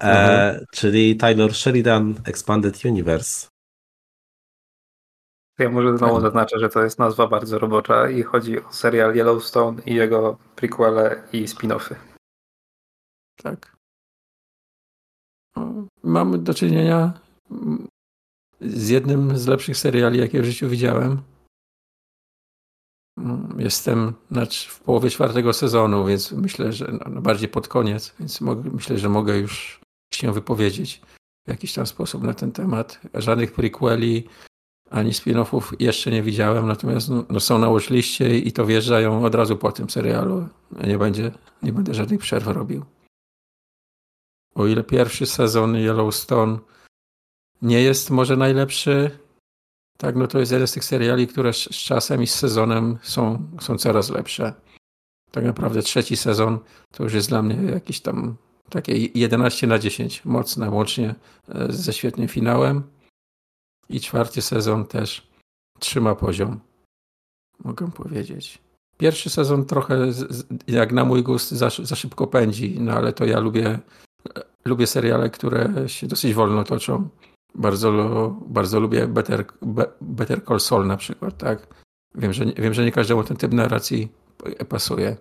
e, 0.00 0.64
czyli 0.72 1.16
Tyler 1.16 1.54
Sheridan 1.54 2.14
Expanded 2.24 2.84
Universe. 2.84 3.48
Ja 5.58 5.70
może 5.70 5.98
znowu 5.98 6.20
zaznaczę, 6.20 6.58
że 6.58 6.68
to 6.68 6.82
jest 6.82 6.98
nazwa 6.98 7.26
bardzo 7.26 7.58
robocza 7.58 8.10
i 8.10 8.22
chodzi 8.22 8.64
o 8.64 8.72
serial 8.72 9.16
Yellowstone 9.16 9.82
i 9.86 9.94
jego 9.94 10.38
prequele 10.56 11.22
i 11.32 11.44
spin-offy. 11.44 11.94
Tak. 13.36 13.76
O, 15.56 15.72
Mamy 16.02 16.38
do 16.38 16.54
czynienia 16.54 17.20
mm, 17.50 17.88
z 18.60 18.88
jednym 18.88 19.38
z 19.38 19.46
lepszych 19.46 19.76
seriali, 19.76 20.18
jakie 20.18 20.42
w 20.42 20.44
życiu 20.44 20.68
widziałem. 20.68 21.22
Jestem 23.58 24.12
w 24.68 24.80
połowie 24.80 25.10
czwartego 25.10 25.52
sezonu, 25.52 26.04
więc 26.06 26.32
myślę, 26.32 26.72
że 26.72 26.92
no, 26.92 27.10
no 27.10 27.22
bardziej 27.22 27.48
pod 27.48 27.68
koniec, 27.68 28.14
więc 28.20 28.40
myślę, 28.72 28.98
że 28.98 29.08
mogę 29.08 29.38
już 29.38 29.80
się 30.14 30.32
wypowiedzieć 30.32 31.00
w 31.46 31.50
jakiś 31.50 31.72
tam 31.72 31.86
sposób 31.86 32.22
na 32.22 32.34
ten 32.34 32.52
temat. 32.52 33.00
Żadnych 33.14 33.52
prequeli 33.52 34.28
ani 34.90 35.12
spin-offów 35.12 35.76
jeszcze 35.78 36.10
nie 36.10 36.22
widziałem, 36.22 36.66
natomiast 36.66 37.08
no, 37.08 37.24
no 37.28 37.40
są 37.40 37.58
na 37.58 37.70
watchliście 37.70 38.38
i 38.38 38.52
to 38.52 38.66
wjeżdżają 38.66 39.24
od 39.24 39.34
razu 39.34 39.56
po 39.56 39.72
tym 39.72 39.90
serialu. 39.90 40.48
Nie, 40.86 40.98
będzie, 40.98 41.32
nie 41.62 41.72
będę 41.72 41.94
żadnych 41.94 42.20
przerw 42.20 42.46
robił. 42.46 42.84
O 44.54 44.66
ile 44.66 44.84
pierwszy 44.84 45.26
sezon 45.26 45.76
Yellowstone 45.76 46.58
nie 47.62 47.82
jest 47.82 48.10
może 48.10 48.36
najlepszy, 48.36 49.18
tak, 49.96 50.16
no 50.16 50.26
to 50.26 50.38
jest 50.38 50.52
jeden 50.52 50.66
z 50.66 50.72
tych 50.72 50.84
seriali, 50.84 51.26
które 51.26 51.52
z, 51.52 51.56
z 51.56 51.76
czasem 51.76 52.22
i 52.22 52.26
z 52.26 52.34
sezonem 52.34 52.98
są, 53.02 53.48
są 53.60 53.78
coraz 53.78 54.10
lepsze. 54.10 54.54
Tak 55.30 55.44
naprawdę 55.44 55.82
trzeci 55.82 56.16
sezon 56.16 56.58
to 56.92 57.04
już 57.04 57.14
jest 57.14 57.28
dla 57.28 57.42
mnie 57.42 57.70
jakiś 57.70 58.00
tam 58.00 58.36
takie 58.68 58.92
11 59.14 59.66
na 59.66 59.78
10, 59.78 60.24
mocne, 60.24 60.70
łącznie 60.70 61.14
e, 61.48 61.72
ze 61.72 61.92
świetnym 61.92 62.28
finałem. 62.28 62.82
I 63.88 64.00
czwarty 64.00 64.42
sezon 64.42 64.84
też 64.84 65.28
trzyma 65.78 66.14
poziom, 66.14 66.60
mogę 67.64 67.90
powiedzieć. 67.90 68.58
Pierwszy 68.98 69.30
sezon 69.30 69.64
trochę, 69.64 70.10
jak 70.66 70.92
na 70.92 71.04
mój 71.04 71.22
gust, 71.22 71.50
za, 71.50 71.70
za 71.82 71.96
szybko 71.96 72.26
pędzi, 72.26 72.80
no 72.80 72.92
ale 72.92 73.12
to 73.12 73.24
ja 73.24 73.40
lubię, 73.40 73.78
lubię 74.64 74.86
seriale, 74.86 75.30
które 75.30 75.88
się 75.88 76.06
dosyć 76.06 76.34
wolno 76.34 76.64
toczą. 76.64 77.08
Bardzo, 77.58 77.90
bardzo 78.46 78.80
lubię 78.80 79.06
Better, 79.06 79.44
Be- 79.62 79.92
Better 80.00 80.44
Call 80.44 80.60
Saul 80.60 80.86
na 80.86 80.96
przykład, 80.96 81.38
tak? 81.38 81.66
Wiem 82.14 82.32
że, 82.32 82.46
nie- 82.46 82.52
wiem, 82.52 82.74
że 82.74 82.84
nie 82.84 82.92
każdemu 82.92 83.24
ten 83.24 83.36
typ 83.36 83.52
narracji 83.52 84.08
pasuje. 84.68 85.16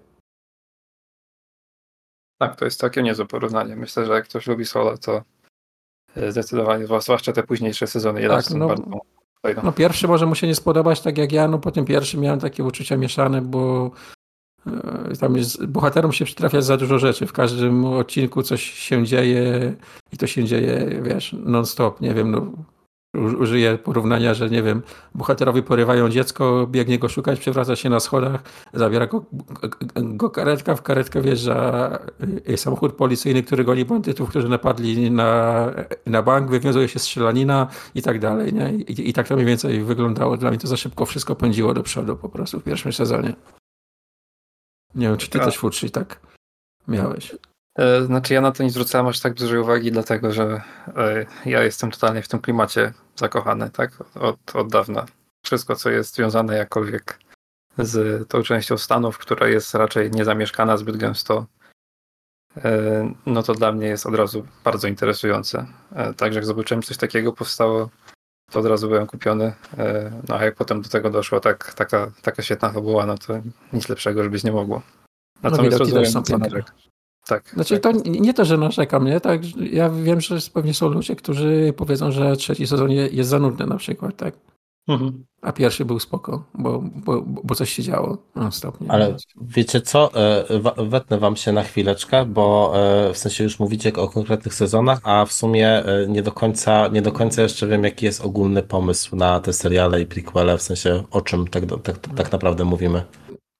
Tak, 2.40 2.56
to 2.56 2.66
jest 2.66 2.80
całkiem 2.80 3.06
niezłe 3.06 3.26
porównanie. 3.26 3.76
Myślę, 3.76 4.06
że 4.06 4.14
jak 4.14 4.26
ktoś 4.26 4.48
lubi 4.48 4.66
Sola, 4.66 4.98
to 4.98 5.24
e, 6.16 6.32
zdecydowanie, 6.32 6.88
zwłaszcza 7.02 7.34
te 7.34 7.44
późniejsze 7.44 7.88
sezony 7.88 8.22
Yellowstone 8.22 8.60
no- 8.60 8.68
bardzo. 8.68 9.02
No 9.64 9.72
pierwszy 9.72 10.08
może 10.08 10.26
mu 10.26 10.36
się 10.36 10.48
nie 10.48 10.56
spodobać 10.56 11.02
tak 11.02 11.18
jak 11.18 11.32
ja, 11.32 11.48
no 11.48 11.60
po 11.60 11.72
tym 11.72 11.86
pierwszym 11.86 12.22
miałem 12.22 12.40
takie 12.40 12.64
uczucia 12.64 12.98
mieszane, 12.98 13.42
bo 13.42 13.92
tam 15.20 15.38
jest, 15.38 15.66
bohaterom 15.66 16.12
się 16.14 16.26
przytrafia 16.26 16.62
za 16.62 16.78
dużo 16.78 17.00
rzeczy. 17.00 17.26
W 17.26 17.34
każdym 17.34 17.86
odcinku 17.86 18.44
coś 18.44 18.64
się 18.64 19.06
dzieje 19.06 19.76
i 20.12 20.18
to 20.18 20.28
się 20.28 20.44
dzieje, 20.44 21.02
wiesz, 21.04 21.36
non-stop. 21.40 22.02
Nie 22.02 22.14
wiem, 22.14 22.32
no, 22.32 22.52
użyję 23.16 23.78
porównania, 23.78 24.34
że 24.34 24.50
nie 24.50 24.64
wiem, 24.64 24.82
bohaterowie 25.16 25.64
porywają 25.64 26.10
dziecko, 26.10 26.68
biegnie 26.72 27.00
go 27.00 27.10
szukać, 27.10 27.40
przewraca 27.40 27.76
się 27.76 27.90
na 27.90 28.00
schodach, 28.00 28.44
zabiera 28.74 29.08
go, 29.08 29.26
go 29.96 30.30
karetka, 30.30 30.76
w 30.76 30.82
karetkę 30.82 31.22
wjeżdża 31.22 31.90
y, 32.50 32.58
samochód 32.58 32.94
policyjny, 32.94 33.44
który 33.44 33.64
goni 33.64 33.86
bandytów, 33.86 34.30
którzy 34.30 34.50
napadli 34.50 35.12
na, 35.12 35.72
na 36.06 36.22
bank, 36.22 36.50
wywiązuje 36.50 36.88
się 36.88 37.00
strzelanina 37.00 37.68
i 37.96 38.02
tak 38.02 38.20
dalej, 38.20 38.54
nie? 38.54 38.74
I, 38.74 39.10
I 39.10 39.14
tak 39.14 39.28
to 39.28 39.36
mniej 39.36 39.48
więcej 39.48 39.84
wyglądało. 39.84 40.38
Dla 40.38 40.50
mnie 40.50 40.60
to 40.60 40.68
za 40.68 40.78
szybko 40.78 41.06
wszystko 41.06 41.36
pędziło 41.36 41.74
do 41.74 41.84
przodu 41.84 42.16
po 42.16 42.30
prostu 42.30 42.60
w 42.60 42.64
pierwszym 42.64 42.94
sezonie. 42.94 43.34
Nie 44.96 45.08
wiem, 45.08 45.18
czy 45.18 45.30
ty 45.30 45.40
też 45.40 45.58
Futrzi 45.58 45.92
tak 45.92 46.20
miałeś. 46.88 47.36
E, 47.78 48.06
Znaczy 48.06 48.34
ja 48.34 48.42
na 48.42 48.52
to 48.52 48.64
nie 48.64 48.70
zwracałem 48.70 49.08
aż 49.08 49.20
tak 49.20 49.34
dużej 49.34 49.60
uwagi, 49.60 49.92
dlatego 49.92 50.32
że 50.32 50.62
e, 50.98 51.26
ja 51.46 51.64
jestem 51.64 51.92
totalnie 51.92 52.22
w 52.22 52.28
tym 52.28 52.40
klimacie 52.40 52.94
zakochany, 53.16 53.70
tak? 53.70 53.92
Od, 54.16 54.56
od 54.56 54.72
dawna. 54.72 55.06
Wszystko, 55.46 55.76
co 55.76 55.90
jest 55.90 56.16
związane 56.16 56.58
jakkolwiek 56.58 57.20
z 57.78 58.28
tą 58.30 58.44
częścią 58.44 58.78
Stanów, 58.78 59.18
która 59.18 59.48
jest 59.48 59.74
raczej 59.76 60.12
niezamieszkana 60.12 60.78
zbyt 60.78 60.98
gęsto, 60.98 61.46
e, 62.58 63.14
no 63.26 63.44
to 63.44 63.54
dla 63.54 63.72
mnie 63.72 63.88
jest 63.88 64.06
od 64.06 64.16
razu 64.16 64.48
bardzo 64.64 64.88
interesujące. 64.88 65.68
Także 66.18 66.40
jak 66.40 66.46
zobaczyłem 66.46 66.82
coś 66.82 66.98
takiego 66.98 67.34
powstało, 67.34 67.90
to 68.52 68.60
od 68.60 68.66
razu 68.66 68.88
byłem 68.88 69.08
kupiony. 69.08 69.54
E, 69.78 70.12
No 70.30 70.36
a 70.36 70.46
jak 70.46 70.56
potem 70.56 70.82
do 70.82 70.90
tego 70.90 71.10
doszła 71.10 71.40
tak, 71.40 71.74
taka, 71.74 72.12
taka 72.22 72.44
świetna 72.44 72.70
fabuła, 72.72 73.06
no 73.06 73.18
to 73.18 73.34
nic 73.74 73.90
lepszego 73.90 74.22
już 74.24 74.30
być 74.32 74.44
nie 74.44 74.52
mogło. 74.52 74.82
Natomiast 75.44 75.74
widoki 75.74 75.92
rozumiem, 75.94 76.24
co. 76.24 76.38
Tak. 77.28 77.50
Znaczy 77.54 77.80
tak. 77.80 77.94
to 77.94 78.00
nie 78.10 78.34
to, 78.34 78.46
że 78.46 78.58
narzekam, 78.58 79.06
nie? 79.06 79.20
Tak, 79.22 79.42
ja 79.58 79.90
wiem, 79.90 80.22
że 80.22 80.38
pewnie 80.54 80.74
są 80.74 80.88
ludzie, 80.90 81.16
którzy 81.16 81.74
powiedzą, 81.78 82.12
że 82.12 82.36
trzeci 82.38 82.68
sezon 82.68 82.92
je- 82.92 83.08
jest 83.08 83.30
za 83.30 83.40
nudny 83.40 83.66
na 83.66 83.78
przykład, 83.78 84.16
tak? 84.18 84.34
Mhm. 84.88 85.26
A 85.42 85.52
pierwszy 85.52 85.86
był 85.86 86.00
spoko, 86.00 86.44
bo, 86.54 86.84
bo, 86.96 87.22
bo 87.22 87.56
coś 87.56 87.74
się 87.74 87.84
działo. 87.84 88.18
Nie? 88.82 88.92
Ale 88.92 89.16
wiecie 89.42 89.82
co, 89.82 90.12
E, 90.50 90.86
wetnę 90.86 91.18
wam 91.18 91.36
się 91.36 91.52
na 91.52 91.64
chwileczkę, 91.64 92.26
bo 92.26 92.74
e, 92.76 93.14
w 93.14 93.18
sensie 93.18 93.44
już 93.44 93.60
mówicie 93.60 93.94
o 93.94 94.08
konkretnych 94.08 94.54
sezonach, 94.54 95.00
a 95.04 95.26
w 95.26 95.34
sumie 95.34 95.86
e, 95.86 96.08
nie 96.08 96.24
do 96.24 96.32
końca, 96.32 96.88
nie 96.88 97.02
do 97.02 97.12
końca 97.12 97.42
jeszcze 97.42 97.68
wiem, 97.68 97.84
jaki 97.84 98.06
jest 98.06 98.26
ogólny 98.26 98.64
pomysł 98.64 99.16
na 99.16 99.40
te 99.40 99.54
seriale 99.54 100.02
i 100.02 100.06
prequele, 100.06 100.58
w 100.58 100.62
sensie 100.62 101.04
o 101.12 101.22
czym 101.22 101.48
tak, 101.48 101.64
tak, 101.84 101.98
tak 101.98 102.32
naprawdę 102.32 102.64
mówimy. 102.64 103.04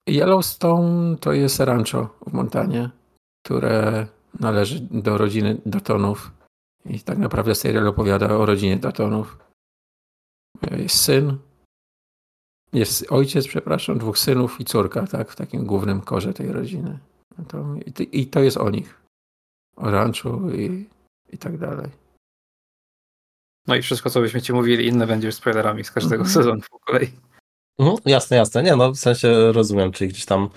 Yellowstone 0.08 1.16
to 1.20 1.32
jest 1.32 1.60
rancho 1.60 2.08
w 2.26 2.32
Montanie, 2.32 2.90
które 3.44 4.06
należy 4.40 4.80
do 4.90 5.18
rodziny 5.18 5.56
Datonów. 5.66 6.30
I 6.84 7.00
tak 7.00 7.18
naprawdę 7.18 7.54
serial 7.54 7.88
opowiada 7.88 8.26
o 8.26 8.46
rodzinie 8.46 8.76
Datonów. 8.76 9.45
Jest 10.70 11.00
syn, 11.00 11.38
jest 12.72 13.12
ojciec, 13.12 13.48
przepraszam, 13.48 13.98
dwóch 13.98 14.18
synów 14.18 14.60
i 14.60 14.64
córka, 14.64 15.06
tak, 15.06 15.30
w 15.30 15.36
takim 15.36 15.64
głównym 15.66 16.00
korze 16.00 16.34
tej 16.34 16.52
rodziny. 16.52 16.98
No 17.38 17.44
To, 17.44 17.74
i, 17.86 17.92
to- 17.92 18.02
I 18.02 18.26
to 18.26 18.40
jest 18.40 18.56
o 18.56 18.70
nich. 18.70 19.00
O 19.76 19.90
ranchu 19.90 20.50
i, 20.50 20.88
i 21.32 21.38
tak 21.38 21.58
dalej. 21.58 21.90
No 23.66 23.74
i 23.76 23.82
wszystko, 23.82 24.10
co 24.10 24.20
byśmy 24.20 24.42
ci 24.42 24.52
mówili, 24.52 24.86
inne 24.86 25.06
będzie 25.06 25.26
już 25.28 25.34
spoilerami 25.34 25.84
z 25.84 25.90
każdego 25.90 26.22
Mhm. 26.24 26.34
sezonu 26.34 26.60
po 26.70 26.78
kolei. 26.78 27.08
Mhm, 27.78 27.98
jasne, 28.06 28.36
jasne. 28.36 28.62
Nie, 28.62 28.76
no 28.76 28.92
w 28.92 28.96
sensie 28.96 29.52
rozumiem, 29.52 29.92
czyli 29.92 30.10
gdzieś 30.10 30.24
tam 30.24 30.48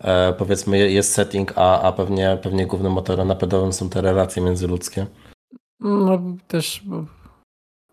e, 0.00 0.32
powiedzmy 0.32 0.78
je- 0.78 0.92
jest 0.92 1.12
setting, 1.12 1.52
a, 1.56 1.82
a 1.82 1.92
pewnie, 1.92 2.38
pewnie 2.42 2.66
głównym 2.66 2.92
motorem 2.92 3.28
napędowym 3.28 3.72
są 3.72 3.88
te 3.90 4.00
relacje 4.00 4.42
międzyludzkie. 4.42 5.06
No 5.80 6.18
też 6.48 6.82
bo, 6.84 7.04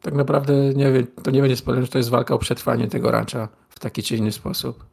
tak 0.05 0.13
naprawdę 0.13 0.73
nie 0.73 0.91
wiem, 0.91 1.07
to 1.23 1.31
nie 1.31 1.41
będzie 1.41 1.55
spoiler, 1.57 1.85
że 1.85 1.91
to 1.91 1.97
jest 1.97 2.09
walka 2.09 2.33
o 2.33 2.39
przetrwanie 2.39 2.87
tego 2.87 3.11
rancha 3.11 3.47
w 3.69 3.79
taki 3.79 4.03
czy 4.03 4.17
inny 4.17 4.31
sposób. 4.31 4.85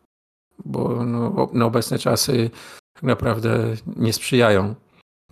Bo 0.65 1.05
no, 1.05 1.51
no 1.53 1.67
obecne 1.67 1.99
czasy 1.99 2.51
tak 2.95 3.03
naprawdę 3.03 3.75
nie 3.97 4.13
sprzyjają 4.13 4.75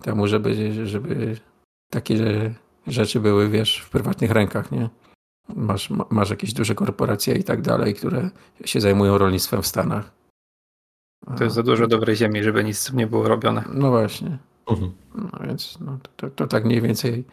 temu, 0.01 0.27
żeby, 0.27 0.87
żeby 0.87 1.37
takie 1.91 2.15
rzeczy 2.87 3.19
były, 3.19 3.49
wiesz, 3.49 3.77
w 3.77 3.89
prywatnych 3.89 4.31
rękach, 4.31 4.71
nie? 4.71 4.89
Masz, 5.55 5.89
ma- 5.89 6.05
masz 6.09 6.29
jakieś 6.29 6.53
duże 6.53 6.75
korporacje 6.75 7.35
i 7.35 7.43
tak 7.43 7.61
dalej, 7.61 7.93
które 7.93 8.29
się 8.65 8.81
zajmują 8.81 9.17
rolnictwem 9.17 9.61
w 9.61 9.67
Stanach. 9.67 10.11
To 11.37 11.43
jest 11.43 11.55
za 11.55 11.63
dużo 11.63 11.87
dobrej 11.87 12.15
ziemi, 12.15 12.43
żeby 12.43 12.63
nic 12.63 12.77
z 12.79 12.85
tym 12.85 12.97
nie 12.97 13.07
było 13.07 13.27
robione. 13.27 13.63
No 13.73 13.89
właśnie. 13.89 14.37
Mhm. 14.69 14.91
No 15.15 15.47
więc 15.47 15.79
no, 15.79 15.97
to, 16.15 16.29
to 16.29 16.47
tak 16.47 16.65
mniej 16.65 16.81
więcej 16.81 17.25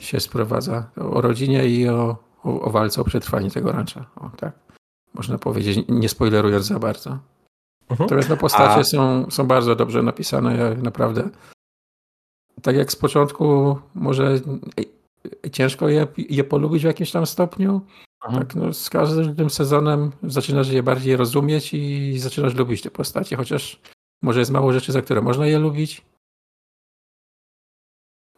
się 0.00 0.20
sprowadza 0.20 0.90
o 0.96 1.20
rodzinie 1.20 1.66
i 1.66 1.88
o, 1.88 2.16
o, 2.44 2.60
o 2.60 2.70
walce 2.70 3.00
o 3.00 3.04
przetrwanie 3.04 3.50
tego 3.50 3.72
rancza. 3.72 4.06
O, 4.16 4.30
tak. 4.36 4.52
Można 5.14 5.38
powiedzieć, 5.38 5.84
nie 5.88 6.08
spoilerując 6.08 6.66
za 6.66 6.78
bardzo. 6.78 7.10
Mhm. 7.90 7.98
Natomiast 8.00 8.28
no, 8.28 8.36
postacie 8.36 8.80
A- 8.80 8.84
są, 8.84 9.30
są 9.30 9.46
bardzo 9.46 9.76
dobrze 9.76 10.02
napisane, 10.02 10.56
ja 10.56 10.74
naprawdę. 10.82 11.30
Tak 12.62 12.76
jak 12.76 12.92
z 12.92 12.96
początku 12.96 13.78
może 13.94 14.40
ciężko 15.52 15.88
je, 15.88 16.06
je 16.16 16.44
polubić 16.44 16.82
w 16.82 16.86
jakimś 16.86 17.10
tam 17.12 17.26
stopniu, 17.26 17.80
Mhm. 18.24 18.46
tak 18.46 18.54
no, 18.56 18.72
z 18.74 18.90
każdym 18.90 19.50
sezonem 19.50 20.12
zaczynasz 20.22 20.68
je 20.68 20.82
bardziej 20.82 21.16
rozumieć 21.16 21.74
i 21.74 22.18
zaczynasz 22.18 22.54
lubić 22.54 22.82
te 22.82 22.90
postacie, 22.90 23.36
chociaż 23.36 23.80
może 24.22 24.38
jest 24.40 24.50
mało 24.50 24.72
rzeczy, 24.72 24.92
za 24.92 25.02
które 25.02 25.22
można 25.22 25.46
je 25.46 25.58
lubić, 25.58 26.02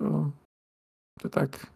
No, 0.00 0.30
to 1.18 1.28
tak. 1.28 1.66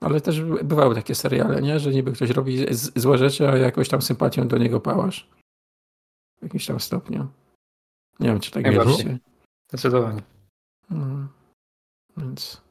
Ale 0.00 0.20
też 0.20 0.40
bywały 0.40 0.94
takie 0.94 1.14
seriale, 1.14 1.62
nie? 1.62 1.80
Że 1.80 1.90
niby 1.90 2.12
ktoś 2.12 2.30
robi 2.30 2.74
z- 2.74 2.98
złe 3.00 3.18
rzeczy, 3.18 3.48
a 3.48 3.56
jakoś 3.56 3.88
tam 3.88 4.02
sympatią 4.02 4.48
do 4.48 4.58
niego 4.58 4.80
pałasz. 4.80 5.28
W 6.40 6.42
jakimś 6.42 6.66
tam 6.66 6.80
stopniu. 6.80 7.28
Nie 8.20 8.28
wiem, 8.28 8.40
czy 8.40 8.50
tak 8.50 8.64
mieliście. 8.64 9.18
Zdecydowanie. 9.68 10.22
No. 10.90 11.28
Więc 12.16 12.62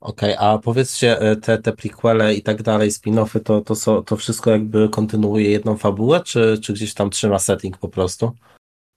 Okej, 0.00 0.34
a 0.38 0.58
powiedzcie, 0.58 1.20
e, 1.20 1.36
te, 1.36 1.58
te 1.58 1.72
prequele 1.72 2.34
i 2.34 2.42
tak 2.42 2.62
dalej, 2.62 2.90
spin-offy, 2.90 3.40
to, 3.40 3.60
to, 3.60 3.74
są, 3.74 4.02
to 4.02 4.16
wszystko 4.16 4.50
jakby 4.50 4.88
kontynuuje 4.88 5.50
jedną 5.50 5.76
fabułę, 5.76 6.20
czy, 6.20 6.58
czy 6.62 6.72
gdzieś 6.72 6.94
tam 6.94 7.10
trzyma 7.10 7.38
setting 7.38 7.78
po 7.78 7.88
prostu? 7.88 8.32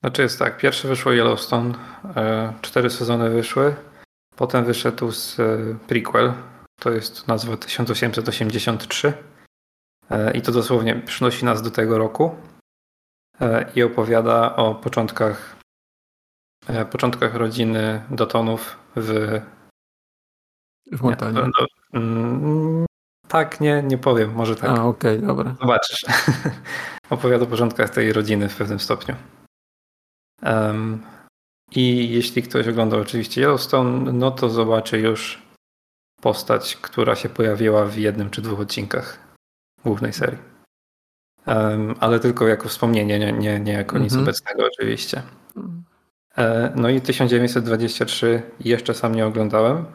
Znaczy 0.04 0.22
jest 0.22 0.40
tak, 0.40 0.58
pierwsze 0.58 0.88
wyszło 0.88 1.12
Yellowstone, 1.12 1.74
e, 2.16 2.54
cztery 2.62 2.90
sezony 2.90 3.30
wyszły, 3.30 3.76
potem 4.40 4.66
wyszedł 4.66 5.12
z 5.12 5.40
e, 5.40 5.58
prequel, 5.88 6.34
to 6.80 6.92
jest 6.92 7.28
nazwa 7.28 7.58
1883 7.58 9.14
e, 10.10 10.32
i 10.38 10.42
to 10.42 10.52
dosłownie 10.52 10.96
przynosi 10.96 11.46
nas 11.46 11.62
do 11.62 11.72
tego 11.72 11.98
roku 11.98 12.36
e, 13.42 13.72
i 13.76 13.84
opowiada 13.84 14.56
o 14.56 14.76
początkach 14.76 15.56
początkach 16.92 17.36
rodziny 17.36 18.02
Dotonów 18.10 18.78
w 18.96 19.40
w 20.92 21.02
Montanie. 21.02 21.42
Nie, 21.42 21.48
no, 21.48 21.66
mm, 21.94 22.86
tak, 23.28 23.62
nie, 23.62 23.84
nie 23.84 23.98
powiem, 23.98 24.34
może 24.34 24.56
tak. 24.56 24.70
A, 24.70 24.84
okej, 24.84 25.22
dobra. 25.22 25.56
Zobaczysz. 25.62 26.06
Opowiada 27.10 27.44
o 27.44 27.48
porządkach 27.48 27.90
tej 27.90 28.14
rodziny 28.14 28.50
w 28.50 28.56
pewnym 28.56 28.80
stopniu. 28.80 29.16
Em, 30.42 31.04
I 31.72 32.10
jeśli 32.10 32.44
ktoś 32.44 32.68
oglądał 32.68 33.00
oczywiście 33.00 33.42
Yellowstone, 33.42 34.12
no 34.14 34.32
to 34.32 34.50
zobaczy 34.50 35.00
już 35.00 35.42
postać, 36.22 36.76
która 36.76 37.16
się 37.16 37.30
pojawiła 37.30 37.86
w 37.86 37.98
jednym 37.98 38.30
czy 38.30 38.42
dwóch 38.42 38.60
odcinkach 38.60 39.20
głównej 39.86 40.14
serii. 40.14 40.40
Em, 41.46 41.96
ale 42.00 42.20
tylko 42.20 42.48
jako 42.48 42.70
wspomnienie, 42.70 43.20
nie, 43.20 43.32
nie, 43.34 43.60
nie 43.60 43.72
jako 43.74 43.98
nic 43.98 44.14
Mhm. 44.14 44.24
obecnego 44.24 44.64
oczywiście. 44.66 45.22
E, 46.38 46.74
No 46.76 46.90
i 46.90 47.02
1923 47.02 48.42
jeszcze 48.60 48.94
sam 48.94 49.16
nie 49.16 49.26
oglądałem. 49.26 49.86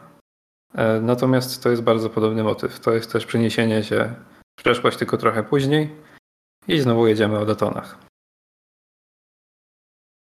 E, 0.75 1.01
Natomiast 1.01 1.63
to 1.63 1.69
jest 1.69 1.81
bardzo 1.81 2.09
podobny 2.09 2.43
motyw. 2.43 2.79
To 2.79 2.91
jest 2.93 3.11
też 3.11 3.25
przeniesienie 3.25 3.83
się 3.83 4.15
w 4.59 4.61
przeszłość 4.63 4.97
tylko 4.97 5.17
trochę 5.17 5.43
później 5.43 5.95
i 6.67 6.79
znowu 6.79 7.07
jedziemy 7.07 7.39
o 7.39 7.45
detonach. 7.45 7.97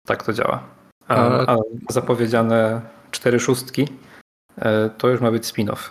Tak 0.07 0.23
to 0.23 0.33
działa. 0.33 0.76
A, 1.09 1.47
A- 1.53 1.57
zapowiedziane 1.91 2.83
cztery 3.11 3.41
szóstki 3.41 3.89
e, 4.59 4.91
to 4.91 5.09
już 5.09 5.21
ma 5.21 5.31
być 5.31 5.45
spin-off. 5.45 5.91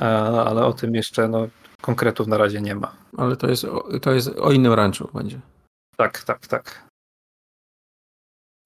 A- 0.00 0.44
Ale 0.44 0.64
o 0.64 0.72
tym 0.72 0.94
jeszcze 0.94 1.28
no, 1.28 1.48
konkretów 1.80 2.26
na 2.26 2.38
razie 2.38 2.60
nie 2.60 2.74
ma. 2.74 2.96
Ale 3.16 3.36
to 3.36 3.46
jest, 3.46 3.64
o- 3.64 3.98
to 4.00 4.12
jest 4.12 4.28
o 4.28 4.52
innym 4.52 4.72
ranczu 4.72 5.10
będzie. 5.14 5.40
Tak, 5.96 6.24
tak, 6.24 6.46
tak. 6.46 6.88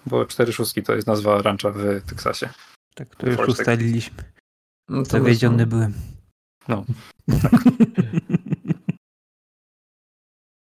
Bo 0.07 0.26
cztery 0.26 0.52
szóstki 0.52 0.82
to 0.82 0.94
jest 0.94 1.07
nazwa 1.07 1.42
rancha 1.42 1.70
w 1.70 2.02
Teksasie. 2.08 2.48
Tak, 2.94 3.16
to 3.16 3.26
już 3.26 3.48
ustaliliśmy. 3.48 4.24
No 4.89 5.02
to 5.02 5.10
Zawiedziony 5.10 5.66
byłem. 5.66 5.94
No. 6.68 6.84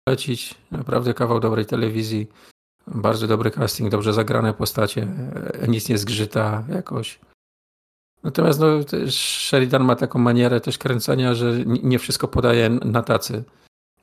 lecić. 0.08 0.54
Naprawdę 0.70 1.14
kawał 1.14 1.40
dobrej 1.40 1.66
telewizji. 1.66 2.28
Bardzo 2.86 3.26
dobry 3.26 3.50
casting, 3.50 3.90
dobrze 3.90 4.12
zagrane 4.12 4.55
postacie. 4.55 5.02
e, 5.62 5.68
Nic 5.68 5.89
nie 5.89 5.98
zgrzyta 5.98 6.65
jakoś. 6.68 7.18
Natomiast 8.23 8.60
no, 8.60 8.66
Sheridan 9.10 9.84
ma 9.84 9.97
taką 9.97 10.18
manierę 10.18 10.60
też 10.60 10.78
kręcenia, 10.78 11.34
że 11.34 11.52
nie 11.66 11.98
wszystko 11.98 12.28
podaje 12.28 12.70
na 12.70 13.02
tacy. 13.02 13.44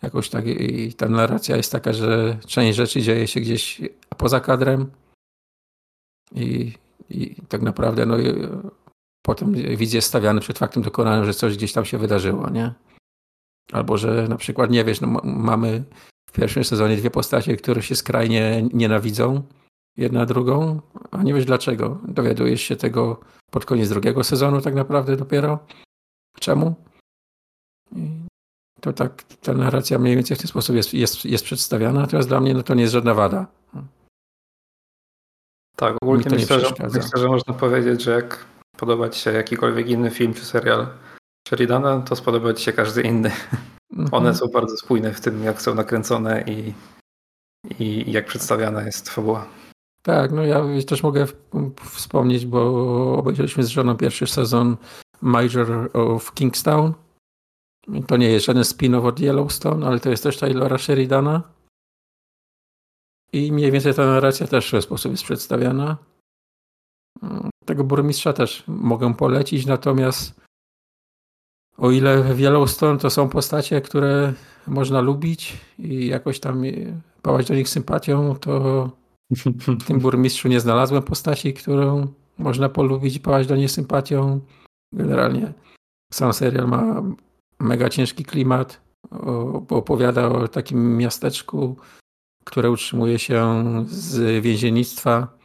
Jakoś 0.01 0.29
tak 0.29 0.47
i 0.47 0.93
ta 0.93 1.09
narracja 1.09 1.57
jest 1.57 1.71
taka, 1.71 1.93
że 1.93 2.37
część 2.47 2.77
rzeczy 2.77 3.01
dzieje 3.01 3.27
się 3.27 3.39
gdzieś 3.39 3.81
poza 4.17 4.39
kadrem 4.39 4.91
i, 6.31 6.73
i 7.09 7.35
tak 7.49 7.61
naprawdę 7.61 8.05
no, 8.05 8.17
i, 8.19 8.47
potem 9.21 9.53
widz 9.53 9.93
jest 9.93 10.07
stawiany 10.07 10.41
przed 10.41 10.57
faktem 10.59 10.83
dokonanym, 10.83 11.25
że 11.25 11.33
coś 11.33 11.57
gdzieś 11.57 11.73
tam 11.73 11.85
się 11.85 11.97
wydarzyło, 11.97 12.49
nie? 12.49 12.73
Albo 13.71 13.97
że 13.97 14.27
na 14.27 14.35
przykład, 14.35 14.71
nie 14.71 14.83
wiesz, 14.85 15.01
no, 15.01 15.07
ma- 15.07 15.21
mamy 15.23 15.83
w 16.33 16.35
pierwszym 16.35 16.63
sezonie 16.63 16.97
dwie 16.97 17.11
postacie, 17.11 17.57
które 17.57 17.81
się 17.81 17.95
skrajnie 17.95 18.69
nienawidzą 18.73 19.41
jedna 19.97 20.25
drugą, 20.25 20.81
a 21.11 21.23
nie 21.23 21.33
wiesz 21.33 21.45
dlaczego. 21.45 21.99
Dowiadujesz 22.07 22.61
się 22.61 22.75
tego 22.75 23.19
pod 23.51 23.65
koniec 23.65 23.89
drugiego 23.89 24.23
sezonu 24.23 24.61
tak 24.61 24.73
naprawdę 24.73 25.17
dopiero. 25.17 25.59
Czemu? 26.39 26.75
I 27.95 28.09
to 28.81 28.93
tak, 28.93 29.23
ta 29.23 29.53
narracja 29.53 29.99
mniej 29.99 30.15
więcej 30.15 30.37
w 30.37 30.39
ten 30.39 30.47
sposób 30.47 30.75
jest, 30.75 30.93
jest, 30.93 31.25
jest 31.25 31.43
przedstawiana, 31.43 32.01
natomiast 32.01 32.29
dla 32.29 32.39
mnie 32.39 32.53
no, 32.53 32.63
to 32.63 32.73
nie 32.73 32.81
jest 32.81 32.93
żadna 32.93 33.13
wada. 33.13 33.47
Tak, 35.75 35.95
ogólnie 36.01 36.25
myślę 36.29 36.59
że, 36.59 36.69
myślę, 36.93 37.21
że 37.21 37.27
można 37.27 37.53
powiedzieć, 37.53 38.03
że 38.03 38.11
jak 38.11 38.45
podoba 38.77 39.09
Ci 39.09 39.21
się 39.21 39.31
jakikolwiek 39.31 39.87
inny 39.87 40.11
film 40.11 40.33
czy 40.33 40.45
serial 40.45 40.87
Sheridana, 41.47 42.01
to 42.01 42.15
spodoba 42.15 42.53
Ci 42.53 42.63
się 42.63 42.73
każdy 42.73 43.01
inny. 43.01 43.31
Mhm. 43.93 44.09
One 44.11 44.35
są 44.35 44.47
bardzo 44.47 44.77
spójne 44.77 45.13
w 45.13 45.21
tym, 45.21 45.43
jak 45.43 45.61
są 45.61 45.75
nakręcone 45.75 46.43
i, 46.47 46.73
i 47.79 48.11
jak 48.11 48.25
przedstawiana 48.25 48.83
jest 48.83 49.09
fabuła. 49.09 49.47
Tak, 50.01 50.31
no 50.31 50.43
ja 50.43 50.61
też 50.87 51.03
mogę 51.03 51.27
wspomnieć, 51.91 52.45
bo 52.45 53.17
obejrzeliśmy 53.17 53.63
z 53.63 53.67
żoną 53.67 53.97
pierwszy 53.97 54.27
sezon 54.27 54.77
Major 55.21 55.89
of 55.93 56.33
Kingstown. 56.33 56.93
To 58.07 58.17
nie 58.17 58.29
jest 58.29 58.45
żaden 58.45 58.63
spin-off 58.63 59.05
od 59.05 59.19
Yellowstone, 59.19 59.87
ale 59.87 59.99
to 59.99 60.09
jest 60.09 60.23
też 60.23 60.37
Taylora 60.37 60.77
Sheridana. 60.77 61.43
I 63.33 63.51
mniej 63.51 63.71
więcej 63.71 63.93
ta 63.93 64.05
narracja 64.05 64.47
też 64.47 64.67
w 64.67 64.71
ten 64.71 64.81
sposób 64.81 65.11
jest 65.11 65.23
przedstawiana. 65.23 65.97
Mm, 67.23 67.49
Tego 67.65 67.83
burmistrza 67.83 68.33
też 68.33 68.63
mogę 68.67 69.13
polecić, 69.13 69.65
natomiast 69.65 70.42
o 71.77 71.91
ile 71.91 72.23
w 72.23 72.39
Yellowstone 72.39 72.99
to 72.99 73.09
są 73.09 73.29
postacie, 73.29 73.81
które 73.81 74.33
można 74.67 75.01
lubić 75.01 75.57
i 75.79 76.07
jakoś 76.07 76.39
tam 76.39 76.61
pałać 77.21 77.47
do 77.47 77.55
nich 77.55 77.69
sympatią, 77.69 78.35
to 78.35 78.89
w 79.79 79.83
tym 79.87 79.99
burmistrzu 79.99 80.47
nie 80.47 80.59
znalazłem 80.59 81.03
postaci, 81.03 81.53
którą 81.53 82.07
można 82.37 82.69
polubić 82.69 83.15
i 83.15 83.19
pałać 83.19 83.47
do 83.47 83.55
niej 83.55 83.69
sympatią. 83.69 84.39
Generalnie 84.93 85.53
sam 86.13 86.33
serial 86.33 86.67
ma 86.67 87.03
mega 87.59 87.89
ciężki 87.89 88.25
klimat. 88.25 88.81
Bo 89.67 89.67
opowiada 89.69 90.27
o 90.29 90.47
takim 90.47 90.97
miasteczku, 90.97 91.77
które 92.45 92.71
utrzymuje 92.71 93.19
się 93.19 93.63
z 93.87 94.43
więziennictwa, 94.43 95.37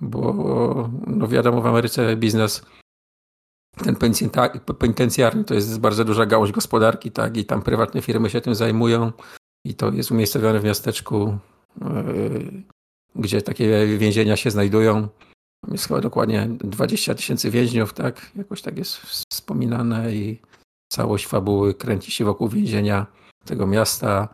bo 0.00 0.90
no 1.06 1.28
wiadomo 1.28 1.60
w 1.60 1.66
Ameryce 1.66 2.16
biznes 2.16 2.66
ten 3.84 3.96
penitencjarny 4.78 5.44
to 5.44 5.54
jest 5.54 5.80
bardzo 5.80 6.04
duża 6.04 6.26
gałąź 6.26 6.52
gospodarki, 6.52 7.10
tak, 7.10 7.36
i 7.36 7.44
tam 7.44 7.62
prywatne 7.62 8.02
firmy 8.02 8.30
się 8.30 8.40
tym 8.40 8.54
zajmują 8.54 9.12
i 9.64 9.74
to 9.74 9.90
jest 9.92 10.10
umiejscowione 10.10 10.60
w 10.60 10.64
miasteczku 10.64 11.38
yy, 11.80 12.62
gdzie 13.14 13.42
takie 13.42 13.98
więzienia 13.98 14.36
się 14.36 14.50
znajdują. 14.50 15.08
Jest 15.68 15.88
chyba 15.88 16.00
dokładnie 16.00 16.48
20 16.48 17.14
tysięcy 17.14 17.50
więźniów, 17.50 17.92
tak? 17.92 18.30
Jakoś 18.36 18.62
tak 18.62 18.78
jest 18.78 18.96
wspominane 18.96 20.14
i 20.14 20.40
całość 20.92 21.26
fabuły 21.26 21.74
kręci 21.74 22.10
się 22.10 22.24
wokół 22.24 22.48
więzienia 22.48 23.06
tego 23.44 23.66
miasta, 23.66 24.28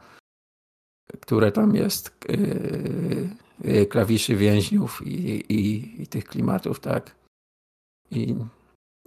które 1.21 1.53
tam 1.53 1.75
jest, 1.75 2.17
yy, 2.29 3.29
yy, 3.65 3.87
klawiszy 3.87 4.37
więźniów 4.37 5.07
i, 5.07 5.53
i, 5.53 6.03
i 6.03 6.07
tych 6.07 6.25
klimatów, 6.25 6.81
tak? 6.81 7.17
I 8.11 8.37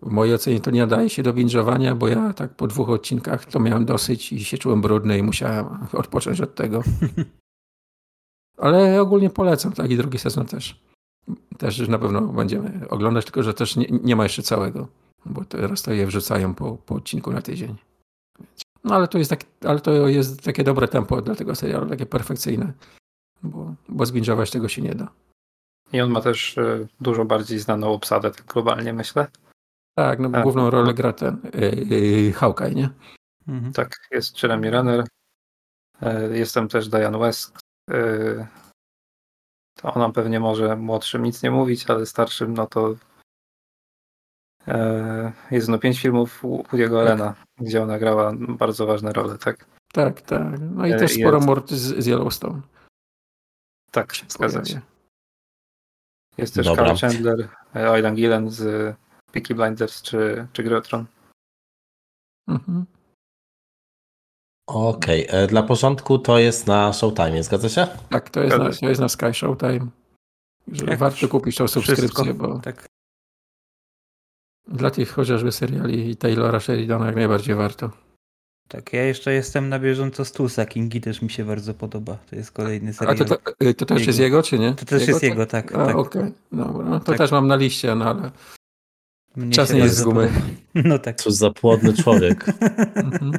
w 0.01 0.11
mojej 0.11 0.35
ocenie 0.35 0.59
to 0.59 0.71
nie 0.71 0.81
nadaje 0.81 1.09
się 1.09 1.23
do 1.23 1.33
binge'owania, 1.33 1.95
bo 1.95 2.07
ja 2.07 2.33
tak 2.33 2.55
po 2.55 2.67
dwóch 2.67 2.89
odcinkach 2.89 3.45
to 3.45 3.59
miałem 3.59 3.85
dosyć 3.85 4.33
i 4.33 4.45
się 4.45 4.57
czułem 4.57 4.81
brudny 4.81 5.17
i 5.17 5.23
musiałem 5.23 5.65
odpocząć 5.93 6.41
od 6.41 6.55
tego. 6.55 6.83
Ale 8.57 9.01
ogólnie 9.01 9.29
polecam, 9.29 9.73
tak 9.73 9.91
i 9.91 9.97
drugi 9.97 10.19
sezon 10.19 10.45
też. 10.45 10.81
Też 11.57 11.87
na 11.87 11.99
pewno 11.99 12.21
będziemy 12.21 12.89
oglądać, 12.89 13.25
tylko 13.25 13.43
że 13.43 13.53
też 13.53 13.75
nie, 13.75 13.87
nie 14.03 14.15
ma 14.15 14.23
jeszcze 14.23 14.43
całego, 14.43 14.87
bo 15.25 15.45
teraz 15.45 15.81
to 15.81 15.93
je 15.93 16.07
wrzucają 16.07 16.55
po, 16.55 16.77
po 16.77 16.95
odcinku 16.95 17.31
na 17.31 17.41
tydzień. 17.41 17.75
No 18.83 18.95
ale 18.95 19.07
to 19.07 19.17
jest 19.17 19.29
tak, 19.29 19.43
ale 19.65 19.79
to 19.79 20.07
jest 20.07 20.41
takie 20.41 20.63
dobre 20.63 20.87
tempo 20.87 21.21
dla 21.21 21.35
tego 21.35 21.55
serialu, 21.55 21.89
takie 21.89 22.05
perfekcyjne, 22.05 22.73
bo, 23.43 23.75
bo 23.89 24.05
zbingować 24.05 24.51
tego 24.51 24.67
się 24.67 24.81
nie 24.81 24.95
da. 24.95 25.11
I 25.93 26.01
on 26.01 26.09
ma 26.09 26.21
też 26.21 26.57
e, 26.57 26.87
dużo 27.01 27.25
bardziej 27.25 27.59
znaną 27.59 27.93
obsadę 27.93 28.31
tak 28.31 28.45
globalnie, 28.45 28.93
myślę. 28.93 29.27
Tak, 29.99 30.19
no 30.19 30.29
Tak. 30.29 30.43
główną 30.43 30.69
rolę 30.69 30.93
gra 30.93 31.13
ten 31.13 31.41
yy, 31.53 31.97
yy, 31.97 32.33
Hawkeye, 32.33 32.75
nie? 32.75 32.89
Mhm. 33.47 33.73
Tak, 33.73 33.95
jest 34.11 34.43
Jeremy 34.43 34.71
Renner. 34.71 35.03
E, 36.01 36.37
Jestem 36.37 36.67
też 36.67 36.89
Diane 36.89 37.17
West. 37.19 37.59
E, 37.91 38.47
To 39.81 39.93
ona 39.93 40.09
pewnie 40.09 40.39
może 40.39 40.75
młodszym 40.75 41.23
nic 41.23 41.43
nie 41.43 41.51
mówić, 41.51 41.89
ale 41.89 42.05
starszym 42.05 42.53
no 42.53 42.67
to 42.67 42.95
E, 44.67 45.31
Jest 45.51 45.67
no 45.69 45.79
pięć 45.79 46.01
filmów 46.01 46.43
Woody'ego 46.43 46.99
Allena, 46.99 47.35
gdzie 47.57 47.83
ona 47.83 47.99
grała 47.99 48.33
bardzo 48.35 48.85
ważne 48.85 49.13
role, 49.13 49.37
tak? 49.37 49.65
Tak, 49.93 50.21
tak. 50.21 50.59
No 50.59 50.87
i 50.87 50.91
też 50.91 51.11
sporo 51.13 51.35
jest- 51.37 51.47
mord 51.47 51.69
z, 51.71 52.03
z 52.03 52.07
Yellowstone. 52.07 52.61
Tak, 53.91 54.13
się 54.13 54.25
zgadza 54.29 54.65
się. 54.65 54.81
Jest 56.37 56.55
też 56.55 56.65
Dobra. 56.65 56.85
Carl 56.85 56.97
Chandler, 56.97 57.49
Aidan 57.73 58.15
Gillen 58.15 58.49
z 58.49 58.95
Peaky 59.31 59.55
Blinders 59.55 60.01
czy, 60.01 60.47
czy 60.53 60.63
Gry 60.63 60.77
o 60.77 60.81
Tron. 60.81 61.05
Mhm. 62.47 62.85
Okej, 64.67 65.25
e, 65.29 65.47
dla 65.47 65.63
porządku 65.63 66.19
to 66.19 66.39
jest 66.39 66.67
na 66.67 66.93
Showtime, 66.93 67.43
zgadza 67.43 67.69
się? 67.69 67.87
Tak, 68.09 68.29
to 68.29 68.43
jest, 68.43 68.57
na, 68.57 68.69
to 68.71 68.89
jest 68.89 69.01
na 69.01 69.09
Sky 69.09 69.33
Showtime. 69.33 69.87
Że 70.67 70.85
Jak 70.85 70.99
warto 70.99 71.27
kupić 71.27 71.55
tą 71.55 71.67
subskrypcję, 71.67 72.07
Wszystko. 72.07 72.33
bo 72.33 72.59
Tak. 72.59 72.85
dla 74.67 74.91
tych 74.91 75.11
chociażby 75.11 75.51
seriali 75.51 76.15
Taylora 76.17 76.59
Sheridana 76.59 77.05
jak 77.05 77.15
najbardziej 77.15 77.55
warto. 77.55 77.89
Tak, 78.67 78.93
ja 78.93 79.03
jeszcze 79.03 79.33
jestem 79.33 79.69
na 79.69 79.79
bieżąco 79.79 80.25
z 80.25 80.31
Tulsa. 80.31 80.65
Kingi 80.65 81.01
też 81.01 81.21
mi 81.21 81.29
się 81.29 81.45
bardzo 81.45 81.73
podoba. 81.73 82.17
To 82.29 82.35
jest 82.35 82.51
kolejny 82.51 82.89
A 82.89 82.93
serial. 82.93 83.17
to, 83.17 83.25
to, 83.25 83.37
to 83.77 83.85
też 83.85 83.99
Jego. 83.99 84.09
jest 84.09 84.19
jego, 84.19 84.43
czy 84.43 84.59
nie? 84.59 84.73
To 84.73 84.85
też 84.85 85.07
jest 85.07 85.23
jego, 85.23 85.45
tak. 85.45 85.75
A, 85.75 85.85
tak. 85.85 85.95
okej, 85.95 86.33
dobra. 86.51 86.85
No 86.85 86.99
to 86.99 87.05
Tak. 87.05 87.17
też 87.17 87.31
mam 87.31 87.47
na 87.47 87.55
liście, 87.55 87.95
no 87.95 88.05
ale 88.05 88.31
Mnie 89.35 89.53
czas 89.53 89.73
nie 89.73 89.79
jest 89.79 89.95
z 89.95 90.03
gumy. 90.03 90.31
No 90.75 90.99
tak. 90.99 91.17
Cóż 91.21 91.33
za 91.33 91.51
płodny 91.51 91.93
człowiek. 91.93 92.45
Mhm. 92.95 93.31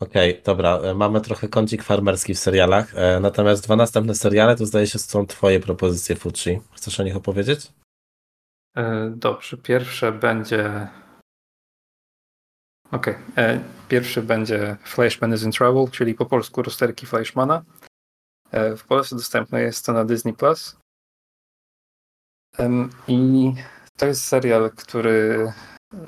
Okej, 0.00 0.42
dobra, 0.44 0.78
e, 0.78 0.94
mamy 0.94 1.20
trochę 1.20 1.48
kącik 1.48 1.82
farmerski 1.82 2.34
w 2.34 2.38
serialach, 2.38 2.94
e, 2.94 3.20
natomiast 3.20 3.64
dwa 3.64 3.76
następne 3.76 4.14
seriale 4.14 4.56
to 4.56 4.66
zdaje 4.66 4.86
się 4.86 4.98
są 4.98 5.26
twoje 5.26 5.60
propozycje, 5.60 6.16
Fucci. 6.16 6.60
Chcesz 6.72 7.00
o 7.00 7.02
nich 7.02 7.16
opowiedzieć? 7.16 7.72
E, 8.76 9.10
Dobrze, 9.16 9.56
pierwsze 9.56 10.12
będzie. 10.12 10.88
Okej. 12.90 13.14
e, 13.36 13.60
Pierwszy 13.88 14.22
będzie 14.22 14.76
Flashman 14.84 15.34
is 15.34 15.42
in 15.42 15.52
Trouble, 15.52 15.92
czyli 15.92 16.14
po 16.14 16.26
polsku 16.26 16.62
rozterki 16.62 17.06
Flashmana. 17.06 17.64
W 18.52 18.84
Polsce 18.88 19.16
dostępne 19.16 19.62
jest 19.62 19.86
to 19.86 19.92
na 19.92 20.04
Disney 20.04 20.34
Plus. 20.34 20.76
I 23.08 23.54
to 23.98 24.06
jest 24.06 24.24
serial, 24.24 24.70
który 24.70 25.52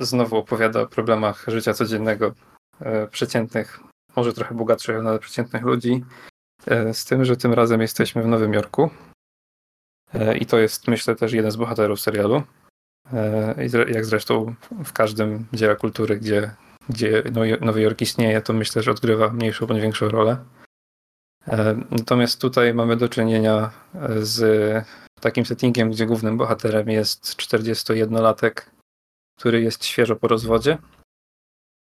znowu 0.00 0.36
opowiada 0.36 0.80
o 0.80 0.86
problemach 0.86 1.44
życia 1.48 1.74
codziennego 1.74 2.34
e, 2.80 3.06
przeciętnych, 3.06 3.80
może 4.16 4.32
trochę 4.32 4.54
bogatszych, 4.54 4.96
ale 4.96 5.18
przeciętnych 5.18 5.62
ludzi. 5.62 6.04
E, 6.66 6.94
Z 6.94 7.04
tym, 7.04 7.24
że 7.24 7.36
tym 7.36 7.52
razem 7.52 7.80
jesteśmy 7.80 8.22
w 8.22 8.26
Nowym 8.26 8.52
Jorku. 8.52 8.90
E, 10.14 10.36
I 10.38 10.46
to 10.46 10.58
jest, 10.58 10.88
myślę, 10.88 11.16
też 11.16 11.32
jeden 11.32 11.50
z 11.50 11.56
bohaterów 11.56 12.00
serialu. 12.00 12.42
Jak 13.88 14.04
zresztą 14.04 14.54
w 14.84 14.92
każdym 14.92 15.46
dziele 15.52 15.76
kultury, 15.76 16.16
gdzie, 16.16 16.54
gdzie 16.88 17.22
Nowy- 17.60 17.80
Jork 17.80 18.00
istnieje, 18.00 18.42
to 18.42 18.52
myślę, 18.52 18.82
że 18.82 18.90
odgrywa 18.90 19.28
mniejszą 19.28 19.66
bądź 19.66 19.80
większą 19.80 20.08
rolę. 20.08 20.36
Natomiast 21.90 22.40
tutaj 22.40 22.74
mamy 22.74 22.96
do 22.96 23.08
czynienia 23.08 23.70
z 24.20 24.84
takim 25.20 25.46
settingiem, 25.46 25.90
gdzie 25.90 26.06
głównym 26.06 26.36
bohaterem 26.36 26.88
jest 26.88 27.36
41-latek, 27.36 28.70
który 29.38 29.62
jest 29.62 29.84
świeżo 29.84 30.16
po 30.16 30.28
rozwodzie. 30.28 30.78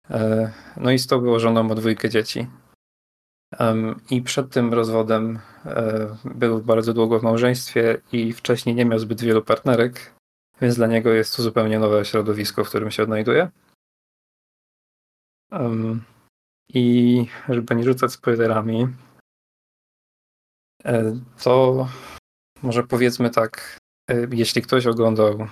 E, 0.09 0.51
No 0.77 0.91
i 0.91 0.99
z 0.99 1.07
tą 1.07 1.21
wyłożoną 1.21 1.71
o 1.71 1.75
dwójkę 1.75 2.09
dzieci. 2.09 2.47
I 4.09 4.21
przed 4.21 4.51
tym 4.51 4.73
rozwodem 4.73 5.39
e, 5.65 6.15
był 6.25 6.61
bardzo 6.61 6.93
długo 6.93 7.19
w 7.19 7.23
małżeństwie 7.23 8.01
i 8.11 8.33
wcześniej 8.33 8.75
nie 8.75 8.85
miał 8.85 8.99
zbyt 8.99 9.21
wielu 9.21 9.41
partnerek, 9.41 10.13
więc 10.61 10.75
dla 10.75 10.87
niego 10.87 11.09
jest 11.09 11.35
to 11.35 11.43
zupełnie 11.43 11.79
nowe 11.79 12.05
środowisko, 12.05 12.63
w 12.63 12.69
którym 12.69 12.91
się 12.91 13.03
odnajduje. 13.03 13.49
I 16.73 17.25
żeby 17.49 17.75
nie 17.75 17.83
rzucać 17.83 18.11
spoilerami, 18.11 18.87
e, 20.85 21.19
to 21.43 21.87
może 22.61 22.83
powiedzmy 22.83 23.29
tak, 23.29 23.77
e, 24.11 24.27
jeśli 24.31 24.61
ktoś 24.61 24.87
oglądał 24.87 25.47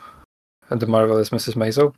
The 0.79 0.87
Marvelous 0.87 1.31
Mrs. 1.31 1.55
Maisel, 1.55 1.91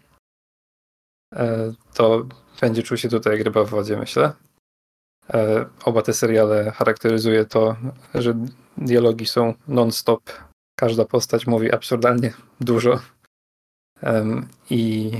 e, 1.35 1.73
to 1.93 2.25
będzie 2.61 2.83
czuł 2.83 2.97
się 2.97 3.09
tutaj 3.09 3.33
jak 3.33 3.45
ryba 3.45 3.63
w 3.63 3.69
wodzie, 3.69 3.97
myślę. 3.97 4.33
E, 5.33 5.65
Oba 5.85 6.01
te 6.01 6.13
seriale 6.13 6.71
charakteryzuje 6.71 7.45
to, 7.45 7.75
że 8.15 8.45
dialogi 8.77 9.25
są 9.25 9.53
non-stop. 9.67 10.23
Każda 10.79 11.05
postać 11.05 11.47
mówi 11.47 11.71
absurdalnie 11.71 12.33
dużo. 12.61 12.99
I, 14.69 15.11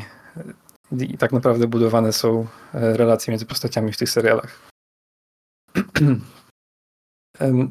I 0.92 1.18
tak 1.18 1.32
naprawdę 1.32 1.68
budowane 1.68 2.14
są 2.14 2.48
e, 2.74 2.98
relacje 2.98 3.32
między 3.32 3.46
postaciami 3.46 3.94
w 3.94 3.98
tych 3.98 4.10
serialach. 4.10 4.70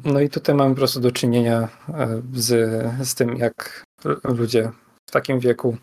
No 0.03 0.19
i 0.19 0.29
tutaj 0.29 0.55
mamy 0.55 0.71
po 0.71 0.77
prostu 0.77 0.99
do 0.99 1.11
czynienia 1.11 1.69
e, 1.89 2.21
z, 2.33 2.47
z 3.07 3.15
tym, 3.15 3.37
jak 3.37 3.83
ludzie 4.23 4.71
w 5.09 5.11
takim 5.11 5.39
wieku 5.39 5.77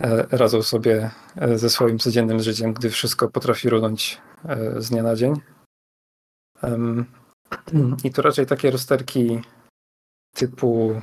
e, 0.00 0.26
radzą 0.30 0.62
sobie 0.62 1.10
e, 1.36 1.58
ze 1.58 1.70
swoim 1.70 1.98
codziennym 1.98 2.40
życiem, 2.40 2.72
gdy 2.72 2.90
wszystko 2.90 3.28
potrafi 3.28 3.70
runąć 3.70 4.20
z 4.76 4.90
dnia 4.90 5.02
na 5.02 5.16
dzień. 5.16 5.34
I 8.04 8.10
to 8.10 8.22
raczej 8.22 8.46
takie 8.46 8.70
rozterki 8.70 9.40
typu 10.34 11.00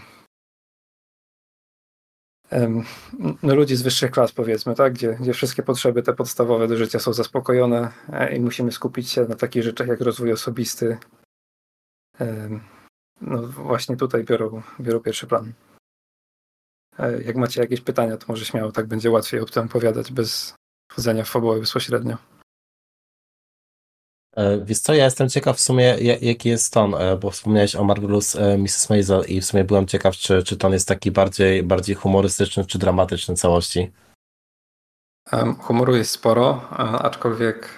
no 3.43 3.55
ludzi 3.55 3.75
z 3.75 3.81
wyższych 3.81 4.11
klas 4.11 4.31
powiedzmy, 4.31 4.75
tak? 4.75 4.93
Gdzie, 4.93 5.17
gdzie 5.21 5.33
wszystkie 5.33 5.63
potrzeby 5.63 6.03
te 6.03 6.13
podstawowe 6.13 6.67
do 6.67 6.77
życia 6.77 6.99
są 6.99 7.13
zaspokojone 7.13 7.91
i 8.35 8.39
musimy 8.39 8.71
skupić 8.71 9.09
się 9.09 9.25
na 9.25 9.35
takich 9.35 9.63
rzeczach 9.63 9.87
jak 9.87 10.01
rozwój 10.01 10.31
osobisty. 10.31 10.97
No 13.21 13.47
właśnie 13.47 13.97
tutaj 13.97 14.23
biorą, 14.23 14.61
biorą 14.79 14.99
pierwszy 14.99 15.27
plan. 15.27 15.53
E, 16.99 17.21
Jak 17.23 17.35
macie 17.35 17.61
jakieś 17.61 17.81
pytania, 17.81 18.17
to 18.17 18.25
może 18.27 18.45
śmiało, 18.45 18.71
tak 18.71 18.87
będzie 18.87 19.11
łatwiej 19.11 19.39
o 19.39 19.45
tym 19.45 19.65
opowiadać 19.65 20.11
bez 20.11 20.55
wchodzenia 20.91 21.23
w 21.23 21.29
fabułę 21.29 21.59
bezpośrednio. 21.59 22.17
E, 24.35 24.65
Wiesz 24.65 24.79
co, 24.79 24.93
ja 24.93 25.05
jestem 25.05 25.29
ciekaw 25.29 25.57
w 25.57 25.61
sumie 25.61 25.83
ja- 25.83 26.17
jaki 26.21 26.49
jest 26.49 26.73
ton, 26.73 26.95
e, 26.95 27.17
bo 27.17 27.31
wspomniałeś 27.31 27.75
o 27.75 27.83
Marvelous 27.83 28.35
Mrs. 28.57 28.89
Maisel 28.89 29.23
i 29.27 29.41
w 29.41 29.45
sumie 29.45 29.63
byłem 29.63 29.87
ciekaw, 29.87 30.15
czy, 30.15 30.43
czy 30.43 30.57
ton 30.57 30.73
jest 30.73 30.87
taki 30.87 31.11
bardziej, 31.11 31.63
bardziej 31.63 31.95
humorystyczny, 31.95 32.65
czy 32.65 32.79
dramatyczny 32.79 33.35
całości. 33.35 33.91
Humoru 35.59 35.95
jest 35.95 36.11
sporo, 36.11 36.69
aczkolwiek 37.01 37.69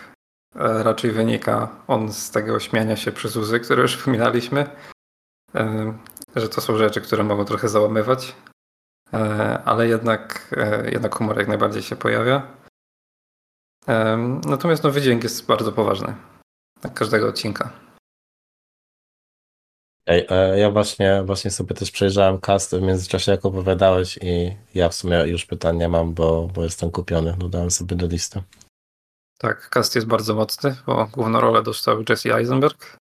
raczej 0.56 1.12
wynika 1.12 1.70
on 1.88 2.14
z 2.14 2.32
tego 2.32 2.60
śmiania 2.60 2.96
się 2.96 3.12
przez 3.12 3.36
łzy, 3.36 3.60
które 3.60 3.82
już 3.82 3.98
wspominaliśmy, 3.98 4.66
em, 5.54 5.98
że 6.36 6.50
to 6.50 6.62
są 6.62 6.78
rzeczy, 6.78 7.02
które 7.02 7.24
mogą 7.24 7.46
trochę 7.46 7.70
załamywać, 7.70 8.36
e, 9.14 9.18
ale 9.66 9.88
jednak, 9.88 10.56
e, 10.58 10.92
jednak 10.92 11.16
humor 11.16 11.38
jak 11.38 11.48
najbardziej 11.48 11.82
się 11.84 11.96
pojawia. 11.96 12.60
Natomiast 14.46 14.84
no, 14.84 14.92
wydźwięk 14.92 15.24
jest 15.24 15.46
bardzo 15.46 15.72
poważny. 15.72 16.16
Jak 16.84 16.94
każdego 16.94 17.28
odcinka. 17.28 17.72
Ej, 20.06 20.26
e, 20.30 20.60
ja 20.60 20.72
właśnie, 20.72 21.24
właśnie 21.26 21.52
sobie 21.52 21.76
też 21.76 21.92
przejrzałem 21.92 22.40
cast 22.40 22.76
w 22.76 22.82
międzyczasie, 22.82 23.32
jak 23.32 23.46
opowiadałeś 23.46 24.20
i 24.22 24.56
ja 24.76 24.90
w 24.90 24.96
sumie 24.96 25.18
już 25.28 25.46
pytań 25.46 25.78
nie 25.78 25.90
mam, 25.90 26.14
bo, 26.14 26.48
bo 26.48 26.64
jestem 26.64 26.92
kupiony. 26.92 27.36
Dodałem 27.38 27.72
sobie 27.72 27.96
do 27.96 28.08
listy. 28.08 28.42
Tak, 29.42 29.70
cast 29.70 29.96
jest 29.96 30.08
bardzo 30.08 30.36
mocny, 30.36 30.76
bo 30.86 31.06
główną 31.06 31.42
rolę 31.42 31.64
dostał 31.64 32.04
Jesse 32.10 32.36
Eisenberg. 32.36 32.98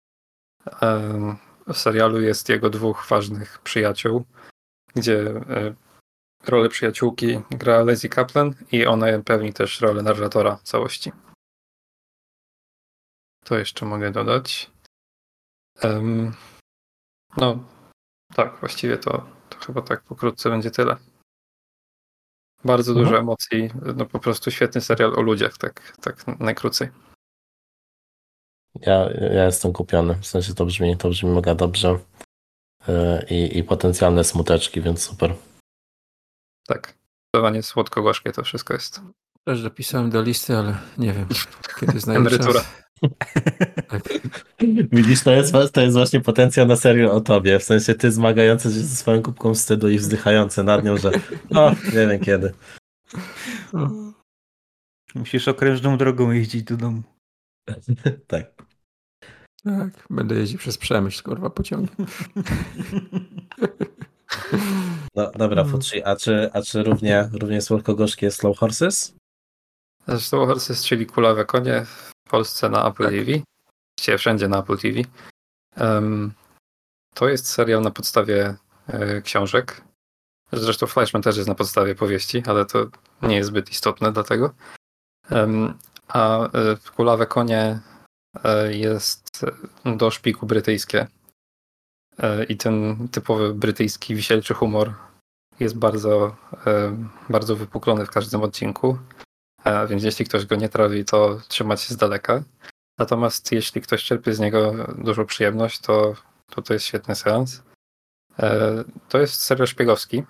W 1.67 1.77
serialu 1.77 2.21
jest 2.21 2.49
jego 2.49 2.69
dwóch 2.69 3.07
ważnych 3.09 3.59
przyjaciół, 3.59 4.25
gdzie 4.95 5.19
e, 5.19 5.75
rolę 6.47 6.69
przyjaciółki 6.69 7.41
gra 7.51 7.83
Lizzie 7.83 8.09
Kaplan 8.09 8.55
i 8.71 8.85
ona 8.85 9.07
pełni 9.25 9.53
też 9.53 9.81
rolę 9.81 10.03
narratora 10.03 10.59
całości. 10.63 11.11
To 13.45 13.57
jeszcze 13.57 13.85
mogę 13.85 14.11
dodać. 14.11 14.71
No, 17.37 17.63
tak, 18.35 18.59
właściwie 18.59 18.97
to, 18.97 19.25
to 19.49 19.59
chyba 19.59 19.81
tak 19.81 20.03
pokrótce 20.03 20.49
będzie 20.49 20.71
tyle. 20.71 21.12
Bardzo 22.65 22.91
Mhm. 22.91 23.05
dużo 23.05 23.19
emocji, 23.19 23.69
no 23.95 24.05
po 24.05 24.19
prostu 24.19 24.51
świetny 24.51 24.81
serial 24.81 25.19
o 25.19 25.21
ludziach, 25.21 25.57
tak, 25.57 25.97
tak 26.01 26.39
najkrócej. 26.39 26.89
Ja, 28.81 29.09
ja 29.11 29.45
jestem 29.45 29.73
kupiony, 29.73 30.15
w 30.15 30.27
sensie 30.27 30.53
to 30.53 30.65
brzmi, 30.65 30.97
to 30.97 31.09
brzmi 31.09 31.29
mega 31.29 31.55
dobrze 31.55 31.99
E, 32.87 33.25
i, 33.29 33.57
i 33.57 33.63
potencjalne 33.63 34.23
smuteczki, 34.23 34.81
więc 34.81 35.03
super. 35.03 35.35
Tak. 36.67 36.87
Zdecydowanie 37.33 37.63
słodko-gorzkie 37.63 38.31
to 38.31 38.43
wszystko 38.43 38.73
jest. 38.73 39.01
Też 39.47 39.63
dopisałem 39.63 40.09
do 40.09 40.21
listy, 40.21 40.57
ale 40.57 40.77
nie 40.97 41.13
wiem, 41.13 41.27
kiedy 41.79 41.99
znajdę 41.99 42.19
Emerytura. 42.19 42.53
czas. 42.53 42.82
Widzisz, 44.91 45.23
to 45.23 45.31
jest, 45.31 45.53
to 45.73 45.81
jest 45.81 45.97
właśnie 45.97 46.21
potencjał 46.21 46.67
na 46.67 46.75
serial 46.75 47.11
o 47.11 47.21
tobie. 47.21 47.59
W 47.59 47.63
sensie 47.63 47.95
ty 47.95 48.11
zmagający 48.11 48.63
się 48.63 48.79
ze 48.79 48.95
swoją 48.95 49.21
kubką 49.21 49.53
wstydu 49.53 49.89
i 49.89 49.97
wzdychający 49.97 50.63
nad 50.63 50.83
nią, 50.83 50.97
że 50.97 51.11
no, 51.51 51.71
nie 51.85 52.07
wiem 52.07 52.19
kiedy. 52.19 52.53
Musisz 55.15 55.47
okrężną 55.47 55.97
drogą 55.97 56.31
jeździć 56.31 56.63
do 56.63 56.77
domu. 56.77 57.03
tak. 58.27 58.63
Tak, 59.63 60.07
będę 60.09 60.35
jeździł 60.35 60.59
przez 60.59 60.77
Przemyśl, 60.77 61.23
kurwa, 61.23 61.49
pociągiem. 61.49 61.95
No, 65.15 65.31
dobra, 65.35 65.63
Futsi, 65.65 66.03
a 66.03 66.15
czy, 66.15 66.49
a 66.53 66.61
czy 66.61 66.83
równie, 66.83 67.29
równie 67.33 67.61
słodko-gorzkie 67.61 68.25
jest 68.25 68.39
Slow 68.39 68.57
Horses? 68.57 69.15
Zresztą 70.07 70.45
Horses, 70.45 70.85
czyli 70.85 71.05
Kulawe 71.05 71.45
Konie 71.45 71.85
Polsce 72.33 72.69
na 72.69 72.87
Apple 72.87 73.03
TV. 73.03 73.31
Właściwie 73.97 74.17
wszędzie 74.17 74.47
na 74.47 74.59
Apple 74.59 74.77
TV. 74.77 74.99
Em, 75.75 76.33
to 77.13 77.29
jest 77.29 77.47
serial 77.47 77.81
na 77.81 77.91
podstawie 77.91 78.55
e, 78.87 79.21
książek. 79.21 79.81
Zresztą 80.51 80.87
Flashman 80.87 81.23
też 81.23 81.37
jest 81.37 81.49
na 81.49 81.55
podstawie 81.55 81.95
powieści, 81.95 82.43
ale 82.45 82.65
to 82.65 82.87
nie 83.21 83.35
jest 83.35 83.49
zbyt 83.49 83.71
istotne 83.71 84.11
dlatego. 84.11 84.53
Em, 85.29 85.77
a 86.07 86.45
e, 86.45 86.49
Kulawe 86.95 87.25
Konie 87.25 87.79
e, 88.43 88.73
jest 88.73 89.45
do 89.97 90.11
szpiku 90.11 90.45
brytyjskie. 90.45 91.07
I 92.49 92.57
ten 92.57 93.07
typowy 93.11 93.53
brytyjski 93.53 94.15
wisielczy 94.15 94.53
humor 94.53 94.93
jest 95.59 95.77
bardzo, 95.77 96.35
bardzo 97.29 97.55
wypuklony 97.55 98.05
w 98.05 98.11
każdym 98.11 98.41
odcinku. 98.41 98.97
Więc 99.89 100.03
jeśli 100.03 100.25
ktoś 100.25 100.45
go 100.45 100.55
nie 100.55 100.69
trawi, 100.69 101.05
to 101.05 101.39
trzymać 101.47 101.81
się 101.81 101.93
z 101.93 101.97
daleka. 101.97 102.43
Natomiast 102.97 103.51
jeśli 103.51 103.81
ktoś 103.81 104.03
czerpie 104.03 104.33
z 104.33 104.39
niego 104.39 104.73
dużą 104.97 105.25
przyjemność, 105.25 105.79
to 105.79 106.15
to, 106.55 106.61
to 106.61 106.73
jest 106.73 106.85
świetny 106.85 107.15
seans. 107.15 107.63
E, 108.39 108.83
To 109.09 109.19
jest 109.19 109.41
serial 109.41 109.67
szpiegowski. 109.67 110.23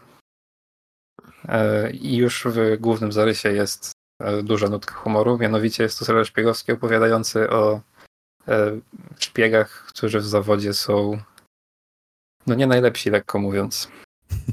E, 1.47 1.91
I 1.91 2.15
już 2.15 2.47
w 2.49 2.77
głównym 2.79 3.11
zarysie 3.11 3.51
jest 3.51 3.91
e, 4.19 4.43
duża 4.43 4.67
nutka 4.67 4.93
humoru. 4.93 5.37
Mianowicie 5.37 5.83
jest 5.83 5.99
to 5.99 6.05
serial 6.05 6.25
szpiegowski 6.25 6.71
opowiadający 6.71 7.49
o 7.49 7.81
szpiegach, 9.19 9.85
którzy 9.87 10.19
w 10.19 10.25
zawodzie 10.25 10.73
są 10.73 11.17
no 12.47 12.55
nie 12.55 12.67
najlepsi, 12.67 13.09
lekko 13.09 13.39
mówiąc. 13.39 13.87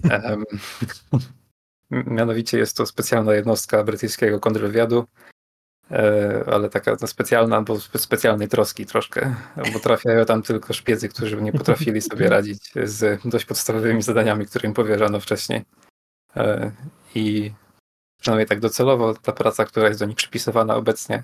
Mianowicie 1.91 2.59
jest 2.59 2.77
to 2.77 2.87
specjalna 2.87 3.35
jednostka 3.35 3.85
brytyjskiego 3.85 4.41
kontrwywiadu, 4.41 5.07
e, 5.91 6.45
ale 6.47 6.71
taka 6.71 6.97
no, 7.01 7.07
specjalna, 7.07 7.63
bo 7.63 7.75
spe- 7.75 7.99
specjalnej 7.99 8.49
troski 8.49 8.87
troszkę, 8.87 9.35
bo 9.73 9.81
trafiają 9.81 10.25
tam 10.25 10.43
tylko 10.43 10.73
szpiedzy, 10.73 11.09
którzy 11.09 11.43
nie 11.43 11.53
potrafili 11.53 12.01
sobie 12.01 12.29
radzić 12.37 12.73
z 12.85 13.21
dość 13.25 13.45
podstawowymi 13.45 14.03
zadaniami, 14.03 14.47
które 14.47 14.69
im 14.69 14.75
powierzano 14.75 15.21
wcześniej. 15.21 15.65
E, 16.37 16.73
I 17.15 17.53
przynajmniej 18.21 18.47
tak 18.47 18.61
docelowo 18.61 19.15
ta 19.15 19.33
praca, 19.33 19.65
która 19.65 19.89
jest 19.89 20.01
do 20.01 20.07
nich 20.07 20.17
przypisywana 20.17 20.77
obecnie, 20.77 21.23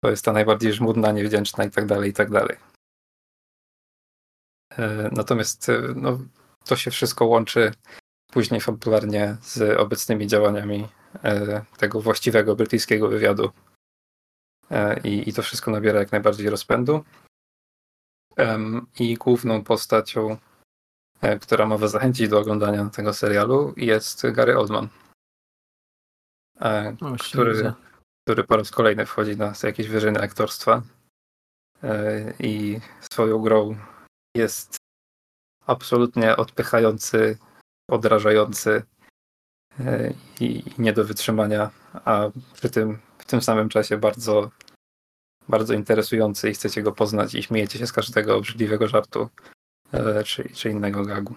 to 0.00 0.10
jest 0.10 0.24
ta 0.24 0.32
najbardziej 0.32 0.72
żmudna, 0.72 1.12
niewdzięczna 1.12 1.64
i 1.64 1.70
tak 1.70 1.86
dalej, 1.86 2.10
i 2.10 2.12
tak 2.14 2.30
dalej. 2.30 2.56
E, 4.78 5.10
Natomiast 5.12 5.70
no, 5.94 6.18
to 6.64 6.76
się 6.76 6.90
wszystko 6.90 7.26
łączy 7.26 7.72
później 8.32 8.60
fabularnie 8.60 9.36
z 9.42 9.78
obecnymi 9.78 10.26
działaniami 10.26 10.88
e, 11.24 11.64
tego 11.76 12.00
właściwego 12.00 12.56
brytyjskiego 12.56 13.08
wywiadu. 13.08 13.50
E, 14.70 15.00
I, 15.00 15.28
I 15.28 15.32
to 15.32 15.42
wszystko 15.42 15.70
nabiera 15.70 15.98
jak 15.98 16.12
najbardziej 16.12 16.50
rozpędu. 16.50 17.04
I 18.98 19.14
główną 19.14 19.64
postacią, 19.64 20.36
e, 21.20 21.38
która 21.38 21.66
ma 21.66 21.78
was 21.78 21.90
zachęcić 21.90 22.28
do 22.28 22.38
oglądania 22.38 22.90
tego 22.90 23.14
serialu, 23.14 23.74
jest 23.76 24.30
Gary 24.30 24.58
Oldman, 24.58 24.88
O, 27.00 27.16
który, 27.18 27.72
który 28.24 28.44
po 28.44 28.56
raz 28.56 28.70
kolejny 28.70 29.06
wchodzi 29.06 29.36
na 29.36 29.52
jakieś 29.62 29.88
wyżyny 29.88 30.20
aktorstwa 30.20 30.82
i 32.38 32.80
swoją 33.12 33.38
grą 33.38 33.76
jest 34.36 34.76
absolutnie 35.66 36.36
odpychający, 36.36 37.38
odrażający 37.88 38.82
e, 39.80 40.12
i 40.40 40.62
nie 40.78 40.92
do 40.92 41.04
wytrzymania, 41.04 41.70
a 41.94 42.30
przy 42.54 42.70
tym 42.70 42.98
w 43.18 43.24
tym 43.24 43.42
samym 43.42 43.68
czasie 43.68 43.96
bardzo, 43.96 44.50
bardzo 45.48 45.74
interesujący 45.74 46.50
i 46.50 46.54
chcecie 46.54 46.82
go 46.82 46.92
poznać 46.92 47.34
i 47.34 47.42
śmiejecie 47.42 47.78
się 47.78 47.86
z 47.86 47.92
każdego 47.92 48.36
obrzydliwego 48.36 48.88
żartu 48.88 49.28
e, 49.92 50.24
czy, 50.24 50.48
czy 50.54 50.70
innego 50.70 51.04
gagu. 51.04 51.34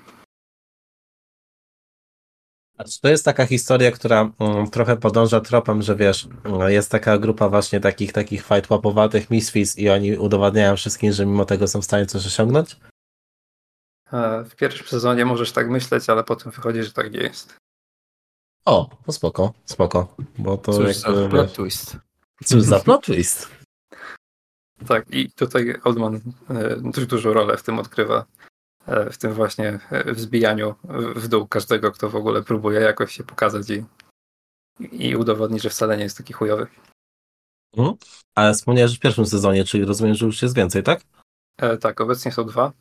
To 3.02 3.10
jest 3.10 3.26
taka 3.26 3.46
historia, 3.46 3.92
która 3.92 4.32
mm, 4.40 4.70
trochę 4.70 4.98
podąża 4.98 5.42
tropem, 5.42 5.82
że 5.82 5.96
wiesz, 5.96 6.28
mm, 6.44 6.72
jest 6.72 6.92
taka 6.92 7.18
grupa 7.18 7.50
właśnie 7.50 7.80
takich 7.80 8.14
takich 8.14 8.42
fight 8.42 8.70
łapowatych 8.70 9.30
misfits 9.30 9.78
i 9.78 9.90
oni 9.90 10.18
udowadniają 10.18 10.76
wszystkim, 10.76 11.12
że 11.12 11.26
mimo 11.26 11.46
tego 11.46 11.68
są 11.68 11.82
w 11.82 11.86
stanie 11.86 12.06
coś 12.06 12.28
osiągnąć? 12.28 12.78
E, 14.14 14.44
W 14.44 14.56
pierwszym 14.56 14.88
sezonie 14.88 15.26
możesz 15.26 15.52
tak 15.52 15.70
myśleć, 15.70 16.10
ale 16.10 16.24
potem 16.24 16.52
wychodzi, 16.52 16.84
że 16.84 16.92
tak 16.94 17.12
nie 17.14 17.20
jest. 17.20 17.58
O, 18.66 18.90
no 19.08 19.14
spoko, 19.14 19.54
spoko, 19.66 20.16
bo 20.38 20.58
to 20.58 20.74
Cóż 20.74 20.96
za 20.96 21.08
plot 21.12 21.32
wiesz, 21.48 21.54
twist. 21.54 21.98
cóż 22.46 22.62
za 22.62 22.80
plot 22.80 23.06
twist. 23.06 23.48
Tak, 24.88 25.12
i 25.12 25.32
tutaj 25.32 25.76
Oldman 25.84 26.16
e, 26.50 26.76
dość 26.78 27.08
dużą 27.08 27.34
rolę 27.34 27.58
w 27.58 27.64
tym 27.64 27.80
odgrywa. 27.80 28.26
e, 28.88 29.10
W 29.10 29.18
tym 29.18 29.34
właśnie 29.34 29.80
wzbijaniu 30.06 30.76
w 31.16 31.28
dół 31.28 31.48
każdego, 31.48 31.92
kto 31.92 32.10
w 32.10 32.16
ogóle 32.16 32.44
próbuje 32.44 32.80
jakoś 32.80 33.14
się 33.16 33.24
pokazać 33.24 33.70
i, 33.70 33.84
i 34.92 35.16
udowodnić, 35.16 35.64
że 35.64 35.70
wcale 35.70 35.98
nie 35.98 36.04
jest 36.04 36.18
taki 36.18 36.34
chujowy. 36.34 36.68
Mhm. 37.78 37.98
Ale 38.36 38.54
wspomniałeś 38.54 38.98
w 38.98 39.00
pierwszym 39.00 39.26
sezonie, 39.26 39.64
czyli 39.64 39.86
rozumiem, 39.86 40.16
że 40.16 40.26
już 40.26 40.42
jest 40.42 40.56
więcej, 40.56 40.84
tak? 40.84 41.02
E, 41.58 41.78
Tak, 41.78 42.02
obecnie 42.02 42.32
są 42.32 42.46
dwa. 42.46 42.72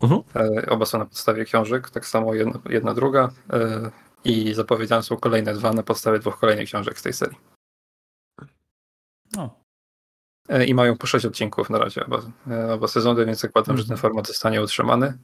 Mhm. 0.00 0.22
E, 0.36 0.66
Oba 0.70 0.86
są 0.86 0.98
na 0.98 1.04
podstawie 1.04 1.44
książek, 1.44 1.90
tak 1.90 2.06
samo 2.06 2.34
jedna, 2.34 2.60
jedna 2.68 2.94
druga. 2.94 3.30
e, 3.52 3.90
I 4.24 4.54
zapowiedziane 4.54 5.02
są 5.02 5.16
kolejne 5.16 5.54
dwa 5.54 5.72
na 5.72 5.82
podstawie 5.82 6.18
dwóch 6.18 6.38
kolejnych 6.38 6.66
książek 6.68 6.98
z 6.98 7.02
tej 7.02 7.12
serii. 7.12 7.38
No. 9.36 9.60
E, 10.48 10.66
I 10.66 10.74
mają 10.74 10.96
po 10.96 11.06
sześć 11.06 11.26
odcinków 11.26 11.70
na 11.70 11.78
razie 11.78 12.06
oba, 12.06 12.18
oba 12.74 12.88
sezony, 12.88 13.26
więc 13.26 13.40
zakładam, 13.40 13.76
że 13.78 13.84
ten 13.84 13.96
format 13.96 14.26
zostanie 14.26 14.62
utrzymany. 14.62 15.18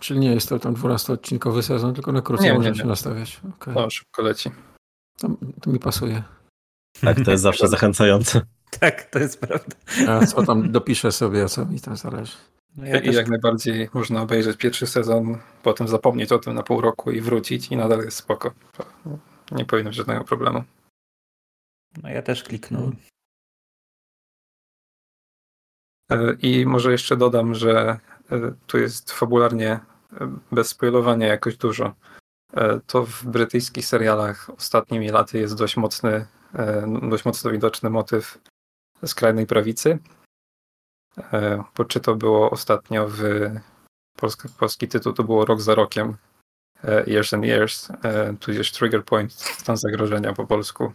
Czyli 0.00 0.20
nie 0.20 0.34
jest 0.34 0.48
to 0.48 0.58
tam 0.58 0.74
12-odcinkowy 0.74 1.62
sezon, 1.62 1.94
tylko 1.94 2.12
na 2.12 2.22
krócej 2.22 2.44
Nie, 2.44 2.50
nie, 2.52 2.58
możemy 2.58 2.76
nie. 2.76 2.82
się 2.82 2.88
nastawiać. 2.88 3.40
Okay. 3.56 3.74
No, 3.74 3.90
szybko 3.90 4.22
leci. 4.22 4.50
To, 5.18 5.28
to 5.62 5.70
mi 5.70 5.78
pasuje. 5.78 6.22
Tak, 7.00 7.16
to 7.24 7.30
jest 7.30 7.42
zawsze 7.42 7.68
zachęcające. 7.68 8.40
Tak, 8.80 9.02
to 9.10 9.18
jest 9.18 9.40
prawda. 9.40 9.76
A 10.08 10.26
co 10.26 10.42
tam 10.42 10.72
dopiszę 10.72 11.12
sobie, 11.12 11.48
co 11.48 11.66
mi 11.66 11.80
tam 11.80 11.96
zależy. 11.96 12.36
No 12.76 12.86
ja 12.86 13.00
I 13.00 13.04
też, 13.04 13.16
jak 13.16 13.28
najbardziej 13.28 13.88
można 13.94 14.22
obejrzeć 14.22 14.56
pierwszy 14.56 14.86
sezon, 14.86 15.38
potem 15.62 15.88
zapomnieć 15.88 16.32
o 16.32 16.38
tym 16.38 16.54
na 16.54 16.62
pół 16.62 16.80
roku 16.80 17.10
i 17.10 17.20
wrócić 17.20 17.68
i 17.68 17.76
nadal 17.76 17.98
jest 17.98 18.16
spoko. 18.16 18.52
Nie 19.50 19.64
powinno 19.64 19.90
być 19.90 19.96
żadnego 19.96 20.24
problemu. 20.24 20.64
no 22.02 22.08
ja 22.08 22.22
też 22.22 22.42
kliknąłem. 22.42 22.96
E, 26.10 26.36
I 26.42 26.66
może 26.66 26.92
jeszcze 26.92 27.16
dodam, 27.16 27.54
że 27.54 27.98
e, 28.30 28.52
tu 28.66 28.78
jest 28.78 29.12
fabularnie, 29.12 29.70
e, 29.70 29.80
bez 30.52 30.68
spoilowania 30.68 31.26
jakoś 31.26 31.56
dużo. 31.56 31.94
To 32.86 33.06
w 33.06 33.24
brytyjskich 33.24 33.86
serialach 33.86 34.50
ostatnimi 34.50 35.08
laty 35.08 35.38
jest 35.38 35.54
dość 35.58 35.76
mocny, 35.76 36.26
dość 37.10 37.24
mocno 37.24 37.50
widoczny 37.50 37.90
motyw 37.90 38.38
skrajnej 39.04 39.46
prawicy. 39.46 39.98
E, 41.18 41.64
Bo 41.76 41.84
czy 41.84 42.00
to 42.00 42.14
było 42.14 42.50
ostatnio 42.50 43.08
w 43.08 43.20
polski, 44.16 44.48
polski 44.58 44.88
tytuł 44.88 45.12
to 45.12 45.24
było 45.24 45.44
Rok 45.44 45.60
za 45.60 45.74
rokiem. 45.74 46.16
e, 46.84 47.04
Years 47.10 47.34
and 47.34 47.44
Years, 47.44 47.90
e, 47.90 48.34
tudzież 48.40 48.72
Trigger 48.72 49.04
Point, 49.04 49.32
stan 49.32 49.76
zagrożenia 49.76 50.32
po 50.32 50.46
polsku. 50.46 50.92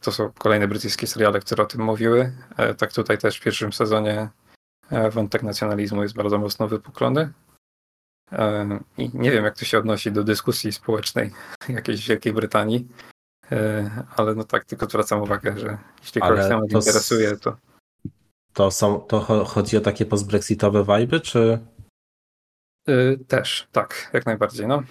To 0.00 0.12
są 0.12 0.32
kolejne 0.38 0.68
brytyjskie 0.68 1.06
seriale, 1.06 1.40
które 1.40 1.62
o 1.62 1.66
tym 1.66 1.80
mówiły. 1.80 2.32
Tak 2.78 2.92
tutaj 2.92 3.18
też 3.18 3.38
w 3.38 3.42
pierwszym 3.42 3.72
sezonie 3.72 4.28
wątek 5.10 5.42
nacjonalizmu 5.42 6.02
jest 6.02 6.14
bardzo 6.14 6.38
mocno 6.38 6.68
wypuklony. 6.68 7.32
I 8.98 9.10
nie 9.14 9.30
wiem, 9.30 9.44
jak 9.44 9.58
to 9.58 9.64
się 9.64 9.78
odnosi 9.78 10.12
do 10.12 10.24
dyskusji 10.24 10.72
społecznej 10.72 11.32
jakiejś 11.68 12.08
Wielkiej 12.08 12.32
Brytanii, 12.32 12.88
ale 14.16 14.34
no 14.34 14.44
tak, 14.44 14.64
tylko 14.64 14.86
zwracam 14.86 15.22
uwagę, 15.22 15.58
że 15.58 15.78
jeśli 16.00 16.20
kogoś 16.20 16.48
temat 16.48 16.72
interesuje, 16.72 17.36
to 17.36 17.56
To 18.54 18.70
są, 18.70 19.00
to 19.00 19.20
cho- 19.20 19.44
chodzi 19.44 19.76
o 19.76 19.80
takie 19.80 20.06
postbrexitowe 20.06 20.84
vibe, 20.84 21.20
czy... 21.20 21.58
e, 22.88 23.16
też, 23.16 23.68
tak, 23.72 24.10
jak 24.12 24.26
najbardziej. 24.26 24.66
No. 24.66 24.82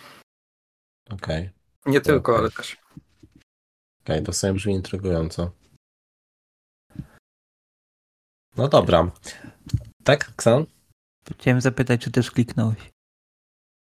Okej, 1.10 1.50
Nie 1.86 2.02
tylko, 2.02 2.32
Okej. 2.32 2.42
ale 2.42 2.52
też. 2.52 2.78
okej, 4.04 4.24
to 4.24 4.34
sobie 4.34 4.54
brzmi 4.54 4.74
intrygująco. 4.74 5.52
No 8.58 8.68
dobra. 8.68 9.12
Tak, 10.04 10.36
Ksan? 10.36 10.66
Chciałem 11.40 11.62
zapytać, 11.62 12.02
czy 12.02 12.12
też 12.12 12.32
kliknąłeś. 12.32 12.92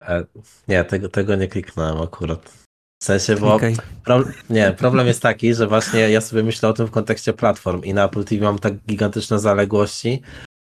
E, 0.02 0.24
nie, 0.68 0.84
tego, 0.84 1.08
tego 1.08 1.36
nie 1.36 1.48
kliknąłem 1.48 2.00
akurat. 2.02 2.64
W 3.02 3.04
sensie, 3.04 3.36
bo 3.36 3.58
pro, 4.04 4.24
nie, 4.50 4.74
problem 4.78 5.06
jest 5.06 5.22
taki, 5.22 5.54
że 5.54 5.66
właśnie 5.66 6.00
ja 6.00 6.20
sobie 6.20 6.42
myślę 6.42 6.68
o 6.68 6.72
tym 6.72 6.86
w 6.86 6.90
kontekście 6.90 7.32
platform 7.32 7.82
i 7.82 7.94
na 7.94 8.04
Apple 8.04 8.24
TV 8.24 8.44
mam 8.44 8.58
tak 8.58 8.74
gigantyczne 8.74 9.38
zaległości, 9.38 10.22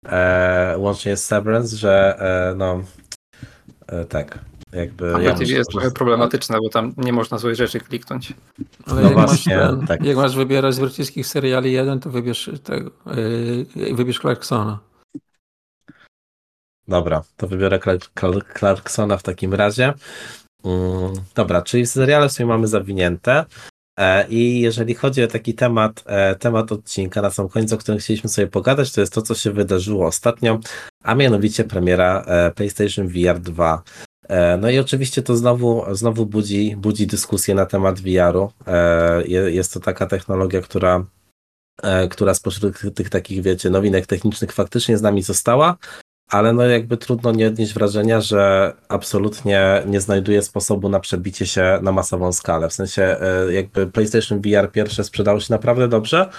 e, 0.06 0.74
łącznie 0.78 1.16
z 1.16 1.24
Severance, 1.24 1.76
że 1.76 2.16
e, 2.18 2.54
no 2.54 2.82
e, 3.86 4.04
tak, 4.04 4.38
jakby... 4.72 5.10
Apple 5.10 5.22
ja 5.22 5.30
TV 5.32 5.40
muszę 5.44 5.54
jest 5.54 5.70
trochę 5.70 5.84
prostu- 5.84 5.98
problematyczne, 5.98 6.58
bo 6.62 6.68
tam 6.68 6.94
nie 6.96 7.12
można 7.12 7.38
złej 7.38 7.56
rzeczy 7.56 7.80
kliknąć. 7.80 8.34
Ale 8.86 9.02
No 9.02 9.08
jak, 9.08 9.16
masz 9.16 9.26
właśnie, 9.26 9.58
ten, 9.58 9.86
tak. 9.86 10.04
jak 10.04 10.16
masz 10.16 10.36
wybierać 10.36 10.74
z 10.74 10.80
brytyjskich 10.80 11.26
seriali 11.26 11.72
jeden, 11.72 12.00
to 12.00 12.10
wybierz 12.10 12.50
tego, 12.64 12.90
yy, 13.76 13.94
wybierz 13.94 14.20
Clarksona. 14.20 14.78
Dobra, 16.88 17.22
to 17.36 17.46
wybiorę 17.46 17.80
Clark, 17.80 18.58
Clarksona 18.58 19.16
w 19.16 19.22
takim 19.22 19.54
razie. 19.54 19.94
Mm, 20.64 21.12
dobra, 21.34 21.62
czyli 21.62 21.86
seriale 21.86 22.30
sobie 22.30 22.46
mamy 22.46 22.66
zawinięte. 22.66 23.44
E, 23.98 24.28
I 24.28 24.60
jeżeli 24.60 24.94
chodzi 24.94 25.22
o 25.24 25.26
taki 25.26 25.54
temat, 25.54 26.02
e, 26.06 26.34
temat 26.36 26.72
odcinka 26.72 27.22
na 27.22 27.30
sam 27.30 27.48
koniec, 27.48 27.72
o 27.72 27.76
którym 27.78 28.00
chcieliśmy 28.00 28.30
sobie 28.30 28.46
pogadać, 28.46 28.92
to 28.92 29.00
jest 29.00 29.12
to, 29.12 29.22
co 29.22 29.34
się 29.34 29.50
wydarzyło 29.52 30.06
ostatnio, 30.06 30.58
a 31.04 31.14
mianowicie 31.14 31.64
premiera 31.64 32.24
e, 32.26 32.50
PlayStation 32.50 33.08
VR 33.08 33.40
2. 33.40 33.82
E, 34.28 34.56
No 34.56 34.70
i 34.70 34.78
oczywiście 34.78 35.22
to 35.22 35.36
znowu, 35.36 35.84
znowu 35.92 36.26
budzi, 36.26 36.76
budzi 36.76 37.06
dyskusję 37.06 37.54
na 37.54 37.66
temat 37.66 38.00
VR-u. 38.00 38.52
Je- 39.26 39.50
Jest 39.50 39.72
to 39.74 39.80
taka 39.80 40.06
technologia, 40.06 40.60
która, 40.60 41.04
która 42.10 42.34
spośród 42.34 42.94
tych 42.94 43.10
takich, 43.10 43.42
wiecie, 43.42 43.70
nowinek 43.70 44.06
technicznych 44.06 44.52
faktycznie 44.52 44.98
z 44.98 45.02
nami 45.02 45.22
została, 45.22 45.76
ale 46.30 46.52
no 46.52 46.62
jakby 46.62 46.96
trudno 46.96 47.32
nie 47.32 47.46
odnieść 47.46 47.74
wrażenia, 47.74 48.20
że 48.20 48.72
absolutnie 48.88 49.82
nie 49.86 50.00
znajduje 50.00 50.42
sposobu 50.42 50.88
na 50.88 51.00
przebicie 51.00 51.46
się 51.46 51.78
na 51.82 51.92
masową 51.92 52.32
skalę. 52.32 52.68
W 52.68 52.72
sensie 52.72 53.02
e, 53.02 53.52
jakby 53.52 53.86
PlayStation 53.86 54.40
VR 54.40 54.72
pierwsze 54.72 55.04
sprzedało 55.04 55.40
się 55.40 55.52
naprawdę 55.52 55.88
dobrze, 55.88 56.30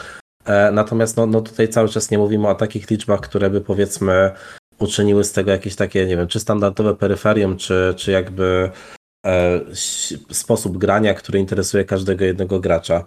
e, 0.45 0.71
natomiast 0.71 1.17
no, 1.17 1.25
no 1.25 1.41
tutaj 1.41 1.69
cały 1.69 1.89
czas 1.89 2.11
nie 2.11 2.17
mówimy 2.17 2.47
o 2.47 2.55
takich 2.55 2.89
liczbach, 2.89 3.19
które 3.19 3.49
by 3.49 3.61
powiedzmy 3.61 4.31
uczyniły 4.79 5.23
z 5.23 5.31
tego 5.31 5.51
jakieś 5.51 5.75
takie, 5.75 6.05
nie 6.05 6.17
wiem, 6.17 6.27
czy 6.27 6.39
standardowe 6.39 6.95
peryferium, 6.95 7.57
czy, 7.57 7.93
czy 7.97 8.11
jakby 8.11 8.71
sposób 10.31 10.77
grania, 10.77 11.13
który 11.13 11.39
interesuje 11.39 11.85
każdego 11.85 12.25
jednego 12.25 12.59
gracza. 12.59 13.03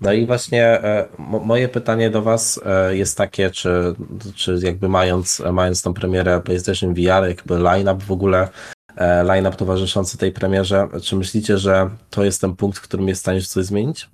No 0.00 0.12
i 0.12 0.26
właśnie 0.26 0.64
e, 0.64 1.08
mo- 1.18 1.40
moje 1.40 1.68
pytanie 1.68 2.10
do 2.10 2.22
Was 2.22 2.60
e, 2.66 2.96
jest 2.96 3.18
takie, 3.18 3.50
czy, 3.50 3.94
czy 4.34 4.58
jakby 4.62 4.88
mając, 4.88 5.42
mając 5.52 5.82
tą 5.82 5.94
premierę 5.94 6.40
PlayStation 6.40 6.94
VR, 6.94 7.28
jakby 7.28 7.58
line-up 7.58 8.04
w 8.04 8.12
ogóle, 8.12 8.48
e, 8.96 9.24
line-up 9.24 9.56
towarzyszący 9.56 10.18
tej 10.18 10.32
premierze, 10.32 10.88
czy 11.02 11.16
myślicie, 11.16 11.58
że 11.58 11.90
to 12.10 12.24
jest 12.24 12.40
ten 12.40 12.56
punkt, 12.56 12.78
w 12.78 12.82
którym 12.82 13.08
jest 13.08 13.20
w 13.20 13.22
stanie 13.22 13.42
coś 13.42 13.64
zmienić? 13.64 14.08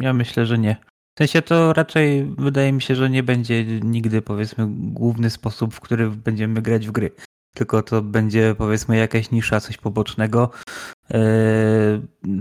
Ja 0.00 0.12
myślę, 0.12 0.46
że 0.46 0.58
nie. 0.58 0.76
W 1.14 1.18
sensie 1.18 1.42
to 1.42 1.72
raczej 1.72 2.34
wydaje 2.38 2.72
mi 2.72 2.82
się, 2.82 2.94
że 2.94 3.10
nie 3.10 3.22
będzie 3.22 3.64
nigdy 3.64 4.22
powiedzmy 4.22 4.66
główny 4.68 5.30
sposób, 5.30 5.74
w 5.74 5.80
który 5.80 6.10
będziemy 6.10 6.62
grać 6.62 6.86
w 6.86 6.90
gry. 6.90 7.10
Tylko 7.54 7.82
to 7.82 8.02
będzie 8.02 8.54
powiedzmy 8.58 8.96
jakaś 8.96 9.30
nisza, 9.30 9.60
coś 9.60 9.76
pobocznego. 9.76 10.50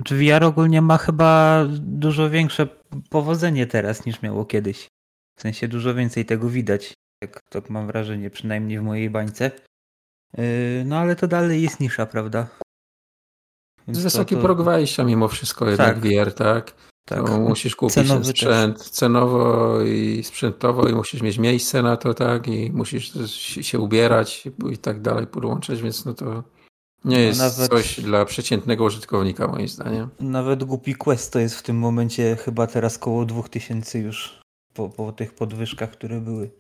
Czy 0.06 0.16
VR 0.18 0.44
ogólnie 0.44 0.82
ma 0.82 0.98
chyba 0.98 1.64
dużo 1.80 2.30
większe 2.30 2.68
powodzenie 3.10 3.68
teraz 3.68 4.06
niż 4.06 4.22
miało 4.22 4.46
kiedyś. 4.46 4.88
W 5.40 5.42
sensie 5.42 5.68
dużo 5.68 5.94
więcej 5.94 6.26
tego 6.26 6.50
widać. 6.50 6.94
Jak 7.24 7.40
tak 7.50 7.70
mam 7.70 7.88
wrażenie, 7.88 8.30
przynajmniej 8.30 8.80
w 8.80 8.84
mojej 8.84 9.10
bańce. 9.10 9.52
Eee, 10.38 10.86
No 10.86 10.98
ale 10.98 11.16
to 11.16 11.28
dalej 11.28 11.62
jest 11.62 11.80
nisza, 11.80 12.06
prawda? 12.06 12.48
Więc 13.88 13.98
Z 13.98 14.02
to- 14.02 14.04
wysoki 14.04 14.36
to- 14.36 14.42
próg 14.42 14.62
wejścia 14.62 15.04
mimo 15.04 15.28
wszystko 15.28 15.70
jednak 15.70 15.96
Tak. 15.96 16.00
VR, 16.00 16.34
tak? 16.34 16.74
Tak. 17.06 17.30
Musisz 17.40 17.76
kupić 17.76 17.94
Cenowy 17.94 18.14
ten 18.14 18.22
też. 18.24 18.30
sprzęt 18.30 18.80
cenowo 18.90 19.82
i 19.82 20.24
sprzętowo 20.24 20.88
i 20.90 20.94
musisz 20.94 21.22
mieć 21.22 21.38
miejsce 21.38 21.82
na 21.82 21.98
to, 21.98 22.14
tak? 22.14 22.48
I 22.48 22.72
musisz 22.72 23.12
się 23.62 23.80
ubierać 23.80 24.44
i 24.72 24.78
tak 24.78 25.02
dalej, 25.02 25.28
podłączać, 25.28 25.82
więc 25.82 26.06
no 26.06 26.14
to 26.14 26.44
nie 27.06 27.16
No 27.16 27.22
jest 27.22 27.40
nawet- 27.40 27.70
coś 27.72 28.00
dla 28.02 28.26
przeciętnego 28.26 28.84
użytkownika 28.84 29.48
moim 29.48 29.68
zdaniem. 29.68 30.10
Nawet 30.20 30.64
głupi 30.64 30.96
Quest 30.96 31.34
to 31.34 31.40
jest 31.40 31.56
w 31.56 31.64
tym 31.64 31.78
momencie 31.78 32.36
chyba 32.36 32.68
teraz 32.68 32.98
koło 32.98 33.26
2000 33.26 34.00
już 34.00 34.40
po, 34.74 34.90
po 34.90 35.12
tych 35.12 35.34
podwyżkach, 35.34 35.92
które 35.92 36.22
były. 36.22 36.52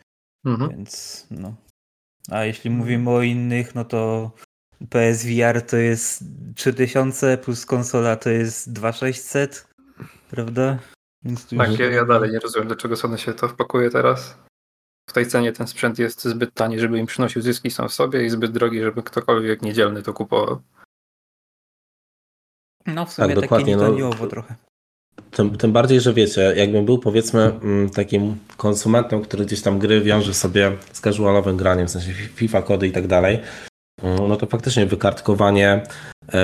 Mhm. 0.46 0.70
Więc 0.70 1.26
no. 1.32 1.56
A 2.32 2.44
jeśli 2.46 2.70
mówimy 2.70 3.10
o 3.10 3.22
innych, 3.22 3.76
no 3.76 3.86
to 3.86 4.32
PSVR 4.90 5.62
to 5.62 5.78
jest 5.78 6.24
3000 6.56 7.38
plus 7.38 7.66
konsola 7.66 8.16
to 8.16 8.30
jest 8.30 8.74
2600, 8.74 9.68
prawda? 10.38 10.78
Więc 11.24 11.46
tu 11.48 11.58
Tak, 11.58 11.70
już- 11.70 11.80
ja, 11.80 11.92
ja 11.92 12.06
dalej 12.06 12.32
nie 12.32 12.40
rozumiem, 12.40 12.68
dlaczego 12.68 12.96
Sony 12.96 13.18
się 13.18 13.34
to 13.34 13.48
wpakuje 13.48 13.90
teraz. 13.90 14.38
W 15.10 15.14
tej 15.14 15.26
cenie 15.28 15.52
ten 15.52 15.68
sprzęt 15.68 16.00
jest 16.00 16.24
zbyt 16.24 16.54
tani, 16.54 16.80
żeby 16.80 17.00
im 17.00 17.06
przynosił 17.06 17.42
zyski 17.42 17.72
sam 17.72 17.90
w 17.90 17.94
sobie 17.94 18.26
i 18.26 18.30
zbyt 18.30 18.52
drogi, 18.52 18.82
żeby 18.82 19.04
ktokolwiek 19.04 19.62
niedzielny 19.62 20.04
to 20.04 20.14
kupował. 20.14 20.62
No 22.86 23.06
w 23.06 23.14
sumie 23.14 23.28
Tak, 23.28 23.36
takie 23.36 23.42
dokładnie, 23.42 23.78
no. 23.78 23.84
nietaniowo 23.84 24.28
trochę. 24.28 24.56
Tym, 25.32 25.58
tym 25.58 25.72
bardziej, 25.72 26.02
że 26.02 26.14
wiecie, 26.14 26.54
jakbym 26.56 26.86
był 26.86 27.00
powiedzmy 27.00 27.42
mm, 27.42 27.90
takim 27.90 28.38
konsumentem, 28.58 29.22
który 29.22 29.46
gdzieś 29.46 29.62
tam 29.62 29.80
gry 29.80 30.02
wiąże 30.02 30.34
sobie 30.34 30.78
z 30.92 31.02
casualowym 31.02 31.58
graniem, 31.58 31.88
w 31.88 31.92
sensie 31.92 32.14
FIFA, 32.14 32.62
kody 32.62 32.88
i 32.88 32.92
tak 32.92 33.08
dalej, 33.08 33.40
mm, 34.04 34.28
no 34.28 34.36
to 34.36 34.46
faktycznie 34.46 34.86
wykartkowanie, 34.86 35.84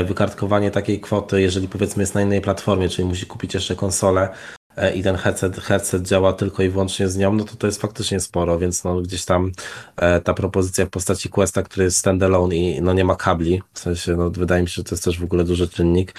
wykartkowanie 0.05 0.71
takiej 0.71 0.99
kwoty, 0.99 1.41
jeżeli 1.41 1.67
powiedzmy 1.67 2.03
jest 2.03 2.15
na 2.15 2.21
innej 2.21 2.41
platformie, 2.41 2.89
czyli 2.89 3.07
musi 3.07 3.25
kupić 3.25 3.53
jeszcze 3.53 3.75
konsolę 3.75 4.29
e, 4.75 4.95
i 4.95 5.03
ten 5.03 5.15
headset, 5.15 5.57
headset 5.57 6.07
działa 6.07 6.33
tylko 6.33 6.63
i 6.63 6.69
wyłącznie 6.69 7.07
z 7.07 7.17
nią, 7.17 7.33
no 7.33 7.43
to 7.43 7.55
to 7.55 7.67
jest 7.67 7.81
faktycznie 7.81 8.19
sporo, 8.19 8.59
więc 8.59 8.83
no 8.83 9.01
gdzieś 9.01 9.25
tam 9.25 9.51
e, 9.95 10.21
ta 10.21 10.33
propozycja 10.33 10.85
w 10.85 10.89
postaci 10.89 11.29
Questa, 11.29 11.63
który 11.63 11.83
jest 11.83 11.97
standalone 11.97 12.55
i 12.55 12.81
no 12.81 12.93
nie 12.93 13.05
ma 13.05 13.15
kabli, 13.15 13.61
w 13.73 13.79
sensie 13.79 14.15
no 14.15 14.29
wydaje 14.29 14.61
mi 14.61 14.69
się, 14.69 14.75
że 14.75 14.83
to 14.83 14.95
jest 14.95 15.03
też 15.03 15.19
w 15.19 15.23
ogóle 15.23 15.43
duży 15.43 15.67
czynnik, 15.67 16.13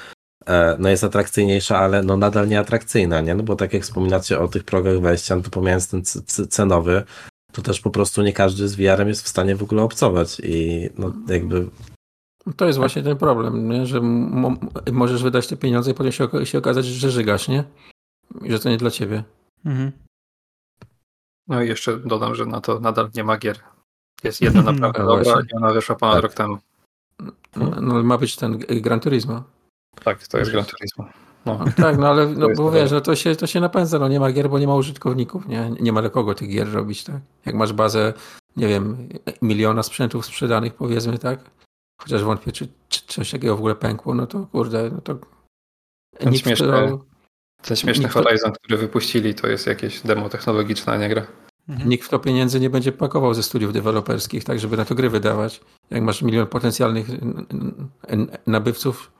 e, 0.47 0.77
no 0.79 0.89
jest 0.89 1.05
atrakcyjniejsza, 1.05 1.79
ale 1.79 2.03
no 2.03 2.17
nadal 2.17 2.49
nie 2.49 2.61
atrakcyjna, 2.61 3.21
nie? 3.21 3.35
No 3.35 3.43
bo 3.43 3.57
tak 3.57 3.73
jak 3.75 3.83
wspominacie 3.83 4.39
o 4.39 4.49
tych 4.49 4.65
progach 4.65 5.01
wejścia, 5.01 5.37
no 5.37 5.43
to 5.43 5.51
pomijając 5.51 5.89
ten 5.89 6.03
cenowy, 6.49 7.03
to 7.53 7.63
też 7.63 7.81
po 7.81 7.91
prostu 7.91 8.23
nie 8.23 8.33
każdy 8.33 8.69
z 8.69 8.75
VR-em 8.75 9.09
jest 9.09 9.23
w 9.23 9.29
stanie 9.29 9.57
w 9.57 9.63
ogóle 9.63 9.83
obcować 9.83 10.41
i 10.45 10.89
no 10.99 11.13
jakby 11.29 11.67
To 12.57 12.67
jest 12.67 12.79
właśnie 12.79 13.03
ten 13.03 13.17
problem, 13.17 13.69
nie? 13.69 13.87
że 13.87 14.01
mo- 14.01 14.57
możesz 14.93 15.23
wydać 15.23 15.47
te 15.47 15.57
pieniądze 15.57 15.91
i 15.91 15.95
potem 15.95 16.13
się, 16.13 16.29
się 16.45 16.59
okazać, 16.59 16.85
że 16.87 17.11
żygasz, 17.11 17.49
nie? 17.49 17.65
I 18.43 18.51
że 18.53 18.59
to 18.59 18.69
nie 18.71 18.77
dla 18.77 18.91
ciebie. 18.91 19.25
Mhm. 19.65 19.93
No 21.49 21.63
i 21.63 21.69
jeszcze 21.69 21.97
dodam, 21.99 22.35
że 22.35 22.47
na 22.47 22.61
to 22.61 22.81
nadal 22.81 23.11
nie 23.15 23.25
ma 23.25 23.39
gier. 23.39 23.59
Jest 24.25 24.41
jedna 24.41 24.63
naprawdę 24.73 24.99
No 24.99 25.07
dobra 25.07 25.33
właśnie. 25.33 25.49
i 25.53 25.57
ona 25.57 25.73
wyszła 25.73 25.97
ponad 25.97 26.15
Tak. 26.15 26.23
rok 26.23 26.35
temu. 26.35 26.59
No, 27.57 27.81
no, 27.81 28.03
ma 28.03 28.19
być 28.19 28.37
ten 28.37 28.59
Gran 28.59 29.01
Turismo. 29.01 29.43
Tak, 30.05 30.27
to 30.29 30.39
jest 30.39 30.51
Gran 30.51 30.65
Turismo. 30.65 31.09
No. 31.47 31.65
Tak, 31.77 31.99
no 31.99 32.09
ale 32.09 32.27
no, 32.27 32.47
bo 32.57 32.71
wiesz, 32.71 32.91
no 32.91 33.01
to 33.01 33.17
się, 33.17 33.37
to 33.37 33.47
się 33.47 33.61
napędza, 33.61 33.99
no 33.99 34.09
nie 34.09 34.21
ma 34.21 34.33
gier, 34.33 34.51
bo 34.51 34.59
nie 34.59 34.67
ma 34.67 34.75
użytkowników, 34.75 35.49
nie? 35.49 35.71
Nie 35.81 35.93
ma 35.93 36.01
dla 36.01 36.11
kogo 36.11 36.35
tych 36.35 36.49
gier 36.51 36.73
robić, 36.73 37.05
tak? 37.05 37.17
Jak 37.47 37.55
masz 37.55 37.73
bazę, 37.73 38.13
nie 38.57 38.69
wiem, 38.69 39.09
miliona 39.43 39.83
sprzętów 39.83 40.27
sprzedanych 40.27 40.75
powiedzmy, 40.75 41.19
tak? 41.19 41.41
Chociaż 42.03 42.23
wątpię, 42.25 42.53
czy, 42.53 42.69
czy 42.89 43.01
coś 43.07 43.31
takiego 43.31 43.57
w 43.57 43.59
ogóle 43.59 43.75
pękło, 43.75 44.15
no 44.15 44.27
to 44.27 44.47
kurde, 44.47 44.91
no 44.91 45.01
to 45.01 45.19
Ten 46.19 46.31
nikt 46.33 46.45
śmieszny- 46.47 46.99
Ten 47.63 47.77
śmieszny 47.77 48.05
Nikt 48.05 48.15
Horizon, 48.15 48.53
który 48.53 48.77
wypuścili, 48.79 49.35
to 49.35 49.47
jest 49.47 49.67
jakieś 49.67 50.01
demo 50.01 50.29
technologiczne, 50.29 50.93
a 50.93 50.97
nie 50.97 51.09
gra. 51.09 51.27
Mhm. 51.69 51.89
nikt 51.89 52.07
w 52.07 52.09
to 52.09 52.19
pieniędzy 52.19 52.61
nie 52.61 52.71
będzie 52.71 52.93
pakował 52.93 53.35
ze 53.35 53.43
studiów 53.43 53.73
deweloperskich, 53.73 54.45
tak, 54.45 54.59
żeby 54.61 54.77
na 54.77 54.85
to 54.85 54.95
gry 54.95 55.11
wydawać. 55.11 55.61
Jak 55.91 56.03
masz 56.03 56.23
milion 56.23 56.47
potencjalnych 56.47 57.07
nabywców, 58.47 59.13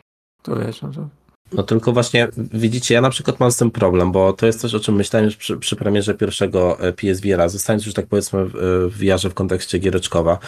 to 0.43 0.57
wiesz, 0.57 0.83
no 0.83 0.91
to 0.93 1.09
No 1.53 1.63
tylko 1.63 1.93
właśnie 1.93 2.29
widzicie, 2.37 2.95
ja 2.95 3.01
na 3.01 3.11
przykład 3.11 3.41
mam 3.41 3.53
z 3.53 3.57
tym 3.57 3.71
problem, 3.71 4.13
bo 4.13 4.33
to 4.33 4.47
jest 4.47 4.61
coś, 4.61 4.75
o 4.75 4.81
czym 4.81 4.95
myślałem 4.95 5.27
już 5.27 5.37
przy, 5.37 5.57
przy 5.57 5.77
premierze 5.77 6.15
pierwszego 6.15 6.81
e, 6.81 6.93
PSVR-a, 6.93 7.49
zostając 7.49 7.87
już 7.87 7.95
tak 7.95 8.07
powiedzmy 8.07 8.45
w, 8.45 8.53
w 8.91 8.99
VR-ze 8.99 9.31
w 9.31 9.35
kontekście 9.35 9.79
giereczkowa, 9.79 10.39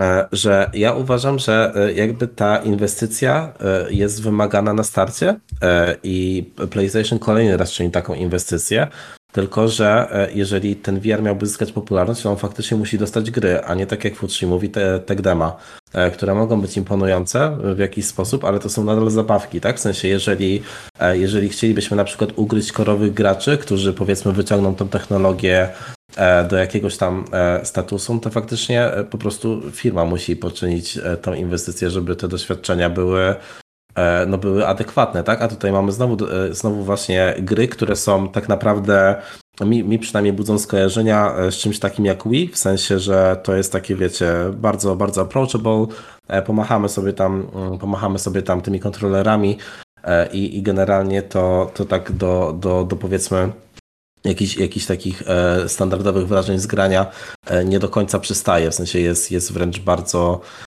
e, 0.00 0.28
że 0.32 0.70
ja 0.74 0.92
uważam, 0.92 1.38
że 1.38 1.72
e, 1.74 1.92
jakby 1.92 2.28
ta 2.28 2.56
inwestycja 2.56 3.52
e, 3.60 3.92
jest 3.92 4.22
wymagana 4.22 4.74
na 4.74 4.84
starcie 4.84 5.36
e, 5.62 5.96
i 6.02 6.50
PlayStation 6.70 7.18
kolejny 7.18 7.56
raz 7.56 7.72
czyni 7.72 7.90
taką 7.90 8.14
inwestycję, 8.14 8.86
tylko, 9.32 9.68
że 9.68 10.08
e, 10.12 10.32
jeżeli 10.32 10.76
ten 10.76 11.00
VR 11.00 11.22
miałby 11.22 11.46
zyskać 11.46 11.72
popularność, 11.72 12.22
to 12.22 12.30
on 12.30 12.36
faktycznie 12.36 12.76
musi 12.76 12.98
dostać 12.98 13.30
gry, 13.30 13.60
a 13.60 13.74
nie 13.74 13.86
tak 13.86 14.04
jak 14.04 14.16
Futrzi 14.16 14.46
mówi, 14.46 14.70
te 14.70 15.00
tech 15.00 15.20
dema, 15.20 15.56
e, 15.92 16.10
które 16.10 16.34
mogą 16.34 16.60
być 16.60 16.76
imponujące 16.76 17.56
w 17.74 17.78
jakiś 17.78 18.06
sposób, 18.06 18.44
ale 18.44 18.58
to 18.58 18.68
są 18.68 18.84
nadal 18.84 19.10
zabawki, 19.10 19.60
tak? 19.60 19.76
W 19.76 19.80
sensie, 19.80 20.08
jeżeli, 20.08 20.62
e, 21.00 21.18
jeżeli 21.18 21.48
chcielibyśmy 21.48 21.96
na 21.96 22.04
przykład 22.04 22.30
ugryźć 22.36 22.72
korowych 22.72 23.14
graczy, 23.14 23.58
którzy 23.58 23.92
powiedzmy 23.92 24.32
wyciągną 24.32 24.74
tą 24.74 24.88
technologię 24.88 25.68
do 26.50 26.56
jakiegoś 26.56 26.96
tam 26.96 27.24
statusu, 27.62 28.18
to 28.18 28.30
faktycznie 28.30 28.90
po 29.10 29.18
prostu 29.18 29.62
firma 29.72 30.04
musi 30.04 30.36
poczynić 30.36 30.98
tą 31.22 31.34
inwestycję, 31.34 31.90
żeby 31.90 32.16
te 32.16 32.28
doświadczenia 32.28 32.90
były 32.90 33.34
no 34.26 34.38
były 34.38 34.66
adekwatne, 34.66 35.24
tak? 35.24 35.42
A 35.42 35.48
tutaj 35.48 35.72
mamy 35.72 35.92
znowu, 35.92 36.26
e, 36.26 36.54
znowu 36.54 36.84
właśnie 36.84 37.34
gry, 37.38 37.68
które 37.68 37.96
są 37.96 38.28
tak 38.28 38.48
naprawdę 38.48 39.16
mi, 39.60 39.84
mi 39.84 39.98
przynajmniej 39.98 40.32
budzą 40.32 40.58
skojarzenia 40.58 41.34
e, 41.36 41.52
z 41.52 41.54
czymś 41.56 41.78
takim 41.78 42.04
jak 42.04 42.28
Wii, 42.28 42.48
w 42.48 42.58
sensie, 42.58 42.98
że 42.98 43.40
to 43.42 43.54
jest 43.54 43.72
takie, 43.72 43.96
wiecie, 43.96 44.32
bardzo, 44.52 44.96
bardzo 44.96 45.22
approachable, 45.22 45.86
e, 46.28 46.42
pomachamy 46.42 46.88
sobie 46.88 47.12
tam, 47.12 47.46
mm, 47.54 47.78
pomachamy 47.78 48.18
sobie 48.18 48.42
tam 48.42 48.60
tymi 48.60 48.80
kontrolerami 48.80 49.58
e, 50.04 50.32
i, 50.32 50.58
i 50.58 50.62
generalnie 50.62 51.22
to, 51.22 51.70
to 51.74 51.84
tak 51.84 52.12
do, 52.12 52.54
do, 52.60 52.84
do 52.84 52.96
powiedzmy 52.96 53.52
jakichś, 54.24 54.56
jakichś 54.56 54.86
takich 54.86 55.22
e, 55.26 55.68
standardowych 55.68 56.28
wrażeń 56.28 56.58
z 56.58 56.66
grania 56.66 57.06
e, 57.46 57.64
nie 57.64 57.78
do 57.78 57.88
końca 57.88 58.18
przystaje, 58.18 58.70
w 58.70 58.74
sensie 58.74 59.00
jest, 59.00 59.30
jest 59.30 59.52
wręcz 59.52 59.80
bardzo 59.80 60.40
e, 60.62 60.69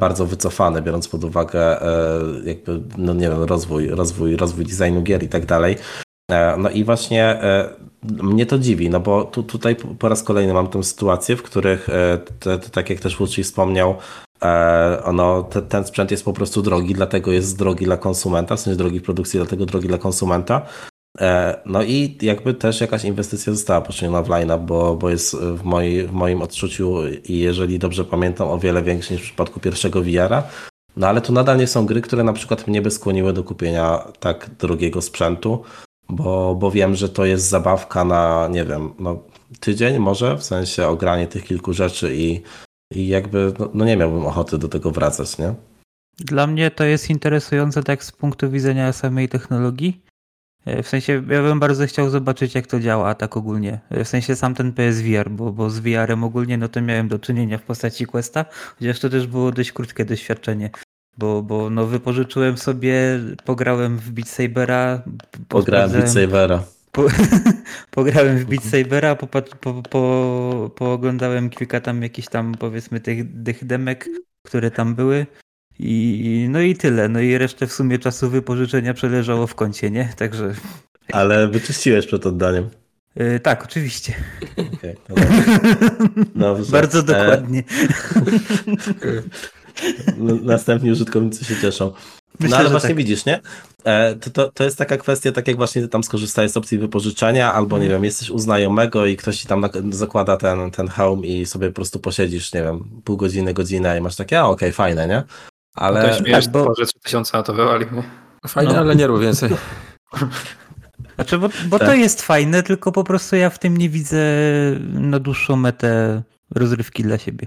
bardzo 0.00 0.26
wycofany, 0.26 0.82
biorąc 0.82 1.08
pod 1.08 1.24
uwagę 1.24 1.82
e, 1.82 2.20
jakby, 2.44 2.80
no 2.98 3.14
nie 3.14 3.28
wiem, 3.28 3.42
rozwój, 3.42 3.88
rozwój, 3.88 4.36
rozwój 4.36 4.64
designu 4.64 5.02
gier 5.02 5.22
i 5.22 5.28
tak 5.28 5.46
dalej. 5.46 5.76
E, 6.30 6.56
No 6.56 6.70
i 6.70 6.84
właśnie 6.84 7.24
e, 7.24 7.68
mnie 8.02 8.46
to 8.46 8.58
dziwi, 8.58 8.90
no 8.90 9.00
bo 9.00 9.24
tu, 9.24 9.42
tutaj 9.42 9.76
po 9.98 10.08
raz 10.08 10.22
kolejny 10.22 10.54
mam 10.54 10.68
tę 10.68 10.82
sytuację, 10.82 11.36
w 11.36 11.42
których, 11.42 11.88
e, 11.88 12.18
te, 12.18 12.58
te, 12.58 12.70
tak 12.70 12.90
jak 12.90 13.00
też 13.00 13.20
Łuci 13.20 13.42
wspomniał, 13.42 13.94
e, 14.42 15.02
ono, 15.04 15.42
te, 15.42 15.62
ten 15.62 15.84
sprzęt 15.84 16.10
jest 16.10 16.24
po 16.24 16.32
prostu 16.32 16.62
drogi, 16.62 16.94
dlatego 16.94 17.32
jest 17.32 17.58
drogi 17.58 17.84
dla 17.84 17.96
konsumenta, 17.96 18.56
w 18.56 18.60
sensie 18.60 18.76
drogi 18.76 19.00
w 19.00 19.02
produkcji, 19.02 19.38
dlatego 19.38 19.66
drogi 19.66 19.88
dla 19.88 19.98
konsumenta. 19.98 20.66
E, 21.20 21.60
No 21.66 21.82
i 21.82 22.18
jakby 22.22 22.54
też 22.54 22.80
jakaś 22.80 23.04
inwestycja 23.04 23.52
została 23.52 23.80
poczyniona 23.80 24.22
w 24.22 24.28
line-up, 24.28 24.66
bo, 24.66 24.96
bo 24.96 25.10
jest 25.10 25.36
w, 25.36 25.64
mojej, 25.64 26.06
w 26.06 26.12
moim 26.12 26.42
odczuciu 26.42 27.08
i 27.08 27.38
jeżeli 27.38 27.78
dobrze 27.78 28.04
pamiętam 28.04 28.48
o 28.48 28.58
wiele 28.58 28.82
większy 28.82 29.12
niż 29.12 29.22
w 29.22 29.24
przypadku 29.24 29.60
pierwszego 29.60 30.02
VR-a. 30.02 30.42
No 30.96 31.06
ale 31.06 31.20
to 31.20 31.32
nadal 31.32 31.58
nie 31.58 31.66
są 31.66 31.86
gry, 31.86 32.00
które 32.00 32.24
na 32.24 32.32
przykład 32.32 32.66
mnie 32.66 32.82
by 32.82 32.90
skłoniły 32.90 33.32
do 33.32 33.44
kupienia 33.44 33.98
tak 34.20 34.50
drogiego 34.58 35.02
sprzętu, 35.02 35.62
bo, 36.08 36.54
bo 36.54 36.70
wiem, 36.70 36.94
że 36.94 37.08
to 37.08 37.24
jest 37.24 37.48
zabawka 37.48 38.04
na, 38.04 38.48
nie 38.50 38.64
wiem, 38.64 38.94
no 38.98 39.22
tydzień 39.60 39.98
może, 39.98 40.36
w 40.36 40.42
sensie 40.42 40.86
ogranie 40.86 41.26
tych 41.26 41.44
kilku 41.44 41.72
rzeczy 41.72 42.16
i, 42.16 42.42
i 42.94 43.08
jakby, 43.08 43.52
no, 43.58 43.68
no 43.74 43.84
nie 43.84 43.96
miałbym 43.96 44.26
ochoty 44.26 44.58
do 44.58 44.68
tego 44.68 44.90
wracać, 44.90 45.38
nie? 45.38 45.54
Dla 46.18 46.46
mnie 46.46 46.70
to 46.70 46.84
jest 46.84 47.10
interesujące 47.10 47.82
tak 47.82 48.04
z 48.04 48.12
punktu 48.12 48.50
widzenia 48.50 48.92
samej 48.92 49.28
technologii. 49.28 50.07
E, 50.68 50.82
W 50.82 50.88
sensie 50.88 51.12
ja 51.30 51.42
bym 51.42 51.60
bardzo 51.60 51.86
chciał 51.86 52.10
zobaczyć 52.10 52.54
jak 52.54 52.66
to 52.66 52.80
działa 52.80 53.14
tak 53.14 53.36
ogólnie. 53.36 53.80
E, 53.90 54.04
W 54.04 54.08
sensie 54.08 54.36
sam 54.36 54.54
ten 54.54 54.72
PSVR, 54.72 55.30
bo, 55.30 55.52
bo 55.52 55.70
z 55.70 55.78
VR-em 55.78 56.24
ogólnie 56.24 56.58
no 56.58 56.68
to 56.68 56.82
miałem 56.82 57.08
do 57.08 57.18
czynienia 57.18 57.58
w 57.58 57.62
postaci 57.62 58.06
Questa, 58.06 58.44
chociaż 58.78 59.00
to 59.00 59.08
też 59.10 59.26
było 59.26 59.52
dość 59.52 59.72
krótkie 59.72 60.04
doświadczenie. 60.04 60.70
Bo, 61.18 61.42
bo 61.42 61.70
no 61.70 61.86
wypożyczyłem 61.86 62.58
sobie, 62.58 63.20
pograłem 63.44 63.98
w 63.98 64.10
Beat 64.10 64.28
Sabera, 64.28 65.02
Pograłem 65.48 65.90
w 65.90 65.92
Beat 65.92 66.10
Sabera. 66.10 66.62
po, 66.92 67.04
pograłem 67.90 68.38
w 68.38 68.44
Beat 68.44 68.64
Sabera, 68.64 69.14
popat- 69.14 69.56
po, 69.60 69.82
po, 69.90 70.70
pooglądałem 70.76 71.50
kilka 71.50 71.80
tam 71.80 72.02
jakichś 72.02 72.28
tam 72.28 72.54
powiedzmy 72.54 73.00
tych, 73.00 73.18
tych 73.44 73.64
demek, 73.66 74.08
które 74.46 74.70
tam 74.70 74.94
były. 74.94 75.26
I 75.78 76.46
no 76.50 76.60
i 76.60 76.76
tyle. 76.76 77.08
No 77.08 77.20
i 77.20 77.38
resztę 77.38 77.66
w 77.66 77.72
sumie 77.72 77.98
czasu 77.98 78.30
wypożyczenia 78.30 78.94
przeleżało 78.94 79.46
w 79.46 79.54
kącie, 79.54 79.90
nie? 79.90 80.12
Także 80.16 80.54
Ale 81.12 81.48
wyczyściłeś 81.48 82.06
przed 82.06 82.26
oddaniem. 82.26 82.68
yy, 83.16 83.40
tak, 83.40 83.64
oczywiście. 83.64 84.14
Okej, 84.74 84.94
no 86.34 86.54
dobrze. 86.54 86.72
Bardzo 86.72 86.98
E, 86.98 87.02
dokładnie. 87.02 87.62
Następni 90.42 90.90
użytkownicy 90.90 91.44
się 91.44 91.56
cieszą. 91.56 91.92
Myślę, 92.40 92.50
no 92.50 92.60
ale 92.60 92.70
właśnie 92.70 92.88
tak. 92.88 92.96
widzisz, 92.96 93.24
nie? 93.26 93.40
E, 93.84 94.14
To, 94.16 94.30
to, 94.30 94.50
to 94.52 94.64
jest 94.64 94.78
taka 94.78 94.96
kwestia, 94.96 95.32
tak 95.32 95.48
jak 95.48 95.56
właśnie 95.56 95.82
ty 95.82 95.88
tam 95.88 96.04
skorzystajesz 96.04 96.52
z 96.52 96.56
opcji 96.56 96.78
wypożyczenia, 96.78 97.52
albo 97.52 97.76
Mhm. 97.76 97.82
nie 97.82 97.88
wiem, 97.88 98.04
jesteś 98.04 98.30
u 98.30 98.38
znajomego 98.38 99.06
i 99.06 99.16
ktoś 99.16 99.38
ci 99.38 99.46
tam 99.48 99.64
zakłada 99.90 100.36
ten, 100.36 100.70
ten 100.70 100.88
hełm 100.88 101.24
i 101.24 101.46
sobie 101.46 101.68
po 101.68 101.74
prostu 101.74 101.98
posiedzisz, 102.00 102.52
nie 102.52 102.62
wiem, 102.62 102.84
pół 103.04 103.16
godziny, 103.16 103.54
godzinę 103.54 103.98
i 103.98 104.00
masz 104.00 104.16
takie, 104.16 104.40
a 104.40 104.44
okej, 104.44 104.72
fajne, 104.72 105.08
nie? 105.08 105.22
Ale... 105.78 106.00
Ale 106.00 106.08
To 106.18 106.24
śmiesz, 106.24 106.44
tak, 106.44 106.52
bo- 106.52 106.64
bo... 106.64 106.74
że 106.74 106.86
3000 106.86 107.36
na 107.36 107.42
to 107.42 107.54
wywalił. 107.54 107.88
nie? 107.92 108.02
Fajne, 108.48 108.72
No. 108.72 108.78
ale 108.78 108.96
nie 108.96 109.06
rób 109.06 109.20
więcej. 109.20 109.50
Znaczy, 111.14 111.38
bo, 111.38 111.48
bo 111.68 111.78
to 111.78 111.86
Tak. 111.86 111.98
jest 111.98 112.22
fajne, 112.22 112.62
tylko 112.62 112.92
po 112.92 113.04
prostu 113.04 113.36
ja 113.36 113.50
w 113.50 113.58
tym 113.58 113.76
nie 113.76 113.88
widzę 113.88 114.22
na 114.90 115.18
dłuższą 115.18 115.56
metę 115.56 116.22
rozrywki 116.50 117.02
dla 117.02 117.18
siebie. 117.18 117.46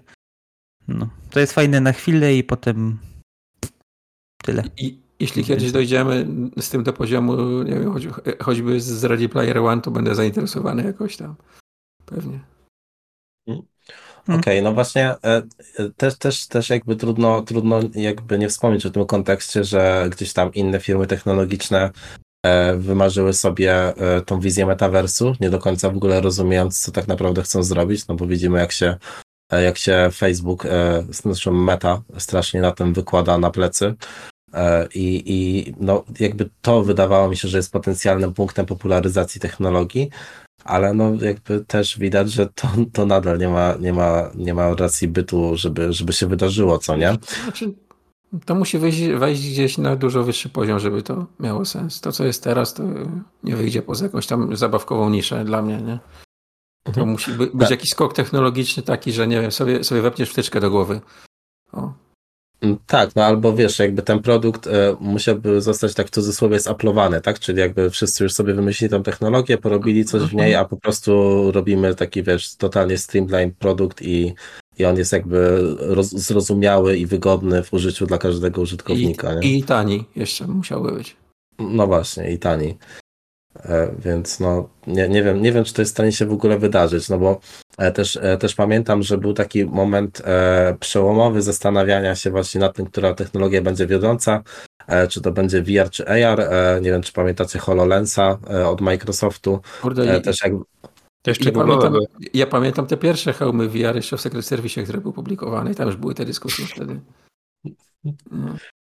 No. 0.87 1.09
To 1.29 1.39
jest 1.39 1.53
fajne 1.53 1.81
na 1.81 1.93
chwilę 1.93 2.35
i 2.35 2.43
potem 2.43 2.97
tyle. 4.43 4.63
I 4.77 4.99
jeśli 5.19 5.43
kiedyś 5.43 5.71
dojdziemy 5.71 6.27
z 6.59 6.69
tym 6.69 6.83
do 6.83 6.93
poziomu, 6.93 7.63
nie 7.63 7.79
wiem, 7.79 7.93
choć, 7.93 8.07
choćby 8.43 8.81
z 8.81 9.03
Ready 9.03 9.29
Player 9.29 9.57
One, 9.57 9.81
to 9.81 9.91
będę 9.91 10.15
zainteresowany 10.15 10.83
jakoś 10.83 11.17
tam. 11.17 11.35
Pewnie. 12.05 12.39
Okej, 14.27 14.61
no 14.61 14.73
właśnie 14.73 15.09
e, 15.09 15.17
e, 15.23 15.43
też, 15.97 16.17
też, 16.17 16.47
też 16.47 16.69
jakby 16.69 16.95
trudno, 16.95 17.41
trudno 17.41 17.79
jakby 17.95 18.39
nie 18.39 18.49
wspomnieć 18.49 18.85
o 18.85 18.89
tym 18.89 19.05
kontekście, 19.05 19.63
że 19.63 20.07
gdzieś 20.11 20.33
tam 20.33 20.53
inne 20.53 20.79
firmy 20.79 21.07
technologiczne 21.07 21.89
e, 22.45 22.75
wymarzyły 22.75 23.33
sobie 23.33 23.93
tą 24.25 24.39
wizję 24.39 24.65
metaversu, 24.65 25.35
nie 25.39 25.49
do 25.49 25.59
końca 25.59 25.89
w 25.89 25.97
ogóle 25.97 26.21
rozumiejąc, 26.21 26.79
co 26.79 26.91
tak 26.91 27.07
naprawdę 27.07 27.41
chcą 27.41 27.63
zrobić, 27.63 28.07
no 28.07 28.15
bo 28.15 28.27
widzimy 28.27 28.59
jak 28.59 28.71
się, 28.71 28.97
jak 29.51 29.77
się 29.77 30.09
Facebook, 30.13 30.67
znaczy 31.09 31.51
Meta 31.51 32.01
strasznie 32.17 32.61
na 32.61 32.71
tym 32.71 32.93
wykłada 32.93 33.37
na 33.37 33.51
plecy. 33.51 33.95
E, 34.53 34.87
I, 34.95 35.23
I 35.25 35.73
no, 35.79 36.03
jakby 36.19 36.49
to 36.61 36.83
wydawało 36.83 37.29
mi 37.29 37.37
się, 37.37 37.47
że 37.47 37.57
jest 37.57 37.71
potencjalnym 37.71 38.33
punktem 38.33 38.65
popularyzacji 38.65 39.41
technologii, 39.41 40.09
ale 40.63 40.93
no 40.93 41.11
jakby 41.21 41.65
też 41.65 41.99
widać, 41.99 42.31
że 42.31 42.47
to, 42.47 42.67
to 42.93 43.05
nadal 43.05 43.39
nie 43.39 43.47
ma, 43.49 43.75
nie, 43.79 43.93
ma, 43.93 44.29
nie 44.35 44.53
ma 44.53 44.75
racji 44.75 45.07
bytu, 45.07 45.57
żeby, 45.57 45.93
żeby 45.93 46.13
się 46.13 46.27
wydarzyło, 46.27 46.77
co 46.79 46.95
nie? 46.95 47.17
Znaczy, 47.43 47.73
to 48.45 48.55
musi 48.55 48.77
wejść, 48.77 49.01
wejść 49.07 49.49
gdzieś 49.49 49.77
na 49.77 49.95
dużo 49.95 50.23
wyższy 50.23 50.49
poziom, 50.49 50.79
żeby 50.79 51.03
to 51.03 51.25
miało 51.39 51.65
sens. 51.65 52.01
To, 52.01 52.11
co 52.11 52.25
jest 52.25 52.43
teraz, 52.43 52.73
to 52.73 52.83
nie 53.43 53.55
wyjdzie 53.55 53.81
poza 53.81 54.05
jakąś 54.05 54.27
tam 54.27 54.55
zabawkową 54.57 55.09
niszę 55.09 55.45
dla 55.45 55.61
mnie, 55.61 55.77
nie? 55.81 55.99
To 56.83 56.89
Mhm. 56.89 57.09
musi 57.09 57.31
by, 57.31 57.47
być 57.47 57.59
Tak. 57.59 57.71
jakiś 57.71 57.89
skok 57.89 58.13
technologiczny 58.13 58.83
taki, 58.83 59.11
że 59.11 59.27
nie 59.27 59.41
wiem, 59.41 59.51
sobie, 59.51 59.83
sobie 59.83 60.01
wepniesz 60.01 60.29
wtyczkę 60.31 60.59
do 60.59 60.71
głowy. 60.71 61.01
O. 61.73 61.93
Mm, 62.61 62.77
Tak, 62.87 63.15
no 63.15 63.23
albo 63.25 63.53
wiesz, 63.53 63.79
jakby 63.79 64.01
ten 64.01 64.19
produkt 64.21 64.67
e, 64.67 64.95
musiałby 64.99 65.61
zostać 65.61 65.93
tak 65.93 66.07
w 66.07 66.09
cudzysłowie 66.09 66.59
zaplowany, 66.59 67.21
tak? 67.21 67.39
Czyli 67.39 67.59
jakby 67.59 67.89
wszyscy 67.89 68.23
już 68.23 68.33
sobie 68.33 68.53
wymyślili 68.53 68.91
tą 68.91 69.03
technologię, 69.03 69.57
porobili 69.57 70.05
coś 70.05 70.21
w 70.21 70.33
niej, 70.33 70.55
a 70.55 70.65
po 70.65 70.77
prostu 70.77 71.11
robimy 71.51 71.95
taki, 71.95 72.23
wiesz, 72.23 72.55
totalnie 72.55 72.97
streamline 72.97 73.51
produkt 73.51 74.01
i, 74.01 74.33
i 74.79 74.85
on 74.85 74.97
jest 74.97 75.13
jakby 75.13 75.61
roz, 75.79 76.09
zrozumiały 76.09 76.97
i 76.97 77.05
wygodny 77.05 77.63
w 77.63 77.73
użyciu 77.73 78.05
dla 78.05 78.17
każdego 78.17 78.61
I, 78.61 78.63
użytkownika, 78.63 79.33
nie? 79.33 79.57
I 79.57 79.63
tani 79.63 80.05
jeszcze 80.15 80.47
musiałby 80.47 80.91
być. 80.91 81.15
No 81.59 81.87
właśnie, 81.87 82.31
i 82.31 82.39
tani. 82.39 82.77
E, 83.55 83.95
Więc 83.99 84.39
no, 84.39 84.69
nie, 84.87 85.09
nie, 85.09 85.23
wiem, 85.23 85.41
nie 85.41 85.51
wiem, 85.51 85.63
czy 85.63 85.73
to 85.73 85.81
jest 85.81 85.91
w 85.91 85.95
stanie 85.95 86.11
się 86.11 86.25
w 86.25 86.33
ogóle 86.33 86.59
wydarzyć, 86.59 87.09
no 87.09 87.17
bo 87.17 87.39
e, 87.77 87.91
też, 87.91 88.19
e, 88.21 88.37
też 88.37 88.55
pamiętam, 88.55 89.03
że 89.03 89.17
był 89.17 89.33
taki 89.33 89.65
moment 89.65 90.21
przełomowy 90.79 91.41
zastanawiania 91.41 92.15
się 92.15 92.31
właśnie 92.31 92.61
nad 92.61 92.75
tym, 92.75 92.85
która 92.85 93.13
technologia 93.13 93.61
będzie 93.61 93.87
wiodąca, 93.87 94.43
czy 95.09 95.21
to 95.21 95.31
będzie 95.31 95.61
VR 95.61 95.89
czy 95.89 96.07
AR. 96.07 96.49
Nie 96.81 96.91
wiem, 96.91 97.01
czy 97.01 97.13
pamiętacie 97.13 97.59
HoloLensa 97.59 98.37
od 98.65 98.81
Microsoftu. 98.81 99.59
Kurde, 99.81 100.21
też 100.21 100.43
jak, 100.43 100.53
To 101.21 101.31
jeszcze 101.31 101.49
ja, 101.49 101.51
pamiętam, 101.51 101.97
ja 102.33 102.47
pamiętam 102.47 102.87
te 102.87 102.97
pierwsze 102.97 103.33
hełmy 103.33 103.67
VR 103.67 103.95
jeszcze 103.95 104.17
w 104.17 104.21
Secret 104.21 104.45
Service, 104.45 104.83
które 104.83 105.01
były 105.01 105.13
publikowane 105.13 105.71
i 105.71 105.75
tam 105.75 105.87
już 105.87 105.95
były 105.95 106.15
te 106.15 106.25
dyskusje 106.25 106.65
wtedy. 106.65 106.99
No. 108.31 108.55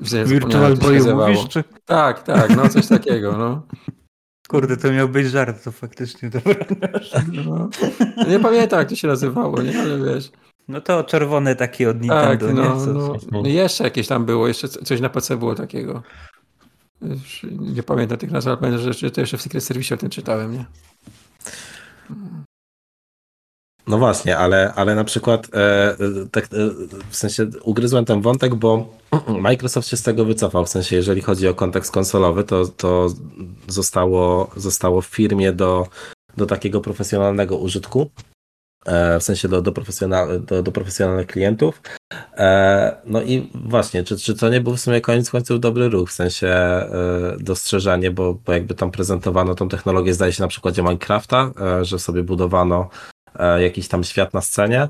Virtual 0.00 0.30
zapomniałem, 0.34 0.70
jak 0.70 0.78
to 0.78 0.84
się 0.84 0.88
Boy 0.88 0.98
nazywało. 0.98 1.28
mówisz, 1.28 1.48
czy... 1.48 1.64
Tak, 1.84 2.22
tak, 2.22 2.56
no 2.56 2.68
coś 2.68 2.86
takiego, 2.86 3.36
no. 3.38 3.62
Kurde, 4.48 4.76
to 4.76 4.92
miał 4.92 5.08
być 5.08 5.26
żart, 5.30 5.64
to 5.64 5.72
faktycznie 5.72 6.30
dobra. 6.30 6.54
no. 7.46 7.68
Nie 8.28 8.40
pamiętam, 8.40 8.78
jak 8.78 8.88
to 8.88 8.96
się 8.96 9.08
nazywało, 9.08 9.62
nie, 9.62 9.80
ale 9.80 9.98
wiesz. 10.14 10.30
No 10.68 10.80
to 10.80 11.04
czerwone 11.04 11.56
takie 11.56 11.90
od 11.90 11.96
Tak, 11.96 12.02
Nintendo, 12.42 12.62
no, 12.62 12.74
nie? 12.74 12.80
Co- 12.84 12.92
no, 12.92 13.16
no 13.42 13.48
jeszcze 13.48 13.84
jakieś 13.84 14.06
tam 14.06 14.24
było, 14.24 14.48
jeszcze 14.48 14.68
co- 14.68 14.84
coś 14.84 15.00
na 15.00 15.08
PC 15.08 15.36
było 15.36 15.54
takiego. 15.54 16.02
Już 17.02 17.46
Nie 17.60 17.82
pamiętam 17.82 18.18
tych 18.18 18.30
nazw, 18.30 18.46
ale 18.48 18.56
pamiętam, 18.56 18.92
że 18.92 19.10
to 19.10 19.20
jeszcze 19.20 19.36
w 19.38 19.42
Secret 19.42 19.64
Service 19.64 19.94
o 19.94 19.98
tym 19.98 20.10
czytałem, 20.10 20.52
nie? 20.52 20.64
No 23.86 23.98
właśnie, 23.98 24.38
ale, 24.38 24.72
ale 24.74 24.94
na 24.94 25.04
przykład 25.04 25.48
e, 25.54 25.90
e, 25.90 25.96
tak, 26.30 26.44
e, 26.44 26.48
w 27.10 27.16
sensie 27.16 27.46
ugryzłem 27.62 28.04
ten 28.04 28.20
wątek, 28.20 28.54
bo 28.54 28.88
Microsoft 29.40 29.88
się 29.88 29.96
z 29.96 30.02
tego 30.02 30.24
wycofał. 30.24 30.64
W 30.64 30.68
sensie, 30.68 30.96
jeżeli 30.96 31.22
chodzi 31.22 31.48
o 31.48 31.54
kontekst 31.54 31.92
konsolowy, 31.92 32.44
to, 32.44 32.66
to 32.66 33.08
zostało, 33.68 34.50
zostało 34.56 35.00
w 35.00 35.06
firmie 35.06 35.52
do 35.52 35.88
do 36.36 36.46
takiego 36.46 36.80
profesjonalnego 36.80 37.56
użytku. 37.56 38.10
E, 38.86 39.20
w 39.20 39.22
sensie 39.22 39.48
do, 39.48 39.62
do, 39.62 39.72
profesjonal, 39.72 40.44
do, 40.44 40.62
do 40.62 40.72
profesjonalnych 40.72 41.26
klientów. 41.26 41.82
E, 42.36 42.96
no 43.06 43.22
i 43.22 43.50
właśnie, 43.54 44.04
czy, 44.04 44.18
czy 44.18 44.34
to 44.34 44.48
nie 44.48 44.60
był 44.60 44.76
w 44.76 44.80
sumie 44.80 45.00
koniec 45.00 45.30
końców 45.30 45.60
dobry 45.60 45.88
ruch, 45.88 46.10
w 46.10 46.12
sensie 46.12 46.48
e, 46.48 46.90
dostrzeżenie, 47.40 48.10
bo, 48.10 48.34
bo 48.34 48.52
jakby 48.52 48.74
tam 48.74 48.90
prezentowano 48.90 49.54
tą 49.54 49.68
technologię, 49.68 50.14
zdaje 50.14 50.32
się 50.32 50.42
na 50.42 50.48
przykładzie 50.48 50.82
Minecrafta, 50.82 51.52
że 51.82 51.98
sobie 51.98 52.22
budowano 52.22 52.88
jakiś 53.58 53.88
tam 53.88 54.04
świat 54.04 54.34
na 54.34 54.40
scenie. 54.40 54.88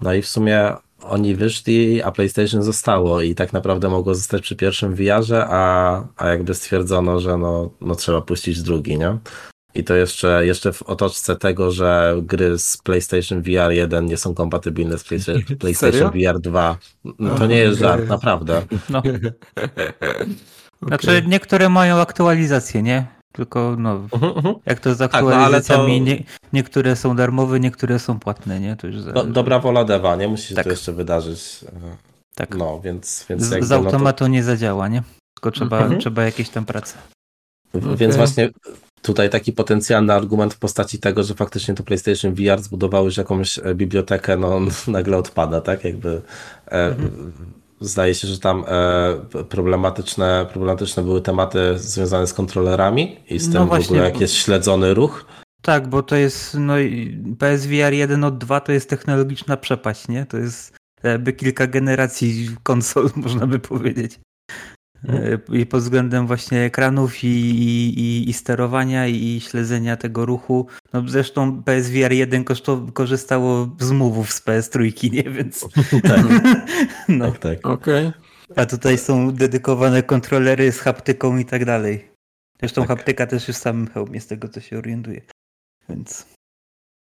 No 0.00 0.14
i 0.14 0.22
w 0.22 0.28
sumie 0.28 0.72
oni 1.02 1.34
wyszli, 1.34 2.02
a 2.02 2.12
PlayStation 2.12 2.62
zostało 2.62 3.22
i 3.22 3.34
tak 3.34 3.52
naprawdę 3.52 3.88
mogło 3.88 4.14
zostać 4.14 4.42
przy 4.42 4.56
pierwszym 4.56 4.94
VR-ze, 4.94 5.46
a, 5.48 6.04
a 6.16 6.28
jakby 6.28 6.54
stwierdzono, 6.54 7.20
że 7.20 7.38
no, 7.38 7.70
no 7.80 7.94
trzeba 7.94 8.20
puścić 8.20 8.62
drugi, 8.62 8.98
nie? 8.98 9.18
I 9.74 9.84
to 9.84 9.94
jeszcze, 9.94 10.46
jeszcze 10.46 10.72
w 10.72 10.82
otoczce 10.82 11.36
tego, 11.36 11.70
że 11.70 12.16
gry 12.22 12.58
z 12.58 12.76
PlayStation 12.76 13.42
VR 13.42 13.72
1 13.72 14.06
nie 14.06 14.16
są 14.16 14.34
kompatybilne 14.34 14.98
z 14.98 15.04
PlayStation, 15.04 15.56
PlayStation 15.60 16.10
VR 16.10 16.40
2. 16.40 16.78
No, 17.18 17.34
to 17.34 17.46
nie 17.46 17.58
jest 17.58 17.80
żart, 17.80 18.08
naprawdę. 18.08 18.62
No. 18.90 19.02
Znaczy 20.88 21.24
niektóre 21.26 21.68
mają 21.68 21.96
aktualizacje, 21.96 22.82
nie? 22.82 23.06
Tylko 23.36 23.76
no, 23.78 23.94
uh 23.94 24.20
-huh, 24.20 24.36
uh 24.36 24.44
-huh. 24.44 24.54
jak 24.66 24.80
to 24.80 24.94
z 24.94 25.00
aktualizacjami, 25.00 25.98
tak, 25.98 26.08
no, 26.08 26.16
to... 26.16 26.22
nie, 26.22 26.24
niektóre 26.52 26.96
są 26.96 27.16
darmowe, 27.16 27.60
niektóre 27.60 27.98
są 27.98 28.18
płatne, 28.18 28.60
nie? 28.60 28.76
To 28.76 28.86
już 28.86 29.02
Do, 29.02 29.24
dobra 29.24 29.58
wola 29.58 29.84
dewa, 29.84 30.16
nie? 30.16 30.28
Musi 30.28 30.48
się 30.48 30.54
tak. 30.54 30.64
to 30.64 30.70
jeszcze 30.70 30.92
wydarzyć. 30.92 31.64
Tak. 32.34 32.54
No, 32.54 32.80
więc... 32.80 33.26
więc 33.28 33.42
z, 33.42 33.50
jakby, 33.50 33.66
z 33.66 33.72
automatu 33.72 34.04
no 34.04 34.12
to... 34.12 34.28
nie 34.28 34.42
zadziała, 34.42 34.88
nie? 34.88 35.02
Tylko 35.34 35.50
trzeba, 35.50 35.76
uh 35.76 35.82
mhm. 35.82 35.98
-huh. 35.98 36.02
trzeba 36.02 36.24
jakieś 36.24 36.48
tam 36.48 36.64
prace. 36.64 36.98
Okay. 37.74 37.96
Więc 37.96 38.16
właśnie 38.16 38.50
tutaj 39.02 39.30
taki 39.30 39.52
potencjalny 39.52 40.12
argument 40.12 40.54
w 40.54 40.58
postaci 40.58 40.98
tego, 40.98 41.22
że 41.22 41.34
faktycznie 41.34 41.74
to 41.74 41.82
PlayStation 41.82 42.34
VR 42.34 42.62
zbudowało 42.62 43.04
już 43.04 43.16
jakąś 43.16 43.58
e, 43.58 43.74
bibliotekę, 43.74 44.36
no 44.36 44.60
nagle 44.88 45.16
odpada, 45.16 45.60
tak? 45.60 45.84
Jakby 45.84 46.22
e, 46.66 46.86
mhm. 46.86 47.32
Zdaje 47.84 48.14
się, 48.14 48.28
że 48.28 48.38
tam 48.38 48.64
e, 48.68 49.44
problematyczne, 49.44 50.46
problematyczne 50.50 51.02
były 51.02 51.20
tematy 51.20 51.78
związane 51.78 52.26
z 52.26 52.34
kontrolerami 52.34 53.20
i 53.30 53.38
z 53.38 53.48
no 53.48 53.52
tym 53.52 53.68
właśnie, 53.68 53.86
w 53.86 53.90
ogóle 53.90 54.04
jak 54.04 54.20
jest 54.20 54.34
śledzony 54.34 54.94
ruch. 54.94 55.24
Tak, 55.62 55.88
bo 55.88 56.02
to 56.02 56.16
jest 56.16 56.56
no 56.60 56.74
PSVR 57.38 57.92
1 57.92 58.24
od 58.24 58.38
2 58.38 58.60
to 58.60 58.72
jest 58.72 58.90
technologiczna 58.90 59.56
przepaść, 59.56 60.08
nie? 60.08 60.26
To 60.26 60.36
jest 60.36 60.76
jakby 61.02 61.32
kilka 61.32 61.66
generacji 61.66 62.56
konsol, 62.62 63.10
można 63.24 63.46
by 63.46 63.58
powiedzieć. 63.58 64.20
E, 65.08 65.38
i 65.58 65.66
pod 65.66 65.82
względem 65.82 66.26
właśnie 66.26 66.60
ekranów 66.60 67.24
i, 67.24 67.26
i, 67.26 68.30
i, 68.30 68.32
sterowania 68.32 69.06
i 69.06 69.40
śledzenia 69.40 69.96
tego 69.96 70.26
ruchu. 70.26 70.66
No 70.92 71.02
zresztą 71.06 71.62
PSVR 71.62 72.12
1 72.12 72.44
korzystało 72.92 73.76
z 73.80 73.90
mówów 73.90 74.32
z 74.32 74.46
PS3, 74.46 75.12
nie? 75.12 75.22
Więc 75.22 75.68
tak. 76.02 76.26
no. 77.08 77.30
tak, 77.30 77.38
tak. 77.38 77.66
Okay. 77.66 78.12
A 78.56 78.66
tutaj 78.66 78.98
są 78.98 79.32
dedykowane 79.32 80.02
kontrolery 80.02 80.72
z 80.72 80.80
haptyką 80.80 81.36
i 81.36 81.44
tak 81.44 81.64
dalej. 81.64 82.10
Zresztą 82.60 82.82
tak. 82.82 82.88
haptyka 82.88 83.26
też 83.26 83.48
jest 83.48 83.60
w 83.60 83.62
samym 83.62 83.86
hełmie, 83.86 84.20
z 84.20 84.26
tego 84.26 84.48
co 84.48 84.60
się 84.60 84.78
orientuje. 84.78 85.20
Więc... 85.88 86.26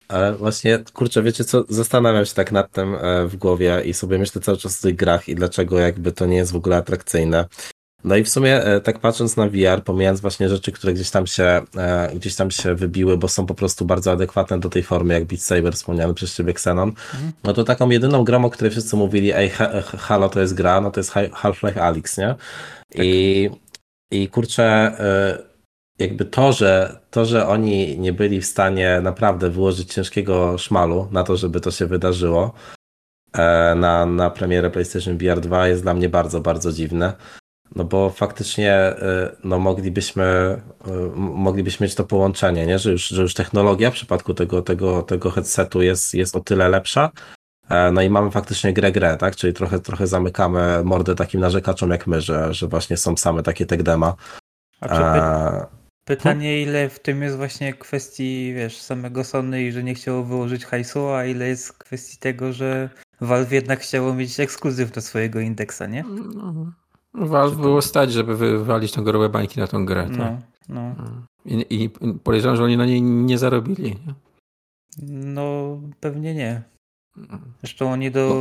Ale 0.09 0.35
właśnie, 0.35 0.79
kurczę, 0.93 1.23
wiecie 1.23 1.45
co, 1.45 1.65
zastanawiam 1.69 2.25
się 2.25 2.35
tak 2.35 2.53
nad 2.53 2.73
tym 2.73 2.95
e, 2.95 3.27
w 3.27 3.37
głowie 3.37 3.83
i 3.85 3.95
sobie 3.95 4.19
myślę 4.19 4.43
cały 4.43 4.59
czas 4.59 4.81
o 4.81 4.83
tych 4.83 4.97
grach 4.97 5.29
i 5.29 5.35
dlaczego 5.35 5.79
jakby 5.79 6.13
to 6.13 6.27
nie 6.27 6.37
jest 6.37 6.53
w 6.53 6.57
ogóle 6.57 6.77
atrakcyjne. 6.77 7.47
No 8.05 8.17
i 8.17 8.25
w 8.25 8.29
sumie 8.29 8.65
e, 8.65 8.81
tak 8.81 8.99
patrząc 8.99 9.37
na 9.37 9.49
VR, 9.49 9.85
pomijając 9.85 10.21
właśnie 10.21 10.49
rzeczy, 10.49 10.73
które 10.73 10.93
gdzieś 10.93 11.11
tam 11.11 11.27
się 11.27 11.61
e, 11.77 12.11
gdzieś 12.15 12.37
tam 12.37 12.51
się 12.51 12.75
wybiły, 12.75 13.17
bo 13.17 13.29
są 13.29 13.47
po 13.47 13.55
prostu 13.55 13.85
bardzo 13.85 14.13
adekwatne 14.13 14.61
do 14.61 14.69
tej 14.69 14.83
formy, 14.83 15.15
jak 15.15 15.25
Beat 15.25 15.43
Saber 15.43 15.75
wspomniany 15.75 16.15
przez 16.15 16.37
ciebie 16.37 16.51
Xenon, 16.51 16.89
mhm. 16.89 17.33
no 17.45 17.53
to 17.53 17.65
taką 17.65 17.91
jedyną 17.91 18.25
grą, 18.25 18.45
o 18.45 18.51
której 18.51 18.71
wszyscy 18.71 18.97
mówili, 18.97 19.33
ej, 19.33 19.51
Halo 19.99 20.29
to 20.29 20.41
jest 20.41 20.55
gra, 20.55 20.81
no 20.81 20.91
to 20.91 21.01
jest 21.01 21.13
Half-Life 21.13 21.83
Alyx, 21.83 22.19
nie? 22.19 22.27
Tak. 22.29 22.39
I, 23.05 23.51
I 24.11 24.29
kurczę, 24.29 24.65
e, 24.65 25.39
jakby 25.99 26.25
to 26.25 26.53
że, 26.53 27.01
to, 27.11 27.25
że 27.25 27.49
oni 27.49 27.99
nie 27.99 28.13
byli 28.13 28.41
w 28.41 28.47
stanie 28.47 29.01
naprawdę 29.03 29.51
wyłożyć 29.51 29.95
ciężkiego 29.95 30.59
szmalu 30.59 31.09
na 31.11 31.25
to, 31.25 31.37
żeby 31.37 31.61
to 31.61 31.71
się 31.71 31.87
wydarzyło 31.87 32.55
na, 33.77 34.07
na 34.07 34.31
premierę 34.31 34.71
PlayStation 34.71 35.19
VR 35.19 35.41
2 35.41 35.69
jest 35.69 35.83
dla 35.83 35.95
mnie 35.95 36.09
bardzo, 36.09 36.41
bardzo 36.41 36.73
dziwne. 36.73 37.13
No 37.77 37.85
bo 37.85 38.11
faktycznie 38.11 38.93
y, 38.93 39.37
no 39.45 39.59
moglibyśmy, 39.59 40.61
y, 40.87 40.91
moglibyśmy 41.17 41.85
mieć 41.85 41.95
to 41.95 42.05
połączenie, 42.05 42.67
nie? 42.67 42.79
Że, 42.79 42.91
już, 42.91 43.09
że 43.09 43.23
już 43.23 43.35
technologia 43.35 43.91
w 43.91 43.95
przypadku 43.95 44.35
tego, 44.35 44.63
tego, 44.63 45.03
tego 45.03 45.31
headsetu 45.31 45.83
jest, 45.83 46.15
jest 46.15 46.37
o 46.37 46.41
tyle 46.41 46.69
lepsza. 46.69 47.11
E, 47.71 47.93
no 47.93 48.03
i 48.03 48.11
mamy 48.11 48.31
faktycznie 48.31 48.73
grę 48.73 48.93
grę, 48.93 49.17
tak? 49.17 49.37
Czyli 49.37 49.53
trochę, 49.53 49.79
trochę 49.79 50.07
zamykamy 50.07 50.85
mordę 50.85 51.15
takim 51.15 51.41
narzekaczom 51.41 51.91
jak 51.91 52.07
my, 52.07 52.21
że, 52.21 52.55
że 52.55 52.69
właśnie 52.69 52.97
są 52.97 53.17
same 53.17 53.43
takie 53.43 53.67
tech 53.67 53.83
dema. 53.83 54.15
A 54.81 54.89
py 54.89 54.95
e, 54.95 55.67
pytanie, 56.05 56.63
ile 56.63 56.89
w 56.89 56.99
tym 56.99 57.23
jest 57.23 57.37
właśnie 57.37 57.75
kwestii, 57.75 58.55
wiesz, 58.55 58.81
samego 58.81 59.25
Sony 59.25 59.63
i 59.63 59.73
że 59.73 59.83
nie 59.83 59.95
chciało 59.95 60.25
wyłożyć 60.25 60.65
hajsu, 60.65 61.09
a 61.09 61.25
ile 61.25 61.49
jest 61.49 61.73
kwestii 61.73 62.19
tego, 62.19 62.53
że 62.53 62.91
Valve 63.21 63.53
jednak 63.53 63.81
chciało 63.81 64.15
mieć 64.15 64.41
ekskluzyw 64.41 64.93
do 64.93 65.01
swojego 65.01 65.41
indeksa, 65.41 65.87
nie? 65.87 66.05
No. 66.35 66.73
Valve 67.15 67.57
było 67.57 67.83
stać, 67.83 68.13
żeby 68.13 68.37
wywalić 68.37 68.93
tą 68.93 69.05
grobę 69.05 69.29
bańki 69.29 69.61
na 69.61 69.67
tą 69.67 69.87
grę. 69.87 70.09
No, 70.11 70.19
tak? 70.19 70.35
no. 70.69 70.95
I, 71.45 71.85
I 71.85 71.91
podejrzewam, 72.25 72.57
że 72.57 72.65
oni 72.65 72.77
na 72.77 72.87
niej 72.87 73.03
nie 73.03 73.39
zarobili. 73.39 73.97
Nie? 74.07 74.15
No, 75.09 75.79
pewnie 76.01 76.35
nie. 76.35 76.63
Zresztą 77.61 77.93
oni 77.93 78.11
do, 78.11 78.37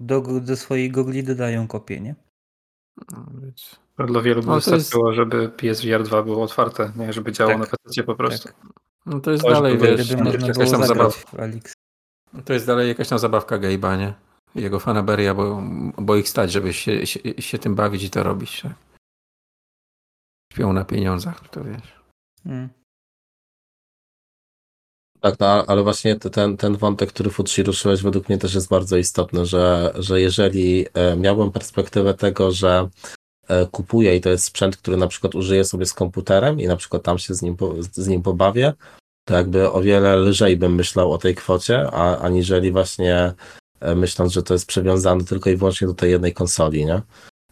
do, 0.00 0.20
do 0.20 0.56
swojej 0.56 0.90
gogli 0.90 1.22
dodają 1.22 1.66
kopię, 1.66 2.00
nie? 2.00 2.14
No, 3.12 3.26
więc... 3.42 3.80
Dla 4.06 4.22
wielu 4.22 4.40
by 4.40 4.46
no, 4.46 4.54
wystarczyło, 4.54 5.10
jest... 5.10 5.16
żeby 5.16 5.48
PSVR 5.48 6.02
2 6.02 6.22
było 6.22 6.42
otwarte, 6.42 6.92
nie? 6.96 7.12
żeby 7.12 7.32
działało 7.32 7.58
tak. 7.58 7.72
na 7.72 7.78
PC 7.84 8.02
po 8.02 8.14
prostu. 8.14 8.48
Tak. 8.48 8.56
No 9.06 9.20
to 9.20 9.30
jest 9.30 9.44
to 9.44 9.50
dalej, 9.50 9.78
wiesz, 9.78 10.10
jakaś 10.48 10.70
tam 10.70 10.86
zabawka. 10.86 11.48
To 12.44 12.52
jest 12.52 12.66
dalej 12.66 12.88
jakaś 12.88 13.08
tam 13.08 13.18
zabawka 13.18 13.58
Gabe'a, 13.58 13.98
nie? 13.98 14.14
Jego 14.54 14.80
fanaberia, 14.80 15.34
bo, 15.34 15.62
bo 15.98 16.16
ich 16.16 16.28
stać, 16.28 16.52
żeby 16.52 16.72
się, 16.72 17.06
się, 17.06 17.20
się, 17.38 17.58
tym 17.58 17.74
bawić 17.74 18.02
i 18.02 18.10
to 18.10 18.22
robić. 18.22 18.62
Tak? 18.62 18.72
Śpią 20.52 20.72
na 20.72 20.84
pieniądzach, 20.84 21.48
to 21.48 21.64
wiesz. 21.64 22.00
Hmm. 22.44 22.68
Tak, 25.20 25.40
no, 25.40 25.64
ale 25.66 25.82
właśnie 25.82 26.16
ten, 26.16 26.56
ten 26.56 26.76
wątek, 26.76 27.08
który 27.12 27.30
Futsi 27.30 27.62
ruszyłeś, 27.62 28.02
według 28.02 28.28
mnie 28.28 28.38
też 28.38 28.54
jest 28.54 28.68
bardzo 28.68 28.96
istotny, 28.96 29.46
że, 29.46 29.92
że 29.98 30.20
jeżeli 30.20 30.86
e, 30.94 31.16
miałbym 31.16 31.52
perspektywę 31.52 32.14
tego, 32.14 32.52
że 32.52 32.88
e, 33.48 33.66
kupuję 33.66 34.16
i 34.16 34.20
to 34.20 34.30
jest 34.30 34.44
sprzęt, 34.44 34.76
który 34.76 34.96
na 34.96 35.06
przykład 35.06 35.34
użyję 35.34 35.64
sobie 35.64 35.86
z 35.86 35.94
komputerem 35.94 36.60
i 36.60 36.66
na 36.66 36.76
przykład 36.76 37.02
tam 37.02 37.18
się 37.18 37.34
z 37.34 37.42
nim, 37.42 37.56
z 37.92 38.08
nim 38.08 38.22
pobawię, 38.22 38.72
to 39.24 39.34
jakby 39.34 39.70
o 39.70 39.82
wiele 39.82 40.16
lżej 40.16 40.56
bym 40.56 40.74
myślał 40.74 41.12
o 41.12 41.18
tej 41.18 41.34
kwocie, 41.34 41.90
a, 41.90 42.18
aniżeli 42.18 42.72
właśnie 42.72 43.34
myśląc, 43.96 44.32
że 44.32 44.42
to 44.42 44.54
jest 44.54 44.66
przywiązane 44.66 45.24
tylko 45.24 45.50
i 45.50 45.56
wyłącznie 45.56 45.86
do 45.86 45.94
tej 45.94 46.10
jednej 46.10 46.34
konsoli, 46.34 46.86
nie? 46.86 47.02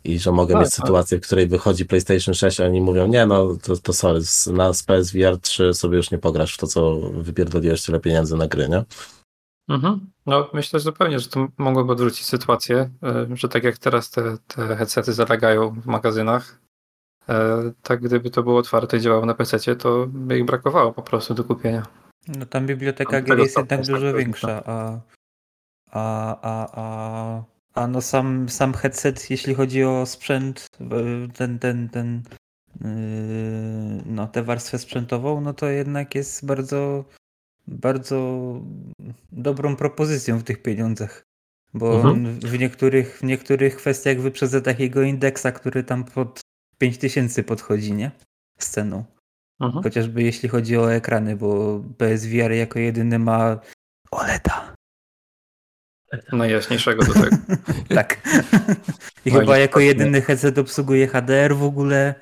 I 0.05 0.19
że 0.19 0.33
mogę 0.33 0.55
tak, 0.55 0.62
mieć 0.62 0.77
tak. 0.77 0.86
sytuację, 0.86 1.19
w 1.19 1.23
której 1.23 1.47
wychodzi 1.47 1.86
PlayStation 1.86 2.35
6, 2.35 2.61
a 2.61 2.65
oni 2.65 2.81
mówią, 2.81 3.07
nie 3.07 3.27
no, 3.27 3.57
to, 3.62 3.77
to 3.77 3.93
sorry, 3.93 4.20
na 4.52 4.70
PSVR 4.86 5.39
3 5.41 5.75
sobie 5.75 5.97
już 5.97 6.11
nie 6.11 6.19
pograsz 6.19 6.55
w 6.55 6.59
to, 6.59 6.67
co 6.67 7.01
wypierdoliłeś 7.01 7.83
tyle 7.83 8.01
pieniędzy 8.01 8.36
na 8.36 8.49
gry, 8.49 8.69
nie? 8.69 8.85
Mhm. 9.69 10.11
No 10.27 10.49
myślę 10.52 10.78
że 10.78 10.85
zupełnie, 10.85 11.19
że 11.19 11.28
to 11.28 11.49
mogłoby 11.59 11.93
odwrócić 11.93 12.27
sytuację, 12.27 12.91
e, 13.02 13.27
że 13.35 13.49
tak 13.49 13.65
jak 13.65 13.78
teraz 13.78 14.11
te, 14.11 14.36
te 14.47 14.77
headsety 14.77 15.12
zalegają 15.12 15.81
w 15.81 15.86
magazynach, 15.86 16.59
e, 17.28 17.73
tak 17.83 18.01
gdyby 18.01 18.31
to 18.31 18.43
było 18.43 18.59
otwarte 18.59 18.97
i 18.97 19.01
działało 19.01 19.27
na 19.27 19.35
PC, 19.35 19.77
to 19.77 20.07
by 20.09 20.39
ich 20.39 20.44
brakowało 20.44 20.93
po 20.93 21.02
prostu 21.02 21.35
do 21.35 21.44
kupienia. 21.44 21.83
No 22.28 22.47
tam 22.47 22.67
biblioteka 22.67 23.23
gier 23.23 23.39
jest 23.39 23.57
jednak 23.57 23.86
dużo 23.86 24.15
większa, 24.15 24.62
a 24.67 25.01
a, 25.93 26.37
a, 26.43 26.69
a, 26.73 27.45
a 27.75 27.87
no 27.87 28.01
sam, 28.01 28.49
sam 28.49 28.75
headset, 28.75 29.31
jeśli 29.31 29.55
chodzi 29.55 29.85
o 29.85 30.07
sprzęt, 30.07 30.67
ten, 31.35 31.59
ten, 31.59 31.89
ten, 31.89 32.23
yy, 32.81 34.03
no 34.07 34.27
tę 34.27 34.43
warstwę 34.43 34.79
sprzętową, 34.79 35.41
no 35.41 35.55
to 35.55 35.67
jednak 35.67 36.15
jest 36.15 36.47
bardzo, 36.47 37.05
bardzo 37.67 38.55
dobrą 39.33 39.77
propozycją 39.77 40.39
w 40.39 40.45
tych 40.45 40.62
pieniądzach. 40.62 41.23
Bo 41.75 41.95
mhm. 41.95 42.41
w, 42.41 42.59
niektórych, 42.59 43.19
w 43.19 43.23
niektórych 43.23 43.77
kwestiach 43.77 44.21
wyprzedza 44.21 44.61
takiego 44.61 45.03
indeksa, 45.03 45.53
który 45.53 45.85
tam 45.85 46.05
pod 46.05 46.41
5000 46.79 47.43
podchodzi, 47.45 47.93
nie? 47.93 48.11
Z 48.59 48.71
ceną. 48.71 49.05
Mhm. 49.61 49.83
Chociażby 49.83 50.23
jeśli 50.23 50.49
chodzi 50.49 50.77
o 50.77 50.93
ekrany, 50.93 51.37
bo 51.37 51.81
PSVR 51.99 52.53
jako 52.53 52.79
jedyny 52.79 53.19
ma 53.19 53.61
OLEDa. 54.11 54.75
Najjaśniejszego 56.33 57.05
do 57.05 57.13
tego. 57.13 57.37
tak. 57.95 58.21
I 59.25 59.31
chyba 59.31 59.59
jako 59.59 59.81
jedyny 59.81 60.23
headset 60.23 60.59
obsługuje 60.59 61.07
HDR 61.09 61.57
w 61.57 61.63
ogóle. 61.63 62.15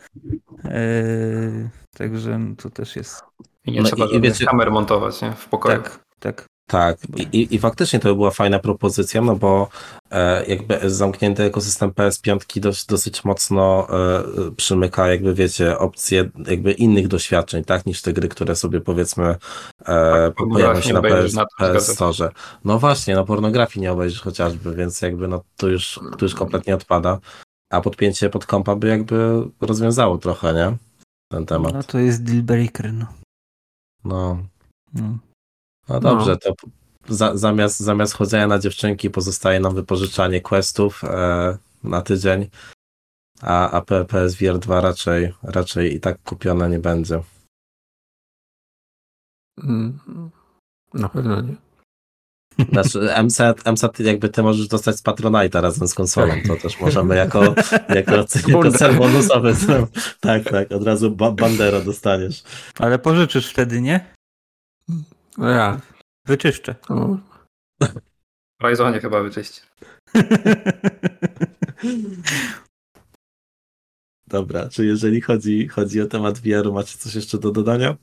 Yy, 0.64 1.68
także 1.96 2.38
no, 2.38 2.56
to 2.56 2.70
też 2.70 2.96
jest. 2.96 3.20
I 3.66 3.72
nie 3.72 3.80
No 3.80 3.86
trzeba 3.86 4.04
i- 4.04 4.08
i 4.08 4.12
żadnych 4.12 4.32
wiecie- 4.32 4.46
kamer 4.46 4.70
montować 4.70 5.22
nie? 5.22 5.32
w 5.32 5.48
pokoju. 5.48 5.76
Tak, 5.82 6.00
tak. 6.20 6.46
Tak, 6.70 6.98
I, 7.16 7.22
i, 7.22 7.54
i 7.54 7.58
faktycznie 7.58 7.98
to 7.98 8.08
by 8.08 8.14
była 8.14 8.30
fajna 8.30 8.58
propozycja, 8.58 9.20
no 9.20 9.36
bo 9.36 9.68
e, 10.10 10.46
jakby 10.46 10.90
zamknięty 10.90 11.42
ekosystem 11.42 11.90
PS5 11.90 12.60
dość, 12.60 12.86
dosyć 12.86 13.24
mocno 13.24 13.86
e, 13.88 14.50
przymyka, 14.56 15.08
jakby 15.08 15.34
wiecie, 15.34 15.78
opcje 15.78 16.30
jakby 16.46 16.72
innych 16.72 17.08
doświadczeń, 17.08 17.64
tak, 17.64 17.86
niż 17.86 18.02
te 18.02 18.12
gry, 18.12 18.28
które 18.28 18.56
sobie 18.56 18.80
powiedzmy 18.80 19.24
e, 19.24 19.36
Tak, 19.84 20.34
pojawią 20.52 20.80
się 20.80 20.92
na 20.92 21.02
PS, 21.02 21.34
na 21.34 21.46
PS. 21.58 21.92
Store. 21.92 22.30
No 22.64 22.78
właśnie, 22.78 23.14
no 23.14 23.24
pornografii 23.24 23.82
nie 23.82 23.92
obejrzysz 23.92 24.20
chociażby, 24.20 24.74
więc 24.74 25.02
jakby 25.02 25.28
no 25.28 25.42
to 25.56 25.68
już, 25.68 26.00
to 26.18 26.24
już 26.24 26.34
kompletnie 26.34 26.74
odpada, 26.74 27.18
a 27.70 27.80
podpięcie 27.80 28.30
pod 28.30 28.46
kompa 28.46 28.76
by 28.76 28.88
jakby 28.88 29.42
rozwiązało 29.60 30.18
trochę, 30.18 30.54
nie? 30.54 30.76
Ten 31.32 31.46
temat. 31.46 31.74
No 31.74 31.82
to 31.82 31.98
jest 31.98 32.22
deal 32.22 32.42
breaker, 32.42 32.92
no. 32.92 33.06
No. 34.04 34.38
no. 34.94 35.29
No 35.90 36.00
dobrze, 36.00 36.36
to 36.36 36.54
za, 37.08 37.36
zamiast, 37.36 37.80
zamiast 37.80 38.14
chodzenia 38.14 38.46
na 38.46 38.58
dziewczynki 38.58 39.10
pozostaje 39.10 39.60
nam 39.60 39.74
wypożyczanie 39.74 40.40
questów 40.40 41.04
e, 41.04 41.58
na 41.84 42.02
tydzień, 42.02 42.48
a, 43.42 43.70
a 43.70 43.80
PSVR 43.80 44.58
2 44.58 44.80
raczej, 44.80 45.32
raczej 45.42 45.94
i 45.94 46.00
tak 46.00 46.22
kupione 46.22 46.70
nie 46.70 46.78
będzie. 46.78 47.22
Mm, 49.62 49.98
Na 50.94 51.08
pewno 51.08 51.40
nie. 51.40 51.54
Znaczy, 52.72 53.22
MSAT, 53.22 53.66
MSAT 53.66 54.00
jakby 54.00 54.28
ty 54.28 54.42
możesz 54.42 54.68
dostać 54.68 54.96
z 54.96 55.02
Patronite'a 55.02 55.60
razem 55.60 55.88
z 55.88 55.94
konsolą, 55.94 56.34
to 56.46 56.56
też 56.56 56.80
możemy 56.80 57.16
jako, 57.16 57.42
jako, 57.88 58.12
jako 58.48 58.72
cel 58.72 58.96
bonusowy. 58.96 59.54
Tak, 60.20 60.44
tak, 60.44 60.72
od 60.72 60.82
razu 60.82 61.10
ba 61.10 61.30
bandera 61.30 61.80
dostaniesz. 61.80 62.42
Ale 62.78 62.98
pożyczysz 62.98 63.50
wtedy, 63.50 63.80
nie? 63.80 64.19
No 65.38 65.48
ja. 65.50 65.80
Wyczyszczę. 66.26 66.74
O, 66.88 67.16
W 68.60 68.64
Ryzonie 68.64 69.00
chyba 69.00 69.22
wyczyści. 69.22 69.60
Dobra, 74.26 74.68
czy 74.68 74.86
jeżeli 74.86 75.20
chodzi, 75.20 75.68
chodzi 75.68 76.00
o 76.02 76.06
temat 76.06 76.38
VR-u, 76.38 76.72
macie 76.72 76.98
coś 76.98 77.14
jeszcze 77.14 77.38
do 77.38 77.50
dodania? 77.50 77.96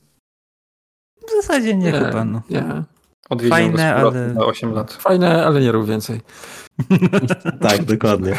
W 1.28 1.30
zasadzie 1.42 1.76
nie, 1.76 1.92
chyba, 1.92 2.24
no. 2.24 2.42
Nie. 2.50 2.82
Odwiedzimy 3.30 3.56
Fajne, 3.56 3.94
ale- 3.94 4.34
na 4.34 4.44
8 4.44 4.72
lat. 4.72 4.92
Fajne, 4.92 5.46
ale 5.46 5.60
nie 5.60 5.72
rób 5.72 5.86
więcej. 5.86 6.20
Tak, 7.60 7.84
dokładnie. 7.84 8.36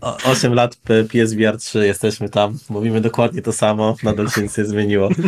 O, 0.00 0.16
8 0.24 0.54
lat 0.54 0.76
PSVR 1.12 1.58
3, 1.58 1.86
jesteśmy 1.86 2.28
tam, 2.28 2.58
mówimy 2.68 3.00
dokładnie 3.00 3.42
to 3.42 3.52
samo, 3.52 3.96
nadal 4.02 4.28
się 4.28 4.42
nic 4.42 4.58
nie 4.58 4.64
zmieniło. 4.64 5.08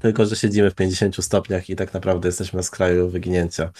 Tylko, 0.00 0.26
że 0.26 0.36
siedzimy 0.36 0.70
w 0.70 0.74
50 0.74 1.24
stopniach 1.24 1.70
i 1.70 1.76
tak 1.76 1.94
naprawdę 1.94 2.28
jesteśmy 2.28 2.56
na 2.56 2.62
skraju 2.62 3.08
wyginięcia. 3.08 3.70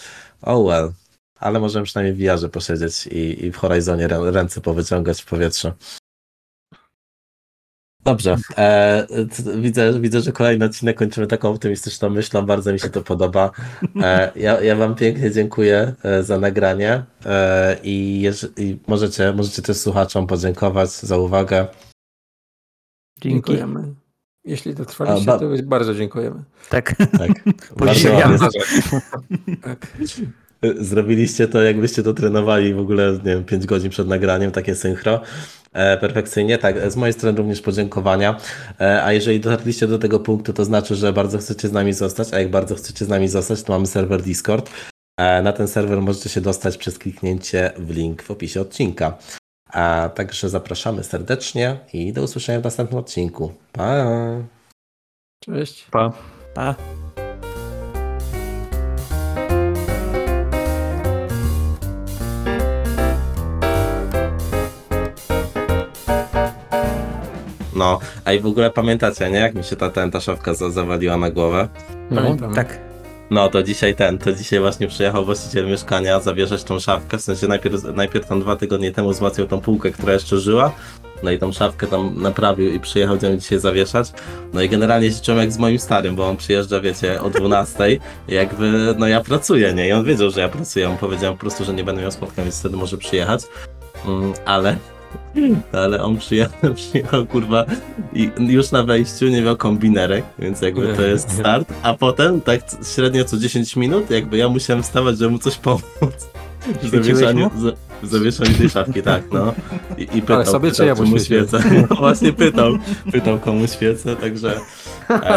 Oh 0.41 0.63
well. 0.69 0.91
Ale 1.39 1.59
możemy 1.59 1.85
przynajmniej 1.85 2.13
w 2.15 2.31
VR-ze 2.31 2.49
posiedzieć 2.49 3.07
i, 3.07 3.45
i 3.45 3.51
w 3.51 3.57
Horizonie 3.57 4.07
rę, 4.07 4.31
ręce 4.31 4.61
powyciągać 4.61 5.21
w 5.21 5.25
powietrze. 5.25 5.73
Dobrze. 8.03 8.37
E, 8.57 9.07
widzę, 9.55 9.99
widzę, 10.01 10.21
że 10.21 10.31
kolejny 10.31 10.65
odcinek 10.65 10.97
kończymy 10.97 11.27
taką 11.27 11.49
optymistyczną 11.49 12.09
myślą. 12.09 12.45
Bardzo 12.45 12.73
mi 12.73 12.79
się 12.79 12.89
to 12.89 13.01
podoba. 13.01 13.51
E, 14.01 14.31
ja, 14.35 14.61
ja 14.61 14.75
Wam 14.75 14.95
pięknie 14.95 15.31
dziękuję 15.31 15.93
e, 16.03 16.23
za 16.23 16.39
nagranie 16.39 17.03
e, 17.25 17.77
i, 17.83 18.29
i 18.57 18.77
możecie, 18.87 19.33
możecie 19.33 19.61
też 19.61 19.77
słuchaczom 19.77 20.27
podziękować 20.27 20.89
za 20.89 21.17
uwagę. 21.17 21.67
Dziękujemy. 23.21 24.00
Jeśli 24.45 24.75
dotrwaliście, 24.75 25.31
to 25.31 25.49
bardzo 25.63 25.95
dziękujemy. 25.95 26.43
Tak. 26.69 26.95
Tak. 26.95 27.31
Bardzo. 27.77 28.09
Tak. 29.61 29.97
Zrobiliście 30.79 31.47
to, 31.47 31.61
jakbyście 31.61 32.03
to 32.03 32.13
trenowali 32.13 32.73
w 32.73 32.79
ogóle, 32.79 33.11
nie 33.11 33.19
wiem, 33.33 33.43
5 33.43 33.65
godzin 33.65 33.89
przed 33.89 34.07
nagraniem, 34.07 34.51
takie 34.51 34.75
synchro. 34.75 35.21
E, 35.73 35.97
perfekcyjnie, 35.97 36.57
tak. 36.57 36.91
Z 36.91 36.95
mojej 36.95 37.13
strony 37.13 37.37
również 37.37 37.61
podziękowania. 37.61 38.37
E, 38.79 39.03
a 39.03 39.13
jeżeli 39.13 39.39
dotarliście 39.39 39.87
do 39.87 39.99
tego 39.99 40.19
punktu, 40.19 40.53
to 40.53 40.65
znaczy, 40.65 40.95
że 40.95 41.13
bardzo 41.13 41.37
chcecie 41.37 41.67
z 41.67 41.71
nami 41.71 41.93
zostać, 41.93 42.33
a 42.33 42.39
jak 42.39 42.51
bardzo 42.51 42.75
chcecie 42.75 43.05
z 43.05 43.07
nami 43.07 43.27
zostać, 43.27 43.63
to 43.63 43.73
mamy 43.73 43.87
serwer 43.87 44.21
Discord. 44.21 44.71
E, 45.17 45.41
na 45.41 45.53
ten 45.53 45.67
serwer 45.67 46.01
możecie 46.01 46.29
się 46.29 46.41
dostać 46.41 46.77
przez 46.77 46.99
kliknięcie 46.99 47.71
w 47.77 47.89
link 47.89 48.23
w 48.23 48.31
opisie 48.31 48.61
odcinka. 48.61 49.17
A 49.71 50.09
także 50.15 50.49
zapraszamy 50.49 51.03
serdecznie 51.03 51.79
i 51.93 52.13
do 52.13 52.23
usłyszenia 52.23 52.59
w 52.59 52.63
następnym 52.63 52.99
odcinku. 52.99 53.53
Pa! 53.71 54.05
Cześć. 55.39 55.87
Pa. 55.91 56.11
Pa. 56.53 56.75
No, 67.75 67.99
a 68.25 68.33
i 68.33 68.39
w 68.39 68.45
ogóle 68.45 68.71
pamiętacie, 68.71 69.31
nie? 69.31 69.39
Jak 69.39 69.55
mi 69.55 69.63
się 69.63 69.75
ta, 69.75 69.89
ten, 69.89 70.11
ta 70.11 70.19
szafka 70.19 70.53
za, 70.53 70.69
zawaliła 70.69 71.17
na 71.17 71.29
głowę? 71.29 71.67
Pamiętam. 72.15 72.53
Tak. 72.53 72.90
No 73.31 73.49
to 73.49 73.63
dzisiaj 73.63 73.95
ten, 73.95 74.17
to 74.17 74.33
dzisiaj 74.33 74.59
właśnie 74.59 74.87
przyjechał 74.87 75.25
właściciel 75.25 75.67
mieszkania 75.67 76.19
zawierzać 76.19 76.63
tą 76.63 76.79
szafkę, 76.79 77.17
w 77.17 77.21
sensie 77.21 77.47
najpierw, 77.47 77.83
najpierw 77.83 78.27
tam 78.27 78.41
dwa 78.41 78.55
tygodnie 78.55 78.91
temu 78.91 79.09
wzmacniał 79.09 79.47
tą 79.47 79.61
półkę, 79.61 79.91
która 79.91 80.13
jeszcze 80.13 80.37
żyła, 80.37 80.71
no 81.23 81.31
i 81.31 81.39
tą 81.39 81.51
szafkę 81.51 81.87
tam 81.87 82.21
naprawił 82.21 82.73
i 82.73 82.79
przyjechał 82.79 83.17
ją 83.23 83.37
dzisiaj 83.37 83.59
zawieszać, 83.59 84.11
no 84.53 84.61
i 84.61 84.69
generalnie 84.69 85.11
się 85.11 85.21
czułem 85.21 85.39
jak 85.39 85.51
z 85.51 85.57
moim 85.57 85.79
starym, 85.79 86.15
bo 86.15 86.29
on 86.29 86.37
przyjeżdża, 86.37 86.79
wiecie, 86.79 87.21
o 87.21 87.29
12 87.29 87.91
i 87.91 87.99
jakby, 88.27 88.95
no 88.97 89.07
ja 89.07 89.21
pracuję, 89.21 89.73
nie, 89.73 89.87
i 89.87 89.91
on 89.91 90.03
wiedział, 90.03 90.31
że 90.31 90.41
ja 90.41 90.49
pracuję, 90.49 90.89
on 90.89 90.97
powiedział 90.97 91.33
po 91.33 91.39
prostu, 91.39 91.65
że 91.65 91.73
nie 91.73 91.83
będę 91.83 92.01
miał 92.01 92.11
spotkań, 92.11 92.45
więc 92.45 92.59
wtedy 92.59 92.77
może 92.77 92.97
przyjechać, 92.97 93.41
mm, 94.05 94.33
ale... 94.45 94.77
Ale 95.83 96.03
on 96.03 96.17
przyjechał, 96.17 96.73
przyjechał 96.75 97.25
kurwa 97.25 97.65
i 98.13 98.29
już 98.39 98.71
na 98.71 98.83
wejściu 98.83 99.27
nie 99.27 99.41
miał 99.41 99.57
kombinerek, 99.57 100.25
więc 100.39 100.61
jakby 100.61 100.93
to 100.93 101.01
jest 101.01 101.31
start, 101.31 101.73
a 101.83 101.93
potem 101.93 102.41
tak 102.41 102.61
średnio 102.95 103.25
co 103.25 103.37
10 103.37 103.75
minut 103.75 104.09
jakby 104.09 104.37
ja 104.37 104.49
musiałem 104.49 104.83
wstawać, 104.83 105.17
żeby 105.17 105.31
mu 105.31 105.39
coś 105.39 105.57
pomóc. 105.57 105.81
W 106.81 106.89
zawieszaniu, 106.89 107.49
w 108.03 108.07
zawieszaniu 108.07 108.57
tej 108.57 108.69
szafki, 108.69 109.01
tak, 109.01 109.23
no. 109.31 109.53
I, 109.97 110.01
i 110.01 110.21
pytał, 110.21 110.45
sobie 110.45 110.71
czy 110.71 110.83
pytał, 110.83 110.87
ja 110.87 111.11
mu 111.11 111.19
świecę. 111.19 111.59
No 111.89 111.95
właśnie 111.95 112.33
pytał, 112.33 112.77
pytał 113.11 113.39
komu 113.39 113.67
świecę, 113.67 114.15
także, 114.15 114.59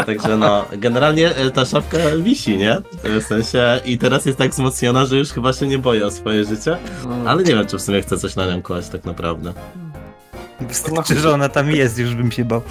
także 0.07 0.37
no, 0.37 0.65
generalnie 0.73 1.37
e, 1.37 1.51
ta 1.51 1.65
szafka 1.65 1.99
wisi, 2.19 2.57
nie? 2.57 2.79
W 3.05 3.23
sensie 3.23 3.81
i 3.85 3.99
teraz 3.99 4.27
jest 4.27 4.39
tak 4.39 4.51
wzmocniona, 4.51 5.07
że 5.07 5.17
już 5.17 5.31
chyba 5.31 5.53
się 5.53 5.67
nie 5.67 5.79
boję 5.79 6.07
o 6.07 6.11
swoje 6.11 6.45
życie, 6.45 6.77
No, 7.09 7.31
ale 7.31 7.43
nie 7.43 7.55
wiem, 7.55 7.67
czy 7.67 7.79
w 7.79 7.83
sumie 7.83 8.03
chcę 8.03 8.19
coś 8.19 8.37
na 8.37 8.47
nią 8.47 8.63
kłaść 8.63 8.89
tak 8.89 9.05
naprawdę. 9.05 9.53
Wystarczy, 10.61 11.19
że 11.19 11.35
ona 11.35 11.49
tam 11.49 11.71
jest, 11.71 11.99
już 11.99 12.15
bym 12.15 12.33
się 12.33 12.45
bał. 12.45 12.63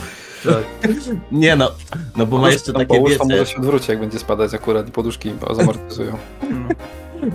Nie 1.31 1.55
no, 1.55 1.71
no 2.15 2.25
bo 2.25 2.37
ma 2.37 2.51
jeszcze 2.51 2.71
no, 2.71 2.79
takie, 2.79 2.95
połóż, 2.95 3.17
to 3.17 3.25
wiecie, 3.25 3.37
może 3.37 3.51
się 3.51 3.57
odwróci, 3.57 3.91
jak 3.91 3.99
będzie 3.99 4.19
spadać 4.19 4.53
akurat 4.53 4.89
i 4.89 4.91
poduszki 4.91 5.31
zamortyzują. 5.51 6.17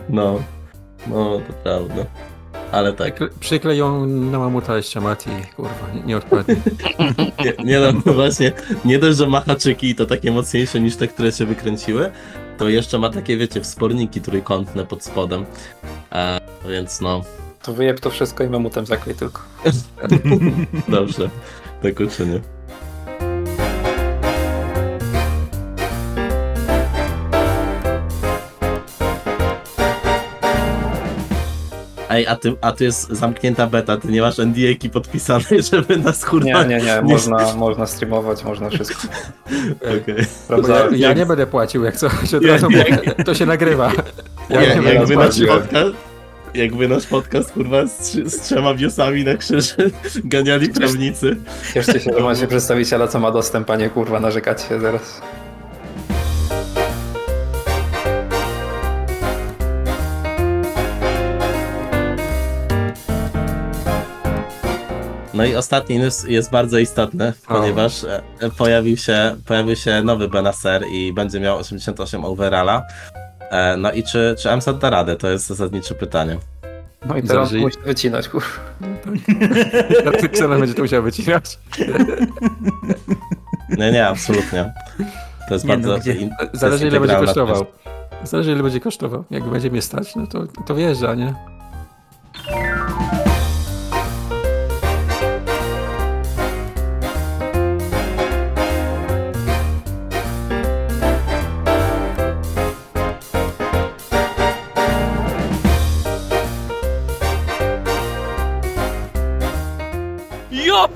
no, 0.08 0.42
no, 1.06 1.40
to 1.48 1.52
prawda. 1.64 2.04
Ale 2.72 2.92
tak, 2.92 3.14
Przykle- 3.14 3.28
Przyklej 3.40 3.78
ją 3.78 4.06
na 4.06 4.38
mamuta 4.38 4.76
jeszcze 4.76 5.00
Mati, 5.00 5.30
kurwa, 5.56 5.88
nie, 5.94 6.02
nie 6.02 6.16
odpadnie. 6.16 6.56
nie, 7.44 7.64
nie 7.64 7.80
no, 7.80 7.92
no 8.06 8.12
właśnie, 8.12 8.52
nie 8.84 8.98
dość, 8.98 9.18
że 9.18 9.26
ma 9.26 9.40
haczyki 9.40 9.90
i 9.90 9.94
to 9.94 10.06
takie 10.06 10.32
mocniejsze 10.32 10.80
niż 10.80 10.97
te, 10.97 11.08
które 11.08 11.32
się 11.32 11.47
wykręciły, 11.47 12.10
to 12.58 12.68
jeszcze 12.68 12.98
ma 12.98 13.10
takie, 13.10 13.36
wiecie, 13.36 13.60
wsporniki 13.60 14.20
trójkątne 14.20 14.86
pod 14.86 15.05
spodem. 15.05 15.44
E, 16.12 16.40
więc 16.68 17.00
no, 17.00 17.20
To 17.62 17.72
wyjeb 17.72 18.00
to 18.00 18.10
wszystko 18.10 18.44
i 18.44 18.48
mamutem 18.48 18.86
zaklej 18.86 19.14
tylko. 19.16 19.42
dobrze, 20.88 21.30
tak 21.82 22.00
uczynię. 22.00 22.40
Ej, 32.18 32.26
a 32.26 32.36
ty, 32.36 32.55
a 32.60 32.72
tu 32.72 32.84
jest 32.84 33.10
zamknięta 33.10 33.66
beta, 33.66 33.97
ty 33.97 34.08
nie 34.08 34.20
masz 34.20 34.38
NDA-ki 34.38 34.90
podpisanej, 34.90 35.62
żeby 35.72 35.97
nas 35.97 36.24
kurwa... 36.24 36.64
Nie, 36.64 36.78
nie, 36.78 36.84
nie, 36.84 37.02
można, 37.02 37.55
można 37.55 37.86
streamować, 37.86 38.44
można 38.44 38.70
wszystko. 38.70 39.08
Okej. 40.02 40.16
Ja, 40.18 40.24
Prawda? 40.48 40.88
ja 40.97 41.12
nie 41.12 41.26
będę 41.26 41.47
płacił, 41.47 41.84
jak 41.84 41.97
coś, 41.97 42.34
od 42.34 42.44
razu 42.44 42.68
to 43.24 43.34
się 43.34 43.47
nagrywa. 43.47 43.92
Ja 44.50 44.60
Nie, 44.60 44.68
nie 44.68 44.74
będę 44.74 44.94
jakby 44.94 45.16
nasz 45.16 45.40
podcast, 45.47 45.97
jakby 46.55 46.88
nasz 46.88 47.06
podcast, 47.06 47.52
kurwa, 47.52 47.86
z, 47.86 48.12
z 48.12 48.40
trzema 48.40 48.74
wiosami 48.74 49.24
na 49.24 49.34
krzyży 49.34 49.90
ganiali 50.24 50.68
prawnicy. 50.68 51.36
Cieszcie 51.74 52.00
się, 52.00 52.10
że 52.18 52.20
macie 52.24 52.47
przedstawiciela, 52.47 53.08
co 53.08 53.18
ma 53.20 53.30
dostęp, 53.30 53.70
a 53.70 53.76
nie 53.76 53.90
kurwa 53.90 54.20
narzekacie 54.20 54.80
zaraz. 54.80 55.20
No 65.39 65.44
i 65.44 65.57
ostatni 65.57 65.99
news 65.99 66.25
jest 66.25 66.50
bardzo 66.50 66.78
istotny, 66.78 67.33
ponieważ 67.49 68.05
e, 68.05 68.23
pojawił 68.58 68.97
się, 68.97 69.36
pojawił 69.47 69.76
się 69.76 70.02
nowy 70.02 70.28
Benacer 70.28 70.83
i 70.92 71.12
będzie 71.12 71.41
miał 71.41 71.58
88 71.58 72.25
overalla. 72.25 72.83
E, 73.50 73.76
No 73.76 73.92
i 73.92 74.02
czy, 74.02 74.34
czy 74.39 74.50
MSAT 74.57 74.78
da 74.78 74.91
radę? 74.91 75.17
To 75.17 75.28
jest 75.31 75.47
zasadnicze 75.47 75.94
pytanie. 75.94 76.39
No 77.07 77.17
i 77.17 77.23
teraz 77.23 77.49
Zależy- 77.49 77.60
musi 77.60 77.78
wycinać, 77.84 78.28
kurwa. 78.28 78.47
Xenon 80.23 80.60
będzie 80.60 80.75
to 80.75 80.83
musiał 80.83 81.02
wycinać. 81.02 81.58
Nie, 83.78 83.92
nie, 83.92 84.07
absolutnie. 84.08 84.73
To 85.49 85.55
jest 85.55 85.65
Nie 85.65 85.76
no, 85.76 85.89
bardzo... 85.89 85.99
gdzie? 85.99 86.12
in- 86.12 86.31
Zależy 86.52 86.86
ile 86.86 87.00
będzie 87.00 87.17
kosztował. 87.17 87.67
Zależy 88.25 88.52
ile 88.52 88.62
będzie 88.62 88.81
kosztował. 88.81 89.25
Jak 89.31 89.44
będzie 89.44 89.70
mnie 89.70 89.83
stać, 89.83 90.17
no 90.17 90.26
to, 90.26 90.47
to 90.67 90.75
wjeżdża, 90.75 91.15
nie? 91.15 91.34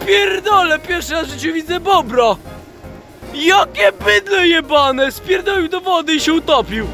Pierdolę, 0.06 0.78
pierwszy 0.78 1.12
raz 1.12 1.26
w 1.26 1.30
życiu 1.30 1.54
widzę 1.54 1.80
bobro! 1.80 2.36
Jakie 3.34 3.92
bydle 4.04 4.48
jebane! 4.48 5.12
Spierdolił 5.12 5.68
do 5.68 5.80
wody 5.80 6.14
i 6.14 6.20
się 6.20 6.32
utopił! 6.32 6.86